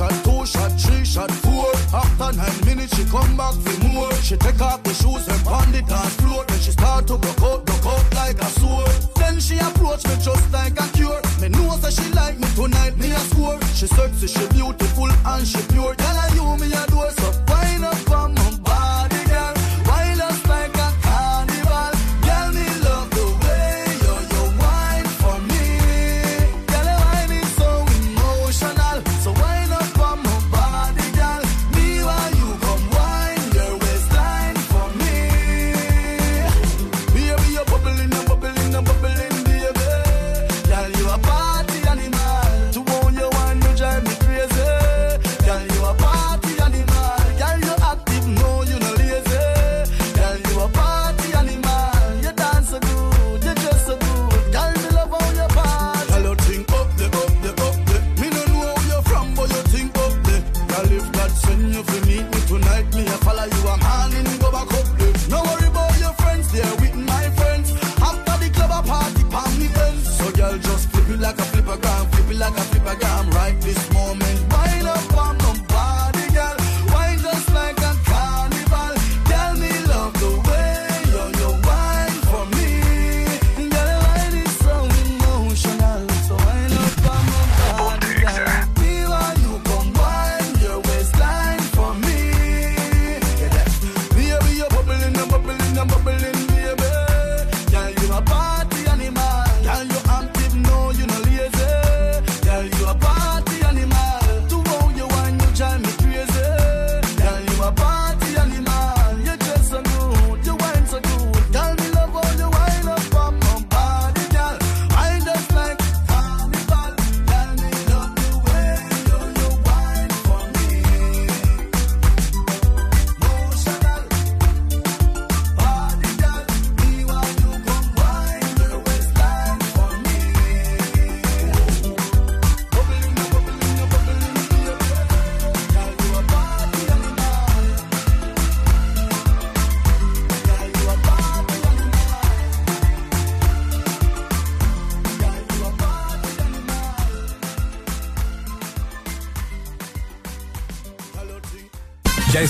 shot, 0.00 0.24
two 0.24 0.46
shot, 0.46 0.72
three 0.80 1.04
shot, 1.04 1.30
four. 1.30 1.70
After 1.92 2.32
nine 2.36 2.64
minutes, 2.64 2.96
she 2.96 3.04
come 3.04 3.36
back 3.36 3.54
for 3.54 3.88
more. 3.88 4.12
She 4.14 4.36
take 4.36 4.60
off 4.60 4.82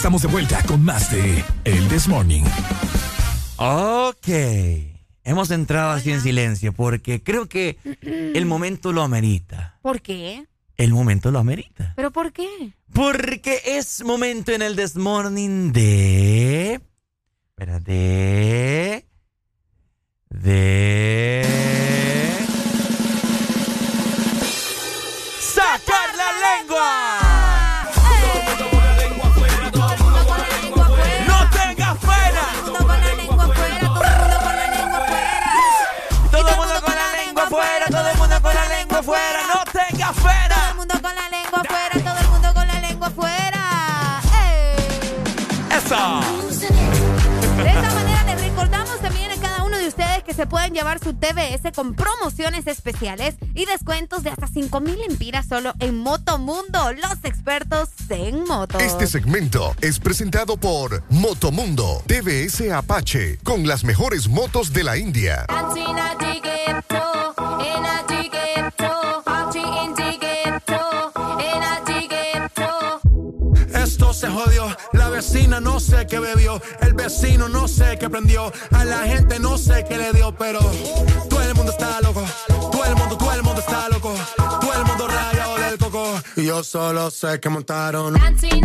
estamos 0.00 0.22
de 0.22 0.28
vuelta 0.28 0.62
con 0.62 0.82
más 0.82 1.10
de 1.10 1.44
El 1.64 1.86
This 1.88 2.08
Morning. 2.08 2.42
Ok. 3.58 4.28
Hemos 5.24 5.50
entrado 5.50 5.90
así 5.90 6.10
en 6.10 6.22
silencio 6.22 6.72
porque 6.72 7.22
creo 7.22 7.50
que 7.50 7.76
el 8.00 8.46
momento 8.46 8.94
lo 8.94 9.02
amerita. 9.02 9.78
¿Por 9.82 10.00
qué? 10.00 10.46
El 10.78 10.94
momento 10.94 11.30
lo 11.30 11.38
amerita. 11.38 11.92
¿Pero 11.96 12.10
por 12.12 12.32
qué? 12.32 12.48
Porque 12.94 13.60
es 13.66 14.02
momento 14.02 14.52
en 14.52 14.62
el 14.62 14.74
This 14.74 14.96
Morning 14.96 15.70
de 15.70 16.29
solo 55.50 55.74
en 55.80 55.98
Motomundo, 55.98 56.92
los 56.92 57.24
expertos 57.24 57.88
en 58.08 58.44
moto. 58.44 58.78
Este 58.78 59.08
segmento 59.08 59.74
es 59.80 59.98
presentado 59.98 60.56
por 60.56 61.02
Motomundo, 61.10 62.04
TBS 62.06 62.70
Apache, 62.70 63.38
con 63.42 63.66
las 63.66 63.82
mejores 63.82 64.28
motos 64.28 64.72
de 64.72 64.84
la 64.84 64.96
India. 64.96 65.46
solo 86.64 87.10
sé 87.10 87.40
que 87.40 87.48
montaron. 87.48 88.14
Dancing 88.14 88.62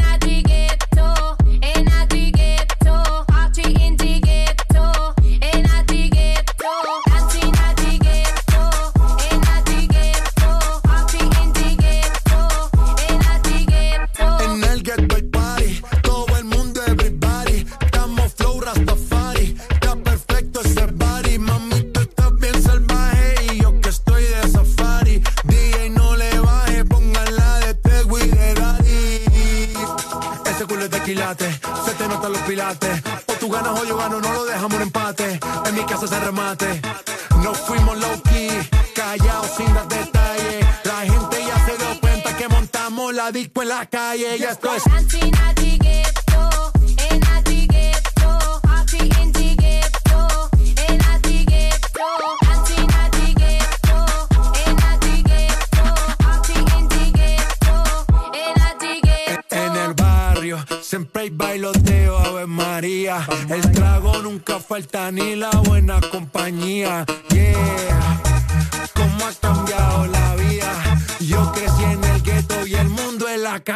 No 36.26 37.54
fuimos 37.54 37.99
low 37.99 38.20
key, 38.23 38.49
callados 38.95 39.52
sin 39.55 39.71
dar 39.76 39.87
detalles. 39.87 40.65
La 40.84 41.02
gente 41.02 41.37
ya 41.45 41.65
se 41.68 41.78
dio 41.78 42.02
cuenta 42.02 42.36
que 42.36 42.47
montamos 42.47 43.13
la 43.13 43.31
disco 43.31 43.62
en 43.62 43.70
la 43.70 43.86
calle. 43.86 44.39
Ya 44.39 44.52
estoy. 44.52 44.79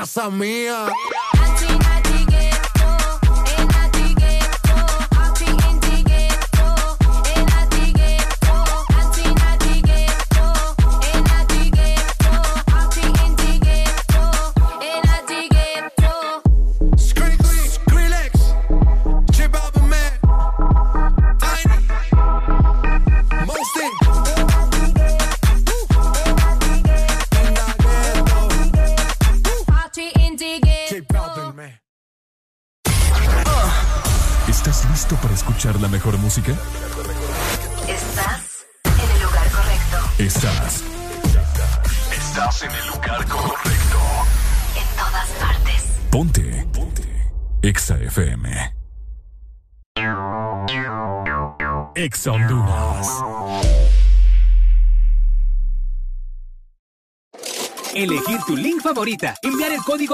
Es 0.10 0.16
la 0.16 1.19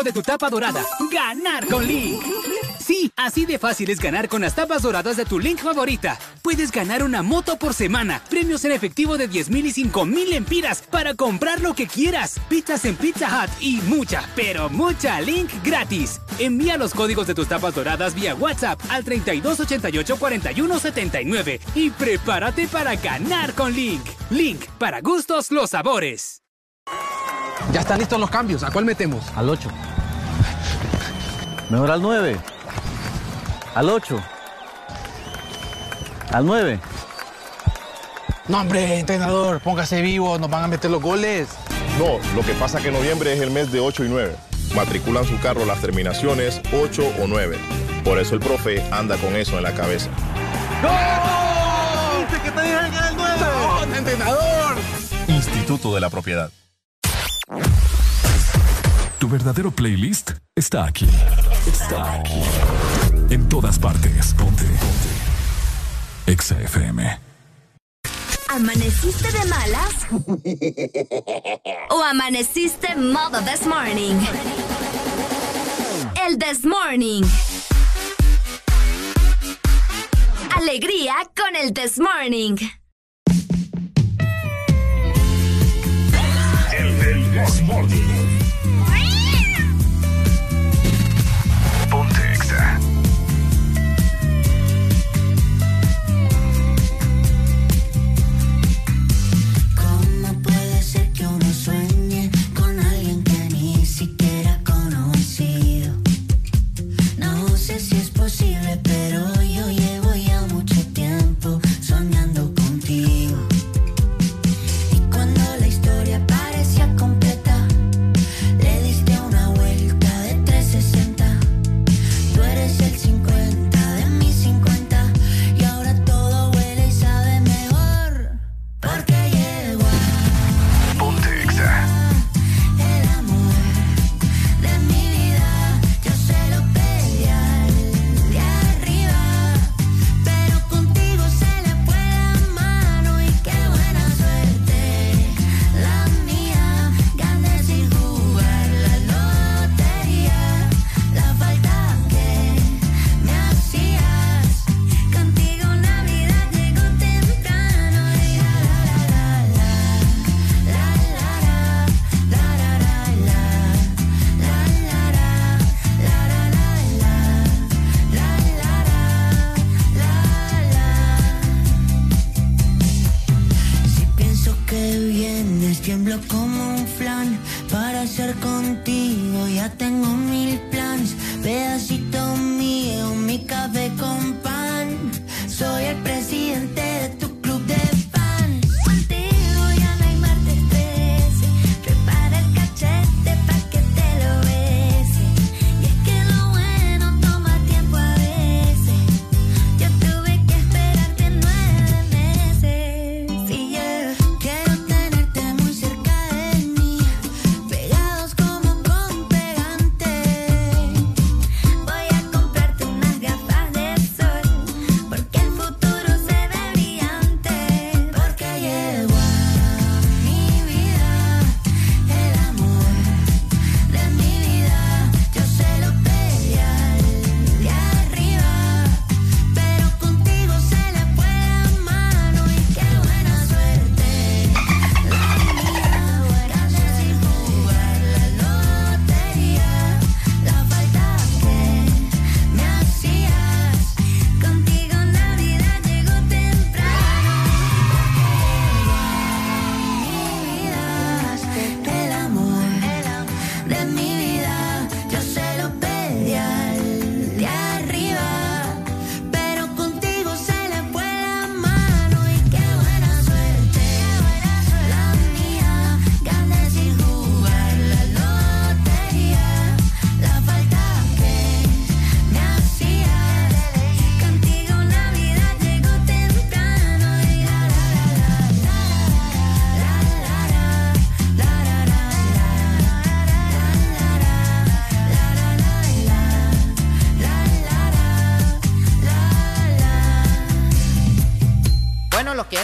de 0.03 0.11
tu 0.11 0.21
tapa 0.21 0.49
dorada, 0.49 0.83
ganar 1.11 1.65
con 1.67 1.85
Link. 1.85 2.21
Sí, 2.79 3.11
así 3.15 3.45
de 3.45 3.57
fácil 3.57 3.89
es 3.89 3.99
ganar 3.99 4.29
con 4.29 4.41
las 4.41 4.53
tapas 4.53 4.83
doradas 4.83 5.17
de 5.17 5.25
tu 5.25 5.39
link 5.39 5.59
favorita. 5.59 6.19
Puedes 6.43 6.71
ganar 6.71 7.01
una 7.01 7.23
moto 7.23 7.57
por 7.57 7.73
semana, 7.73 8.21
premios 8.29 8.63
en 8.63 8.73
efectivo 8.73 9.17
de 9.17 9.27
10 9.27 9.49
mil 9.49 9.65
y 9.65 9.71
5 9.71 10.05
mil 10.05 10.33
empiras 10.33 10.83
para 10.83 11.15
comprar 11.15 11.61
lo 11.61 11.73
que 11.73 11.87
quieras, 11.87 12.39
pizzas 12.47 12.85
en 12.85 12.95
Pizza 12.95 13.27
Hut 13.27 13.49
y 13.59 13.77
mucha, 13.87 14.29
pero 14.35 14.69
mucha 14.69 15.19
link 15.19 15.49
gratis. 15.63 16.21
Envía 16.37 16.77
los 16.77 16.93
códigos 16.93 17.25
de 17.25 17.33
tus 17.33 17.47
tapas 17.47 17.73
doradas 17.73 18.13
vía 18.13 18.35
WhatsApp 18.35 18.79
al 18.89 19.03
3288 19.03 20.17
4179 20.17 21.59
y 21.73 21.89
prepárate 21.89 22.67
para 22.67 22.95
ganar 22.95 23.53
con 23.53 23.73
Link. 23.73 24.05
Link, 24.29 24.63
para 24.77 25.01
gustos 25.01 25.49
los 25.49 25.71
sabores. 25.71 26.43
Ya 27.73 27.81
están 27.81 27.99
listos 27.99 28.19
los 28.19 28.29
cambios. 28.29 28.63
¿A 28.63 28.71
cuál 28.71 28.85
metemos? 28.85 29.25
Al 29.35 29.49
8. 29.49 29.69
Mejor 31.69 31.91
al 31.91 32.01
9. 32.01 32.37
Al 33.73 33.89
8. 33.89 34.23
Al 36.31 36.45
9. 36.45 36.79
No, 38.47 38.61
hombre, 38.61 38.99
entrenador, 38.99 39.59
póngase 39.59 40.01
vivo, 40.01 40.37
nos 40.37 40.49
van 40.49 40.63
a 40.63 40.67
meter 40.67 40.91
los 40.91 41.01
goles. 41.01 41.49
No, 41.97 42.19
lo 42.35 42.45
que 42.45 42.53
pasa 42.53 42.77
es 42.77 42.83
que 42.83 42.91
noviembre 42.91 43.33
es 43.33 43.41
el 43.41 43.49
mes 43.49 43.71
de 43.71 43.79
8 43.79 44.05
y 44.05 44.09
9. 44.09 44.35
Matriculan 44.75 45.25
su 45.25 45.39
carro 45.39 45.65
las 45.65 45.81
terminaciones 45.81 46.61
8 46.71 47.13
o 47.21 47.27
9. 47.27 47.57
Por 48.03 48.19
eso 48.19 48.35
el 48.35 48.41
profe 48.41 48.83
anda 48.91 49.17
con 49.17 49.35
eso 49.35 49.57
en 49.57 49.63
la 49.63 49.73
cabeza. 49.73 50.09
¡Gol! 50.83 52.27
¡Dice 52.27 52.41
que 52.43 52.51
te 52.51 52.61
dejan 52.61 52.91
ganar 52.91 53.11
el 53.11 53.17
9! 53.17 53.37
¡No, 53.87 53.95
entrenador! 53.95 54.75
Instituto 55.27 55.95
de 55.95 56.01
la 56.01 56.09
Propiedad. 56.11 56.51
Tu 59.25 59.29
verdadero 59.29 59.71
playlist 59.71 60.33
está 60.55 60.85
aquí. 60.85 61.07
Está 61.65 62.13
aquí. 62.13 62.43
En 63.31 63.49
todas 63.49 63.79
partes. 63.79 64.35
Ponte. 64.35 64.63
Ponte. 64.65 66.31
Exa 66.31 66.61
FM. 66.61 67.19
¿Amaneciste 68.49 69.31
de 69.31 69.45
malas? 69.45 69.93
¿O 71.89 72.03
amaneciste 72.03 72.95
modo 72.97 73.41
this 73.41 73.65
morning? 73.65 74.13
El 76.23 76.37
this 76.37 76.63
morning. 76.63 77.23
Alegría 80.55 81.15
con 81.35 81.55
el 81.55 81.73
this 81.73 81.97
morning. 81.97 82.57
El 86.77 86.99
del 86.99 87.31
Desmorning. 87.33 88.05
Ponte 88.05 88.34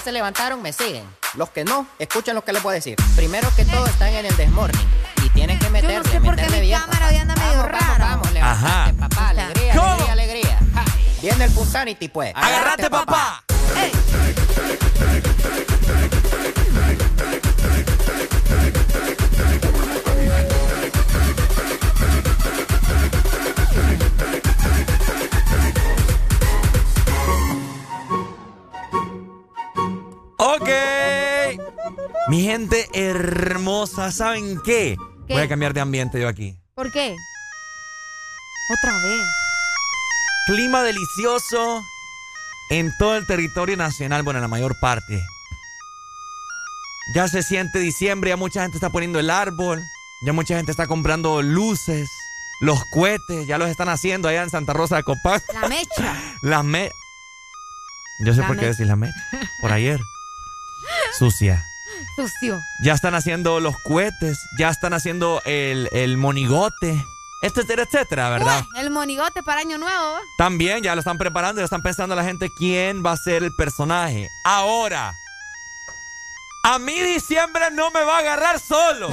ya 0.01 0.05
se 0.05 0.11
levantaron 0.11 0.61
me 0.61 0.73
siguen. 0.73 1.03
Los 1.35 1.49
que 1.49 1.63
no, 1.63 1.85
escuchen 1.99 2.35
lo 2.35 2.43
que 2.43 2.51
les 2.53 2.61
voy 2.63 2.71
a 2.71 2.75
decir. 2.75 2.95
Primero 3.15 3.49
que 3.55 3.65
todo 3.65 3.85
están 3.85 4.09
en 4.13 4.25
el 4.25 4.35
Desmorning 4.35 4.88
y 5.23 5.30
tienen 5.30 5.59
que 5.59 5.69
meterse, 5.69 5.95
Yo 5.95 6.03
no 6.03 6.09
sé 6.09 6.19
por 6.21 6.35
qué 6.35 6.41
meterle 6.41 6.59
mi 6.61 6.67
bien. 6.67 6.80
cámara 6.80 7.07
hoy 7.07 7.15
anda 7.17 7.35
medio 7.35 7.63
rara. 7.63 7.97
Vamos, 7.99 8.27
Ajá. 8.41 8.93
papá, 8.99 9.30
alegría, 9.30 9.73
alegría, 9.73 10.11
alegría. 10.11 10.59
Ja, 10.73 10.85
Viene 11.21 11.43
el 11.45 11.51
Punsanity, 11.51 12.07
pues. 12.09 12.33
Agárrate, 12.35 12.89
papá. 12.89 13.43
Ok. 13.45 13.50
Mi 32.32 32.43
gente 32.43 32.88
hermosa, 32.93 34.10
¿saben 34.10 34.61
qué? 34.61 34.95
¿Qué? 35.27 35.34
Voy 35.34 35.42
a 35.42 35.50
cambiar 35.50 35.74
de 35.74 35.82
ambiente 35.82 36.18
yo 36.18 36.30
aquí. 36.30 36.56
¿Por 36.76 36.90
qué? 36.90 37.14
Otra 38.69 38.93
vez. 39.03 39.27
Clima 40.45 40.82
delicioso 40.82 41.84
en 42.69 42.90
todo 42.98 43.18
el 43.18 43.27
territorio 43.27 43.76
nacional, 43.76 44.24
bueno, 44.24 44.38
en 44.38 44.43
la 44.43 44.48
mayor 44.48 44.80
parte. 44.80 45.22
Ya 47.14 47.27
se 47.27 47.43
siente 47.43 47.80
diciembre, 47.80 48.30
ya 48.30 48.38
mucha 48.38 48.61
gente 48.61 48.77
está 48.77 48.92
poniendo 48.92 49.19
el 49.19 49.30
árbol, 49.30 49.84
ya 50.26 50.32
mucha 50.32 50.56
gente 50.56 50.72
está 50.72 50.88
comprando 50.88 51.42
luces, 51.42 52.08
los 52.61 52.82
cohetes, 52.93 53.45
ya 53.45 53.58
los 53.58 53.68
están 53.68 53.90
haciendo 53.90 54.30
allá 54.30 54.43
en 54.43 54.50
Santa 54.50 54.72
Rosa 54.72 54.95
de 54.95 55.03
Copán. 55.03 55.42
La 55.53 55.68
mecha. 55.68 56.16
Las 56.43 56.64
me... 56.64 56.93
Yo 58.26 58.34
sé 58.34 58.40
La 58.40 58.48
por 58.48 58.58
qué 58.58 58.68
decís 58.68 58.88
la 58.88 58.95
mecha. 58.95 59.19
Por 59.60 59.74
ayer. 59.74 60.00
Sucia. 61.19 61.61
Sucio. 62.15 62.59
Ya 62.83 62.93
están 62.93 63.15
haciendo 63.15 63.59
los 63.59 63.75
cohetes, 63.83 64.38
ya 64.59 64.69
están 64.69 64.93
haciendo 64.93 65.41
el, 65.45 65.88
el 65.91 66.17
monigote, 66.17 67.03
etcétera, 67.41 67.83
etcétera, 67.83 68.30
¿verdad? 68.30 68.64
El 68.77 68.90
monigote 68.91 69.41
para 69.43 69.61
Año 69.61 69.77
Nuevo. 69.77 70.17
También 70.38 70.83
ya 70.83 70.93
lo 70.95 70.99
están 70.99 71.17
preparando, 71.17 71.61
ya 71.61 71.65
están 71.65 71.81
pensando 71.81 72.15
la 72.15 72.23
gente 72.23 72.49
quién 72.57 73.03
va 73.06 73.14
a 73.14 73.17
ser 73.17 73.43
el 73.43 73.51
personaje. 73.56 74.27
Ahora, 74.45 75.11
a 76.65 76.80
mí 76.80 76.99
diciembre 76.99 77.72
no 77.72 77.90
me 77.91 78.03
va 78.03 78.17
a 78.17 78.19
agarrar 78.19 78.59
solo. 78.59 79.09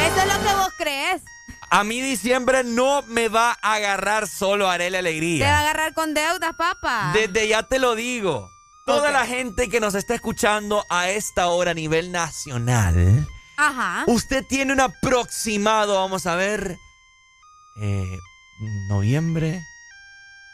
Eso 0.00 0.20
es 0.20 0.26
lo 0.26 0.42
que 0.48 0.54
vos 0.54 0.68
crees. 0.76 1.22
A 1.70 1.82
mí 1.82 2.00
diciembre 2.00 2.62
no 2.62 3.02
me 3.08 3.28
va 3.28 3.58
a 3.60 3.74
agarrar 3.74 4.28
solo, 4.28 4.70
haré 4.70 4.90
la 4.90 4.98
Te 4.98 5.02
va 5.02 5.08
a 5.08 5.10
alegría. 5.10 5.58
agarrar 5.60 5.94
con 5.94 6.14
deudas, 6.14 6.52
papá. 6.56 7.10
Desde 7.14 7.48
ya 7.48 7.64
te 7.64 7.78
lo 7.80 7.94
digo. 7.96 8.53
Toda 8.84 9.10
la 9.10 9.26
gente 9.26 9.70
que 9.70 9.80
nos 9.80 9.94
está 9.94 10.14
escuchando 10.14 10.84
a 10.90 11.08
esta 11.08 11.48
hora 11.48 11.70
a 11.70 11.74
nivel 11.74 12.12
nacional, 12.12 13.26
Ajá. 13.56 14.04
usted 14.06 14.44
tiene 14.46 14.74
un 14.74 14.80
aproximado, 14.80 15.94
vamos 15.94 16.26
a 16.26 16.34
ver, 16.36 16.76
eh, 17.80 18.18
noviembre 18.88 19.62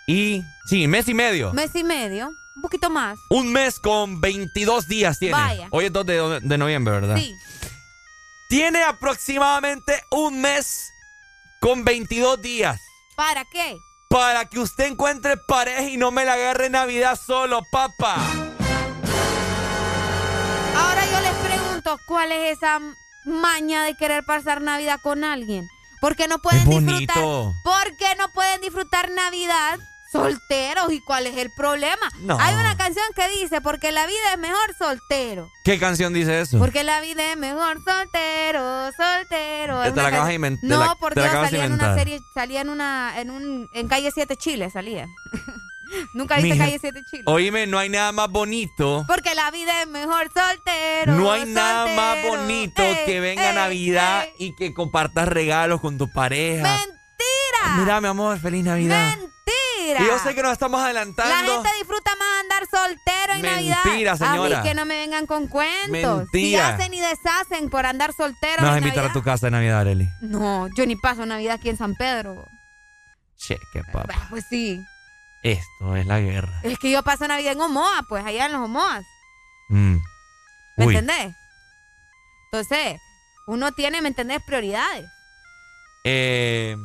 y... 0.07 0.43
Sí, 0.67 0.87
mes 0.87 1.09
y 1.09 1.15
medio. 1.15 1.53
Mes 1.53 1.75
y 1.75 1.83
medio. 1.83 2.31
Un 2.55 2.63
poquito 2.63 2.89
más. 2.89 3.19
Un 3.31 3.53
mes 3.53 3.81
con 3.81 4.21
22 4.21 4.87
días 4.87 5.19
tiene. 5.19 5.33
Vaya. 5.35 5.69
Hoy 5.73 5.87
es 5.87 5.93
2 5.93 6.07
de, 6.07 6.41
de 6.41 6.59
noviembre, 6.59 6.95
¿verdad? 6.95 7.17
Sí. 7.17 7.35
Tiene 8.49 8.85
aproximadamente 8.85 10.05
un 10.11 10.41
mes 10.41 10.89
con 11.61 11.85
22 11.85 12.41
días 12.41 12.81
¿Para 13.17 13.45
qué? 13.53 13.77
Para 14.11 14.45
que 14.47 14.59
usted 14.59 14.87
encuentre 14.87 15.37
pareja 15.37 15.83
y 15.83 15.97
no 15.97 16.11
me 16.11 16.25
la 16.25 16.33
agarre 16.33 16.67
en 16.67 16.73
Navidad 16.73 17.17
solo, 17.17 17.63
papá. 17.71 18.17
Ahora 20.77 21.07
yo 21.13 21.21
les 21.21 21.35
pregunto, 21.49 21.97
¿cuál 22.09 22.33
es 22.33 22.59
esa 22.59 22.81
maña 23.25 23.85
de 23.85 23.95
querer 23.95 24.25
pasar 24.25 24.63
Navidad 24.63 24.99
con 25.01 25.23
alguien? 25.23 25.69
¿Por 26.01 26.17
qué 26.17 26.27
no 26.27 26.41
pueden 26.41 26.69
disfrutar? 26.69 27.23
bonito. 27.23 27.55
¿Por 27.63 27.97
qué 27.97 28.17
no 28.19 28.29
pueden 28.33 28.61
disfrutar 28.61 29.11
Navidad 29.13 29.79
solteros? 30.11 30.93
¿Y 30.93 31.01
cuál 31.01 31.27
es 31.27 31.37
el 31.37 31.51
problema? 31.57 32.11
No. 32.21 32.37
Hay 32.41 32.55
una 32.55 32.77
canción 32.77 33.05
que 33.15 33.29
dice, 33.41 33.61
porque 33.61 33.93
la 33.93 34.07
vida 34.07 34.33
es 34.33 34.39
mejor 34.39 34.75
soltero. 34.79 35.49
¿Qué 35.65 35.79
canción 35.79 36.13
dice 36.13 36.41
eso? 36.41 36.59
Porque 36.59 36.85
la 36.85 37.01
vida 37.01 37.31
es 37.33 37.37
mejor 37.37 37.79
soltero, 37.85 38.91
soltero. 38.97 39.83
Te 39.93 40.03
la 40.03 40.09
acabas 40.09 40.29
de 40.29 40.35
inventar, 40.35 40.69
No, 40.69 40.81
la- 40.81 40.95
por 40.97 41.15
Dios, 41.15 41.27
salía 41.31 41.65
en 41.65 41.73
una 41.73 41.95
serie, 41.97 42.21
salía 42.35 42.61
en 42.63 42.69
una, 42.71 43.21
en 43.21 43.31
un, 43.31 43.69
en 43.73 43.89
calle 43.89 44.11
7 44.13 44.37
Chile, 44.37 44.71
salía. 44.71 45.07
Nunca 46.15 46.37
viste 46.37 46.53
Mija, 46.53 46.65
calle 46.67 46.79
7 46.81 47.01
Chile. 47.11 47.23
Oíme, 47.27 47.67
no 47.67 47.77
hay 47.79 47.89
nada 47.89 48.13
más 48.13 48.29
bonito. 48.31 49.05
Porque 49.09 49.35
la 49.35 49.51
vida 49.51 49.83
es 49.83 49.89
mejor 49.89 50.31
soltero. 50.33 51.15
No 51.15 51.33
hay 51.33 51.47
nada 51.47 51.87
más 51.97 52.19
bonito 52.29 52.81
Ey, 52.83 52.97
que 53.07 53.19
venga 53.19 53.49
ey, 53.51 53.55
Navidad 53.57 54.23
ey. 54.25 54.35
y 54.39 54.55
que 54.55 54.73
compartas 54.73 55.27
regalos 55.27 55.81
con 55.81 55.99
tu 55.99 56.09
pareja. 56.13 56.63
¡Mentira! 56.63 57.77
Mira, 57.79 58.01
mi 58.01 58.07
amor, 58.07 58.39
feliz 58.39 58.65
Navidad. 58.65 59.09
¡Mentira! 59.17 59.31
Y 59.89 60.07
yo 60.07 60.19
sé 60.19 60.35
que 60.35 60.43
nos 60.43 60.53
estamos 60.53 60.79
La 60.81 60.87
adelantando. 60.87 61.53
gente 61.63 61.69
disfruta 61.79 62.11
más 62.17 62.41
andar 62.43 62.67
soltero 62.71 63.33
en 63.35 63.43
Mentira, 63.43 63.83
Navidad. 63.85 64.17
señora. 64.19 64.59
A 64.61 64.63
mí 64.63 64.69
que 64.69 64.75
no 64.75 64.85
me 64.85 64.97
vengan 64.99 65.27
con 65.27 65.47
cuentos. 65.49 66.19
Mentira. 66.19 66.31
Si 66.33 66.57
hacen 66.57 66.95
y 66.95 67.01
deshacen 67.01 67.71
por 67.71 67.87
andar 67.87 68.13
soltero 68.13 68.63
Me 68.63 68.69
vas 68.69 68.77
a 68.77 68.79
invitar 68.79 69.05
a 69.07 69.13
tu 69.13 69.23
casa 69.23 69.47
de 69.47 69.51
Navidad, 69.53 69.81
Arely. 69.81 70.09
No, 70.21 70.69
yo 70.77 70.87
ni 70.87 70.97
paso 70.97 71.25
Navidad 71.27 71.55
aquí 71.55 71.69
en 71.71 71.77
San 71.79 71.95
Pedro. 71.95 72.35
Che, 73.37 73.59
qué 73.73 73.83
papá. 73.85 74.05
Bah, 74.09 74.27
Pues 74.31 74.45
sí. 74.49 74.81
Esto 75.43 75.97
es 75.97 76.05
la 76.07 76.21
guerra. 76.21 76.61
Es 76.63 76.79
que 76.79 76.91
yo 76.91 77.03
paso 77.03 77.27
Navidad 77.27 77.53
en 77.55 77.61
Omoa, 77.63 78.05
pues 78.09 78.25
allá 78.25 78.47
en 78.47 78.53
los 78.53 78.61
Omoas. 78.63 79.05
Mm. 79.71 79.97
¿Me 80.77 80.85
entendés? 80.85 81.35
Entonces, 82.53 83.01
uno 83.47 83.73
tiene, 83.73 84.03
¿me 84.03 84.09
entendés? 84.09 84.43
Prioridades. 84.45 85.07
Eh, 86.05 86.77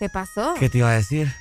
¿Qué 0.00 0.08
pasó? 0.08 0.54
¿Qué 0.58 0.68
te 0.68 0.78
iba 0.78 0.88
a 0.90 0.94
decir? 0.94 1.32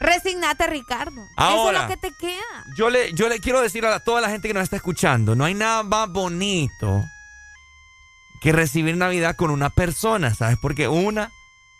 Resignate, 0.00 0.66
Ricardo. 0.66 1.22
Eso 1.22 1.30
es 1.32 1.34
Ahora. 1.36 1.82
lo 1.82 1.88
que 1.88 1.96
te 1.96 2.12
queda. 2.18 2.64
Yo 2.76 2.90
le, 2.90 3.12
yo 3.14 3.28
le 3.28 3.38
quiero 3.40 3.60
decir 3.60 3.84
a 3.86 4.00
toda 4.00 4.20
la 4.20 4.28
gente 4.30 4.48
que 4.48 4.54
nos 4.54 4.62
está 4.64 4.76
escuchando, 4.76 5.34
no 5.34 5.44
hay 5.44 5.54
nada 5.54 5.82
más 5.82 6.08
bonito 6.10 7.04
que 8.42 8.52
recibir 8.52 8.96
Navidad 8.96 9.36
con 9.36 9.50
una 9.50 9.70
persona, 9.70 10.34
¿sabes? 10.34 10.58
Porque 10.60 10.88
una, 10.88 11.30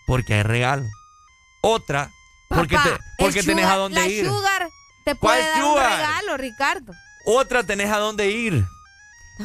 porque 0.07 0.35
hay 0.35 0.43
regalo. 0.43 0.87
Otra, 1.61 2.11
porque, 2.49 2.77
te, 2.79 2.99
porque 3.19 3.43
tenés 3.43 3.65
sugar- 3.65 3.73
a 3.75 3.77
dónde 3.79 4.01
la 4.01 4.07
ir. 4.09 4.27
sugar 4.27 4.69
te 5.05 5.15
¿Cuál 5.15 5.39
puede 5.39 5.51
dar 5.51 5.61
sugar? 5.63 5.91
un 5.93 5.97
regalo, 5.99 6.37
Ricardo. 6.37 6.93
Otra, 7.27 7.63
tenés 7.65 7.91
a 7.91 7.99
dónde 7.99 8.31
ir. 8.31 8.65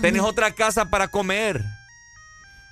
Tenés 0.01 0.21
otra 0.21 0.51
casa 0.53 0.89
para 0.89 1.09
comer. 1.09 1.63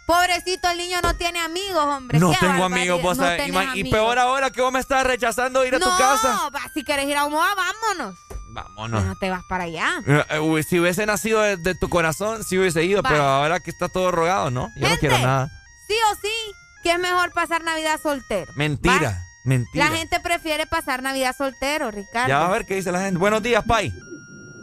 Pobrecito, 0.10 0.68
el 0.72 0.78
niño 0.80 0.98
no 1.04 1.14
tiene 1.14 1.38
amigos, 1.40 1.84
hombre. 1.86 2.18
No 2.18 2.32
Qué 2.32 2.38
tengo 2.40 2.64
amigos, 2.64 3.00
vos 3.00 3.16
No 3.16 3.24
sabés. 3.26 3.48
y 3.76 3.84
peor 3.92 4.18
ahora 4.18 4.50
que 4.50 4.60
vos 4.60 4.72
me 4.72 4.80
estás 4.80 5.06
rechazando 5.06 5.64
ir 5.64 5.76
a 5.76 5.80
tu 5.80 5.86
No, 5.88 5.96
casa. 5.98 6.50
va, 6.50 6.62
si 6.74 6.84
quieres 6.84 7.06
ir 7.06 7.16
a 7.16 7.26
Omoa, 7.28 7.54
vámonos. 7.54 8.16
Vámonos. 8.52 9.06
No 9.06 9.16
te 9.20 9.30
vas 9.30 9.44
para 9.48 9.66
allá. 9.66 10.02
Eh, 10.08 10.24
eh, 10.32 10.40
uy, 10.40 10.64
Si 10.64 10.80
hubiese 10.80 11.06
nacido 11.06 11.42
de, 11.44 11.58
de 11.58 11.76
tu 11.76 11.90
corazón, 11.90 12.44
sí 12.44 12.58
hubiese 12.58 12.84
ido, 12.84 13.04
Va. 13.04 13.10
pero 13.12 13.22
ahora 13.22 13.60
que 13.60 13.70
está 13.70 13.88
todo 13.88 14.10
rogado, 14.12 14.50
¿no? 14.50 14.70
Yo 14.78 14.90
no 14.90 14.98
quiero 14.98 15.20
nada. 15.20 15.48
Sí 15.88 15.94
o 16.12 16.16
sí, 16.16 16.34
que 16.82 16.92
es 16.94 16.98
mejor 17.00 17.32
pasar 17.34 17.64
Navidad 17.64 18.00
soltero. 18.02 18.52
Mentira, 18.56 19.22
mentira. 19.46 19.90
La 19.90 19.96
gente 19.96 20.20
prefiere 20.22 20.66
pasar 20.66 21.04
Navidad 21.04 21.36
soltero, 21.38 21.92
Ricardo. 21.92 22.28
Ya 22.30 22.40
va 22.40 22.48
a 22.48 22.52
ver 22.52 22.66
qué 22.66 22.74
dice 22.74 22.92
la 22.92 23.02
gente. 23.02 23.20
Buenos 23.20 23.44
días, 23.44 23.64
Pai. 23.64 23.94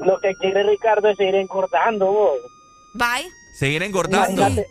Lo 0.01 0.19
que 0.21 0.35
quiere 0.41 0.65
Ricardo 0.65 1.09
es 1.09 1.17
seguir 1.17 1.37
engordando, 1.37 2.07
vos. 2.07 2.33
Bye. 2.95 3.31
Seguir 3.61 3.85
engordando. 3.85 4.43
Imagínate, 4.43 4.67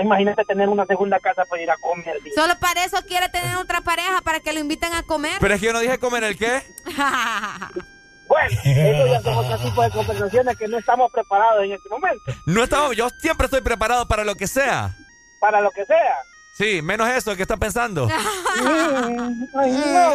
imagínate 0.00 0.44
tener 0.44 0.68
una 0.68 0.86
segunda 0.86 1.18
casa 1.20 1.44
para 1.44 1.62
ir 1.62 1.70
a 1.70 1.76
comer. 1.76 2.18
tío. 2.22 2.32
Solo 2.34 2.54
para 2.58 2.84
eso 2.84 2.98
quiere 3.06 3.28
tener 3.28 3.56
otra 3.56 3.80
pareja, 3.80 4.20
para 4.22 4.40
que 4.40 4.52
lo 4.52 4.60
inviten 4.60 4.92
a 4.92 5.02
comer. 5.02 5.36
Pero 5.40 5.54
es 5.54 5.60
que 5.60 5.66
yo 5.66 5.72
no 5.72 5.80
dije 5.80 5.98
comer 5.98 6.24
el 6.24 6.36
qué. 6.36 6.62
Bueno, 8.26 8.58
eso 8.64 9.06
ya 9.06 9.20
son 9.20 9.34
otro 9.34 9.58
tipo 9.58 9.82
de 9.82 9.90
conversaciones 9.90 10.56
que 10.56 10.66
no 10.66 10.78
estamos 10.78 11.12
preparados 11.12 11.62
en 11.64 11.72
este 11.72 11.88
momento. 11.90 12.22
No 12.46 12.64
estamos, 12.64 12.96
yo 12.96 13.10
siempre 13.20 13.44
estoy 13.44 13.60
preparado 13.60 14.08
para 14.08 14.24
lo 14.24 14.34
que 14.34 14.46
sea. 14.46 14.96
Para 15.40 15.60
lo 15.60 15.70
que 15.70 15.84
sea. 15.84 16.16
Sí, 16.54 16.80
menos 16.82 17.08
eso 17.10 17.36
que 17.36 17.42
está 17.42 17.56
pensando. 17.56 18.08
Ay, 19.54 19.72
no. 19.72 20.12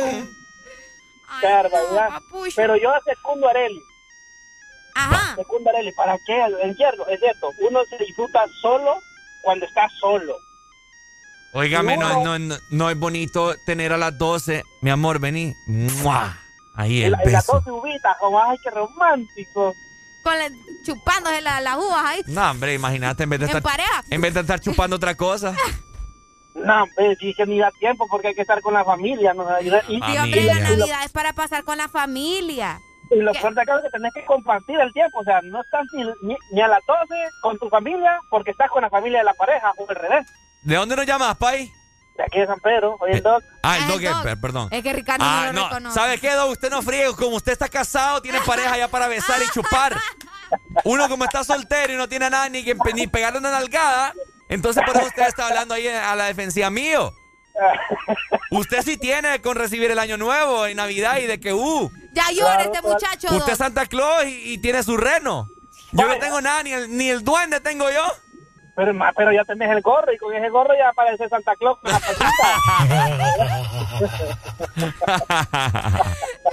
Qué 1.40 1.48
barbaridad. 1.48 2.10
Pero 2.56 2.76
yo 2.78 2.90
secundo 3.06 3.48
a 3.48 3.52
Areli. 3.52 3.82
Ajá. 4.96 5.36
Secundo 5.36 5.70
a 5.70 5.74
Areli. 5.74 5.92
¿Para 5.92 6.18
qué? 6.26 6.46
Es 6.64 6.76
cierto, 6.78 7.08
es 7.10 7.20
cierto. 7.20 7.50
Uno 7.60 7.80
se 7.86 7.98
disfruta 8.04 8.44
solo 8.62 9.00
cuando 9.42 9.66
está 9.66 9.88
solo. 10.00 10.36
Óigame, 11.54 11.98
no, 11.98 12.10
No. 12.10 12.24
no, 12.24 12.40
no, 12.40 12.56
no 12.70 12.90
es 12.90 12.98
bonito 13.00 13.56
tener 13.66 13.92
a 13.94 13.98
las 13.98 14.18
12. 14.18 14.64
Mi 14.82 14.90
amor, 14.92 15.20
vení. 15.20 15.56
¡Mua! 15.68 16.38
Ahí 16.76 17.00
el 17.02 17.06
En 17.06 17.12
la- 17.14 17.24
en 17.24 17.32
las 17.34 17.46
beso. 17.48 17.54
12 17.60 17.72
uvitas, 17.72 18.16
como, 18.20 18.42
ay, 18.42 18.58
qué 18.64 18.70
romántico. 18.70 19.74
Con 20.24 20.38
la- 20.38 20.50
chupándose 20.86 21.42
la- 21.42 21.60
las 21.62 21.78
uvas 21.78 22.06
ahí. 22.06 22.22
No, 22.28 22.52
hombre, 22.52 22.74
imagínate 22.76 23.24
en 23.24 23.30
vez 23.32 23.40
de 23.40 23.46
En 23.46 23.50
estar 23.50 23.64
pareja. 23.64 24.04
en 24.10 24.22
vez 24.22 24.34
de 24.34 24.42
estar 24.42 24.60
chupando 24.60 24.96
otra 24.96 25.16
cosa. 25.16 25.54
No, 26.56 26.86
pues 26.94 27.18
sí 27.22 27.34
que 27.38 27.46
ni 27.46 27.58
da 27.60 27.72
tiempo 27.80 28.06
porque 28.10 28.30
hay 28.30 28.36
que 28.36 28.42
estar 28.42 28.60
con 28.62 28.74
la 28.74 28.84
familia. 28.84 29.34
¿no? 29.34 29.46
Y, 29.62 29.70
Sí, 29.70 30.18
hombre, 30.18 30.44
la 30.44 30.60
Navidad 30.60 31.06
es 31.06 31.12
para 31.12 31.32
pasar 31.32 31.64
con 31.64 31.78
la 31.78 31.88
familia. 31.88 32.82
Y 33.12 33.16
lo 33.22 33.32
de 33.32 33.40
acá 33.62 33.76
es 33.78 33.84
que 33.84 33.90
tenés 33.90 34.14
que 34.14 34.24
compartir 34.26 34.80
el 34.80 34.94
tiempo, 34.94 35.20
o 35.20 35.24
sea, 35.24 35.42
no 35.44 35.62
estás 35.62 35.82
ni, 35.94 36.04
ni, 36.22 36.38
ni 36.52 36.62
a 36.62 36.68
las 36.68 36.80
12 36.86 37.00
con 37.42 37.58
tu 37.58 37.68
familia 37.70 38.20
porque 38.30 38.52
estás 38.52 38.70
con 38.70 38.84
la 38.84 38.90
familia 38.90 39.20
de 39.20 39.26
la 39.26 39.34
pareja 39.34 39.74
o 39.78 39.90
al 39.90 39.96
revés. 39.96 40.26
¿De 40.64 40.76
dónde 40.76 40.96
nos 40.96 41.06
llamas, 41.06 41.36
Pai? 41.38 41.72
De 42.18 42.24
aquí 42.24 42.40
de 42.40 42.48
San 42.48 42.60
Pedro, 42.60 42.98
hoy 43.00 43.12
en 43.14 43.24
dos. 43.24 43.42
Ah, 43.64 43.78
el 43.78 44.06
eh, 44.06 44.12
per- 44.22 44.40
perdón. 44.40 44.68
Es 44.72 44.84
que 44.84 44.92
Ricardo 44.94 45.24
Ah, 45.28 45.46
no 45.48 45.54
lo 45.54 45.60
no, 45.62 45.68
reconoce. 45.70 45.96
¿sabe 45.96 46.18
qué, 46.20 46.34
Dog? 46.34 46.52
Usted 46.52 46.70
no 46.70 46.82
fríe, 46.82 47.06
como 47.18 47.38
usted 47.38 47.54
está 47.54 47.70
casado, 47.70 48.22
tiene 48.22 48.40
pareja 48.42 48.78
ya 48.78 48.88
para 48.90 49.08
besar 49.08 49.42
y 49.42 49.50
chupar. 49.52 49.96
Uno 50.84 51.08
como 51.08 51.24
está 51.24 51.44
soltero 51.44 51.94
y 51.94 51.96
no 51.96 52.10
tiene 52.10 52.30
nada 52.30 52.50
ni 52.50 52.64
que 52.64 52.76
ni 52.94 53.08
pegarle 53.08 53.40
una 53.40 53.52
nalgada, 53.52 54.14
entonces 54.50 54.84
por 54.86 54.98
eso 54.98 55.06
usted 55.08 55.28
está 55.28 55.48
hablando 55.48 55.74
ahí 55.74 55.88
a 55.88 56.16
la 56.16 56.26
defensiva 56.26 56.70
mío. 56.70 57.14
Usted 58.52 58.82
sí 58.84 58.98
tiene 58.98 59.42
con 59.42 59.56
recibir 59.56 59.90
el 59.92 60.00
año 60.00 60.18
nuevo 60.18 60.66
en 60.66 60.78
Navidad 60.78 61.18
y 61.18 61.28
de 61.28 61.40
que, 61.40 61.54
uh, 61.54 61.90
Ya 62.14 62.32
llora 62.32 62.64
este 62.64 62.82
muchacho. 62.82 63.28
usted 63.36 63.52
es 63.54 63.58
Santa 63.58 63.86
Claus 63.86 64.26
y, 64.26 64.54
y 64.54 64.58
tiene 64.60 64.82
su 64.84 64.98
reno. 64.98 65.48
Yo 65.92 66.08
no 66.08 66.18
tengo 66.20 66.40
nada, 66.42 66.62
ni 66.64 66.72
el, 66.74 66.96
ni 66.96 67.10
el 67.10 67.24
duende 67.24 67.60
tengo 67.62 67.90
yo. 67.90 68.04
Pero, 68.76 68.94
pero 69.16 69.32
ya 69.34 69.44
tenés 69.44 69.70
el 69.72 69.82
gorro 69.82 70.14
y 70.14 70.18
con 70.18 70.34
ese 70.34 70.50
gorro 70.50 70.74
ya 70.78 70.90
aparece 70.90 71.28
Santa 71.28 71.54
Claus 71.58 71.78
con 71.82 71.92
la 71.92 72.00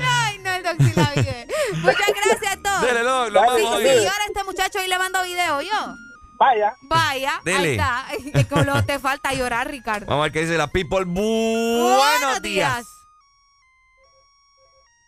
Ay, 0.00 0.38
no, 0.38 0.50
el 0.52 0.62
Doc 0.62 0.74
sí 0.78 0.92
la 0.96 1.10
vive. 1.14 1.46
Muchas 1.74 2.06
gracias. 2.24 2.58
Dele, 2.82 3.00
Doc, 3.02 3.30
lo 3.30 3.40
Sí, 3.42 3.48
a 3.48 3.56
sí, 3.56 3.62
oír. 3.64 3.96
llora 4.02 4.24
este 4.26 4.44
muchacho 4.44 4.82
y 4.84 4.88
le 4.88 4.98
mando 4.98 5.22
video, 5.22 5.60
yo. 5.60 5.96
Vaya. 6.38 6.74
Vaya, 6.82 7.40
Dele. 7.44 7.58
ahí 7.58 7.70
está. 7.72 8.06
Es 8.12 8.46
que 8.46 8.82
te 8.86 8.98
falta 8.98 9.32
llorar, 9.32 9.70
Ricardo. 9.70 10.06
Vamos 10.06 10.22
a 10.22 10.24
ver 10.24 10.32
qué 10.32 10.40
dice 10.40 10.56
la 10.58 10.66
people. 10.68 11.04
Buenos, 11.04 12.42
días. 12.42 12.86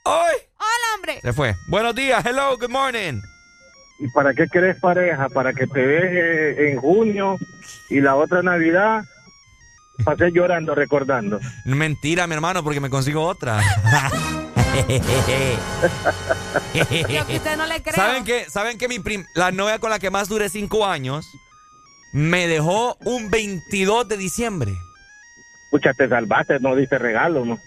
¡Ay! 0.05 0.37
Hola, 0.59 0.95
hombre. 0.95 1.21
Se 1.21 1.33
fue. 1.33 1.55
Buenos 1.69 1.95
días. 1.95 2.25
Hello, 2.25 2.57
good 2.57 2.71
morning. 2.71 3.21
¿Y 4.01 4.09
para 4.09 4.33
qué 4.33 4.47
querés 4.51 4.79
pareja? 4.81 5.29
¿Para 5.29 5.53
que 5.53 5.67
te 5.67 5.81
deje 5.87 6.71
en 6.71 6.81
junio 6.81 7.37
y 7.91 8.01
la 8.01 8.15
otra 8.17 8.43
Navidad 8.43 9.03
pasé 10.05 10.31
llorando, 10.33 10.75
recordando? 10.75 11.41
Mentira, 11.65 12.27
mi 12.27 12.35
hermano, 12.35 12.63
porque 12.63 12.81
me 12.81 12.91
consigo 12.91 13.23
otra. 13.23 13.61
Yo 17.09 17.27
que 17.27 17.37
usted 17.37 17.57
no 17.57 17.67
le 17.67 17.83
creo. 17.83 17.95
¿Saben 17.95 18.25
qué? 18.25 18.45
¿Saben 18.49 18.79
que 18.79 18.89
mi 18.89 18.99
prim- 18.99 19.25
la 19.35 19.51
novia 19.51 19.79
con 19.79 19.91
la 19.91 19.99
que 19.99 20.11
más 20.11 20.29
duré 20.29 20.49
cinco 20.49 20.87
años 20.87 21.27
me 22.13 22.47
dejó 22.47 22.97
un 23.05 23.31
22 23.31 24.09
de 24.09 24.17
diciembre? 24.17 24.73
Pucha, 25.71 25.93
te 25.93 26.09
salvaste, 26.09 26.59
no 26.61 26.75
diste 26.75 26.97
regalo, 26.97 27.45
¿no? 27.45 27.59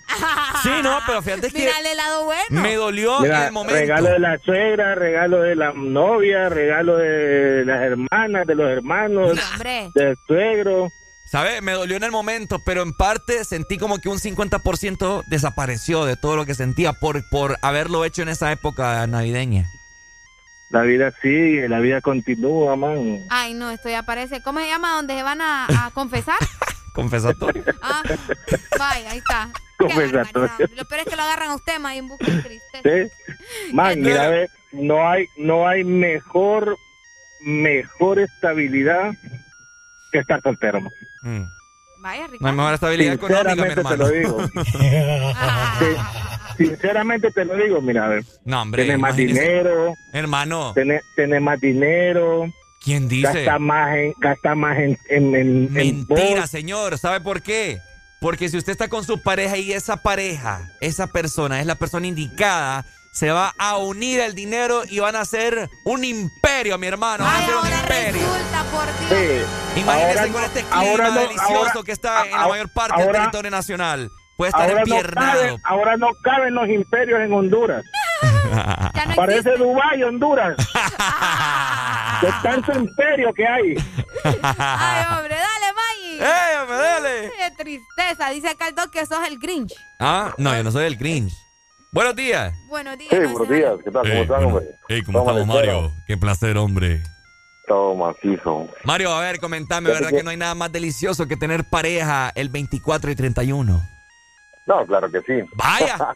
Sí, 0.63 0.71
no, 0.81 0.99
pero 1.05 1.21
fíjate 1.21 1.51
que 1.51 1.59
Mira 1.59 1.79
el 1.79 1.85
helado 1.85 2.25
bueno. 2.25 2.61
me 2.61 2.75
dolió 2.75 3.23
en 3.23 3.31
el 3.31 3.51
momento. 3.51 3.79
regalo 3.79 4.09
de 4.09 4.19
la 4.19 4.37
suegra, 4.39 4.95
regalo 4.95 5.41
de 5.41 5.55
la 5.55 5.71
novia, 5.73 6.49
regalo 6.49 6.97
de 6.97 7.63
las 7.63 7.79
hermanas, 7.81 8.47
de 8.47 8.55
los 8.55 8.67
hermanos, 8.71 9.37
hombre. 9.53 9.89
del 9.93 10.17
suegro. 10.27 10.89
¿Sabes? 11.31 11.61
Me 11.61 11.71
dolió 11.71 11.95
en 11.95 12.03
el 12.03 12.11
momento, 12.11 12.59
pero 12.65 12.81
en 12.81 12.91
parte 12.91 13.45
sentí 13.45 13.77
como 13.77 13.99
que 13.99 14.09
un 14.09 14.17
50% 14.17 15.23
desapareció 15.27 16.03
de 16.03 16.17
todo 16.17 16.35
lo 16.35 16.45
que 16.45 16.55
sentía 16.55 16.91
por, 16.91 17.23
por 17.29 17.55
haberlo 17.61 18.03
hecho 18.03 18.21
en 18.21 18.27
esa 18.27 18.51
época 18.51 19.07
navideña. 19.07 19.65
La 20.71 20.81
vida 20.81 21.13
sigue, 21.21 21.69
la 21.69 21.79
vida 21.79 22.01
continúa, 22.01 22.75
man. 22.75 23.25
Ay, 23.29 23.53
no, 23.53 23.71
esto 23.71 23.87
ya 23.87 24.03
parece. 24.03 24.41
¿Cómo 24.41 24.59
se 24.59 24.67
llama? 24.67 24.95
¿Donde 24.95 25.15
se 25.15 25.23
van 25.23 25.39
a, 25.39 25.67
a 25.67 25.91
confesar? 25.93 26.35
Confesatorio. 26.93 27.63
Ah, 27.81 28.03
vaya, 28.77 29.11
ahí 29.11 29.19
está. 29.19 29.49
Confesatorio. 29.77 30.51
Lo 30.75 30.83
peor 30.83 31.01
es 31.01 31.05
que 31.05 31.15
lo 31.15 31.21
agarran 31.21 31.51
a 31.51 31.55
usted, 31.55 31.79
más 31.79 31.95
en 31.95 32.07
busca 32.09 32.29
de 32.29 32.41
tristeza. 32.41 32.81
¿Sí? 32.83 33.73
Man, 33.73 34.01
mira, 34.01 34.27
ve, 34.27 34.49
no 34.73 35.09
hay, 35.09 35.27
no 35.37 35.65
hay 35.65 35.85
mejor, 35.85 36.75
mejor 37.39 38.19
estabilidad 38.19 39.13
que 40.11 40.19
estar 40.19 40.41
soltero. 40.41 40.81
man. 40.81 40.91
Mm. 41.21 41.43
Vaya, 42.01 42.27
No 42.39 42.47
hay 42.49 42.55
mejor 42.55 42.73
estabilidad 42.73 43.13
económica, 43.13 43.55
mi 43.55 43.61
Sinceramente 43.61 43.75
te 43.75 43.79
hermano. 43.79 43.97
lo 43.97 44.09
digo. 44.09 44.37
Sí, 46.57 46.65
sinceramente 46.67 47.31
te 47.31 47.45
lo 47.45 47.55
digo, 47.55 47.81
mira, 47.81 48.05
a 48.05 48.09
ver. 48.09 48.23
No, 48.45 48.61
hombre. 48.61 48.83
Tienes 48.83 48.99
más 48.99 49.15
dinero, 49.15 49.93
Hermano, 50.13 50.73
tenés, 50.73 51.01
tenés 51.15 51.41
más 51.41 51.59
dinero. 51.59 52.45
¿quién 52.83 53.07
dice? 53.07 53.43
Gasta 53.43 53.59
más 53.59 53.95
en, 53.95 54.13
gasta 54.19 54.55
más 54.55 54.77
en, 54.77 54.97
en, 55.09 55.35
en, 55.35 55.77
en 55.77 56.05
Mentira, 56.07 56.47
señor. 56.47 56.97
¿Sabe 56.97 57.21
por 57.21 57.41
qué? 57.41 57.79
Porque 58.19 58.49
si 58.49 58.57
usted 58.57 58.73
está 58.73 58.87
con 58.89 59.03
su 59.03 59.21
pareja 59.21 59.57
y 59.57 59.71
esa 59.71 59.97
pareja, 59.97 60.69
esa 60.81 61.07
persona 61.07 61.59
es 61.61 61.65
la 61.65 61.75
persona 61.75 62.05
indicada, 62.05 62.85
se 63.11 63.29
va 63.29 63.53
a 63.57 63.77
unir 63.77 64.19
el 64.21 64.33
dinero 64.35 64.83
y 64.89 64.99
van 64.99 65.15
a 65.15 65.21
hacer 65.21 65.69
un 65.83 66.03
imperio, 66.03 66.77
mi 66.77 66.87
hermano. 66.87 67.23
Van 67.25 67.33
a 67.35 67.39
hacer 67.39 67.55
un 67.55 67.67
imperio. 67.67 68.27
Resulta, 68.33 68.63
por 68.71 68.85
Dios. 69.09 69.45
Sí. 69.75 69.79
Imagínese 69.81 70.19
Ahora 70.19 70.21
con 70.31 70.41
no- 70.41 70.47
este 70.47 70.61
clima 70.63 70.75
ahora 70.91 71.09
no- 71.09 71.19
delicioso 71.19 71.53
ahora- 71.55 71.83
que 71.85 71.91
está 71.91 72.25
en 72.25 72.31
la 72.31 72.47
mayor 72.47 72.69
parte 72.73 73.01
del 73.01 73.11
territorio 73.11 73.51
nacional. 73.51 74.09
Puede 74.37 74.49
estar 74.49 74.61
Ahora 74.63 74.73
no, 74.73 74.79
empiernado. 74.95 75.31
caben, 75.41 75.61
ahora 75.65 75.97
no 75.97 76.07
caben 76.23 76.53
los 76.55 76.67
imperios 76.69 77.19
en 77.21 77.31
Honduras. 77.33 77.83
Parece 79.15 79.51
Dubái, 79.57 80.01
Honduras. 80.03 80.55
de 82.21 82.31
tanto 82.43 82.71
imperio 82.73 83.33
que 83.33 83.47
hay. 83.47 83.75
Ay, 84.43 85.05
hombre, 85.17 85.35
dale, 85.35 85.73
Maggie. 85.75 86.17
¡Eh, 86.23 86.57
hombre, 86.61 86.77
dale! 86.77 87.31
Qué 87.37 87.51
tristeza. 87.63 88.29
Dice 88.29 88.49
acá 88.49 88.67
el 88.67 88.75
Doc 88.75 88.89
que 88.91 89.05
sos 89.05 89.19
el 89.27 89.37
Grinch. 89.39 89.73
Ah, 89.99 90.33
no, 90.37 90.55
yo 90.55 90.63
no 90.63 90.71
soy 90.71 90.85
el 90.85 90.97
cringe. 90.97 91.33
Buenos 91.93 92.15
días. 92.15 92.53
Buenos 92.69 92.97
días. 92.97 93.09
Sí, 93.11 93.17
buenos 93.19 93.49
días. 93.49 93.73
¿Qué 93.83 93.91
tal? 93.91 94.03
¿Cómo 94.09 94.21
están, 94.21 94.43
hombre? 94.45 94.65
Hey, 94.87 95.01
¿cómo 95.05 95.19
Estamos 95.19 95.45
Mario? 95.45 95.91
Qué 96.07 96.15
placer, 96.15 96.57
hombre. 96.57 97.03
Todo 97.67 97.95
macizo. 97.95 98.67
Mario, 98.85 99.11
a 99.13 99.19
ver, 99.19 99.41
comentame, 99.41 99.89
¿verdad 99.89 100.09
que- 100.09 100.17
que 100.17 100.23
no 100.23 100.29
hay 100.29 100.37
nada 100.37 100.55
más 100.55 100.71
delicioso 100.71 101.27
que 101.27 101.35
tener 101.35 101.65
pareja 101.69 102.31
el 102.35 102.47
24 102.47 103.11
y 103.11 103.15
31? 103.17 103.81
No, 104.67 104.85
claro 104.85 105.11
que 105.11 105.19
sí. 105.21 105.45
Vaya. 105.55 105.97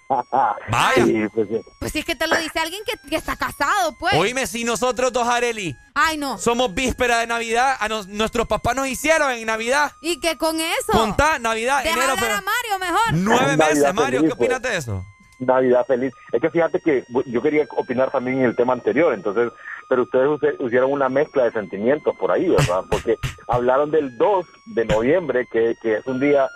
Vaya. 0.72 1.06
Sí, 1.06 1.24
pues, 1.34 1.50
sí. 1.50 1.60
Pues 1.82 1.92
si 1.92 2.00
es 2.00 2.06
que 2.06 2.16
te 2.16 2.28
lo 2.28 2.38
dice 2.38 2.58
alguien 2.60 2.82
que, 2.86 2.94
que 3.10 3.18
está 3.18 3.36
casado, 3.36 3.98
pues. 4.00 4.14
Oíme, 4.14 4.48
si 4.48 4.64
nosotros 4.64 5.12
dos, 5.12 5.28
Areli, 5.28 5.76
Ay, 5.94 6.16
no. 6.18 6.38
somos 6.38 6.74
víspera 6.74 7.18
de 7.20 7.28
Navidad, 7.28 7.76
a 7.82 7.90
nos- 7.90 8.08
nuestros 8.08 8.48
papás 8.48 8.78
nos 8.78 8.88
hicieron 8.88 9.30
en 9.32 9.46
Navidad. 9.46 9.92
¿Y 10.02 10.22
que 10.22 10.38
con 10.38 10.58
eso? 10.58 10.94
Contá, 10.94 11.38
Navidad, 11.38 11.84
Deja 11.84 11.96
enero, 11.98 12.14
hablar 12.14 12.32
a. 12.32 12.42
Mario 12.42 12.80
mejor. 12.80 13.14
Nueve 13.14 13.58
Navidad 13.58 13.70
meses, 13.76 13.94
Mario, 13.94 14.22
¿qué 14.22 14.28
feliz, 14.30 14.36
pues. 14.38 14.50
opinas 14.50 14.62
de 14.62 14.78
eso? 14.78 15.06
Navidad 15.40 15.86
feliz. 15.86 16.14
Es 16.32 16.42
que 16.42 16.50
fíjate 16.50 16.80
que 16.80 17.04
yo 17.26 17.42
quería 17.42 17.66
opinar 17.78 18.12
también 18.12 18.40
en 18.40 18.46
el 18.46 18.56
tema 18.56 18.74
anterior, 18.74 19.14
entonces, 19.14 19.52
pero 19.90 20.04
ustedes 20.04 20.30
hicieron 20.60 20.92
una 20.92 21.10
mezcla 21.10 21.44
de 21.44 21.52
sentimientos 21.52 22.16
por 22.18 22.32
ahí, 22.32 22.48
¿verdad? 22.50 22.84
Porque 22.90 23.18
hablaron 23.48 23.92
del 23.92 24.18
2 24.18 24.46
de 24.76 24.86
noviembre, 24.86 25.46
que, 25.52 25.76
que 25.82 25.96
es 25.96 26.06
un 26.08 26.20
día, 26.20 26.48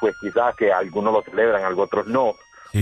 pues 0.00 0.14
quizás 0.20 0.54
que 0.56 0.72
algunos 0.72 1.12
lo 1.12 1.22
celebran, 1.22 1.64
algunos 1.64 1.86
otros 1.88 2.06
no, 2.06 2.34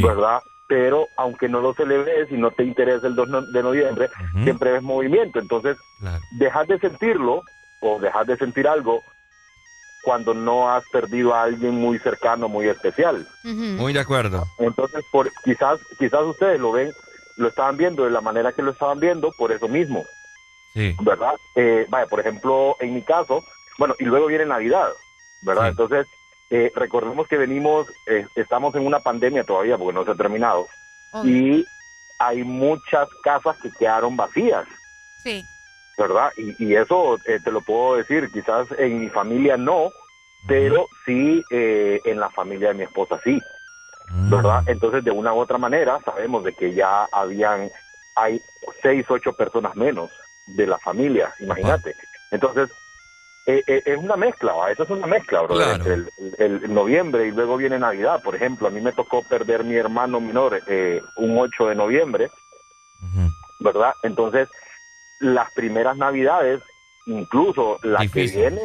¿verdad? 0.02 0.40
Pero 0.66 1.06
aunque 1.18 1.48
no 1.48 1.60
lo 1.60 1.74
celebres 1.74 2.30
y 2.32 2.34
no 2.36 2.50
te 2.50 2.64
interesa 2.64 3.06
el 3.06 3.14
2 3.14 3.28
no- 3.28 3.42
de 3.42 3.62
noviembre, 3.62 4.08
siempre 4.44 4.72
ves 4.72 4.82
movimiento. 4.82 5.38
Entonces, 5.38 5.76
dejas 6.38 6.66
de 6.68 6.78
sentirlo 6.78 7.42
o 7.82 7.98
dejas 8.00 8.26
de 8.26 8.36
sentir 8.38 8.66
algo 8.66 9.02
cuando 10.04 10.34
no 10.34 10.70
has 10.70 10.84
perdido 10.90 11.34
a 11.34 11.42
alguien 11.44 11.74
muy 11.74 11.98
cercano, 11.98 12.48
muy 12.48 12.68
especial. 12.68 13.26
Muy 13.42 13.92
de 13.92 14.00
acuerdo. 14.00 14.44
Entonces, 14.58 15.02
por, 15.10 15.32
quizás, 15.42 15.80
quizás 15.98 16.22
ustedes 16.22 16.60
lo 16.60 16.72
ven, 16.72 16.92
lo 17.36 17.48
estaban 17.48 17.76
viendo 17.76 18.04
de 18.04 18.10
la 18.10 18.20
manera 18.20 18.52
que 18.52 18.62
lo 18.62 18.70
estaban 18.72 19.00
viendo 19.00 19.30
por 19.32 19.50
eso 19.50 19.66
mismo, 19.66 20.04
Sí. 20.74 20.94
¿verdad? 21.00 21.34
Eh, 21.56 21.86
vaya, 21.88 22.06
por 22.06 22.20
ejemplo, 22.20 22.76
en 22.80 22.94
mi 22.94 23.02
caso, 23.02 23.42
bueno, 23.78 23.94
y 23.98 24.04
luego 24.04 24.26
viene 24.26 24.44
Navidad, 24.46 24.88
¿verdad? 25.42 25.68
Entonces, 25.68 26.06
eh, 26.50 26.70
recordemos 26.74 27.26
que 27.26 27.36
venimos, 27.38 27.88
eh, 28.06 28.26
estamos 28.36 28.74
en 28.74 28.86
una 28.86 29.00
pandemia 29.00 29.42
todavía 29.44 29.78
porque 29.78 29.94
no 29.94 30.04
se 30.04 30.10
ha 30.10 30.14
terminado, 30.14 30.66
y 31.24 31.64
hay 32.18 32.44
muchas 32.44 33.08
casas 33.22 33.56
que 33.62 33.70
quedaron 33.72 34.16
vacías, 34.16 34.66
Sí. 35.22 35.44
¿Verdad? 35.96 36.32
Y, 36.36 36.62
y 36.64 36.74
eso 36.76 37.18
eh, 37.24 37.40
te 37.42 37.50
lo 37.50 37.62
puedo 37.62 37.96
decir, 37.96 38.30
quizás 38.30 38.66
en 38.78 39.00
mi 39.00 39.08
familia 39.10 39.56
no, 39.56 39.92
pero 40.46 40.88
sí 41.06 41.44
eh, 41.48 42.00
en 42.04 42.20
la 42.20 42.30
familia 42.30 42.68
de 42.68 42.74
mi 42.74 42.82
esposa 42.84 43.20
sí, 43.24 43.42
¿verdad? 44.30 44.62
Entonces 44.66 45.04
de 45.04 45.10
una 45.10 45.32
u 45.32 45.38
otra 45.38 45.58
manera 45.58 46.00
sabemos 46.04 46.44
de 46.44 46.52
que 46.54 46.74
ya 46.74 47.04
habían, 47.10 47.70
hay 48.14 48.42
seis, 48.82 49.06
ocho 49.08 49.32
personas 49.32 49.74
menos 49.76 50.10
de 50.46 50.66
la 50.66 50.78
familia, 50.78 51.34
imagínate. 51.38 51.96
Entonces 52.30 52.68
eh, 53.46 53.62
eh, 53.66 53.82
es 53.84 53.98
una 53.98 54.16
mezcla, 54.16 54.54
¿va? 54.54 54.70
eso 54.72 54.84
es 54.84 54.90
una 54.90 55.06
mezcla, 55.06 55.42
bro, 55.42 55.54
el, 55.84 56.10
el- 56.16 56.34
el 56.62 56.74
noviembre 56.74 57.26
y 57.26 57.30
luego 57.30 57.56
viene 57.58 57.78
Navidad. 57.78 58.22
Por 58.22 58.34
ejemplo, 58.34 58.68
a 58.68 58.70
mí 58.70 58.80
me 58.80 58.92
tocó 58.92 59.22
perder 59.22 59.64
mi 59.64 59.76
hermano 59.76 60.18
menor 60.20 60.62
eh, 60.66 61.02
un 61.14 61.38
8 61.38 61.66
de 61.68 61.74
noviembre, 61.74 62.30
¿verdad? 63.58 63.94
Entonces, 64.02 64.48
las 65.20 65.52
primeras 65.52 65.96
Navidades, 65.96 66.60
incluso 67.06 67.78
la 67.82 68.06
que 68.06 68.26
viene, 68.26 68.60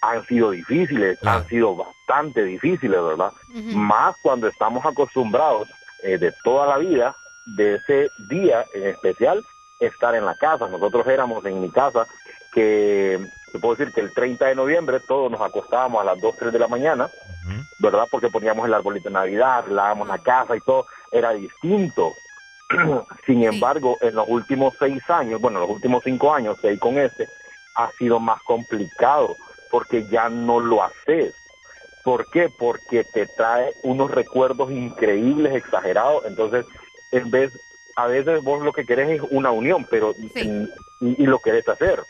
han 0.00 0.24
sido 0.26 0.50
difíciles, 0.50 1.18
han 1.24 1.46
sido 1.48 1.76
bastante 1.76 2.44
difíciles, 2.44 3.02
¿verdad? 3.02 3.32
Más 3.74 4.14
cuando 4.22 4.48
estamos 4.48 4.84
acostumbrados 4.84 5.68
eh, 6.02 6.18
de 6.18 6.32
toda 6.44 6.66
la 6.66 6.78
vida, 6.78 7.16
de 7.56 7.76
ese 7.76 8.08
día 8.28 8.64
en 8.74 8.88
especial, 8.88 9.42
estar 9.80 10.14
en 10.14 10.24
la 10.24 10.34
casa. 10.36 10.68
Nosotros 10.68 11.06
éramos 11.06 11.44
en 11.46 11.60
mi 11.60 11.70
casa 11.70 12.06
que, 12.52 13.18
te 13.52 13.58
puedo 13.58 13.76
decir 13.76 13.92
que 13.94 14.00
el 14.00 14.12
30 14.12 14.46
de 14.46 14.54
noviembre 14.54 15.00
todos 15.00 15.30
nos 15.30 15.40
acostábamos 15.40 16.00
a 16.02 16.04
las 16.04 16.20
2, 16.20 16.36
3 16.38 16.52
de 16.52 16.58
la 16.58 16.68
mañana, 16.68 17.08
¿verdad? 17.78 18.06
Porque 18.10 18.28
poníamos 18.28 18.66
el 18.66 18.74
arbolito 18.74 19.08
de 19.08 19.14
Navidad, 19.14 19.58
arreglábamos 19.58 20.08
la 20.08 20.18
casa 20.18 20.56
y 20.56 20.60
todo, 20.60 20.86
era 21.10 21.32
distinto. 21.32 22.14
Sin 23.26 23.44
embargo, 23.44 23.96
en 24.00 24.14
los 24.14 24.28
últimos 24.28 24.74
seis 24.78 25.02
años, 25.08 25.40
bueno, 25.40 25.60
los 25.60 25.70
últimos 25.70 26.02
cinco 26.04 26.32
años, 26.32 26.58
seis 26.60 26.78
con 26.80 26.98
este, 26.98 27.28
ha 27.76 27.90
sido 27.92 28.20
más 28.20 28.40
complicado 28.42 29.36
porque 29.70 30.06
ya 30.08 30.28
no 30.28 30.60
lo 30.60 30.82
haces. 30.82 31.34
¿Por 32.04 32.30
qué? 32.30 32.48
Porque 32.58 33.04
te 33.12 33.26
trae 33.26 33.72
unos 33.82 34.10
recuerdos 34.10 34.70
increíbles, 34.70 35.54
exagerados. 35.54 36.24
Entonces, 36.26 36.66
en 37.12 37.30
vez, 37.30 37.52
a 37.96 38.06
veces 38.06 38.42
vos 38.42 38.62
lo 38.62 38.72
que 38.72 38.84
querés 38.84 39.08
es 39.08 39.22
una 39.30 39.50
unión, 39.50 39.86
pero 39.90 40.12
y, 40.18 41.22
y 41.22 41.26
lo 41.26 41.38
querés 41.38 41.68
hacer. 41.68 42.02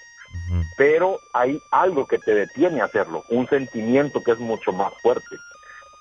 Pero 0.77 1.19
hay 1.33 1.61
algo 1.71 2.07
que 2.07 2.19
te 2.19 2.35
detiene 2.35 2.81
a 2.81 2.87
hacerlo, 2.87 3.23
un 3.31 3.47
sentimiento 3.49 4.23
que 4.23 4.33
es 4.33 4.39
mucho 4.39 4.73
más 4.73 4.93
fuerte, 5.01 5.37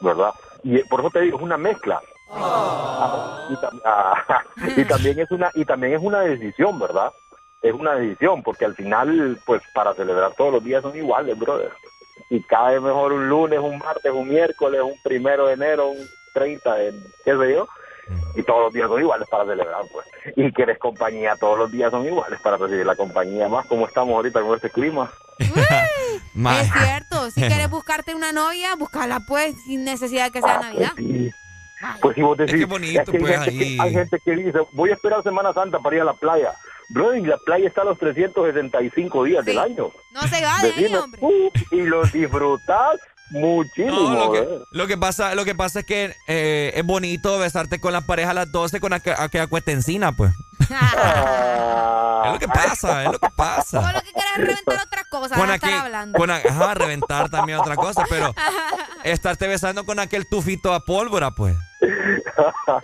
¿verdad? 0.02 0.32
Y 0.64 0.80
por 0.84 1.02
eso 1.02 1.10
te 1.12 1.22
digo, 1.22 1.38
es 1.38 1.44
una 1.44 1.58
mezcla. 1.58 2.02
Ah, 2.30 3.48
y, 3.50 3.54
tam- 3.56 3.82
ah, 3.86 4.44
y 4.78 4.86
también 4.86 5.20
es 5.20 5.32
una 5.32 5.50
y 5.54 5.66
también 5.66 5.94
es 5.94 6.02
una 6.02 6.22
decisión, 6.22 6.80
¿verdad? 6.80 7.12
Es 7.62 7.74
una 7.74 7.96
decisión 7.96 8.44
porque 8.44 8.66
al 8.66 8.76
final, 8.76 9.40
pues 9.46 9.62
para 9.74 9.94
celebrar 9.94 10.34
todos 10.38 10.54
los 10.54 10.64
días 10.64 10.82
son 10.82 10.96
iguales, 10.96 11.38
brother. 11.38 11.72
Y 12.30 12.42
cae 12.44 12.80
mejor 12.80 13.14
un 13.14 13.30
lunes, 13.30 13.60
un 13.60 13.78
martes, 13.78 14.12
un 14.12 14.28
miércoles, 14.28 14.82
un 14.84 14.96
primero 15.04 15.48
de 15.48 15.54
enero, 15.54 15.90
un 15.90 15.98
30, 16.34 16.76
de, 16.76 16.92
qué 17.24 17.38
sé 17.38 17.54
yo. 17.54 17.68
Y 18.36 18.44
todos 18.44 18.64
los 18.66 18.74
días 18.74 18.90
son 18.90 19.00
iguales 19.00 19.28
para 19.30 19.46
celebrar, 19.46 19.82
pues. 19.92 20.06
Y 20.36 20.52
quieres 20.52 20.78
compañía, 20.78 21.36
todos 21.38 21.58
los 21.58 21.72
días 21.72 21.90
son 21.90 22.06
iguales 22.06 22.40
para 22.42 22.58
recibir 22.58 22.86
la 22.86 22.96
compañía. 22.98 23.48
Más 23.48 23.66
como 23.68 23.88
estamos 23.88 24.14
ahorita 24.14 24.42
con 24.42 24.56
este 24.56 24.70
clima. 24.70 25.10
Ma- 26.34 26.60
Es 26.62 26.70
cierto, 26.74 27.32
si 27.32 27.42
quieres 27.42 27.70
buscarte 27.70 28.14
una 28.14 28.32
novia, 28.34 28.76
búscala 28.76 29.22
pues 29.28 29.56
sin 29.64 29.86
necesidad 29.86 30.26
de 30.26 30.32
que 30.32 30.42
sea 30.42 30.60
Navidad. 30.60 30.92
Pues 32.02 32.16
si 32.16 32.22
vos 32.22 32.38
decís, 32.38 32.56
qué 32.56 32.66
bonito, 32.66 33.02
es 33.02 33.10
que 33.10 33.18
hay, 33.18 33.22
pues, 33.22 33.40
gente 33.40 33.50
ahí. 33.50 33.78
que, 33.78 33.82
hay 33.82 33.94
gente 33.94 34.20
que 34.24 34.36
dice, 34.36 34.60
voy 34.74 34.90
a 34.90 34.94
esperar 34.94 35.24
Semana 35.24 35.54
Santa 35.54 35.80
para 35.80 35.96
ir 35.96 36.02
a 36.02 36.06
la 36.06 36.14
playa. 36.14 36.54
Bro, 36.90 37.16
y 37.16 37.22
la 37.22 37.38
playa 37.38 37.68
está 37.68 37.84
los 37.84 37.98
365 37.98 39.24
días 39.24 39.46
del 39.46 39.58
año. 39.58 39.92
No 40.12 40.22
se 40.22 40.42
va 40.42 40.62
de 40.62 40.70
ahí, 40.70 40.84
Decime, 40.84 40.98
hombre. 40.98 41.22
uh, 41.22 41.52
y 41.72 41.82
los 41.82 42.12
disfrutas 42.12 43.00
muchísimo. 43.32 44.10
No, 44.12 44.26
lo 44.26 44.32
que, 44.88 44.94
lo 44.94 45.00
pasa, 45.00 45.36
lo 45.36 45.46
que 45.46 45.56
pasa 45.56 45.80
es 45.80 45.86
que 45.86 46.16
eh, 46.28 46.72
es 46.76 46.86
bonito 46.86 47.38
besarte 47.40 47.80
con 47.80 47.94
la 47.94 48.02
pareja 48.02 48.32
a 48.32 48.34
las 48.34 48.52
12 48.52 48.80
con 48.80 48.94
aquel 48.94 49.16
aquella 49.18 49.48
cuesta 49.48 49.72
encina, 49.72 50.12
pues. 50.16 50.32
Ah. 50.76 52.24
es 52.26 52.32
lo 52.34 52.40
que 52.40 52.48
pasa, 52.48 53.04
es 53.04 53.12
lo 53.12 53.20
que 53.20 53.30
pasa. 53.36 53.80
Vos 53.80 53.94
lo 53.94 54.02
que 54.02 54.12
querés 54.14 54.32
es 54.36 54.48
reventar 54.48 54.86
otra 54.86 55.04
cosa, 55.10 55.36
Con 55.36 55.52
estar 55.52 55.70
aquel, 55.70 55.82
hablando. 55.82 56.18
con 56.18 56.32
a- 56.32 56.38
ajá, 56.38 56.74
reventar 56.74 57.30
también 57.30 57.60
otra 57.60 57.76
cosa, 57.76 58.04
pero 58.10 58.34
estarte 59.04 59.48
besando 59.48 59.86
con 59.86 60.00
aquel 60.00 60.28
tufito 60.28 60.74
a 60.74 60.80
pólvora, 60.80 61.32
pues. 61.32 61.56
Está 61.82 62.82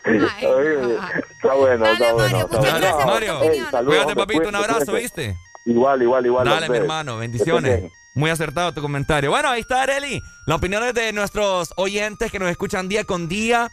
bueno, 1.55 1.85
está 1.85 2.13
bueno. 2.13 2.39
está 2.39 2.59
bueno. 2.59 2.79
Dale, 2.79 3.05
Mario, 3.05 3.39
saludos, 3.71 3.95
cuídate, 3.95 4.15
papito, 4.15 4.49
un 4.49 4.55
abrazo. 4.55 4.93
¿viste? 4.93 5.35
Igual, 5.65 6.01
igual, 6.01 6.25
igual. 6.25 6.45
Dale, 6.47 6.69
mi 6.69 6.77
hermano, 6.77 7.17
bendiciones. 7.17 7.91
Muy 8.15 8.29
acertado 8.31 8.73
tu 8.73 8.81
comentario. 8.81 9.29
Bueno, 9.29 9.49
ahí 9.49 9.61
está 9.61 9.83
Areli. 9.83 10.21
Las 10.45 10.57
opiniones 10.57 10.93
de 10.93 11.13
nuestros 11.13 11.71
oyentes 11.77 12.31
que 12.31 12.39
nos 12.39 12.49
escuchan 12.49 12.89
día 12.89 13.05
con 13.05 13.29
día. 13.29 13.69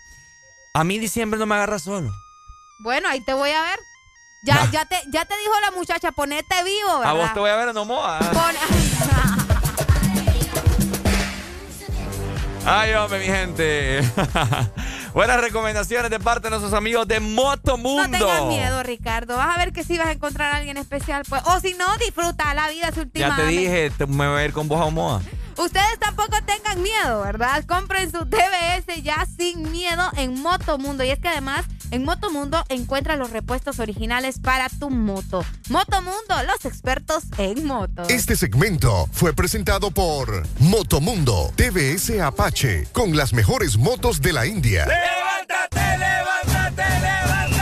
A 0.74 0.84
mí 0.84 0.98
diciembre 0.98 1.40
no 1.40 1.46
me 1.46 1.54
agarra 1.54 1.78
solo. 1.78 2.12
Bueno, 2.80 3.08
ahí 3.08 3.24
te 3.24 3.32
voy 3.32 3.50
a 3.50 3.62
ver. 3.62 3.78
Ya, 4.46 4.70
ya, 4.70 4.84
te, 4.84 4.96
ya 5.10 5.24
te 5.24 5.34
dijo 5.36 5.52
la 5.60 5.72
muchacha, 5.72 6.12
ponete 6.12 6.54
vivo, 6.64 6.98
¿verdad? 7.00 7.10
A 7.10 7.12
vos 7.14 7.34
te 7.34 7.40
voy 7.40 7.50
a 7.50 7.56
ver 7.56 7.68
en 7.70 7.76
Omoa. 7.76 8.20
Pon- 8.32 8.54
Ay, 12.64 12.92
hombre, 12.94 13.20
mi 13.20 13.26
gente. 13.26 14.00
Buenas 15.14 15.40
recomendaciones 15.40 16.10
de 16.10 16.18
parte 16.20 16.46
de 16.46 16.50
nuestros 16.50 16.72
amigos 16.74 17.06
de 17.08 17.20
Moto 17.20 17.78
Mundo. 17.78 18.08
No 18.08 18.18
tengas 18.18 18.44
miedo, 18.46 18.82
Ricardo. 18.82 19.36
Vas 19.36 19.54
a 19.56 19.58
ver 19.58 19.72
que 19.72 19.84
sí 19.84 19.96
vas 19.96 20.08
a 20.08 20.12
encontrar 20.12 20.52
a 20.52 20.56
alguien 20.56 20.76
especial. 20.76 21.22
Pues. 21.28 21.42
O 21.46 21.60
si 21.60 21.74
no, 21.74 21.86
disfruta 21.98 22.52
la 22.54 22.68
vida 22.68 22.90
Ya 22.92 23.00
última. 23.00 23.36
te 23.36 23.46
dije, 23.46 23.90
te- 23.90 24.06
me 24.06 24.28
voy 24.28 24.40
a 24.40 24.44
ir 24.44 24.52
con 24.52 24.68
vos 24.68 24.80
a 24.80 24.84
Omoa. 24.84 25.22
Ustedes 25.58 25.98
tampoco 25.98 26.36
tengan 26.44 26.82
miedo, 26.82 27.22
¿verdad? 27.22 27.64
Compren 27.64 28.10
su 28.10 28.26
TBS 28.26 29.02
ya 29.02 29.26
sin 29.36 29.70
miedo 29.70 30.10
en 30.16 30.40
Motomundo. 30.40 31.02
Y 31.02 31.10
es 31.10 31.18
que 31.18 31.28
además, 31.28 31.64
en 31.90 32.04
Motomundo 32.04 32.62
encuentras 32.68 33.18
los 33.18 33.30
repuestos 33.30 33.78
originales 33.78 34.38
para 34.38 34.68
tu 34.68 34.90
moto. 34.90 35.44
Motomundo, 35.70 36.42
los 36.46 36.64
expertos 36.64 37.24
en 37.38 37.64
motos. 37.64 38.10
Este 38.10 38.36
segmento 38.36 39.08
fue 39.12 39.32
presentado 39.32 39.90
por 39.90 40.46
Motomundo 40.58 41.52
TVS 41.56 42.20
Apache 42.20 42.86
con 42.92 43.16
las 43.16 43.32
mejores 43.32 43.78
motos 43.78 44.20
de 44.20 44.32
la 44.34 44.46
India. 44.46 44.86
¡Levántate, 44.86 45.98
levántate, 45.98 47.00
levántate! 47.00 47.55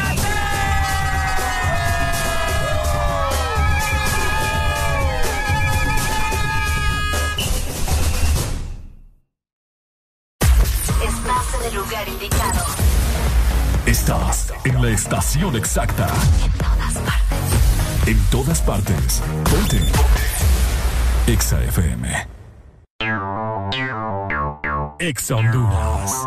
En 11.65 11.71
el 11.71 11.75
lugar 11.77 12.09
indicado. 12.09 12.65
Estás 13.87 14.53
en 14.65 14.83
la 14.83 14.91
estación 14.91 15.57
exacta. 15.57 16.09
En 18.07 18.19
todas 18.31 18.61
partes. 18.61 19.23
Ponte. 19.51 19.81
Exa 21.27 21.63
FM. 21.65 22.29
Exa 24.99 25.37
Honduras. 25.37 26.27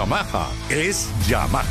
Yamaha 0.01 0.49
es 0.71 1.09
Yamaha. 1.27 1.63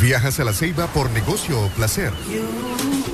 ¿Viajas 0.00 0.40
a 0.40 0.44
la 0.44 0.54
Ceiba 0.54 0.86
por 0.86 1.10
negocio 1.10 1.60
o 1.60 1.68
placer? 1.68 2.14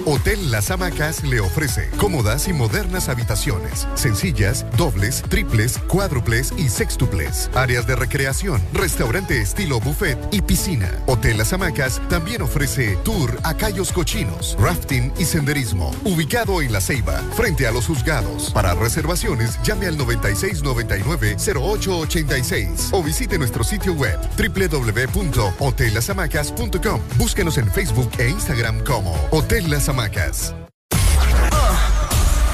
Hotel 0.05 0.51
Las 0.51 0.73
Hamacas 0.73 1.23
le 1.23 1.39
ofrece 1.39 1.89
cómodas 1.97 2.49
y 2.49 2.53
modernas 2.53 3.09
habitaciones, 3.09 3.87
sencillas, 3.95 4.67
dobles, 4.77 5.23
triples, 5.29 5.79
cuádruples 5.87 6.53
y 6.57 6.69
sextuples, 6.69 7.49
áreas 7.55 7.87
de 7.87 7.95
recreación, 7.95 8.61
restaurante 8.73 9.41
estilo 9.41 9.79
buffet 9.79 10.19
y 10.33 10.43
piscina. 10.43 10.91
Hotel 11.07 11.39
Las 11.39 11.53
Hamacas 11.53 12.03
también 12.09 12.43
ofrece 12.43 12.97
tour 13.05 13.39
a 13.45 13.57
Cayos 13.57 13.93
Cochinos, 13.93 14.57
rafting 14.59 15.13
y 15.19 15.25
senderismo, 15.25 15.95
ubicado 16.05 16.63
en 16.63 16.73
La 16.73 16.81
Ceiba, 16.81 17.23
frente 17.37 17.69
a 17.69 17.73
los 17.73 17.87
juzgados. 17.87 18.51
Para 18.51 18.75
reservaciones, 18.75 19.57
llame 19.63 19.87
al 19.87 19.97
9699-0886 19.99 22.89
o 22.91 23.05
visite 23.05 23.39
nuestro 23.39 23.63
sitio 23.63 23.93
web 23.93 24.19
www.hotellasamacas.com. 24.37 27.01
Búsquenos 27.19 27.57
en 27.59 27.71
Facebook 27.71 28.11
e 28.19 28.31
Instagram 28.31 28.83
como 28.85 29.15
Hotel 29.31 29.71
Las 29.71 29.92
Hamacas. 29.93 30.55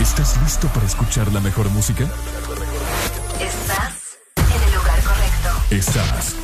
¿Estás 0.00 0.36
listo 0.42 0.67
para 0.75 0.84
escuchar 0.84 1.31
la 1.33 1.39
mejor 1.39 1.70
música? 1.70 2.02
Estás 3.39 4.18
en 4.36 4.62
el 4.65 4.75
lugar 4.75 5.00
correcto. 5.05 5.49
Estás. 5.70 6.34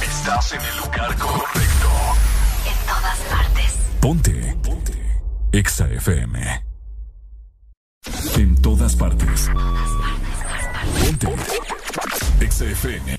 Estás 0.00 0.52
en 0.54 0.62
el 0.62 0.76
lugar 0.78 1.14
correcto. 1.18 1.90
En 2.64 2.86
todas 2.86 3.18
partes. 3.28 3.78
Ponte. 4.00 4.56
Ponte. 4.62 5.22
Exa 5.52 5.86
FM. 5.88 6.64
En 8.36 8.62
todas 8.62 8.96
partes. 8.96 9.50
Ponte. 11.04 11.36
Exa 12.40 12.64
FM. 12.64 13.18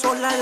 sola 0.00 0.39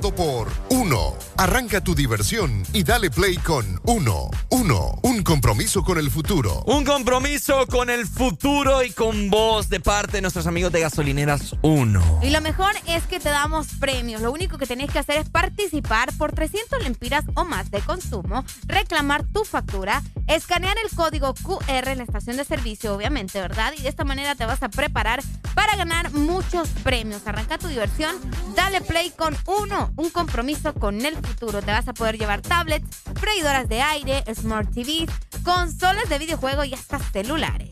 por 0.00 0.48
Uno. 0.70 1.14
Arranca 1.36 1.80
tu 1.80 1.94
diversión 1.94 2.64
y 2.72 2.82
dale 2.82 3.10
play 3.10 3.36
con 3.36 3.80
Uno. 3.84 4.28
Uno, 4.50 4.98
un 5.02 5.22
compromiso 5.22 5.84
con 5.84 5.98
el 5.98 6.10
futuro. 6.10 6.64
Un 6.66 6.84
compromiso 6.84 7.64
con 7.68 7.90
el 7.90 8.04
futuro 8.06 8.82
y 8.82 8.90
con 8.90 9.30
vos 9.30 9.68
de 9.68 9.78
parte 9.78 10.16
de 10.16 10.22
nuestros 10.22 10.48
amigos 10.48 10.72
de 10.72 10.80
Gasolineras 10.80 11.54
Uno. 11.62 12.18
Y 12.22 12.30
lo 12.30 12.40
mejor 12.40 12.72
es 12.86 13.04
que 13.04 13.20
te 13.20 13.28
damos 13.28 13.68
premios. 13.78 14.20
Lo 14.20 14.32
único 14.32 14.58
que 14.58 14.66
tenés 14.66 14.90
que 14.90 14.98
hacer 14.98 15.18
es 15.18 15.28
participar 15.30 16.12
por 16.18 16.32
300 16.32 16.82
lempiras 16.82 17.24
o 17.34 17.44
más 17.44 17.70
de 17.70 17.80
consumo, 17.80 18.44
reclamar 18.66 19.24
tu 19.24 19.44
factura, 19.44 20.02
escanear 20.26 20.76
el 20.82 20.90
código 20.96 21.34
QR 21.34 21.88
en 21.88 21.98
la 21.98 22.04
estación 22.04 22.36
de 22.36 22.44
servicio, 22.44 22.94
obviamente, 22.94 23.40
¿verdad? 23.40 23.72
Y 23.78 23.82
de 23.82 23.90
esta 23.90 24.04
manera 24.04 24.34
te 24.34 24.44
vas 24.44 24.62
a 24.64 24.68
preparar 24.68 25.22
para 25.54 25.76
ganar 25.76 26.10
muchos 26.10 26.68
premios. 26.82 27.22
Arranca 27.26 27.58
tu 27.58 27.68
diversión 27.68 28.16
Dale 28.54 28.80
Play 28.80 29.10
con 29.10 29.36
uno, 29.46 29.92
un 29.96 30.10
compromiso 30.10 30.74
con 30.74 31.04
el 31.04 31.16
futuro. 31.16 31.60
Te 31.62 31.72
vas 31.72 31.88
a 31.88 31.94
poder 31.94 32.18
llevar 32.18 32.40
tablets, 32.40 33.02
freidoras 33.14 33.68
de 33.68 33.82
aire, 33.82 34.24
smart 34.34 34.70
TVs, 34.72 35.10
consolas 35.42 36.08
de 36.08 36.18
videojuego 36.18 36.64
y 36.64 36.74
hasta 36.74 36.98
celulares. 36.98 37.70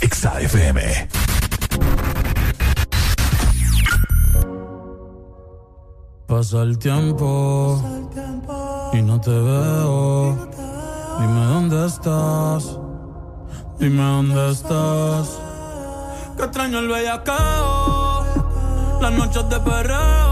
Exa 0.00 0.40
FM. 0.40 1.08
Pasa 6.26 6.62
el 6.62 6.78
tiempo 6.78 7.82
y 8.92 9.02
no 9.02 9.20
te 9.20 9.30
veo. 9.30 10.50
Dime 11.20 11.44
dónde 11.44 11.86
estás. 11.86 12.78
Dime 13.78 14.02
dónde 14.02 14.50
estás. 14.50 15.38
Que 16.36 16.44
extraño 16.44 16.78
el 16.78 16.88
bellacao 16.88 17.81
las 19.02 19.12
noches 19.14 19.48
de 19.48 19.58
perreo. 19.58 20.31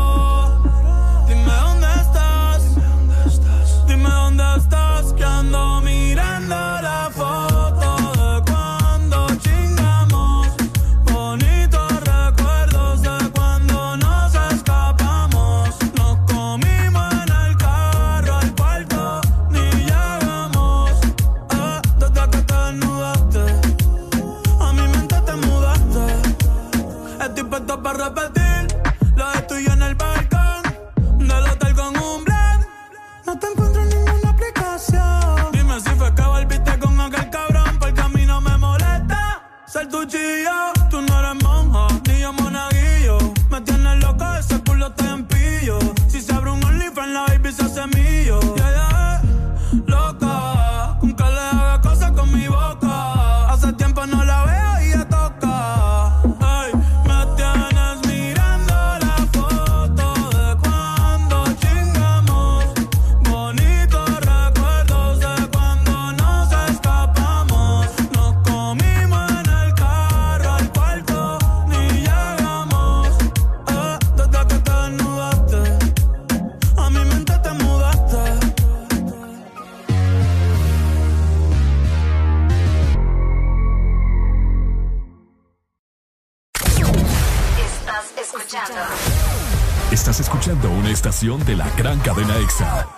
Estación 91.21 91.45
de 91.45 91.55
la 91.55 91.69
gran 91.77 91.99
cadena 92.01 92.35
EXA. 92.39 92.89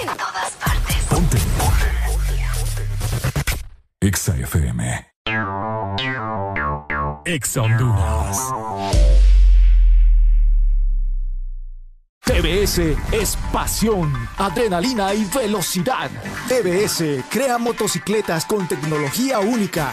en 0.00 0.06
todas 0.16 0.50
partes. 0.52 0.96
Ponte. 1.10 1.38
EXA 4.00 4.36
FM. 4.36 5.06
EXA 7.26 7.62
Honduras. 7.62 8.38
TBS 12.24 12.96
es 13.12 13.36
pasión, 13.52 14.10
adrenalina 14.38 15.12
y 15.12 15.24
velocidad. 15.24 16.10
TBS 16.48 17.24
crea 17.28 17.58
motocicletas 17.58 18.46
con 18.46 18.68
tecnología 18.68 19.40
única, 19.40 19.92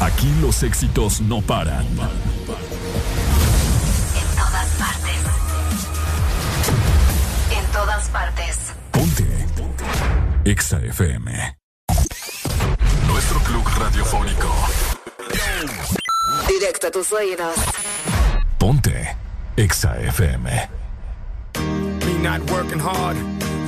Aquí 0.00 0.32
los 0.40 0.62
éxitos 0.62 1.20
no 1.20 1.42
paran. 1.42 1.84
En 1.84 1.96
todas 4.34 4.68
partes. 4.78 5.20
En 7.50 7.66
todas 7.72 8.08
partes. 8.08 8.72
Ponte. 8.90 9.46
EXA 10.46 10.78
FM. 10.78 11.58
Nuestro 13.06 13.38
club 13.40 13.68
radiofónico. 13.78 14.50
Directo 16.48 16.86
a 16.86 16.90
tus 16.90 17.12
oídos. 17.12 17.54
Ponte. 18.58 19.16
EXA 19.56 19.98
FM. 20.00 20.70
Me 22.06 22.14
not 22.22 22.40
working 22.50 22.80
hard. 22.80 23.16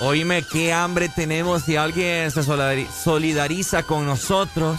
Oíme, 0.00 0.42
qué 0.42 0.72
hambre 0.72 1.08
tenemos 1.08 1.62
si 1.62 1.76
alguien 1.76 2.30
se 2.30 2.40
solidari- 2.42 2.88
solidariza 2.88 3.82
con 3.82 4.06
nosotros. 4.06 4.78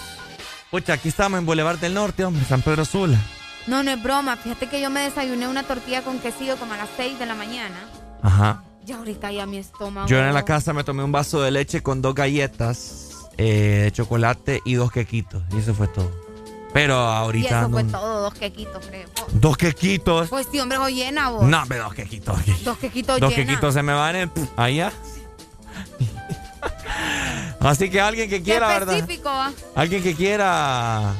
Pucha, 0.71 0.93
aquí 0.93 1.09
estamos 1.09 1.37
en 1.39 1.45
Boulevard 1.45 1.77
del 1.79 1.93
Norte, 1.93 2.25
hombre, 2.25 2.43
San 2.45 2.61
Pedro 2.61 2.85
Sula. 2.85 3.19
No, 3.67 3.83
no 3.83 3.91
es 3.91 4.01
broma. 4.01 4.35
Fíjate 4.37 4.67
que 4.67 4.81
yo 4.81 4.89
me 4.89 5.01
desayuné 5.01 5.47
una 5.47 5.63
tortilla 5.63 6.01
con 6.01 6.17
quesillo 6.19 6.55
como 6.57 6.73
a 6.73 6.77
las 6.77 6.89
6 6.97 7.19
de 7.19 7.25
la 7.27 7.35
mañana. 7.35 7.75
Ajá. 8.23 8.63
Ya 8.83 8.97
ahorita 8.97 9.31
ya 9.31 9.45
mi 9.45 9.57
estómago. 9.57 10.07
Yo 10.07 10.17
en 10.17 10.33
la 10.33 10.43
casa 10.43 10.73
me 10.73 10.83
tomé 10.83 11.03
un 11.03 11.11
vaso 11.11 11.41
de 11.41 11.51
leche 11.51 11.83
con 11.83 12.01
dos 12.01 12.15
galletas 12.15 13.09
eh, 13.37 13.81
de 13.83 13.91
chocolate 13.91 14.61
y 14.65 14.73
dos 14.73 14.91
quequitos. 14.91 15.43
Y 15.53 15.59
eso 15.59 15.75
fue 15.75 15.87
todo. 15.87 16.09
Pero 16.73 16.93
Y 16.95 17.15
ahorita... 17.17 17.59
eso 17.59 17.69
fue 17.69 17.83
todo, 17.83 18.21
dos 18.21 18.33
quequitos, 18.33 18.83
creo. 18.87 19.07
Dos 19.33 19.57
quequitos. 19.57 20.29
Pues 20.29 20.47
sí, 20.51 20.59
hombre, 20.59 20.77
hoy 20.79 20.95
llena 20.95 21.29
vos. 21.29 21.43
No, 21.43 21.63
pero 21.67 21.83
dos 21.83 21.93
quequitos. 21.93 22.37
Dos 22.63 22.77
quequitos 22.79 23.19
Dos 23.19 23.29
llena. 23.35 23.45
quequitos 23.45 23.73
se 23.75 23.83
me 23.83 23.93
van 23.93 24.15
en... 24.15 24.31
Allá. 24.55 24.91
Así 27.61 27.89
que 27.89 28.01
alguien 28.01 28.29
que 28.29 28.37
Qué 28.39 28.43
quiera, 28.43 28.67
¿verdad? 28.67 29.07
Alguien 29.75 30.01
que 30.03 30.15
quiera 30.15 31.13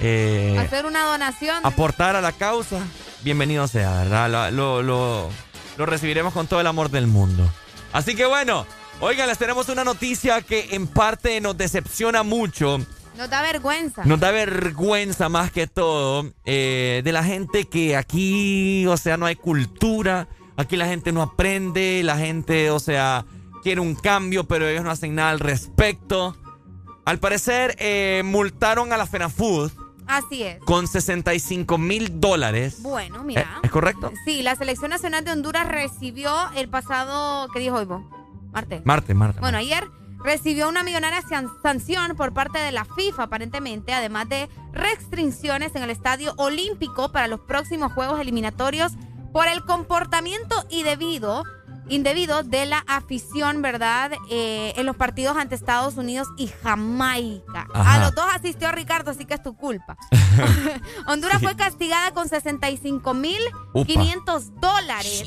eh, 0.00 0.56
Hacer 0.58 0.86
una 0.86 1.04
donación. 1.04 1.64
aportar 1.64 2.14
a 2.16 2.20
la 2.20 2.32
causa, 2.32 2.78
bienvenido 3.22 3.66
sea, 3.68 3.90
¿verdad? 4.04 4.30
Lo, 4.30 4.50
lo, 4.50 4.82
lo- 4.82 5.28
lo 5.76 5.86
recibiremos 5.86 6.34
con 6.34 6.46
todo 6.46 6.60
el 6.60 6.66
amor 6.66 6.90
del 6.90 7.06
mundo. 7.06 7.48
Así 7.92 8.14
que 8.14 8.26
bueno, 8.26 8.66
oigan, 9.00 9.28
les 9.28 9.38
tenemos 9.38 9.68
una 9.70 9.82
noticia 9.82 10.42
que 10.42 10.68
en 10.72 10.86
parte 10.86 11.40
nos 11.40 11.56
decepciona 11.56 12.22
mucho. 12.22 12.78
Nos 13.16 13.30
da 13.30 13.40
vergüenza. 13.42 14.04
Nos 14.04 14.20
da 14.20 14.30
vergüenza 14.30 15.28
más 15.30 15.50
que 15.50 15.66
todo 15.66 16.30
eh, 16.44 17.00
de 17.02 17.12
la 17.12 17.24
gente 17.24 17.64
que 17.66 17.96
aquí, 17.96 18.86
o 18.86 18.96
sea, 18.98 19.16
no 19.16 19.24
hay 19.26 19.36
cultura, 19.36 20.28
aquí 20.56 20.76
la 20.76 20.86
gente 20.86 21.12
no 21.12 21.22
aprende, 21.22 22.02
la 22.04 22.16
gente, 22.18 22.70
o 22.70 22.78
sea, 22.78 23.24
quiere 23.62 23.80
un 23.80 23.94
cambio, 23.94 24.44
pero 24.44 24.66
ellos 24.68 24.84
no 24.84 24.90
hacen 24.90 25.14
nada 25.14 25.30
al 25.30 25.40
respecto. 25.40 26.36
Al 27.04 27.18
parecer, 27.18 27.76
eh, 27.78 28.22
multaron 28.24 28.92
a 28.92 28.96
la 28.96 29.06
FENAFUD 29.06 29.70
Así 30.06 30.42
es. 30.42 30.58
con 30.64 30.86
65 30.86 31.78
mil 31.78 32.20
dólares. 32.20 32.82
Bueno, 32.82 33.24
mira. 33.24 33.60
¿Es 33.62 33.70
correcto? 33.70 34.12
Sí, 34.24 34.42
la 34.42 34.54
Selección 34.56 34.90
Nacional 34.90 35.24
de 35.24 35.32
Honduras 35.32 35.66
recibió 35.66 36.32
el 36.56 36.68
pasado, 36.68 37.48
¿qué 37.52 37.60
dijo 37.60 37.76
hoy 37.76 37.84
vos? 37.86 38.02
Martes. 38.52 38.82
Marte, 38.84 39.14
Marte. 39.14 39.40
Bueno, 39.40 39.58
ayer 39.58 39.88
recibió 40.22 40.68
una 40.68 40.82
millonaria 40.82 41.22
san- 41.22 41.48
sanción 41.62 42.14
por 42.16 42.32
parte 42.34 42.58
de 42.58 42.72
la 42.72 42.84
FIFA, 42.84 43.24
aparentemente, 43.24 43.92
además 43.94 44.28
de 44.28 44.48
restricciones 44.72 45.74
en 45.74 45.82
el 45.82 45.90
Estadio 45.90 46.34
Olímpico 46.36 47.10
para 47.12 47.26
los 47.28 47.40
próximos 47.40 47.92
Juegos 47.92 48.20
Eliminatorios 48.20 48.92
por 49.32 49.46
el 49.48 49.64
comportamiento 49.64 50.54
indebido, 50.68 51.44
indebido 51.90 52.42
de 52.42 52.66
la 52.66 52.84
afición, 52.86 53.60
¿verdad? 53.62 54.12
Eh, 54.30 54.72
en 54.76 54.86
los 54.86 54.96
partidos 54.96 55.36
ante 55.36 55.54
Estados 55.54 55.96
Unidos 55.96 56.28
y 56.36 56.46
Jamaica. 56.46 57.66
Ajá. 57.74 57.94
A 57.94 57.98
los 58.00 58.14
dos 58.14 58.24
asistió 58.32 58.72
Ricardo, 58.72 59.10
así 59.10 59.26
que 59.26 59.34
es 59.34 59.42
tu 59.42 59.54
culpa. 59.56 59.96
Honduras 61.06 61.42
fue 61.42 61.56
castigada 61.56 62.12
con 62.12 62.28
65 62.28 63.14
mil 63.14 63.40
500 63.86 64.60
dólares. 64.60 65.24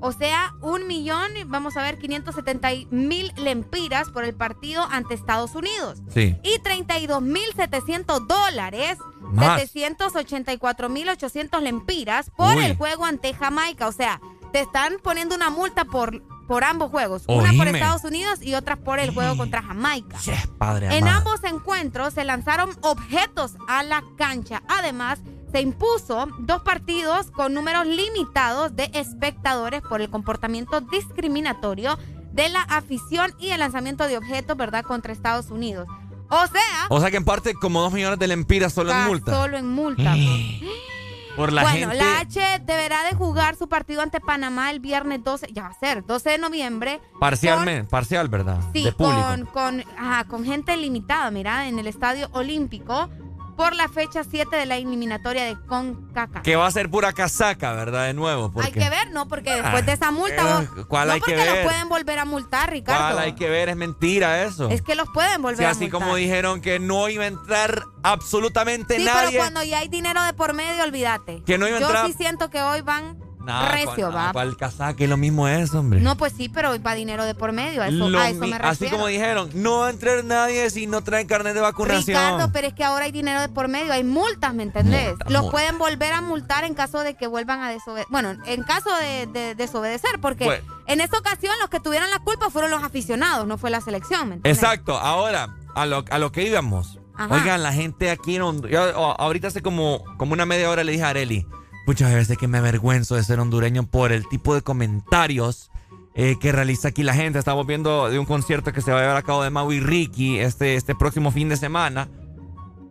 O 0.00 0.12
sea, 0.12 0.54
un 0.60 0.86
millón, 0.86 1.30
vamos 1.46 1.76
a 1.76 1.82
ver, 1.82 1.98
570 1.98 2.68
mil 2.90 3.32
lempiras 3.36 4.10
por 4.10 4.24
el 4.24 4.34
partido 4.34 4.86
ante 4.90 5.14
Estados 5.14 5.54
Unidos. 5.54 6.02
Sí. 6.12 6.36
Y 6.42 6.58
32 6.58 7.22
mil 7.22 7.48
700 7.54 8.26
dólares. 8.26 8.98
Más. 9.20 9.60
784 9.60 10.88
mil 10.88 11.08
800 11.08 11.62
lempiras 11.62 12.30
por 12.36 12.56
Uy. 12.56 12.64
el 12.64 12.76
juego 12.76 13.04
ante 13.04 13.32
Jamaica. 13.32 13.86
O 13.86 13.92
sea, 13.92 14.20
te 14.52 14.60
están 14.60 14.94
poniendo 15.02 15.34
una 15.34 15.50
multa 15.50 15.84
por, 15.84 16.22
por 16.46 16.64
ambos 16.64 16.90
juegos. 16.90 17.22
Una 17.26 17.52
por. 17.52 17.68
Estados 17.68 18.04
Unidos 18.04 18.42
y 18.42 18.54
otra 18.54 18.76
por 18.76 18.98
el 18.98 19.12
juego 19.14 19.36
contra 19.36 19.62
Jamaica. 19.62 20.18
Padre 20.58 20.96
En 20.96 21.04
amado. 21.04 21.18
ambos 21.18 21.44
encuentros 21.44 22.14
se 22.14 22.24
lanzaron 22.24 22.70
objetos 22.82 23.52
a 23.68 23.82
la 23.82 24.02
cancha. 24.16 24.62
Además, 24.68 25.20
se 25.50 25.60
impuso 25.60 26.28
dos 26.40 26.62
partidos 26.62 27.30
con 27.30 27.54
números 27.54 27.86
limitados 27.86 28.74
de 28.76 28.90
espectadores 28.94 29.82
por 29.82 30.00
el 30.00 30.10
comportamiento 30.10 30.80
discriminatorio 30.80 31.98
de 32.32 32.48
la 32.48 32.62
afición 32.62 33.34
y 33.38 33.50
el 33.50 33.60
lanzamiento 33.60 34.06
de 34.06 34.16
objetos, 34.16 34.56
¿verdad?, 34.56 34.84
contra 34.84 35.12
Estados 35.12 35.50
Unidos. 35.50 35.86
O 36.30 36.46
sea, 36.46 36.86
O 36.88 36.98
sea 36.98 37.10
que 37.10 37.18
en 37.18 37.26
parte 37.26 37.52
como 37.52 37.82
dos 37.82 37.92
millones 37.92 38.18
de 38.18 38.26
lempiras 38.26 38.72
solo 38.72 38.90
en 38.92 39.04
multa. 39.06 39.32
solo 39.32 39.58
en 39.58 39.68
multa. 39.68 40.14
Por 41.36 41.52
la 41.52 41.62
bueno, 41.62 41.90
gente. 41.90 41.96
la 41.96 42.20
H 42.20 42.40
deberá 42.64 43.04
de 43.04 43.14
jugar 43.16 43.56
su 43.56 43.68
partido 43.68 44.02
ante 44.02 44.20
Panamá 44.20 44.70
el 44.70 44.80
viernes 44.80 45.24
12, 45.24 45.48
ya 45.52 45.62
va 45.62 45.68
a 45.68 45.74
ser, 45.74 46.04
12 46.04 46.30
de 46.30 46.38
noviembre. 46.38 47.00
Parcialmente, 47.18 47.88
parcial, 47.88 48.28
¿verdad? 48.28 48.60
Sí, 48.72 48.84
de 48.84 48.92
público. 48.92 49.22
con, 49.22 49.46
con, 49.46 49.84
ajá, 49.96 50.24
con 50.24 50.44
gente 50.44 50.76
limitada, 50.76 51.30
mira, 51.30 51.68
en 51.68 51.78
el 51.78 51.86
Estadio 51.86 52.28
Olímpico 52.32 53.08
por 53.56 53.74
la 53.74 53.88
fecha 53.88 54.22
7 54.28 54.56
de 54.56 54.66
la 54.66 54.76
eliminatoria 54.76 55.44
de 55.44 55.56
CONCACAF. 55.66 56.42
Que 56.42 56.56
va 56.56 56.66
a 56.66 56.70
ser 56.70 56.90
pura 56.90 57.12
casaca, 57.12 57.72
¿verdad? 57.72 58.06
De 58.06 58.14
nuevo. 58.14 58.50
Porque... 58.52 58.66
Hay 58.68 58.72
que 58.72 58.90
ver, 58.90 59.10
¿no? 59.12 59.28
Porque 59.28 59.54
después 59.54 59.84
de 59.86 59.92
esa 59.92 60.10
multa, 60.10 60.58
Ah, 60.58 60.64
vos- 60.74 60.86
¿cuál 60.86 61.08
no 61.08 61.14
hay 61.14 61.20
que 61.20 61.32
porque 61.32 61.36
ver? 61.36 61.54
los 61.56 61.64
pueden 61.72 61.88
volver 61.88 62.18
a 62.18 62.24
multar, 62.24 62.70
Ricardo. 62.70 63.14
¿Cuál 63.14 63.18
hay 63.18 63.32
que 63.34 63.48
ver? 63.48 63.68
Es 63.68 63.76
mentira 63.76 64.42
eso. 64.44 64.68
Es 64.68 64.82
que 64.82 64.94
los 64.94 65.08
pueden 65.12 65.42
volver 65.42 65.58
Sí, 65.58 65.64
a 65.64 65.70
así 65.70 65.80
multar. 65.84 66.00
como 66.00 66.16
dijeron 66.16 66.60
que 66.60 66.78
no 66.78 67.08
iba 67.08 67.24
a 67.24 67.28
entrar 67.28 67.84
absolutamente 68.02 68.96
Sí, 68.98 69.04
nadie. 69.04 69.28
pero 69.30 69.42
cuando 69.42 69.62
ya 69.62 69.78
hay 69.80 69.88
dinero 69.88 70.22
de 70.22 70.32
por 70.32 70.54
medio, 70.54 70.82
olvídate. 70.82 71.42
Que 71.44 71.58
no 71.58 71.66
iba 71.68 71.76
a 71.76 71.80
Yo 71.80 71.86
entrar- 71.86 72.06
sí 72.06 72.14
siento 72.14 72.50
que 72.50 72.62
hoy 72.62 72.80
van 72.82 73.18
Nah, 73.44 73.72
recio, 73.72 74.12
va. 74.12 74.32
cual 74.32 74.56
casaca 74.56 75.02
es 75.02 75.08
lo 75.10 75.16
mismo 75.16 75.48
eso, 75.48 75.80
hombre. 75.80 76.00
No, 76.00 76.16
pues 76.16 76.32
sí, 76.36 76.48
pero 76.48 76.80
va 76.82 76.94
dinero 76.94 77.24
de 77.24 77.34
por 77.34 77.52
medio. 77.52 77.82
A 77.82 77.88
eso, 77.88 78.08
Lo 78.08 78.18
a 78.18 78.28
eso 78.28 78.40
me 78.40 78.46
refiero. 78.58 78.68
así 78.68 78.86
como 78.88 79.06
dijeron, 79.06 79.50
no 79.54 79.78
va 79.80 79.88
a 79.88 79.90
entrar 79.90 80.24
nadie 80.24 80.68
si 80.70 80.86
no 80.86 81.02
traen 81.02 81.26
carnet 81.26 81.54
de 81.54 81.60
vacunación. 81.60 82.16
Ricardo, 82.16 82.50
pero 82.52 82.68
es 82.68 82.74
que 82.74 82.84
ahora 82.84 83.04
hay 83.06 83.12
dinero 83.12 83.40
de 83.40 83.48
por 83.48 83.68
medio, 83.68 83.92
hay 83.92 84.04
multas, 84.04 84.54
¿me 84.54 84.62
entendés? 84.62 85.08
Multas, 85.10 85.30
Los 85.30 85.50
pueden 85.50 85.78
volver 85.78 86.12
a 86.12 86.20
multar 86.20 86.64
en 86.64 86.74
caso 86.74 87.00
de 87.00 87.14
que 87.14 87.26
vuelvan 87.26 87.60
a 87.62 87.70
desobedecer. 87.70 88.08
Bueno, 88.10 88.36
en 88.46 88.62
caso 88.62 88.90
de, 89.00 89.26
de 89.26 89.54
desobedecer, 89.54 90.20
porque 90.20 90.62
En 90.86 91.00
esta 91.00 91.18
ocasión 91.18 91.54
los 91.60 91.70
que 91.70 91.80
tuvieron 91.80 92.10
la 92.10 92.18
culpa 92.18 92.50
fueron 92.50 92.70
los 92.70 92.82
aficionados, 92.82 93.46
no 93.46 93.56
fue 93.58 93.70
la 93.70 93.80
selección. 93.80 94.28
¿me? 94.28 94.40
Exacto, 94.44 94.98
ahora, 94.98 95.48
a 95.74 95.86
lo, 95.86 96.04
a 96.10 96.18
lo 96.18 96.32
que 96.32 96.42
íbamos. 96.44 96.98
Ajá. 97.14 97.34
Oigan, 97.34 97.62
la 97.62 97.72
gente 97.72 98.10
aquí 98.10 98.36
en 98.36 98.42
Honduras. 98.42 98.94
Ahorita 98.96 99.48
hace 99.48 99.62
como, 99.62 100.02
como 100.16 100.32
una 100.32 100.46
media 100.46 100.68
hora 100.70 100.82
le 100.82 100.92
dije 100.92 101.04
a 101.04 101.10
Areli. 101.10 101.46
Muchas 101.86 102.14
veces 102.14 102.38
que 102.38 102.48
me 102.48 102.58
avergüenzo 102.58 103.16
de 103.16 103.24
ser 103.24 103.40
hondureño 103.40 103.84
por 103.86 104.12
el 104.12 104.28
tipo 104.28 104.54
de 104.54 104.62
comentarios 104.62 105.70
eh, 106.14 106.36
que 106.40 106.52
realiza 106.52 106.88
aquí 106.88 107.02
la 107.02 107.14
gente. 107.14 107.38
Estamos 107.38 107.66
viendo 107.66 108.08
de 108.08 108.18
un 108.18 108.26
concierto 108.26 108.72
que 108.72 108.82
se 108.82 108.92
va 108.92 108.98
a 108.98 109.00
llevar 109.02 109.16
a 109.16 109.22
cabo 109.22 109.42
de 109.42 109.50
Maui 109.50 109.80
Ricky 109.80 110.38
este, 110.38 110.76
este 110.76 110.94
próximo 110.94 111.30
fin 111.32 111.48
de 111.48 111.56
semana. 111.56 112.08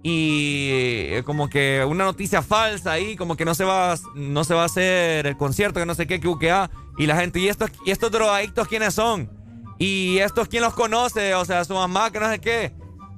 Y 0.04 0.70
eh, 0.72 1.24
como 1.24 1.48
que 1.48 1.86
una 1.88 2.06
noticia 2.06 2.42
falsa 2.42 2.94
ahí, 2.94 3.16
como 3.16 3.38
que 3.38 3.46
no 3.46 3.54
se 3.54 3.64
va, 3.64 3.96
no 4.16 4.44
se 4.44 4.56
va 4.56 4.64
a 4.64 4.66
hacer 4.66 5.28
el 5.28 5.38
concierto, 5.38 5.80
que 5.80 5.86
no 5.86 5.94
sé 5.94 6.08
qué, 6.08 6.20
que 6.20 6.28
UQA. 6.28 6.72
Y 6.98 7.06
la 7.06 7.16
gente, 7.16 7.40
¿y 7.40 7.48
estos, 7.48 7.70
y 7.86 7.92
estos 7.92 8.12
drogadictos 8.12 8.68
quiénes 8.68 8.96
son? 8.96 9.30
¿Y 9.78 10.18
estos 10.18 10.48
quién 10.48 10.64
los 10.64 10.74
conoce? 10.74 11.36
O 11.36 11.46
sea, 11.46 11.64
su 11.64 11.76
mamá, 11.76 12.12
que 12.12 12.20
no 12.20 12.30
sé 12.30 12.40
qué. 12.40 12.74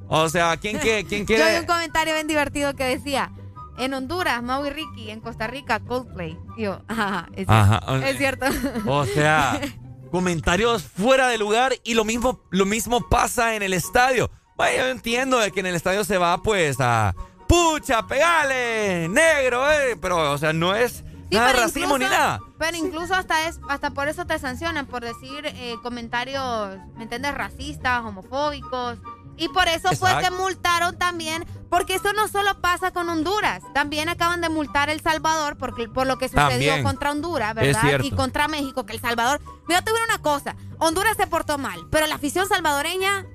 O 0.07 0.27
sea, 0.29 0.57
¿quién, 0.57 0.79
qué, 0.79 1.05
quién 1.07 1.25
Yo 1.27 1.37
vi 1.37 1.59
un 1.59 1.65
comentario 1.65 2.13
bien 2.13 2.27
divertido 2.27 2.75
que 2.75 2.83
decía, 2.83 3.31
en 3.77 3.93
Honduras, 3.93 4.41
Maui 4.43 4.69
Ricky, 4.69 5.09
en 5.09 5.19
Costa 5.19 5.47
Rica, 5.47 5.79
Coldplay. 5.79 6.37
Y 6.57 6.63
yo, 6.63 6.81
ajá, 6.87 7.27
es, 7.33 7.47
Ajá. 7.49 7.81
es 8.07 8.17
cierto. 8.17 8.45
O 8.85 9.05
sea, 9.05 9.59
comentarios 10.11 10.83
fuera 10.83 11.27
de 11.27 11.37
lugar 11.37 11.73
y 11.83 11.93
lo 11.93 12.05
mismo, 12.05 12.41
lo 12.51 12.65
mismo 12.65 13.07
pasa 13.09 13.55
en 13.55 13.63
el 13.63 13.73
estadio. 13.73 14.29
Vaya, 14.55 14.83
yo 14.83 14.87
entiendo 14.89 15.39
de 15.39 15.51
que 15.51 15.61
en 15.61 15.65
el 15.65 15.75
estadio 15.75 16.03
se 16.03 16.17
va 16.17 16.41
pues 16.41 16.77
a 16.79 17.15
pucha, 17.47 18.05
pegale, 18.05 19.07
negro, 19.09 19.69
eh, 19.71 19.97
pero 19.99 20.31
o 20.31 20.37
sea, 20.37 20.53
no 20.53 20.75
es 20.75 21.03
Sí, 21.33 21.39
nada 21.39 21.53
racismo 21.53 21.97
ni 21.97 22.05
nada. 22.05 22.39
Pero 22.59 22.77
incluso 22.77 23.15
hasta 23.15 23.47
es 23.47 23.59
hasta 23.67 23.89
por 23.89 24.07
eso 24.07 24.25
te 24.25 24.37
sancionan, 24.37 24.85
por 24.85 25.03
decir 25.03 25.47
eh, 25.47 25.75
comentarios, 25.81 26.77
¿me 26.95 27.03
entiendes? 27.03 27.33
Racistas, 27.33 28.03
homofóbicos. 28.03 28.99
Y 29.37 29.49
por 29.49 29.67
eso 29.67 29.89
fue 29.95 30.09
que 30.21 30.31
multaron 30.31 30.97
también, 30.97 31.45
porque 31.69 31.95
eso 31.95 32.13
no 32.13 32.27
solo 32.27 32.59
pasa 32.61 32.91
con 32.91 33.09
Honduras, 33.09 33.63
también 33.73 34.09
acaban 34.09 34.41
de 34.41 34.49
multar 34.49 34.89
El 34.89 35.01
Salvador 35.01 35.57
porque, 35.57 35.87
por 35.87 36.05
lo 36.05 36.17
que 36.17 36.27
sucedió 36.29 36.49
También. 36.49 36.83
contra 36.83 37.11
Honduras, 37.11 37.55
¿verdad? 37.55 38.01
Y 38.03 38.11
contra 38.11 38.47
México, 38.47 38.85
que 38.85 38.93
El 38.93 39.01
Salvador... 39.01 39.41
Mira, 39.67 39.81
te 39.81 39.91
voy 39.91 40.01
a 40.01 40.03
una 40.03 40.21
cosa, 40.21 40.55
Honduras 40.77 41.17
se 41.17 41.25
portó 41.27 41.57
mal, 41.57 41.79
pero 41.89 42.05
la 42.07 42.15
afición 42.15 42.47
salvadoreña... 42.47 43.25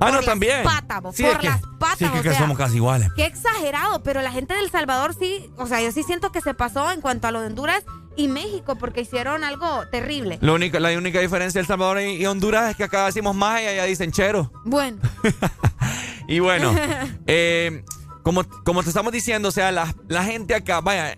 Ah, 0.00 0.10
no, 0.10 0.16
por 0.18 0.24
también. 0.26 0.64
Las 0.64 0.74
patas, 0.82 1.16
Sí, 1.16 1.22
por 1.22 1.32
es 1.32 1.38
que- 1.38 1.46
las 1.48 1.60
patas, 1.78 1.98
sí, 1.98 2.04
es 2.04 2.10
que, 2.10 2.18
o 2.18 2.22
que 2.22 2.30
sea, 2.30 2.38
somos 2.38 2.58
casi 2.58 2.76
iguales. 2.76 3.08
Qué 3.16 3.24
exagerado, 3.26 4.02
pero 4.02 4.20
la 4.22 4.30
gente 4.30 4.54
del 4.54 4.70
Salvador 4.70 5.14
sí, 5.18 5.50
o 5.56 5.66
sea, 5.66 5.80
yo 5.80 5.90
sí 5.92 6.02
siento 6.02 6.32
que 6.32 6.40
se 6.40 6.54
pasó 6.54 6.90
en 6.92 7.00
cuanto 7.00 7.28
a 7.28 7.30
lo 7.32 7.40
de 7.40 7.46
Honduras 7.46 7.82
y 8.16 8.28
México, 8.28 8.76
porque 8.76 9.02
hicieron 9.02 9.44
algo 9.44 9.86
terrible. 9.90 10.38
Lo 10.40 10.54
único, 10.54 10.78
la 10.78 10.96
única 10.96 11.20
diferencia 11.20 11.58
de 11.58 11.62
El 11.62 11.66
Salvador 11.66 12.00
y, 12.00 12.14
y 12.16 12.26
Honduras 12.26 12.70
es 12.70 12.76
que 12.76 12.84
acá 12.84 13.06
decimos 13.06 13.34
más 13.36 13.60
y 13.62 13.66
allá 13.66 13.84
dicen 13.84 14.10
chero. 14.12 14.50
Bueno, 14.64 14.98
Y 16.28 16.40
bueno, 16.40 16.74
eh, 17.26 17.84
como, 18.22 18.44
como 18.64 18.82
te 18.82 18.88
estamos 18.88 19.12
diciendo, 19.12 19.48
o 19.48 19.52
sea, 19.52 19.70
la, 19.70 19.94
la 20.08 20.24
gente 20.24 20.54
acá, 20.54 20.80
vaya, 20.80 21.16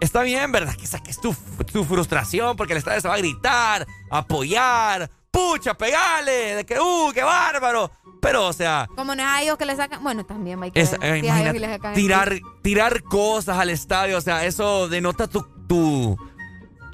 está 0.00 0.22
bien, 0.22 0.50
¿verdad? 0.50 0.74
Que 0.74 0.86
saques 0.86 1.20
tu, 1.20 1.34
tu 1.72 1.84
frustración 1.84 2.56
porque 2.56 2.72
el 2.72 2.78
estadio 2.78 3.00
se 3.00 3.08
va 3.08 3.14
a 3.14 3.18
gritar, 3.18 3.86
a 4.10 4.18
apoyar, 4.18 5.10
pucha, 5.34 5.74
pegale, 5.74 6.54
de 6.56 6.64
que, 6.66 6.78
uh, 6.80 7.10
qué 7.12 7.22
bárbaro. 7.22 7.90
Pero, 8.20 8.46
o 8.46 8.52
sea, 8.54 8.88
como 8.96 9.14
no 9.14 9.22
es 9.22 9.28
a 9.28 9.42
ellos 9.42 9.58
que 9.58 9.66
le 9.66 9.76
sacan, 9.76 10.02
bueno, 10.02 10.24
también 10.24 10.62
hay 10.62 10.70
que 10.70 10.80
es- 10.80 10.92
ver 10.92 11.00
si 11.00 11.06
a 11.06 11.14
ellos 11.16 11.26
imagínate, 11.26 11.52
sí 11.52 11.58
les 11.58 11.70
sacan 11.70 11.90
el 11.90 11.96
tirar, 11.96 12.40
tirar 12.62 13.02
cosas 13.02 13.58
al 13.58 13.68
estadio, 13.70 14.16
o 14.16 14.20
sea, 14.22 14.46
eso 14.46 14.88
denota 14.88 15.26
tu, 15.28 15.42
tu 15.68 16.16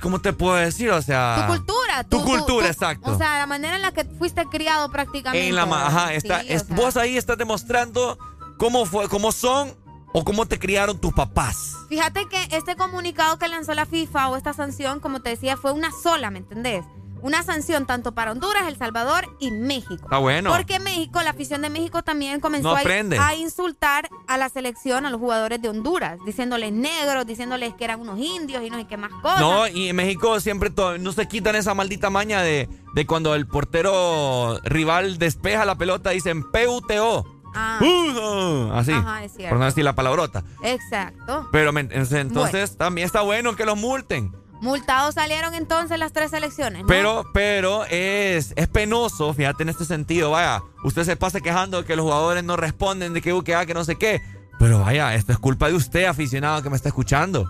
¿cómo 0.02 0.20
te 0.20 0.32
puedo 0.32 0.56
decir? 0.56 0.90
O 0.90 1.00
sea... 1.02 1.36
Tu 1.46 1.52
cultura. 1.54 2.04
Tu 2.04 2.24
cultura, 2.24 2.66
exacto. 2.68 3.12
O 3.12 3.18
sea, 3.18 3.38
la 3.38 3.46
manera 3.46 3.76
en 3.76 3.82
la 3.82 3.92
que 3.92 4.04
fuiste 4.04 4.44
criado 4.46 4.90
prácticamente. 4.90 5.48
En 5.48 5.54
la 5.54 5.62
ajá, 5.62 6.08
Sí, 6.08 6.14
está, 6.16 6.40
es- 6.40 6.62
sea. 6.62 6.74
vos 6.74 6.96
ahí 6.96 7.16
estás 7.16 7.38
demostrando 7.38 8.18
cómo 8.58 8.84
fue, 8.86 9.08
cómo 9.08 9.30
son 9.30 9.76
o 10.12 10.24
cómo 10.24 10.46
te 10.46 10.58
criaron 10.58 10.98
tus 10.98 11.12
papás. 11.12 11.74
Fíjate 11.88 12.26
que 12.28 12.48
este 12.56 12.74
comunicado 12.74 13.38
que 13.38 13.46
lanzó 13.46 13.74
la 13.74 13.86
FIFA 13.86 14.30
o 14.30 14.36
esta 14.36 14.52
sanción, 14.52 14.98
como 14.98 15.20
te 15.20 15.30
decía, 15.30 15.56
fue 15.56 15.70
una 15.72 15.90
sola, 15.92 16.30
¿me 16.32 16.38
entendés? 16.38 16.84
Una 17.22 17.42
sanción 17.42 17.86
tanto 17.86 18.12
para 18.12 18.32
Honduras, 18.32 18.64
El 18.66 18.76
Salvador 18.76 19.26
y 19.38 19.50
México. 19.50 19.94
Está 19.94 20.18
bueno. 20.18 20.50
Porque 20.50 20.78
México, 20.78 21.22
la 21.22 21.30
afición 21.30 21.62
de 21.62 21.70
México 21.70 22.02
también 22.02 22.40
comenzó 22.40 22.70
No 22.70 23.20
a, 23.20 23.34
insultar 23.34 24.08
a 24.26 24.38
la 24.38 24.48
selección, 24.48 25.06
a 25.06 25.10
los 25.10 25.20
jugadores 25.20 25.60
de 25.60 25.68
Honduras, 25.68 26.18
diciéndoles 26.24 26.72
negros, 26.72 27.26
diciéndoles 27.26 27.74
que 27.74 27.84
eran 27.84 28.00
unos 28.00 28.18
indios 28.18 28.62
y 28.64 28.70
no 28.70 28.78
sé 28.78 28.86
qué 28.86 28.96
más 28.96 29.10
cosas. 29.22 29.40
No, 29.40 29.68
y 29.68 29.88
en 29.88 29.96
México 29.96 30.40
siempre 30.40 30.70
no 30.98 31.12
se 31.12 31.28
quitan 31.28 31.56
esa 31.56 31.74
maldita 31.74 32.10
maña 32.10 32.42
de, 32.42 32.68
de 32.94 33.06
cuando 33.06 33.34
el 33.34 33.46
portero 33.46 34.58
rival 34.64 35.18
despeja 35.18 35.64
la 35.64 35.76
pelota, 35.76 36.10
dicen 36.10 36.42
PUTO. 36.50 37.40
Ah. 37.54 37.80
Uh, 37.82 38.72
así. 38.74 38.92
Ajá, 38.92 39.24
es 39.24 39.32
cierto. 39.32 39.50
por 39.50 39.58
no 39.58 39.64
decir 39.64 39.84
la 39.84 39.94
palabrota. 39.94 40.44
Exacto. 40.62 41.48
Pero 41.50 41.72
entonces 41.76 42.76
también 42.76 43.06
está 43.06 43.22
bueno 43.22 43.56
que 43.56 43.64
los 43.64 43.76
multen. 43.76 44.32
Multados 44.60 45.14
salieron 45.14 45.54
entonces 45.54 45.98
las 45.98 46.12
tres 46.12 46.30
selecciones. 46.30 46.82
¿no? 46.82 46.86
Pero, 46.86 47.24
pero 47.32 47.84
es, 47.86 48.52
es 48.56 48.68
penoso, 48.68 49.32
fíjate 49.32 49.62
en 49.62 49.70
este 49.70 49.84
sentido, 49.84 50.30
vaya, 50.32 50.62
usted 50.84 51.04
se 51.04 51.16
pasa 51.16 51.40
quejando 51.40 51.78
de 51.78 51.84
que 51.84 51.96
los 51.96 52.04
jugadores 52.04 52.44
no 52.44 52.56
responden, 52.56 53.14
de 53.14 53.22
que 53.22 53.32
uh, 53.32 53.42
que, 53.42 53.56
que 53.66 53.74
no 53.74 53.84
sé 53.84 53.96
qué. 53.96 54.20
Pero 54.58 54.80
vaya, 54.80 55.14
esto 55.14 55.32
es 55.32 55.38
culpa 55.38 55.68
de 55.68 55.74
usted, 55.74 56.04
aficionado 56.04 56.62
que 56.62 56.68
me 56.68 56.76
está 56.76 56.90
escuchando. 56.90 57.48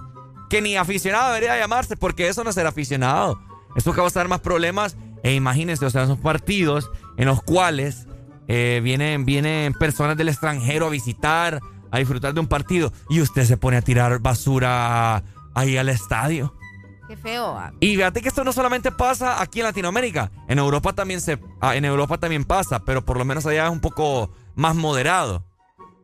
Que 0.49 0.63
ni 0.63 0.77
aficionado 0.77 1.33
debería 1.33 1.59
llamarse, 1.59 1.97
porque 1.97 2.29
eso 2.29 2.45
no 2.45 2.51
es 2.51 2.55
ser 2.55 2.69
aficionado. 2.69 3.41
Eso 3.75 3.93
causar 3.93 4.29
más 4.29 4.41
problemas. 4.41 4.97
E 5.25 5.35
imagínense, 5.35 5.85
o 5.85 5.91
sea, 5.91 6.07
son 6.07 6.19
partidos 6.19 6.91
en 7.17 7.27
los 7.27 7.43
cuales 7.43 8.07
eh, 8.47 8.81
vienen, 8.83 9.25
vienen 9.25 9.75
personas 9.75 10.17
del 10.17 10.29
extranjero 10.29 10.87
a 10.87 10.91
visitar, 10.91 11.61
a 11.91 11.99
disfrutar 11.99 12.33
de 12.33 12.41
un 12.41 12.47
partido, 12.47 12.93
y 13.09 13.21
usted 13.21 13.45
se 13.45 13.57
pone 13.57 13.77
a 13.77 13.83
tirar 13.83 14.21
basura 14.21 15.25
ahí 15.55 15.77
al 15.77 15.89
estadio. 15.89 16.55
Qué 17.11 17.17
feo. 17.17 17.57
ah. 17.59 17.73
Y 17.81 17.97
fíjate 17.97 18.23
que 18.23 18.29
esto 18.29 18.45
no 18.45 18.53
solamente 18.53 18.93
pasa 18.93 19.43
aquí 19.43 19.59
en 19.59 19.65
Latinoamérica, 19.65 20.31
en 20.47 20.61
Europa 20.61 20.93
también 20.93 21.21
se 21.21 21.41
ah, 21.61 21.75
en 21.75 21.85
Europa 21.85 22.19
también 22.19 22.45
pasa, 22.45 22.85
pero 22.85 23.05
por 23.05 23.19
lo 23.19 23.25
menos 23.25 23.45
allá 23.47 23.65
es 23.65 23.73
un 23.73 23.81
poco 23.81 24.31
más 24.55 24.77
moderado. 24.77 25.45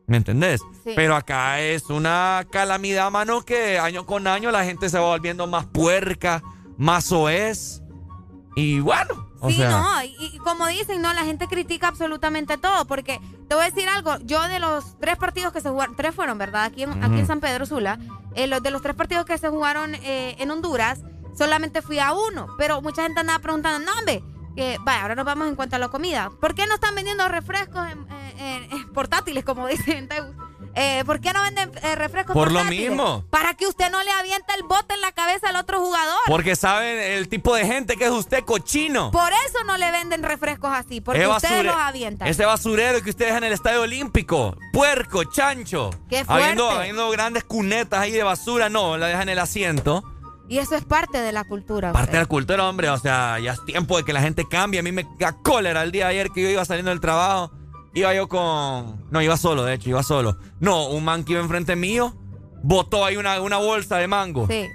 ¿Me 0.05 0.17
entendés? 0.17 0.59
Sí. 0.83 0.91
Pero 0.97 1.15
acá 1.15 1.61
es 1.61 1.89
una 1.89 2.45
calamidad, 2.51 3.09
mano, 3.09 3.45
que 3.45 3.79
año 3.79 4.05
con 4.05 4.27
año 4.27 4.51
la 4.51 4.65
gente 4.65 4.89
se 4.89 4.99
va 4.99 5.05
volviendo 5.05 5.47
más 5.47 5.65
puerca, 5.67 6.43
más 6.77 7.05
soez. 7.05 7.81
Y 8.59 8.79
bueno, 8.79 9.29
o 9.39 9.49
sí, 9.51 9.57
sea, 9.57 9.69
no, 9.69 10.03
y, 10.03 10.15
y 10.33 10.37
como 10.39 10.65
dicen, 10.65 10.99
no, 11.01 11.13
la 11.13 11.23
gente 11.23 11.47
critica 11.47 11.87
absolutamente 11.89 12.57
todo, 12.57 12.85
porque 12.85 13.21
te 13.47 13.53
voy 13.53 13.65
a 13.65 13.69
decir 13.69 13.87
algo, 13.87 14.17
yo 14.23 14.41
de 14.47 14.59
los 14.59 14.97
tres 14.99 15.15
partidos 15.17 15.53
que 15.53 15.61
se 15.61 15.69
jugaron, 15.69 15.95
tres 15.95 16.15
fueron, 16.15 16.39
¿verdad? 16.39 16.63
Aquí 16.63 16.81
en, 16.81 17.03
aquí 17.03 17.19
en. 17.19 17.27
San 17.27 17.39
Pedro 17.39 17.67
Sula, 17.67 17.99
eh, 18.33 18.47
los 18.47 18.63
de 18.63 18.71
los 18.71 18.81
tres 18.81 18.95
partidos 18.95 19.25
que 19.25 19.37
se 19.37 19.49
jugaron 19.49 19.93
eh, 19.93 20.35
en 20.39 20.49
Honduras, 20.49 21.01
solamente 21.37 21.83
fui 21.83 21.99
a 21.99 22.13
uno, 22.13 22.47
pero 22.57 22.81
mucha 22.81 23.03
gente 23.03 23.19
andaba 23.19 23.37
preguntando, 23.37 23.85
no, 23.85 23.95
hombre, 23.99 24.23
que, 24.55 24.79
vaya, 24.81 25.03
ahora 25.03 25.13
nos 25.13 25.25
vamos 25.25 25.47
en 25.47 25.55
cuanto 25.55 25.75
a 25.75 25.79
la 25.79 25.89
comida, 25.89 26.31
¿por 26.41 26.55
qué 26.55 26.65
no 26.65 26.73
están 26.73 26.95
vendiendo 26.95 27.27
refrescos 27.27 27.85
en- 27.91 28.07
en- 28.39 28.91
portátiles, 28.91 29.45
como 29.45 29.67
dicen 29.67 30.09
en? 30.11 30.46
Eh, 30.79 31.03
¿Por 31.07 31.19
qué 31.19 31.33
no 31.33 31.41
venden 31.41 31.71
eh, 31.81 31.95
refrescos 31.95 32.35
Por 32.35 32.51
lo 32.51 32.63
mismo. 32.65 33.25
Para 33.31 33.55
que 33.55 33.65
usted 33.65 33.89
no 33.89 34.03
le 34.03 34.11
avienta 34.11 34.53
el 34.53 34.61
bote 34.61 34.93
en 34.93 35.01
la 35.01 35.11
cabeza 35.11 35.49
al 35.49 35.55
otro 35.55 35.79
jugador. 35.79 36.19
porque 36.27 36.55
saben 36.55 36.99
el 36.99 37.27
tipo 37.29 37.55
de 37.55 37.65
gente 37.65 37.97
que 37.97 38.05
es 38.05 38.11
usted 38.11 38.43
cochino. 38.43 39.09
Por 39.09 39.31
eso 39.47 39.63
no 39.65 39.75
le 39.77 39.89
venden 39.89 40.21
refrescos 40.21 40.69
así, 40.71 41.01
porque 41.01 41.21
Ese 41.21 41.29
ustedes 41.29 41.65
los 41.65 41.75
avientan. 41.75 42.27
Ese 42.27 42.45
basurero 42.45 43.01
que 43.01 43.09
ustedes 43.09 43.33
en 43.33 43.43
el 43.43 43.53
estadio 43.53 43.81
olímpico. 43.81 44.55
Puerco, 44.71 45.23
chancho. 45.23 45.89
¡Qué 46.09 46.23
fuerte! 46.23 46.43
Habiendo, 46.43 46.69
habiendo 46.69 47.09
grandes 47.09 47.43
cunetas 47.43 47.99
ahí 47.99 48.11
de 48.11 48.21
basura, 48.21 48.69
no, 48.69 48.97
la 48.97 49.07
dejan 49.07 49.23
en 49.23 49.29
el 49.29 49.39
asiento. 49.39 50.03
Y 50.47 50.59
eso 50.59 50.75
es 50.75 50.85
parte 50.85 51.19
de 51.19 51.31
la 51.31 51.43
cultura. 51.43 51.91
Parte 51.91 52.11
de 52.11 52.19
la 52.19 52.25
cultura, 52.25 52.69
hombre. 52.69 52.89
O 52.89 52.97
sea, 52.99 53.39
ya 53.39 53.53
es 53.53 53.65
tiempo 53.65 53.97
de 53.97 54.03
que 54.03 54.13
la 54.13 54.21
gente 54.21 54.47
cambie. 54.47 54.79
A 54.79 54.83
mí 54.83 54.91
me 54.91 55.05
da 55.17 55.33
cólera 55.33 55.81
el 55.81 55.91
día 55.91 56.05
de 56.05 56.11
ayer 56.11 56.29
que 56.29 56.43
yo 56.43 56.49
iba 56.49 56.63
saliendo 56.63 56.91
del 56.91 57.01
trabajo. 57.01 57.51
Iba 57.97 58.13
yo 58.13 58.27
con. 58.27 59.05
No, 59.11 59.21
iba 59.21 59.37
solo, 59.37 59.63
de 59.63 59.73
hecho, 59.73 59.89
iba 59.89 60.03
solo. 60.03 60.37
No, 60.59 60.87
un 60.89 61.03
man 61.03 61.23
que 61.23 61.33
iba 61.33 61.41
enfrente 61.41 61.75
mío 61.75 62.15
botó 62.63 63.05
ahí 63.05 63.17
una, 63.17 63.39
una 63.41 63.57
bolsa 63.57 63.97
de 63.97 64.07
mango 64.07 64.47
Sí. 64.47 64.67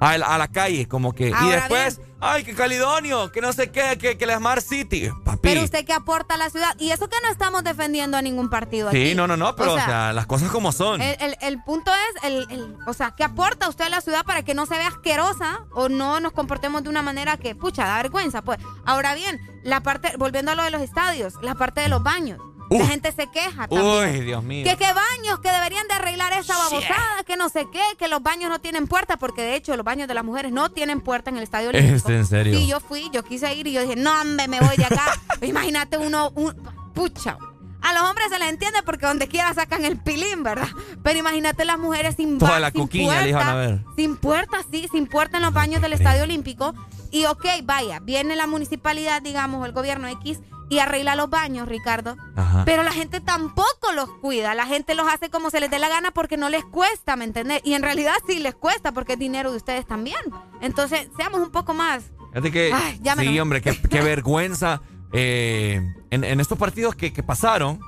a, 0.00 0.18
la- 0.18 0.26
a 0.26 0.38
la 0.38 0.48
calle, 0.48 0.86
como 0.86 1.12
que. 1.14 1.28
y 1.30 1.48
después, 1.50 2.00
ay, 2.20 2.44
que 2.44 2.54
Calidonio, 2.54 3.30
que 3.32 3.40
no 3.40 3.52
sé 3.52 3.70
qué, 3.70 3.96
que, 3.98 4.18
que 4.18 4.26
la 4.26 4.36
Smart 4.36 4.60
City. 4.62 5.08
Papi. 5.24 5.38
Pero 5.42 5.62
usted 5.62 5.84
que 5.84 5.92
aporta 5.92 6.34
a 6.34 6.36
la 6.38 6.50
ciudad. 6.50 6.74
Y 6.78 6.90
eso 6.90 7.08
que 7.08 7.16
no 7.22 7.30
estamos 7.30 7.64
defendiendo 7.64 8.16
a 8.16 8.22
ningún 8.22 8.50
partido 8.50 8.88
aquí. 8.88 9.10
Sí, 9.10 9.14
no, 9.14 9.26
no, 9.26 9.36
no, 9.36 9.56
pero 9.56 9.72
o 9.74 9.76
sea, 9.80 10.12
las 10.12 10.26
cosas 10.26 10.50
como 10.50 10.72
son. 10.72 11.00
El, 11.00 11.16
el- 11.20 11.36
el 11.40 11.62
punto 11.64 11.90
es, 11.92 12.24
el, 12.24 12.46
el- 12.50 12.76
o 12.86 12.92
sea, 12.92 13.14
¿qué 13.16 13.24
aporta 13.24 13.68
usted 13.68 13.86
a 13.86 13.88
la 13.88 14.00
ciudad 14.00 14.24
para 14.24 14.42
que 14.42 14.54
no 14.54 14.66
se 14.66 14.74
vea 14.76 14.88
asquerosa 14.88 15.60
o 15.72 15.88
no 15.88 16.20
nos 16.20 16.32
comportemos 16.32 16.82
de 16.82 16.88
una 16.90 17.02
manera 17.02 17.36
que, 17.38 17.54
pucha, 17.54 17.86
da 17.86 17.96
vergüenza? 18.02 18.42
Pues, 18.42 18.58
ahora 18.84 19.14
bien, 19.14 19.40
la 19.64 19.80
parte, 19.80 20.16
volviendo 20.18 20.50
a 20.50 20.54
lo 20.56 20.64
de 20.64 20.70
los 20.70 20.82
estadios, 20.82 21.34
la 21.42 21.54
parte 21.54 21.80
de 21.80 21.88
los 21.88 22.02
baños. 22.02 22.40
La 22.78 22.86
gente 22.86 23.12
se 23.12 23.26
queja 23.28 23.68
también. 23.68 24.14
Uy, 24.14 24.20
Dios 24.20 24.42
mío. 24.42 24.64
Que 24.64 24.76
qué 24.76 24.86
baños, 24.92 25.40
que 25.40 25.50
deberían 25.50 25.86
de 25.88 25.94
arreglar 25.94 26.32
esa 26.32 26.56
babosada, 26.56 27.22
que 27.26 27.36
no 27.36 27.48
sé 27.48 27.66
qué, 27.72 27.82
que 27.98 28.08
los 28.08 28.22
baños 28.22 28.50
no 28.50 28.60
tienen 28.60 28.86
puerta, 28.86 29.16
porque 29.16 29.42
de 29.42 29.56
hecho 29.56 29.76
los 29.76 29.84
baños 29.84 30.08
de 30.08 30.14
las 30.14 30.24
mujeres 30.24 30.52
no 30.52 30.70
tienen 30.70 31.00
puerta 31.00 31.30
en 31.30 31.36
el 31.36 31.42
Estadio 31.42 31.70
Olímpico. 31.70 32.08
¿Es 32.08 32.14
en 32.14 32.26
serio? 32.26 32.58
Sí, 32.58 32.66
yo 32.66 32.80
fui, 32.80 33.10
yo 33.12 33.22
quise 33.24 33.52
ir 33.54 33.66
y 33.66 33.72
yo 33.72 33.82
dije, 33.82 33.96
no, 33.96 34.20
hombre, 34.20 34.48
me 34.48 34.60
voy 34.60 34.76
de 34.76 34.84
acá. 34.84 35.12
Imagínate 35.42 35.98
uno, 35.98 36.30
un, 36.34 36.54
pucha. 36.94 37.38
A 37.82 37.92
los 37.94 38.02
hombres 38.04 38.28
se 38.30 38.38
les 38.38 38.48
entiende 38.48 38.80
porque 38.84 39.06
donde 39.06 39.26
quiera 39.26 39.52
sacan 39.54 39.84
el 39.84 39.96
pilín, 39.98 40.44
¿verdad? 40.44 40.68
Pero 41.02 41.18
imagínate 41.18 41.64
las 41.64 41.78
mujeres 41.78 42.14
sin 42.16 42.38
Toda 42.38 42.60
la 42.60 42.70
sin 42.70 42.80
coquiña 42.82 43.22
le 43.22 43.30
iban 43.30 43.48
a 43.48 43.54
ver. 43.54 43.84
sin 43.96 44.16
puerta, 44.16 44.58
sí, 44.70 44.88
sin 44.92 45.08
puerta 45.08 45.38
en 45.38 45.42
los 45.42 45.52
baños 45.52 45.82
del 45.82 45.92
Estadio 45.92 46.22
Olímpico. 46.22 46.74
Y 47.10 47.24
ok, 47.24 47.44
vaya, 47.64 47.98
viene 48.00 48.36
la 48.36 48.46
municipalidad, 48.46 49.20
digamos, 49.20 49.60
o 49.62 49.66
el 49.66 49.72
gobierno 49.72 50.06
X 50.06 50.38
y 50.72 50.78
arregla 50.78 51.16
los 51.16 51.28
baños, 51.28 51.68
Ricardo. 51.68 52.16
Ajá. 52.34 52.62
Pero 52.64 52.82
la 52.82 52.92
gente 52.92 53.20
tampoco 53.20 53.92
los 53.94 54.08
cuida. 54.08 54.54
La 54.54 54.64
gente 54.64 54.94
los 54.94 55.06
hace 55.06 55.28
como 55.28 55.50
se 55.50 55.60
les 55.60 55.70
dé 55.70 55.78
la 55.78 55.90
gana 55.90 56.12
porque 56.12 56.38
no 56.38 56.48
les 56.48 56.64
cuesta, 56.64 57.14
¿me 57.14 57.24
entiendes? 57.24 57.60
Y 57.62 57.74
en 57.74 57.82
realidad 57.82 58.14
sí 58.26 58.38
les 58.38 58.54
cuesta 58.54 58.92
porque 58.92 59.12
es 59.12 59.18
dinero 59.18 59.50
de 59.50 59.58
ustedes 59.58 59.86
también. 59.86 60.16
Entonces, 60.62 61.10
seamos 61.18 61.42
un 61.42 61.50
poco 61.50 61.74
más. 61.74 62.04
Fíjate 62.30 62.50
que, 62.50 62.72
Ay, 62.72 62.98
sí, 63.18 63.38
hombre, 63.38 63.60
qué, 63.60 63.78
qué 63.82 64.00
vergüenza. 64.00 64.80
Eh, 65.12 65.94
en, 66.08 66.24
en 66.24 66.40
estos 66.40 66.56
partidos 66.56 66.94
que, 66.94 67.12
que 67.12 67.22
pasaron, 67.22 67.78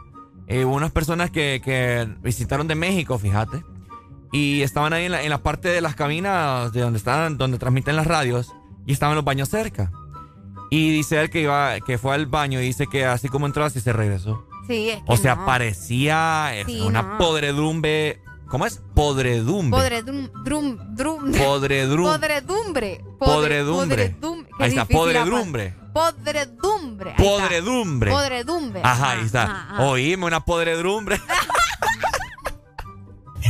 eh, 0.46 0.66
hubo 0.66 0.74
unas 0.74 0.92
personas 0.92 1.30
que, 1.30 1.62
que 1.64 2.06
visitaron 2.20 2.68
de 2.68 2.74
México, 2.74 3.18
fíjate, 3.18 3.64
y 4.30 4.60
estaban 4.60 4.92
ahí 4.92 5.06
en 5.06 5.12
la, 5.12 5.22
en 5.22 5.30
la 5.30 5.42
parte 5.42 5.68
de 5.70 5.80
las 5.80 5.94
cabinas 5.94 6.70
de 6.74 6.82
donde 6.82 6.98
están, 6.98 7.38
donde 7.38 7.56
transmiten 7.56 7.96
las 7.96 8.06
radios, 8.06 8.54
y 8.84 8.92
estaban 8.92 9.16
los 9.16 9.24
baños 9.24 9.48
cerca. 9.48 9.90
Y 10.70 10.90
dice 10.90 11.20
él 11.20 11.30
que 11.30 11.40
iba, 11.42 11.78
que 11.80 11.98
fue 11.98 12.14
al 12.14 12.26
baño 12.26 12.60
y 12.60 12.64
dice 12.64 12.86
que 12.86 13.04
así 13.04 13.28
como 13.28 13.46
entró 13.46 13.64
así 13.64 13.80
se 13.80 13.92
regresó. 13.92 14.46
Sí, 14.66 14.90
es 14.90 14.96
que 14.98 15.04
O 15.06 15.16
sea, 15.16 15.34
no. 15.36 15.46
parecía 15.46 16.50
Sí, 16.66 16.80
una 16.80 17.02
no. 17.02 17.18
podredumbre. 17.18 18.20
¿Cómo 18.48 18.66
es? 18.66 18.80
Podredumbre. 18.94 19.78
Podredum, 19.78 20.28
drum, 20.44 20.78
drum. 20.94 21.32
Podredrum- 21.32 22.04
Podredumbre. 22.04 23.00
Podre- 23.18 23.18
Podredumbre. 23.18 24.14
podredum- 24.20 24.46
qué 24.58 24.64
Ahí 24.64 24.68
está, 24.70 24.84
podredumbre. 24.84 25.74
Podredumbre. 25.92 27.10
está. 27.10 27.22
Podredumbre. 27.22 28.10
Podredumbre. 28.10 28.80
Ajá, 28.84 29.10
ahí 29.12 29.24
está. 29.24 29.42
ajá, 29.44 29.66
ajá. 29.74 29.82
Oíme, 29.84 30.26
una 30.26 30.40
podredumbre. 30.40 31.20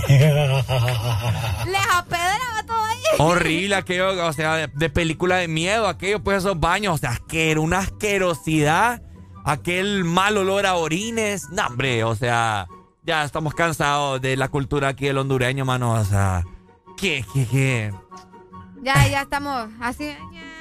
Les 0.08 1.86
apedraba 1.92 2.62
todo. 2.66 2.93
Horrible 3.18 3.74
aquello, 3.76 4.26
o 4.26 4.32
sea, 4.32 4.54
de, 4.56 4.68
de 4.68 4.90
película 4.90 5.36
de 5.36 5.48
miedo, 5.48 5.86
aquello, 5.88 6.22
pues 6.22 6.38
esos 6.38 6.58
baños, 6.58 6.94
o 6.94 6.98
sea, 6.98 7.20
que 7.28 7.50
era 7.50 7.60
una 7.60 7.78
asquerosidad, 7.80 9.02
aquel 9.44 10.04
mal 10.04 10.36
olor 10.36 10.66
a 10.66 10.74
orines, 10.76 11.48
no, 11.50 11.66
hombre, 11.66 12.04
o 12.04 12.14
sea, 12.14 12.66
ya 13.04 13.24
estamos 13.24 13.54
cansados 13.54 14.20
de 14.20 14.36
la 14.36 14.48
cultura 14.48 14.88
aquí 14.88 15.06
del 15.06 15.18
hondureño, 15.18 15.64
mano, 15.64 15.92
o 15.92 16.04
sea, 16.04 16.44
¿qué, 16.96 17.24
qué, 17.32 17.46
qué? 17.46 17.92
Ya, 18.82 19.06
ya 19.08 19.22
estamos 19.22 19.68
así. 19.80 20.14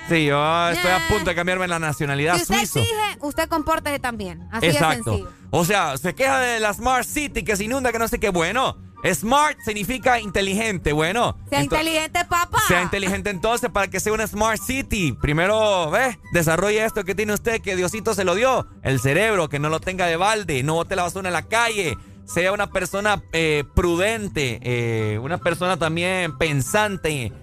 Sí, 0.10 0.26
yo 0.26 0.70
estoy 0.70 0.92
a 0.92 1.00
punto 1.10 1.30
de 1.30 1.36
cambiarme 1.36 1.68
la 1.68 1.80
nacionalidad 1.80 2.36
Si 2.36 2.42
usted 2.44 2.56
suizo. 2.56 2.80
exige, 2.80 3.18
usted 3.22 3.48
compórtese 3.50 4.00
también. 4.00 4.48
Así 4.52 4.68
de 4.68 4.74
Exacto. 4.74 5.04
sencillo. 5.12 5.30
O 5.50 5.64
sea, 5.66 5.98
se 5.98 6.14
queja 6.14 6.40
de 6.40 6.60
la 6.60 6.74
Smart 6.74 7.06
City 7.06 7.44
que 7.44 7.56
se 7.56 7.64
inunda, 7.66 7.92
que 7.94 8.00
no 8.00 8.08
sé 8.10 8.20
qué. 8.20 8.30
Bueno, 8.30 8.78
Smart 9.14 9.58
significa 9.66 10.20
inteligente. 10.20 10.94
Bueno, 10.94 11.38
Sea 11.50 11.62
inteligente, 11.64 12.24
papá. 12.26 12.60
sea 12.68 12.82
inteligente 12.82 13.30
entonces 13.30 13.70
para 13.70 13.88
que 13.90 14.00
sea 14.00 14.14
una 14.14 14.26
Smart 14.28 14.62
City. 14.62 15.12
Primero, 15.22 15.90
¿ves? 15.92 16.18
Desarrolle 16.32 16.86
esto 16.86 17.04
que 17.04 17.14
tiene 17.16 17.34
usted, 17.34 17.62
que 17.62 17.76
Diosito 17.76 18.14
se 18.14 18.24
lo 18.24 18.36
dio. 18.36 18.68
El 18.82 19.00
cerebro, 19.00 19.50
que 19.50 19.60
no 19.60 19.70
lo 19.70 19.80
tenga 19.80 20.06
de 20.08 20.16
balde. 20.16 20.64
No 20.64 20.76
bote 20.76 20.96
la 20.96 21.04
basura 21.04 21.28
en 21.30 21.34
la 21.34 21.48
calle. 21.48 21.98
Sea 22.26 22.54
una 22.54 22.68
persona 22.72 23.22
eh, 23.34 23.66
prudente. 23.76 24.60
eh, 24.64 25.20
una 25.20 25.38
persona 25.38 25.78
también 25.78 26.38
pensante. 26.38 27.34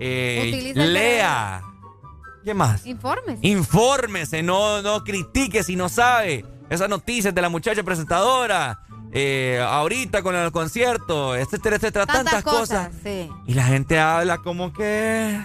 eh, 0.00 0.72
lea. 0.74 1.62
¿Qué 2.44 2.54
más? 2.54 2.86
Informes. 2.86 3.38
Infórmese, 3.42 4.42
no, 4.42 4.80
no 4.82 5.02
critique 5.04 5.62
si 5.64 5.74
no 5.76 5.88
sabe. 5.88 6.44
Esas 6.70 6.88
noticias 6.88 7.34
de 7.34 7.42
la 7.42 7.48
muchacha 7.48 7.82
presentadora. 7.84 8.80
Eh, 9.18 9.58
ahorita 9.66 10.22
con 10.22 10.34
el 10.36 10.52
concierto, 10.52 11.34
etcétera, 11.34 11.76
etcétera, 11.76 12.04
tantas, 12.06 12.42
cosas. 12.42 12.90
Sí. 13.02 13.30
Y 13.46 13.54
la 13.54 13.64
gente 13.64 13.98
habla 13.98 14.36
como 14.38 14.72
que. 14.74 15.40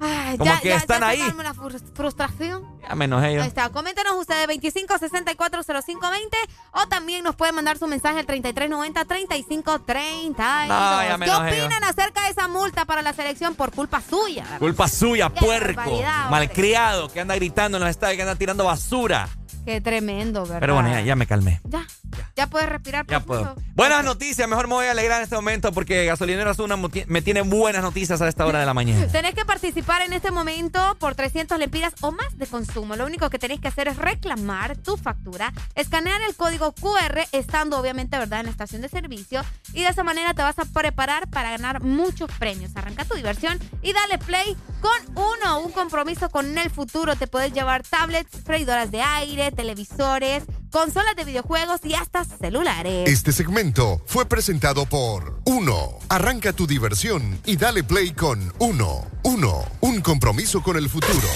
Ay, 0.00 0.38
Como 0.38 0.48
ya, 0.48 0.60
que 0.60 0.68
ya, 0.68 0.76
están 0.76 1.00
ya 1.00 1.08
ahí. 1.08 1.20
la 1.42 1.54
frustración. 1.54 2.62
Ya 2.88 2.94
me 2.94 3.06
enojé 3.06 3.34
yo. 3.34 3.42
Ahí 3.42 3.48
está. 3.48 3.68
Coméntenos 3.70 4.14
ustedes 4.14 4.46
25640520 4.46 6.36
o 6.72 6.86
también 6.86 7.24
nos 7.24 7.34
pueden 7.34 7.54
mandar 7.56 7.78
su 7.78 7.86
mensaje 7.88 8.20
al 8.20 8.26
3390-3530. 8.26 10.68
No, 10.68 11.02
ya 11.02 11.16
me 11.18 11.26
¿Qué 11.26 11.32
enojé 11.32 11.56
yo. 11.58 11.64
opinan 11.64 11.82
acerca 11.84 12.22
de 12.24 12.30
esa 12.30 12.46
multa 12.46 12.84
para 12.84 13.02
la 13.02 13.12
selección 13.12 13.54
por 13.54 13.72
culpa 13.72 14.00
suya? 14.00 14.44
Culpa 14.58 14.86
suya, 14.86 15.30
Qué 15.34 15.40
puerco. 15.44 16.00
Malcriado, 16.30 17.08
que 17.10 17.20
anda 17.20 17.34
gritando 17.34 17.78
en 17.78 17.82
los 17.82 17.90
estadios, 17.90 18.16
que 18.16 18.22
anda 18.22 18.36
tirando 18.36 18.64
basura. 18.64 19.28
Qué 19.68 19.82
tremendo, 19.82 20.44
¿verdad? 20.44 20.60
Pero 20.60 20.72
bueno, 20.72 20.88
ya, 20.88 21.02
ya 21.02 21.14
me 21.14 21.26
calmé. 21.26 21.60
Ya, 21.64 21.86
ya 22.34 22.46
puedes 22.46 22.70
respirar. 22.70 23.06
Ya 23.06 23.20
profundo. 23.20 23.52
puedo. 23.54 23.68
Buenas 23.74 24.02
noticias, 24.02 24.48
mejor 24.48 24.66
me 24.66 24.72
voy 24.72 24.86
a 24.86 24.92
alegrar 24.92 25.18
en 25.18 25.24
este 25.24 25.36
momento 25.36 25.72
porque 25.72 26.06
Gasolinero 26.06 26.48
Azul 26.48 26.72
me 27.06 27.20
tiene 27.20 27.42
buenas 27.42 27.82
noticias 27.82 28.22
a 28.22 28.28
esta 28.28 28.46
hora 28.46 28.60
de 28.60 28.64
la 28.64 28.72
mañana. 28.72 29.06
Tenés 29.12 29.34
que 29.34 29.44
participar 29.44 30.00
en 30.00 30.14
este 30.14 30.30
momento 30.30 30.96
por 30.98 31.14
300 31.14 31.58
lempiras 31.58 31.92
o 32.00 32.12
más 32.12 32.38
de 32.38 32.46
consumo. 32.46 32.96
Lo 32.96 33.04
único 33.04 33.28
que 33.28 33.38
tenés 33.38 33.60
que 33.60 33.68
hacer 33.68 33.88
es 33.88 33.98
reclamar 33.98 34.78
tu 34.78 34.96
factura, 34.96 35.52
escanear 35.74 36.22
el 36.22 36.34
código 36.34 36.72
QR, 36.72 37.28
estando 37.32 37.78
obviamente, 37.78 38.16
¿verdad?, 38.16 38.40
en 38.40 38.46
la 38.46 38.52
estación 38.52 38.80
de 38.80 38.88
servicio. 38.88 39.42
Y 39.74 39.82
de 39.82 39.90
esa 39.90 40.02
manera 40.02 40.32
te 40.32 40.40
vas 40.40 40.58
a 40.58 40.64
preparar 40.64 41.28
para 41.28 41.50
ganar 41.50 41.82
muchos 41.82 42.30
premios. 42.38 42.74
Arranca 42.74 43.04
tu 43.04 43.16
diversión 43.16 43.60
y 43.82 43.92
dale 43.92 44.16
play 44.16 44.56
con 44.80 45.22
uno. 45.22 45.60
Un 45.60 45.72
compromiso 45.72 46.30
con 46.30 46.56
el 46.56 46.70
futuro. 46.70 47.16
Te 47.16 47.26
puedes 47.26 47.52
llevar 47.52 47.82
tablets, 47.82 48.42
freidoras 48.44 48.90
de 48.90 49.02
aire, 49.02 49.52
televisores, 49.58 50.44
consolas 50.70 51.16
de 51.16 51.24
videojuegos 51.24 51.80
y 51.82 51.94
hasta 51.94 52.24
celulares. 52.24 53.08
Este 53.08 53.32
segmento 53.32 54.00
fue 54.06 54.24
presentado 54.24 54.86
por 54.86 55.40
Uno. 55.46 55.98
Arranca 56.08 56.52
tu 56.52 56.68
diversión 56.68 57.40
y 57.44 57.56
dale 57.56 57.82
play 57.82 58.12
con 58.12 58.52
Uno. 58.60 59.04
Uno. 59.24 59.64
Un 59.80 60.00
compromiso 60.00 60.62
con 60.62 60.76
el 60.76 60.88
futuro. 60.88 61.26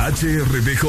HRBJ 0.00 0.82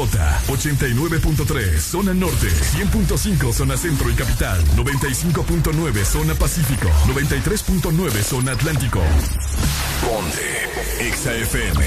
89.3 0.48 1.78
zona 1.78 2.14
norte, 2.14 2.48
100.5 2.48 3.52
zona 3.52 3.76
centro 3.76 4.10
y 4.10 4.14
capital, 4.14 4.60
95.9 4.74 6.04
zona 6.04 6.34
pacífico, 6.34 6.88
93.9 7.06 8.10
zona 8.22 8.52
atlántico. 8.52 9.00
Ponte 10.04 11.12
XAFM. 11.12 11.84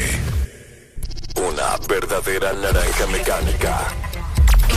Una 1.35 1.77
verdadera 1.85 2.53
naranja 2.53 3.08
mecánica. 3.08 4.12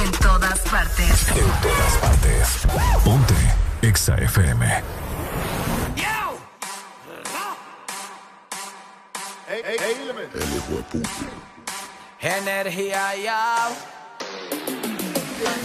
En 0.03 0.11
todas 0.13 0.59
partes. 0.61 1.29
En 1.29 1.51
todas 1.63 1.93
partes. 2.01 2.67
Ponte 3.05 3.35
XAFM. 3.95 4.83
Energía 12.21 13.17
ya. 13.17 13.69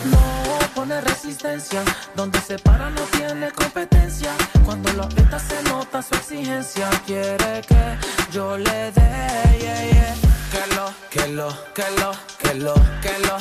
No 0.06 0.60
pone 0.76 1.01
resistencia, 1.01 1.84
donde 2.16 2.40
se 2.42 2.60
para 2.60 2.90
no 2.90 3.01
tiene 3.03 3.51
competencia. 3.51 4.32
Cuando 4.66 4.92
lo 4.93 5.03
aprieta 5.03 5.40
se 5.40 5.61
nota 5.64 6.01
su 6.01 6.16
exigencia. 6.16 6.90
Quiere 7.06 7.61
que 7.68 7.98
yo 8.32 8.58
le 8.58 8.92
dé, 8.92 9.58
yeah, 9.60 9.85
yeah. 9.92 10.16
que 10.51 10.76
lo, 10.76 10.93
que 11.10 11.27
lo, 11.27 11.50
que 11.74 11.84
lo, 12.00 12.11
que 12.38 12.53
lo, 12.56 12.74
que 13.01 13.19
lo. 13.27 13.38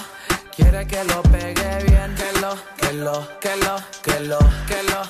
Quiere 0.61 0.87
que 0.87 1.05
lo 1.05 1.23
pegue 1.23 1.85
bien, 1.87 2.15
que 2.15 2.41
lo, 2.41 2.55
que 2.77 2.93
lo, 2.93 3.41
que 3.41 3.57
lo, 3.57 3.77
que 4.03 4.21
lo, 4.21 4.39
que 4.69 4.83
lo. 4.91 5.03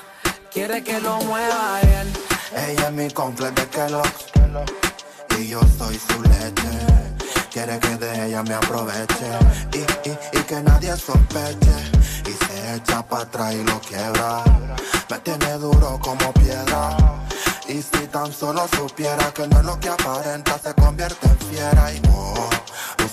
Quiere 0.53 0.85
que 0.85 1.01
lo 1.01 1.19
mueva 1.23 1.81
bien. 1.83 2.13
Ella 2.55 2.87
es 2.87 2.93
mi 2.93 3.11
completa 3.11 3.63
de 3.63 3.69
Kellogg's 3.69 4.27
Y 5.39 5.49
yo 5.49 5.61
soy 5.77 5.99
su 5.99 6.23
leche. 6.23 6.71
Quiere 7.53 7.81
que 7.81 7.97
de 7.97 8.27
ella 8.27 8.45
me 8.45 8.55
aproveche. 8.55 9.31
Y, 9.73 10.09
y, 10.09 10.39
y 10.39 10.43
que 10.45 10.63
nadie 10.63 10.97
sospeche. 10.97 11.77
Y 12.27 12.45
se 12.45 12.77
echa 12.77 13.03
para 13.03 13.25
atrás 13.25 13.53
y 13.55 13.65
lo 13.65 13.81
quiebra. 13.81 14.45
Me 15.11 15.19
tiene 15.19 15.53
duro 15.55 15.99
como 16.01 16.33
piedra. 16.35 16.97
Y 17.67 17.83
si 17.83 18.07
tan 18.07 18.33
solo 18.33 18.69
supiera 18.77 19.33
que 19.33 19.49
no 19.49 19.61
es 19.61 19.65
lo 19.65 19.79
que 19.79 19.89
aparenta 19.89 20.59
Se 20.59 20.73
convierte 20.75 21.27
en 21.27 21.39
fiera. 21.39 21.93
Y 21.93 22.01
oh, 22.09 22.51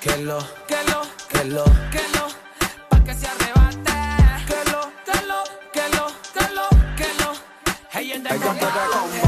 que 0.00 0.16
lo, 0.18 0.38
que 0.66 0.76
lo, 0.84 1.02
que 1.28 1.44
lo, 1.44 1.64
que 1.90 2.02
lo. 2.14 2.28
Pa' 2.88 3.02
que 3.04 3.14
se 3.14 3.26
arrebate, 3.26 3.92
que 4.46 4.70
lo, 4.70 4.92
que 5.04 5.26
lo, 5.26 5.44
que 5.72 5.88
lo, 5.96 6.06
que 6.34 6.54
lo, 6.54 6.68
que 6.96 7.14
lo. 7.20 7.32
Hey, 7.90 8.12
en 8.12 9.27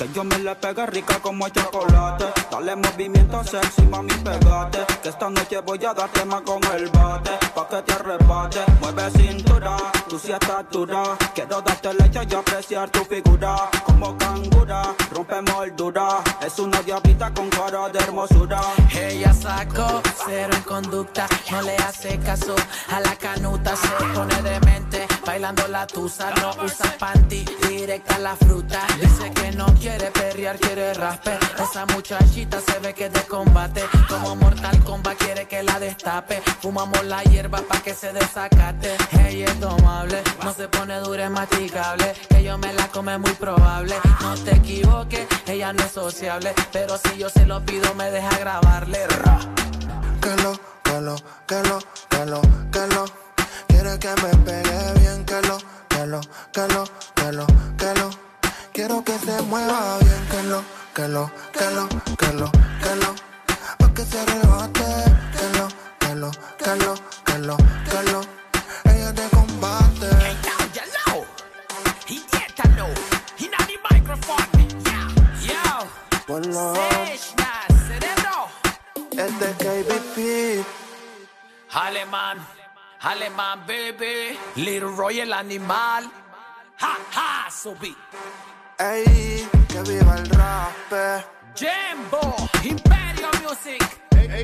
que 0.00 0.10
yo 0.14 0.24
me 0.24 0.38
le 0.38 0.54
pegue 0.54 0.86
rica 0.86 1.18
como 1.20 1.46
el 1.46 1.52
chocolate. 1.52 2.24
Dale 2.50 2.74
movimiento 2.74 3.44
sexy, 3.44 3.82
mami, 3.82 4.14
pegate. 4.14 4.78
Que 5.02 5.10
esta 5.10 5.28
noche 5.28 5.60
voy 5.60 5.84
a 5.84 5.92
darte 5.92 6.24
más 6.24 6.40
con 6.40 6.62
el 6.74 6.88
bate. 6.88 7.32
Pa' 7.54 7.68
que 7.68 7.82
te 7.82 7.92
arrebate, 7.92 8.60
mueve 8.80 9.10
cintura, 9.10 9.76
tú 10.08 10.18
sí 10.18 10.32
estás 10.32 10.64
dura. 10.70 11.02
Quiero 11.34 11.60
darte 11.60 11.92
leche 11.92 12.20
y 12.30 12.34
apreciar 12.34 12.88
tu 12.88 13.04
figura. 13.04 13.68
Como 13.84 14.16
cangura, 14.16 14.94
rompe 15.12 15.42
moldura. 15.42 16.22
Es 16.40 16.58
una 16.58 16.80
diablita 16.80 17.30
con 17.34 17.50
cara 17.50 17.90
de 17.90 17.98
hermosura. 17.98 18.62
Ella 18.94 19.34
sacó 19.34 20.00
cero 20.24 20.54
en 20.56 20.62
conducta, 20.62 21.26
no 21.50 21.60
le 21.60 21.76
hace 21.76 22.18
caso 22.20 22.56
a 22.90 23.00
la 23.00 23.14
canuta, 23.16 23.76
se 23.76 23.88
pone 24.14 24.42
demente, 24.42 24.99
bailando 25.24 25.66
la 25.68 25.86
tusa, 25.86 26.30
no 26.40 26.50
usa 26.64 26.94
panty, 26.98 27.44
directa 27.68 28.18
la 28.18 28.36
fruta. 28.36 28.86
Dice 29.00 29.30
que 29.32 29.52
no 29.52 29.66
quiere 29.74 30.10
perrear, 30.10 30.58
quiere 30.58 30.94
raspe. 30.94 31.38
Esa 31.58 31.86
muchachita 31.86 32.60
se 32.60 32.78
ve 32.80 32.94
que 32.94 33.06
es 33.06 33.12
de 33.12 33.22
combate, 33.22 33.82
como 34.08 34.36
Mortal 34.36 34.82
Kombat 34.84 35.18
quiere 35.18 35.46
que 35.46 35.62
la 35.62 35.78
destape. 35.78 36.42
Fumamos 36.60 37.04
la 37.04 37.22
hierba 37.24 37.60
pa' 37.62 37.80
que 37.82 37.94
se 37.94 38.12
desacate. 38.12 38.96
Ella 39.26 39.46
es 39.46 39.60
tomable, 39.60 40.22
no 40.42 40.52
se 40.52 40.68
pone 40.68 40.98
dura, 41.00 41.24
es 41.24 41.30
masticable. 41.30 42.14
Que 42.28 42.42
yo 42.42 42.58
me 42.58 42.72
la 42.72 42.88
come 42.88 43.18
muy 43.18 43.32
probable. 43.32 43.96
No 44.20 44.34
te 44.34 44.56
equivoques, 44.56 45.26
ella 45.46 45.72
no 45.72 45.82
es 45.82 45.92
sociable, 45.92 46.54
pero 46.72 46.98
si 46.98 47.18
yo 47.18 47.28
se 47.28 47.46
lo 47.46 47.64
pido 47.64 47.94
me 47.94 48.10
deja 48.10 48.36
grabarle. 48.38 49.06
Ra. 49.06 49.38
que 50.20 50.36
lo, 50.42 50.60
que 50.84 51.00
lo, 51.00 51.16
que. 51.46 53.29
Quiere 53.90 54.14
que 54.14 54.22
me 54.22 54.36
pegue 54.44 55.00
bien, 55.00 55.24
que 55.24 55.42
lo, 55.42 55.58
que 55.88 56.06
lo, 56.06 56.20
que 56.52 56.68
lo, 56.68 56.84
que 57.16 57.32
lo, 57.32 57.46
que 57.76 57.94
lo. 57.98 58.10
Quiero 58.72 59.02
que 59.02 59.18
se 59.18 59.42
mueva 59.42 59.98
bien, 59.98 60.28
que 60.30 60.42
lo, 60.44 60.62
que 60.94 61.08
lo, 61.08 61.30
que 61.52 61.70
lo, 61.72 61.88
que 62.16 62.32
lo, 62.34 62.52
que 62.52 62.96
lo. 62.96 63.14
Pa' 63.78 63.92
que 63.92 64.04
se 64.04 64.20
arrebate, 64.20 64.84
que 65.34 65.58
lo, 65.58 65.68
que 65.98 66.14
lo, 66.14 66.30
que 66.30 66.76
lo, 66.76 66.94
que 67.24 67.38
lo, 67.38 67.56
que 67.56 68.02
lo. 68.12 68.20
Ella 68.84 69.12
te 69.12 69.28
combate. 69.30 70.06
Bueno, 76.28 76.74
es 79.10 79.40
de 79.40 79.52
KBP. 79.58 80.64
Alemán, 81.72 82.38
alemán, 83.00 83.64
baby. 83.66 84.38
Little 84.56 84.94
Roy 84.96 85.20
el 85.20 85.32
animal. 85.32 86.10
Ha, 86.80 86.96
ha, 87.14 87.50
subí. 87.50 87.96
Ey, 88.78 89.48
que 89.68 89.82
viva 89.82 90.16
el 90.16 90.28
rap. 90.30 91.24
Jimbo, 91.54 92.48
Imperio 92.64 93.28
Music. 93.42 94.00
Ey, 94.16 94.42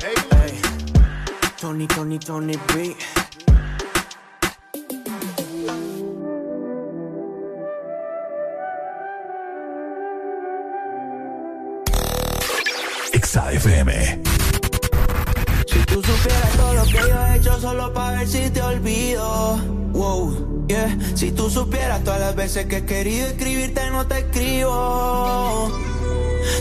Tony, 1.59 1.87
Tony, 1.87 2.19
Tony 2.19 2.57
B. 2.73 2.95
Exa 13.13 13.51
FM. 13.51 14.46
Si 15.67 15.79
tú 15.85 16.01
supieras 16.01 16.51
todo 16.57 16.73
lo 16.73 16.83
que 16.83 16.91
yo 16.91 17.25
he 17.25 17.37
hecho 17.37 17.59
solo 17.59 17.93
para 17.93 18.19
ver 18.19 18.27
si 18.27 18.49
te 18.49 18.61
olvido. 18.61 19.57
Wow, 19.91 20.65
yeah. 20.67 20.97
Si 21.15 21.31
tú 21.31 21.49
supieras 21.49 22.03
todas 22.03 22.19
las 22.19 22.35
veces 22.35 22.65
que 22.65 22.77
he 22.77 22.85
querido 22.85 23.27
escribirte, 23.27 23.89
no 23.89 24.05
te 24.07 24.19
escribo. 24.19 25.71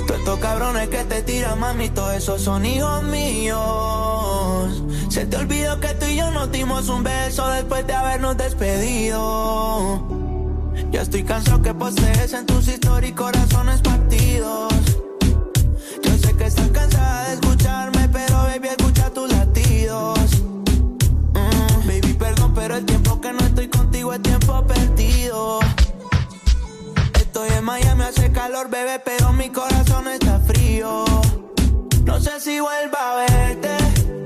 Todos 0.06 0.20
estos 0.20 0.38
cabrones 0.40 0.88
que 0.88 1.04
te 1.04 1.22
tiran, 1.22 1.58
mami, 1.60 1.90
todos 1.90 2.14
esos 2.14 2.40
son 2.40 2.66
hijos 2.66 3.02
míos. 3.04 4.82
Se 5.08 5.26
te 5.26 5.36
olvidó 5.36 5.78
que 5.80 5.88
tú 5.94 6.06
y 6.06 6.16
yo 6.16 6.30
nos 6.30 6.50
dimos 6.50 6.88
un 6.88 7.02
beso 7.02 7.46
después 7.48 7.86
de 7.86 7.94
habernos 7.94 8.36
despedido. 8.36 10.02
Ya 10.90 11.02
estoy 11.02 11.24
cansado 11.24 11.62
que 11.62 11.74
postees 11.74 12.32
en 12.32 12.46
tus 12.46 12.68
historias 12.68 13.10
y 13.10 13.14
corazones 13.14 13.80
partidos. 13.80 14.72
Yo 16.02 16.18
sé 16.18 16.34
que 16.36 16.44
estás 16.46 16.68
cansada 16.68 17.28
de 17.28 17.34
escucharme, 17.34 17.95
es 24.12 24.22
tiempo 24.22 24.64
perdido. 24.66 25.60
Estoy 27.14 27.48
en 27.50 27.64
Miami, 27.64 28.04
hace 28.04 28.30
calor, 28.32 28.68
bebé, 28.70 29.00
pero 29.04 29.32
mi 29.32 29.50
corazón 29.50 30.08
está 30.08 30.40
frío. 30.40 31.04
No 32.04 32.20
sé 32.20 32.40
si 32.40 32.60
vuelva 32.60 33.12
a 33.12 33.26
verte. 33.26 33.76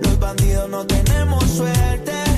Los 0.02 0.18
bandidos 0.18 0.68
no 0.68 0.86
tenemos 0.86 1.44
suerte. 1.44 2.29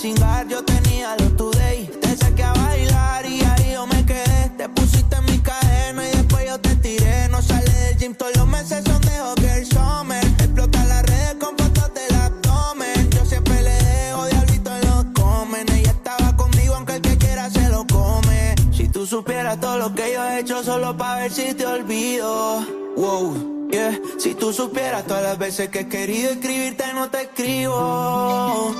Chingar, 0.00 0.48
yo 0.48 0.64
tenía 0.64 1.14
lo 1.16 1.28
today. 1.36 1.86
Te 2.00 2.16
saqué 2.16 2.42
a 2.42 2.52
bailar 2.54 3.26
y 3.26 3.42
ahí 3.42 3.72
yo 3.74 3.86
me 3.86 4.04
quedé. 4.06 4.50
Te 4.56 4.68
pusiste 4.68 5.16
en 5.16 5.24
mi 5.26 5.38
cadena 5.38 6.08
y 6.08 6.10
después 6.16 6.46
yo 6.46 6.58
te 6.58 6.74
tiré. 6.76 7.28
No 7.28 7.42
sale 7.42 7.70
del 7.70 7.96
gym, 7.98 8.14
todos 8.14 8.34
los 8.36 8.46
meses 8.46 8.82
son 8.84 9.00
de 9.02 9.20
Hogger 9.20 9.66
Summer. 9.66 10.24
Explota 10.24 10.84
las 10.84 11.02
redes 11.02 11.34
con 11.34 11.56
fotos 11.58 11.92
del 11.94 12.14
abdomen. 12.14 13.10
Yo 13.10 13.24
siempre 13.26 13.60
le 13.62 13.72
dejo 13.72 14.26
diablito 14.26 14.70
en 14.74 14.88
los 14.88 15.04
comen. 15.12 15.70
Ella 15.70 15.90
estaba 15.90 16.36
conmigo, 16.36 16.74
aunque 16.76 16.94
el 16.94 17.02
que 17.02 17.18
quiera 17.18 17.50
se 17.50 17.68
lo 17.68 17.86
come. 17.86 18.54
Si 18.72 18.88
tú 18.88 19.06
supieras 19.06 19.60
todo 19.60 19.76
lo 19.78 19.94
que 19.94 20.14
yo 20.14 20.24
he 20.24 20.40
hecho 20.40 20.64
solo 20.64 20.96
para 20.96 21.20
ver 21.22 21.32
si 21.32 21.52
te 21.52 21.66
olvido. 21.66 22.66
Wow, 22.96 23.68
yeah. 23.70 24.00
Si 24.18 24.34
tú 24.34 24.52
supieras 24.52 25.04
todas 25.04 25.22
las 25.22 25.36
veces 25.36 25.68
que 25.68 25.80
he 25.80 25.88
querido 25.88 26.30
escribirte, 26.30 26.84
no 26.94 27.10
te 27.10 27.22
escribo. 27.22 28.74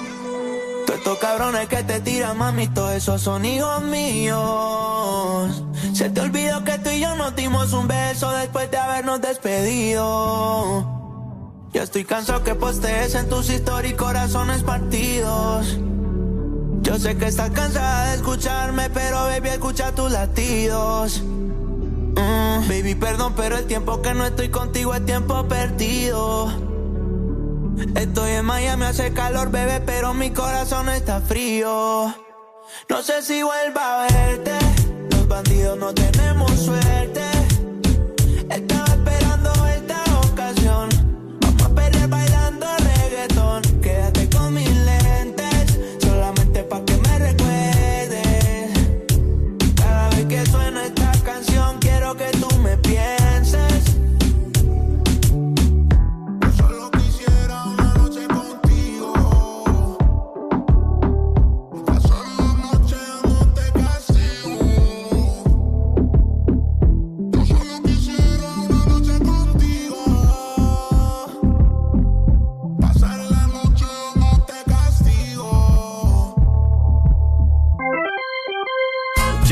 Todos 0.91 1.03
estos 1.03 1.19
cabrones 1.19 1.69
que 1.69 1.85
te 1.85 2.01
tiran, 2.01 2.37
mami, 2.37 2.67
todos 2.67 2.91
esos 2.95 3.23
son 3.23 3.45
hijos 3.45 3.81
míos. 3.83 5.63
Se 5.93 6.11
te 6.11 6.21
olvidó 6.21 6.65
que 6.65 6.79
tú 6.81 6.91
y 6.91 6.99
yo 6.99 7.15
nos 7.15 7.37
dimos 7.37 7.73
un 7.73 7.87
beso 7.87 8.29
después 8.33 8.69
de 8.73 8.77
habernos 8.77 9.21
despedido. 9.21 10.85
Ya 11.73 11.85
estoy 11.85 12.05
cansado 12.05 12.43
que 12.43 12.57
postees 12.57 13.15
en 13.15 13.29
tus 13.29 13.51
historias 13.51 13.95
corazones 13.95 14.65
partidos. 14.65 15.79
Yo 16.83 16.99
sé 16.99 17.17
que 17.17 17.27
estás 17.27 17.51
cansada 17.51 18.07
de 18.07 18.17
escucharme, 18.17 18.91
pero 18.91 19.19
baby, 19.27 19.51
escucha 19.51 19.95
tus 19.95 20.11
latidos. 20.11 21.23
Mm, 21.23 22.69
baby, 22.69 22.97
perdón, 22.97 23.35
pero 23.37 23.57
el 23.59 23.67
tiempo 23.67 24.03
que 24.03 24.13
no 24.13 24.27
estoy 24.27 24.49
contigo 24.49 24.93
es 24.93 25.07
tiempo 25.07 25.47
perdido. 25.47 26.70
Estoy 27.95 28.31
en 28.33 28.45
Miami, 28.45 28.85
hace 28.85 29.13
calor, 29.13 29.51
bebé, 29.51 29.81
pero 29.81 30.15
mi 30.15 30.31
corazón 30.31 30.89
está 30.89 31.21
frío. 31.21 32.15
No 32.89 33.03
sé 33.03 33.23
si 33.23 33.43
vuelva 33.43 34.05
a 34.05 34.09
verte. 34.09 34.53
Los 35.11 35.29
bandidos 35.29 35.79
no 35.79 35.93
tenemos 35.95 36.51
suerte. 36.53 37.40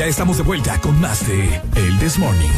Estamos 0.09 0.37
de 0.37 0.43
vuelta 0.43 0.81
con 0.81 0.99
más 0.99 1.27
de 1.27 1.61
El 1.75 1.99
This 1.99 2.17
Morning. 2.17 2.49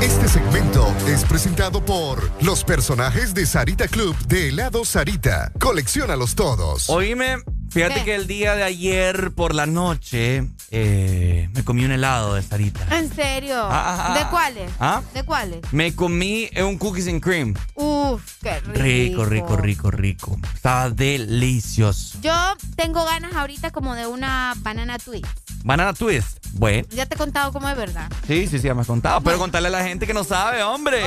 Este 0.00 0.28
segmento 0.28 0.86
es 1.08 1.24
presentado 1.24 1.84
por 1.84 2.30
los 2.42 2.62
personajes 2.62 3.34
de 3.34 3.44
Sarita 3.44 3.88
Club 3.88 4.16
de 4.28 4.50
helado 4.50 4.84
Sarita. 4.84 5.50
Colecciónalos 5.58 6.36
todos. 6.36 6.88
Oíme, 6.88 7.38
fíjate 7.70 7.94
¿Qué? 7.96 8.04
que 8.04 8.14
el 8.14 8.26
día 8.26 8.54
de 8.54 8.62
ayer 8.64 9.32
por 9.32 9.54
la 9.54 9.66
noche 9.66 10.48
eh, 10.70 11.48
me 11.52 11.64
comí 11.64 11.84
un 11.84 11.92
helado 11.92 12.34
de 12.34 12.42
Sarita. 12.42 12.86
¿En 12.96 13.12
serio? 13.14 13.56
Ah, 13.56 14.10
ah, 14.10 14.14
¿De 14.14 14.20
ah. 14.20 14.30
cuáles? 14.30 14.70
¿Ah? 14.80 15.02
¿De 15.14 15.22
cuáles? 15.24 15.60
Me 15.72 15.94
comí 15.94 16.48
un 16.56 16.78
cookies 16.78 17.08
and 17.08 17.22
cream. 17.22 17.54
Uf, 17.74 18.38
qué 18.42 18.60
rico. 18.60 18.74
Rico, 18.80 19.24
rico, 19.24 19.56
rico, 19.56 19.90
rico. 19.90 20.38
Estaba 20.54 20.90
delicioso. 20.90 22.18
Yo 22.20 22.34
tengo 22.76 23.04
ganas 23.04 23.34
ahorita 23.34 23.70
como 23.70 23.94
de 23.94 24.06
una 24.06 24.54
banana 24.58 24.98
twist. 24.98 25.26
Banana 25.66 25.92
twist. 25.94 26.38
Bueno. 26.52 26.86
Ya 26.90 27.06
te 27.06 27.16
he 27.16 27.18
contado 27.18 27.52
cómo 27.52 27.68
es 27.68 27.76
verdad. 27.76 28.08
Sí, 28.24 28.46
sí, 28.46 28.60
sí, 28.60 28.68
ya 28.68 28.74
me 28.74 28.82
has 28.82 28.86
contado. 28.86 29.20
Pero 29.20 29.36
contarle 29.36 29.66
a 29.66 29.72
la 29.72 29.82
gente 29.82 30.06
que 30.06 30.14
no 30.14 30.22
sabe, 30.22 30.62
hombre. 30.62 31.02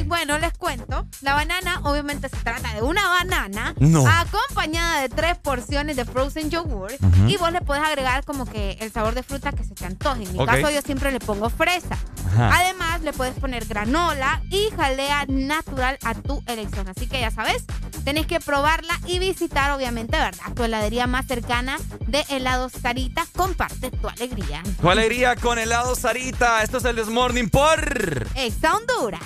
Ok, 0.00 0.06
bueno, 0.06 0.38
les 0.38 0.54
cuento. 0.54 1.06
La 1.20 1.34
banana, 1.34 1.80
obviamente, 1.84 2.30
se 2.30 2.36
trata 2.38 2.72
de 2.74 2.80
una 2.80 3.06
banana 3.06 3.74
No. 3.78 4.06
acompañada 4.08 5.02
de 5.02 5.10
tres 5.10 5.36
porciones 5.36 5.94
de 5.96 6.06
frozen 6.06 6.48
yogurt. 6.50 6.94
Y 7.26 7.36
vos 7.36 7.52
le 7.52 7.60
puedes 7.60 7.84
agregar 7.84 8.24
como 8.24 8.46
que 8.46 8.78
el 8.80 8.90
sabor 8.90 9.14
de 9.14 9.22
fruta 9.22 9.52
que 9.52 9.62
se 9.62 9.74
te 9.74 9.84
antoje. 9.84 10.22
En 10.24 10.32
mi 10.32 10.46
caso, 10.46 10.70
yo 10.70 10.80
siempre 10.80 11.12
le 11.12 11.20
pongo 11.20 11.50
fresa. 11.50 11.98
Ajá. 12.32 12.50
Además, 12.60 13.02
le 13.02 13.12
puedes 13.12 13.34
poner 13.38 13.66
granola 13.66 14.40
y 14.50 14.70
jalea 14.74 15.26
natural 15.28 15.98
a 16.02 16.14
tu 16.14 16.42
elección. 16.46 16.88
Así 16.88 17.06
que 17.06 17.20
ya 17.20 17.30
sabes, 17.30 17.64
tenés 18.04 18.26
que 18.26 18.40
probarla 18.40 18.98
y 19.06 19.18
visitar, 19.18 19.70
obviamente, 19.72 20.16
¿verdad? 20.16 20.52
Tu 20.54 20.64
heladería 20.64 21.06
más 21.06 21.26
cercana 21.26 21.76
de 22.06 22.24
helados 22.30 22.72
Sarita. 22.72 23.26
Comparte 23.36 23.90
tu 24.00 24.08
alegría. 24.08 24.62
Tu 24.80 24.90
alegría 24.90 25.36
con 25.36 25.58
helado 25.58 25.94
Sarita. 25.94 26.62
Esto 26.62 26.78
es 26.78 26.84
el 26.84 26.96
Desmorning 26.96 27.50
por. 27.50 28.26
Exa 28.34 28.76
Honduras. 28.76 29.20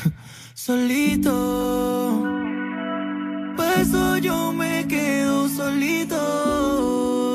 solito. 0.54 2.22
Por 3.56 3.66
eso 3.78 4.16
yo 4.18 4.52
me 4.52 4.86
quedo 4.88 5.48
solito. 5.48 7.29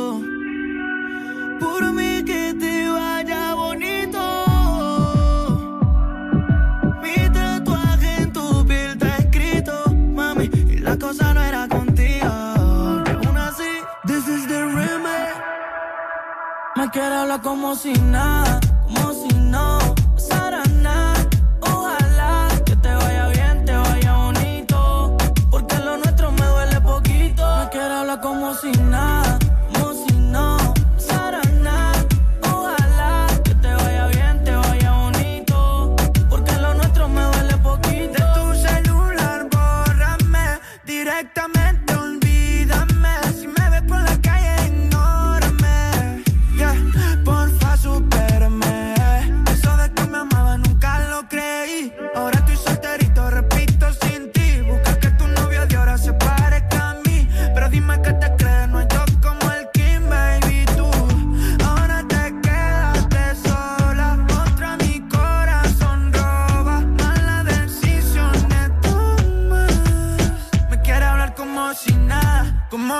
Me 16.86 16.92
quiere 16.92 17.16
hablar 17.16 17.42
como 17.42 17.74
si 17.76 17.94
nada, 17.94 18.60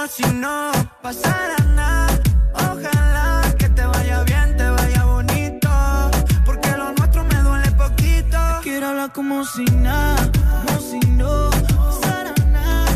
si 0.08 0.24
no 0.34 0.72
pasara 1.02 1.58
nada. 1.76 2.20
Ojalá 2.54 3.42
que 3.58 3.70
te 3.70 3.86
vaya 3.86 4.24
bien, 4.24 4.56
te 4.56 4.70
vaya 4.70 5.04
bonito. 5.06 5.70
Porque 6.46 6.70
lo 6.78 6.92
nuestro 6.94 7.24
me 7.24 7.36
duele 7.36 7.72
poquito. 7.72 8.38
Quiero 8.62 8.88
hablar 8.88 9.12
como 9.14 9.44
si 9.46 9.66
nada, 9.66 10.32
como 10.66 10.80
si 10.80 11.00
no 11.12 11.50
pasara 11.50 12.34
nada. 12.52 12.96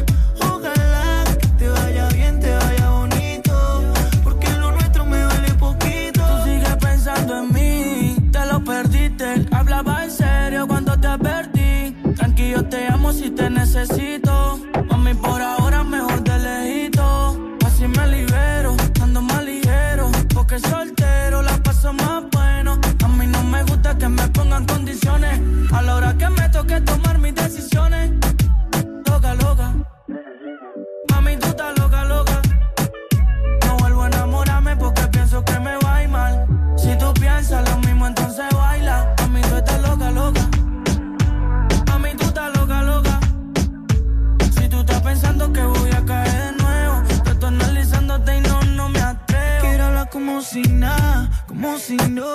Que 1.40 1.48
te 1.58 1.70
vaya 1.70 2.08
bien, 2.10 2.40
te 2.40 2.56
vaya 2.56 2.90
bonito. 2.90 3.94
Porque 4.24 4.50
lo 4.58 4.72
nuestro 4.72 5.06
me 5.06 5.22
duele 5.22 5.54
poquito. 5.56 6.22
Tú 6.22 6.44
sigues 6.44 6.76
pensando 6.78 7.40
en 7.40 7.54
mí, 7.54 8.30
te 8.32 8.46
lo 8.46 8.64
perdiste. 8.64 9.48
Hablaba 9.52 10.04
en 10.04 10.12
serio 10.12 10.68
cuando 10.68 11.00
te 11.00 11.18
perdí. 11.18 12.14
Tranquilo, 12.16 12.66
te 12.66 12.88
amo 12.88 13.12
si 13.14 13.32
te 13.32 13.50
necesito. 13.50 14.60
Mami, 14.90 15.14
por 15.16 15.42
ahora 15.42 15.59
como 51.90 52.06
si 52.06 52.29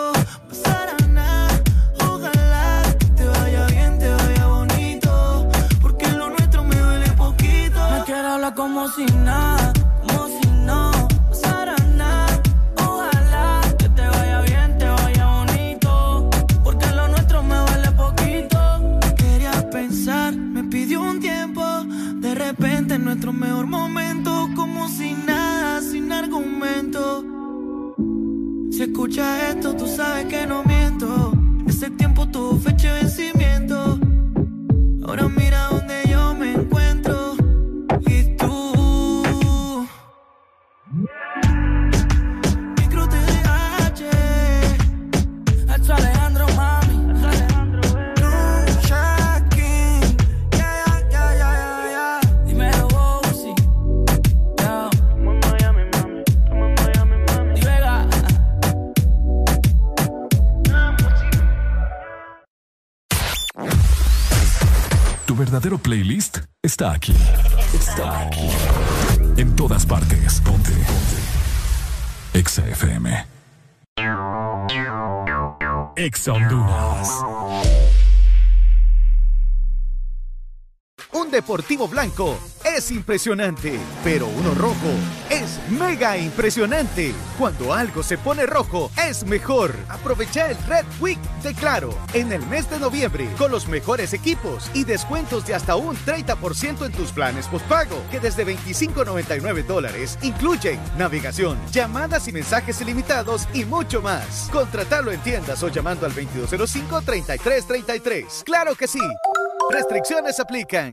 está 66.85 66.93
aquí. 66.93 67.15
Está 67.73 68.21
aquí. 68.21 68.49
En 69.39 69.57
todas 69.57 69.87
partes. 69.87 70.41
Ponte. 70.41 70.71
Ponte. 70.71 72.39
Exa 72.39 72.69
FM. 72.69 73.27
Exa 75.97 76.33
Honduras. 76.33 77.09
Un 81.13 81.31
deportivo 81.31 81.89
blanco 81.89 82.39
es 82.65 82.91
impresionante, 82.91 83.79
pero 84.03 84.27
uno 84.27 84.55
rojo 84.55 84.75
es 85.31 85.61
mega 85.71 86.17
impresionante. 86.17 87.15
Cuando 87.39 87.73
algo 87.73 88.03
se 88.03 88.19
pone 88.19 88.47
rojo, 88.47 88.91
es 89.09 89.25
mejor. 89.25 89.75
Aprovecha 89.89 90.51
el 90.51 90.59
Red 90.67 90.85
Week 91.01 91.21
de 91.43 91.55
Claro 91.55 91.97
en 92.15 92.33
el 92.33 92.45
mes 92.47 92.69
de 92.71 92.79
noviembre 92.79 93.29
con 93.39 93.51
los 93.51 93.69
mejores 93.69 94.13
equipos 94.13 94.71
y 94.75 94.85
descuentos 94.85 95.47
de 95.47 95.55
hasta 95.55 95.77
un 95.77 95.97
30% 95.97 96.87
en 96.87 96.93
tus 96.93 97.13
planes 97.13 97.47
postpago, 97.49 98.03
que 98.11 98.21
desde 98.21 98.47
25.99 98.47 99.65
dólares 99.65 100.19
incluyen 100.23 100.79
navegación, 100.99 101.59
llamadas 101.71 102.29
y 102.29 102.33
mensajes 102.33 102.81
ilimitados 102.81 103.47
y 103.53 103.65
mucho 103.65 104.03
más. 104.03 104.49
Contratalo 104.53 105.13
en 105.13 105.21
tiendas 105.21 105.63
o 105.63 105.69
llamando 105.69 106.07
al 106.07 106.15
2205-3333. 106.15 108.45
¡Claro 108.45 108.75
que 108.75 108.89
sí! 108.89 109.01
Restricciones 109.71 110.41
aplican. 110.41 110.93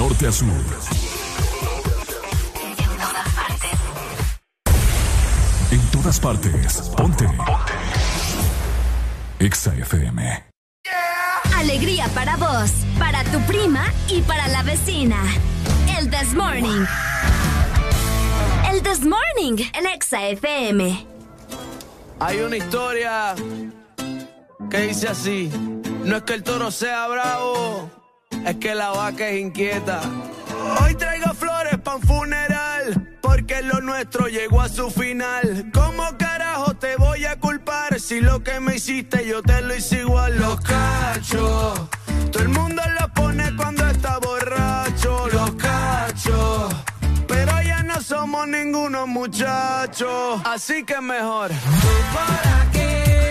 Norte 0.00 0.26
a 0.28 0.32
sur. 0.32 0.46
En 5.70 5.90
todas 5.90 6.18
partes. 6.18 6.90
Ponte. 6.96 7.26
Exa 9.38 9.74
FM. 9.74 10.44
Alegría 11.54 12.08
para 12.14 12.36
vos, 12.38 12.70
para 12.98 13.24
tu 13.24 13.40
prima 13.40 13.92
y 14.08 14.22
para 14.22 14.48
la 14.48 14.62
vecina. 14.62 15.18
El 15.98 16.08
This 16.08 16.32
Morning. 16.32 16.86
El 18.70 18.82
This 18.82 19.04
Morning, 19.04 19.62
el 19.74 19.84
Exa 19.84 20.28
FM. 20.28 21.06
Hay 22.20 22.40
una 22.40 22.56
historia 22.56 23.34
que 24.70 24.78
dice 24.80 25.08
así: 25.08 25.50
No 26.04 26.16
es 26.16 26.22
que 26.22 26.32
el 26.32 26.42
toro 26.42 26.70
sea 26.70 27.06
bravo, 27.06 27.90
es 28.46 28.56
que 28.56 28.74
la 28.74 28.90
vaca 28.90 29.28
es 29.28 29.40
inquieta. 29.40 30.00
Hoy 30.82 30.94
traigo 30.94 31.32
flores 31.34 31.78
pa' 31.78 31.96
un 31.96 32.02
funeral, 32.02 33.18
porque 33.20 33.62
lo 33.62 33.80
nuestro 33.80 34.26
llegó 34.28 34.60
a 34.60 34.68
su 34.68 34.90
final. 34.90 35.70
¿Cómo 35.72 36.16
carajo 36.18 36.74
te 36.74 36.96
voy 36.96 37.24
a 37.24 37.38
culpar 37.38 37.98
si 38.00 38.20
lo 38.20 38.42
que 38.42 38.60
me 38.60 38.76
hiciste 38.76 39.26
yo 39.26 39.42
te 39.42 39.62
lo 39.62 39.74
hice 39.74 40.00
igual? 40.00 40.38
Los 40.38 40.60
cachos, 40.60 41.88
todo 42.30 42.42
el 42.42 42.48
mundo 42.50 42.82
lo 43.00 43.08
pone 43.14 43.54
cuando 43.56 43.86
está 43.86 44.18
borracho. 44.18 45.28
Los 45.32 45.52
cachos, 45.52 46.74
pero 47.26 47.62
ya 47.62 47.82
no 47.82 48.00
somos 48.02 48.46
ningunos 48.48 49.06
muchachos, 49.06 50.40
así 50.44 50.84
que 50.84 51.00
mejor. 51.00 51.50
Tú 51.50 51.88
por 52.12 52.48
aquí, 52.60 53.29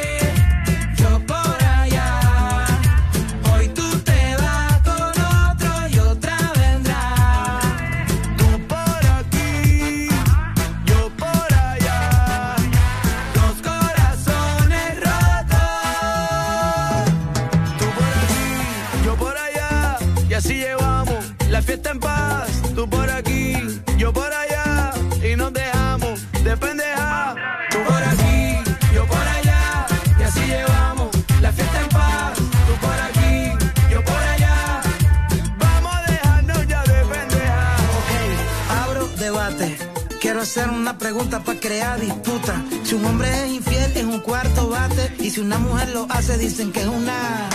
hacer 40.59 40.71
una 40.71 40.97
pregunta 40.97 41.39
para 41.39 41.59
crear 41.59 41.99
disputa. 41.99 42.63
Si 42.83 42.95
un 42.95 43.05
hombre 43.05 43.29
es 43.45 43.51
infiel, 43.51 43.91
es 43.95 44.03
un 44.03 44.19
cuarto 44.19 44.69
bate. 44.69 45.15
Y 45.19 45.29
si 45.29 45.39
una 45.39 45.57
mujer 45.57 45.89
lo 45.89 46.05
hace, 46.09 46.37
dicen 46.37 46.71
que 46.71 46.81
es 46.81 46.87
una. 46.87 47.49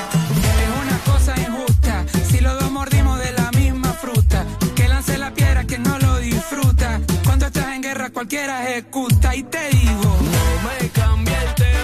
Es 0.62 0.70
una 0.82 0.98
cosa 1.12 1.34
injusta. 1.38 2.04
Si 2.30 2.40
los 2.40 2.58
dos 2.58 2.70
mordimos 2.70 3.18
de 3.18 3.32
la 3.32 3.50
misma 3.52 3.92
fruta, 3.92 4.46
que 4.74 4.88
lance 4.88 5.18
la 5.18 5.32
piedra 5.34 5.64
quien 5.64 5.82
no 5.82 5.98
lo 5.98 6.18
disfruta. 6.18 7.00
Cuando 7.24 7.46
estás 7.46 7.68
en 7.74 7.82
guerra, 7.82 8.10
cualquiera 8.10 8.70
ejecuta. 8.70 9.34
Y 9.36 9.42
te 9.42 9.68
digo, 9.70 10.16
No 10.34 10.68
me 10.68 10.88
cambie 10.90 11.36
el 11.46 11.54
tema. 11.54 11.83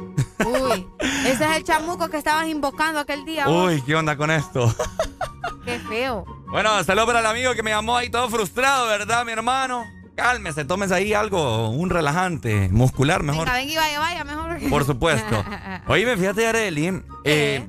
es 1.51 1.57
el 1.57 1.63
chamuco 1.63 2.09
que 2.09 2.17
estabas 2.17 2.47
invocando 2.47 2.99
aquel 2.99 3.25
día. 3.25 3.47
vos. 3.47 3.71
uy, 3.71 3.81
¿qué 3.81 3.95
onda 3.95 4.15
con 4.15 4.31
esto? 4.31 4.73
Qué 5.65 5.79
feo. 5.79 6.25
Bueno, 6.49 6.83
saludos 6.83 7.07
para 7.07 7.19
el 7.19 7.25
amigo 7.25 7.53
que 7.53 7.63
me 7.63 7.71
llamó 7.71 7.95
ahí 7.95 8.09
todo 8.09 8.29
frustrado, 8.29 8.87
¿verdad, 8.87 9.25
mi 9.25 9.31
hermano? 9.31 9.85
Cálmese, 10.15 10.65
tómese 10.65 10.93
ahí 10.93 11.13
algo, 11.13 11.69
un 11.69 11.89
relajante, 11.89 12.69
muscular 12.69 13.23
mejor. 13.23 13.45
Venga, 13.45 13.59
venga 13.59 13.71
y 13.71 13.75
vaya, 13.75 13.99
vaya, 13.99 14.23
mejor. 14.23 14.69
Por 14.69 14.85
supuesto. 14.85 15.43
Oíme, 15.87 16.17
fíjate, 16.17 16.47
Arely, 16.47 17.01
eh, 17.23 17.67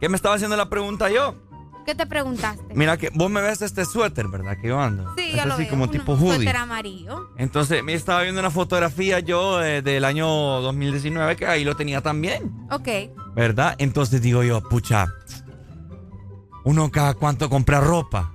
¿qué 0.00 0.08
me 0.08 0.16
estaba 0.16 0.34
haciendo 0.34 0.56
la 0.56 0.68
pregunta 0.68 1.10
yo? 1.10 1.34
¿Qué 1.86 1.94
te 1.94 2.06
preguntaste? 2.06 2.74
Mira 2.74 2.96
que 2.96 3.10
vos 3.14 3.30
me 3.30 3.40
ves 3.40 3.62
este 3.62 3.84
suéter, 3.84 4.28
¿verdad? 4.28 4.56
Que 4.60 4.68
yo 4.68 4.80
ando. 4.80 5.12
Sí, 5.16 5.30
es 5.30 5.36
yo 5.36 5.46
lo 5.46 5.54
así 5.54 5.62
veo. 5.62 5.70
como 5.70 5.88
tipo 5.90 6.12
hoodie. 6.14 6.36
Suéter 6.36 6.56
amarillo. 6.56 7.30
Entonces, 7.36 7.82
me 7.82 7.94
estaba 7.94 8.22
viendo 8.22 8.40
una 8.40 8.50
fotografía 8.50 9.20
yo 9.20 9.62
eh, 9.62 9.82
del 9.82 10.04
año 10.04 10.26
2019 10.28 11.36
que 11.36 11.46
ahí 11.46 11.64
lo 11.64 11.74
tenía 11.76 12.00
también, 12.02 12.52
Ok. 12.70 12.88
¿verdad? 13.34 13.74
Entonces 13.78 14.20
digo 14.22 14.42
yo, 14.42 14.60
pucha, 14.68 15.08
uno 16.64 16.90
cada 16.90 17.14
cuánto 17.14 17.48
compra 17.48 17.80
ropa. 17.80 18.32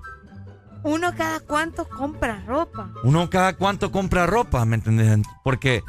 Uno 0.83 1.15
cada 1.15 1.39
cuánto 1.39 1.87
compra 1.87 2.43
ropa. 2.45 2.91
Uno 3.03 3.29
cada 3.29 3.55
cuánto 3.55 3.91
compra 3.91 4.25
ropa, 4.27 4.65
¿me 4.65 4.75
entiendes? 4.75 5.21
Porque 5.43 5.81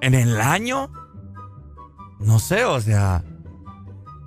en 0.00 0.14
el 0.14 0.40
año, 0.40 0.90
no 2.20 2.38
sé, 2.38 2.64
o 2.64 2.80
sea, 2.80 3.24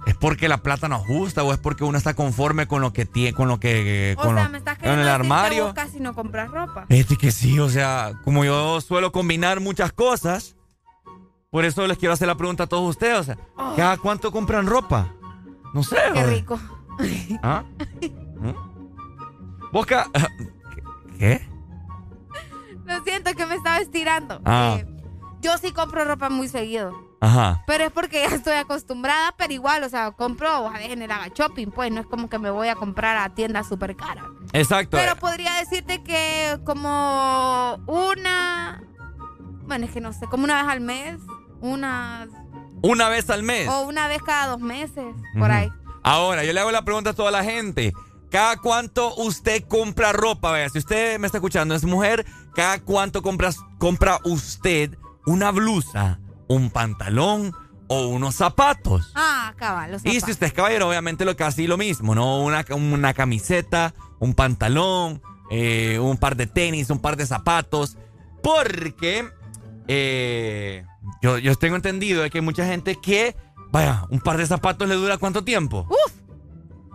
es 0.06 0.16
porque 0.16 0.48
la 0.48 0.58
plata 0.58 0.88
nos 0.88 1.06
gusta 1.08 1.43
o 1.43 1.51
es 1.51 1.58
porque 1.59 1.84
uno 1.84 1.98
está 1.98 2.14
conforme 2.14 2.67
con 2.67 2.82
lo 2.82 2.93
que 2.93 3.06
tiene, 3.06 3.34
con 3.34 3.48
lo 3.48 3.59
que, 3.59 4.16
O 4.17 4.22
con, 4.22 4.35
sea, 4.35 4.43
lo- 4.45 4.50
me 4.51 4.58
estás 4.59 4.77
queriendo 4.77 5.01
el 5.01 5.08
que 5.08 5.11
armario. 5.14 5.66
vos 5.66 5.74
casi 5.74 6.00
no 6.00 6.14
compras 6.14 6.50
ropa. 6.51 6.85
Este 6.90 7.16
que 7.17 7.32
sí, 7.32 7.59
o 7.59 7.69
sea, 7.69 8.14
como 8.24 8.45
yo 8.45 8.80
suelo 8.82 9.11
combinar 9.11 9.59
muchas 9.61 9.92
cosas, 9.92 10.56
por 11.50 11.66
eso 11.66 11.88
les 11.88 11.98
quiero 11.98 12.14
hacer 12.14 12.27
la 12.27 12.35
pregunta 12.35 12.64
a 12.64 12.67
todos 12.67 12.90
ustedes, 12.90 13.17
o 13.19 13.24
sea, 13.24 13.38
¿cada 13.75 13.98
cuánto 13.98 14.32
compran 14.32 14.67
ropa? 14.67 15.14
No 15.74 15.84
sé. 15.84 15.95
Oh. 16.09 16.14
Qué 16.14 16.19
joder. 16.22 16.35
rico. 16.35 16.59
¿Ah? 17.43 17.64
¿Mm? 18.40 19.72
¿Vos 19.72 19.85
¿Qué? 21.19 21.48
Lo 22.85 23.03
siento 23.03 23.34
que 23.34 23.45
me 23.45 23.56
estaba 23.56 23.80
estirando. 23.80 24.40
Ah. 24.45 24.77
Eh, 24.80 24.85
yo 25.45 25.57
sí 25.59 25.72
compro 25.72 26.03
ropa 26.06 26.30
muy 26.30 26.48
seguido. 26.48 26.93
Ajá. 27.22 27.64
Pero 27.67 27.85
es 27.85 27.91
porque 27.91 28.25
ya 28.27 28.35
estoy 28.35 28.53
acostumbrada, 28.53 29.33
pero 29.38 29.53
igual, 29.53 29.83
o 29.83 29.90
sea, 29.90 30.11
compro 30.11 30.67
a 30.67 30.74
generar 30.77 31.32
shopping, 31.33 31.67
pues 31.67 31.91
no 31.91 32.01
es 32.01 32.07
como 32.07 32.30
que 32.30 32.40
me 32.40 32.49
voy 32.49 32.67
a 32.67 32.75
comprar 32.75 33.17
a 33.17 33.33
tiendas 33.33 33.67
súper 33.67 33.95
caras. 33.95 34.25
Exacto. 34.53 34.98
Pero 34.98 35.15
podría 35.15 35.53
decirte 35.56 36.03
que 36.03 36.59
como 36.65 37.80
una, 37.88 38.83
bueno, 39.67 39.85
es 39.85 39.91
que 39.91 40.01
no 40.01 40.14
sé, 40.14 40.25
como 40.27 40.43
una 40.43 40.61
vez 40.64 40.72
al 40.72 40.82
mes, 40.82 41.17
una, 41.61 42.27
Una 42.82 43.09
vez 43.09 43.30
al 43.30 43.43
mes. 43.43 43.67
o 43.69 43.82
una 43.82 44.07
vez 44.07 44.22
cada 44.24 44.48
dos 44.48 44.59
meses, 44.59 45.15
por 45.38 45.51
ahí. 45.51 45.72
Ahora, 46.03 46.43
yo 46.43 46.53
le 46.53 46.59
hago 46.59 46.72
la 46.72 46.83
pregunta 46.83 47.11
a 47.11 47.14
toda 47.14 47.32
la 47.32 47.43
gente. 47.43 47.93
¿Cada 48.30 48.57
cuánto 48.57 49.15
usted 49.15 49.64
compra 49.67 50.11
ropa? 50.11 50.51
Vea, 50.51 50.69
si 50.69 50.80
usted 50.80 51.17
me 51.19 51.27
está 51.27 51.38
escuchando, 51.38 51.74
es 51.74 51.83
mujer, 51.85 52.25
¿cada 52.53 52.80
cuánto 52.82 53.22
compras, 53.22 53.57
compra 53.80 54.19
usted 54.25 54.98
una 55.25 55.51
blusa, 55.51 56.19
un 56.47 56.69
pantalón 56.69 57.53
o 57.87 58.07
unos 58.07 58.35
zapatos? 58.35 59.11
Ah, 59.15 59.53
cabal, 59.57 59.91
los 59.93 60.05
Y 60.05 60.19
si 60.21 60.31
usted 60.31 60.47
es 60.47 60.53
caballero, 60.53 60.89
obviamente 60.89 61.25
lo 61.25 61.35
casi 61.35 61.67
lo 61.67 61.77
mismo, 61.77 62.15
¿no? 62.15 62.41
Una, 62.43 62.65
una 62.71 63.13
camiseta, 63.13 63.93
un 64.19 64.33
pantalón, 64.33 65.21
eh, 65.51 65.99
un 65.99 66.17
par 66.17 66.35
de 66.35 66.47
tenis, 66.47 66.89
un 66.89 66.99
par 66.99 67.15
de 67.17 67.25
zapatos. 67.25 67.97
Porque 68.41 69.27
eh, 69.87 70.83
yo, 71.21 71.37
yo 71.37 71.55
tengo 71.55 71.75
entendido 71.75 72.23
de 72.23 72.29
que 72.29 72.39
hay 72.39 72.43
mucha 72.43 72.65
gente 72.65 72.95
que, 73.01 73.35
vaya, 73.71 74.05
un 74.09 74.19
par 74.19 74.37
de 74.37 74.45
zapatos 74.45 74.87
le 74.87 74.95
dura 74.95 75.17
cuánto 75.17 75.43
tiempo. 75.43 75.87
Uf, 75.89 76.13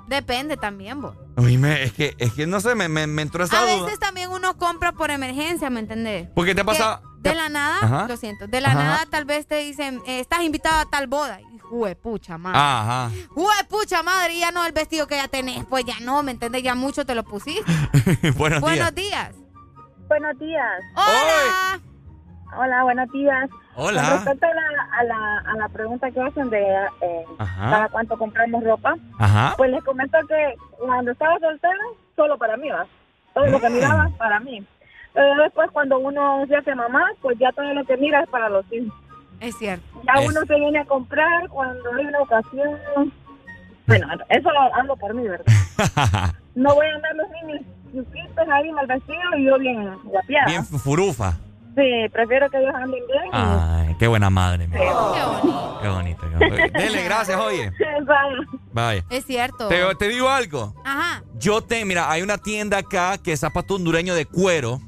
depende 0.09 0.57
también, 0.57 1.01
vos. 1.01 1.17
Oíme, 1.37 1.83
es 1.85 1.93
que, 1.93 2.15
es 2.19 2.33
que 2.35 2.47
no 2.47 2.61
sé, 2.61 2.75
me, 2.75 2.89
me, 2.89 3.07
me 3.07 3.23
entró 3.23 3.45
esa 3.45 3.59
A 3.63 3.63
duda. 3.63 3.85
veces 3.85 3.99
también 3.99 4.31
uno 4.31 4.57
compra 4.59 4.93
por 4.93 5.11
emergencia, 5.11 5.71
¿me 5.71 5.81
entendés? 5.81 6.29
Porque 6.35 6.55
te 6.55 6.65
pasa. 6.65 7.03
De 7.21 7.35
la 7.35 7.49
nada, 7.51 7.79
Ajá. 7.83 8.07
lo 8.09 8.17
siento, 8.17 8.47
de 8.47 8.61
la 8.63 8.71
Ajá. 8.71 8.79
nada 8.83 9.07
tal 9.11 9.25
vez 9.27 9.47
te 9.47 9.57
dicen, 9.57 10.01
eh, 10.07 10.21
estás 10.21 10.41
invitado 10.43 10.81
a 10.81 10.87
tal 10.87 11.07
boda. 11.07 11.39
Jue 11.63 11.95
pucha 11.95 12.37
madre. 12.39 12.59
Ajá. 12.59 13.11
Jue 13.29 13.53
pucha 13.69 14.03
madre, 14.03 14.35
y 14.35 14.41
ya 14.41 14.51
no 14.51 14.65
el 14.67 14.73
vestido 14.73 15.07
que 15.07 15.17
ya 15.17 15.29
tenés, 15.29 15.65
pues 15.67 15.85
ya 15.85 15.95
no, 16.01 16.23
¿me 16.23 16.33
entiendes? 16.33 16.63
Ya 16.63 16.75
mucho 16.75 17.05
te 17.05 17.15
lo 17.15 17.23
pusiste. 17.23 17.63
Buenos 18.37 18.61
días. 18.61 18.61
Buenos 18.63 18.95
días. 18.95 19.35
Buenos 20.09 20.39
días. 20.39 20.83
Hola. 20.97 21.81
Hola, 22.59 22.83
buenos 22.83 23.09
días. 23.13 23.49
Hola. 23.77 24.03
Con 24.03 24.11
respecto 24.13 24.47
a 24.47 24.55
la, 24.55 24.99
a 24.99 25.05
la, 25.05 25.39
a 25.53 25.57
la 25.57 25.69
pregunta 25.69 26.11
que 26.11 26.21
hacen 26.21 26.51
de 26.51 26.61
eh, 27.03 27.25
cada 27.39 27.89
cuánto 27.91 28.19
compramos 28.19 28.65
ropa, 28.65 28.97
Ajá. 29.21 29.55
pues 29.57 29.71
les 29.71 29.85
comento 29.85 30.19
que 30.27 30.55
cuando 30.85 31.13
estaba 31.13 31.39
soltera, 31.39 31.75
solo 32.17 32.37
para 32.39 32.57
mí, 32.57 32.69
¿va? 32.71 32.85
Todo 33.35 33.47
lo 33.47 33.61
que 33.61 33.71
miraba, 33.71 34.11
para 34.19 34.41
mí. 34.41 34.67
Pero 35.13 35.43
después, 35.43 35.71
cuando 35.73 35.99
uno 35.99 36.45
se 36.47 36.57
hace 36.57 36.75
mamá, 36.75 37.05
pues 37.21 37.39
ya 37.39 37.51
todo 37.53 37.73
lo 37.75 37.85
que 37.85 37.97
mira 37.97 38.23
es 38.23 38.29
para 38.29 38.49
los 38.49 38.65
hijos. 38.73 38.93
Es 39.41 39.57
cierto. 39.59 39.85
Ya 40.07 40.23
Es- 40.23 40.29
uno 40.29 40.41
se 40.47 40.55
viene 40.55 40.79
a 40.79 40.85
comprar 40.85 41.49
cuando 41.49 41.93
hay 41.95 42.07
una 42.07 42.21
ocasión. 42.21 42.79
Bueno, 43.87 44.07
eso 44.29 44.51
lo 44.53 44.75
hablo 44.75 44.97
por 44.97 45.15
mí, 45.15 45.27
¿verdad? 45.27 45.45
No 46.55 46.75
voy 46.75 46.87
a 46.87 46.95
andar 46.97 47.15
los 47.15 47.27
niños 47.31 47.61
chiquitos 47.93 48.49
ahí 48.53 48.71
mal 48.73 48.87
vestidos 48.87 49.25
y 49.39 49.45
yo 49.45 49.57
bien 49.59 49.89
guapiada. 50.05 50.47
Bien 50.47 50.65
furufa. 50.67 51.33
Sí, 51.77 52.09
prefiero 52.13 52.51
que 52.51 52.59
ellos 52.59 52.75
anden 52.75 52.91
bien. 53.07 53.25
y- 53.27 53.31
Ay, 53.33 53.97
qué 53.99 54.07
buena 54.09 54.29
madre. 54.31 54.67
mi. 54.67 54.75
Sí. 54.77 54.83
Qué 55.81 55.89
bonito. 55.89 56.21
qué 56.29 56.49
bonito. 56.49 56.79
Dele, 56.79 57.05
gracias, 57.05 57.41
oye. 57.41 57.71
Vaya. 58.73 59.03
Es 59.11 59.25
cierto. 59.25 59.69
Te, 59.69 59.81
te 59.95 60.09
digo 60.09 60.29
algo. 60.29 60.75
Ajá. 60.85 61.23
Yo 61.39 61.63
te, 61.63 61.85
mira, 61.85 62.11
hay 62.11 62.23
una 62.23 62.37
tienda 62.37 62.79
acá 62.79 63.17
que 63.19 63.33
es 63.33 63.41
zapato 63.41 63.77
hondureño 63.77 64.15
de 64.15 64.27
cuero. 64.27 64.81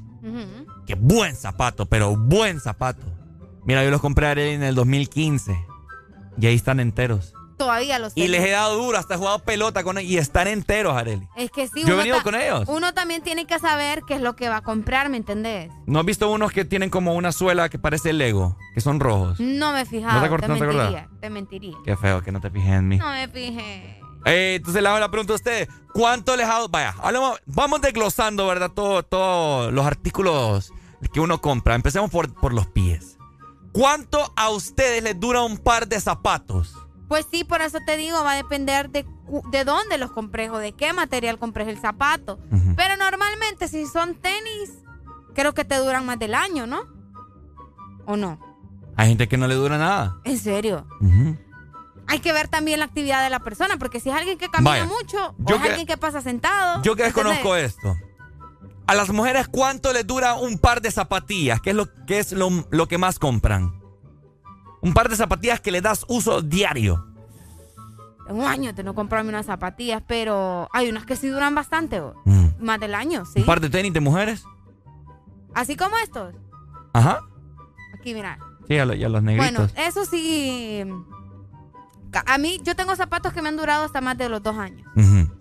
Que 0.85 0.95
buen 0.95 1.35
zapato, 1.35 1.85
pero 1.85 2.15
buen 2.15 2.59
zapato. 2.59 3.03
Mira, 3.65 3.83
yo 3.83 3.91
los 3.91 4.01
compré 4.01 4.53
en 4.53 4.63
el 4.63 4.75
2015. 4.75 5.55
Y 6.39 6.45
ahí 6.47 6.55
están 6.55 6.79
enteros. 6.79 7.33
Todavía 7.57 7.99
los 7.99 8.11
Y 8.15 8.27
les 8.27 8.43
he 8.43 8.49
dado 8.49 8.75
duro, 8.83 8.97
hasta 8.97 9.13
he 9.13 9.17
jugado 9.17 9.39
pelota 9.39 9.83
con 9.83 9.97
ellos. 9.97 10.11
Y 10.11 10.17
están 10.17 10.47
enteros, 10.47 10.97
Areli. 10.97 11.27
Es 11.37 11.51
que 11.51 11.67
sí. 11.67 11.81
Yo 11.81 11.89
he 11.89 11.93
uno 11.93 11.97
venido 11.97 12.23
con 12.23 12.35
ellos. 12.35 12.63
Uno 12.67 12.93
también 12.93 13.21
tiene 13.21 13.45
que 13.45 13.59
saber 13.59 14.01
qué 14.07 14.15
es 14.15 14.21
lo 14.21 14.35
que 14.35 14.49
va 14.49 14.57
a 14.57 14.61
comprar, 14.61 15.07
¿me 15.09 15.17
entendés? 15.17 15.71
¿No 15.85 15.99
has 15.99 16.05
visto 16.05 16.29
unos 16.31 16.51
que 16.51 16.65
tienen 16.65 16.89
como 16.89 17.13
una 17.13 17.31
suela 17.31 17.69
que 17.69 17.77
parece 17.77 18.11
Lego? 18.11 18.57
Que 18.73 18.81
son 18.81 18.99
rojos. 18.99 19.39
No 19.39 19.71
me 19.71 19.81
he 19.81 19.85
fijado. 19.85 20.15
¿No 20.15 20.21
te 20.21 20.29
acor- 20.29 20.47
no 20.47 20.57
te 20.57 20.63
acordás? 20.63 20.91
mentiría. 20.91 21.09
Te 21.21 21.29
mentiría. 21.29 21.77
Qué 21.85 21.95
feo 21.95 22.21
que 22.23 22.31
no 22.31 22.41
te 22.41 22.49
fijes 22.49 22.71
en 22.73 22.87
mí. 22.87 22.97
No 22.97 23.09
me 23.11 23.27
fijé. 23.27 23.99
Eh, 24.25 24.55
entonces 24.57 24.81
le 24.81 24.89
hago 24.89 24.99
la 24.99 25.09
pregunta 25.11 25.33
a 25.33 25.35
ustedes. 25.35 25.67
¿Cuánto 25.93 26.35
les 26.35 26.45
ha 26.45 26.53
dado? 26.53 26.69
Vaya, 26.69 26.95
hablamos- 27.01 27.39
vamos 27.45 27.81
desglosando, 27.81 28.47
¿verdad? 28.47 28.71
Todos 28.71 29.07
todo 29.09 29.71
los 29.71 29.85
artículos 29.85 30.71
que 31.11 31.19
uno 31.19 31.39
compra. 31.41 31.75
Empecemos 31.75 32.09
por, 32.09 32.33
por 32.33 32.53
los 32.53 32.67
pies. 32.67 33.17
¿Cuánto 33.73 34.31
a 34.35 34.49
ustedes 34.49 35.03
les 35.03 35.19
dura 35.19 35.41
un 35.41 35.57
par 35.57 35.87
de 35.87 35.99
zapatos? 35.99 36.75
Pues 37.09 37.27
sí, 37.29 37.43
por 37.43 37.61
eso 37.61 37.79
te 37.85 37.97
digo, 37.97 38.23
va 38.23 38.31
a 38.31 38.35
depender 38.35 38.89
de, 38.89 39.05
de 39.51 39.63
dónde 39.65 39.97
los 39.97 40.11
compres 40.11 40.49
o 40.51 40.57
de 40.57 40.71
qué 40.71 40.93
material 40.93 41.37
compres 41.37 41.67
el 41.67 41.77
zapato. 41.79 42.39
Pero 42.75 42.97
normalmente 42.97 43.67
si 43.67 43.85
son 43.85 44.15
tenis, 44.15 44.71
creo 45.35 45.53
que 45.53 45.65
te 45.65 45.75
duran 45.77 46.05
más 46.05 46.17
del 46.17 46.33
año, 46.33 46.65
¿no? 46.65 46.83
¿O 48.05 48.15
no? 48.15 48.39
Hay 48.95 49.09
gente 49.09 49.27
que 49.27 49.37
no 49.37 49.47
le 49.47 49.55
dura 49.55 49.77
nada. 49.77 50.17
En 50.23 50.37
serio. 50.37 50.87
Ujú. 51.01 51.37
Hay 52.13 52.19
que 52.19 52.31
ver 52.31 52.47
también 52.47 52.77
la 52.79 52.85
actividad 52.85 53.23
de 53.23 53.29
la 53.31 53.39
persona, 53.39 53.77
porque 53.77 53.99
si 53.99 54.09
es 54.09 54.15
alguien 54.15 54.37
que 54.37 54.47
camina 54.49 54.69
Vaya, 54.69 54.85
mucho, 54.85 55.35
yo 55.39 55.55
o 55.55 55.59
es 55.59 55.63
alguien 55.65 55.87
que 55.87 55.97
pasa 55.97 56.21
sentado. 56.21 56.81
Yo 56.83 56.95
que 56.95 57.03
desconozco 57.03 57.55
esto. 57.55 57.95
A 58.85 58.93
las 58.95 59.09
mujeres, 59.09 59.47
¿cuánto 59.47 59.91
les 59.93 60.05
dura 60.05 60.35
un 60.35 60.59
par 60.59 60.81
de 60.81 60.91
zapatillas? 60.91 61.59
¿Qué 61.61 61.71
es 61.71 61.75
lo, 61.75 61.87
qué 62.05 62.19
es 62.19 62.31
lo, 62.33 62.49
lo 62.69 62.87
que 62.87 62.97
más 62.99 63.17
compran? 63.17 63.81
Un 64.81 64.93
par 64.93 65.09
de 65.09 65.15
zapatillas 65.15 65.59
que 65.59 65.71
le 65.71 65.81
das 65.81 66.05
uso 66.07 66.41
diario. 66.41 67.03
Tengo 68.27 68.45
años 68.45 68.75
de 68.75 68.83
no 68.83 68.93
comprarme 68.93 69.29
unas 69.29 69.45
zapatillas, 69.47 70.03
pero 70.07 70.69
hay 70.71 70.89
unas 70.89 71.05
que 71.05 71.15
sí 71.15 71.27
duran 71.29 71.55
bastante, 71.55 71.99
¿o? 71.99 72.13
más 72.59 72.79
del 72.79 72.93
año, 72.95 73.25
sí. 73.25 73.39
Mm. 73.39 73.41
¿Un 73.41 73.45
par 73.47 73.59
de 73.59 73.69
tenis 73.69 73.91
de 73.93 73.99
mujeres? 74.01 74.43
Así 75.55 75.75
como 75.75 75.97
estos. 75.97 76.35
Ajá. 76.93 77.19
Aquí, 77.95 78.13
mira. 78.13 78.37
Sí, 78.67 78.77
a, 78.77 78.85
lo- 78.85 78.93
y 78.93 79.03
a 79.03 79.09
los 79.09 79.23
negritos. 79.23 79.73
Bueno, 79.73 79.87
eso 79.87 80.05
sí. 80.05 80.83
A 82.25 82.37
mí, 82.37 82.59
yo 82.63 82.75
tengo 82.75 82.95
zapatos 82.95 83.33
que 83.33 83.41
me 83.41 83.49
han 83.49 83.57
durado 83.57 83.85
hasta 83.85 84.01
más 84.01 84.17
de 84.17 84.29
los 84.29 84.43
dos 84.43 84.57
años. 84.57 84.87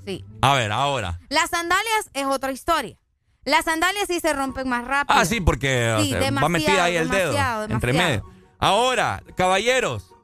Sí. 0.07 0.25
A 0.41 0.55
ver, 0.55 0.73
ahora. 0.73 1.19
Las 1.29 1.51
sandalias 1.51 2.11
es 2.15 2.27
otra 2.27 2.53
historia. 2.53 2.97
Las 3.45 3.65
sandalias 3.65 4.05
sí 4.09 4.21
se 4.21 4.33
rompen 4.33 4.69
más 4.69 4.85
rápido. 4.87 5.19
Ah, 5.19 5.25
sí, 5.25 5.41
porque 5.41 5.93
o 5.93 6.01
Sí, 6.03 6.11
sea, 6.11 6.19
va 6.19 6.25
demasiado, 6.27 6.49
metida 6.51 6.85
ahí 6.85 6.97
el 6.97 7.09
dedo. 7.09 7.33
demasiado, 7.33 7.65
Entre 7.65 7.93
demasiado. 7.93 8.25
medio. 8.25 8.47
Ahora, 8.59 9.23
caballeros 9.37 10.15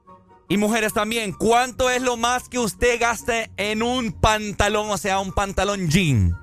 y 0.49 0.57
mujeres 0.57 0.93
también, 0.93 1.33
¿cuánto 1.33 1.91
es 1.91 2.01
lo 2.02 2.17
más 2.17 2.49
que 2.49 2.59
usted 2.60 3.01
gaste 3.01 3.51
en 3.57 3.83
un 3.83 4.12
pantalón, 4.12 4.91
o 4.91 4.97
sea, 4.99 5.18
un 5.18 5.33
pantalón 5.33 5.89
jean? 5.89 6.36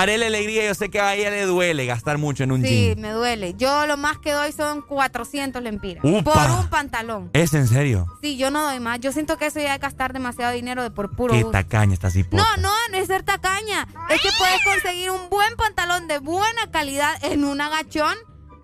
Arele 0.00 0.26
Alegría, 0.26 0.64
yo 0.66 0.74
sé 0.74 0.90
que 0.90 1.00
a 1.00 1.14
ella 1.14 1.30
le 1.30 1.44
duele 1.44 1.84
gastar 1.86 2.18
mucho 2.18 2.44
en 2.44 2.52
un 2.52 2.62
Sí, 2.62 2.86
jean. 2.88 3.00
me 3.00 3.10
duele. 3.10 3.54
Yo 3.56 3.86
lo 3.86 3.96
más 3.96 4.18
que 4.18 4.32
doy 4.32 4.52
son 4.52 4.80
400 4.82 5.62
lempiras. 5.62 6.04
Upa. 6.04 6.32
Por 6.32 6.50
un 6.60 6.68
pantalón. 6.68 7.30
¿Es 7.32 7.52
en 7.54 7.66
serio? 7.66 8.06
Sí, 8.22 8.36
yo 8.36 8.50
no 8.50 8.62
doy 8.62 8.78
más. 8.80 9.00
Yo 9.00 9.10
siento 9.12 9.36
que 9.38 9.46
eso 9.46 9.58
ya 9.60 9.74
es 9.74 9.80
gastar 9.80 10.12
demasiado 10.12 10.52
dinero 10.52 10.82
de 10.82 10.90
por 10.90 11.16
puro 11.16 11.32
Qué 11.34 11.42
gusto. 11.42 11.52
tacaña 11.58 11.94
estás 11.94 12.12
así. 12.12 12.24
No, 12.30 12.44
no, 12.58 12.70
no 12.90 12.96
es 12.96 13.06
ser 13.08 13.22
tacaña. 13.24 13.88
Es 14.08 14.20
que 14.22 14.28
puedes 14.38 14.62
conseguir 14.64 15.10
un 15.10 15.28
buen 15.30 15.56
pantalón 15.56 16.06
de 16.06 16.18
buena 16.18 16.70
calidad 16.70 17.12
en 17.24 17.44
un 17.44 17.60
agachón. 17.60 18.16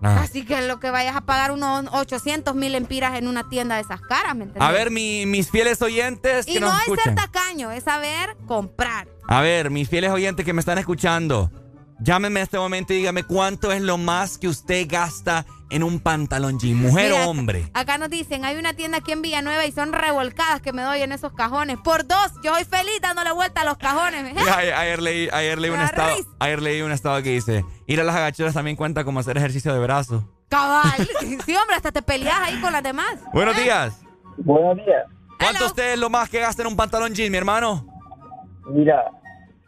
Ah. 0.05 0.21
Así 0.21 0.45
que 0.45 0.61
lo 0.61 0.79
que 0.79 0.91
vayas 0.91 1.15
a 1.15 1.21
pagar 1.21 1.51
unos 1.51 1.85
800 1.91 2.53
mil 2.55 2.75
empiras 2.75 3.17
en 3.17 3.27
una 3.27 3.47
tienda 3.49 3.75
de 3.75 3.81
esas 3.81 4.01
caras, 4.01 4.35
¿me 4.35 4.43
entiendes? 4.45 4.61
A 4.61 4.71
ver, 4.71 4.91
mi- 4.91 5.25
mis 5.25 5.49
fieles 5.49 5.81
oyentes 5.81 6.45
que 6.45 6.53
y 6.53 6.59
no 6.59 6.67
nos 6.67 6.87
es 6.87 7.03
ser 7.03 7.15
tacaño, 7.15 7.71
es 7.71 7.83
saber 7.83 8.35
comprar. 8.45 9.07
A 9.27 9.41
ver, 9.41 9.69
mis 9.71 9.89
fieles 9.89 10.11
oyentes 10.11 10.45
que 10.45 10.53
me 10.53 10.59
están 10.59 10.77
escuchando. 10.77 11.51
Llámenme 11.99 12.41
en 12.41 12.43
este 12.43 12.57
momento 12.57 12.93
y 12.93 12.97
dígame 12.97 13.23
cuánto 13.23 13.71
es 13.71 13.81
lo 13.81 13.97
más 13.97 14.37
que 14.37 14.47
usted 14.49 14.85
gasta 14.89 15.45
en 15.69 15.83
un 15.83 15.99
pantalón 15.99 16.59
jean, 16.59 16.75
mujer 16.77 17.11
Mira, 17.11 17.25
o 17.25 17.29
hombre. 17.29 17.69
Acá 17.73 17.97
nos 17.97 18.09
dicen, 18.09 18.45
hay 18.45 18.57
una 18.57 18.73
tienda 18.73 18.99
aquí 18.99 19.11
en 19.11 19.21
Villanueva 19.21 19.65
y 19.65 19.71
son 19.71 19.93
revolcadas 19.93 20.61
que 20.61 20.73
me 20.73 20.81
doy 20.81 21.01
en 21.01 21.11
esos 21.11 21.33
cajones. 21.33 21.77
Por 21.77 22.07
dos, 22.07 22.31
yo 22.43 22.53
soy 22.53 22.65
feliz 22.65 22.99
dándole 23.01 23.31
vuelta 23.31 23.61
a 23.61 23.65
los 23.65 23.77
cajones. 23.77 24.33
Y 24.33 24.49
Ayer, 24.49 24.73
ayer 24.73 25.01
leí, 25.01 25.29
ayer, 25.31 25.59
leí 25.59 25.71
un 25.71 25.81
estado, 25.81 26.15
ayer 26.39 26.61
leí 26.61 26.81
un 26.81 26.91
estado 26.91 27.21
que 27.23 27.29
dice, 27.31 27.65
ir 27.87 27.99
a 27.99 28.03
las 28.03 28.15
agachonas 28.15 28.53
también 28.53 28.75
cuenta 28.75 29.03
como 29.03 29.19
hacer 29.19 29.37
ejercicio 29.37 29.73
de 29.73 29.79
brazo. 29.79 30.29
Cabal. 30.49 31.07
Sí, 31.45 31.55
hombre, 31.55 31.75
hasta 31.75 31.91
te 31.91 32.01
peleas 32.01 32.39
ahí 32.39 32.59
con 32.61 32.71
las 32.71 32.83
demás. 32.83 33.17
Buenos 33.33 33.57
días. 33.57 34.01
Buenos 34.37 34.77
días. 34.77 35.05
¿Cuánto 35.39 35.65
usted 35.65 35.93
es 35.93 35.99
lo 35.99 36.09
más 36.09 36.29
que 36.29 36.39
gasta 36.39 36.61
en 36.61 36.67
un 36.69 36.75
pantalón 36.75 37.13
jean, 37.13 37.31
mi 37.31 37.37
hermano? 37.37 37.85
Mira, 38.67 39.03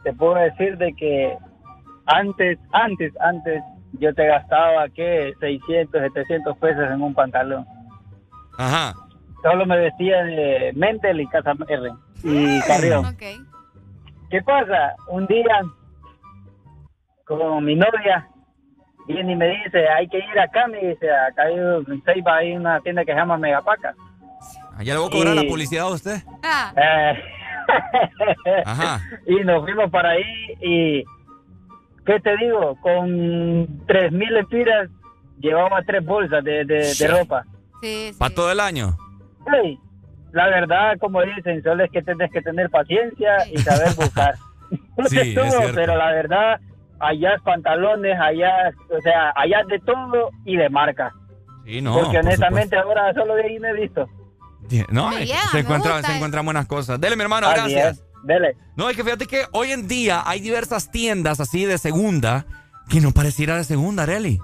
te 0.03 0.13
puedo 0.13 0.35
decir 0.35 0.77
de 0.77 0.93
que 0.93 1.37
antes, 2.05 2.57
antes, 2.71 3.13
antes, 3.19 3.61
yo 3.93 4.13
te 4.13 4.25
gastaba, 4.27 4.87
¿qué? 4.89 5.33
600, 5.39 6.01
700 6.01 6.57
pesos 6.57 6.91
en 6.91 7.01
un 7.01 7.13
pantalón. 7.13 7.65
Ajá. 8.57 8.93
Solo 9.43 9.65
me 9.65 9.77
vestía 9.77 10.23
de 10.23 10.71
Mendel 10.75 11.21
y 11.21 11.27
Casa 11.27 11.53
R 11.67 11.89
y 12.23 12.59
Carrión. 12.61 13.15
¿Qué 13.17 14.41
pasa? 14.41 14.95
Un 15.09 15.25
día, 15.27 15.61
con 17.25 17.63
mi 17.63 17.75
novia, 17.75 18.27
viene 19.07 19.33
y 19.33 19.35
me 19.35 19.47
dice, 19.47 19.87
hay 19.89 20.07
que 20.07 20.17
ir 20.17 20.39
acá, 20.39 20.67
me 20.67 20.79
dice, 20.85 21.09
acá 21.11 21.43
hay, 21.43 21.55
en 21.55 22.01
Ceiba 22.03 22.37
hay 22.37 22.55
una 22.55 22.79
tienda 22.81 23.05
que 23.05 23.11
se 23.13 23.17
llama 23.17 23.37
Megapaca. 23.37 23.93
¿Ya 24.83 24.93
le 24.93 24.99
voy 24.99 25.07
a 25.07 25.11
cobrar 25.11 25.33
Y- 25.35 25.43
la 25.43 25.49
publicidad 25.49 25.85
a 25.85 25.89
usted? 25.91 26.17
Eh, 26.75 27.23
Ajá. 28.65 29.01
y 29.25 29.35
nos 29.43 29.63
fuimos 29.63 29.89
para 29.91 30.11
ahí 30.11 30.23
y 30.61 31.03
¿qué 32.07 32.19
te 32.21 32.35
digo? 32.37 32.75
Con 32.81 33.85
tres 33.85 34.11
mil 34.11 34.35
empiras 34.35 34.89
llevaba 35.39 35.81
tres 35.85 36.03
bolsas 36.03 36.43
de, 36.43 36.65
de, 36.65 36.93
de 36.97 37.07
ropa. 37.07 37.45
Sí, 37.81 38.11
¿Para 38.17 38.33
todo 38.33 38.51
el 38.51 38.59
año? 38.59 38.97
La 40.31 40.47
verdad, 40.47 40.97
como 40.99 41.21
dicen, 41.21 41.61
solo 41.63 41.83
es 41.83 41.91
que 41.91 42.01
tienes 42.01 42.31
que 42.31 42.41
tener 42.41 42.69
paciencia 42.69 43.47
y 43.51 43.57
saber 43.59 43.93
buscar. 43.95 44.33
Sí, 45.07 45.17
es 45.37 45.71
pero 45.75 45.95
la 45.95 46.11
verdad, 46.11 46.59
allá 46.99 47.35
es 47.35 47.41
pantalones, 47.43 48.19
allá, 48.19 48.71
o 48.89 48.99
sea, 49.01 49.31
allá 49.35 49.61
es 49.61 49.67
de 49.67 49.79
todo 49.79 50.31
y 50.43 50.57
de 50.57 50.69
marca. 50.69 51.13
Sí, 51.65 51.81
no. 51.81 51.93
Porque 51.93 52.17
por 52.17 52.25
honestamente 52.25 52.75
ahora 52.75 53.13
solo 53.13 53.35
de 53.35 53.43
ahí 53.43 53.59
no 53.59 53.67
he 53.69 53.73
visto. 53.73 54.09
No, 54.89 55.09
Me 55.09 55.25
se, 55.25 55.35
me 55.53 55.59
encuentra, 55.59 56.01
se 56.01 56.15
encuentran 56.15 56.43
buenas 56.43 56.65
cosas. 56.65 56.99
Dele, 56.99 57.15
mi 57.15 57.21
hermano, 57.21 57.47
Así 57.47 57.73
gracias. 57.73 57.97
es. 57.99 58.06
Dele. 58.27 58.57
No, 58.75 58.89
es 58.89 58.95
que 58.95 59.03
fíjate 59.03 59.25
que 59.25 59.45
hoy 59.53 59.71
en 59.71 59.87
día 59.87 60.21
hay 60.25 60.39
diversas 60.41 60.91
tiendas 60.91 61.39
así 61.39 61.65
de 61.65 61.77
segunda 61.77 62.45
que 62.89 63.01
no 63.01 63.11
pareciera 63.11 63.55
de 63.57 63.63
segunda, 63.63 64.03
Arely. 64.03 64.39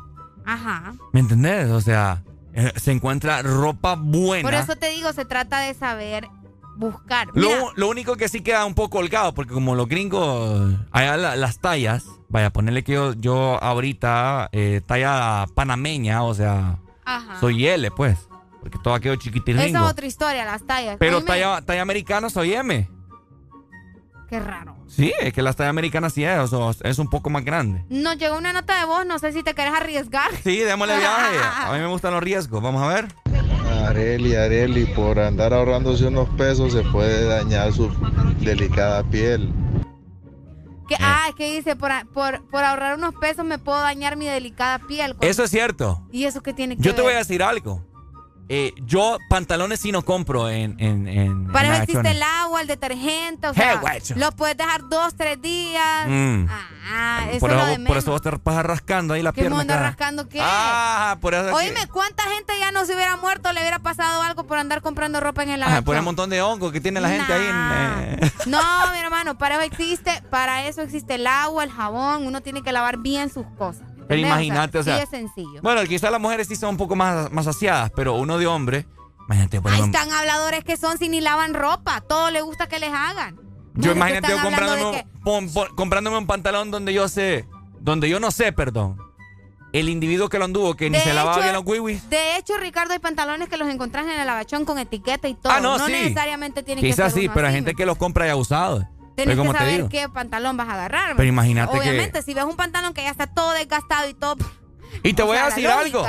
Ajá. 0.45 0.93
¿Me 1.11 1.19
entendés? 1.19 1.69
O 1.69 1.81
sea, 1.81 2.23
eh, 2.53 2.71
se 2.77 2.91
encuentra 2.91 3.41
ropa 3.41 3.95
buena. 3.95 4.43
Por 4.49 4.53
eso 4.53 4.75
te 4.75 4.89
digo, 4.89 5.11
se 5.13 5.25
trata 5.25 5.59
de 5.59 5.73
saber 5.73 6.27
buscar. 6.75 7.27
Lo, 7.35 7.71
lo 7.75 7.87
único 7.89 8.15
que 8.15 8.27
sí 8.29 8.41
queda 8.41 8.65
un 8.65 8.73
poco 8.73 8.97
holgado, 8.99 9.33
porque 9.33 9.53
como 9.53 9.75
los 9.75 9.87
gringos, 9.87 10.73
allá 10.91 11.17
la- 11.17 11.35
las 11.35 11.59
tallas, 11.59 12.03
vaya, 12.29 12.49
ponerle 12.51 12.83
que 12.83 12.93
yo, 12.93 13.13
yo 13.13 13.61
ahorita 13.63 14.49
eh, 14.51 14.81
talla 14.85 15.45
panameña, 15.55 16.23
o 16.23 16.33
sea, 16.33 16.79
Ajá. 17.05 17.39
soy 17.39 17.67
L, 17.67 17.91
pues, 17.91 18.17
porque 18.61 18.79
todo 18.83 18.99
quedó 18.99 19.15
chiquitín 19.17 19.59
esa 19.59 19.79
es 19.85 19.91
otra 19.91 20.05
historia, 20.07 20.45
las 20.45 20.65
tallas. 20.65 20.97
Pero 20.99 21.19
me- 21.21 21.27
talla, 21.27 21.61
talla 21.61 21.81
americana 21.83 22.29
soy 22.29 22.53
M. 22.53 22.89
Qué 24.29 24.39
raro. 24.39 24.75
Sí, 24.87 25.13
es 25.19 25.31
que 25.33 25.41
las 25.41 25.55
tallas 25.55 25.69
americanas 25.69 26.13
sí 26.13 26.23
es, 26.23 26.51
o 26.53 26.73
sea, 26.73 26.89
es 26.89 26.97
un 26.99 27.09
poco 27.09 27.29
más 27.29 27.43
grande. 27.45 27.85
Nos 27.89 28.17
llegó 28.17 28.37
una 28.37 28.51
nota 28.53 28.79
de 28.79 28.85
voz, 28.85 29.05
no 29.05 29.19
sé 29.19 29.31
si 29.31 29.43
te 29.43 29.53
querés 29.53 29.73
arriesgar. 29.73 30.31
Sí, 30.43 30.57
démosle 30.59 30.97
viaje. 30.97 31.37
A 31.67 31.71
mí 31.73 31.79
me 31.79 31.87
gustan 31.87 32.13
los 32.13 32.23
riesgos. 32.23 32.61
Vamos 32.61 32.81
a 32.81 32.87
ver. 32.87 33.07
Areli, 33.87 34.35
Areli, 34.35 34.85
por 34.85 35.19
andar 35.19 35.53
ahorrándose 35.53 36.05
unos 36.07 36.29
pesos 36.29 36.73
se 36.73 36.81
puede 36.83 37.25
dañar 37.25 37.71
su 37.73 37.89
delicada 38.39 39.03
piel. 39.03 39.51
Que, 40.87 40.95
Ah, 40.99 41.27
es 41.29 41.35
que 41.35 41.55
dice, 41.55 41.75
por, 41.75 41.91
por, 42.13 42.47
por 42.49 42.63
ahorrar 42.63 42.97
unos 42.97 43.13
pesos 43.15 43.45
me 43.45 43.57
puedo 43.57 43.79
dañar 43.79 44.15
mi 44.17 44.25
delicada 44.25 44.79
piel. 44.79 45.15
Eso 45.21 45.43
es 45.43 45.49
cierto. 45.51 46.05
¿Y 46.11 46.25
eso 46.25 46.41
qué 46.41 46.53
tiene 46.53 46.75
que 46.75 46.81
Yo 46.83 46.91
te 46.91 46.97
ver? 46.97 47.05
voy 47.05 47.13
a 47.13 47.17
decir 47.19 47.41
algo. 47.43 47.83
Eh, 48.49 48.73
yo 48.81 49.17
pantalones 49.29 49.79
sí 49.79 49.91
no 49.91 50.03
compro 50.03 50.49
en... 50.49 50.75
en, 50.79 51.07
en 51.07 51.47
Para 51.51 51.69
en 51.69 51.73
eso 51.75 51.83
existe 51.83 52.11
el 52.11 52.21
agua, 52.21 52.61
el 52.61 52.67
detergente, 52.67 53.47
o 53.47 53.53
sea, 53.53 53.75
guacho. 53.77 54.15
lo 54.17 54.31
puedes 54.33 54.57
dejar 54.57 54.81
dos, 54.89 55.15
tres 55.15 55.41
días. 55.41 56.07
Mm. 56.07 56.45
Ah, 56.85 57.27
eso 57.31 57.39
por, 57.39 57.51
es 57.51 57.55
lo 57.57 57.63
eso, 57.67 57.83
por 57.85 58.03
vos 58.11 58.21
te 58.21 58.31
pasas 58.39 58.65
rascando 58.65 59.13
ahí 59.13 59.23
la 59.23 59.31
¿Qué 59.31 59.41
pierna. 59.41 59.57
mundo 59.57 59.73
rascando 59.75 60.27
qué? 60.27 60.39
Ah, 60.41 61.17
por 61.21 61.33
eso 61.33 61.43
es 61.49 61.49
que- 61.49 61.53
Oíme, 61.69 61.87
¿cuánta 61.87 62.23
gente 62.23 62.53
ya 62.59 62.71
no 62.71 62.85
se 62.85 62.93
hubiera 62.93 63.15
muerto, 63.15 63.51
le 63.53 63.61
hubiera 63.61 63.79
pasado 63.79 64.21
algo 64.21 64.43
por 64.43 64.57
andar 64.57 64.81
comprando 64.81 65.21
ropa 65.21 65.43
en 65.43 65.49
el 65.51 65.63
Ah, 65.63 65.67
agachón? 65.67 65.85
por 65.85 65.95
el 65.95 66.01
montón 66.01 66.29
de 66.29 66.41
hongos 66.41 66.71
que 66.73 66.81
tiene 66.81 66.99
la 66.99 67.09
gente 67.09 67.31
ahí 67.31 67.41
eh, 67.47 68.31
No, 68.45 68.59
mi 68.91 68.99
hermano, 68.99 69.37
para 69.37 69.55
eso 69.55 69.63
existe, 69.63 70.21
para 70.29 70.67
eso 70.67 70.81
existe 70.81 71.15
el 71.15 71.27
agua, 71.27 71.63
el 71.63 71.71
jabón, 71.71 72.27
uno 72.27 72.41
tiene 72.41 72.61
que 72.61 72.71
lavar 72.73 72.97
bien 72.97 73.31
sus 73.31 73.45
cosas. 73.57 73.87
Pero 74.07 74.21
imagínate, 74.21 74.77
o 74.79 74.83
sea... 74.83 74.97
Sí 74.97 75.03
es 75.03 75.09
sencillo. 75.09 75.61
Bueno, 75.61 75.83
quizás 75.83 76.11
las 76.11 76.21
mujeres 76.21 76.47
sí 76.47 76.55
son 76.55 76.69
un 76.69 76.77
poco 76.77 76.95
más, 76.95 77.31
más 77.31 77.45
saciadas, 77.45 77.91
pero 77.95 78.15
uno 78.15 78.37
de 78.37 78.47
hombre... 78.47 78.85
Imagínate, 79.25 79.61
Ahí 79.65 79.81
están 79.81 80.11
habladores 80.11 80.63
que 80.65 80.75
son 80.75 80.97
si 80.97 81.07
ni 81.07 81.21
lavan 81.21 81.53
ropa, 81.53 82.01
todo 82.01 82.29
le 82.29 82.41
gusta 82.41 82.67
que 82.67 82.79
les 82.79 82.91
hagan. 82.91 83.37
Yo 83.75 83.91
No, 83.91 83.95
imagínate 83.95 84.27
que 84.27 84.33
yo 84.33 84.41
comprándome, 84.41 85.05
comprándome 85.75 86.17
un 86.17 86.27
pantalón 86.27 86.71
donde 86.71 86.93
yo 86.93 87.07
sé, 87.07 87.47
donde 87.79 88.09
yo 88.09 88.19
no 88.19 88.31
sé, 88.31 88.51
perdón. 88.51 88.97
El 89.71 89.89
individuo 89.89 90.29
que 90.29 90.37
lo 90.37 90.45
anduvo, 90.45 90.75
que 90.75 90.89
ni 90.91 90.99
se 90.99 91.13
lavaba 91.13 91.39
bien 91.41 91.53
los 91.53 91.65
wiwis. 91.65 92.07
De 92.07 92.37
hecho, 92.37 92.57
Ricardo, 92.57 92.93
hay 92.93 92.99
pantalones 92.99 93.49
que 93.49 93.57
los 93.57 93.67
encontrás 93.69 94.05
en 94.05 94.19
el 94.19 94.29
agachón 94.29 94.65
con 94.65 94.77
etiqueta 94.77 95.27
y 95.27 95.33
todo. 95.33 95.51
Ah, 95.51 95.59
no, 95.59 95.83
sí. 95.83 95.91
necesariamente 95.91 96.61
tiene 96.61 96.81
que 96.81 96.87
Quizás 96.87 97.11
ser 97.11 97.21
sí, 97.21 97.25
uno 97.25 97.33
pero 97.33 97.47
hay 97.47 97.53
gente 97.53 97.73
que 97.73 97.85
los 97.87 97.97
compra 97.97 98.27
ya 98.27 98.35
usados. 98.35 98.83
Tienes 99.15 99.35
Pero 99.37 99.51
que 99.51 99.57
saber 99.57 99.75
digo. 99.75 99.89
qué 99.89 100.09
pantalón 100.09 100.57
vas 100.57 100.67
a 100.69 100.73
agarrar. 100.73 101.15
Pero 101.15 101.29
imagínate 101.29 101.73
que- 101.73 101.79
Obviamente, 101.79 102.21
si 102.23 102.33
ves 102.33 102.45
un 102.45 102.55
pantalón 102.55 102.93
que 102.93 103.03
ya 103.03 103.09
está 103.11 103.27
todo 103.27 103.51
desgastado 103.51 104.09
y 104.09 104.13
todo. 104.13 104.37
Y 105.03 105.13
te 105.13 105.23
voy 105.23 105.37
sea, 105.37 105.45
a 105.45 105.49
decir 105.49 105.67
algo. 105.67 106.05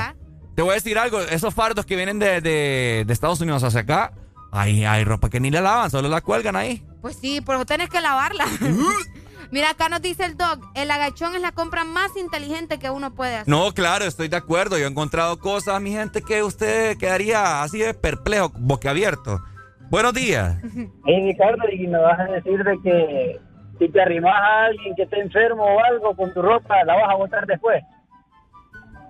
Te 0.54 0.62
voy 0.62 0.70
a 0.70 0.74
decir 0.74 0.98
algo. 0.98 1.20
Esos 1.20 1.52
fardos 1.54 1.84
que 1.84 1.96
vienen 1.96 2.18
de, 2.18 2.40
de- 2.40 3.04
de 3.06 3.12
Estados 3.12 3.40
Unidos 3.40 3.62
hacia 3.62 3.80
acá, 3.80 4.12
hay, 4.52 4.84
hay 4.84 5.04
ropa 5.04 5.28
que 5.28 5.40
ni 5.40 5.50
la 5.50 5.60
lavan, 5.60 5.90
solo 5.90 6.08
la 6.08 6.20
cuelgan 6.20 6.56
ahí. 6.56 6.84
Pues 7.02 7.16
sí, 7.20 7.40
por 7.40 7.56
eso 7.56 7.66
tenés 7.66 7.90
que 7.90 8.00
lavarla. 8.00 8.46
Mira, 9.50 9.70
acá 9.70 9.88
nos 9.88 10.00
dice 10.02 10.24
el 10.24 10.36
dog, 10.36 10.60
el 10.74 10.90
agachón 10.90 11.34
es 11.36 11.40
la 11.42 11.52
compra 11.52 11.84
más 11.84 12.16
inteligente 12.16 12.78
que 12.78 12.90
uno 12.90 13.14
puede 13.14 13.34
hacer. 13.36 13.48
No, 13.48 13.72
claro, 13.72 14.04
estoy 14.04 14.28
de 14.28 14.36
acuerdo. 14.36 14.78
Yo 14.78 14.86
he 14.86 14.90
encontrado 14.90 15.38
cosas, 15.38 15.80
mi 15.80 15.92
gente, 15.92 16.22
que 16.22 16.42
usted 16.42 16.96
quedaría 16.96 17.62
así 17.62 17.78
de 17.78 17.94
perplejo, 17.94 18.50
boquiabierto. 18.56 19.42
Buenos 19.90 20.12
días. 20.14 20.56
Hey 21.06 21.26
Ricardo, 21.26 21.68
y 21.70 21.86
me 21.86 21.98
vas 21.98 22.18
a 22.18 22.24
decir 22.24 22.62
de 22.64 22.78
que 22.82 23.40
si 23.78 23.88
te 23.88 24.00
arrimas 24.00 24.34
a 24.34 24.64
alguien 24.66 24.94
que 24.94 25.02
esté 25.02 25.20
enfermo 25.20 25.64
o 25.64 25.84
algo 25.84 26.14
con 26.14 26.32
tu 26.32 26.42
ropa, 26.42 26.84
la 26.84 26.94
vas 26.94 27.10
a 27.10 27.14
botar 27.16 27.46
después. 27.46 27.82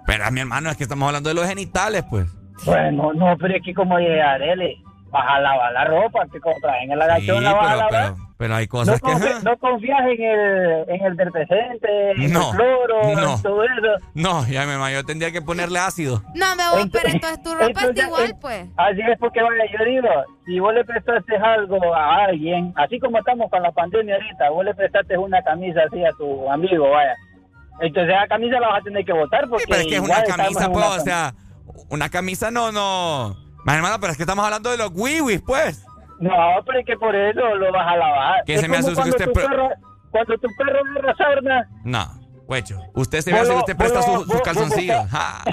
Pero 0.07 0.31
mi 0.31 0.41
hermano, 0.41 0.71
es 0.71 0.77
que 0.77 0.83
estamos 0.83 1.07
hablando 1.07 1.29
de 1.29 1.35
los 1.35 1.47
genitales, 1.47 2.05
pues. 2.11 2.27
Bueno, 2.65 3.13
no, 3.15 3.37
pero 3.39 3.57
es 3.57 3.63
que 3.63 3.75
como 3.75 3.99
llegar, 3.99 4.41
L, 4.43 4.77
vas 5.15 5.25
a 5.29 5.39
lavar 5.41 5.73
la 5.73 5.85
ropa 5.85 6.27
que 6.33 6.41
compras 6.41 6.75
en 6.83 6.91
el 6.91 7.01
agachón, 7.01 7.39
Sí, 7.39 7.45
la 7.45 7.53
vas 7.53 7.67
a 7.67 7.69
pero, 7.71 7.77
lavar. 7.79 7.91
pero, 8.15 8.29
pero 8.37 8.55
hay 8.57 8.65
No, 8.65 8.71
cosas 8.71 9.01
que... 9.01 9.07
confi- 9.13 9.43
no 9.45 9.57
confías 9.59 10.01
en 10.01 10.23
el, 10.23 10.85
en 10.89 11.05
el 11.07 11.17
detergente, 11.17 12.11
en 12.11 12.33
No, 12.33 12.51
el 12.51 12.57
cloro, 12.57 13.03
no. 13.15 13.35
en 13.37 13.43
todo 13.43 13.63
eso. 13.63 14.05
No, 14.15 14.45
ya 14.49 14.63
hermano, 14.65 14.91
yo 14.91 15.05
tendría 15.05 15.31
que 15.31 15.41
ponerle 15.41 15.79
ácido. 15.79 16.21
No, 16.35 16.57
me 16.57 16.69
voy, 16.71 16.91
pero 16.91 17.09
entonces 17.11 17.41
tu 17.45 17.53
ropa 17.55 17.67
Entonces, 17.67 17.91
está 17.91 18.07
igual, 18.07 18.37
pues. 18.41 18.67
Así 18.77 19.01
es 19.01 19.19
porque, 19.21 19.41
vaya, 19.41 19.65
yo 19.79 19.85
digo, 19.85 20.09
si 20.47 20.59
vos 20.59 20.75
le 20.75 20.85
prestaste 20.85 21.37
algo 21.37 21.95
a 21.95 22.25
alguien, 22.25 22.73
así 22.77 22.99
como 22.99 23.19
estamos 23.19 23.49
con 23.51 23.63
la 23.63 23.71
pandemia 23.71 24.17
ahorita, 24.17 24.51
vos 24.51 24.65
le 24.65 24.75
prestaste 24.75 25.17
una 25.17 25.41
camisa 25.43 25.81
así 25.87 26.05
a 26.05 26.11
tu 26.19 26.51
amigo, 26.51 26.91
vaya. 26.91 27.15
Entonces 27.81 28.15
esa 28.15 28.27
camisa 28.27 28.59
la 28.59 28.69
vas 28.69 28.81
a 28.81 28.85
tener 28.85 29.05
que 29.05 29.13
botar 29.13 29.49
porque 29.49 29.65
Pero 29.69 29.81
es 29.81 29.87
que 29.87 29.95
es 29.95 30.01
una 30.01 30.23
camisa, 30.25 30.69
pues, 30.73 30.77
una 30.77 30.89
o 30.89 31.01
sea, 31.01 31.35
una 31.89 32.09
camisa 32.09 32.51
no, 32.51 32.73
no... 32.73 33.44
Mi 33.65 33.73
hermano, 33.73 33.99
pero 34.01 34.11
es 34.13 34.17
que 34.17 34.23
estamos 34.25 34.45
hablando 34.45 34.71
de 34.71 34.77
los 34.79 34.91
wiwis, 34.93 35.43
pues. 35.43 35.85
No, 36.21 36.31
pero 36.67 36.79
es 36.81 36.87
que 36.87 36.97
por 36.97 37.15
eso 37.15 37.41
lo 37.57 37.73
vas 37.73 37.87
a 37.87 37.97
lavar. 37.97 38.43
¿Qué 38.47 38.55
Es 38.55 38.61
se 38.61 38.69
me 38.69 38.77
hace 38.77 38.89
que 38.91 38.95
cuando 38.95 39.17
usted 39.17 39.27
tu 39.27 39.33
carro- 39.41 39.71
cuando 40.11 40.39
tu 40.39 40.49
perro 40.57 40.81
agarra 40.81 41.15
sarna. 41.17 41.69
No, 41.85 42.21
huecho. 42.47 42.79
Usted 42.95 43.21
se 43.21 43.33
ve 43.33 43.41
así, 43.41 43.51
usted 43.51 43.77
presta 43.77 44.03
sus 44.03 44.27
su 44.27 44.41
calzoncillos. 44.43 45.07
Ah, 45.17 45.45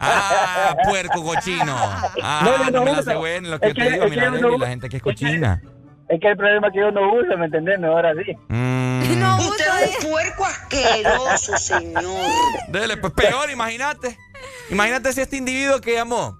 ah, 0.00 0.76
puerco 0.88 1.24
cochino. 1.24 1.74
Ah, 2.22 2.40
No, 2.44 2.58
no, 2.58 2.64
no, 2.64 2.70
no 2.70 2.84
me 2.84 2.90
usa. 2.92 3.00
hace 3.00 3.14
bueno 3.16 3.48
lo 3.48 3.58
que 3.58 3.68
Es 3.68 3.74
yo 3.74 3.82
que- 3.82 3.84
te 3.88 3.92
digo, 3.94 4.04
es 4.04 4.10
que 4.10 4.16
mira, 4.16 4.28
uno- 4.28 4.38
Arely, 4.48 4.58
la 4.58 4.66
gente 4.68 4.88
que 4.88 4.96
es 4.98 5.02
cochina. 5.02 5.62
Es 6.08 6.20
que 6.20 6.28
el 6.28 6.36
problema 6.36 6.66
es 6.68 6.72
que 6.74 6.80
yo 6.80 6.90
no 6.92 7.12
uso, 7.14 7.36
¿me 7.38 7.46
entendés? 7.46 7.80
No, 7.80 7.88
ahora 7.92 8.12
sí. 8.24 8.32
Mm. 8.48 8.86
No 9.18 9.36
Usted 9.38 9.64
es 9.82 10.04
un 10.04 10.10
puerco 10.10 10.44
asqueroso, 10.44 11.56
señor. 11.56 12.04
Dele, 12.68 12.96
pues 12.98 13.12
peor, 13.14 13.50
imagínate. 13.50 14.16
Imagínate 14.70 15.12
si 15.12 15.22
este 15.22 15.36
individuo 15.38 15.80
que 15.80 15.94
llamó 15.94 16.36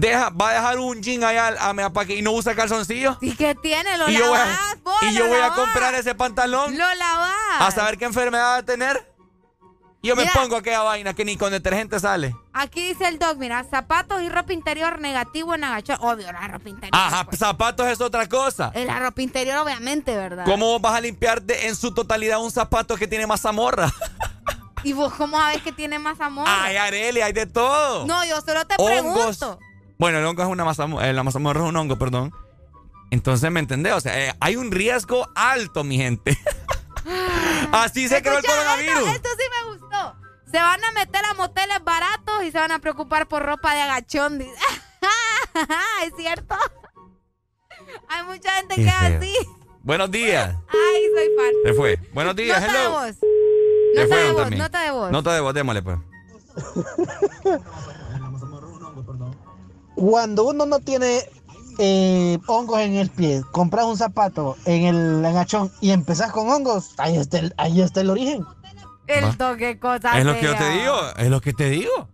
deja, 0.00 0.30
va 0.30 0.50
a 0.50 0.52
dejar 0.54 0.78
un 0.78 1.02
jean 1.02 1.24
allá 1.24 1.48
a, 1.48 1.70
a- 1.70 1.90
para 1.92 2.06
que 2.06 2.16
y 2.16 2.22
no 2.22 2.32
usa 2.32 2.54
calzoncillos. 2.54 3.16
¿Y 3.20 3.34
qué 3.34 3.54
tiene? 3.54 3.96
Lo 3.98 4.08
Y 4.08 4.14
yo 4.14 4.28
voy 4.28 4.38
lavás, 4.38 4.58
a, 4.58 4.74
vos, 4.82 4.94
y 5.02 5.14
yo 5.14 5.26
voy 5.26 5.36
a 5.38 5.48
lavás. 5.48 5.58
comprar 5.58 5.94
ese 5.94 6.14
pantalón 6.14 6.76
Lo 6.76 6.94
lavás. 6.94 7.34
a 7.60 7.70
saber 7.70 7.98
qué 7.98 8.04
enfermedad 8.04 8.44
va 8.52 8.56
a 8.56 8.62
tener. 8.64 9.06
Yo 10.00 10.14
me 10.14 10.26
pongo 10.26 10.56
aquella 10.56 10.82
vaina 10.82 11.12
que 11.12 11.24
ni 11.24 11.36
con 11.36 11.50
detergente 11.50 11.98
sale. 11.98 12.32
Aquí 12.52 12.86
dice 12.86 13.08
el 13.08 13.18
doc, 13.18 13.36
mira, 13.36 13.64
zapatos 13.64 14.22
y 14.22 14.28
ropa 14.28 14.52
interior 14.52 15.00
negativo 15.00 15.56
en 15.56 15.64
agachón. 15.64 15.96
Obvio, 16.00 16.30
la 16.30 16.46
ropa 16.46 16.68
interior. 16.68 16.90
Ajá, 16.94 17.26
zapatos 17.36 17.88
es 17.88 18.00
otra 18.00 18.28
cosa. 18.28 18.70
Eh, 18.74 18.84
La 18.84 19.00
ropa 19.00 19.20
interior, 19.22 19.56
obviamente, 19.58 20.16
¿verdad? 20.16 20.44
¿Cómo 20.44 20.78
vas 20.78 20.94
a 20.94 21.00
limpiar 21.00 21.42
de- 21.42 21.66
en 21.66 21.74
su 21.74 21.92
totalidad 21.92 22.40
un 22.40 22.52
zapato 22.52 22.94
que 22.96 23.08
tiene 23.08 23.26
mazamorra? 23.26 23.92
¿Y 24.84 24.92
vos 24.92 25.12
cómo 25.14 25.36
sabes 25.36 25.62
que 25.62 25.72
tiene 25.72 25.98
más 25.98 26.20
amor? 26.20 26.46
Ay, 26.48 26.76
Areli, 26.76 27.20
hay 27.20 27.32
de 27.32 27.46
todo. 27.46 28.06
No, 28.06 28.24
yo 28.24 28.40
solo 28.40 28.64
te 28.68 28.76
Hongos. 28.78 29.36
pregunto. 29.36 29.58
Bueno, 29.98 30.18
el 30.18 30.24
hongo 30.26 30.42
es 30.42 30.48
una 30.48 30.64
mazamorra, 30.64 31.12
la 31.12 31.22
mazamorra 31.22 31.60
es 31.62 31.68
un 31.68 31.76
hongo, 31.76 31.98
perdón. 31.98 32.32
Entonces, 33.10 33.50
¿me 33.50 33.60
entendés? 33.60 33.94
O 33.94 34.00
sea, 34.00 34.28
eh, 34.28 34.34
hay 34.40 34.56
un 34.56 34.70
riesgo 34.70 35.26
alto, 35.34 35.82
mi 35.82 35.96
gente. 35.96 36.38
Así 37.72 38.06
se 38.08 38.22
creó 38.22 38.38
el 38.38 38.44
coronavirus. 38.44 38.98
Esto, 39.08 39.10
esto 39.10 39.28
sí 39.38 39.44
me 39.64 39.70
gustó. 39.72 40.14
Se 40.50 40.58
van 40.58 40.82
a 40.84 40.92
meter 40.92 41.24
a 41.24 41.34
moteles 41.34 41.82
baratos 41.84 42.44
y 42.44 42.50
se 42.52 42.58
van 42.58 42.70
a 42.72 42.78
preocupar 42.78 43.26
por 43.28 43.42
ropa 43.44 43.74
de 43.74 43.80
agachón. 43.82 44.40
es 46.02 46.12
cierto. 46.16 46.54
Hay 48.08 48.24
mucha 48.24 48.52
gente 48.52 48.74
que 48.76 48.86
es 48.86 48.94
así. 48.94 49.34
Buenos 49.82 50.10
días. 50.10 50.54
Ay, 50.68 51.02
soy 51.14 51.28
fan. 51.36 51.52
Se 51.64 51.72
fue. 51.74 51.96
Buenos 52.12 52.36
días, 52.36 52.60
Nota 52.60 52.72
de 52.72 52.78
hello. 52.78 52.90
voz. 52.90 53.16
Se 53.94 54.02
Nota 54.02 54.16
de 54.16 54.32
voz, 54.32 54.36
también. 54.42 54.62
nota 54.62 54.80
de 54.82 54.90
voz. 54.90 55.10
Nota 55.10 55.34
de 55.34 55.40
voz, 55.40 55.54
démosle 55.54 55.82
pues. 55.82 55.98
Cuando 59.98 60.44
uno 60.44 60.64
no 60.64 60.78
tiene 60.78 61.28
eh, 61.78 62.38
hongos 62.46 62.80
en 62.80 62.94
el 62.94 63.10
pie, 63.10 63.42
compras 63.50 63.84
un 63.86 63.96
zapato 63.96 64.56
en 64.64 64.84
el 64.84 65.24
agachón 65.24 65.72
y 65.80 65.90
empezás 65.90 66.30
con 66.30 66.48
hongos, 66.48 66.90
ahí 66.98 67.16
está 67.16 67.38
el, 67.40 67.52
ahí 67.56 67.80
está 67.80 68.00
el 68.02 68.10
origen. 68.10 68.46
El 69.08 69.36
toque 69.36 69.78
cosa 69.78 70.18
Es 70.18 70.24
lo 70.24 70.34
que 70.34 70.42
yo 70.42 70.54
te 70.54 70.70
digo, 70.70 70.94
es 71.16 71.30
lo 71.30 71.40
que 71.40 71.52
te 71.52 71.70
digo. 71.70 72.08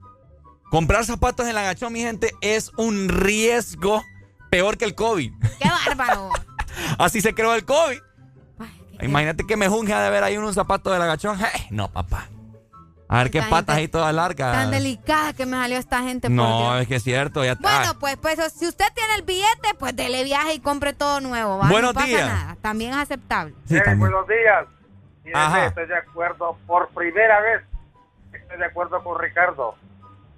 Comprar 0.70 1.04
zapatos 1.04 1.44
en 1.44 1.50
el 1.50 1.58
agachón, 1.58 1.92
mi 1.92 2.00
gente, 2.00 2.32
es 2.40 2.72
un 2.76 3.08
riesgo 3.08 4.02
peor 4.50 4.78
que 4.78 4.86
el 4.86 4.94
COVID. 4.94 5.32
Qué 5.60 5.68
bárbaro. 5.68 6.30
Así 6.98 7.20
se 7.20 7.34
creó 7.34 7.54
el 7.54 7.64
COVID. 7.64 7.98
Imagínate 9.02 9.44
que 9.46 9.56
me 9.56 9.68
junge 9.68 9.94
de 9.94 10.10
ver 10.10 10.24
ahí 10.24 10.36
un 10.36 10.54
zapato 10.54 10.90
del 10.90 11.02
agachón. 11.02 11.38
No, 11.70 11.92
papá. 11.92 12.28
A 13.08 13.18
ver 13.18 13.30
qué 13.30 13.38
Esta 13.38 13.50
patas 13.50 13.76
ahí 13.76 13.86
todas 13.88 14.14
largas. 14.14 14.52
Tan 14.52 14.70
delicada 14.70 15.32
que 15.34 15.44
me 15.46 15.56
salió 15.56 15.78
esta 15.78 16.02
gente. 16.02 16.28
por 16.28 16.36
No, 16.36 16.78
es 16.78 16.88
que 16.88 16.96
es 16.96 17.02
cierto. 17.02 17.44
Ya 17.44 17.54
Bueno, 17.54 17.82
está. 17.82 17.98
pues, 17.98 18.16
pues 18.16 18.52
si 18.54 18.66
usted 18.66 18.86
tiene 18.94 19.14
el 19.16 19.22
billete, 19.22 19.74
pues 19.78 19.94
dele 19.94 20.24
viaje 20.24 20.54
y 20.54 20.60
compre 20.60 20.92
todo 20.94 21.20
nuevo. 21.20 21.58
¿va? 21.58 21.68
Buenos 21.68 21.90
no 21.90 21.94
pasa 21.94 22.06
días. 22.06 22.26
nada. 22.26 22.56
También 22.62 22.92
es 22.92 22.96
aceptable. 22.98 23.54
Sí, 23.66 23.76
también. 23.76 23.98
buenos 24.00 24.26
días. 24.26 24.66
Verdad 25.24 25.66
estoy 25.66 25.86
de 25.86 25.96
acuerdo, 25.96 26.58
por 26.66 26.88
primera 26.90 27.40
vez 27.40 27.62
estoy 28.32 28.58
de 28.58 28.64
acuerdo 28.66 29.02
con 29.02 29.18
Ricardo. 29.20 29.74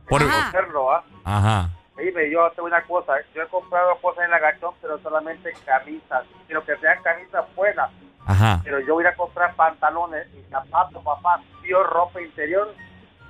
Por- 0.08 0.22
Conocerlo, 0.22 0.92
¿ah? 0.92 1.04
Ajá. 1.24 1.70
Dime, 1.96 2.30
yo 2.30 2.50
tengo 2.54 2.66
una 2.68 2.82
cosa, 2.82 3.14
yo 3.34 3.42
he 3.42 3.48
comprado 3.48 3.96
cosas 4.02 4.24
en 4.26 4.30
la 4.30 4.38
gachón, 4.38 4.74
pero 4.82 4.98
solamente 5.02 5.52
camisas, 5.64 6.24
quiero 6.46 6.64
que 6.64 6.76
sean 6.76 7.02
camisas 7.02 7.44
buenas, 7.56 7.90
Ajá. 8.26 8.60
pero 8.64 8.80
yo 8.80 8.94
voy 8.94 9.06
a 9.06 9.14
comprar 9.14 9.54
pantalones 9.54 10.26
y 10.34 10.42
zapatos, 10.50 11.02
papá, 11.04 11.40
tío, 11.62 11.82
ropa 11.84 12.20
interior, 12.20 12.74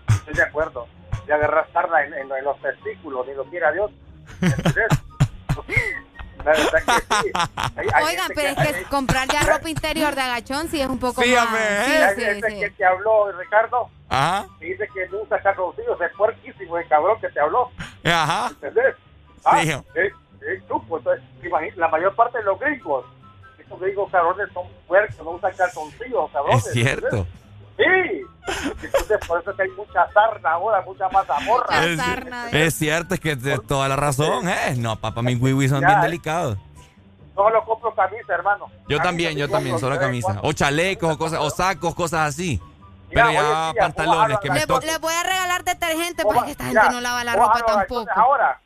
estoy 0.09 0.35
de 0.35 0.43
acuerdo. 0.43 0.87
De 1.27 1.33
agarrar 1.35 1.67
sarna 1.73 2.05
en, 2.05 2.15
en- 2.15 2.31
en 2.33 2.45
los 2.45 2.61
testículos, 2.63 3.27
ni 3.27 3.35
lo 3.35 3.45
quiera 3.47 3.73
Dios. 3.73 3.91
¿Entendés? 4.41 4.87
La 6.45 6.53
verdad 6.53 6.79
que 6.87 7.15
sí. 7.17 7.31
Hay- 7.77 7.89
hay 7.93 8.05
Oigan, 8.05 8.31
pero 8.35 8.49
es 8.49 8.77
que 8.77 8.85
comprar 8.85 9.27
ya 9.29 9.41
ropa 9.43 9.69
interior 9.69 10.15
de 10.15 10.21
agachón 10.21 10.69
sí 10.69 10.81
es 10.81 10.87
un 10.89 10.99
poco 11.01 11.23
Sí, 11.23 11.35
más. 11.35 11.49
Sí, 12.15 12.23
sí, 12.47 12.61
que 12.61 12.71
te 12.71 12.85
habló, 12.85 13.33
Ricardo, 13.33 13.91
Ajá. 14.09 14.47
que 14.61 14.67
dice 14.67 14.89
que 14.95 15.09
no 15.09 15.19
usa 15.23 15.41
calzoncillos, 15.43 16.01
es 16.01 16.13
puerquísimo 16.17 16.79
el 16.79 16.87
cabrón 16.89 17.21
que 17.21 17.29
te 17.31 17.41
habló. 17.41 17.71
Ajá. 18.05 18.49
¿Entendés? 18.51 18.95
Ah, 19.45 19.61
Sí. 19.63 19.71
eh, 19.97 20.13
tú, 20.69 20.81
pues, 20.87 21.05
entonces, 21.05 21.77
la 21.77 21.89
mayor 21.89 22.15
parte 22.15 22.39
de 22.39 22.45
los 22.45 22.59
gringos, 22.61 23.05
estos 23.67 23.81
gringos 23.81 24.11
cabrones 24.13 24.49
son 24.55 24.67
puercos, 24.87 25.19
no 25.25 25.31
usan 25.33 25.53
calzoncillos, 25.57 26.31
cabrones. 26.31 26.67
Es 26.67 26.73
cierto. 26.73 27.27
¿entendés? 27.77 28.27
Sí. 28.47 28.85
Entonces, 28.85 29.19
por 29.27 29.41
eso 29.41 29.51
es 29.51 29.57
que 29.57 29.63
hay 29.65 29.71
mucha 29.71 30.07
sarna 30.13 30.53
ahora, 30.53 30.81
mucha 30.83 31.09
mazamorra. 31.09 31.85
Es, 31.85 32.01
es 32.53 32.75
cierto, 32.75 33.15
es 33.15 33.21
que 33.21 33.35
de 33.35 33.59
toda 33.59 33.89
la 33.89 33.97
razón, 33.97 34.49
¿eh? 34.49 34.75
No, 34.77 34.97
papá, 34.97 35.21
mis 35.21 35.41
wiwis 35.41 35.71
son 35.71 35.81
Ya, 35.81 35.89
bien 35.89 35.99
eh. 35.99 36.03
delicados. 36.03 36.57
No 37.37 37.43
solo 37.43 37.65
compro 37.65 37.95
camisa, 37.95 38.33
hermano. 38.35 38.67
Yo 38.89 38.99
también, 39.01 39.37
yo 39.37 39.49
también, 39.51 39.79
solo 39.79 39.99
camisa. 39.99 40.39
O 40.43 40.53
chalecos, 40.53 41.13
o 41.15 41.19
cosas, 41.19 41.41
o 41.41 41.51
sacos, 41.51 41.95
cosas 41.95 42.29
así. 42.29 42.61
Pero 43.11 43.31
ya 43.33 43.73
pantalones 43.79 44.39
que 44.39 44.51
me 44.51 44.61
Le, 44.61 44.67
tocan. 44.67 44.87
le 44.89 44.99
voy 44.99 45.13
a 45.13 45.23
regalar 45.23 45.65
detergente 45.65 46.25
para 46.25 46.45
que 46.45 46.51
esta 46.53 46.65
gente 46.65 46.81
no 46.91 47.01
lava 47.01 47.25
la 47.25 47.35
ropa 47.37 47.61
tampoco. 47.67 48.11
Ahora, 48.15 48.61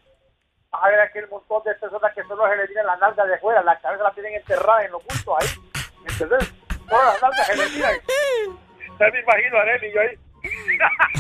vas 0.71 0.83
a 0.85 0.89
ver 0.89 1.01
aquel 1.01 1.29
montón 1.29 1.63
de 1.65 1.75
personas 1.75 2.13
que 2.15 2.23
solo 2.25 2.49
se 2.49 2.57
le 2.57 2.69
miran 2.69 2.87
las 2.87 3.01
nalgas 3.01 3.29
de 3.29 3.39
fuera, 3.39 3.63
la 3.63 3.79
cabeza 3.81 4.05
la 4.05 4.13
tienen 4.13 4.35
enterrada 4.35 4.85
en 4.85 4.93
los 4.93 5.03
puntos 5.03 5.35
ahí. 5.41 5.49
¿Entendés? 6.09 6.53
Todas 6.89 7.21
las 7.21 7.23
nalgas 7.23 7.47
se 7.47 7.57
le. 7.57 7.69
Ya 8.99 9.11
me 9.11 9.21
imagino 9.21 9.57
a 9.57 9.63
Arely 9.63 9.87
y 9.87 9.93
yo 9.93 10.01
ahí. 10.01 10.19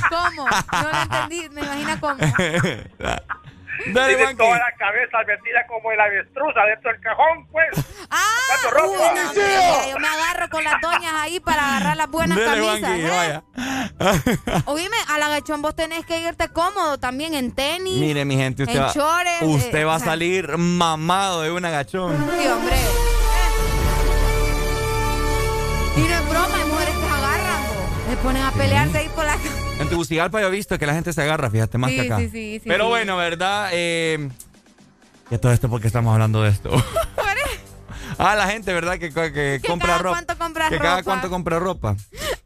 ¿Cómo? 0.08 0.48
No 0.72 0.92
lo 0.92 1.02
entendí, 1.02 1.48
me 1.50 1.60
imagino 1.62 2.00
cómo. 2.00 2.18
Dale, 3.86 4.16
Tiene 4.16 4.34
toda 4.34 4.58
la 4.58 4.72
cabeza 4.78 5.18
metida 5.26 5.66
como 5.66 5.90
el 5.92 6.00
avestruz 6.00 6.56
adentro 6.56 6.92
del 6.92 7.00
cajón, 7.00 7.46
pues. 7.50 7.68
Ah, 8.10 8.70
ropa. 8.70 8.86
uy, 8.86 8.96
no, 8.98 9.28
hombre, 9.28 9.42
mira, 9.46 9.86
yo 9.90 9.98
me 9.98 10.08
agarro 10.08 10.48
con 10.50 10.64
las 10.64 10.80
doñas 10.80 11.14
ahí 11.14 11.40
para 11.40 11.68
agarrar 11.68 11.96
las 11.96 12.10
buenas 12.10 12.38
Dale, 12.38 12.66
camisas. 12.66 12.80
Juanqui, 12.80 13.06
¿eh? 13.06 13.10
vaya. 13.10 13.42
Oíme, 14.66 14.96
al 15.08 15.22
agachón 15.22 15.62
vos 15.62 15.74
tenés 15.74 16.04
que 16.06 16.18
irte 16.20 16.48
cómodo 16.48 16.98
también 16.98 17.34
en 17.34 17.52
tenis. 17.54 17.98
Mire, 17.98 18.24
mi 18.24 18.36
gente, 18.36 18.64
usted 18.64 18.76
en 18.76 18.82
va, 18.82 18.92
chores, 18.92 19.42
usted 19.42 19.78
eh, 19.78 19.84
va 19.84 19.92
o 19.92 19.96
a 19.96 20.00
salir 20.00 20.56
mamado 20.58 21.42
de 21.42 21.50
un 21.52 21.64
agachón. 21.64 22.16
Sí, 22.38 22.46
hombre. 22.48 22.76
Y 25.96 26.00
no 26.00 26.14
es 26.14 26.28
broma, 26.28 26.56
hay 26.56 26.64
mujeres 26.68 26.94
que 26.94 27.00
se 27.00 27.12
agarran. 27.12 27.62
Se 28.08 28.16
ponen 28.16 28.42
a 28.42 28.50
pelearse 28.52 28.98
ahí 28.98 29.08
por 29.10 29.24
la 29.24 29.36
En 29.80 29.88
Tegucigalpa 29.88 30.40
yo 30.40 30.48
he 30.48 30.50
visto 30.50 30.78
que 30.78 30.86
la 30.86 30.94
gente 30.94 31.12
se 31.12 31.22
agarra, 31.22 31.50
fíjate, 31.50 31.78
más 31.78 31.90
Sí, 31.90 31.96
que 31.96 32.02
acá. 32.02 32.18
sí, 32.18 32.28
sí, 32.30 32.60
sí, 32.62 32.62
Pero 32.66 32.84
sí. 32.84 32.88
bueno, 32.90 33.16
¿verdad? 33.16 33.70
Eh, 33.72 34.28
y 35.30 35.38
todo 35.38 35.52
esto 35.52 35.68
porque 35.68 35.86
estamos 35.86 36.12
hablando 36.12 36.42
de 36.42 36.50
esto. 36.50 36.70
ah, 38.20 38.34
la 38.36 38.46
gente, 38.48 38.72
¿verdad? 38.72 38.98
Que, 38.98 39.12
que, 39.12 39.32
que 39.32 39.60
compra 39.68 39.88
cada 39.88 39.98
ropa. 39.98 40.16
cuánto 40.16 40.38
compra 40.38 40.68
que 40.68 40.78
cada 40.78 40.90
ropa. 40.98 41.02
cuánto 41.04 41.30
compra 41.30 41.58
ropa. 41.58 41.96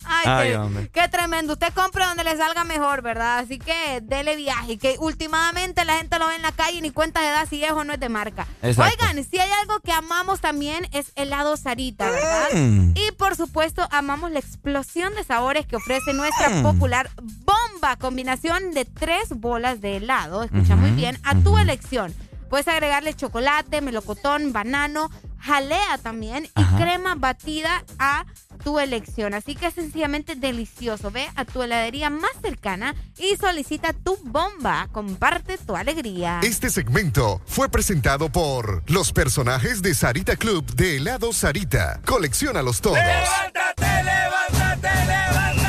Ay, 0.06 0.24
Ay, 0.26 0.48
qué, 0.50 0.56
hombre. 0.56 0.90
qué 0.92 1.08
tremendo. 1.08 1.54
Usted 1.54 1.72
compre 1.72 2.04
donde 2.04 2.24
le 2.24 2.36
salga 2.36 2.64
mejor, 2.64 3.02
¿verdad? 3.02 3.38
Así 3.38 3.58
que 3.58 4.00
dele 4.02 4.36
viaje. 4.36 4.78
Que 4.78 4.96
últimamente 4.98 5.84
la 5.84 5.96
gente 5.96 6.18
lo 6.18 6.26
ve 6.28 6.36
en 6.36 6.42
la 6.42 6.52
calle 6.52 6.78
y 6.78 6.80
ni 6.82 6.90
cuenta 6.90 7.20
de 7.20 7.28
edad 7.28 7.46
si 7.48 7.64
es 7.64 7.72
o 7.72 7.84
no 7.84 7.94
es 7.94 8.00
de 8.00 8.08
marca. 8.08 8.46
Exacto. 8.62 8.94
Oigan, 9.04 9.24
si 9.24 9.38
hay 9.38 9.50
algo 9.62 9.80
que 9.80 9.92
amamos 9.92 10.40
también 10.40 10.86
es 10.92 11.12
helado 11.16 11.56
Sarita, 11.56 12.10
¿verdad? 12.10 12.48
Mm. 12.52 12.92
Y 12.96 13.12
por 13.12 13.34
supuesto, 13.36 13.86
amamos 13.90 14.30
la 14.30 14.38
explosión 14.40 15.14
de 15.14 15.24
sabores 15.24 15.66
que 15.66 15.76
ofrece 15.76 16.12
nuestra 16.12 16.50
Mm. 16.50 16.62
popular 16.62 17.10
bomba. 17.44 17.96
Combinación 17.96 18.72
de 18.72 18.84
tres 18.84 19.30
bolas 19.30 19.80
de 19.80 19.96
helado. 19.96 20.42
Escucha 20.42 20.76
muy 20.76 20.90
bien. 20.90 21.18
A 21.24 21.34
tu 21.36 21.56
elección. 21.58 22.14
Puedes 22.50 22.68
agregarle 22.68 23.14
chocolate, 23.14 23.80
melocotón, 23.80 24.52
banano, 24.52 25.10
jalea 25.44 25.98
también 26.02 26.44
y 26.44 26.64
crema 26.76 27.14
batida 27.14 27.84
a 27.98 28.24
tu 28.62 28.78
elección. 28.80 29.34
Así 29.34 29.54
que 29.54 29.66
es 29.66 29.74
sencillamente 29.74 30.34
delicioso. 30.34 31.10
Ve 31.10 31.28
a 31.36 31.44
tu 31.44 31.62
heladería 31.62 32.10
más 32.10 32.32
cercana 32.42 32.94
y 33.18 33.36
solicita 33.36 33.92
tu 33.92 34.16
bomba. 34.24 34.88
Comparte 34.92 35.58
tu 35.58 35.76
alegría. 35.76 36.40
Este 36.42 36.70
segmento 36.70 37.40
fue 37.46 37.68
presentado 37.68 38.30
por 38.30 38.82
los 38.90 39.12
personajes 39.12 39.82
de 39.82 39.94
Sarita 39.94 40.36
Club 40.36 40.64
de 40.74 40.96
helado 40.96 41.32
Sarita. 41.32 42.00
Colecciónalos 42.06 42.80
todos. 42.80 42.96
¡Levántate, 42.96 44.04
levántate, 44.04 44.88
levántate! 45.06 45.63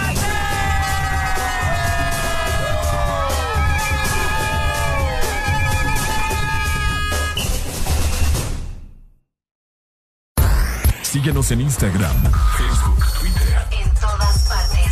Síguenos 11.15 11.49
en 11.51 11.61
Instagram, 11.61 12.13
Facebook, 12.57 13.05
Twitter. 13.21 13.57
En 13.71 13.89
todas 13.93 14.49
partes. 14.49 14.91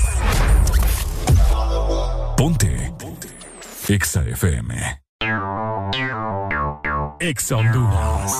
Ponte. 2.37 2.93
Ponte. 2.97 3.27
Exa 3.89 4.21
FM. 4.21 5.01
Exa 7.19 7.57
Honduras. 7.57 8.31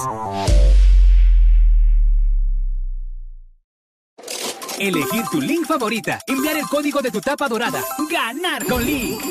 Elegir 4.80 5.26
tu 5.30 5.42
link 5.42 5.68
favorita, 5.68 6.22
enviar 6.26 6.56
el 6.56 6.66
código 6.68 7.02
de 7.02 7.12
tu 7.12 7.20
tapa 7.20 7.50
dorada, 7.50 7.84
ganar 8.10 8.66
con 8.66 8.82
Link. 8.86 9.22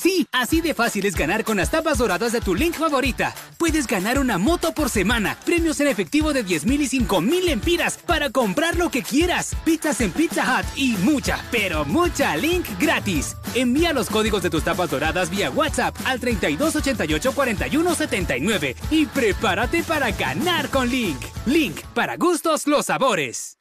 Sí, 0.00 0.26
así 0.32 0.62
de 0.62 0.72
fácil 0.72 1.04
es 1.04 1.14
ganar 1.14 1.44
con 1.44 1.58
las 1.58 1.70
tapas 1.70 1.98
doradas 1.98 2.32
de 2.32 2.40
tu 2.40 2.54
link 2.54 2.74
favorita. 2.74 3.34
Puedes 3.58 3.86
ganar 3.86 4.18
una 4.18 4.38
moto 4.38 4.72
por 4.72 4.88
semana, 4.88 5.36
premios 5.44 5.78
en 5.80 5.88
efectivo 5.88 6.32
de 6.32 6.42
10 6.42 6.64
mil 6.64 6.80
y 6.80 6.86
5 6.86 7.20
mil 7.20 7.46
empiras 7.50 7.98
para 7.98 8.30
comprar 8.30 8.76
lo 8.76 8.90
que 8.90 9.02
quieras, 9.02 9.54
pizzas 9.62 10.00
en 10.00 10.10
Pizza 10.12 10.42
Hut 10.42 10.66
y 10.74 10.92
mucha, 11.02 11.44
pero 11.50 11.84
mucha 11.84 12.34
link 12.36 12.64
gratis. 12.78 13.36
Envía 13.54 13.92
los 13.92 14.08
códigos 14.08 14.42
de 14.42 14.48
tus 14.48 14.64
tapas 14.64 14.88
doradas 14.88 15.28
vía 15.28 15.50
WhatsApp 15.50 15.94
al 16.06 16.18
3288 16.18 17.32
4179 17.34 18.76
y 18.90 19.04
prepárate 19.04 19.82
para 19.82 20.12
ganar 20.12 20.70
con 20.70 20.88
Link. 20.88 21.20
Link, 21.44 21.78
para 21.92 22.16
gustos 22.16 22.66
los 22.66 22.86
sabores. 22.86 23.58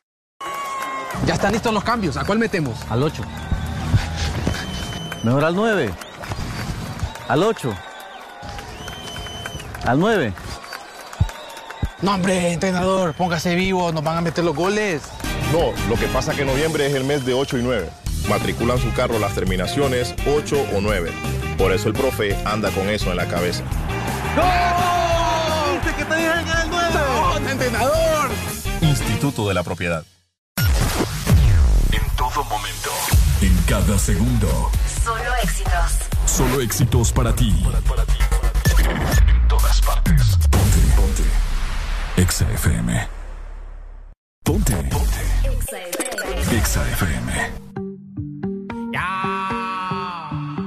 Ya 1.25 1.33
están 1.33 1.51
listos 1.51 1.73
los 1.73 1.83
cambios. 1.83 2.15
¿A 2.15 2.23
cuál 2.23 2.39
metemos? 2.39 2.79
Al 2.89 3.03
8. 3.03 3.23
Mejor 5.25 5.43
al 5.43 5.55
9. 5.55 6.08
Al 7.29 7.43
8. 7.43 7.75
Al 9.85 9.99
9. 9.99 10.33
No, 12.01 12.15
hombre, 12.15 12.53
entrenador, 12.53 13.13
póngase 13.13 13.53
vivo, 13.53 13.91
nos 13.91 14.03
van 14.03 14.17
a 14.17 14.21
meter 14.21 14.43
los 14.43 14.55
goles. 14.55 15.03
No, 15.53 15.71
lo 15.87 15.95
que 15.95 16.07
pasa 16.07 16.31
es 16.31 16.39
que 16.39 16.43
noviembre 16.43 16.87
es 16.87 16.95
el 16.95 17.03
mes 17.03 17.27
de 17.27 17.35
8 17.35 17.59
y 17.59 17.61
9. 17.61 17.87
Matriculan 18.27 18.79
su 18.79 18.91
carro 18.93 19.19
las 19.19 19.35
terminaciones 19.35 20.15
8 20.25 20.69
o 20.75 20.81
9. 20.81 21.11
Por 21.59 21.71
eso 21.71 21.87
el 21.87 21.93
profe 21.93 22.35
anda 22.45 22.71
con 22.71 22.89
eso 22.89 23.11
en 23.11 23.17
la 23.17 23.27
cabeza. 23.27 23.63
¡No! 24.35 25.73
¿Viste 25.75 25.95
que 25.97 26.05
te 26.05 26.15
dije 26.15 26.43
que 26.43 26.49
era 26.49 26.63
el 26.63 26.69
9? 26.71 26.89
¡No, 26.95 27.49
entrenador! 27.51 28.29
Instituto 28.81 29.47
de 29.47 29.53
la 29.53 29.61
Propiedad. 29.61 30.03
En 31.91 32.15
todo 32.17 32.43
momento. 32.45 32.89
En 33.43 33.55
cada 33.67 33.99
segundo. 33.99 34.71
Solo 35.03 35.35
éxitos. 35.43 36.09
Solo 36.29 36.61
éxitos 36.61 37.11
para 37.11 37.35
ti. 37.35 37.51
En 38.77 39.47
todas 39.47 39.81
partes. 39.81 40.37
Ponte. 40.49 40.79
Ponte. 40.95 41.23
Exa 42.17 42.45
FM. 42.53 43.07
Ponte. 44.43 44.73
Ponte. 44.75 46.55
Exa 46.55 46.87
FM. 46.91 47.33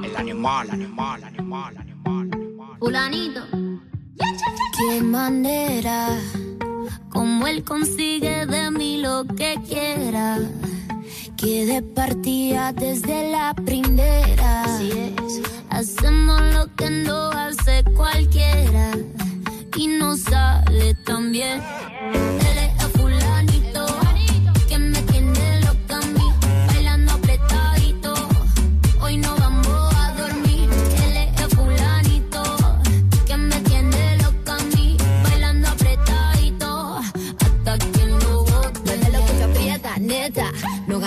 El 0.03 0.15
animal, 0.17 0.69
animal, 0.69 1.23
animal, 1.23 1.77
animal. 1.77 2.29
Fulanito. 2.79 3.41
Qué 4.77 5.01
manera, 5.01 6.09
como 7.09 7.47
él 7.47 7.63
consigue 7.63 8.45
de 8.45 8.69
mí 8.69 8.97
lo 8.97 9.25
que 9.25 9.57
quiera. 9.67 10.39
Que 11.43 11.65
de 11.65 11.81
partida 11.81 12.71
desde 12.71 13.29
la 13.29 13.53
primera. 13.53 14.63
Hacemos 15.71 16.41
lo 16.53 16.73
que 16.73 16.89
no 16.89 17.31
hace 17.31 17.83
cualquiera. 17.97 18.91
Y 19.75 19.87
no 19.87 20.15
sale 20.15 20.95
tan 21.05 21.33
bien. 21.33 21.61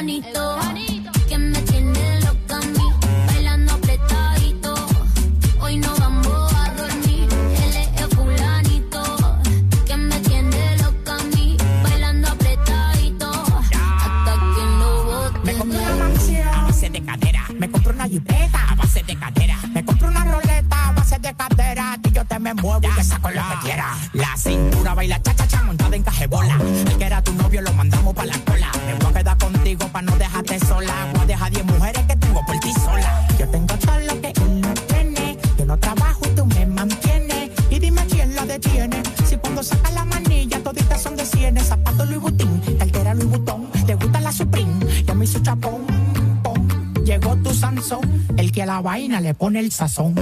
Que 0.00 1.36
me 1.36 1.60
tiene 1.60 2.20
loca 2.20 2.56
a 2.56 2.60
mí, 2.60 2.90
bailando 3.26 3.74
apretadito. 3.74 4.74
Hoy 5.60 5.76
no 5.76 5.94
vamos 5.94 6.54
a 6.54 6.72
dormir, 6.72 7.28
él 7.30 7.76
es 7.76 8.00
el 8.00 8.08
fulanito 8.16 9.02
que 9.84 9.96
me 9.98 10.18
tiene 10.20 10.78
loca 10.78 11.16
a 11.16 11.24
mí, 11.36 11.54
bailando 11.82 12.28
apretadito. 12.28 13.30
Hasta 13.30 14.32
que 14.54 14.64
no 14.78 15.04
bote. 15.04 15.38
Me 15.44 15.54
compré 15.58 15.78
una 15.78 15.96
mansión 15.96 16.48
a 16.48 16.62
base 16.62 16.88
de 16.88 17.04
cadera. 17.04 17.44
Me 17.58 17.70
compré 17.70 17.92
una 17.92 18.08
jipeta 18.08 18.70
a 18.70 18.74
base 18.76 19.02
de 19.02 19.16
cadera. 19.18 19.58
Me 19.74 19.84
compré 19.84 20.08
una 20.08 20.24
roleta 20.24 20.88
a 20.88 20.92
base 20.92 21.18
de 21.18 21.34
cadera. 21.34 21.98
Y 22.02 22.10
yo 22.10 22.24
te 22.24 22.38
me 22.38 22.54
muevo 22.54 22.80
y 22.88 22.94
te 22.96 23.04
saco 23.04 23.30
lo 23.30 23.42
que 23.42 23.66
quiera. 23.66 23.98
La 24.14 24.34
cintura 24.38 24.94
baila 24.94 25.20
cha 25.20 25.36
cha 25.36 25.46
cha 25.46 25.62
montada 25.62 25.94
en 25.94 26.02
cajebola. 26.02 26.56
El 26.86 26.96
que 26.96 27.04
era 27.04 27.22
tu 27.22 27.34
novio 27.34 27.60
lo 27.60 27.74
mandamos 27.74 28.14
pa' 28.14 28.24
la 28.24 28.38
pa' 29.92 30.02
no 30.02 30.16
dejarte 30.16 30.58
sola. 30.60 30.94
Voy 31.12 31.22
a 31.22 31.26
dejar 31.26 31.50
10 31.52 31.64
mujeres 31.66 32.02
que 32.06 32.16
tengo 32.16 32.44
por 32.46 32.58
ti 32.60 32.72
sola. 32.72 33.26
Yo 33.38 33.48
tengo 33.48 33.74
todo 33.76 33.98
lo 34.00 34.20
que 34.20 34.28
él 34.28 34.60
no 34.60 34.74
tiene. 34.88 35.38
Yo 35.58 35.66
no 35.66 35.78
trabajo 35.78 36.20
y 36.26 36.28
tú 36.30 36.46
me 36.46 36.66
mantienes. 36.66 37.50
Y 37.70 37.78
dime 37.78 38.02
quién 38.06 38.34
la 38.34 38.44
detiene. 38.44 39.02
Si 39.28 39.36
cuando 39.36 39.62
saca 39.62 39.90
la 39.92 40.04
manilla 40.04 40.62
toditas 40.62 41.02
son 41.02 41.16
de 41.16 41.24
cienes. 41.24 41.68
Zapato 41.68 42.04
Louis 42.04 42.20
Vuitton, 42.20 42.60
cartera 42.78 43.14
Louis 43.14 43.28
Vuitton. 43.28 43.70
Te 43.86 43.94
gusta 43.94 44.20
la 44.20 44.32
Supreme, 44.32 44.86
yo 45.06 45.14
me 45.14 45.24
hizo 45.24 45.38
chapón. 45.40 45.86
Llegó 47.04 47.34
tu 47.36 47.52
Sansón, 47.52 48.26
el 48.36 48.52
que 48.52 48.62
a 48.62 48.66
la 48.66 48.80
vaina 48.80 49.20
le 49.20 49.34
pone 49.34 49.58
el 49.58 49.72
sazón. 49.72 50.14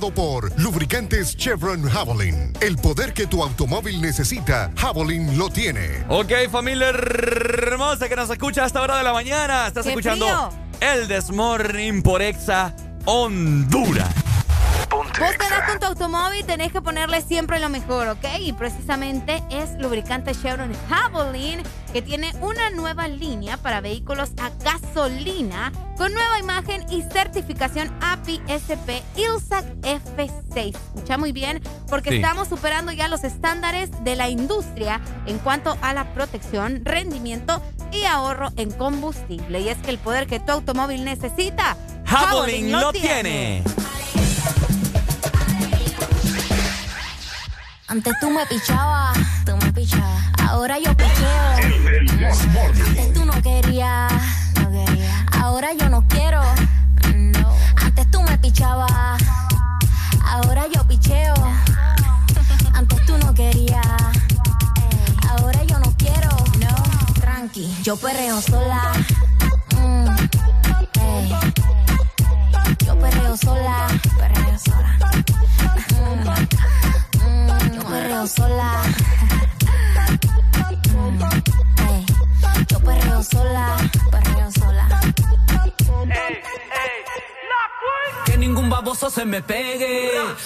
Por 0.00 0.50
Lubricantes 0.60 1.36
Chevron 1.36 1.88
Javelin. 1.88 2.52
El 2.60 2.76
poder 2.76 3.12
que 3.12 3.28
tu 3.28 3.44
automóvil 3.44 4.00
necesita, 4.00 4.72
Javelin 4.76 5.38
lo 5.38 5.48
tiene. 5.48 6.04
Ok, 6.08 6.32
familia 6.50 6.88
hermosa 6.88 8.08
que 8.08 8.16
nos 8.16 8.28
escucha 8.28 8.64
a 8.64 8.66
esta 8.66 8.82
hora 8.82 8.98
de 8.98 9.04
la 9.04 9.12
mañana. 9.12 9.68
Estás 9.68 9.86
escuchando 9.86 10.50
el 10.80 11.06
Desmorning 11.06 12.02
por 12.02 12.22
Exa 12.22 12.74
Honduras. 13.04 14.12
Vos 14.90 15.38
tenés 15.38 15.60
con 15.68 15.78
tu 15.78 15.86
automóvil, 15.86 16.44
tenés 16.44 16.72
que 16.72 16.82
ponerle 16.82 17.22
siempre 17.22 17.60
lo 17.60 17.68
mejor, 17.68 18.08
¿ok? 18.08 18.24
Y 18.40 18.52
precisamente 18.52 19.44
es 19.48 19.78
lubricante 19.78 20.32
Chevron 20.34 20.72
Javelin, 20.88 21.62
que 21.92 22.02
tiene 22.02 22.32
una 22.40 22.70
nueva 22.70 23.06
línea 23.06 23.56
para 23.56 23.80
vehículos 23.80 24.30
a 24.38 24.50
gasolina 24.64 25.70
con 25.96 26.12
nueva 26.12 26.40
imagen 26.40 26.84
y 26.90 27.02
certificación 27.02 27.96
API 28.24 28.40
SP 28.48 29.04
ILSAC 29.16 29.66
F6. 29.82 30.74
Escucha 30.74 31.18
muy 31.18 31.32
bien, 31.32 31.62
porque 31.90 32.16
estamos 32.16 32.48
superando 32.48 32.90
ya 32.90 33.06
los 33.08 33.22
estándares 33.22 33.90
de 34.02 34.16
la 34.16 34.30
industria 34.30 35.02
en 35.26 35.38
cuanto 35.38 35.76
a 35.82 35.92
la 35.92 36.14
protección, 36.14 36.80
rendimiento 36.84 37.62
y 37.92 38.04
ahorro 38.04 38.50
en 38.56 38.70
combustible. 38.70 39.60
Y 39.60 39.68
es 39.68 39.76
que 39.78 39.90
el 39.90 39.98
poder 39.98 40.26
que 40.26 40.40
tu 40.40 40.52
automóvil 40.52 41.04
necesita, 41.04 41.76
Javelin 42.06 42.72
lo, 42.72 42.92
tiene. 42.92 43.62
Antes 47.86 48.14
tú 48.20 48.30
me 48.30 48.46
pichabas, 48.46 49.18
tú 49.44 49.54
me 49.58 49.70
pichabas. 49.70 50.24
Ahora 50.38 50.78
yo 50.78 50.96
picheo. 50.96 51.28
Antes 52.88 53.12
tú 53.12 53.24
no 53.26 53.42
querías, 53.42 54.12
no 54.54 54.70
quería. 54.70 55.26
Ahora 55.32 55.74
yo 55.74 55.90
no 55.90 56.02
quiero. 56.08 56.13
Ahora 60.26 60.66
yo 60.72 60.82
picheo. 60.86 61.34
Antes 62.72 63.04
tú 63.04 63.18
no 63.18 63.34
querías. 63.34 63.86
Ahora 65.28 65.62
yo 65.64 65.78
no 65.78 65.92
quiero. 65.98 66.30
No. 66.58 67.12
Tranqui, 67.20 67.76
yo 67.82 67.96
perreo 67.96 68.40
sola. 68.40 68.92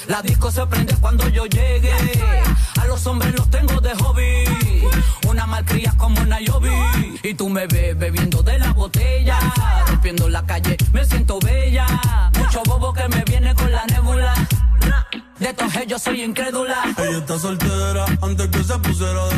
La 0.09 0.23
disco 0.23 0.51
se 0.51 0.67
prende 0.67 0.97
cuando 0.97 1.29
yo 1.29 1.45
llegue. 1.45 1.93
A 2.81 2.87
los 2.87 3.07
hombres 3.07 3.35
los 3.37 3.51
tengo 3.51 3.79
de 3.79 3.95
hobby. 3.97 4.89
Una 5.29 5.47
malcria 5.47 5.93
como 5.99 6.25
Nayobi. 6.25 6.71
Y 7.23 7.35
tú 7.35 7.51
me 7.51 7.67
ves 7.67 7.97
bebiendo 7.99 8.43
de 8.43 8.59
la 8.59 8.73
botella. 8.73 9.39
Rompiendo 9.87 10.31
la 10.31 10.47
calle, 10.47 10.79
me 10.95 11.05
siento 11.05 11.39
bella. 11.41 11.87
Mucho 12.39 12.63
bobo 12.65 12.95
que 12.95 13.07
me 13.09 13.23
viene 13.25 13.55
con 13.55 13.71
la 13.71 13.85
nébula. 13.85 14.35
De 15.39 15.53
todos 15.53 15.77
ellos 15.77 16.03
soy 16.03 16.23
incrédula. 16.23 16.83
Ella 16.97 17.19
está 17.19 17.39
soltera 17.39 18.07
antes 18.23 18.49
que 18.49 18.65
se 18.65 18.79
pusiera 18.79 19.29
de 19.29 19.38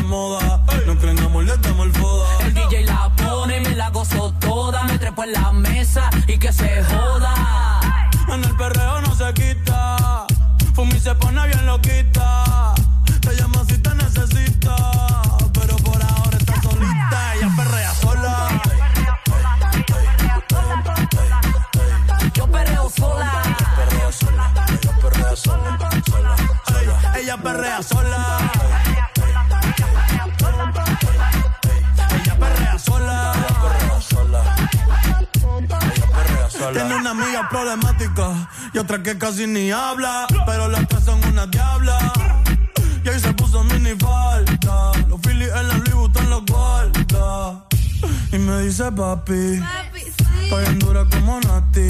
dice 48.71 48.89
papi. 48.93 49.59
Papi, 49.59 50.01
Estoy 50.43 50.65
en 50.65 50.79
dura 50.79 51.05
como 51.11 51.41
Nati. 51.41 51.87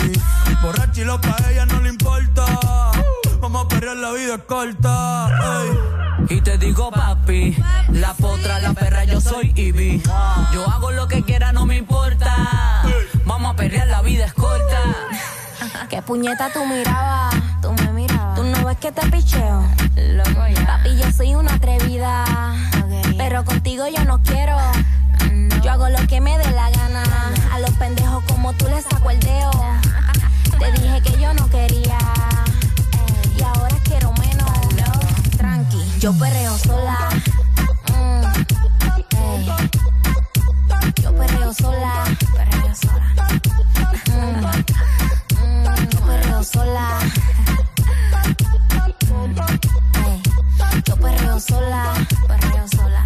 Borracha 0.64 1.02
y 1.02 1.04
loca, 1.04 1.36
a 1.38 1.52
ella 1.52 1.66
no 1.68 1.80
le 1.80 1.90
importa. 1.90 2.46
Vamos 3.40 3.66
a 3.66 3.68
perder 3.68 3.98
la 3.98 4.12
vida 4.12 4.40
corta. 4.40 5.30
Y 6.28 6.42
te 6.42 6.58
digo, 6.58 6.90
papi, 6.90 7.56
la 7.90 8.16
potra, 8.16 8.60
la 8.60 8.74
perra, 8.74 9.04
yo 9.04 9.22
soy 9.22 9.54
Ivy. 9.56 10.02
Yo 10.54 10.68
hago 10.68 10.90
lo 10.92 11.08
que 11.08 11.22
quiera, 11.22 11.52
no 11.52 11.68
me 11.68 11.78
importa. 11.78 12.82
Vamos 13.26 13.54
a 13.54 13.56
perder 13.56 13.88
la 13.88 14.02
vida 14.02 14.26
es 14.26 14.34
corta. 14.34 14.82
Qué 15.90 16.02
puñeta 16.02 16.52
tú 16.52 16.66
mirabas, 16.66 17.36
tú 17.62 17.74
me 17.74 17.94
mirabas. 17.94 18.36
Tú 18.36 18.44
no 18.44 18.66
ves 18.66 18.78
que 18.78 18.92
te 18.92 19.08
picheo. 19.12 19.68
Loco 19.96 20.48
ya. 20.48 20.66
Papi, 20.66 20.98
yo 20.98 21.12
soy 21.12 21.36
una 21.36 21.54
atrevida. 21.54 22.26
Pero 23.18 23.46
contigo 23.46 23.86
yo 23.88 24.04
no 24.04 24.20
quiero. 24.24 24.58
Yo 25.64 25.72
hago 25.72 25.90
lo 25.90 26.08
que 26.08 26.22
me 26.22 26.38
dé 26.38 26.52
la 26.52 26.70
gana. 26.72 27.04
A 27.54 27.60
los 27.60 27.72
pendejos 27.72 28.24
como 28.26 28.54
tú 28.54 28.66
les 28.68 28.84
saco 28.86 29.10
el 29.10 29.20
dedo. 29.20 29.52
Te 30.60 30.72
dije 30.74 31.02
que 31.02 31.22
yo 31.22 31.34
no 31.34 31.50
quería 31.50 31.98
y 33.38 33.42
ahora 33.44 33.76
quiero 33.84 34.14
menos. 34.14 34.50
Tranqui, 35.38 36.00
yo 36.00 36.14
perreo 36.14 36.58
sola. 36.58 36.98
Mm, 37.90 38.24
yo 41.02 41.16
perreo 41.16 41.54
sola, 41.54 42.04
perreo 42.36 42.76
sola. 42.76 43.14
Mm, 44.08 44.46
mm, 45.36 45.90
yo 45.90 46.00
perreo 46.06 46.44
sola. 46.44 47.00
yo 50.86 50.96
perreo 50.98 51.40
sola, 51.40 51.94
perreo 52.28 52.68
sola. 52.68 53.06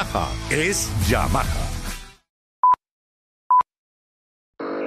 Yamaha 0.01 0.27
es 0.49 0.89
Yamaha. 1.07 1.80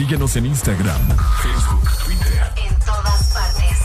Síguenos 0.00 0.34
en 0.36 0.46
Instagram, 0.46 1.08
Facebook, 1.42 1.90
Twitter. 2.06 2.52
En 2.56 2.74
todas 2.78 3.34
partes. 3.34 3.78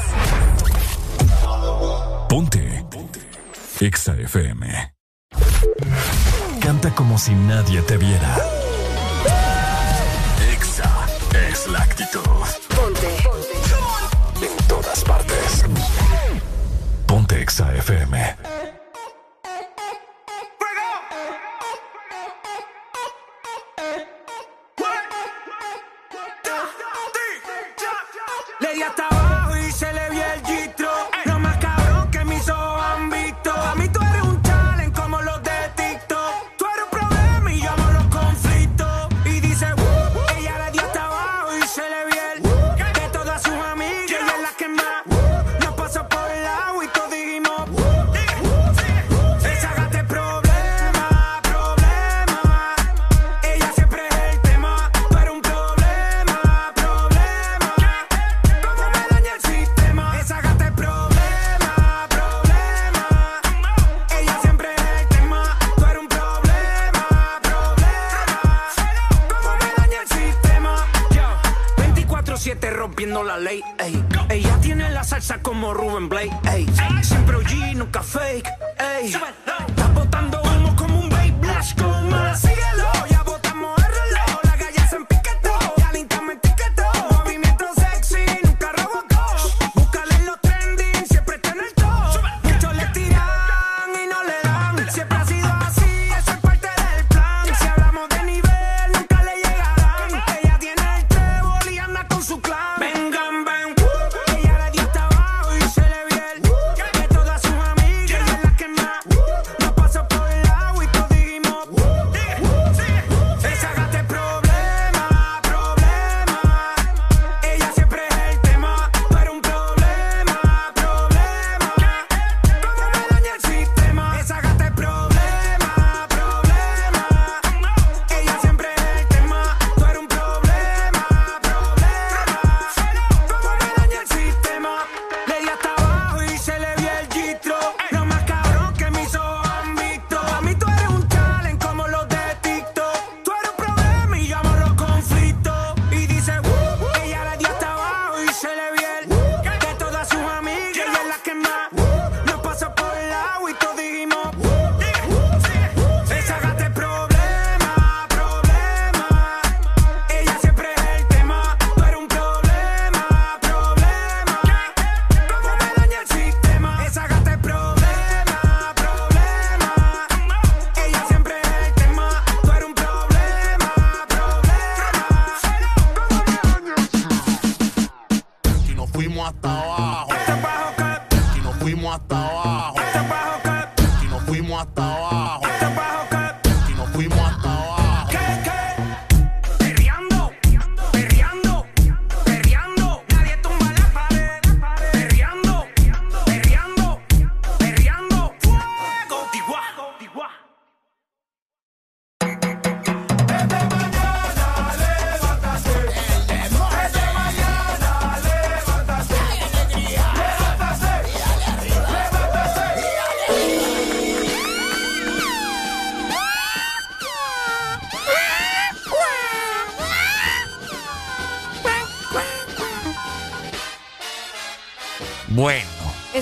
Ponte. 2.29 2.85
Ponte. 2.89 3.19
Exa 3.81 4.13
FM. 4.13 4.93
Canta 6.61 6.95
como 6.95 7.17
si 7.17 7.33
nadie 7.33 7.81
te 7.81 7.97
viera. 7.97 8.37
Exa 10.53 10.89
es 11.49 11.67
la 11.67 11.79
actitud. 11.79 12.21
Ponte. 12.21 13.17
Ponte. 13.21 14.45
En 14.45 14.67
todas 14.69 15.03
partes. 15.03 15.65
Ponte 17.07 17.41
Exa 17.41 17.75
FM. 17.75 18.37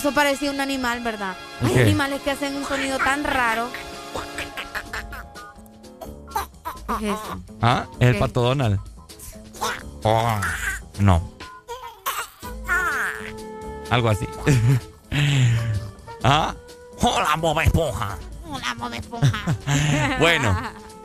Eso 0.04 0.12
parecía 0.14 0.52
un 0.52 0.60
animal, 0.60 1.00
¿verdad? 1.00 1.34
Hay 1.64 1.80
animales 1.80 2.22
que 2.24 2.32
hacen 2.32 2.58
un 2.58 2.66
sonido 2.66 2.98
tan 2.98 3.24
raro. 3.24 3.70
¿Qué 7.00 7.10
es 7.10 7.14
eso? 7.14 7.42
¿Ah? 7.62 7.86
¿Es 8.02 8.10
el 8.10 8.20
pato 8.20 8.42
Donald? 8.42 8.82
Oh, 10.04 10.42
no. 11.00 11.32
Algo 13.90 14.10
así. 14.10 14.28
¿Ah? 16.22 16.54
Hola, 17.00 17.36
Bob 17.38 17.62
Esponja. 17.62 18.18
Hola, 18.46 18.76
Bob 18.78 18.94
Esponja. 18.94 19.56
bueno. 20.20 20.54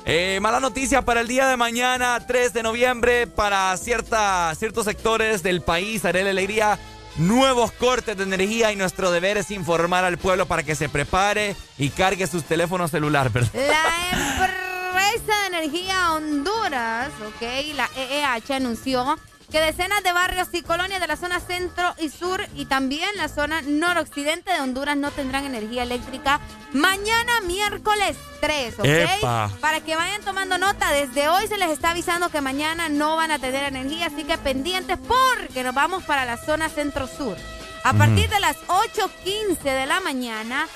Eh, 0.06 0.40
mala 0.40 0.58
noticia 0.58 1.02
para 1.02 1.20
el 1.20 1.28
día 1.28 1.46
de 1.46 1.56
mañana, 1.56 2.18
3 2.26 2.52
de 2.52 2.62
noviembre, 2.62 3.26
para 3.26 3.76
cierta, 3.76 4.52
ciertos 4.56 4.86
sectores 4.86 5.42
del 5.44 5.60
país. 5.60 6.04
Haré 6.04 6.24
la 6.24 6.30
alegría 6.30 6.78
nuevos 7.18 7.72
cortes 7.72 8.16
de 8.16 8.22
energía 8.22 8.72
y 8.72 8.76
nuestro 8.76 9.10
deber 9.10 9.36
es 9.36 9.50
informar 9.50 10.04
al 10.04 10.18
pueblo 10.18 10.46
para 10.46 10.62
que 10.62 10.74
se 10.74 10.88
prepare 10.88 11.56
y 11.76 11.90
cargue 11.90 12.26
sus 12.26 12.44
teléfonos 12.44 12.90
celulares. 12.90 13.50
La 13.54 13.84
empresa 14.12 15.40
de 15.42 15.58
energía 15.58 16.12
Honduras, 16.12 17.10
ok, 17.26 17.74
la 17.74 17.90
EEH 17.96 18.54
anunció 18.54 19.18
que 19.50 19.60
decenas 19.60 20.02
de 20.02 20.12
barrios 20.12 20.48
y 20.52 20.62
colonias 20.62 21.00
de 21.00 21.06
la 21.06 21.16
zona 21.16 21.40
centro 21.40 21.94
y 21.98 22.10
sur 22.10 22.46
y 22.54 22.66
también 22.66 23.08
la 23.16 23.28
zona 23.28 23.62
noroccidente 23.62 24.52
de 24.52 24.60
Honduras 24.60 24.96
no 24.96 25.10
tendrán 25.10 25.44
energía 25.44 25.84
eléctrica 25.84 26.40
mañana 26.72 27.40
miércoles 27.46 28.16
3, 28.40 28.74
¿ok? 28.78 29.60
Para 29.60 29.80
que 29.80 29.96
vayan 29.96 30.20
tomando 30.22 30.58
nota, 30.58 30.90
desde 30.92 31.28
hoy 31.28 31.46
se 31.46 31.56
les 31.56 31.70
está 31.70 31.90
avisando 31.90 32.28
que 32.28 32.40
mañana 32.40 32.88
no 32.88 33.16
van 33.16 33.30
a 33.30 33.38
tener 33.38 33.64
energía, 33.64 34.06
así 34.06 34.24
que 34.24 34.36
pendientes 34.36 34.98
porque 34.98 35.62
nos 35.62 35.74
vamos 35.74 36.02
para 36.04 36.24
la 36.24 36.36
zona 36.36 36.68
centro-sur. 36.68 37.36
A 37.84 37.94
partir 37.94 38.28
de 38.28 38.40
las 38.40 38.56
8.15 38.66 39.62
de 39.62 39.86
la 39.86 40.00
mañana, 40.00 40.68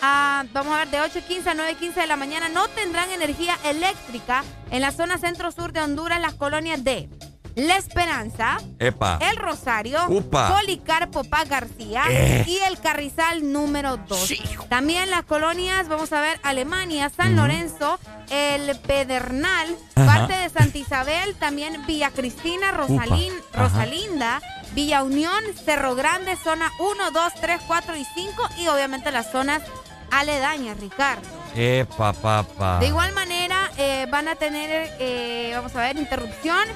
vamos 0.00 0.72
a 0.72 0.84
ver, 0.84 0.88
de 0.88 1.00
8.15 1.00 1.46
a 1.48 1.54
9.15 1.54 1.94
de 1.94 2.06
la 2.06 2.16
mañana 2.16 2.48
no 2.48 2.68
tendrán 2.68 3.10
energía 3.10 3.58
eléctrica 3.64 4.44
en 4.70 4.82
la 4.82 4.92
zona 4.92 5.18
centro-sur 5.18 5.72
de 5.72 5.80
Honduras, 5.80 6.20
las 6.20 6.34
colonias 6.34 6.84
de 6.84 7.08
la 7.54 7.76
Esperanza, 7.76 8.58
El 8.78 9.36
Rosario, 9.36 9.98
Policarpo 10.08 11.24
Paz 11.24 11.48
García 11.48 12.04
eh. 12.08 12.44
y 12.46 12.58
el 12.68 12.78
Carrizal 12.78 13.52
número 13.52 13.96
2. 13.96 14.34
También 14.68 15.10
las 15.10 15.24
colonias, 15.24 15.88
vamos 15.88 16.12
a 16.12 16.20
ver, 16.20 16.40
Alemania, 16.42 17.10
San 17.14 17.36
Lorenzo, 17.36 17.98
el 18.30 18.76
Pedernal, 18.80 19.68
parte 19.94 20.34
de 20.34 20.48
Santa 20.48 20.78
Isabel, 20.78 21.34
también 21.36 21.84
Villa 21.86 22.10
Cristina, 22.10 22.70
Rosalín, 22.70 23.32
Rosalinda, 23.52 24.40
Villa 24.74 25.02
Unión, 25.02 25.42
Cerro 25.64 25.94
Grande, 25.94 26.36
zona 26.36 26.70
1, 26.78 27.10
2, 27.10 27.32
3, 27.40 27.60
4 27.66 27.96
y 27.96 28.04
5 28.04 28.48
y 28.58 28.68
obviamente 28.68 29.10
las 29.10 29.30
zonas 29.30 29.62
aledañas, 30.10 30.78
Ricardo. 30.78 31.22
Epa, 31.54 32.12
papá. 32.12 32.78
De 32.78 32.86
igual 32.86 33.12
manera, 33.12 33.70
eh, 33.76 34.06
van 34.10 34.28
a 34.28 34.36
tener, 34.36 34.94
eh, 35.00 35.52
vamos 35.54 35.74
a 35.74 35.80
ver, 35.80 35.96
interrupción 35.96 36.68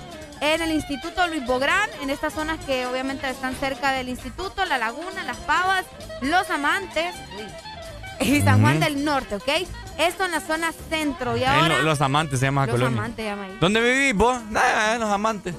en 0.53 0.63
el 0.63 0.73
Instituto 0.73 1.27
Luis 1.27 1.47
Bográn, 1.47 1.89
en 2.03 2.11
estas 2.11 2.35
zonas 2.35 2.59
que 2.67 2.87
obviamente 2.87 3.29
están 3.31 3.55
cerca 3.55 3.93
del 3.93 4.09
instituto, 4.09 4.65
La 4.67 4.77
Laguna, 4.79 5.25
Las 5.25 5.39
Pavas, 5.39 5.87
Los 6.21 6.51
Amantes 6.51 7.15
y 8.21 8.41
San 8.43 8.61
Juan 8.61 8.79
del 8.79 9.05
Norte, 9.05 9.37
¿ok? 9.37 9.49
Esto 9.99 10.25
en 10.25 10.33
la 10.33 10.41
zona 10.41 10.73
centro 10.91 11.37
y 11.37 11.45
ahora... 11.45 11.79
los 11.83 12.01
Amantes 12.01 12.41
se 12.41 12.47
llama 12.47 12.67
Los 12.67 12.75
colonia. 12.75 12.99
Amantes 12.99 13.25
llama 13.25 13.45
ahí. 13.45 13.57
¿Dónde 13.61 13.81
vivís 13.81 14.15
vos? 14.15 14.37
Ah, 14.55 14.97
los 14.99 15.09
Amantes. 15.09 15.55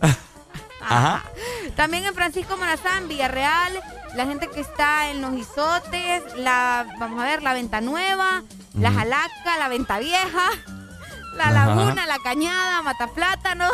Ajá. 0.80 1.24
También 1.76 2.04
en 2.04 2.14
Francisco 2.14 2.56
Morazán, 2.56 3.08
Villarreal, 3.08 3.80
la 4.14 4.26
gente 4.26 4.48
que 4.48 4.60
está 4.60 5.10
en 5.10 5.20
los 5.20 5.34
Isotes, 5.34 6.22
la, 6.36 6.86
vamos 6.98 7.20
a 7.20 7.24
ver, 7.24 7.42
la 7.42 7.52
Venta 7.52 7.80
Nueva, 7.80 8.42
la 8.74 8.92
Jalaca, 8.92 9.58
la 9.58 9.68
Venta 9.68 9.98
Vieja, 9.98 10.50
la 11.34 11.50
Laguna, 11.50 12.06
la 12.06 12.18
Cañada, 12.18 12.82
Mata 12.82 13.08
Plátano. 13.08 13.68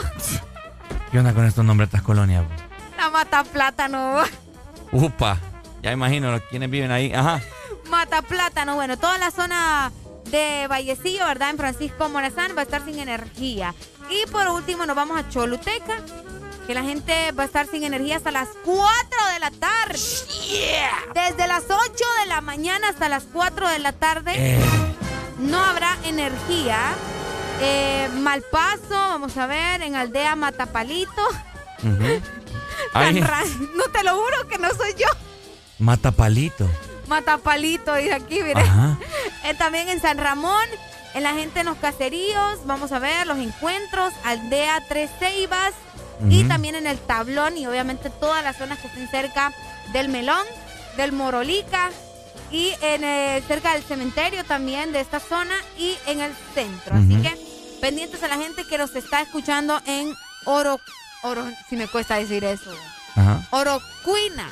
¿Qué 1.16 1.20
onda 1.20 1.32
con 1.32 1.46
estos 1.46 1.64
nombres 1.64 1.90
de 1.90 1.96
estas 1.96 2.04
colonias? 2.04 2.44
La 2.98 3.08
Mata 3.08 3.42
Plátano. 3.42 4.22
Upa, 4.92 5.38
ya 5.82 5.90
imagino 5.90 6.38
quiénes 6.50 6.68
viven 6.68 6.90
ahí. 6.90 7.10
Ajá. 7.10 7.40
Mata 7.88 8.20
Plátano, 8.20 8.74
bueno, 8.74 8.98
toda 8.98 9.16
la 9.16 9.30
zona 9.30 9.92
de 10.30 10.66
Vallecillo, 10.68 11.24
¿verdad? 11.24 11.48
En 11.48 11.56
Francisco 11.56 12.10
Morazán 12.10 12.52
va 12.54 12.60
a 12.60 12.64
estar 12.64 12.84
sin 12.84 12.98
energía. 12.98 13.74
Y 14.10 14.30
por 14.30 14.46
último 14.48 14.84
nos 14.84 14.94
vamos 14.94 15.18
a 15.18 15.26
Choluteca, 15.30 16.02
que 16.66 16.74
la 16.74 16.82
gente 16.82 17.32
va 17.32 17.44
a 17.44 17.46
estar 17.46 17.66
sin 17.66 17.84
energía 17.84 18.18
hasta 18.18 18.30
las 18.30 18.48
4 18.66 18.84
de 19.32 19.40
la 19.40 19.50
tarde. 19.52 19.98
Desde 21.14 21.48
las 21.48 21.64
8 21.64 21.70
de 22.20 22.26
la 22.26 22.42
mañana 22.42 22.90
hasta 22.90 23.08
las 23.08 23.24
4 23.32 23.70
de 23.70 23.78
la 23.78 23.92
tarde 23.92 24.32
eh. 24.36 24.58
no 25.38 25.64
habrá 25.64 25.96
energía. 26.04 26.76
Eh, 27.60 28.08
Malpaso, 28.14 28.90
vamos 28.90 29.36
a 29.36 29.46
ver, 29.46 29.82
en 29.82 29.94
Aldea 29.94 30.36
Matapalito. 30.36 31.22
no 31.84 33.84
te 33.92 34.04
lo 34.04 34.16
juro 34.16 34.48
que 34.48 34.58
no 34.58 34.68
soy 34.70 34.94
yo. 34.98 35.06
Matapalito. 35.78 36.68
Matapalito, 37.08 37.94
dice 37.94 38.14
aquí, 38.14 38.42
mire. 38.42 38.64
Eh, 39.44 39.54
también 39.54 39.88
en 39.88 40.00
San 40.00 40.18
Ramón, 40.18 40.64
en 41.14 41.22
la 41.22 41.32
gente 41.32 41.60
en 41.60 41.66
los 41.66 41.76
caseríos, 41.76 42.58
vamos 42.64 42.90
a 42.90 42.98
ver 42.98 43.28
los 43.28 43.38
encuentros, 43.38 44.12
Aldea 44.24 44.82
Tres 44.88 45.08
Ceibas 45.20 45.72
y 46.28 46.42
también 46.44 46.74
en 46.74 46.88
el 46.88 46.98
Tablón 46.98 47.56
y 47.56 47.66
obviamente 47.68 48.10
todas 48.10 48.42
las 48.42 48.56
zonas 48.56 48.80
que 48.80 48.88
estén 48.88 49.08
cerca 49.08 49.52
del 49.92 50.08
Melón, 50.08 50.44
del 50.96 51.12
Morolica 51.12 51.90
y 52.50 52.72
en 52.80 53.04
eh, 53.04 53.40
cerca 53.46 53.74
del 53.74 53.84
cementerio 53.84 54.42
también 54.42 54.90
de 54.92 54.98
esta 55.00 55.20
zona 55.20 55.54
y 55.78 55.96
en 56.06 56.22
el 56.22 56.32
centro. 56.54 56.96
Así 56.96 57.22
que 57.22 57.38
pendientes 57.76 58.22
a 58.22 58.28
la 58.28 58.36
gente 58.36 58.64
que 58.64 58.78
nos 58.78 58.94
está 58.96 59.20
escuchando 59.22 59.80
en 59.86 60.14
Oro, 60.44 60.80
Oro, 61.22 61.44
si 61.68 61.76
me 61.76 61.88
cuesta 61.88 62.16
decir 62.16 62.44
eso. 62.44 62.70
Ajá. 63.14 63.46
Orocuina. 63.50 64.50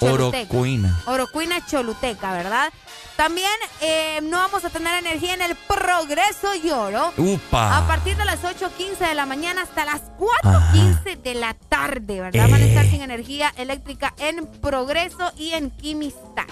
Orocuina. 0.00 1.00
Orocuina 1.06 1.64
Choluteca, 1.64 2.32
¿verdad? 2.32 2.72
También 3.16 3.50
eh, 3.80 4.20
no 4.22 4.36
vamos 4.36 4.64
a 4.64 4.70
tener 4.70 4.94
energía 4.98 5.34
en 5.34 5.42
el 5.42 5.56
Progreso 5.56 6.54
Lloro. 6.54 7.12
Upa. 7.16 7.78
A 7.78 7.86
partir 7.86 8.16
de 8.16 8.26
las 8.26 8.42
8.15 8.42 9.08
de 9.08 9.14
la 9.14 9.24
mañana 9.24 9.62
hasta 9.62 9.86
las 9.86 10.02
4.15 10.18 11.22
de 11.22 11.34
la 11.34 11.54
tarde, 11.54 12.20
¿verdad? 12.20 12.50
Van 12.50 12.60
a 12.60 12.64
estar 12.64 12.84
eh. 12.84 12.90
sin 12.90 13.00
energía 13.00 13.52
eléctrica 13.56 14.12
en 14.18 14.46
Progreso 14.60 15.32
y 15.38 15.52
en 15.52 15.70
Quimistán. 15.70 16.46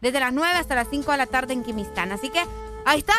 Desde 0.00 0.18
las 0.18 0.32
9 0.32 0.58
hasta 0.58 0.74
las 0.74 0.88
5 0.90 1.10
de 1.12 1.18
la 1.18 1.26
tarde 1.26 1.52
en 1.52 1.62
Quimistán. 1.62 2.10
Así 2.10 2.30
que 2.30 2.42
ahí 2.84 2.98
está. 2.98 3.14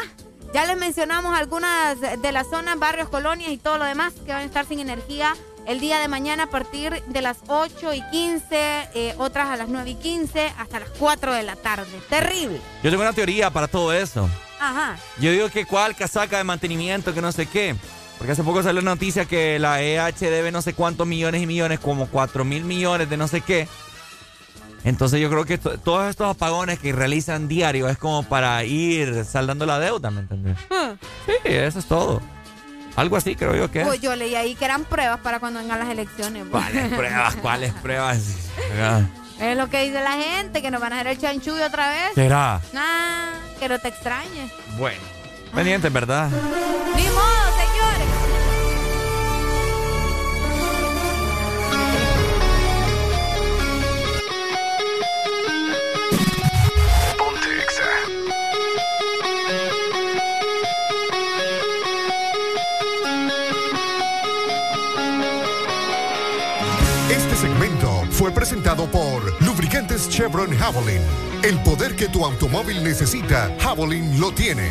Ya 0.54 0.66
les 0.66 0.78
mencionamos 0.78 1.38
algunas 1.38 2.00
de 2.00 2.32
las 2.32 2.48
zonas, 2.50 2.80
barrios, 2.80 3.10
colonias 3.10 3.52
y 3.52 3.58
todo 3.58 3.78
lo 3.78 3.86
demás 3.86 4.14
que 4.26 4.32
van 4.32 4.42
a 4.42 4.46
estar 4.46 4.66
sin 4.66 4.80
energía 4.80 5.36
el 5.68 5.80
día 5.80 6.00
de 6.00 6.08
mañana 6.08 6.44
a 6.44 6.50
partir 6.50 7.04
de 7.06 7.22
las 7.22 7.38
8 7.48 7.94
y 7.94 8.02
15, 8.10 8.46
eh, 8.96 9.14
otras 9.20 9.50
a 9.50 9.56
las 9.56 9.70
9 9.70 9.92
y 9.92 9.96
15, 9.96 10.52
hasta 10.58 10.80
las 10.80 10.90
4 10.98 11.34
de 11.34 11.44
la 11.44 11.56
tarde. 11.56 11.92
Terrible. 12.10 12.60
Yo 12.82 12.90
tengo 12.90 13.04
una 13.04 13.14
teoría 13.14 13.52
para 13.52 13.68
todo 13.68 13.94
eso. 13.94 14.28
Ajá. 14.60 14.98
Yo 15.20 15.32
digo 15.32 15.50
que 15.50 15.66
cuál 15.66 15.96
casaca 15.96 16.40
de 16.40 16.44
mantenimiento, 16.44 17.14
que 17.14 17.22
no 17.22 17.32
sé 17.32 17.46
qué. 17.46 17.76
Porque 18.18 18.32
hace 18.32 18.44
poco 18.44 18.64
salió 18.64 18.82
la 18.82 18.90
noticia 18.90 19.26
que 19.26 19.60
la 19.60 19.82
EH 19.84 20.30
debe 20.30 20.52
no 20.52 20.64
sé 20.64 20.74
cuántos 20.74 21.06
millones 21.06 21.44
y 21.44 21.46
millones, 21.46 21.80
como 21.80 22.08
4 22.08 22.44
mil 22.44 22.64
millones 22.64 23.08
de 23.08 23.18
no 23.18 23.28
sé 23.28 23.42
qué. 23.42 23.68
Entonces 24.84 25.20
yo 25.20 25.30
creo 25.30 25.46
que 25.46 25.58
todos 25.58 26.10
estos 26.10 26.36
apagones 26.36 26.80
que 26.80 26.94
realizan 26.94 27.48
diario 27.48 27.90
es 27.90 27.98
como 27.98 28.24
para 28.24 28.64
ir 28.64 29.26
saldando 29.26 29.66
la 29.66 29.80
deuda, 29.80 30.10
¿me 30.12 30.22
entiendes? 30.22 30.58
Ah. 30.72 30.94
Sí, 31.26 31.34
eso 31.44 31.80
es 31.80 31.86
todo. 31.86 32.22
Algo 32.96 33.16
así 33.16 33.36
creo 33.36 33.56
yo 33.56 33.72
que 33.72 33.86
pues 33.86 34.02
yo 34.02 34.16
leí 34.16 34.36
ahí 34.36 34.56
que 34.56 34.66
eran 34.66 34.84
pruebas 34.84 35.20
para 35.20 35.40
cuando 35.40 35.60
vengan 35.60 35.80
las 35.80 35.90
elecciones. 35.90 36.46
Pues. 36.50 36.64
¿Cuáles 36.64 36.94
pruebas? 36.94 37.36
¿Cuáles 37.36 37.74
pruebas? 37.82 38.18
es 39.40 39.58
lo 39.58 39.70
que 39.70 39.84
dice 39.84 40.02
la 40.02 40.14
gente, 40.14 40.62
que 40.62 40.72
nos 40.72 40.82
van 40.82 40.94
a 40.94 40.96
hacer 40.98 41.08
el 41.08 41.18
chanchullo 41.18 41.66
otra 41.66 41.90
vez. 41.90 42.14
¿Será? 42.16 42.62
Ah, 42.76 43.32
que 43.60 43.70
no 43.70 43.80
te 43.80 43.88
extrañes. 43.90 44.52
Bueno, 44.78 45.00
pendiente, 45.54 45.90
¿verdad? 45.90 46.30
Ni 46.96 47.04
presentado 68.50 68.90
por 68.90 69.44
Lubricantes 69.44 70.10
Chevron 70.10 70.50
Javelin. 70.58 71.04
El 71.44 71.60
poder 71.60 71.96
que 71.96 72.08
tu 72.08 72.26
automóvil 72.26 72.84
necesita, 72.84 73.56
Javelin 73.60 74.20
lo 74.20 74.32
tiene. 74.32 74.68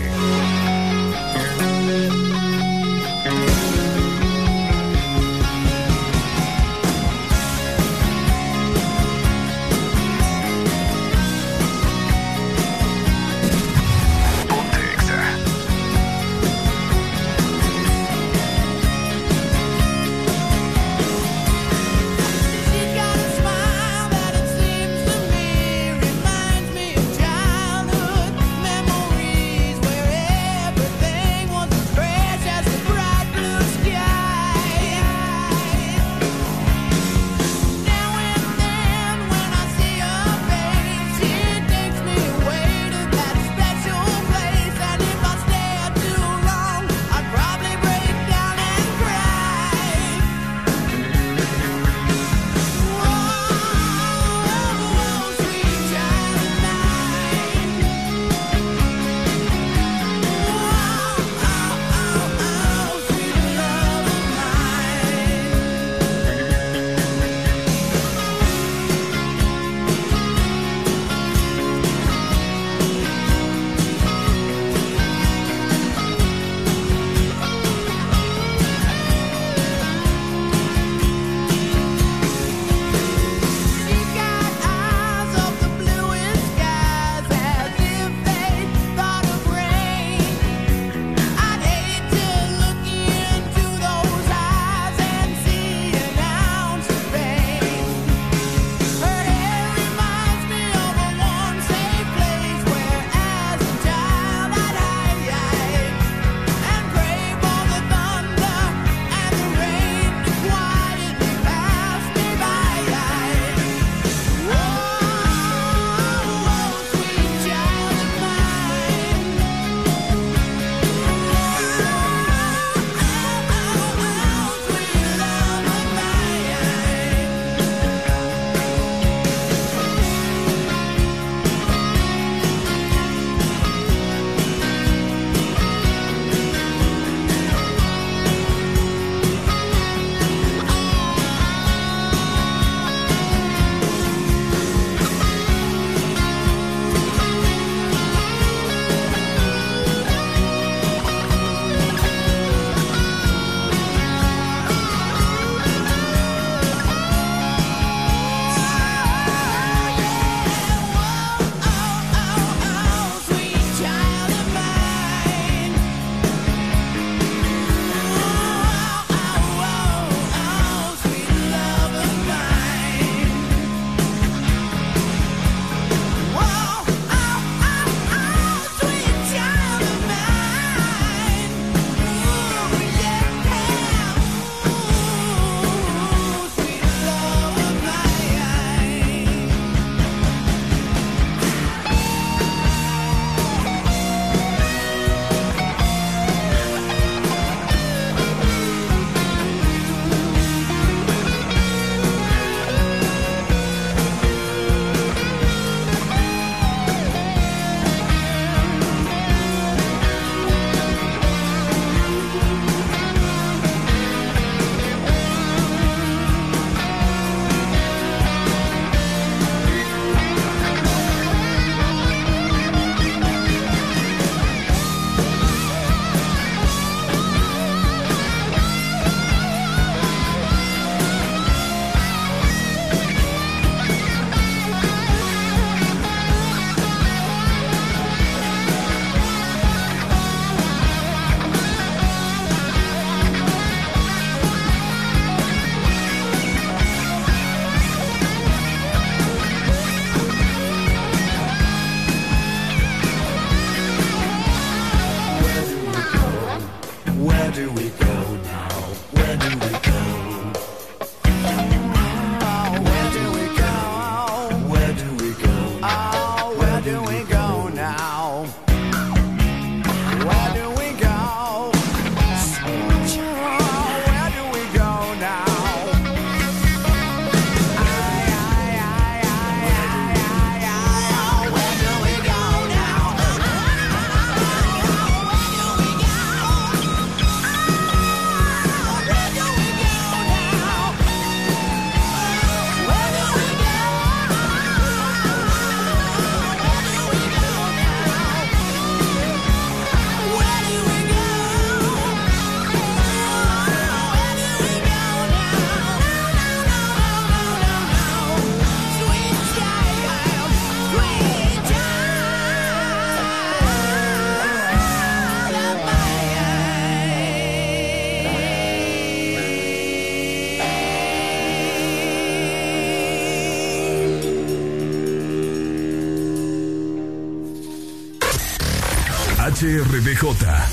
HBBJ 329.99 330.23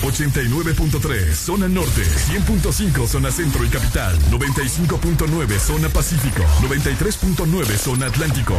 89.3 0.03 1.33
zona 1.33 1.67
norte, 1.67 2.03
100.5 2.03 3.07
zona 3.07 3.31
centro 3.31 3.65
y 3.65 3.69
capital, 3.69 4.15
95.9 4.29 5.57
zona 5.57 5.89
pacífico, 5.89 6.43
93.9 6.61 7.65
zona 7.75 8.05
atlántico. 8.05 8.55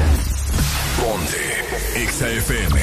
Ponte 0.98 2.08
XAFM. 2.10 2.80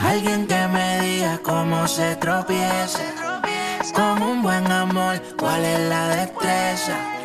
Alguien 0.00 0.46
que 0.46 0.68
me 0.68 1.00
diga 1.02 1.40
cómo 1.42 1.86
se 1.86 2.16
tropieza. 2.16 3.00
Con 3.94 4.22
un 4.22 4.42
buen 4.42 4.70
amor, 4.72 5.20
¿cuál 5.36 5.62
es 5.62 5.80
la 5.90 6.08
destreza? 6.08 7.17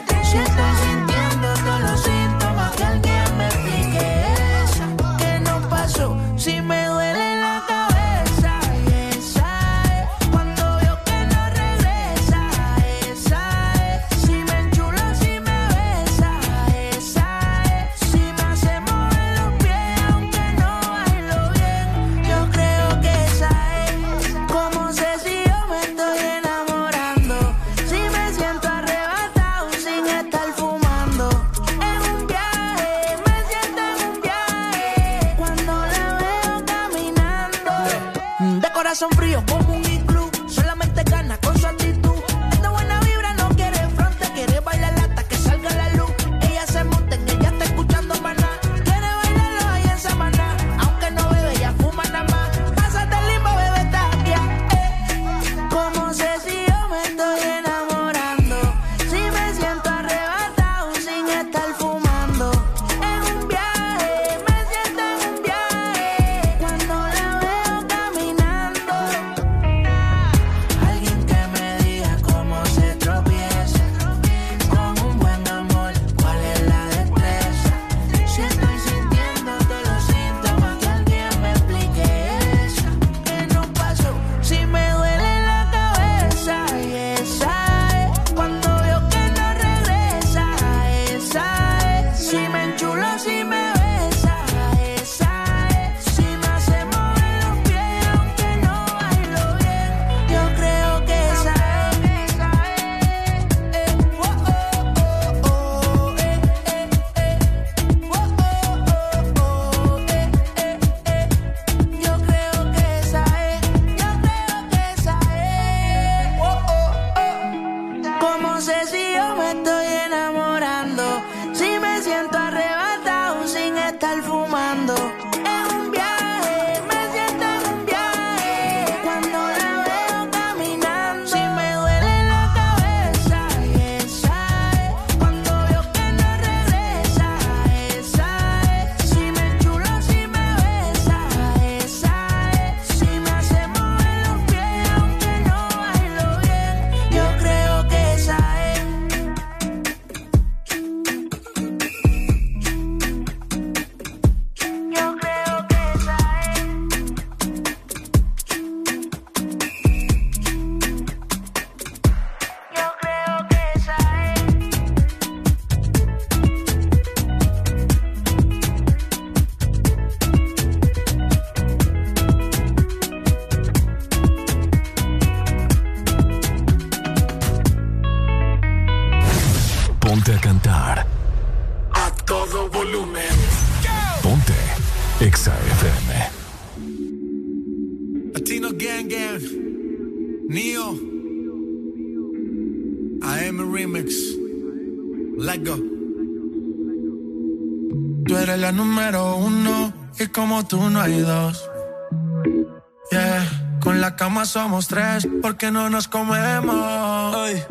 Somos 204.54 204.88
tres, 204.88 205.28
porque 205.42 205.72
no 205.72 205.90
nos 205.90 206.08
comemos. 206.08 207.36
Ay, 207.36 207.64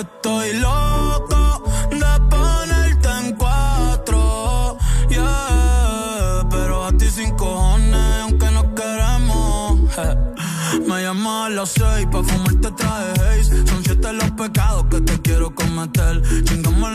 estoy 0.00 0.52
loco 0.60 1.64
de 1.90 2.20
ponerte 2.30 3.08
en 3.22 3.34
cuatro. 3.34 4.78
Pero 6.48 6.84
a 6.84 6.92
ti 6.92 7.10
sin 7.10 7.34
cojones, 7.34 8.22
aunque 8.22 8.48
no 8.52 8.72
queremos. 8.72 9.80
Me 10.86 11.02
llama 11.02 11.46
a 11.46 11.50
las 11.50 11.70
seis 11.70 12.06
pa' 12.12 12.22
fumarte 12.22 12.70
traje. 12.70 13.44
Son 13.66 13.82
siete 13.82 14.12
los 14.12 14.30
pecados 14.30 14.84
que 14.88 15.00
te 15.00 15.20
quiero 15.22 15.52
cometer. 15.52 16.22
Chingamos 16.44 16.92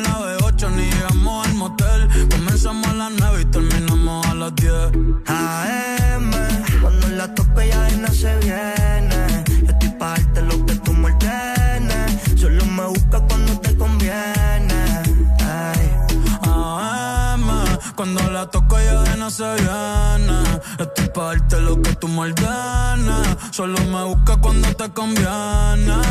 conviene. 24.93 26.01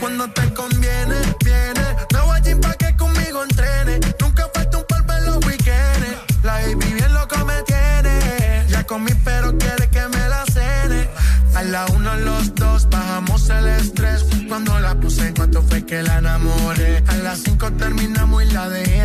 Cuando 0.00 0.28
te 0.30 0.52
conviene, 0.54 1.16
viene. 1.44 1.96
Me 2.12 2.20
voy 2.20 2.38
a 2.38 2.60
pa' 2.60 2.74
que 2.74 2.96
conmigo 2.96 3.42
entrene. 3.42 4.00
Nunca 4.20 4.48
falta 4.52 4.78
un 4.78 4.84
polvo 4.84 5.12
en 5.12 5.24
los 5.26 5.46
weekends. 5.46 6.42
La 6.42 6.54
baby 6.54 6.92
bien 6.94 7.14
loco 7.14 7.36
me 7.44 7.62
tiene. 7.62 8.66
Ya 8.68 8.84
comí, 8.84 9.12
pero 9.24 9.56
quiere 9.58 9.88
que 9.88 10.08
me 10.08 10.28
la 10.28 10.44
cene. 10.52 11.08
A 11.54 11.62
la 11.62 11.86
uno, 11.94 12.14
los 12.16 12.54
dos, 12.54 12.88
bajamos 12.90 13.48
el 13.50 13.68
estrés. 13.68 14.24
Cuando 14.48 14.78
la 14.80 14.94
puse, 14.94 15.28
en 15.28 15.34
cuanto 15.34 15.62
fue 15.62 15.84
que 15.84 16.02
la 16.02 16.18
enamoré. 16.18 17.04
A 17.08 17.16
las 17.16 17.40
cinco 17.40 17.72
terminamos 17.72 18.42
y 18.42 18.46
la 18.52 18.68
dejé 18.68 19.01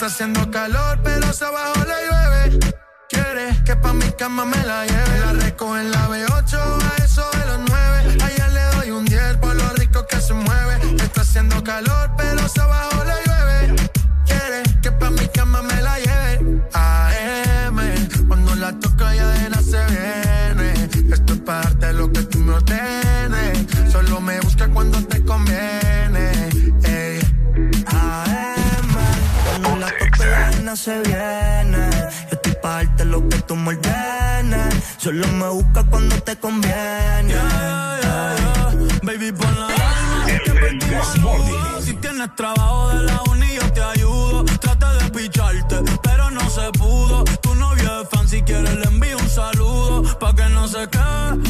Está 0.00 0.14
haciendo 0.14 0.50
calor, 0.50 0.98
pero 1.04 1.30
se 1.30 1.44
abajo 1.44 1.74
le 1.84 2.06
llueve. 2.08 2.58
Quiere 3.06 3.62
que 3.66 3.76
pa' 3.76 3.92
mi 3.92 4.10
cama 4.12 4.46
me 4.46 4.56
la 4.64 4.86
lleve. 4.86 5.18
La 5.20 5.32
recojo 5.34 5.76
en 5.76 5.90
la 5.90 6.08
B8, 6.08 6.56
a 6.56 7.04
eso 7.04 7.22
de 7.32 7.44
los 7.44 7.60
nueve. 7.68 8.16
Allá 8.24 8.48
le 8.48 8.76
doy 8.76 8.90
un 8.92 9.04
10 9.04 9.36
por 9.36 9.54
lo 9.54 9.68
rico 9.74 10.06
que 10.06 10.18
se 10.22 10.32
mueve. 10.32 10.80
Está 11.02 11.20
haciendo 11.20 11.62
calor, 11.62 12.09
se 30.80 30.98
viene. 31.00 31.90
Yo 32.30 32.36
estoy 32.36 32.54
pa' 32.62 32.76
darte 32.76 33.04
lo 33.04 33.28
que 33.28 33.38
tú 33.42 33.54
me 33.54 33.74
ordenes. 33.74 34.74
Solo 34.96 35.26
me 35.28 35.48
busca 35.48 35.84
cuando 35.84 36.16
te 36.22 36.36
conviene. 36.36 37.34
Baby, 39.02 39.32
pon 39.32 39.60
la 39.60 39.68
Si 41.82 41.92
tienes 41.94 42.34
trabajo 42.34 42.88
de 42.90 43.02
la 43.02 43.22
uni, 43.30 43.54
yo 43.56 43.72
te 43.74 43.82
ayudo. 43.82 44.44
Trate 44.44 44.86
de 44.86 45.10
picharte, 45.10 45.76
pero 46.02 46.30
no 46.30 46.48
se 46.48 46.70
pudo. 46.78 47.24
Tu 47.42 47.54
novio 47.56 48.00
es 48.00 48.08
fan, 48.08 48.26
si 48.26 48.40
quieres 48.40 48.74
le 48.76 48.84
envío 48.84 49.18
un 49.18 49.28
saludo. 49.28 50.18
Pa' 50.18 50.34
que 50.34 50.48
no 50.48 50.66
se 50.66 50.88
quede, 50.88 51.49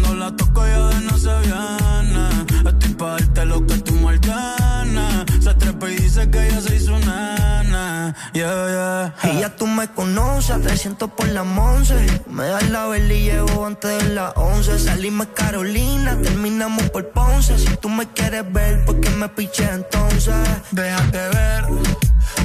Cuando 0.00 0.14
la 0.14 0.36
toco 0.36 0.64
ya 0.66 0.86
de 0.88 1.00
no 1.00 1.18
se 1.18 1.38
viene. 1.40 2.28
Estoy 2.66 2.94
pa' 2.94 3.10
darte 3.12 3.44
lo 3.46 3.66
que 3.66 3.78
tú 3.78 4.06
ordenes. 4.06 5.44
Se 5.44 5.54
trepa 5.54 5.90
y 5.90 5.96
dice 5.96 6.30
que 6.30 6.46
ella 6.46 6.60
se 6.60 6.76
hizo 6.76 6.98
nana. 7.00 8.14
Yeah, 8.32 9.12
yeah. 9.22 9.32
Y 9.32 9.40
ya 9.40 9.56
tú 9.56 9.66
me 9.66 9.88
conoces, 9.88 10.60
300 10.62 11.10
por 11.10 11.28
la 11.28 11.42
once. 11.42 11.94
Me 12.28 12.46
das 12.46 12.70
la 12.70 12.86
vela 12.86 13.12
y 13.12 13.24
llevo 13.24 13.66
antes 13.66 14.04
de 14.04 14.14
las 14.14 14.32
11. 14.36 14.78
Salimos 14.78 15.28
Carolina, 15.34 16.16
terminamos 16.22 16.90
por 16.90 17.08
Ponce. 17.10 17.58
Si 17.58 17.76
tú 17.78 17.88
me 17.88 18.06
quieres 18.08 18.50
ver, 18.52 18.84
¿por 18.84 19.00
qué 19.00 19.10
me 19.10 19.28
piché 19.28 19.68
entonces? 19.70 20.34
Déjate 20.70 21.18
ver, 21.28 21.64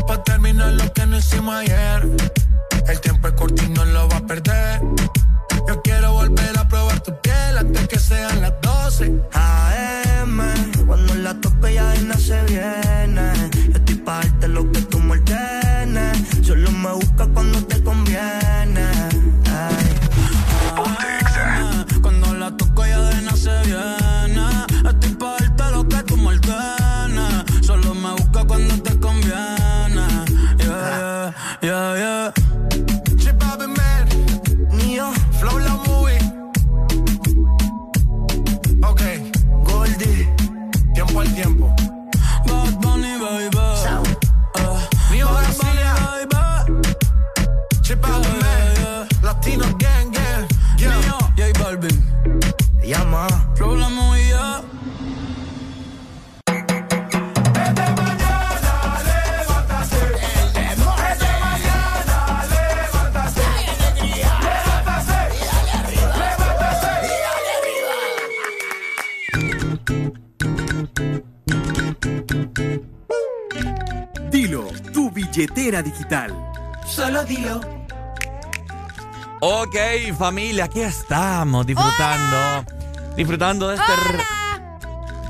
pa' 0.07 0.23
terminar 0.23 0.73
lo 0.73 0.91
que 0.91 1.06
no 1.06 1.17
hicimos 1.17 1.56
ayer. 1.56 2.09
El 2.88 2.99
tiempo 2.99 3.27
es 3.27 3.33
corto 3.35 3.64
y 3.64 3.69
no 3.69 3.85
lo 3.85 4.09
va 4.09 4.17
a 4.17 4.25
perder. 4.25 4.82
Yo 5.67 5.82
quiero 5.82 6.14
volver 6.14 6.52
que 7.93 7.99
sean 7.99 8.41
las 8.41 8.53
12. 8.61 9.22
AM, 9.33 10.39
cuando 10.88 11.13
la 11.13 11.39
tope 11.39 11.75
ya 11.75 11.93
nada 12.01 12.19
se 12.19 12.41
viene. 12.45 13.31
Yo 13.69 13.77
estoy 13.77 13.95
pa' 13.95 14.22
darte 14.22 14.47
lo 14.47 14.72
que 14.72 14.81
tú 14.81 14.99
me 14.99 15.11
ordenes. 15.11 16.17
Solo 16.41 16.72
me 16.72 16.91
busca 16.93 17.27
cuando 17.27 17.63
te 17.65 17.83
conviene. 17.83 18.42
Llama. 52.83 53.27
Flow 53.55 53.77
la 53.77 53.87
movía. 53.89 54.61
Dilo, 74.29 74.67
tu 74.91 75.09
billetera 75.09 75.81
digital. 75.81 76.33
Solo 76.85 77.23
dilo. 77.23 77.82
Ok, 79.45 79.75
familia, 80.17 80.63
aquí 80.63 80.80
estamos 80.80 81.65
disfrutando. 81.65 82.63
Disfrutando 83.17 83.67
de 83.67 83.75
este. 83.75 83.91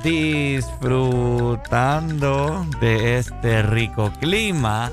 Disfrutando 0.04 2.64
de 2.80 3.18
este 3.18 3.64
rico 3.64 4.14
clima 4.20 4.92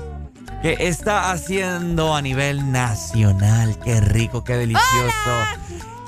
que 0.63 0.75
está 0.79 1.29
haciendo 1.29 2.15
a 2.15 2.21
nivel 2.23 2.71
nacional. 2.71 3.77
Qué 3.83 4.01
rico, 4.01 4.43
qué 4.43 4.57
delicioso. 4.57 5.31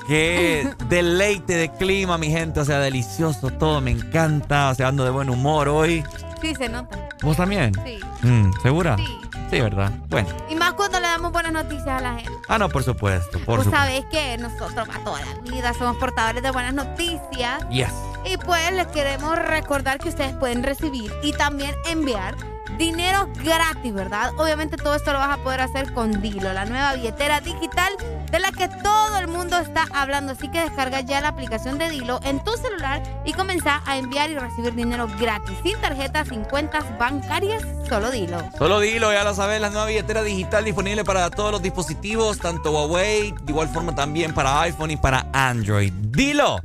Qué 0.08 0.74
deleite 0.88 1.56
de 1.56 1.70
clima, 1.70 2.18
mi 2.18 2.30
gente. 2.30 2.58
O 2.58 2.64
sea, 2.64 2.80
delicioso 2.80 3.50
todo. 3.50 3.80
Me 3.80 3.92
encanta. 3.92 4.70
O 4.70 4.74
sea, 4.74 4.88
ando 4.88 5.04
de 5.04 5.10
buen 5.10 5.30
humor 5.30 5.68
hoy. 5.68 6.02
Sí, 6.42 6.52
se 6.56 6.68
nota. 6.68 6.98
¿Vos 7.22 7.36
también? 7.36 7.72
Sí. 7.84 8.00
Mm, 8.26 8.50
¿Segura? 8.60 8.96
Sí. 8.96 9.20
Sí, 9.50 9.60
¿verdad? 9.60 9.92
Bueno. 10.08 10.28
Y 10.50 10.56
más 10.56 10.72
cuando 10.72 10.98
damos 11.24 11.32
buenas 11.32 11.64
noticias 11.64 11.88
a 11.88 12.00
la 12.00 12.14
gente. 12.16 12.32
Ah, 12.48 12.58
no, 12.58 12.68
por 12.68 12.82
supuesto. 12.82 13.38
Por 13.40 13.64
Vos 13.64 13.70
sabés 13.70 14.04
que 14.10 14.36
nosotros 14.36 14.86
a 14.92 15.04
toda 15.04 15.20
la 15.20 15.40
vida 15.50 15.72
somos 15.72 15.96
portadores 15.96 16.42
de 16.42 16.50
buenas 16.50 16.74
noticias. 16.74 17.66
Yes. 17.70 17.92
Y 18.26 18.36
pues 18.36 18.72
les 18.72 18.86
queremos 18.88 19.38
recordar 19.38 19.98
que 19.98 20.10
ustedes 20.10 20.34
pueden 20.36 20.62
recibir 20.62 21.10
y 21.22 21.32
también 21.32 21.74
enviar 21.86 22.36
dinero 22.76 23.28
gratis, 23.42 23.92
¿verdad? 23.94 24.32
Obviamente 24.36 24.76
todo 24.76 24.94
esto 24.94 25.12
lo 25.12 25.18
vas 25.18 25.38
a 25.38 25.42
poder 25.42 25.60
hacer 25.60 25.92
con 25.92 26.20
Dilo, 26.20 26.52
la 26.52 26.64
nueva 26.64 26.94
billetera 26.94 27.40
digital 27.40 27.92
de 28.30 28.38
la 28.40 28.50
que 28.52 28.68
todo 28.68 29.18
el 29.18 29.28
mundo 29.28 29.58
está 29.58 29.86
hablando. 29.92 30.32
Así 30.32 30.50
que 30.50 30.60
descarga 30.60 31.00
ya 31.00 31.20
la 31.20 31.28
aplicación 31.28 31.78
de 31.78 31.88
Dilo 31.88 32.20
en 32.24 32.42
tu 32.42 32.52
celular 32.56 33.02
y 33.24 33.32
comenzá 33.32 33.82
a 33.86 33.96
enviar 33.96 34.30
y 34.30 34.38
recibir 34.38 34.74
dinero 34.74 35.06
gratis, 35.20 35.56
sin 35.62 35.80
tarjetas, 35.80 36.28
sin 36.28 36.44
cuentas 36.44 36.84
bancarias, 36.98 37.62
solo 37.88 38.10
Dilo. 38.10 38.42
Solo 38.58 38.80
dilo, 38.80 39.12
ya 39.12 39.24
lo 39.24 39.34
sabes, 39.34 39.60
la 39.60 39.70
nueva 39.70 39.86
billetera 39.86 40.22
digital 40.22 40.64
disponible 40.64 41.04
para 41.04 41.13
todos 41.30 41.52
los 41.52 41.62
dispositivos, 41.62 42.38
tanto 42.38 42.72
Huawei, 42.72 43.32
de 43.32 43.52
igual 43.52 43.68
forma 43.68 43.94
también 43.94 44.34
para 44.34 44.60
iPhone 44.62 44.90
y 44.90 44.96
para 44.96 45.28
Android. 45.32 45.92
Dilo. 45.92 46.60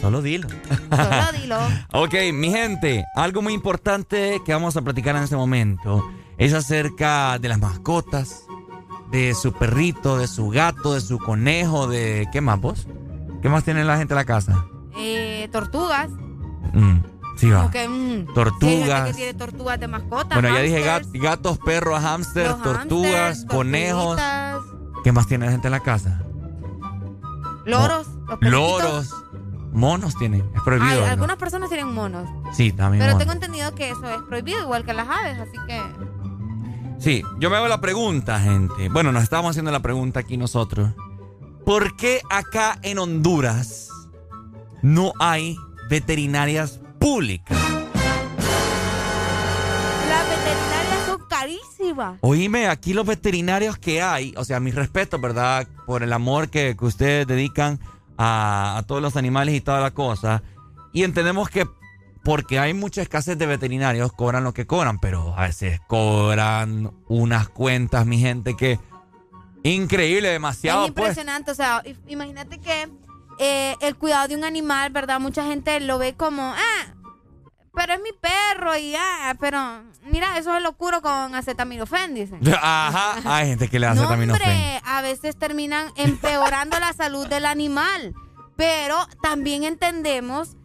Solo 0.00 0.22
dilo. 0.22 0.48
Solo 0.90 1.40
dilo. 1.40 1.58
ok, 1.92 2.14
mi 2.32 2.50
gente, 2.50 3.04
algo 3.16 3.42
muy 3.42 3.52
importante 3.52 4.40
que 4.46 4.52
vamos 4.52 4.76
a 4.76 4.82
platicar 4.82 5.16
en 5.16 5.24
este 5.24 5.36
momento 5.36 6.08
es 6.38 6.54
acerca 6.54 7.38
de 7.38 7.48
las 7.48 7.58
mascotas, 7.58 8.44
de 9.10 9.34
su 9.34 9.52
perrito, 9.52 10.16
de 10.16 10.28
su 10.28 10.48
gato, 10.48 10.94
de 10.94 11.00
su 11.00 11.18
conejo, 11.18 11.88
de... 11.88 12.28
¿Qué 12.32 12.40
más 12.40 12.60
vos? 12.60 12.86
¿Qué 13.42 13.48
más 13.48 13.64
tiene 13.64 13.84
la 13.84 13.98
gente 13.98 14.14
en 14.14 14.18
la 14.18 14.24
casa? 14.24 14.64
Eh, 14.96 15.48
tortugas. 15.52 16.08
Mm, 16.72 16.98
sí, 17.40 17.50
va. 17.50 17.64
Mm. 17.88 18.34
Tortugas. 18.34 19.08
Que 19.08 19.14
tiene 19.14 19.34
tortugas 19.34 19.80
de 19.80 19.88
mascota. 19.88 20.34
Bueno, 20.34 20.54
ya 20.54 20.60
dije 20.60 20.84
gat- 20.84 21.06
gatos, 21.14 21.58
perros, 21.58 22.00
hámster, 22.00 22.48
los 22.48 22.62
tortugas, 22.62 23.12
hamsters, 23.38 23.44
conejos. 23.54 24.16
tortuguitas, 24.16 24.60
¿Qué 25.04 25.12
más 25.12 25.26
tiene 25.26 25.46
la 25.46 25.52
gente 25.52 25.68
en 25.68 25.72
la 25.72 25.80
casa? 25.80 26.22
Loros. 27.64 28.06
los. 28.40 28.52
Loros. 28.52 29.14
Monos 29.72 30.16
tienen. 30.16 30.40
Es 30.54 30.62
prohibido. 30.64 31.06
Algunas 31.06 31.36
personas 31.36 31.68
tienen 31.68 31.92
monos. 31.94 32.28
Sí, 32.52 32.72
también. 32.72 33.00
Pero 33.00 33.12
monos. 33.12 33.18
tengo 33.20 33.32
entendido 33.32 33.74
que 33.74 33.90
eso 33.90 34.10
es 34.10 34.20
prohibido, 34.28 34.60
igual 34.60 34.84
que 34.84 34.92
las 34.92 35.08
aves, 35.08 35.38
así 35.38 35.56
que. 35.66 35.80
Sí, 36.98 37.22
yo 37.38 37.48
me 37.50 37.56
hago 37.56 37.68
la 37.68 37.80
pregunta, 37.80 38.40
gente. 38.40 38.88
Bueno, 38.88 39.12
nos 39.12 39.22
estábamos 39.22 39.50
haciendo 39.50 39.70
la 39.70 39.80
pregunta 39.80 40.20
aquí 40.20 40.36
nosotros. 40.36 40.90
¿Por 41.64 41.96
qué 41.96 42.20
acá 42.30 42.78
en 42.82 42.98
Honduras 42.98 43.88
no 44.82 45.12
hay 45.20 45.56
veterinarias 45.88 46.79
públicas? 47.00 47.58
Las 50.08 50.28
veterinarias 50.28 51.06
son 51.06 51.22
carísimas. 51.28 52.18
Oíme, 52.20 52.68
aquí 52.68 52.92
los 52.92 53.06
veterinarios 53.06 53.78
que 53.78 54.02
hay, 54.02 54.34
o 54.36 54.44
sea, 54.44 54.60
mis 54.60 54.74
respetos, 54.74 55.20
¿verdad? 55.20 55.66
Por 55.86 56.04
el 56.04 56.12
amor 56.12 56.50
que, 56.50 56.76
que 56.76 56.84
ustedes 56.84 57.26
dedican 57.26 57.80
a, 58.16 58.76
a 58.76 58.82
todos 58.84 59.02
los 59.02 59.16
animales 59.16 59.56
y 59.56 59.60
toda 59.60 59.80
la 59.80 59.90
cosa. 59.90 60.42
Y 60.92 61.02
entendemos 61.04 61.48
que 61.48 61.66
porque 62.22 62.58
hay 62.58 62.74
mucha 62.74 63.02
escasez 63.02 63.38
de 63.38 63.46
veterinarios, 63.46 64.12
cobran 64.12 64.44
lo 64.44 64.52
que 64.52 64.66
cobran, 64.66 64.98
pero 64.98 65.34
a 65.36 65.46
veces 65.46 65.80
cobran 65.86 66.92
unas 67.08 67.48
cuentas, 67.48 68.04
mi 68.06 68.18
gente, 68.18 68.54
que 68.56 68.78
increíble, 69.62 70.28
demasiado, 70.28 70.86
es 70.86 70.92
pues. 70.92 71.08
impresionante, 71.08 71.50
o 71.50 71.54
sea, 71.54 71.82
imagínate 72.06 72.58
que 72.58 72.88
eh, 73.42 73.74
el 73.80 73.96
cuidado 73.96 74.28
de 74.28 74.36
un 74.36 74.44
animal, 74.44 74.90
¿verdad? 74.92 75.18
Mucha 75.18 75.44
gente 75.44 75.80
lo 75.80 75.98
ve 75.98 76.14
como, 76.14 76.42
ah, 76.42 76.94
pero 77.74 77.94
es 77.94 78.00
mi 78.02 78.10
perro 78.12 78.76
y 78.76 78.94
ah, 78.94 79.34
pero 79.40 79.82
mira, 80.02 80.36
eso 80.36 80.54
es 80.54 80.62
lo 80.62 80.76
curo 80.76 81.00
con 81.00 81.34
acetaminofén, 81.34 82.14
dicen. 82.14 82.40
Ajá, 82.62 83.16
hay 83.24 83.48
gente 83.48 83.68
que 83.68 83.78
le 83.78 83.86
hace 83.86 84.02
No, 84.02 84.08
también 84.08 84.30
hombre, 84.30 84.82
a 84.84 85.00
veces 85.00 85.38
terminan 85.38 85.90
empeorando 85.96 86.78
la 86.78 86.92
salud 86.92 87.26
del 87.28 87.46
animal. 87.46 88.14
Pero 88.56 89.08
también 89.22 89.64
entendemos 89.64 90.58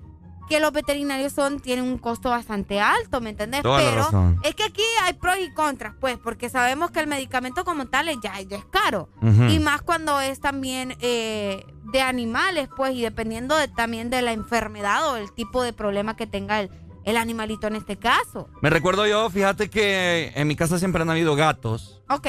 que 0.47 0.59
los 0.59 0.71
veterinarios 0.71 1.33
son 1.33 1.59
tienen 1.59 1.85
un 1.85 1.97
costo 1.97 2.29
bastante 2.29 2.79
alto, 2.79 3.21
¿me 3.21 3.31
entendés? 3.31 3.61
Toda 3.63 3.81
la 3.81 3.89
Pero 3.89 4.03
razón. 4.03 4.39
es 4.43 4.53
que 4.55 4.63
aquí 4.63 4.83
hay 5.03 5.13
pros 5.13 5.35
y 5.39 5.51
contras, 5.53 5.93
pues, 5.99 6.17
porque 6.17 6.49
sabemos 6.49 6.91
que 6.91 6.99
el 6.99 7.07
medicamento 7.07 7.65
como 7.65 7.87
tal 7.87 8.09
es- 8.09 8.17
ya, 8.23 8.39
ya 8.41 8.57
es 8.57 8.65
caro. 8.65 9.09
Y 9.49 9.59
más 9.59 9.81
cuando 9.81 10.19
es 10.21 10.39
también 10.39 10.95
eh, 11.01 11.63
de 11.91 12.01
animales, 12.01 12.69
pues, 12.75 12.93
y 12.95 13.01
dependiendo 13.01 13.55
de- 13.57 13.67
también 13.67 14.09
de 14.09 14.21
la 14.21 14.31
enfermedad 14.33 15.09
o 15.11 15.17
el 15.17 15.31
tipo 15.33 15.63
de 15.63 15.73
problema 15.73 16.15
que 16.15 16.27
tenga 16.27 16.59
el, 16.61 16.69
el 17.05 17.17
animalito 17.17 17.67
en 17.67 17.75
este 17.75 17.97
caso. 17.97 18.49
Me 18.61 18.69
recuerdo 18.69 19.05
yo, 19.07 19.29
fíjate 19.29 19.69
que 19.69 20.31
en 20.35 20.47
mi 20.47 20.55
casa 20.55 20.79
siempre 20.79 21.01
han 21.01 21.09
habido 21.09 21.35
gatos. 21.35 22.01
Ok. 22.09 22.27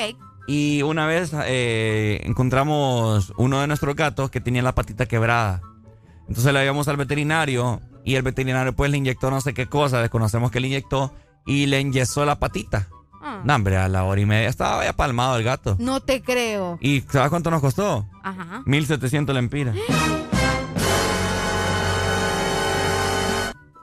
Y 0.48 0.82
una 0.82 1.06
vez 1.06 1.32
eh, 1.46 2.20
encontramos 2.24 3.32
uno 3.36 3.60
de 3.60 3.66
nuestros 3.66 3.96
gatos 3.96 4.30
que 4.30 4.40
tenía 4.40 4.62
la 4.62 4.74
patita 4.74 5.06
quebrada. 5.06 5.60
Entonces 6.28 6.52
le 6.52 6.60
llevamos 6.60 6.86
al 6.88 6.96
veterinario 6.96 7.80
y 8.06 8.14
el 8.14 8.22
veterinario 8.22 8.72
pues 8.74 8.88
le 8.90 8.96
inyectó 8.96 9.30
no 9.30 9.40
sé 9.40 9.52
qué 9.52 9.66
cosa, 9.66 10.00
desconocemos 10.00 10.52
que 10.52 10.60
le 10.60 10.68
inyectó 10.68 11.12
y 11.44 11.66
le 11.66 11.80
enyesó 11.80 12.24
la 12.24 12.38
patita. 12.38 12.88
Ah. 13.20 13.42
No, 13.44 13.56
hombre, 13.56 13.76
a 13.76 13.88
la 13.88 14.04
hora 14.04 14.20
y 14.20 14.26
media 14.26 14.48
estaba 14.48 14.84
ya 14.84 14.92
palmado 14.92 15.36
el 15.36 15.42
gato. 15.42 15.76
No 15.80 16.00
te 16.00 16.22
creo. 16.22 16.78
¿Y 16.80 17.00
sabes 17.00 17.30
cuánto 17.30 17.50
nos 17.50 17.60
costó? 17.60 18.08
Ajá. 18.22 18.62
1700 18.64 19.34
lempiras. 19.34 19.76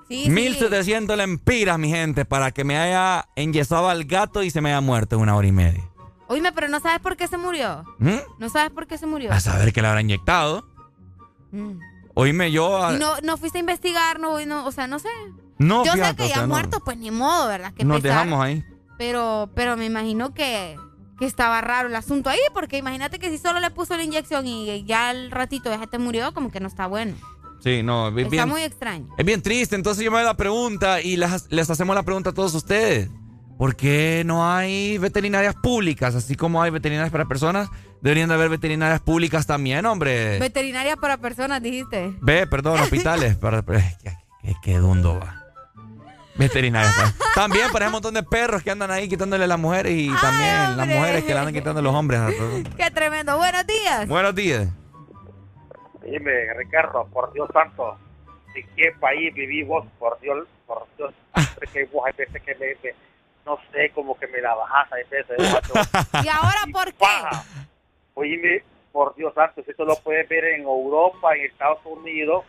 Sí, 0.10 0.26
sí. 0.26 0.30
1700 0.30 1.18
lempiras, 1.18 1.80
mi 1.80 1.90
gente, 1.90 2.24
para 2.24 2.52
que 2.52 2.64
me 2.64 2.78
haya 2.78 3.30
enyesado 3.36 3.90
al 3.90 4.04
gato 4.04 4.44
y 4.44 4.52
se 4.52 4.62
me 4.62 4.70
haya 4.70 4.82
muerto 4.82 5.16
en 5.16 5.24
una 5.24 5.36
hora 5.36 5.48
y 5.48 5.52
media. 5.52 5.90
Oíme, 6.28 6.52
pero 6.52 6.68
no 6.68 6.80
sabes 6.82 7.00
por 7.00 7.18
qué 7.18 7.28
se 7.28 7.38
murió. 7.38 7.84
¿Mm? 7.98 8.18
No 8.38 8.50
sabes 8.50 8.70
por 8.70 8.86
qué 8.86 9.00
se 9.00 9.08
murió. 9.08 9.32
A 9.32 9.40
saber 9.40 9.74
que 9.74 9.82
le 9.82 9.88
habrá 9.88 10.02
inyectado. 10.02 10.68
Mm. 11.52 11.80
Oíme, 12.16 12.52
yo... 12.52 12.94
Y 12.94 13.00
no, 13.00 13.14
no 13.24 13.38
fuiste 13.38 13.58
a 13.58 13.62
investigar, 13.62 14.20
no, 14.20 14.44
no, 14.46 14.66
o 14.66 14.72
sea, 14.72 14.88
no 14.88 15.00
sé. 15.00 15.10
No, 15.58 15.84
Yo 15.86 15.92
sé 15.94 15.98
fíjate, 16.00 16.16
que 16.18 16.24
o 16.24 16.28
ya 16.28 16.34
sea, 16.36 16.42
no. 16.44 16.50
muerto, 16.50 16.80
pues 16.84 16.98
ni 16.98 17.10
modo, 17.12 17.48
¿verdad? 17.48 17.74
Que 17.74 17.84
Nos 17.86 18.02
pesar. 18.02 18.26
dejamos 18.26 18.44
ahí. 18.46 18.64
Pero, 18.98 19.50
pero 19.56 19.78
me 19.78 19.86
imagino 19.86 20.34
que, 20.34 20.78
que 21.20 21.26
estaba 21.26 21.62
raro 21.62 21.88
el 21.90 21.96
asunto 21.96 22.30
ahí, 22.30 22.40
porque 22.54 22.78
imagínate 22.78 23.18
que 23.20 23.30
si 23.30 23.38
solo 23.38 23.60
le 23.60 23.72
puso 23.72 23.96
la 23.98 24.04
inyección 24.04 24.46
y 24.46 24.84
ya 24.86 25.10
al 25.10 25.32
ratito 25.32 25.70
ya 25.72 25.88
te 25.88 25.98
murió, 26.00 26.34
como 26.34 26.52
que 26.52 26.60
no 26.60 26.68
está 26.68 26.88
bueno. 26.88 27.16
Sí, 27.64 27.82
no, 27.82 28.10
es 28.10 28.18
Está 28.18 28.30
bien, 28.30 28.50
muy 28.50 28.62
extraño. 28.62 29.08
es 29.18 29.26
bien 29.26 29.42
triste. 29.42 29.76
Entonces 29.76 30.04
yo 30.04 30.12
me 30.12 30.18
hago 30.18 30.28
la 30.28 30.38
pregunta 30.38 31.02
y 31.02 31.16
les, 31.18 31.50
les 31.50 31.70
hacemos 31.70 31.96
la 31.96 32.04
pregunta 32.04 32.32
a 32.32 32.34
todos 32.34 32.54
ustedes. 32.54 33.10
¿Por 33.58 33.76
qué 33.76 34.24
no 34.26 34.46
hay 34.52 34.98
veterinarias 34.98 35.56
públicas? 35.56 36.14
Así 36.16 36.36
como 36.36 36.62
hay 36.62 36.72
veterinarias 36.72 37.12
para 37.12 37.26
personas, 37.26 37.70
deberían 38.04 38.28
de 38.30 38.36
haber 38.36 38.50
veterinarias 38.50 39.00
públicas 39.02 39.48
también, 39.48 39.86
hombre. 39.86 40.38
Veterinaria 40.40 40.96
para 40.98 41.18
personas, 41.18 41.62
dijiste. 41.64 42.14
Ve, 42.22 42.46
perdón, 42.46 42.80
hospitales. 42.82 43.36
para, 43.42 43.62
para- 43.64 43.80
qué, 44.04 44.12
qué- 44.44 44.56
qué 44.62 44.78
dundo 44.78 45.20
va. 45.20 45.40
Veterinarias. 46.36 46.94
para- 46.96 47.14
También 47.34 47.72
para 47.72 47.86
un 47.88 47.94
montón 47.94 48.14
de 48.14 48.24
perros 48.24 48.62
que 48.64 48.72
andan 48.72 48.92
ahí 48.92 49.08
quitándole 49.08 49.46
a 49.46 49.48
las 49.48 49.60
mujeres 49.60 49.94
y 49.96 50.10
también 50.22 50.76
las 50.78 50.88
mujeres 50.88 51.24
que 51.24 51.34
le 51.34 51.40
andan 51.40 51.54
quitando 51.54 51.80
a 51.80 51.84
los 51.84 51.94
hombres. 51.96 52.20
Qué 52.78 52.92
tremendo. 52.92 53.38
Buenos 53.38 53.66
días. 53.66 54.08
Buenos 54.08 54.36
días. 54.36 54.68
Dime, 56.04 56.54
Ricardo, 56.58 57.08
por 57.14 57.32
Dios 57.34 57.50
santo, 57.54 57.98
¿en 58.56 58.68
qué 58.76 58.92
país 59.00 59.34
vivís 59.34 59.66
vos? 59.66 59.86
Por 59.98 60.20
Dios, 60.20 60.46
por 60.68 60.86
Dios, 60.98 61.14
siempre 61.34 61.70
que 61.72 61.86
vos 61.86 62.04
hay 62.06 62.14
veces 62.18 62.42
que 62.44 62.54
me, 62.56 62.66
me- 62.84 62.96
no 63.46 63.58
sé, 63.72 63.90
como 63.96 64.18
que 64.20 64.28
me 64.28 64.42
la 64.42 64.54
bajás, 64.54 64.92
hay 64.92 65.04
veces. 65.10 65.38
¿Y 66.26 66.28
ahora 66.28 66.60
por 66.74 66.86
qué? 66.94 66.98
Baja. 67.00 67.44
Oíme, 68.16 68.64
por 68.92 69.16
Dios 69.16 69.34
santo, 69.34 69.64
si 69.64 69.72
esto 69.72 69.86
lo 69.86 69.96
puedes 69.98 70.28
ver 70.30 70.46
en 70.46 70.62
Europa, 70.64 71.36
en 71.36 71.46
Estados 71.46 71.80
Unidos, 71.86 72.46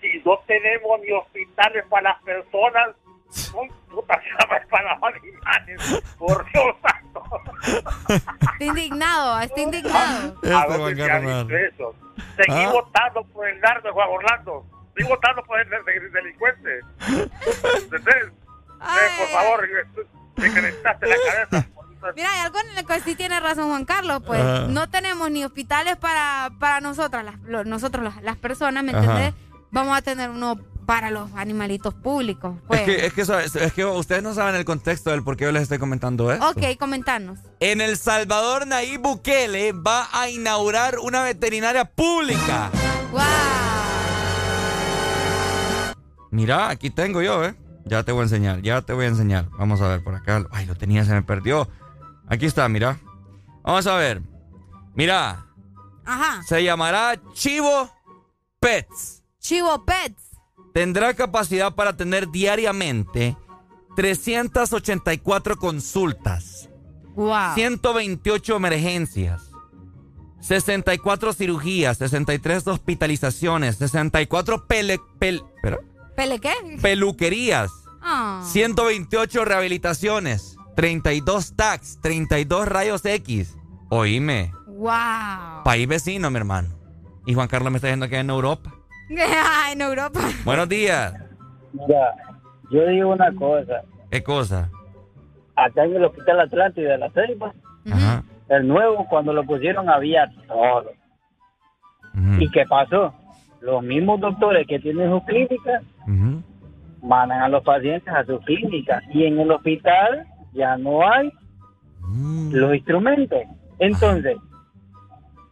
si 0.00 0.20
no 0.24 0.38
tenemos 0.46 1.00
ni 1.00 1.12
hospitales 1.12 1.84
para 1.88 2.10
las 2.10 2.22
personas, 2.22 2.88
son 3.30 3.68
putas 3.90 4.18
camas 4.38 4.66
para 4.68 4.94
los 4.94 5.02
animales, 5.04 6.02
por 6.18 6.44
Dios 6.52 6.76
santo. 6.82 7.22
Está 8.08 8.64
indignado, 8.64 9.40
está 9.40 9.60
indignado. 9.60 10.34
Este 10.42 10.54
A 10.54 10.66
ver 10.66 10.96
si 10.96 11.02
se 11.02 11.18
visto 11.20 11.56
eso. 11.56 11.94
Seguí 12.36 12.64
Ah. 12.64 12.70
votando 12.72 13.24
por 13.24 13.48
el 13.48 13.60
narco 13.60 13.88
de 13.88 13.92
Juan 13.94 14.08
Orlando. 14.10 14.66
Seguí 14.94 15.08
votando 15.08 15.42
por 15.44 15.60
el, 15.60 15.68
del- 15.70 16.12
delincuente. 16.12 16.80
¿Entendés? 17.82 18.26
Eh, 18.26 19.08
por 19.18 19.28
favor, 19.28 19.68
me 20.36 20.52
calentaste 20.52 21.06
la 21.06 21.16
cabeza. 21.50 21.68
Mira, 22.14 22.30
hay 22.32 22.40
algo 22.46 22.58
en 22.60 22.78
el 22.78 22.84
que 22.86 23.00
sí 23.00 23.14
tiene 23.14 23.40
razón 23.40 23.68
Juan 23.68 23.84
Carlos, 23.84 24.22
pues 24.26 24.40
Ajá. 24.40 24.66
no 24.68 24.88
tenemos 24.88 25.30
ni 25.30 25.44
hospitales 25.44 25.96
para, 25.96 26.50
para 26.60 26.80
nosotras, 26.80 27.24
las, 27.24 27.40
lo- 27.40 27.64
nosotros 27.64 28.04
las, 28.04 28.22
las 28.22 28.36
personas, 28.36 28.84
¿me 28.84 28.92
entendés? 28.92 29.34
Vamos 29.70 29.96
a 29.96 30.02
tener 30.02 30.30
uno 30.30 30.56
para 30.86 31.10
los 31.10 31.28
animalitos 31.34 31.92
públicos. 31.94 32.54
Pues. 32.68 32.80
Es 32.82 32.86
que, 32.86 33.06
es, 33.06 33.12
que, 33.12 33.20
eso- 33.22 33.38
es 33.40 33.72
que 33.72 33.84
ustedes 33.84 34.22
no 34.22 34.34
saben 34.34 34.54
el 34.54 34.64
contexto 34.64 35.10
del 35.10 35.24
por 35.24 35.36
qué 35.36 35.44
yo 35.44 35.52
les 35.52 35.62
estoy 35.64 35.78
comentando 35.78 36.30
esto. 36.30 36.48
Ok, 36.48 36.78
comentanos. 36.78 37.40
En 37.58 37.80
El 37.80 37.96
Salvador, 37.98 38.66
Nayib 38.68 39.00
Bukele 39.00 39.72
va 39.72 40.08
a 40.12 40.28
inaugurar 40.30 40.98
una 41.00 41.22
veterinaria 41.22 41.84
pública. 41.86 42.70
Mira, 46.30 46.68
aquí 46.68 46.90
tengo 46.90 47.22
yo, 47.22 47.44
¿eh? 47.44 47.54
Ya 47.84 48.02
te 48.02 48.12
voy 48.12 48.20
a 48.20 48.24
enseñar, 48.24 48.62
ya 48.62 48.82
te 48.82 48.92
voy 48.92 49.04
a 49.04 49.08
enseñar. 49.08 49.46
Vamos 49.58 49.80
a 49.80 49.88
ver 49.88 50.02
por 50.02 50.14
acá. 50.14 50.44
Ay, 50.50 50.66
lo 50.66 50.74
tenía, 50.74 51.04
se 51.04 51.12
me 51.12 51.22
perdió. 51.22 51.68
Aquí 52.28 52.46
está, 52.46 52.68
mira. 52.68 52.98
Vamos 53.62 53.86
a 53.86 53.96
ver. 53.96 54.22
Mira, 54.94 55.46
Ajá. 56.04 56.42
se 56.42 56.62
llamará 56.62 57.20
Chivo 57.32 57.90
Pets. 58.60 59.22
Chivo 59.40 59.84
Pets. 59.84 60.22
tendrá 60.72 61.14
capacidad 61.14 61.74
para 61.74 61.96
tener 61.96 62.28
diariamente 62.30 63.36
384 63.96 65.56
consultas, 65.56 66.68
Wow. 67.14 67.54
128 67.54 68.56
emergencias, 68.56 69.50
64 70.40 71.32
cirugías, 71.32 71.96
63 71.98 72.66
hospitalizaciones, 72.66 73.76
64 73.76 74.66
pele, 74.66 74.98
pel- 75.18 75.44
espera, 75.56 75.78
¿Pele 76.14 76.38
qué? 76.40 76.52
peluquerías, 76.82 77.70
Ah. 78.02 78.42
128 78.44 79.44
rehabilitaciones, 79.44 80.55
32 80.76 81.56
tags, 81.56 81.98
32 82.02 82.68
rayos 82.68 83.04
X. 83.04 83.56
Oíme, 83.88 84.52
Wow. 84.68 85.62
país 85.64 85.88
vecino, 85.88 86.30
mi 86.30 86.36
hermano. 86.36 86.68
Y 87.24 87.34
Juan 87.34 87.48
Carlos 87.48 87.70
me 87.72 87.76
está 87.78 87.88
diciendo 87.88 88.08
que 88.08 88.16
es 88.16 88.20
en 88.20 88.30
Europa. 88.30 88.72
Ah, 89.18 89.70
en 89.72 89.80
Europa. 89.80 90.20
Buenos 90.44 90.68
días. 90.68 91.14
Mira, 91.72 92.14
yo 92.70 92.86
digo 92.88 93.10
una 93.12 93.32
cosa. 93.34 93.82
¿Qué 94.10 94.22
cosa? 94.22 94.70
Acá 95.54 95.84
en 95.84 95.96
el 95.96 96.04
Hospital 96.04 96.40
Atlántida 96.40 96.92
de 96.92 96.98
la 96.98 97.10
Ajá. 97.92 98.22
el 98.48 98.66
nuevo, 98.68 99.06
cuando 99.08 99.32
lo 99.32 99.44
pusieron, 99.44 99.88
había 99.88 100.28
todo. 100.46 100.90
¿Y 102.38 102.50
qué 102.50 102.64
pasó? 102.66 103.14
Los 103.60 103.82
mismos 103.82 104.20
doctores 104.20 104.66
que 104.66 104.78
tienen 104.78 105.10
sus 105.10 105.22
clínicas 105.24 105.82
mandan 107.02 107.40
a 107.42 107.48
los 107.48 107.62
pacientes 107.62 108.12
a 108.12 108.24
sus 108.24 108.40
clínicas 108.44 109.02
y 109.14 109.24
en 109.24 109.38
el 109.38 109.50
hospital 109.50 110.26
ya 110.56 110.76
no 110.76 111.06
hay 111.06 111.30
los 112.50 112.74
instrumentos. 112.74 113.42
Entonces, 113.78 114.36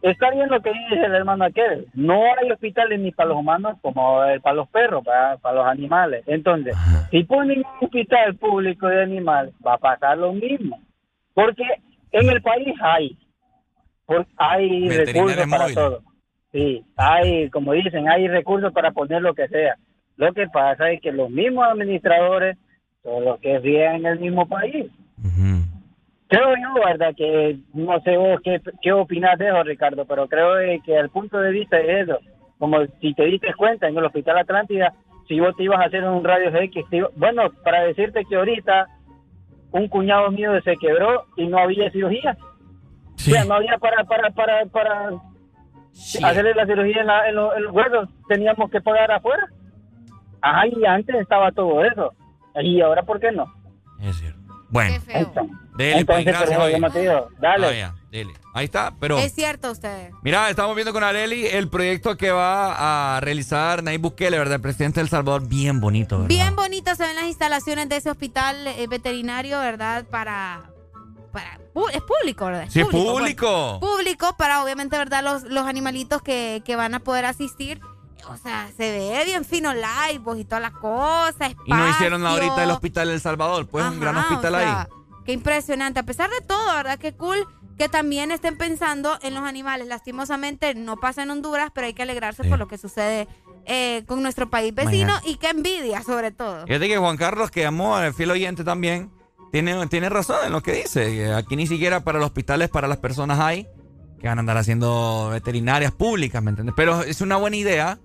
está 0.01 0.31
bien 0.31 0.49
lo 0.49 0.61
que 0.61 0.71
dice 0.71 1.05
el 1.05 1.15
hermano 1.15 1.45
aquel. 1.45 1.87
No 1.93 2.23
hay 2.39 2.51
hospitales 2.51 2.99
ni 2.99 3.11
para 3.11 3.29
los 3.29 3.37
humanos 3.37 3.77
como 3.81 4.23
eh, 4.25 4.39
para 4.39 4.55
los 4.55 4.69
perros, 4.69 5.03
para, 5.03 5.37
para 5.37 5.55
los 5.55 5.67
animales. 5.67 6.23
Entonces, 6.27 6.75
si 7.11 7.23
ponen 7.23 7.59
un 7.59 7.85
hospital 7.85 8.35
público 8.35 8.87
de 8.87 9.03
animales, 9.03 9.53
va 9.65 9.75
a 9.75 9.77
pasar 9.77 10.17
lo 10.17 10.33
mismo. 10.33 10.79
Porque 11.33 11.63
en 12.11 12.29
el 12.29 12.41
país 12.41 12.73
hay, 12.81 13.17
hay 14.37 14.89
recursos 14.89 15.47
para 15.49 15.73
todo. 15.73 16.01
Sí, 16.51 16.85
hay, 16.95 17.49
como 17.49 17.73
dicen, 17.73 18.07
hay 18.07 18.29
recursos 18.29 18.71
para 18.71 18.91
poner 18.91 19.21
lo 19.21 19.33
que 19.33 19.47
sea. 19.49 19.75
Lo 20.15 20.31
que 20.33 20.47
pasa 20.47 20.89
es 20.91 21.01
que 21.01 21.11
los 21.11 21.29
mismos 21.29 21.67
administradores 21.67 22.57
son 23.05 23.23
los 23.23 23.39
que 23.39 23.59
viven 23.59 23.95
en 23.97 24.05
el 24.07 24.19
mismo 24.19 24.45
país. 24.47 24.87
Creo 26.27 26.49
yo, 26.57 26.83
¿verdad? 26.83 27.13
Que 27.15 27.57
no 27.73 27.99
sé 28.01 28.17
vos 28.17 28.41
qué, 28.43 28.59
qué 28.81 28.91
opinas 28.91 29.37
de 29.37 29.47
eso, 29.47 29.63
Ricardo, 29.63 30.05
pero 30.05 30.27
creo 30.27 30.55
que 30.83 30.95
el 30.97 31.09
punto 31.09 31.37
de 31.39 31.51
vista 31.51 31.79
es 31.79 32.07
eso. 32.09 32.19
Como 32.57 32.77
si 32.99 33.13
te 33.13 33.25
diste 33.25 33.53
cuenta 33.53 33.87
en 33.87 33.97
el 33.97 34.05
Hospital 34.05 34.39
Atlántida, 34.39 34.91
si 35.27 35.39
vos 35.39 35.55
te 35.55 35.63
ibas 35.63 35.79
a 35.79 35.85
hacer 35.85 36.03
un 36.03 36.23
radio 36.23 36.49
X, 36.55 36.83
te 36.89 36.97
iba- 36.97 37.09
bueno, 37.15 37.43
para 37.63 37.83
decirte 37.83 38.25
que 38.25 38.35
ahorita 38.35 38.87
un 39.71 39.87
cuñado 39.87 40.31
mío 40.31 40.51
se 40.63 40.75
quebró 40.77 41.25
y 41.37 41.45
no 41.47 41.59
había 41.59 41.91
cirugía. 41.91 42.35
O 43.15 43.17
sea, 43.19 43.45
no 43.45 43.55
había 43.55 43.77
para, 43.77 44.03
para, 44.03 44.29
para, 44.31 44.65
para 44.65 45.09
hacerle 46.23 46.53
la 46.55 46.65
cirugía 46.65 47.01
en, 47.01 47.07
la- 47.07 47.29
en 47.29 47.35
los 47.35 47.71
huesos, 47.71 48.09
teníamos 48.27 48.69
que 48.71 48.81
pagar 48.81 49.11
afuera. 49.11 49.47
Ajá, 50.41 50.67
y 50.67 50.85
antes 50.85 51.15
estaba 51.17 51.51
todo 51.51 51.83
eso. 51.83 52.13
Y 52.61 52.81
ahora, 52.81 53.03
¿por 53.03 53.19
qué 53.19 53.31
no? 53.31 53.45
Bueno, 54.69 54.97
dele, 55.77 55.99
Entonces, 55.99 56.05
pues, 56.05 56.25
gracias. 56.25 56.93
digo, 56.93 57.29
dale. 57.39 57.67
Vaya, 57.67 57.95
dele. 58.11 58.33
Ahí 58.53 58.65
está, 58.65 58.93
pero... 58.99 59.17
Es 59.19 59.33
cierto 59.33 59.71
usted. 59.71 60.09
Mira, 60.23 60.49
estamos 60.49 60.75
viendo 60.75 60.91
con 60.91 61.03
Areli 61.03 61.45
el 61.45 61.69
proyecto 61.69 62.17
que 62.17 62.31
va 62.31 63.15
a 63.15 63.19
realizar 63.21 63.83
Nayib 63.83 64.01
Bukele, 64.01 64.37
¿verdad? 64.37 64.55
El 64.55 64.61
presidente 64.61 64.99
de 64.99 65.03
El 65.03 65.09
Salvador, 65.09 65.47
bien 65.47 65.79
bonito, 65.79 66.15
¿verdad? 66.17 66.29
Bien 66.29 66.55
bonitas 66.55 66.97
se 66.97 67.05
ven 67.05 67.15
las 67.15 67.25
instalaciones 67.25 67.89
de 67.89 67.97
ese 67.97 68.09
hospital 68.09 68.67
eh, 68.67 68.87
veterinario, 68.87 69.59
¿verdad? 69.59 70.05
Para. 70.09 70.63
para 71.31 71.59
pu- 71.73 71.89
es 71.93 72.01
público, 72.01 72.45
¿verdad? 72.45 72.63
Es 72.63 72.73
Sí, 72.73 72.79
es 72.81 72.87
pues. 72.89 73.03
público. 73.03 73.79
Público 73.81 74.35
para, 74.37 74.63
obviamente, 74.63 74.97
¿verdad? 74.97 75.23
Los, 75.23 75.43
los 75.43 75.65
animalitos 75.67 76.21
que, 76.21 76.61
que 76.65 76.75
van 76.75 76.95
a 76.95 76.99
poder 77.01 77.25
asistir. 77.25 77.79
O 78.29 78.37
sea, 78.37 78.69
se 78.75 78.91
ve 78.91 79.23
bien 79.25 79.45
fino 79.45 79.73
live 79.73 80.19
pues, 80.23 80.39
y 80.39 80.45
todas 80.45 80.61
las 80.61 80.71
cosas. 80.71 81.55
Y 81.65 81.71
no 81.71 81.89
hicieron 81.89 82.25
ahorita 82.25 82.63
el 82.63 82.71
hospital 82.71 83.09
El 83.09 83.21
Salvador, 83.21 83.67
pues 83.67 83.85
un 83.85 83.99
gran 83.99 84.17
hospital 84.17 84.55
o 84.55 84.59
sea, 84.59 84.81
ahí. 84.81 84.87
Qué 85.25 85.31
impresionante. 85.33 85.99
A 85.99 86.03
pesar 86.03 86.29
de 86.29 86.41
todo, 86.41 86.73
¿verdad? 86.73 86.97
Qué 86.99 87.13
cool 87.13 87.47
que 87.77 87.89
también 87.89 88.31
estén 88.31 88.57
pensando 88.57 89.17
en 89.21 89.33
los 89.33 89.43
animales. 89.43 89.87
Lastimosamente 89.87 90.75
no 90.75 90.97
pasa 90.97 91.23
en 91.23 91.31
Honduras, 91.31 91.71
pero 91.73 91.87
hay 91.87 91.93
que 91.93 92.03
alegrarse 92.03 92.43
por 92.43 92.59
lo 92.59 92.67
que 92.67 92.77
sucede 92.77 93.27
eh, 93.65 94.03
con 94.07 94.21
nuestro 94.21 94.49
país 94.49 94.73
vecino 94.73 95.13
Imagínate. 95.13 95.29
y 95.29 95.35
qué 95.37 95.49
envidia, 95.49 96.03
sobre 96.03 96.31
todo. 96.31 96.65
Fíjate 96.65 96.87
que 96.87 96.97
Juan 96.97 97.17
Carlos, 97.17 97.51
que 97.51 97.61
llamó 97.61 97.95
al 97.95 98.13
fiel 98.13 98.31
oyente 98.31 98.63
también, 98.63 99.11
tiene, 99.51 99.87
tiene 99.87 100.09
razón 100.09 100.37
en 100.45 100.51
lo 100.51 100.61
que 100.61 100.73
dice. 100.73 101.05
que 101.05 101.33
Aquí 101.33 101.55
ni 101.55 101.67
siquiera 101.67 102.03
para 102.03 102.19
los 102.19 102.27
hospitales, 102.27 102.69
para 102.69 102.87
las 102.87 102.97
personas 102.97 103.39
hay 103.39 103.67
que 104.19 104.27
van 104.27 104.37
a 104.37 104.41
andar 104.41 104.57
haciendo 104.57 105.29
veterinarias 105.31 105.91
públicas, 105.91 106.41
¿me 106.41 106.49
entiendes? 106.49 106.73
Pero 106.77 107.01
es 107.01 107.21
una 107.21 107.35
buena 107.35 107.57
idea 107.57 107.99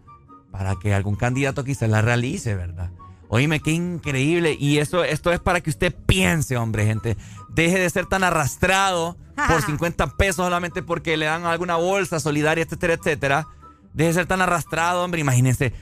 para 0.50 0.76
que 0.76 0.94
algún 0.94 1.16
candidato 1.16 1.64
quizás 1.64 1.88
la 1.88 2.02
realice, 2.02 2.54
¿verdad? 2.54 2.90
Oíme, 3.28 3.60
qué 3.60 3.70
increíble. 3.70 4.56
Y 4.58 4.78
eso, 4.78 5.04
esto 5.04 5.32
es 5.32 5.38
para 5.40 5.60
que 5.60 5.70
usted 5.70 5.94
piense, 6.06 6.56
hombre, 6.56 6.84
gente. 6.86 7.16
Deje 7.50 7.78
de 7.78 7.88
ser 7.90 8.06
tan 8.06 8.24
arrastrado 8.24 9.16
por 9.48 9.62
50 9.66 10.16
pesos 10.16 10.36
solamente 10.36 10.82
porque 10.82 11.16
le 11.16 11.26
dan 11.26 11.44
alguna 11.44 11.76
bolsa 11.76 12.18
solidaria, 12.18 12.64
etcétera, 12.64 12.94
etcétera. 12.94 13.46
Deje 13.94 14.08
de 14.08 14.14
ser 14.14 14.26
tan 14.26 14.40
arrastrado, 14.42 15.04
hombre. 15.04 15.20
Imagínense, 15.20 15.72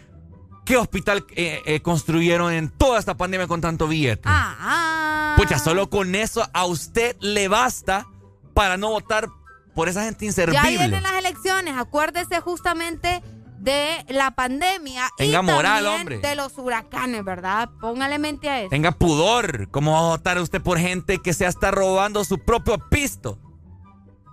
¿qué 0.66 0.76
hospital 0.76 1.24
eh, 1.36 1.62
eh, 1.64 1.80
construyeron 1.80 2.52
en 2.52 2.68
toda 2.68 2.98
esta 2.98 3.16
pandemia 3.16 3.46
con 3.46 3.62
tanto 3.62 3.88
billete? 3.88 4.22
Ah, 4.26 5.34
Pucha, 5.38 5.58
solo 5.58 5.88
con 5.88 6.14
eso 6.14 6.46
a 6.52 6.66
usted 6.66 7.16
le 7.20 7.48
basta 7.48 8.06
para 8.54 8.76
no 8.76 8.90
votar 8.90 9.28
por 9.74 9.88
esa 9.88 10.02
gente 10.04 10.24
Ya 10.24 10.26
inservible. 10.26 10.68
vienen 10.76 11.02
las 11.02 11.12
elecciones, 11.14 11.74
acuérdese 11.76 12.40
justamente 12.40 13.22
de 13.68 14.04
la 14.08 14.30
pandemia 14.30 15.10
Tenga 15.18 15.40
y 15.40 15.42
moral, 15.42 15.84
también 15.84 16.00
hombre. 16.00 16.18
de 16.20 16.34
los 16.36 16.56
huracanes, 16.56 17.22
¿verdad? 17.24 17.68
Póngale 17.80 18.18
mente 18.18 18.48
a 18.48 18.60
eso. 18.60 18.70
Tenga 18.70 18.92
pudor. 18.92 19.68
¿Cómo 19.70 19.92
va 19.92 19.98
a 19.98 20.02
votar 20.02 20.38
usted 20.38 20.62
por 20.62 20.78
gente 20.78 21.18
que 21.18 21.34
se 21.34 21.44
está 21.46 21.70
robando 21.70 22.24
su 22.24 22.38
propio 22.38 22.78
pisto? 22.88 23.38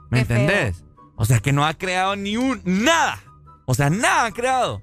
¿Me 0.10 0.20
Qué 0.20 0.26
feo. 0.26 0.38
entendés? 0.38 0.84
O 1.18 1.26
sea, 1.26 1.40
que 1.40 1.52
no 1.52 1.66
ha 1.66 1.74
creado 1.74 2.16
ni 2.16 2.38
un 2.38 2.62
nada. 2.64 3.20
O 3.66 3.74
sea, 3.74 3.90
nada 3.90 4.26
ha 4.26 4.32
creado. 4.32 4.82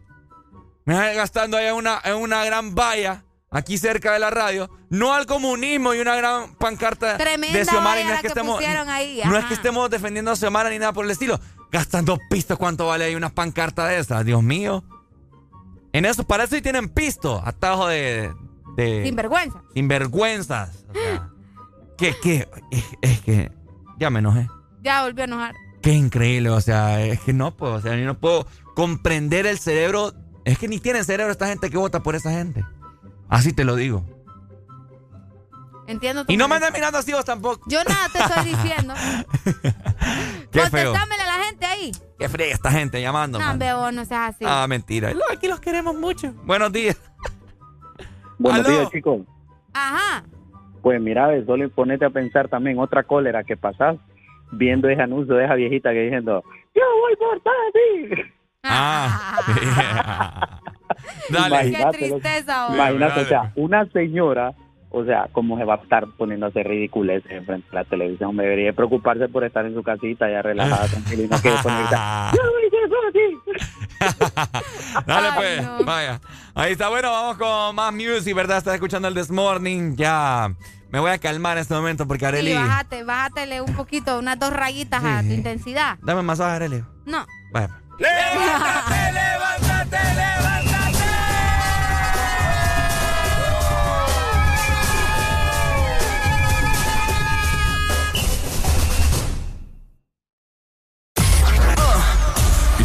Me 0.85 0.95
va 0.95 1.07
gastando 1.15 1.57
ahí 1.57 1.67
en 1.67 1.75
una, 1.75 2.01
en 2.05 2.17
una 2.17 2.45
gran 2.45 2.75
valla 2.75 3.25
aquí 3.51 3.79
cerca 3.79 4.13
de 4.13 4.19
la 4.19 4.31
radio. 4.31 4.69
No 4.91 5.15
al 5.15 5.25
comunismo 5.27 5.95
y 5.95 6.01
una 6.01 6.15
gran 6.17 6.55
pancarta 6.57 7.17
Tremenda 7.17 7.59
de 7.59 7.65
Xiomara. 7.65 8.01
y 8.01 8.05
no 8.05 8.11
es 8.11 8.17
que 8.17 8.23
que 8.23 8.29
estemos, 8.29 8.61
ahí, 8.89 9.23
no 9.25 9.37
es 9.39 9.45
que 9.47 9.55
estemos 9.55 9.89
defendiendo 9.89 10.31
a 10.31 10.37
Xiomara 10.37 10.69
ni 10.71 10.79
nada 10.79 10.93
por 10.93 11.05
el 11.07 11.11
estilo. 11.11 11.39
Gastando 11.73 12.19
pisto, 12.29 12.59
¿cuánto 12.59 12.87
vale 12.87 13.05
ahí 13.05 13.15
una 13.15 13.31
pancarta 13.31 13.87
de 13.87 13.99
esas? 13.99 14.25
Dios 14.25 14.43
mío. 14.43 14.85
En 15.93 16.05
eso, 16.05 16.25
para 16.25 16.45
eso 16.45 16.55
sí 16.55 16.63
tienen 16.63 16.89
pisto. 16.89 17.43
Atajo 17.45 17.89
de. 17.89 18.33
de 18.77 19.05
Sinvergüenza. 19.05 19.63
sinvergüenzas. 19.75 20.85
O 20.91 20.93
sea, 20.93 21.31
que, 21.97 22.15
que, 22.23 22.49
es, 22.71 22.85
es 23.01 23.21
que. 23.23 23.53
Ya 23.99 24.11
me 24.11 24.19
enojé. 24.19 24.49
Ya 24.83 25.03
volvió 25.03 25.23
a 25.23 25.27
enojar. 25.27 25.55
Qué 25.81 25.93
increíble, 25.93 26.51
o 26.51 26.61
sea, 26.61 27.05
es 27.05 27.21
que 27.21 27.33
no 27.33 27.57
puedo, 27.57 27.75
o 27.75 27.81
sea, 27.81 27.97
yo 27.97 28.05
no 28.05 28.19
puedo 28.19 28.47
comprender 28.75 29.47
el 29.47 29.59
cerebro. 29.59 30.13
Es 30.45 30.59
que 30.59 30.69
ni 30.69 30.79
tienen 30.79 31.05
cerebro 31.05 31.33
esta 31.33 31.49
gente 31.49 31.71
que 31.71 31.77
vota 31.77 32.03
por 32.03 32.15
esa 32.15 32.31
gente. 32.31 32.65
Así 33.29 33.53
te 33.53 33.65
lo 33.65 33.77
digo. 33.77 34.05
Entiendo 35.87 36.25
tu 36.25 36.33
Y 36.33 36.37
no 36.37 36.49
me 36.49 36.57
andan 36.57 36.73
mirando 36.73 36.99
así 36.99 37.13
vos 37.13 37.25
tampoco. 37.25 37.65
Yo 37.69 37.83
nada 37.85 38.09
te 38.09 38.19
estoy 38.19 38.55
diciendo. 38.55 38.95
Qué 40.53 40.71
feo. 40.71 40.93
Gente 41.53 41.67
ahí. 41.67 41.93
Qué 42.19 42.29
fría 42.29 42.47
esta 42.47 42.71
gente 42.71 43.01
llamando. 43.01 43.39
No, 43.39 43.59
veo, 43.59 43.93
no 43.93 44.05
seas 44.05 44.35
así. 44.35 44.45
Ah, 44.49 44.67
mentira. 44.69 45.13
Lo- 45.13 45.21
Aquí 45.31 45.49
los 45.49 45.61
queremos 45.61 45.95
mucho. 45.95 46.33
Buenos 46.45 46.73
días. 46.73 46.99
Buenos 48.39 48.67
Aló. 48.67 48.79
días, 48.79 48.91
chicos. 48.91 49.21
Ajá. 49.75 50.25
Pues 50.83 51.01
mira, 51.01 51.29
solo 51.47 51.69
ponete 51.71 52.05
a 52.07 52.11
pensar 52.11 52.49
también 52.49 52.79
otra 52.79 53.03
cólera 53.05 53.45
que 53.45 53.57
pasás 53.57 53.97
viendo 54.51 54.89
ese 54.89 55.03
anuncio 55.03 55.35
de 55.35 55.45
esa 55.45 55.55
viejita 55.55 55.91
que 55.93 56.01
diciendo, 56.05 56.43
yo 56.75 56.83
voy 57.01 57.17
por 57.17 57.39
ti. 57.41 58.23
Ah. 58.65 59.39
Dale. 61.31 61.69
Imagínate, 61.69 61.99
Qué 61.99 62.09
tristeza. 62.09 62.69
Imagínate, 62.75 63.21
o 63.21 63.25
sea, 63.27 63.53
una 63.57 63.87
señora, 63.91 64.53
o 64.93 65.05
sea, 65.05 65.29
cómo 65.33 65.59
se 65.59 65.65
va 65.65 65.75
a 65.75 65.79
estar 65.79 66.07
poniéndose 66.19 66.63
ridiculeces 66.63 67.31
enfrente 67.31 67.67
de 67.71 67.75
la 67.75 67.85
televisión. 67.85 68.37
Me 68.37 68.43
debería 68.45 68.73
preocuparse 68.73 69.29
por 69.29 69.45
estar 69.45 69.65
en 69.65 69.75
su 69.75 69.83
casita 69.83 70.31
ya 70.31 70.43
relajada, 70.43 70.87
tranquila 70.87 71.23
y 71.23 71.29
no 71.29 71.39
quiere 71.39 71.57
ponerse 71.63 71.95
a. 71.97 72.33
Dale 75.07 75.29
pues, 75.37 75.87
vaya. 75.87 76.21
Ahí 76.55 76.73
está, 76.73 76.89
bueno, 76.89 77.11
vamos 77.11 77.39
con 77.39 77.75
más 77.75 77.93
music, 77.93 78.35
¿verdad? 78.35 78.59
Estás 78.59 78.75
escuchando 78.75 79.09
el 79.09 79.15
This 79.15 79.31
Morning. 79.31 79.95
Ya 79.97 80.55
me 80.91 81.01
voy 81.01 81.11
a 81.11 81.19
calmar 81.19 81.57
en 81.57 81.63
este 81.63 81.75
momento 81.75 82.07
porque 82.07 82.27
Areli... 82.27 82.53
Sí, 82.53 82.59
bájate, 82.59 83.05
bájatele 83.05 83.61
un 83.63 83.75
poquito, 83.75 84.19
unas 84.19 84.39
dos 84.39 84.53
rayitas 84.53 85.03
a 85.03 85.23
tu 85.23 85.33
intensidad. 85.33 85.99
Dame 86.03 86.23
masaje, 86.23 86.57
Areli. 86.57 86.85
No. 87.07 87.25
Vaya. 87.53 87.81
¡Levántate, 87.99 89.13
levántate, 89.13 89.97
levántate! 89.97 90.32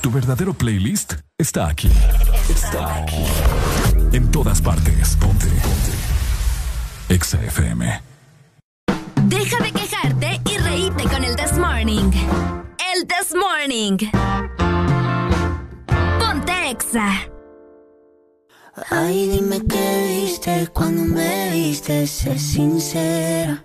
Tu 0.00 0.10
verdadero 0.10 0.54
playlist 0.54 1.14
está 1.38 1.68
aquí. 1.68 1.90
Está 2.48 3.02
aquí. 3.02 3.24
En 4.12 4.30
todas 4.30 4.60
partes. 4.60 5.16
Ponte. 5.16 5.46
Ponte. 5.46 7.14
Exa 7.14 7.42
FM. 7.42 8.02
Deja 9.24 9.62
de 9.62 9.72
quejarte 9.72 10.40
y 10.48 10.58
reíte 10.58 11.04
con 11.04 11.24
el 11.24 11.36
This 11.36 11.58
Morning. 11.58 12.10
El 12.94 13.06
This 13.06 13.34
Morning. 13.34 13.98
Ponte 16.18 16.70
Exa. 16.70 17.28
Ay, 18.90 19.28
dime 19.28 19.60
qué 19.68 20.22
viste 20.22 20.68
cuando 20.72 21.02
me 21.02 21.50
viste, 21.50 22.06
sé 22.06 22.38
sincera. 22.38 23.64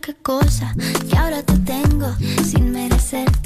qué 0.00 0.14
cosa, 0.14 0.74
y 1.10 1.16
ahora 1.16 1.42
te 1.42 1.56
tengo 1.58 2.14
sin 2.44 2.72
merecerte. 2.72 3.39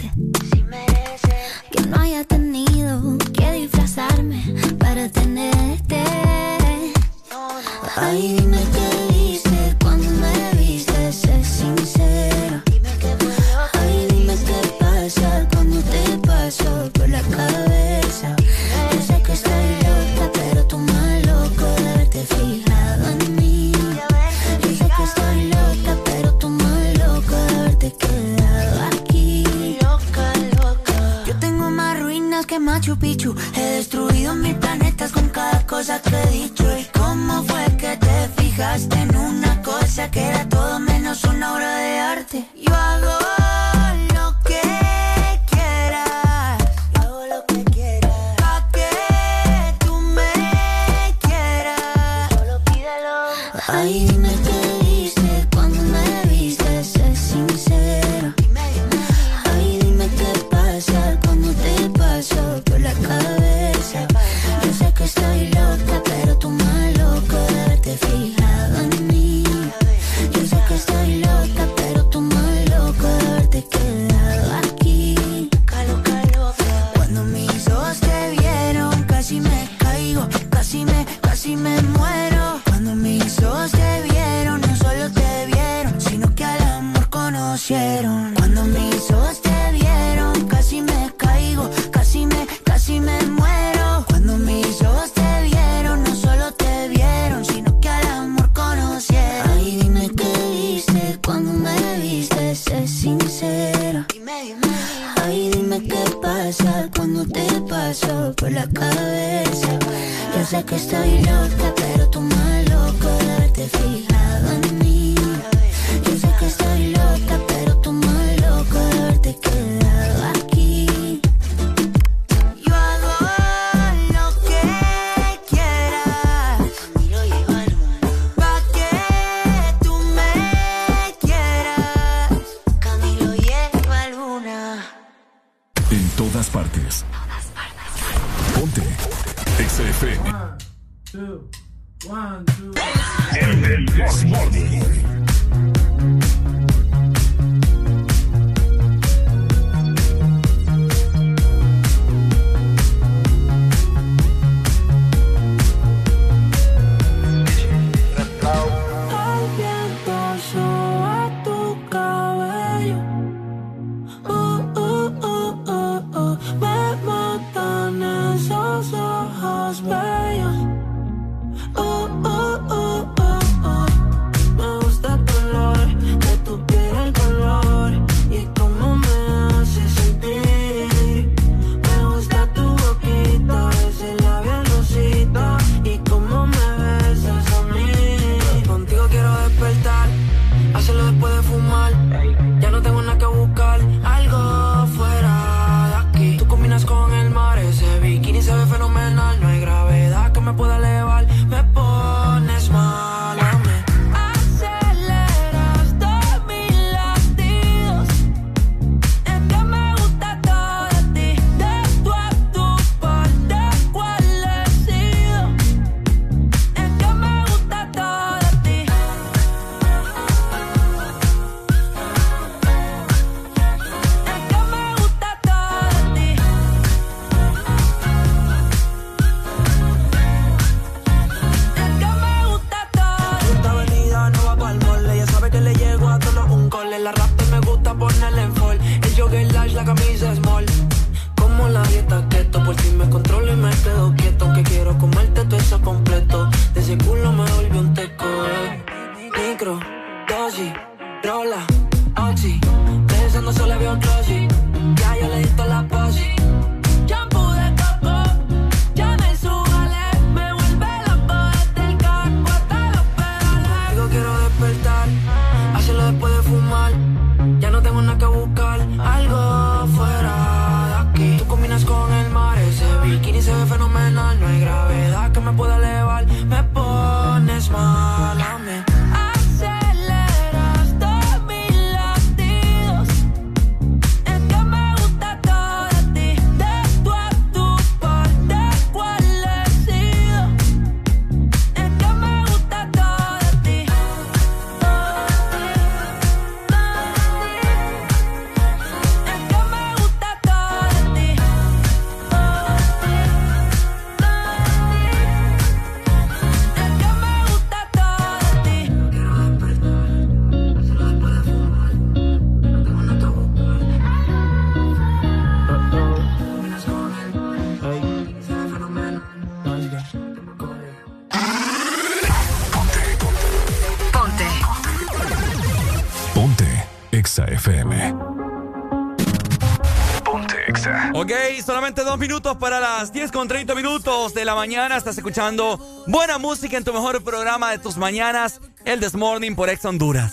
Ok, 331.24 331.32
solamente 331.64 332.04
dos 332.04 332.18
minutos 332.18 332.54
para 332.58 332.80
las 332.80 333.10
10 333.10 333.32
con 333.32 333.48
30 333.48 333.74
minutos 333.74 334.34
de 334.34 334.44
la 334.44 334.54
mañana. 334.54 334.98
Estás 334.98 335.16
escuchando 335.16 335.78
buena 336.06 336.36
música 336.36 336.76
en 336.76 336.84
tu 336.84 336.92
mejor 336.92 337.24
programa 337.24 337.70
de 337.70 337.78
tus 337.78 337.96
mañanas, 337.96 338.60
el 338.84 339.00
This 339.00 339.14
Morning 339.14 339.54
por 339.54 339.70
Ex 339.70 339.82
Honduras. 339.86 340.30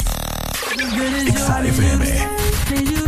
Ex 2.70 3.01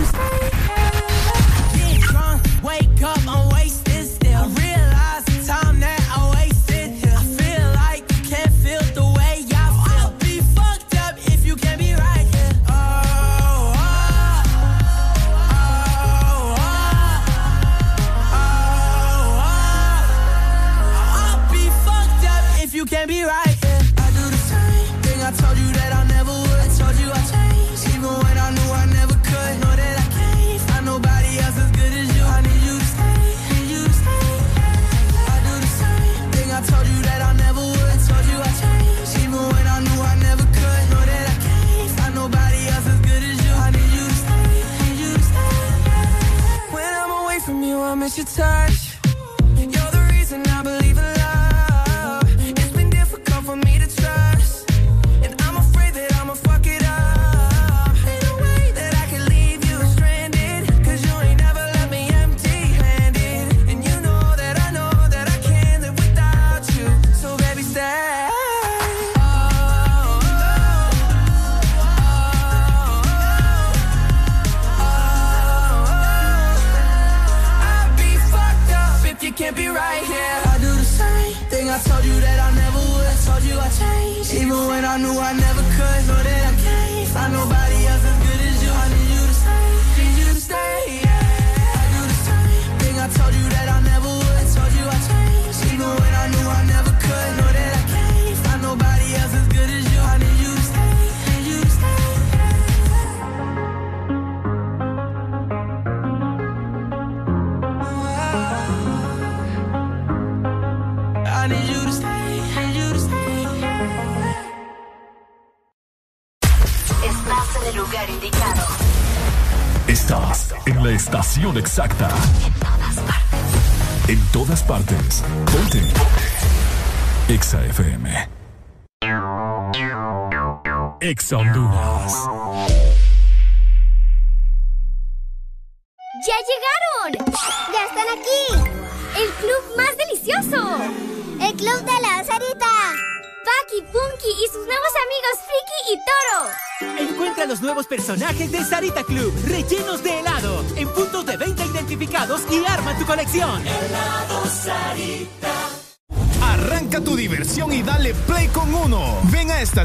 Alexandru. 131.14 131.93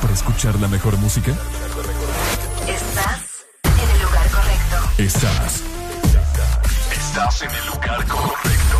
Para 0.00 0.14
escuchar 0.14 0.58
la 0.58 0.68
mejor 0.68 0.96
música? 0.96 1.32
Estás 2.66 3.44
en 3.62 3.90
el 3.90 4.02
lugar 4.02 4.30
correcto. 4.30 4.76
Estás. 4.98 5.62
Estás 6.90 7.42
en 7.42 7.50
el 7.50 7.66
lugar 7.66 8.06
correcto. 8.06 8.78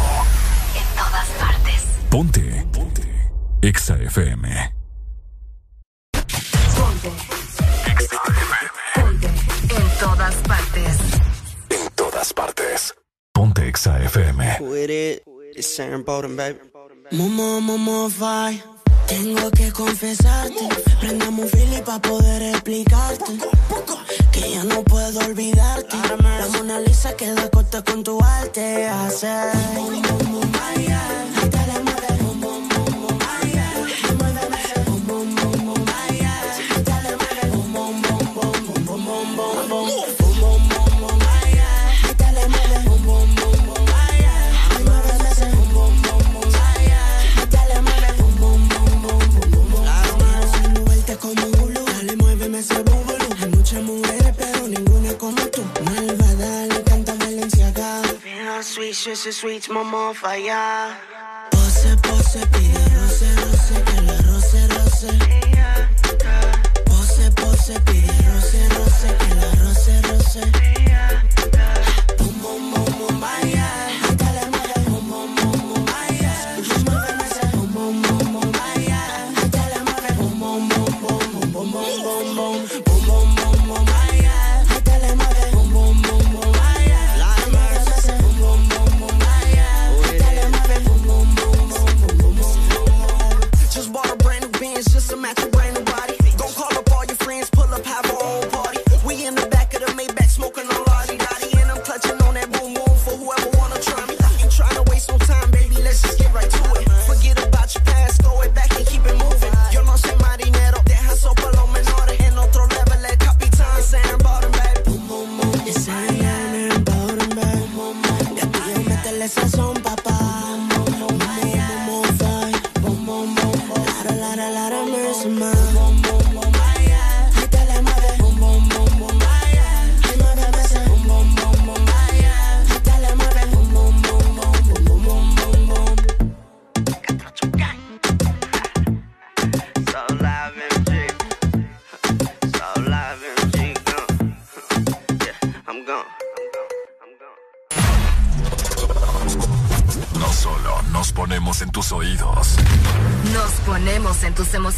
En 0.74 0.96
todas 0.96 1.28
partes. 1.38 1.82
Ponte. 2.10 2.66
Ponte. 2.72 3.30
Exa 3.60 3.96
FM. 3.96 4.74
Ponte. 6.76 7.12
Exa 7.92 8.16
FM. 8.26 8.56
Ponte. 8.94 9.26
En 9.28 9.98
todas 10.00 10.34
partes. 10.36 10.98
En 11.68 11.90
todas 11.94 12.32
partes. 12.32 12.94
Ponte 13.32 13.68
Exa 13.68 14.02
FM. 14.02 14.58
Momo, 17.10 17.60
momo. 17.60 18.08
Tengo 19.12 19.50
que 19.50 19.70
confesarte, 19.72 20.68
prendamos 20.98 21.44
un 21.44 21.48
fili 21.50 21.82
para 21.84 22.00
poder 22.00 22.42
explicarte 22.42 23.32
que 24.32 24.50
ya 24.52 24.64
no 24.64 24.82
puedo 24.84 25.20
olvidarte. 25.20 25.98
La 25.98 26.46
Mona 26.56 26.80
Lisa 26.80 27.14
queda 27.14 27.50
corta 27.50 27.82
con 27.82 28.02
tu 28.02 28.18
arte, 28.22 28.88
hacer. 28.88 29.52
noche 59.12 59.28
ese 59.28 59.32
switch 59.32 59.68
falla. 60.14 60.98
Pose, 61.50 61.96
pose, 62.00 62.46
pide 62.46 62.78
roce, 62.96 63.34
roce, 63.36 63.82
que 63.84 64.00
la 64.00 64.16
roce, 64.22 64.66
roce. 64.68 65.18
Pose, 66.84 67.30
pose, 67.32 67.80
pide 67.84 68.12
roce, 68.30 68.68
roce, 68.70 69.16
que 69.18 69.34
la 69.34 69.50
roce, 69.62 70.00
roce. 70.02 71.31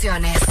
En 0.06 0.43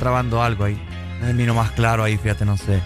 trabando 0.00 0.42
algo 0.42 0.64
ahí. 0.64 0.76
Me 1.20 1.32
miro 1.32 1.54
más 1.54 1.70
claro 1.70 2.02
ahí, 2.02 2.16
fíjate, 2.16 2.44
no 2.44 2.56
sé. 2.56 2.82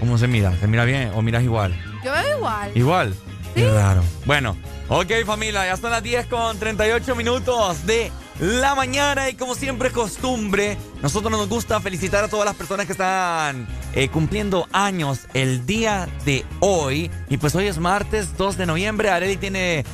¿Cómo 0.00 0.16
se 0.16 0.28
mira? 0.28 0.56
¿Se 0.58 0.66
mira 0.66 0.86
bien 0.86 1.10
o 1.14 1.20
miras 1.20 1.42
igual? 1.42 1.74
Yo 2.02 2.12
veo 2.12 2.38
igual. 2.38 2.70
Igual. 2.74 3.14
Qué 3.54 3.70
raro. 3.70 4.02
Bueno, 4.24 4.56
ok 4.88 5.12
familia, 5.26 5.66
ya 5.66 5.76
son 5.76 5.90
las 5.90 6.02
10 6.02 6.26
con 6.26 6.58
38 6.58 7.14
minutos 7.16 7.84
de 7.84 8.12
la 8.38 8.76
mañana 8.76 9.28
y 9.28 9.34
como 9.34 9.56
siempre 9.56 9.88
es 9.88 9.94
costumbre, 9.94 10.78
nosotros 11.02 11.32
nos 11.32 11.48
gusta 11.48 11.80
felicitar 11.80 12.22
a 12.22 12.28
todas 12.28 12.46
las 12.46 12.54
personas 12.54 12.86
que 12.86 12.92
están 12.92 13.66
eh, 13.94 14.08
cumpliendo 14.08 14.68
años 14.72 15.26
el 15.34 15.66
día 15.66 16.08
de 16.24 16.44
hoy. 16.60 17.10
Y 17.28 17.38
pues 17.38 17.54
hoy 17.56 17.66
es 17.66 17.78
martes 17.78 18.36
2 18.36 18.56
de 18.56 18.66
noviembre, 18.66 19.10
Areli 19.10 19.36
tiene 19.36 19.84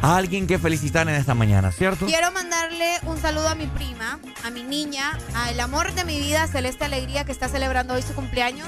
a 0.00 0.16
alguien 0.16 0.46
que 0.46 0.58
felicitar 0.58 1.08
en 1.08 1.14
esta 1.14 1.34
mañana, 1.34 1.72
¿cierto? 1.72 2.06
Quiero 2.06 2.32
mandarle 2.32 2.90
un 3.02 3.20
saludo 3.20 3.48
a 3.48 3.54
mi 3.54 3.66
prima, 3.66 3.89
a 4.50 4.52
mi 4.52 4.62
niña, 4.64 5.16
a 5.34 5.50
el 5.50 5.60
amor 5.60 5.92
de 5.94 6.04
mi 6.04 6.18
vida, 6.18 6.46
Celeste 6.48 6.84
Alegría, 6.84 7.24
que 7.24 7.30
está 7.30 7.48
celebrando 7.48 7.94
hoy 7.94 8.02
su 8.02 8.14
cumpleaños. 8.14 8.66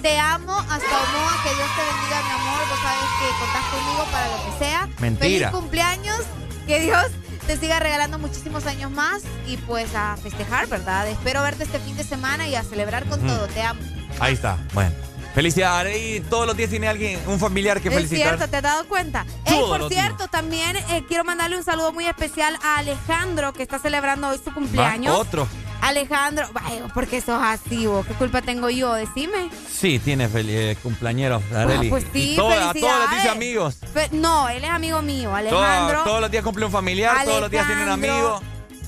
Te 0.00 0.16
amo 0.18 0.52
hasta 0.52 0.74
Omoa, 0.76 1.42
que 1.42 1.54
Dios 1.54 1.68
te 1.74 1.82
bendiga, 1.82 2.22
mi 2.22 2.30
amor. 2.30 2.60
Vos 2.68 2.78
sabes 2.80 3.10
que 3.18 3.26
contás 3.40 3.64
conmigo 3.72 4.04
para 4.12 4.28
lo 4.28 4.44
que 4.44 4.64
sea. 4.64 4.88
Mentira. 5.00 5.48
Feliz 5.48 5.60
cumpleaños, 5.60 6.20
que 6.66 6.80
Dios 6.80 7.06
te 7.48 7.56
siga 7.56 7.80
regalando 7.80 8.18
muchísimos 8.18 8.66
años 8.66 8.92
más 8.92 9.22
y 9.46 9.56
pues 9.56 9.94
a 9.96 10.16
festejar, 10.16 10.68
¿verdad? 10.68 11.08
Espero 11.08 11.42
verte 11.42 11.64
este 11.64 11.80
fin 11.80 11.96
de 11.96 12.04
semana 12.04 12.46
y 12.46 12.54
a 12.54 12.62
celebrar 12.62 13.04
con 13.06 13.20
todo. 13.20 13.48
Te 13.48 13.62
amo. 13.62 13.80
Ahí 14.20 14.34
está, 14.34 14.56
bueno. 14.72 14.94
Felicidades, 15.34 15.80
Areli, 15.92 16.20
todos 16.30 16.46
los 16.46 16.56
días 16.56 16.70
tiene 16.70 16.86
alguien, 16.86 17.18
un 17.26 17.40
familiar 17.40 17.80
que 17.80 17.88
Es 17.88 17.94
felicitar. 17.94 18.36
cierto, 18.36 18.48
¿te 18.48 18.56
has 18.58 18.62
dado 18.62 18.86
cuenta? 18.86 19.26
Ey, 19.44 19.60
por 19.66 19.80
los 19.80 19.88
cierto, 19.92 20.28
también 20.28 20.76
eh, 20.76 21.04
quiero 21.08 21.24
mandarle 21.24 21.56
un 21.56 21.64
saludo 21.64 21.92
muy 21.92 22.06
especial 22.06 22.56
a 22.62 22.78
Alejandro, 22.78 23.52
que 23.52 23.64
está 23.64 23.80
celebrando 23.80 24.28
hoy 24.28 24.38
su 24.38 24.50
Va, 24.50 24.54
cumpleaños. 24.54 25.18
otro. 25.18 25.48
Alejandro, 25.80 26.48
vaya, 26.52 26.86
porque 26.94 27.20
sos 27.20 27.40
así 27.42 27.86
vos? 27.86 28.06
¿Qué 28.06 28.14
culpa 28.14 28.40
tengo 28.42 28.70
yo? 28.70 28.94
Decime. 28.94 29.50
Sí, 29.70 29.98
tiene 29.98 30.30
eh, 30.32 30.76
cumpleaños, 30.82 31.42
Areli. 31.52 31.88
Ah, 31.88 31.90
pues 31.90 32.04
sí, 32.12 32.32
y 32.32 32.36
todo- 32.36 32.52
a 32.52 32.72
todos 32.72 33.00
les 33.00 33.10
dice 33.10 33.28
amigos. 33.28 33.76
Fe- 33.92 34.08
no, 34.12 34.48
él 34.48 34.62
es 34.64 34.70
amigo 34.70 35.02
mío, 35.02 35.34
Alejandro. 35.34 36.04
todos 36.04 36.20
los 36.20 36.30
días 36.30 36.44
cumple 36.44 36.64
un 36.64 36.72
familiar, 36.72 37.24
todos 37.24 37.40
los 37.40 37.50
días 37.50 37.66
tienen 37.66 37.88
amigos. 37.88 38.40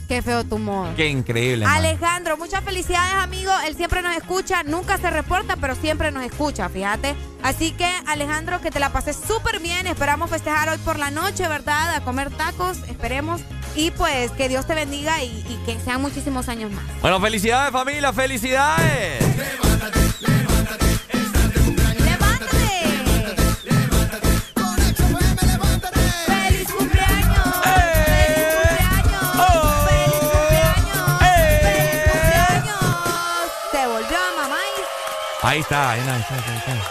Qué 0.08 0.22
feo 0.22 0.44
tu 0.44 0.58
modo. 0.58 0.94
Qué 0.94 1.08
increíble. 1.08 1.64
man. 1.64 1.76
Alejandro, 1.76 2.36
muchas 2.36 2.62
felicidades, 2.62 3.14
amigo. 3.14 3.50
Él 3.66 3.76
siempre 3.76 4.02
nos 4.02 4.16
escucha, 4.16 4.62
nunca 4.62 4.98
se 4.98 5.10
reporta, 5.10 5.56
pero 5.56 5.74
siempre 5.74 6.12
nos 6.12 6.24
escucha, 6.24 6.68
fíjate. 6.68 7.14
Así 7.42 7.72
que, 7.72 7.90
Alejandro, 8.06 8.60
que 8.60 8.70
te 8.70 8.78
la 8.78 8.92
pases 8.92 9.16
súper 9.16 9.58
bien. 9.58 9.86
Esperamos 9.86 10.30
festejar 10.30 10.68
hoy 10.68 10.78
por 10.78 10.98
la 10.98 11.10
noche, 11.10 11.48
¿verdad? 11.48 11.94
A 11.94 12.00
comer 12.04 12.30
tacos, 12.30 12.78
esperemos. 12.88 13.40
Y 13.74 13.90
pues 13.90 14.30
que 14.32 14.48
Dios 14.48 14.66
te 14.66 14.74
bendiga 14.74 15.22
y, 15.22 15.44
y 15.48 15.60
que 15.66 15.78
sean 15.80 16.00
muchísimos 16.00 16.48
años 16.48 16.70
más. 16.70 16.84
Bueno, 17.02 17.20
felicidades, 17.20 17.72
familia, 17.72 18.12
felicidades. 18.12 19.65
Ahí 35.46 35.60
está, 35.60 35.92
ahí 35.92 36.00
está, 36.00 36.14
ahí 36.16 36.20
está, 36.20 36.34
ahí 36.34 36.58
está. 36.58 36.90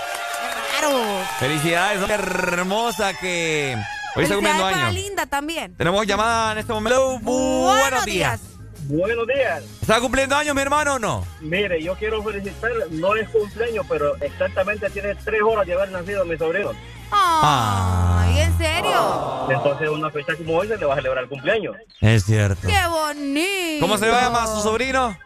claro. 0.80 1.26
Felicidades, 1.40 2.06
qué 2.06 2.14
hermosa 2.14 3.14
que 3.14 3.78
Hoy 4.16 4.24
está 4.24 4.36
cumpliendo 4.36 4.64
para 4.64 4.78
años. 4.78 4.94
Linda 4.94 5.26
también. 5.26 5.76
Tenemos 5.76 6.08
llamada 6.08 6.54
en 6.54 6.60
este 6.60 6.72
momento. 6.72 7.20
Buenos 7.20 8.06
días. 8.06 8.40
Buenos 8.84 9.28
días. 9.28 9.62
¿Está 9.82 10.00
cumpliendo 10.00 10.38
años 10.38 10.56
mi 10.56 10.62
hermano 10.62 10.94
o 10.94 11.00
no? 11.00 11.28
Mire, 11.42 11.84
yo 11.84 11.96
quiero 11.96 12.24
felicitar, 12.24 12.72
no 12.92 13.14
es 13.18 13.28
cumpleaños, 13.28 13.86
pero 13.90 14.16
exactamente 14.22 14.90
tiene 14.90 15.16
tres 15.16 15.42
horas 15.42 15.68
de 15.68 15.74
haber 15.74 15.92
nacido 15.92 16.24
mi 16.24 16.38
sobrino. 16.38 16.72
Ay, 17.12 18.40
¿en 18.40 18.58
serio? 18.58 19.48
Entonces, 19.50 19.90
una 19.90 20.10
fecha 20.12 20.34
como 20.38 20.56
hoy 20.60 20.70
se 20.70 20.78
le 20.78 20.86
va 20.86 20.94
a 20.94 20.96
celebrar 20.96 21.26
el 21.26 21.30
cumpleaños. 21.30 21.76
Es 22.00 22.24
cierto. 22.24 22.70
¡Qué 22.70 22.88
bonito! 22.88 23.82
¿Cómo 23.82 23.98
se 23.98 24.08
va 24.08 24.20
a 24.20 24.22
llamar 24.22 24.48
su 24.48 24.62
sobrino? 24.62 25.18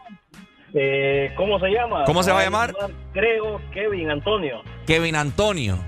Eh, 0.74 1.32
¿Cómo 1.36 1.58
se 1.58 1.68
llama? 1.68 2.04
¿Cómo 2.04 2.22
se 2.22 2.30
va 2.32 2.40
a 2.40 2.44
llamar? 2.44 2.74
Creo 3.12 3.60
Kevin 3.72 4.10
Antonio. 4.10 4.62
Kevin 4.86 5.16
Antonio. 5.16 5.78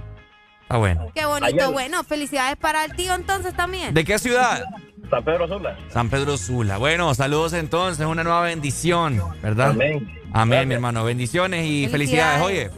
Ah, 0.69 0.79
bueno. 0.79 1.07
Qué 1.15 1.25
bonito. 1.25 1.47
Allá. 1.47 1.69
Bueno, 1.69 2.03
felicidades 2.05 2.57
para 2.57 2.85
el 2.85 2.95
tío 2.97 3.15
entonces 3.15 3.55
también. 3.55 3.93
¿De 3.95 4.05
qué 4.05 4.19
ciudad? 4.19 4.65
San 5.11 5.23
Pedro 5.25 5.47
Sula. 5.47 5.77
San 5.91 6.09
Pedro 6.09 6.37
Sula. 6.39 6.79
Bueno, 6.79 7.15
saludos 7.15 7.53
entonces, 7.53 8.07
una 8.07 8.25
nueva 8.25 8.41
bendición, 8.43 9.21
¿verdad? 9.43 9.71
Amén. 9.71 10.11
Amén, 10.33 10.67
mi 10.67 10.75
hermano. 10.75 11.05
Bendiciones 11.05 11.67
y 11.67 11.87
felicidades. 11.89 12.41
Oye, 12.43 12.71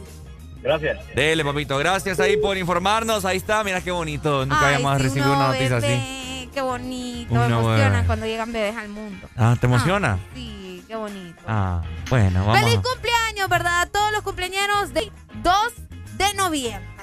Gracias. 0.61 0.99
dele, 1.15 1.45
papito. 1.45 1.77
Gracias 1.77 2.19
ahí 2.19 2.35
por 2.37 2.57
informarnos. 2.57 3.23
Ahí 3.23 3.37
está, 3.37 3.63
mira 3.63 3.79
qué 3.81 3.91
bonito. 3.91 4.45
Nunca 4.45 4.67
Ay, 4.67 4.73
habíamos 4.75 4.97
sí, 4.97 5.03
recibido 5.03 5.31
un 5.31 5.37
una 5.37 5.47
noticia 5.47 5.77
así. 5.77 5.87
bebé, 5.87 6.49
Qué 6.53 6.61
bonito. 6.61 7.33
Me 7.33 7.45
emociona 7.45 7.89
bebé. 7.89 8.03
cuando 8.05 8.25
llegan 8.25 8.51
bebés 8.51 8.75
al 8.75 8.89
mundo. 8.89 9.27
Ah, 9.37 9.55
¿te 9.57 9.67
emociona? 9.67 10.19
Sí, 10.33 10.64
qué 10.95 10.99
bonito. 10.99 11.41
Ah, 11.47 11.81
bueno, 12.09 12.45
vamos. 12.45 12.59
Feliz 12.59 12.79
cumpleaños, 12.79 13.49
¿verdad? 13.49 13.81
A 13.81 13.85
todos 13.87 14.11
los 14.11 14.21
cumpleaños 14.21 14.93
de 14.93 15.11
2 15.43 15.55
de 16.17 16.33
noviembre. 16.35 16.95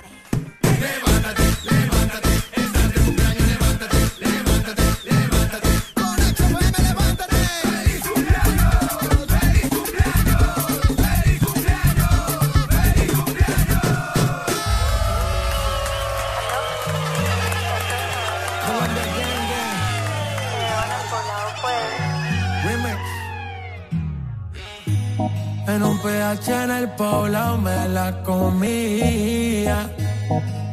En 25.67 25.83
un 25.83 25.99
PH 25.99 26.65
en 26.65 26.71
el 26.71 26.89
poblado 26.91 27.59
me 27.59 27.89
la 27.89 28.23
comía. 28.23 29.89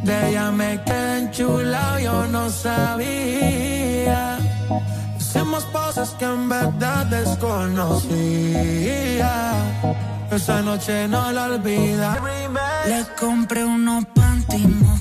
De 0.03 0.29
ella 0.29 0.51
me 0.51 0.81
quedé 0.83 1.19
enchulado, 1.19 1.99
yo 1.99 2.27
no 2.27 2.49
sabía. 2.49 4.39
Hicimos 5.19 5.63
cosas 5.65 6.09
que 6.17 6.25
en 6.25 6.49
verdad 6.49 7.05
desconocía. 7.05 8.09
Esa 10.31 10.61
noche 10.61 11.07
no 11.07 11.31
la 11.31 11.45
olvida. 11.45 12.17
Le 12.87 13.05
compré 13.19 13.63
unos 13.63 14.05
panty 14.05 14.98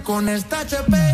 con 0.00 0.28
esta 0.28 0.60
HP 0.60 1.11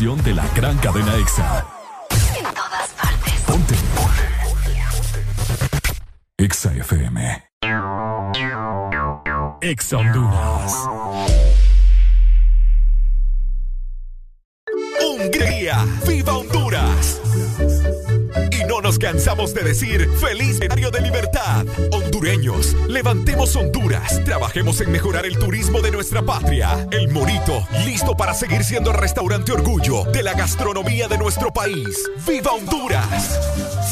estación 0.00 0.24
de 0.24 0.34
la 0.34 0.48
gran 0.54 0.78
cadena 0.78 1.14
EXA. 1.16 1.66
En 2.34 2.44
todas 2.54 2.88
partes. 2.90 3.34
Ponte. 3.46 3.74
EXA 6.38 6.72
FM. 6.72 7.44
EXA 9.60 9.96
Honduras. 9.98 10.74
Hungría, 15.02 15.86
viva 16.06 16.32
Honduras. 16.32 17.20
Y 18.52 18.64
no 18.64 18.80
nos 18.80 18.98
cansamos 18.98 19.52
de 19.52 19.64
decir 19.64 20.08
feliz 20.18 20.60
Diario 20.60 20.90
de 20.90 21.02
Libertad. 21.02 21.66
Hondureños, 21.92 22.74
levantemos 22.88 23.54
Honduras, 23.54 24.24
trabajemos 24.24 24.80
en 24.80 24.92
mejorar 24.92 25.26
el 25.26 25.38
turismo 25.38 25.59
patria. 26.22 26.86
El 26.90 27.08
Morito, 27.08 27.66
listo 27.84 28.16
para 28.16 28.34
seguir 28.34 28.64
siendo 28.64 28.90
el 28.90 28.98
restaurante 28.98 29.52
orgullo 29.52 30.04
de 30.04 30.22
la 30.22 30.34
gastronomía 30.34 31.08
de 31.08 31.18
nuestro 31.18 31.52
país. 31.52 32.08
¡Viva 32.26 32.52
Honduras! 32.52 33.38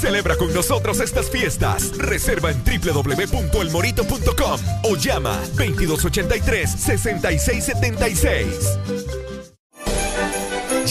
Celebra 0.01 0.37
con 0.37 0.53
nosotros 0.55 1.01
estas 1.01 1.31
fiestas. 1.31 1.97
Reserva 1.99 2.51
en 2.51 2.63
www.elmorito.com 2.65 4.61
o 4.85 4.97
llama 4.97 5.37
2283 5.57 6.71
6676. 6.71 8.98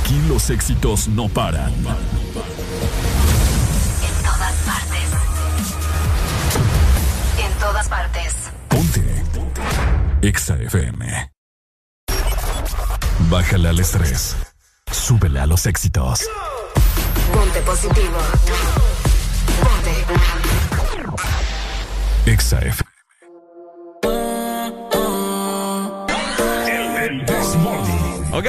Aquí 0.00 0.20
los 0.28 0.50
éxitos 0.50 1.08
no 1.08 1.28
paran. 1.28 1.72
En 1.72 1.84
todas 4.24 4.54
partes. 4.66 5.08
En 7.38 7.52
todas 7.58 7.88
partes. 7.88 8.34
EXA 10.22 10.54
FM. 10.56 11.32
Bájale 13.30 13.68
al 13.68 13.78
estrés. 13.78 14.36
Súbele 14.90 15.40
a 15.40 15.46
los 15.46 15.66
éxitos. 15.66 16.20
Ponte 17.32 17.60
positivo. 17.60 18.18
Ponte. 19.62 20.04
EXA 22.26 22.58
FM. 22.58 22.90
Ok, 28.32 28.46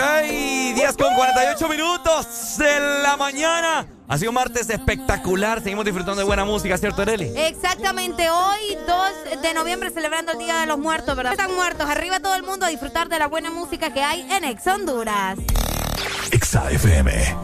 10 0.81 0.97
con 0.97 1.14
48 1.14 1.69
minutos 1.69 2.58
de 2.58 2.80
la 3.03 3.15
mañana. 3.15 3.85
Ha 4.08 4.17
sido 4.17 4.31
un 4.31 4.35
martes 4.35 4.67
espectacular. 4.67 5.62
Seguimos 5.62 5.85
disfrutando 5.85 6.19
de 6.19 6.24
buena 6.24 6.44
música, 6.44 6.76
¿cierto, 6.76 7.03
Areli? 7.03 7.31
Exactamente, 7.35 8.31
hoy 8.31 8.78
2 8.88 9.42
de 9.44 9.53
noviembre 9.53 9.92
celebrando 9.92 10.31
el 10.31 10.40
Día 10.40 10.58
de 10.62 10.65
los 10.65 10.80
Muertos, 10.80 11.15
¿verdad? 11.15 11.33
Están 11.33 11.53
muertos, 11.53 11.88
arriba 11.88 12.19
todo 12.19 12.33
el 12.33 12.42
mundo 12.42 12.65
a 12.65 12.69
disfrutar 12.69 13.10
de 13.10 13.19
la 13.19 13.28
buena 13.28 13.51
música 13.51 13.94
que 13.94 14.01
hay 14.01 14.28
en 14.31 14.44
Ex 14.44 14.65
Honduras. 14.65 15.38
EXA 16.31 16.72
FM. 16.72 17.35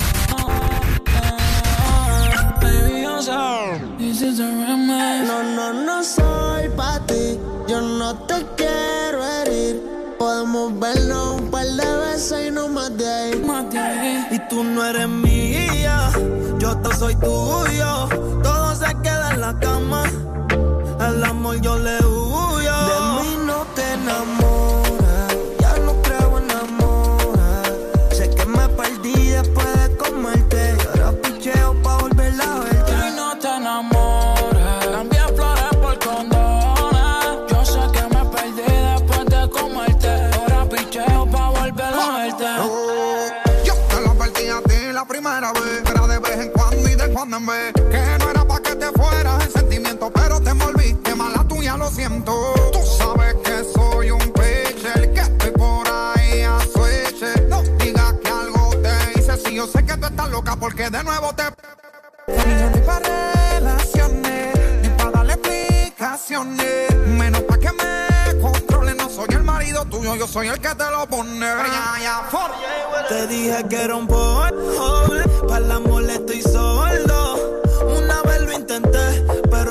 No, 5.27 5.43
no, 5.43 5.73
no 5.73 6.03
soy 6.03 6.69
pa' 6.75 6.99
ti. 7.05 7.39
Yo 7.67 7.81
no 7.81 8.17
te 8.25 8.43
quiero 8.55 9.23
herir. 9.23 9.96
Podemos 10.17 10.79
vernos 10.79 11.41
un 11.41 11.51
par 11.51 11.65
de 11.65 11.97
veces 11.97 12.47
y 12.47 12.51
no 12.51 12.67
más 12.67 12.95
de 12.97 13.07
ahí. 13.07 14.27
Y 14.31 14.39
tú 14.49 14.63
no 14.63 14.85
eres 14.85 15.07
mía. 15.07 16.09
Yo 16.59 16.75
te 16.77 16.95
soy 16.95 17.15
tuyo. 17.15 18.07
Todo 18.41 18.75
se 18.75 18.87
queda 19.03 19.33
en 19.33 19.41
la 19.41 19.59
cama. 19.59 20.03
El 20.99 21.23
amor 21.23 21.61
yo 21.61 21.77
le 21.77 21.97
huyo. 22.05 22.73
De 22.89 23.21
mí 23.21 23.37
no 23.45 23.65
te 23.75 23.93
enamoras. 23.93 24.56
Que 47.37 48.17
no 48.17 48.31
era 48.31 48.43
pa' 48.47 48.59
que 48.61 48.75
te 48.75 48.91
fueras 48.93 49.45
en 49.45 49.51
sentimiento, 49.51 50.11
pero 50.11 50.41
te 50.41 50.49
envolviste 50.49 51.13
mala 51.13 51.43
tuya, 51.47 51.77
lo 51.77 51.87
siento. 51.91 52.33
Tú 52.73 52.79
sabes 52.97 53.35
que 53.43 53.63
soy 53.75 54.09
un 54.09 54.31
pitcher, 54.31 55.13
que 55.13 55.19
estoy 55.19 55.51
por 55.51 55.87
ahí 55.87 56.41
a 56.41 56.59
switch. 56.61 57.21
No 57.47 57.61
digas 57.77 58.15
que 58.23 58.29
algo 58.31 58.71
te 58.81 59.19
hice, 59.19 59.37
si 59.37 59.53
yo 59.53 59.67
sé 59.67 59.85
que 59.85 59.95
tú 59.97 60.07
estás 60.07 60.29
loca 60.31 60.55
porque 60.55 60.89
de 60.89 61.03
nuevo 61.03 61.31
te. 61.35 61.43
Ni 62.27 62.81
para 62.81 63.31
relaciones, 63.51 64.81
ni 64.81 64.89
para 64.89 65.11
darle 65.11 65.33
explicaciones. 65.33 66.95
Menos 67.05 67.41
pa' 67.43 67.59
que 67.59 67.71
me 67.71 68.41
controle, 68.41 68.95
no 68.95 69.09
soy 69.09 69.27
el 69.29 69.43
marido 69.43 69.85
tuyo, 69.85 70.15
yo 70.15 70.25
soy 70.25 70.47
el 70.47 70.59
que 70.59 70.73
te 70.73 70.89
lo 70.89 71.05
pone. 71.05 71.45
Te 73.07 73.27
dije 73.27 73.63
que 73.69 73.83
era 73.83 73.95
un 73.95 74.07
polvo, 74.07 75.03
para 75.47 75.63
el 75.63 75.71
amor 75.71 75.97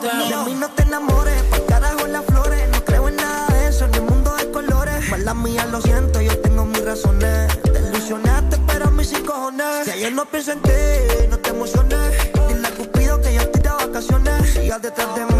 De 0.00 0.36
mí 0.46 0.54
no 0.54 0.68
te 0.70 0.84
enamores, 0.84 1.42
pa' 1.50 1.58
carajo 1.66 2.06
las 2.06 2.24
flores. 2.24 2.68
No 2.70 2.84
creo 2.84 3.08
en 3.08 3.16
nada 3.16 3.46
de 3.48 3.68
eso, 3.68 3.84
en 3.84 3.94
el 3.94 4.02
mundo 4.02 4.32
de 4.36 4.48
colores. 4.52 5.10
Mala 5.10 5.34
mía, 5.34 5.66
lo 5.66 5.80
siento, 5.80 6.20
yo 6.20 6.38
tengo 6.38 6.64
mis 6.66 6.84
razones. 6.84 7.60
Te 7.62 7.80
ilusionaste, 7.80 8.58
pero 8.68 8.86
a 8.86 8.90
mí 8.92 9.04
sí 9.04 9.16
cojones. 9.16 9.86
Si 9.86 9.90
ayer 9.90 10.12
no 10.12 10.24
pienso 10.26 10.52
en 10.52 10.62
ti, 10.62 10.70
no 11.28 11.38
te 11.38 11.50
emociones. 11.50 12.12
Dile 12.48 12.68
a 12.68 12.70
Cupido 12.70 13.20
que 13.20 13.34
yo 13.34 13.40
estoy 13.40 13.60
de 13.60 13.70
vacaciones. 13.70 14.52
Sigas 14.52 14.82
detrás 14.82 15.14
de 15.16 15.24
mí, 15.26 15.37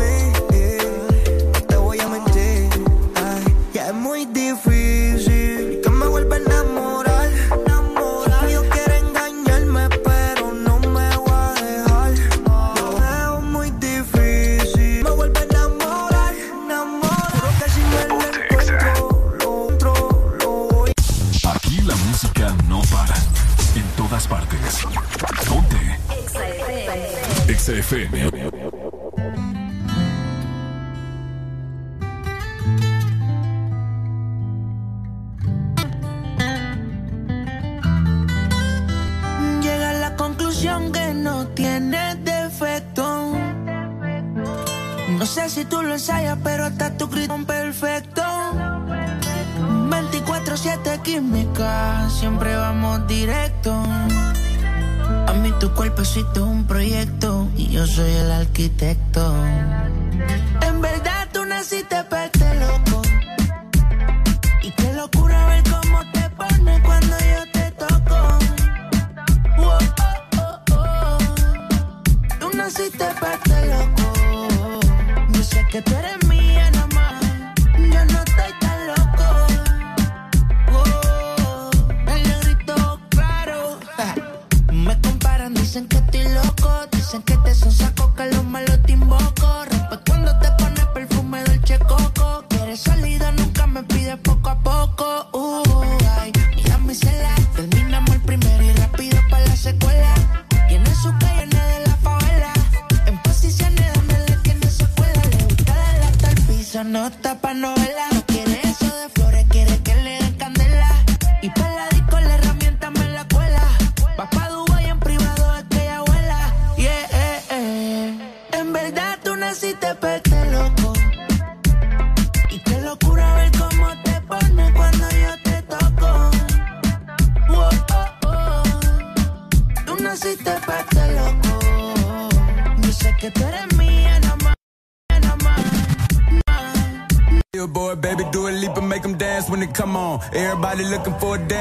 Everybody 140.78 140.96
looking 140.96 141.18
for 141.18 141.34
a 141.34 141.38
dance 141.38 141.57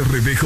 HRDJ 0.00 0.44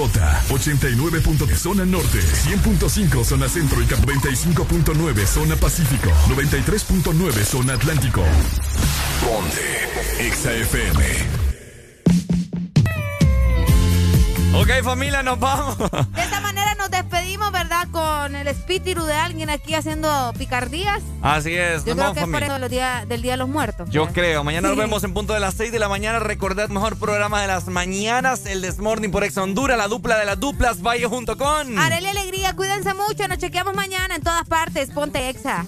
89. 0.53 1.23
Zona 1.57 1.85
Norte 1.85 2.19
100.5 2.21 3.25
Zona 3.25 3.49
Centro 3.49 3.83
y 3.83 3.87
95.9 3.87 5.27
Zona 5.27 5.57
Pacífico 5.57 6.09
93.9 6.29 7.33
Zona 7.45 7.73
Atlántico. 7.75 8.23
Ponte 9.25 10.25
Exa 10.27 10.53
FM. 10.53 11.41
Ok, 14.53 14.69
familia, 14.85 15.23
nos 15.23 15.39
vamos. 15.39 15.79
De 15.79 16.23
esta 16.23 16.41
manera 16.41 16.75
nos 16.75 16.91
despedimos, 16.91 17.51
¿verdad? 17.53 17.89
Con 17.91 18.35
el 18.35 18.47
espíritu 18.49 19.05
de 19.05 19.15
alguien 19.15 19.49
aquí 19.49 19.75
haciendo 19.75 20.33
picardías. 20.39 21.01
Así 21.23 21.55
es, 21.55 21.85
Yo 21.85 21.95
nos 21.95 21.97
creo 21.97 21.97
vamos, 21.97 22.15
que 22.15 22.21
es 22.21 22.27
por 22.27 22.43
eso 22.43 22.59
los 22.59 22.71
días- 22.71 23.09
del 23.09 23.23
Día 23.23 23.33
de 23.33 23.37
los 23.39 23.49
Muertos. 23.49 23.70
Yo 23.91 24.07
creo. 24.13 24.45
Mañana 24.45 24.69
nos 24.69 24.77
vemos 24.77 25.03
en 25.03 25.13
punto 25.13 25.35
de 25.35 25.41
las 25.41 25.55
6 25.55 25.73
de 25.73 25.81
la 25.81 25.89
mañana. 25.89 26.21
Recordad, 26.21 26.69
mejor 26.69 26.97
programa 26.97 27.41
de 27.43 27.49
las 27.49 27.67
mañanas, 27.67 28.47
el 28.47 28.63
Desmorning 28.63 29.11
por 29.11 29.25
Ex 29.25 29.37
Honduras, 29.37 29.77
la 29.77 29.89
dupla 29.89 30.17
de 30.17 30.27
las 30.27 30.39
duplas, 30.39 30.81
vaya 30.81 31.09
junto 31.09 31.37
con... 31.37 31.77
Haré 31.77 32.01
la 32.01 32.11
alegría, 32.11 32.55
cuídense 32.55 32.95
mucho. 32.95 33.27
Nos 33.27 33.39
chequeamos 33.39 33.75
mañana 33.75 34.15
en 34.15 34.23
todas 34.23 34.47
partes. 34.47 34.91
Ponte 34.91 35.29
exa. 35.29 35.67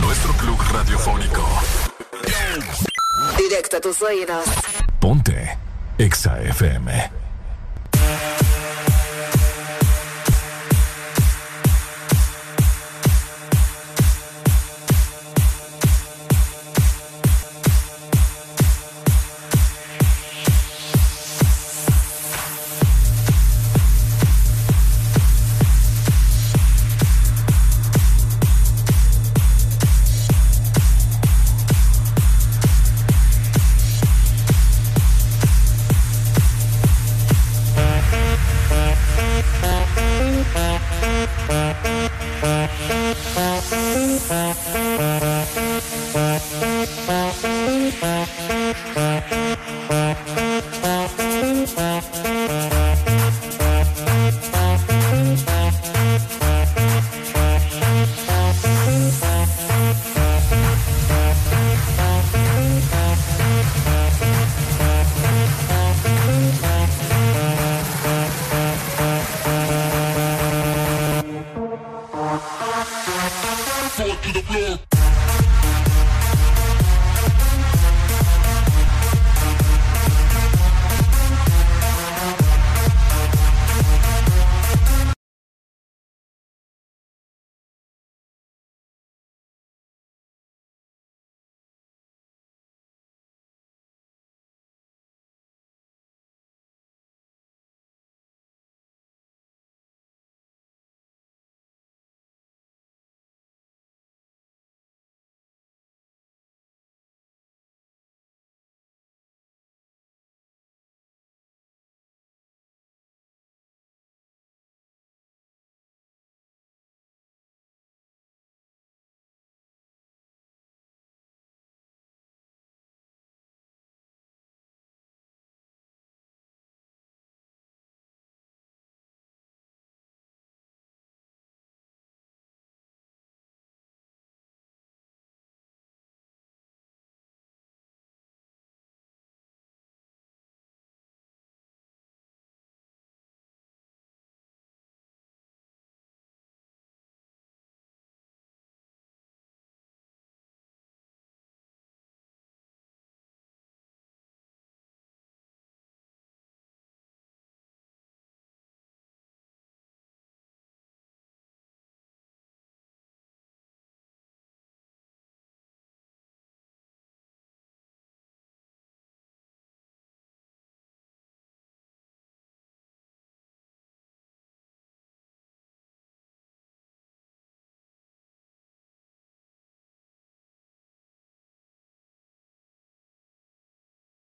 Nuestro 0.00 0.32
club 0.34 0.58
radiofónico. 0.72 1.44
Directo 3.36 3.78
a 3.78 3.80
tus 3.80 4.00
oídos. 4.02 4.44
Ponte 5.00 5.58
Exa 5.98 6.40
FM. 6.42 7.15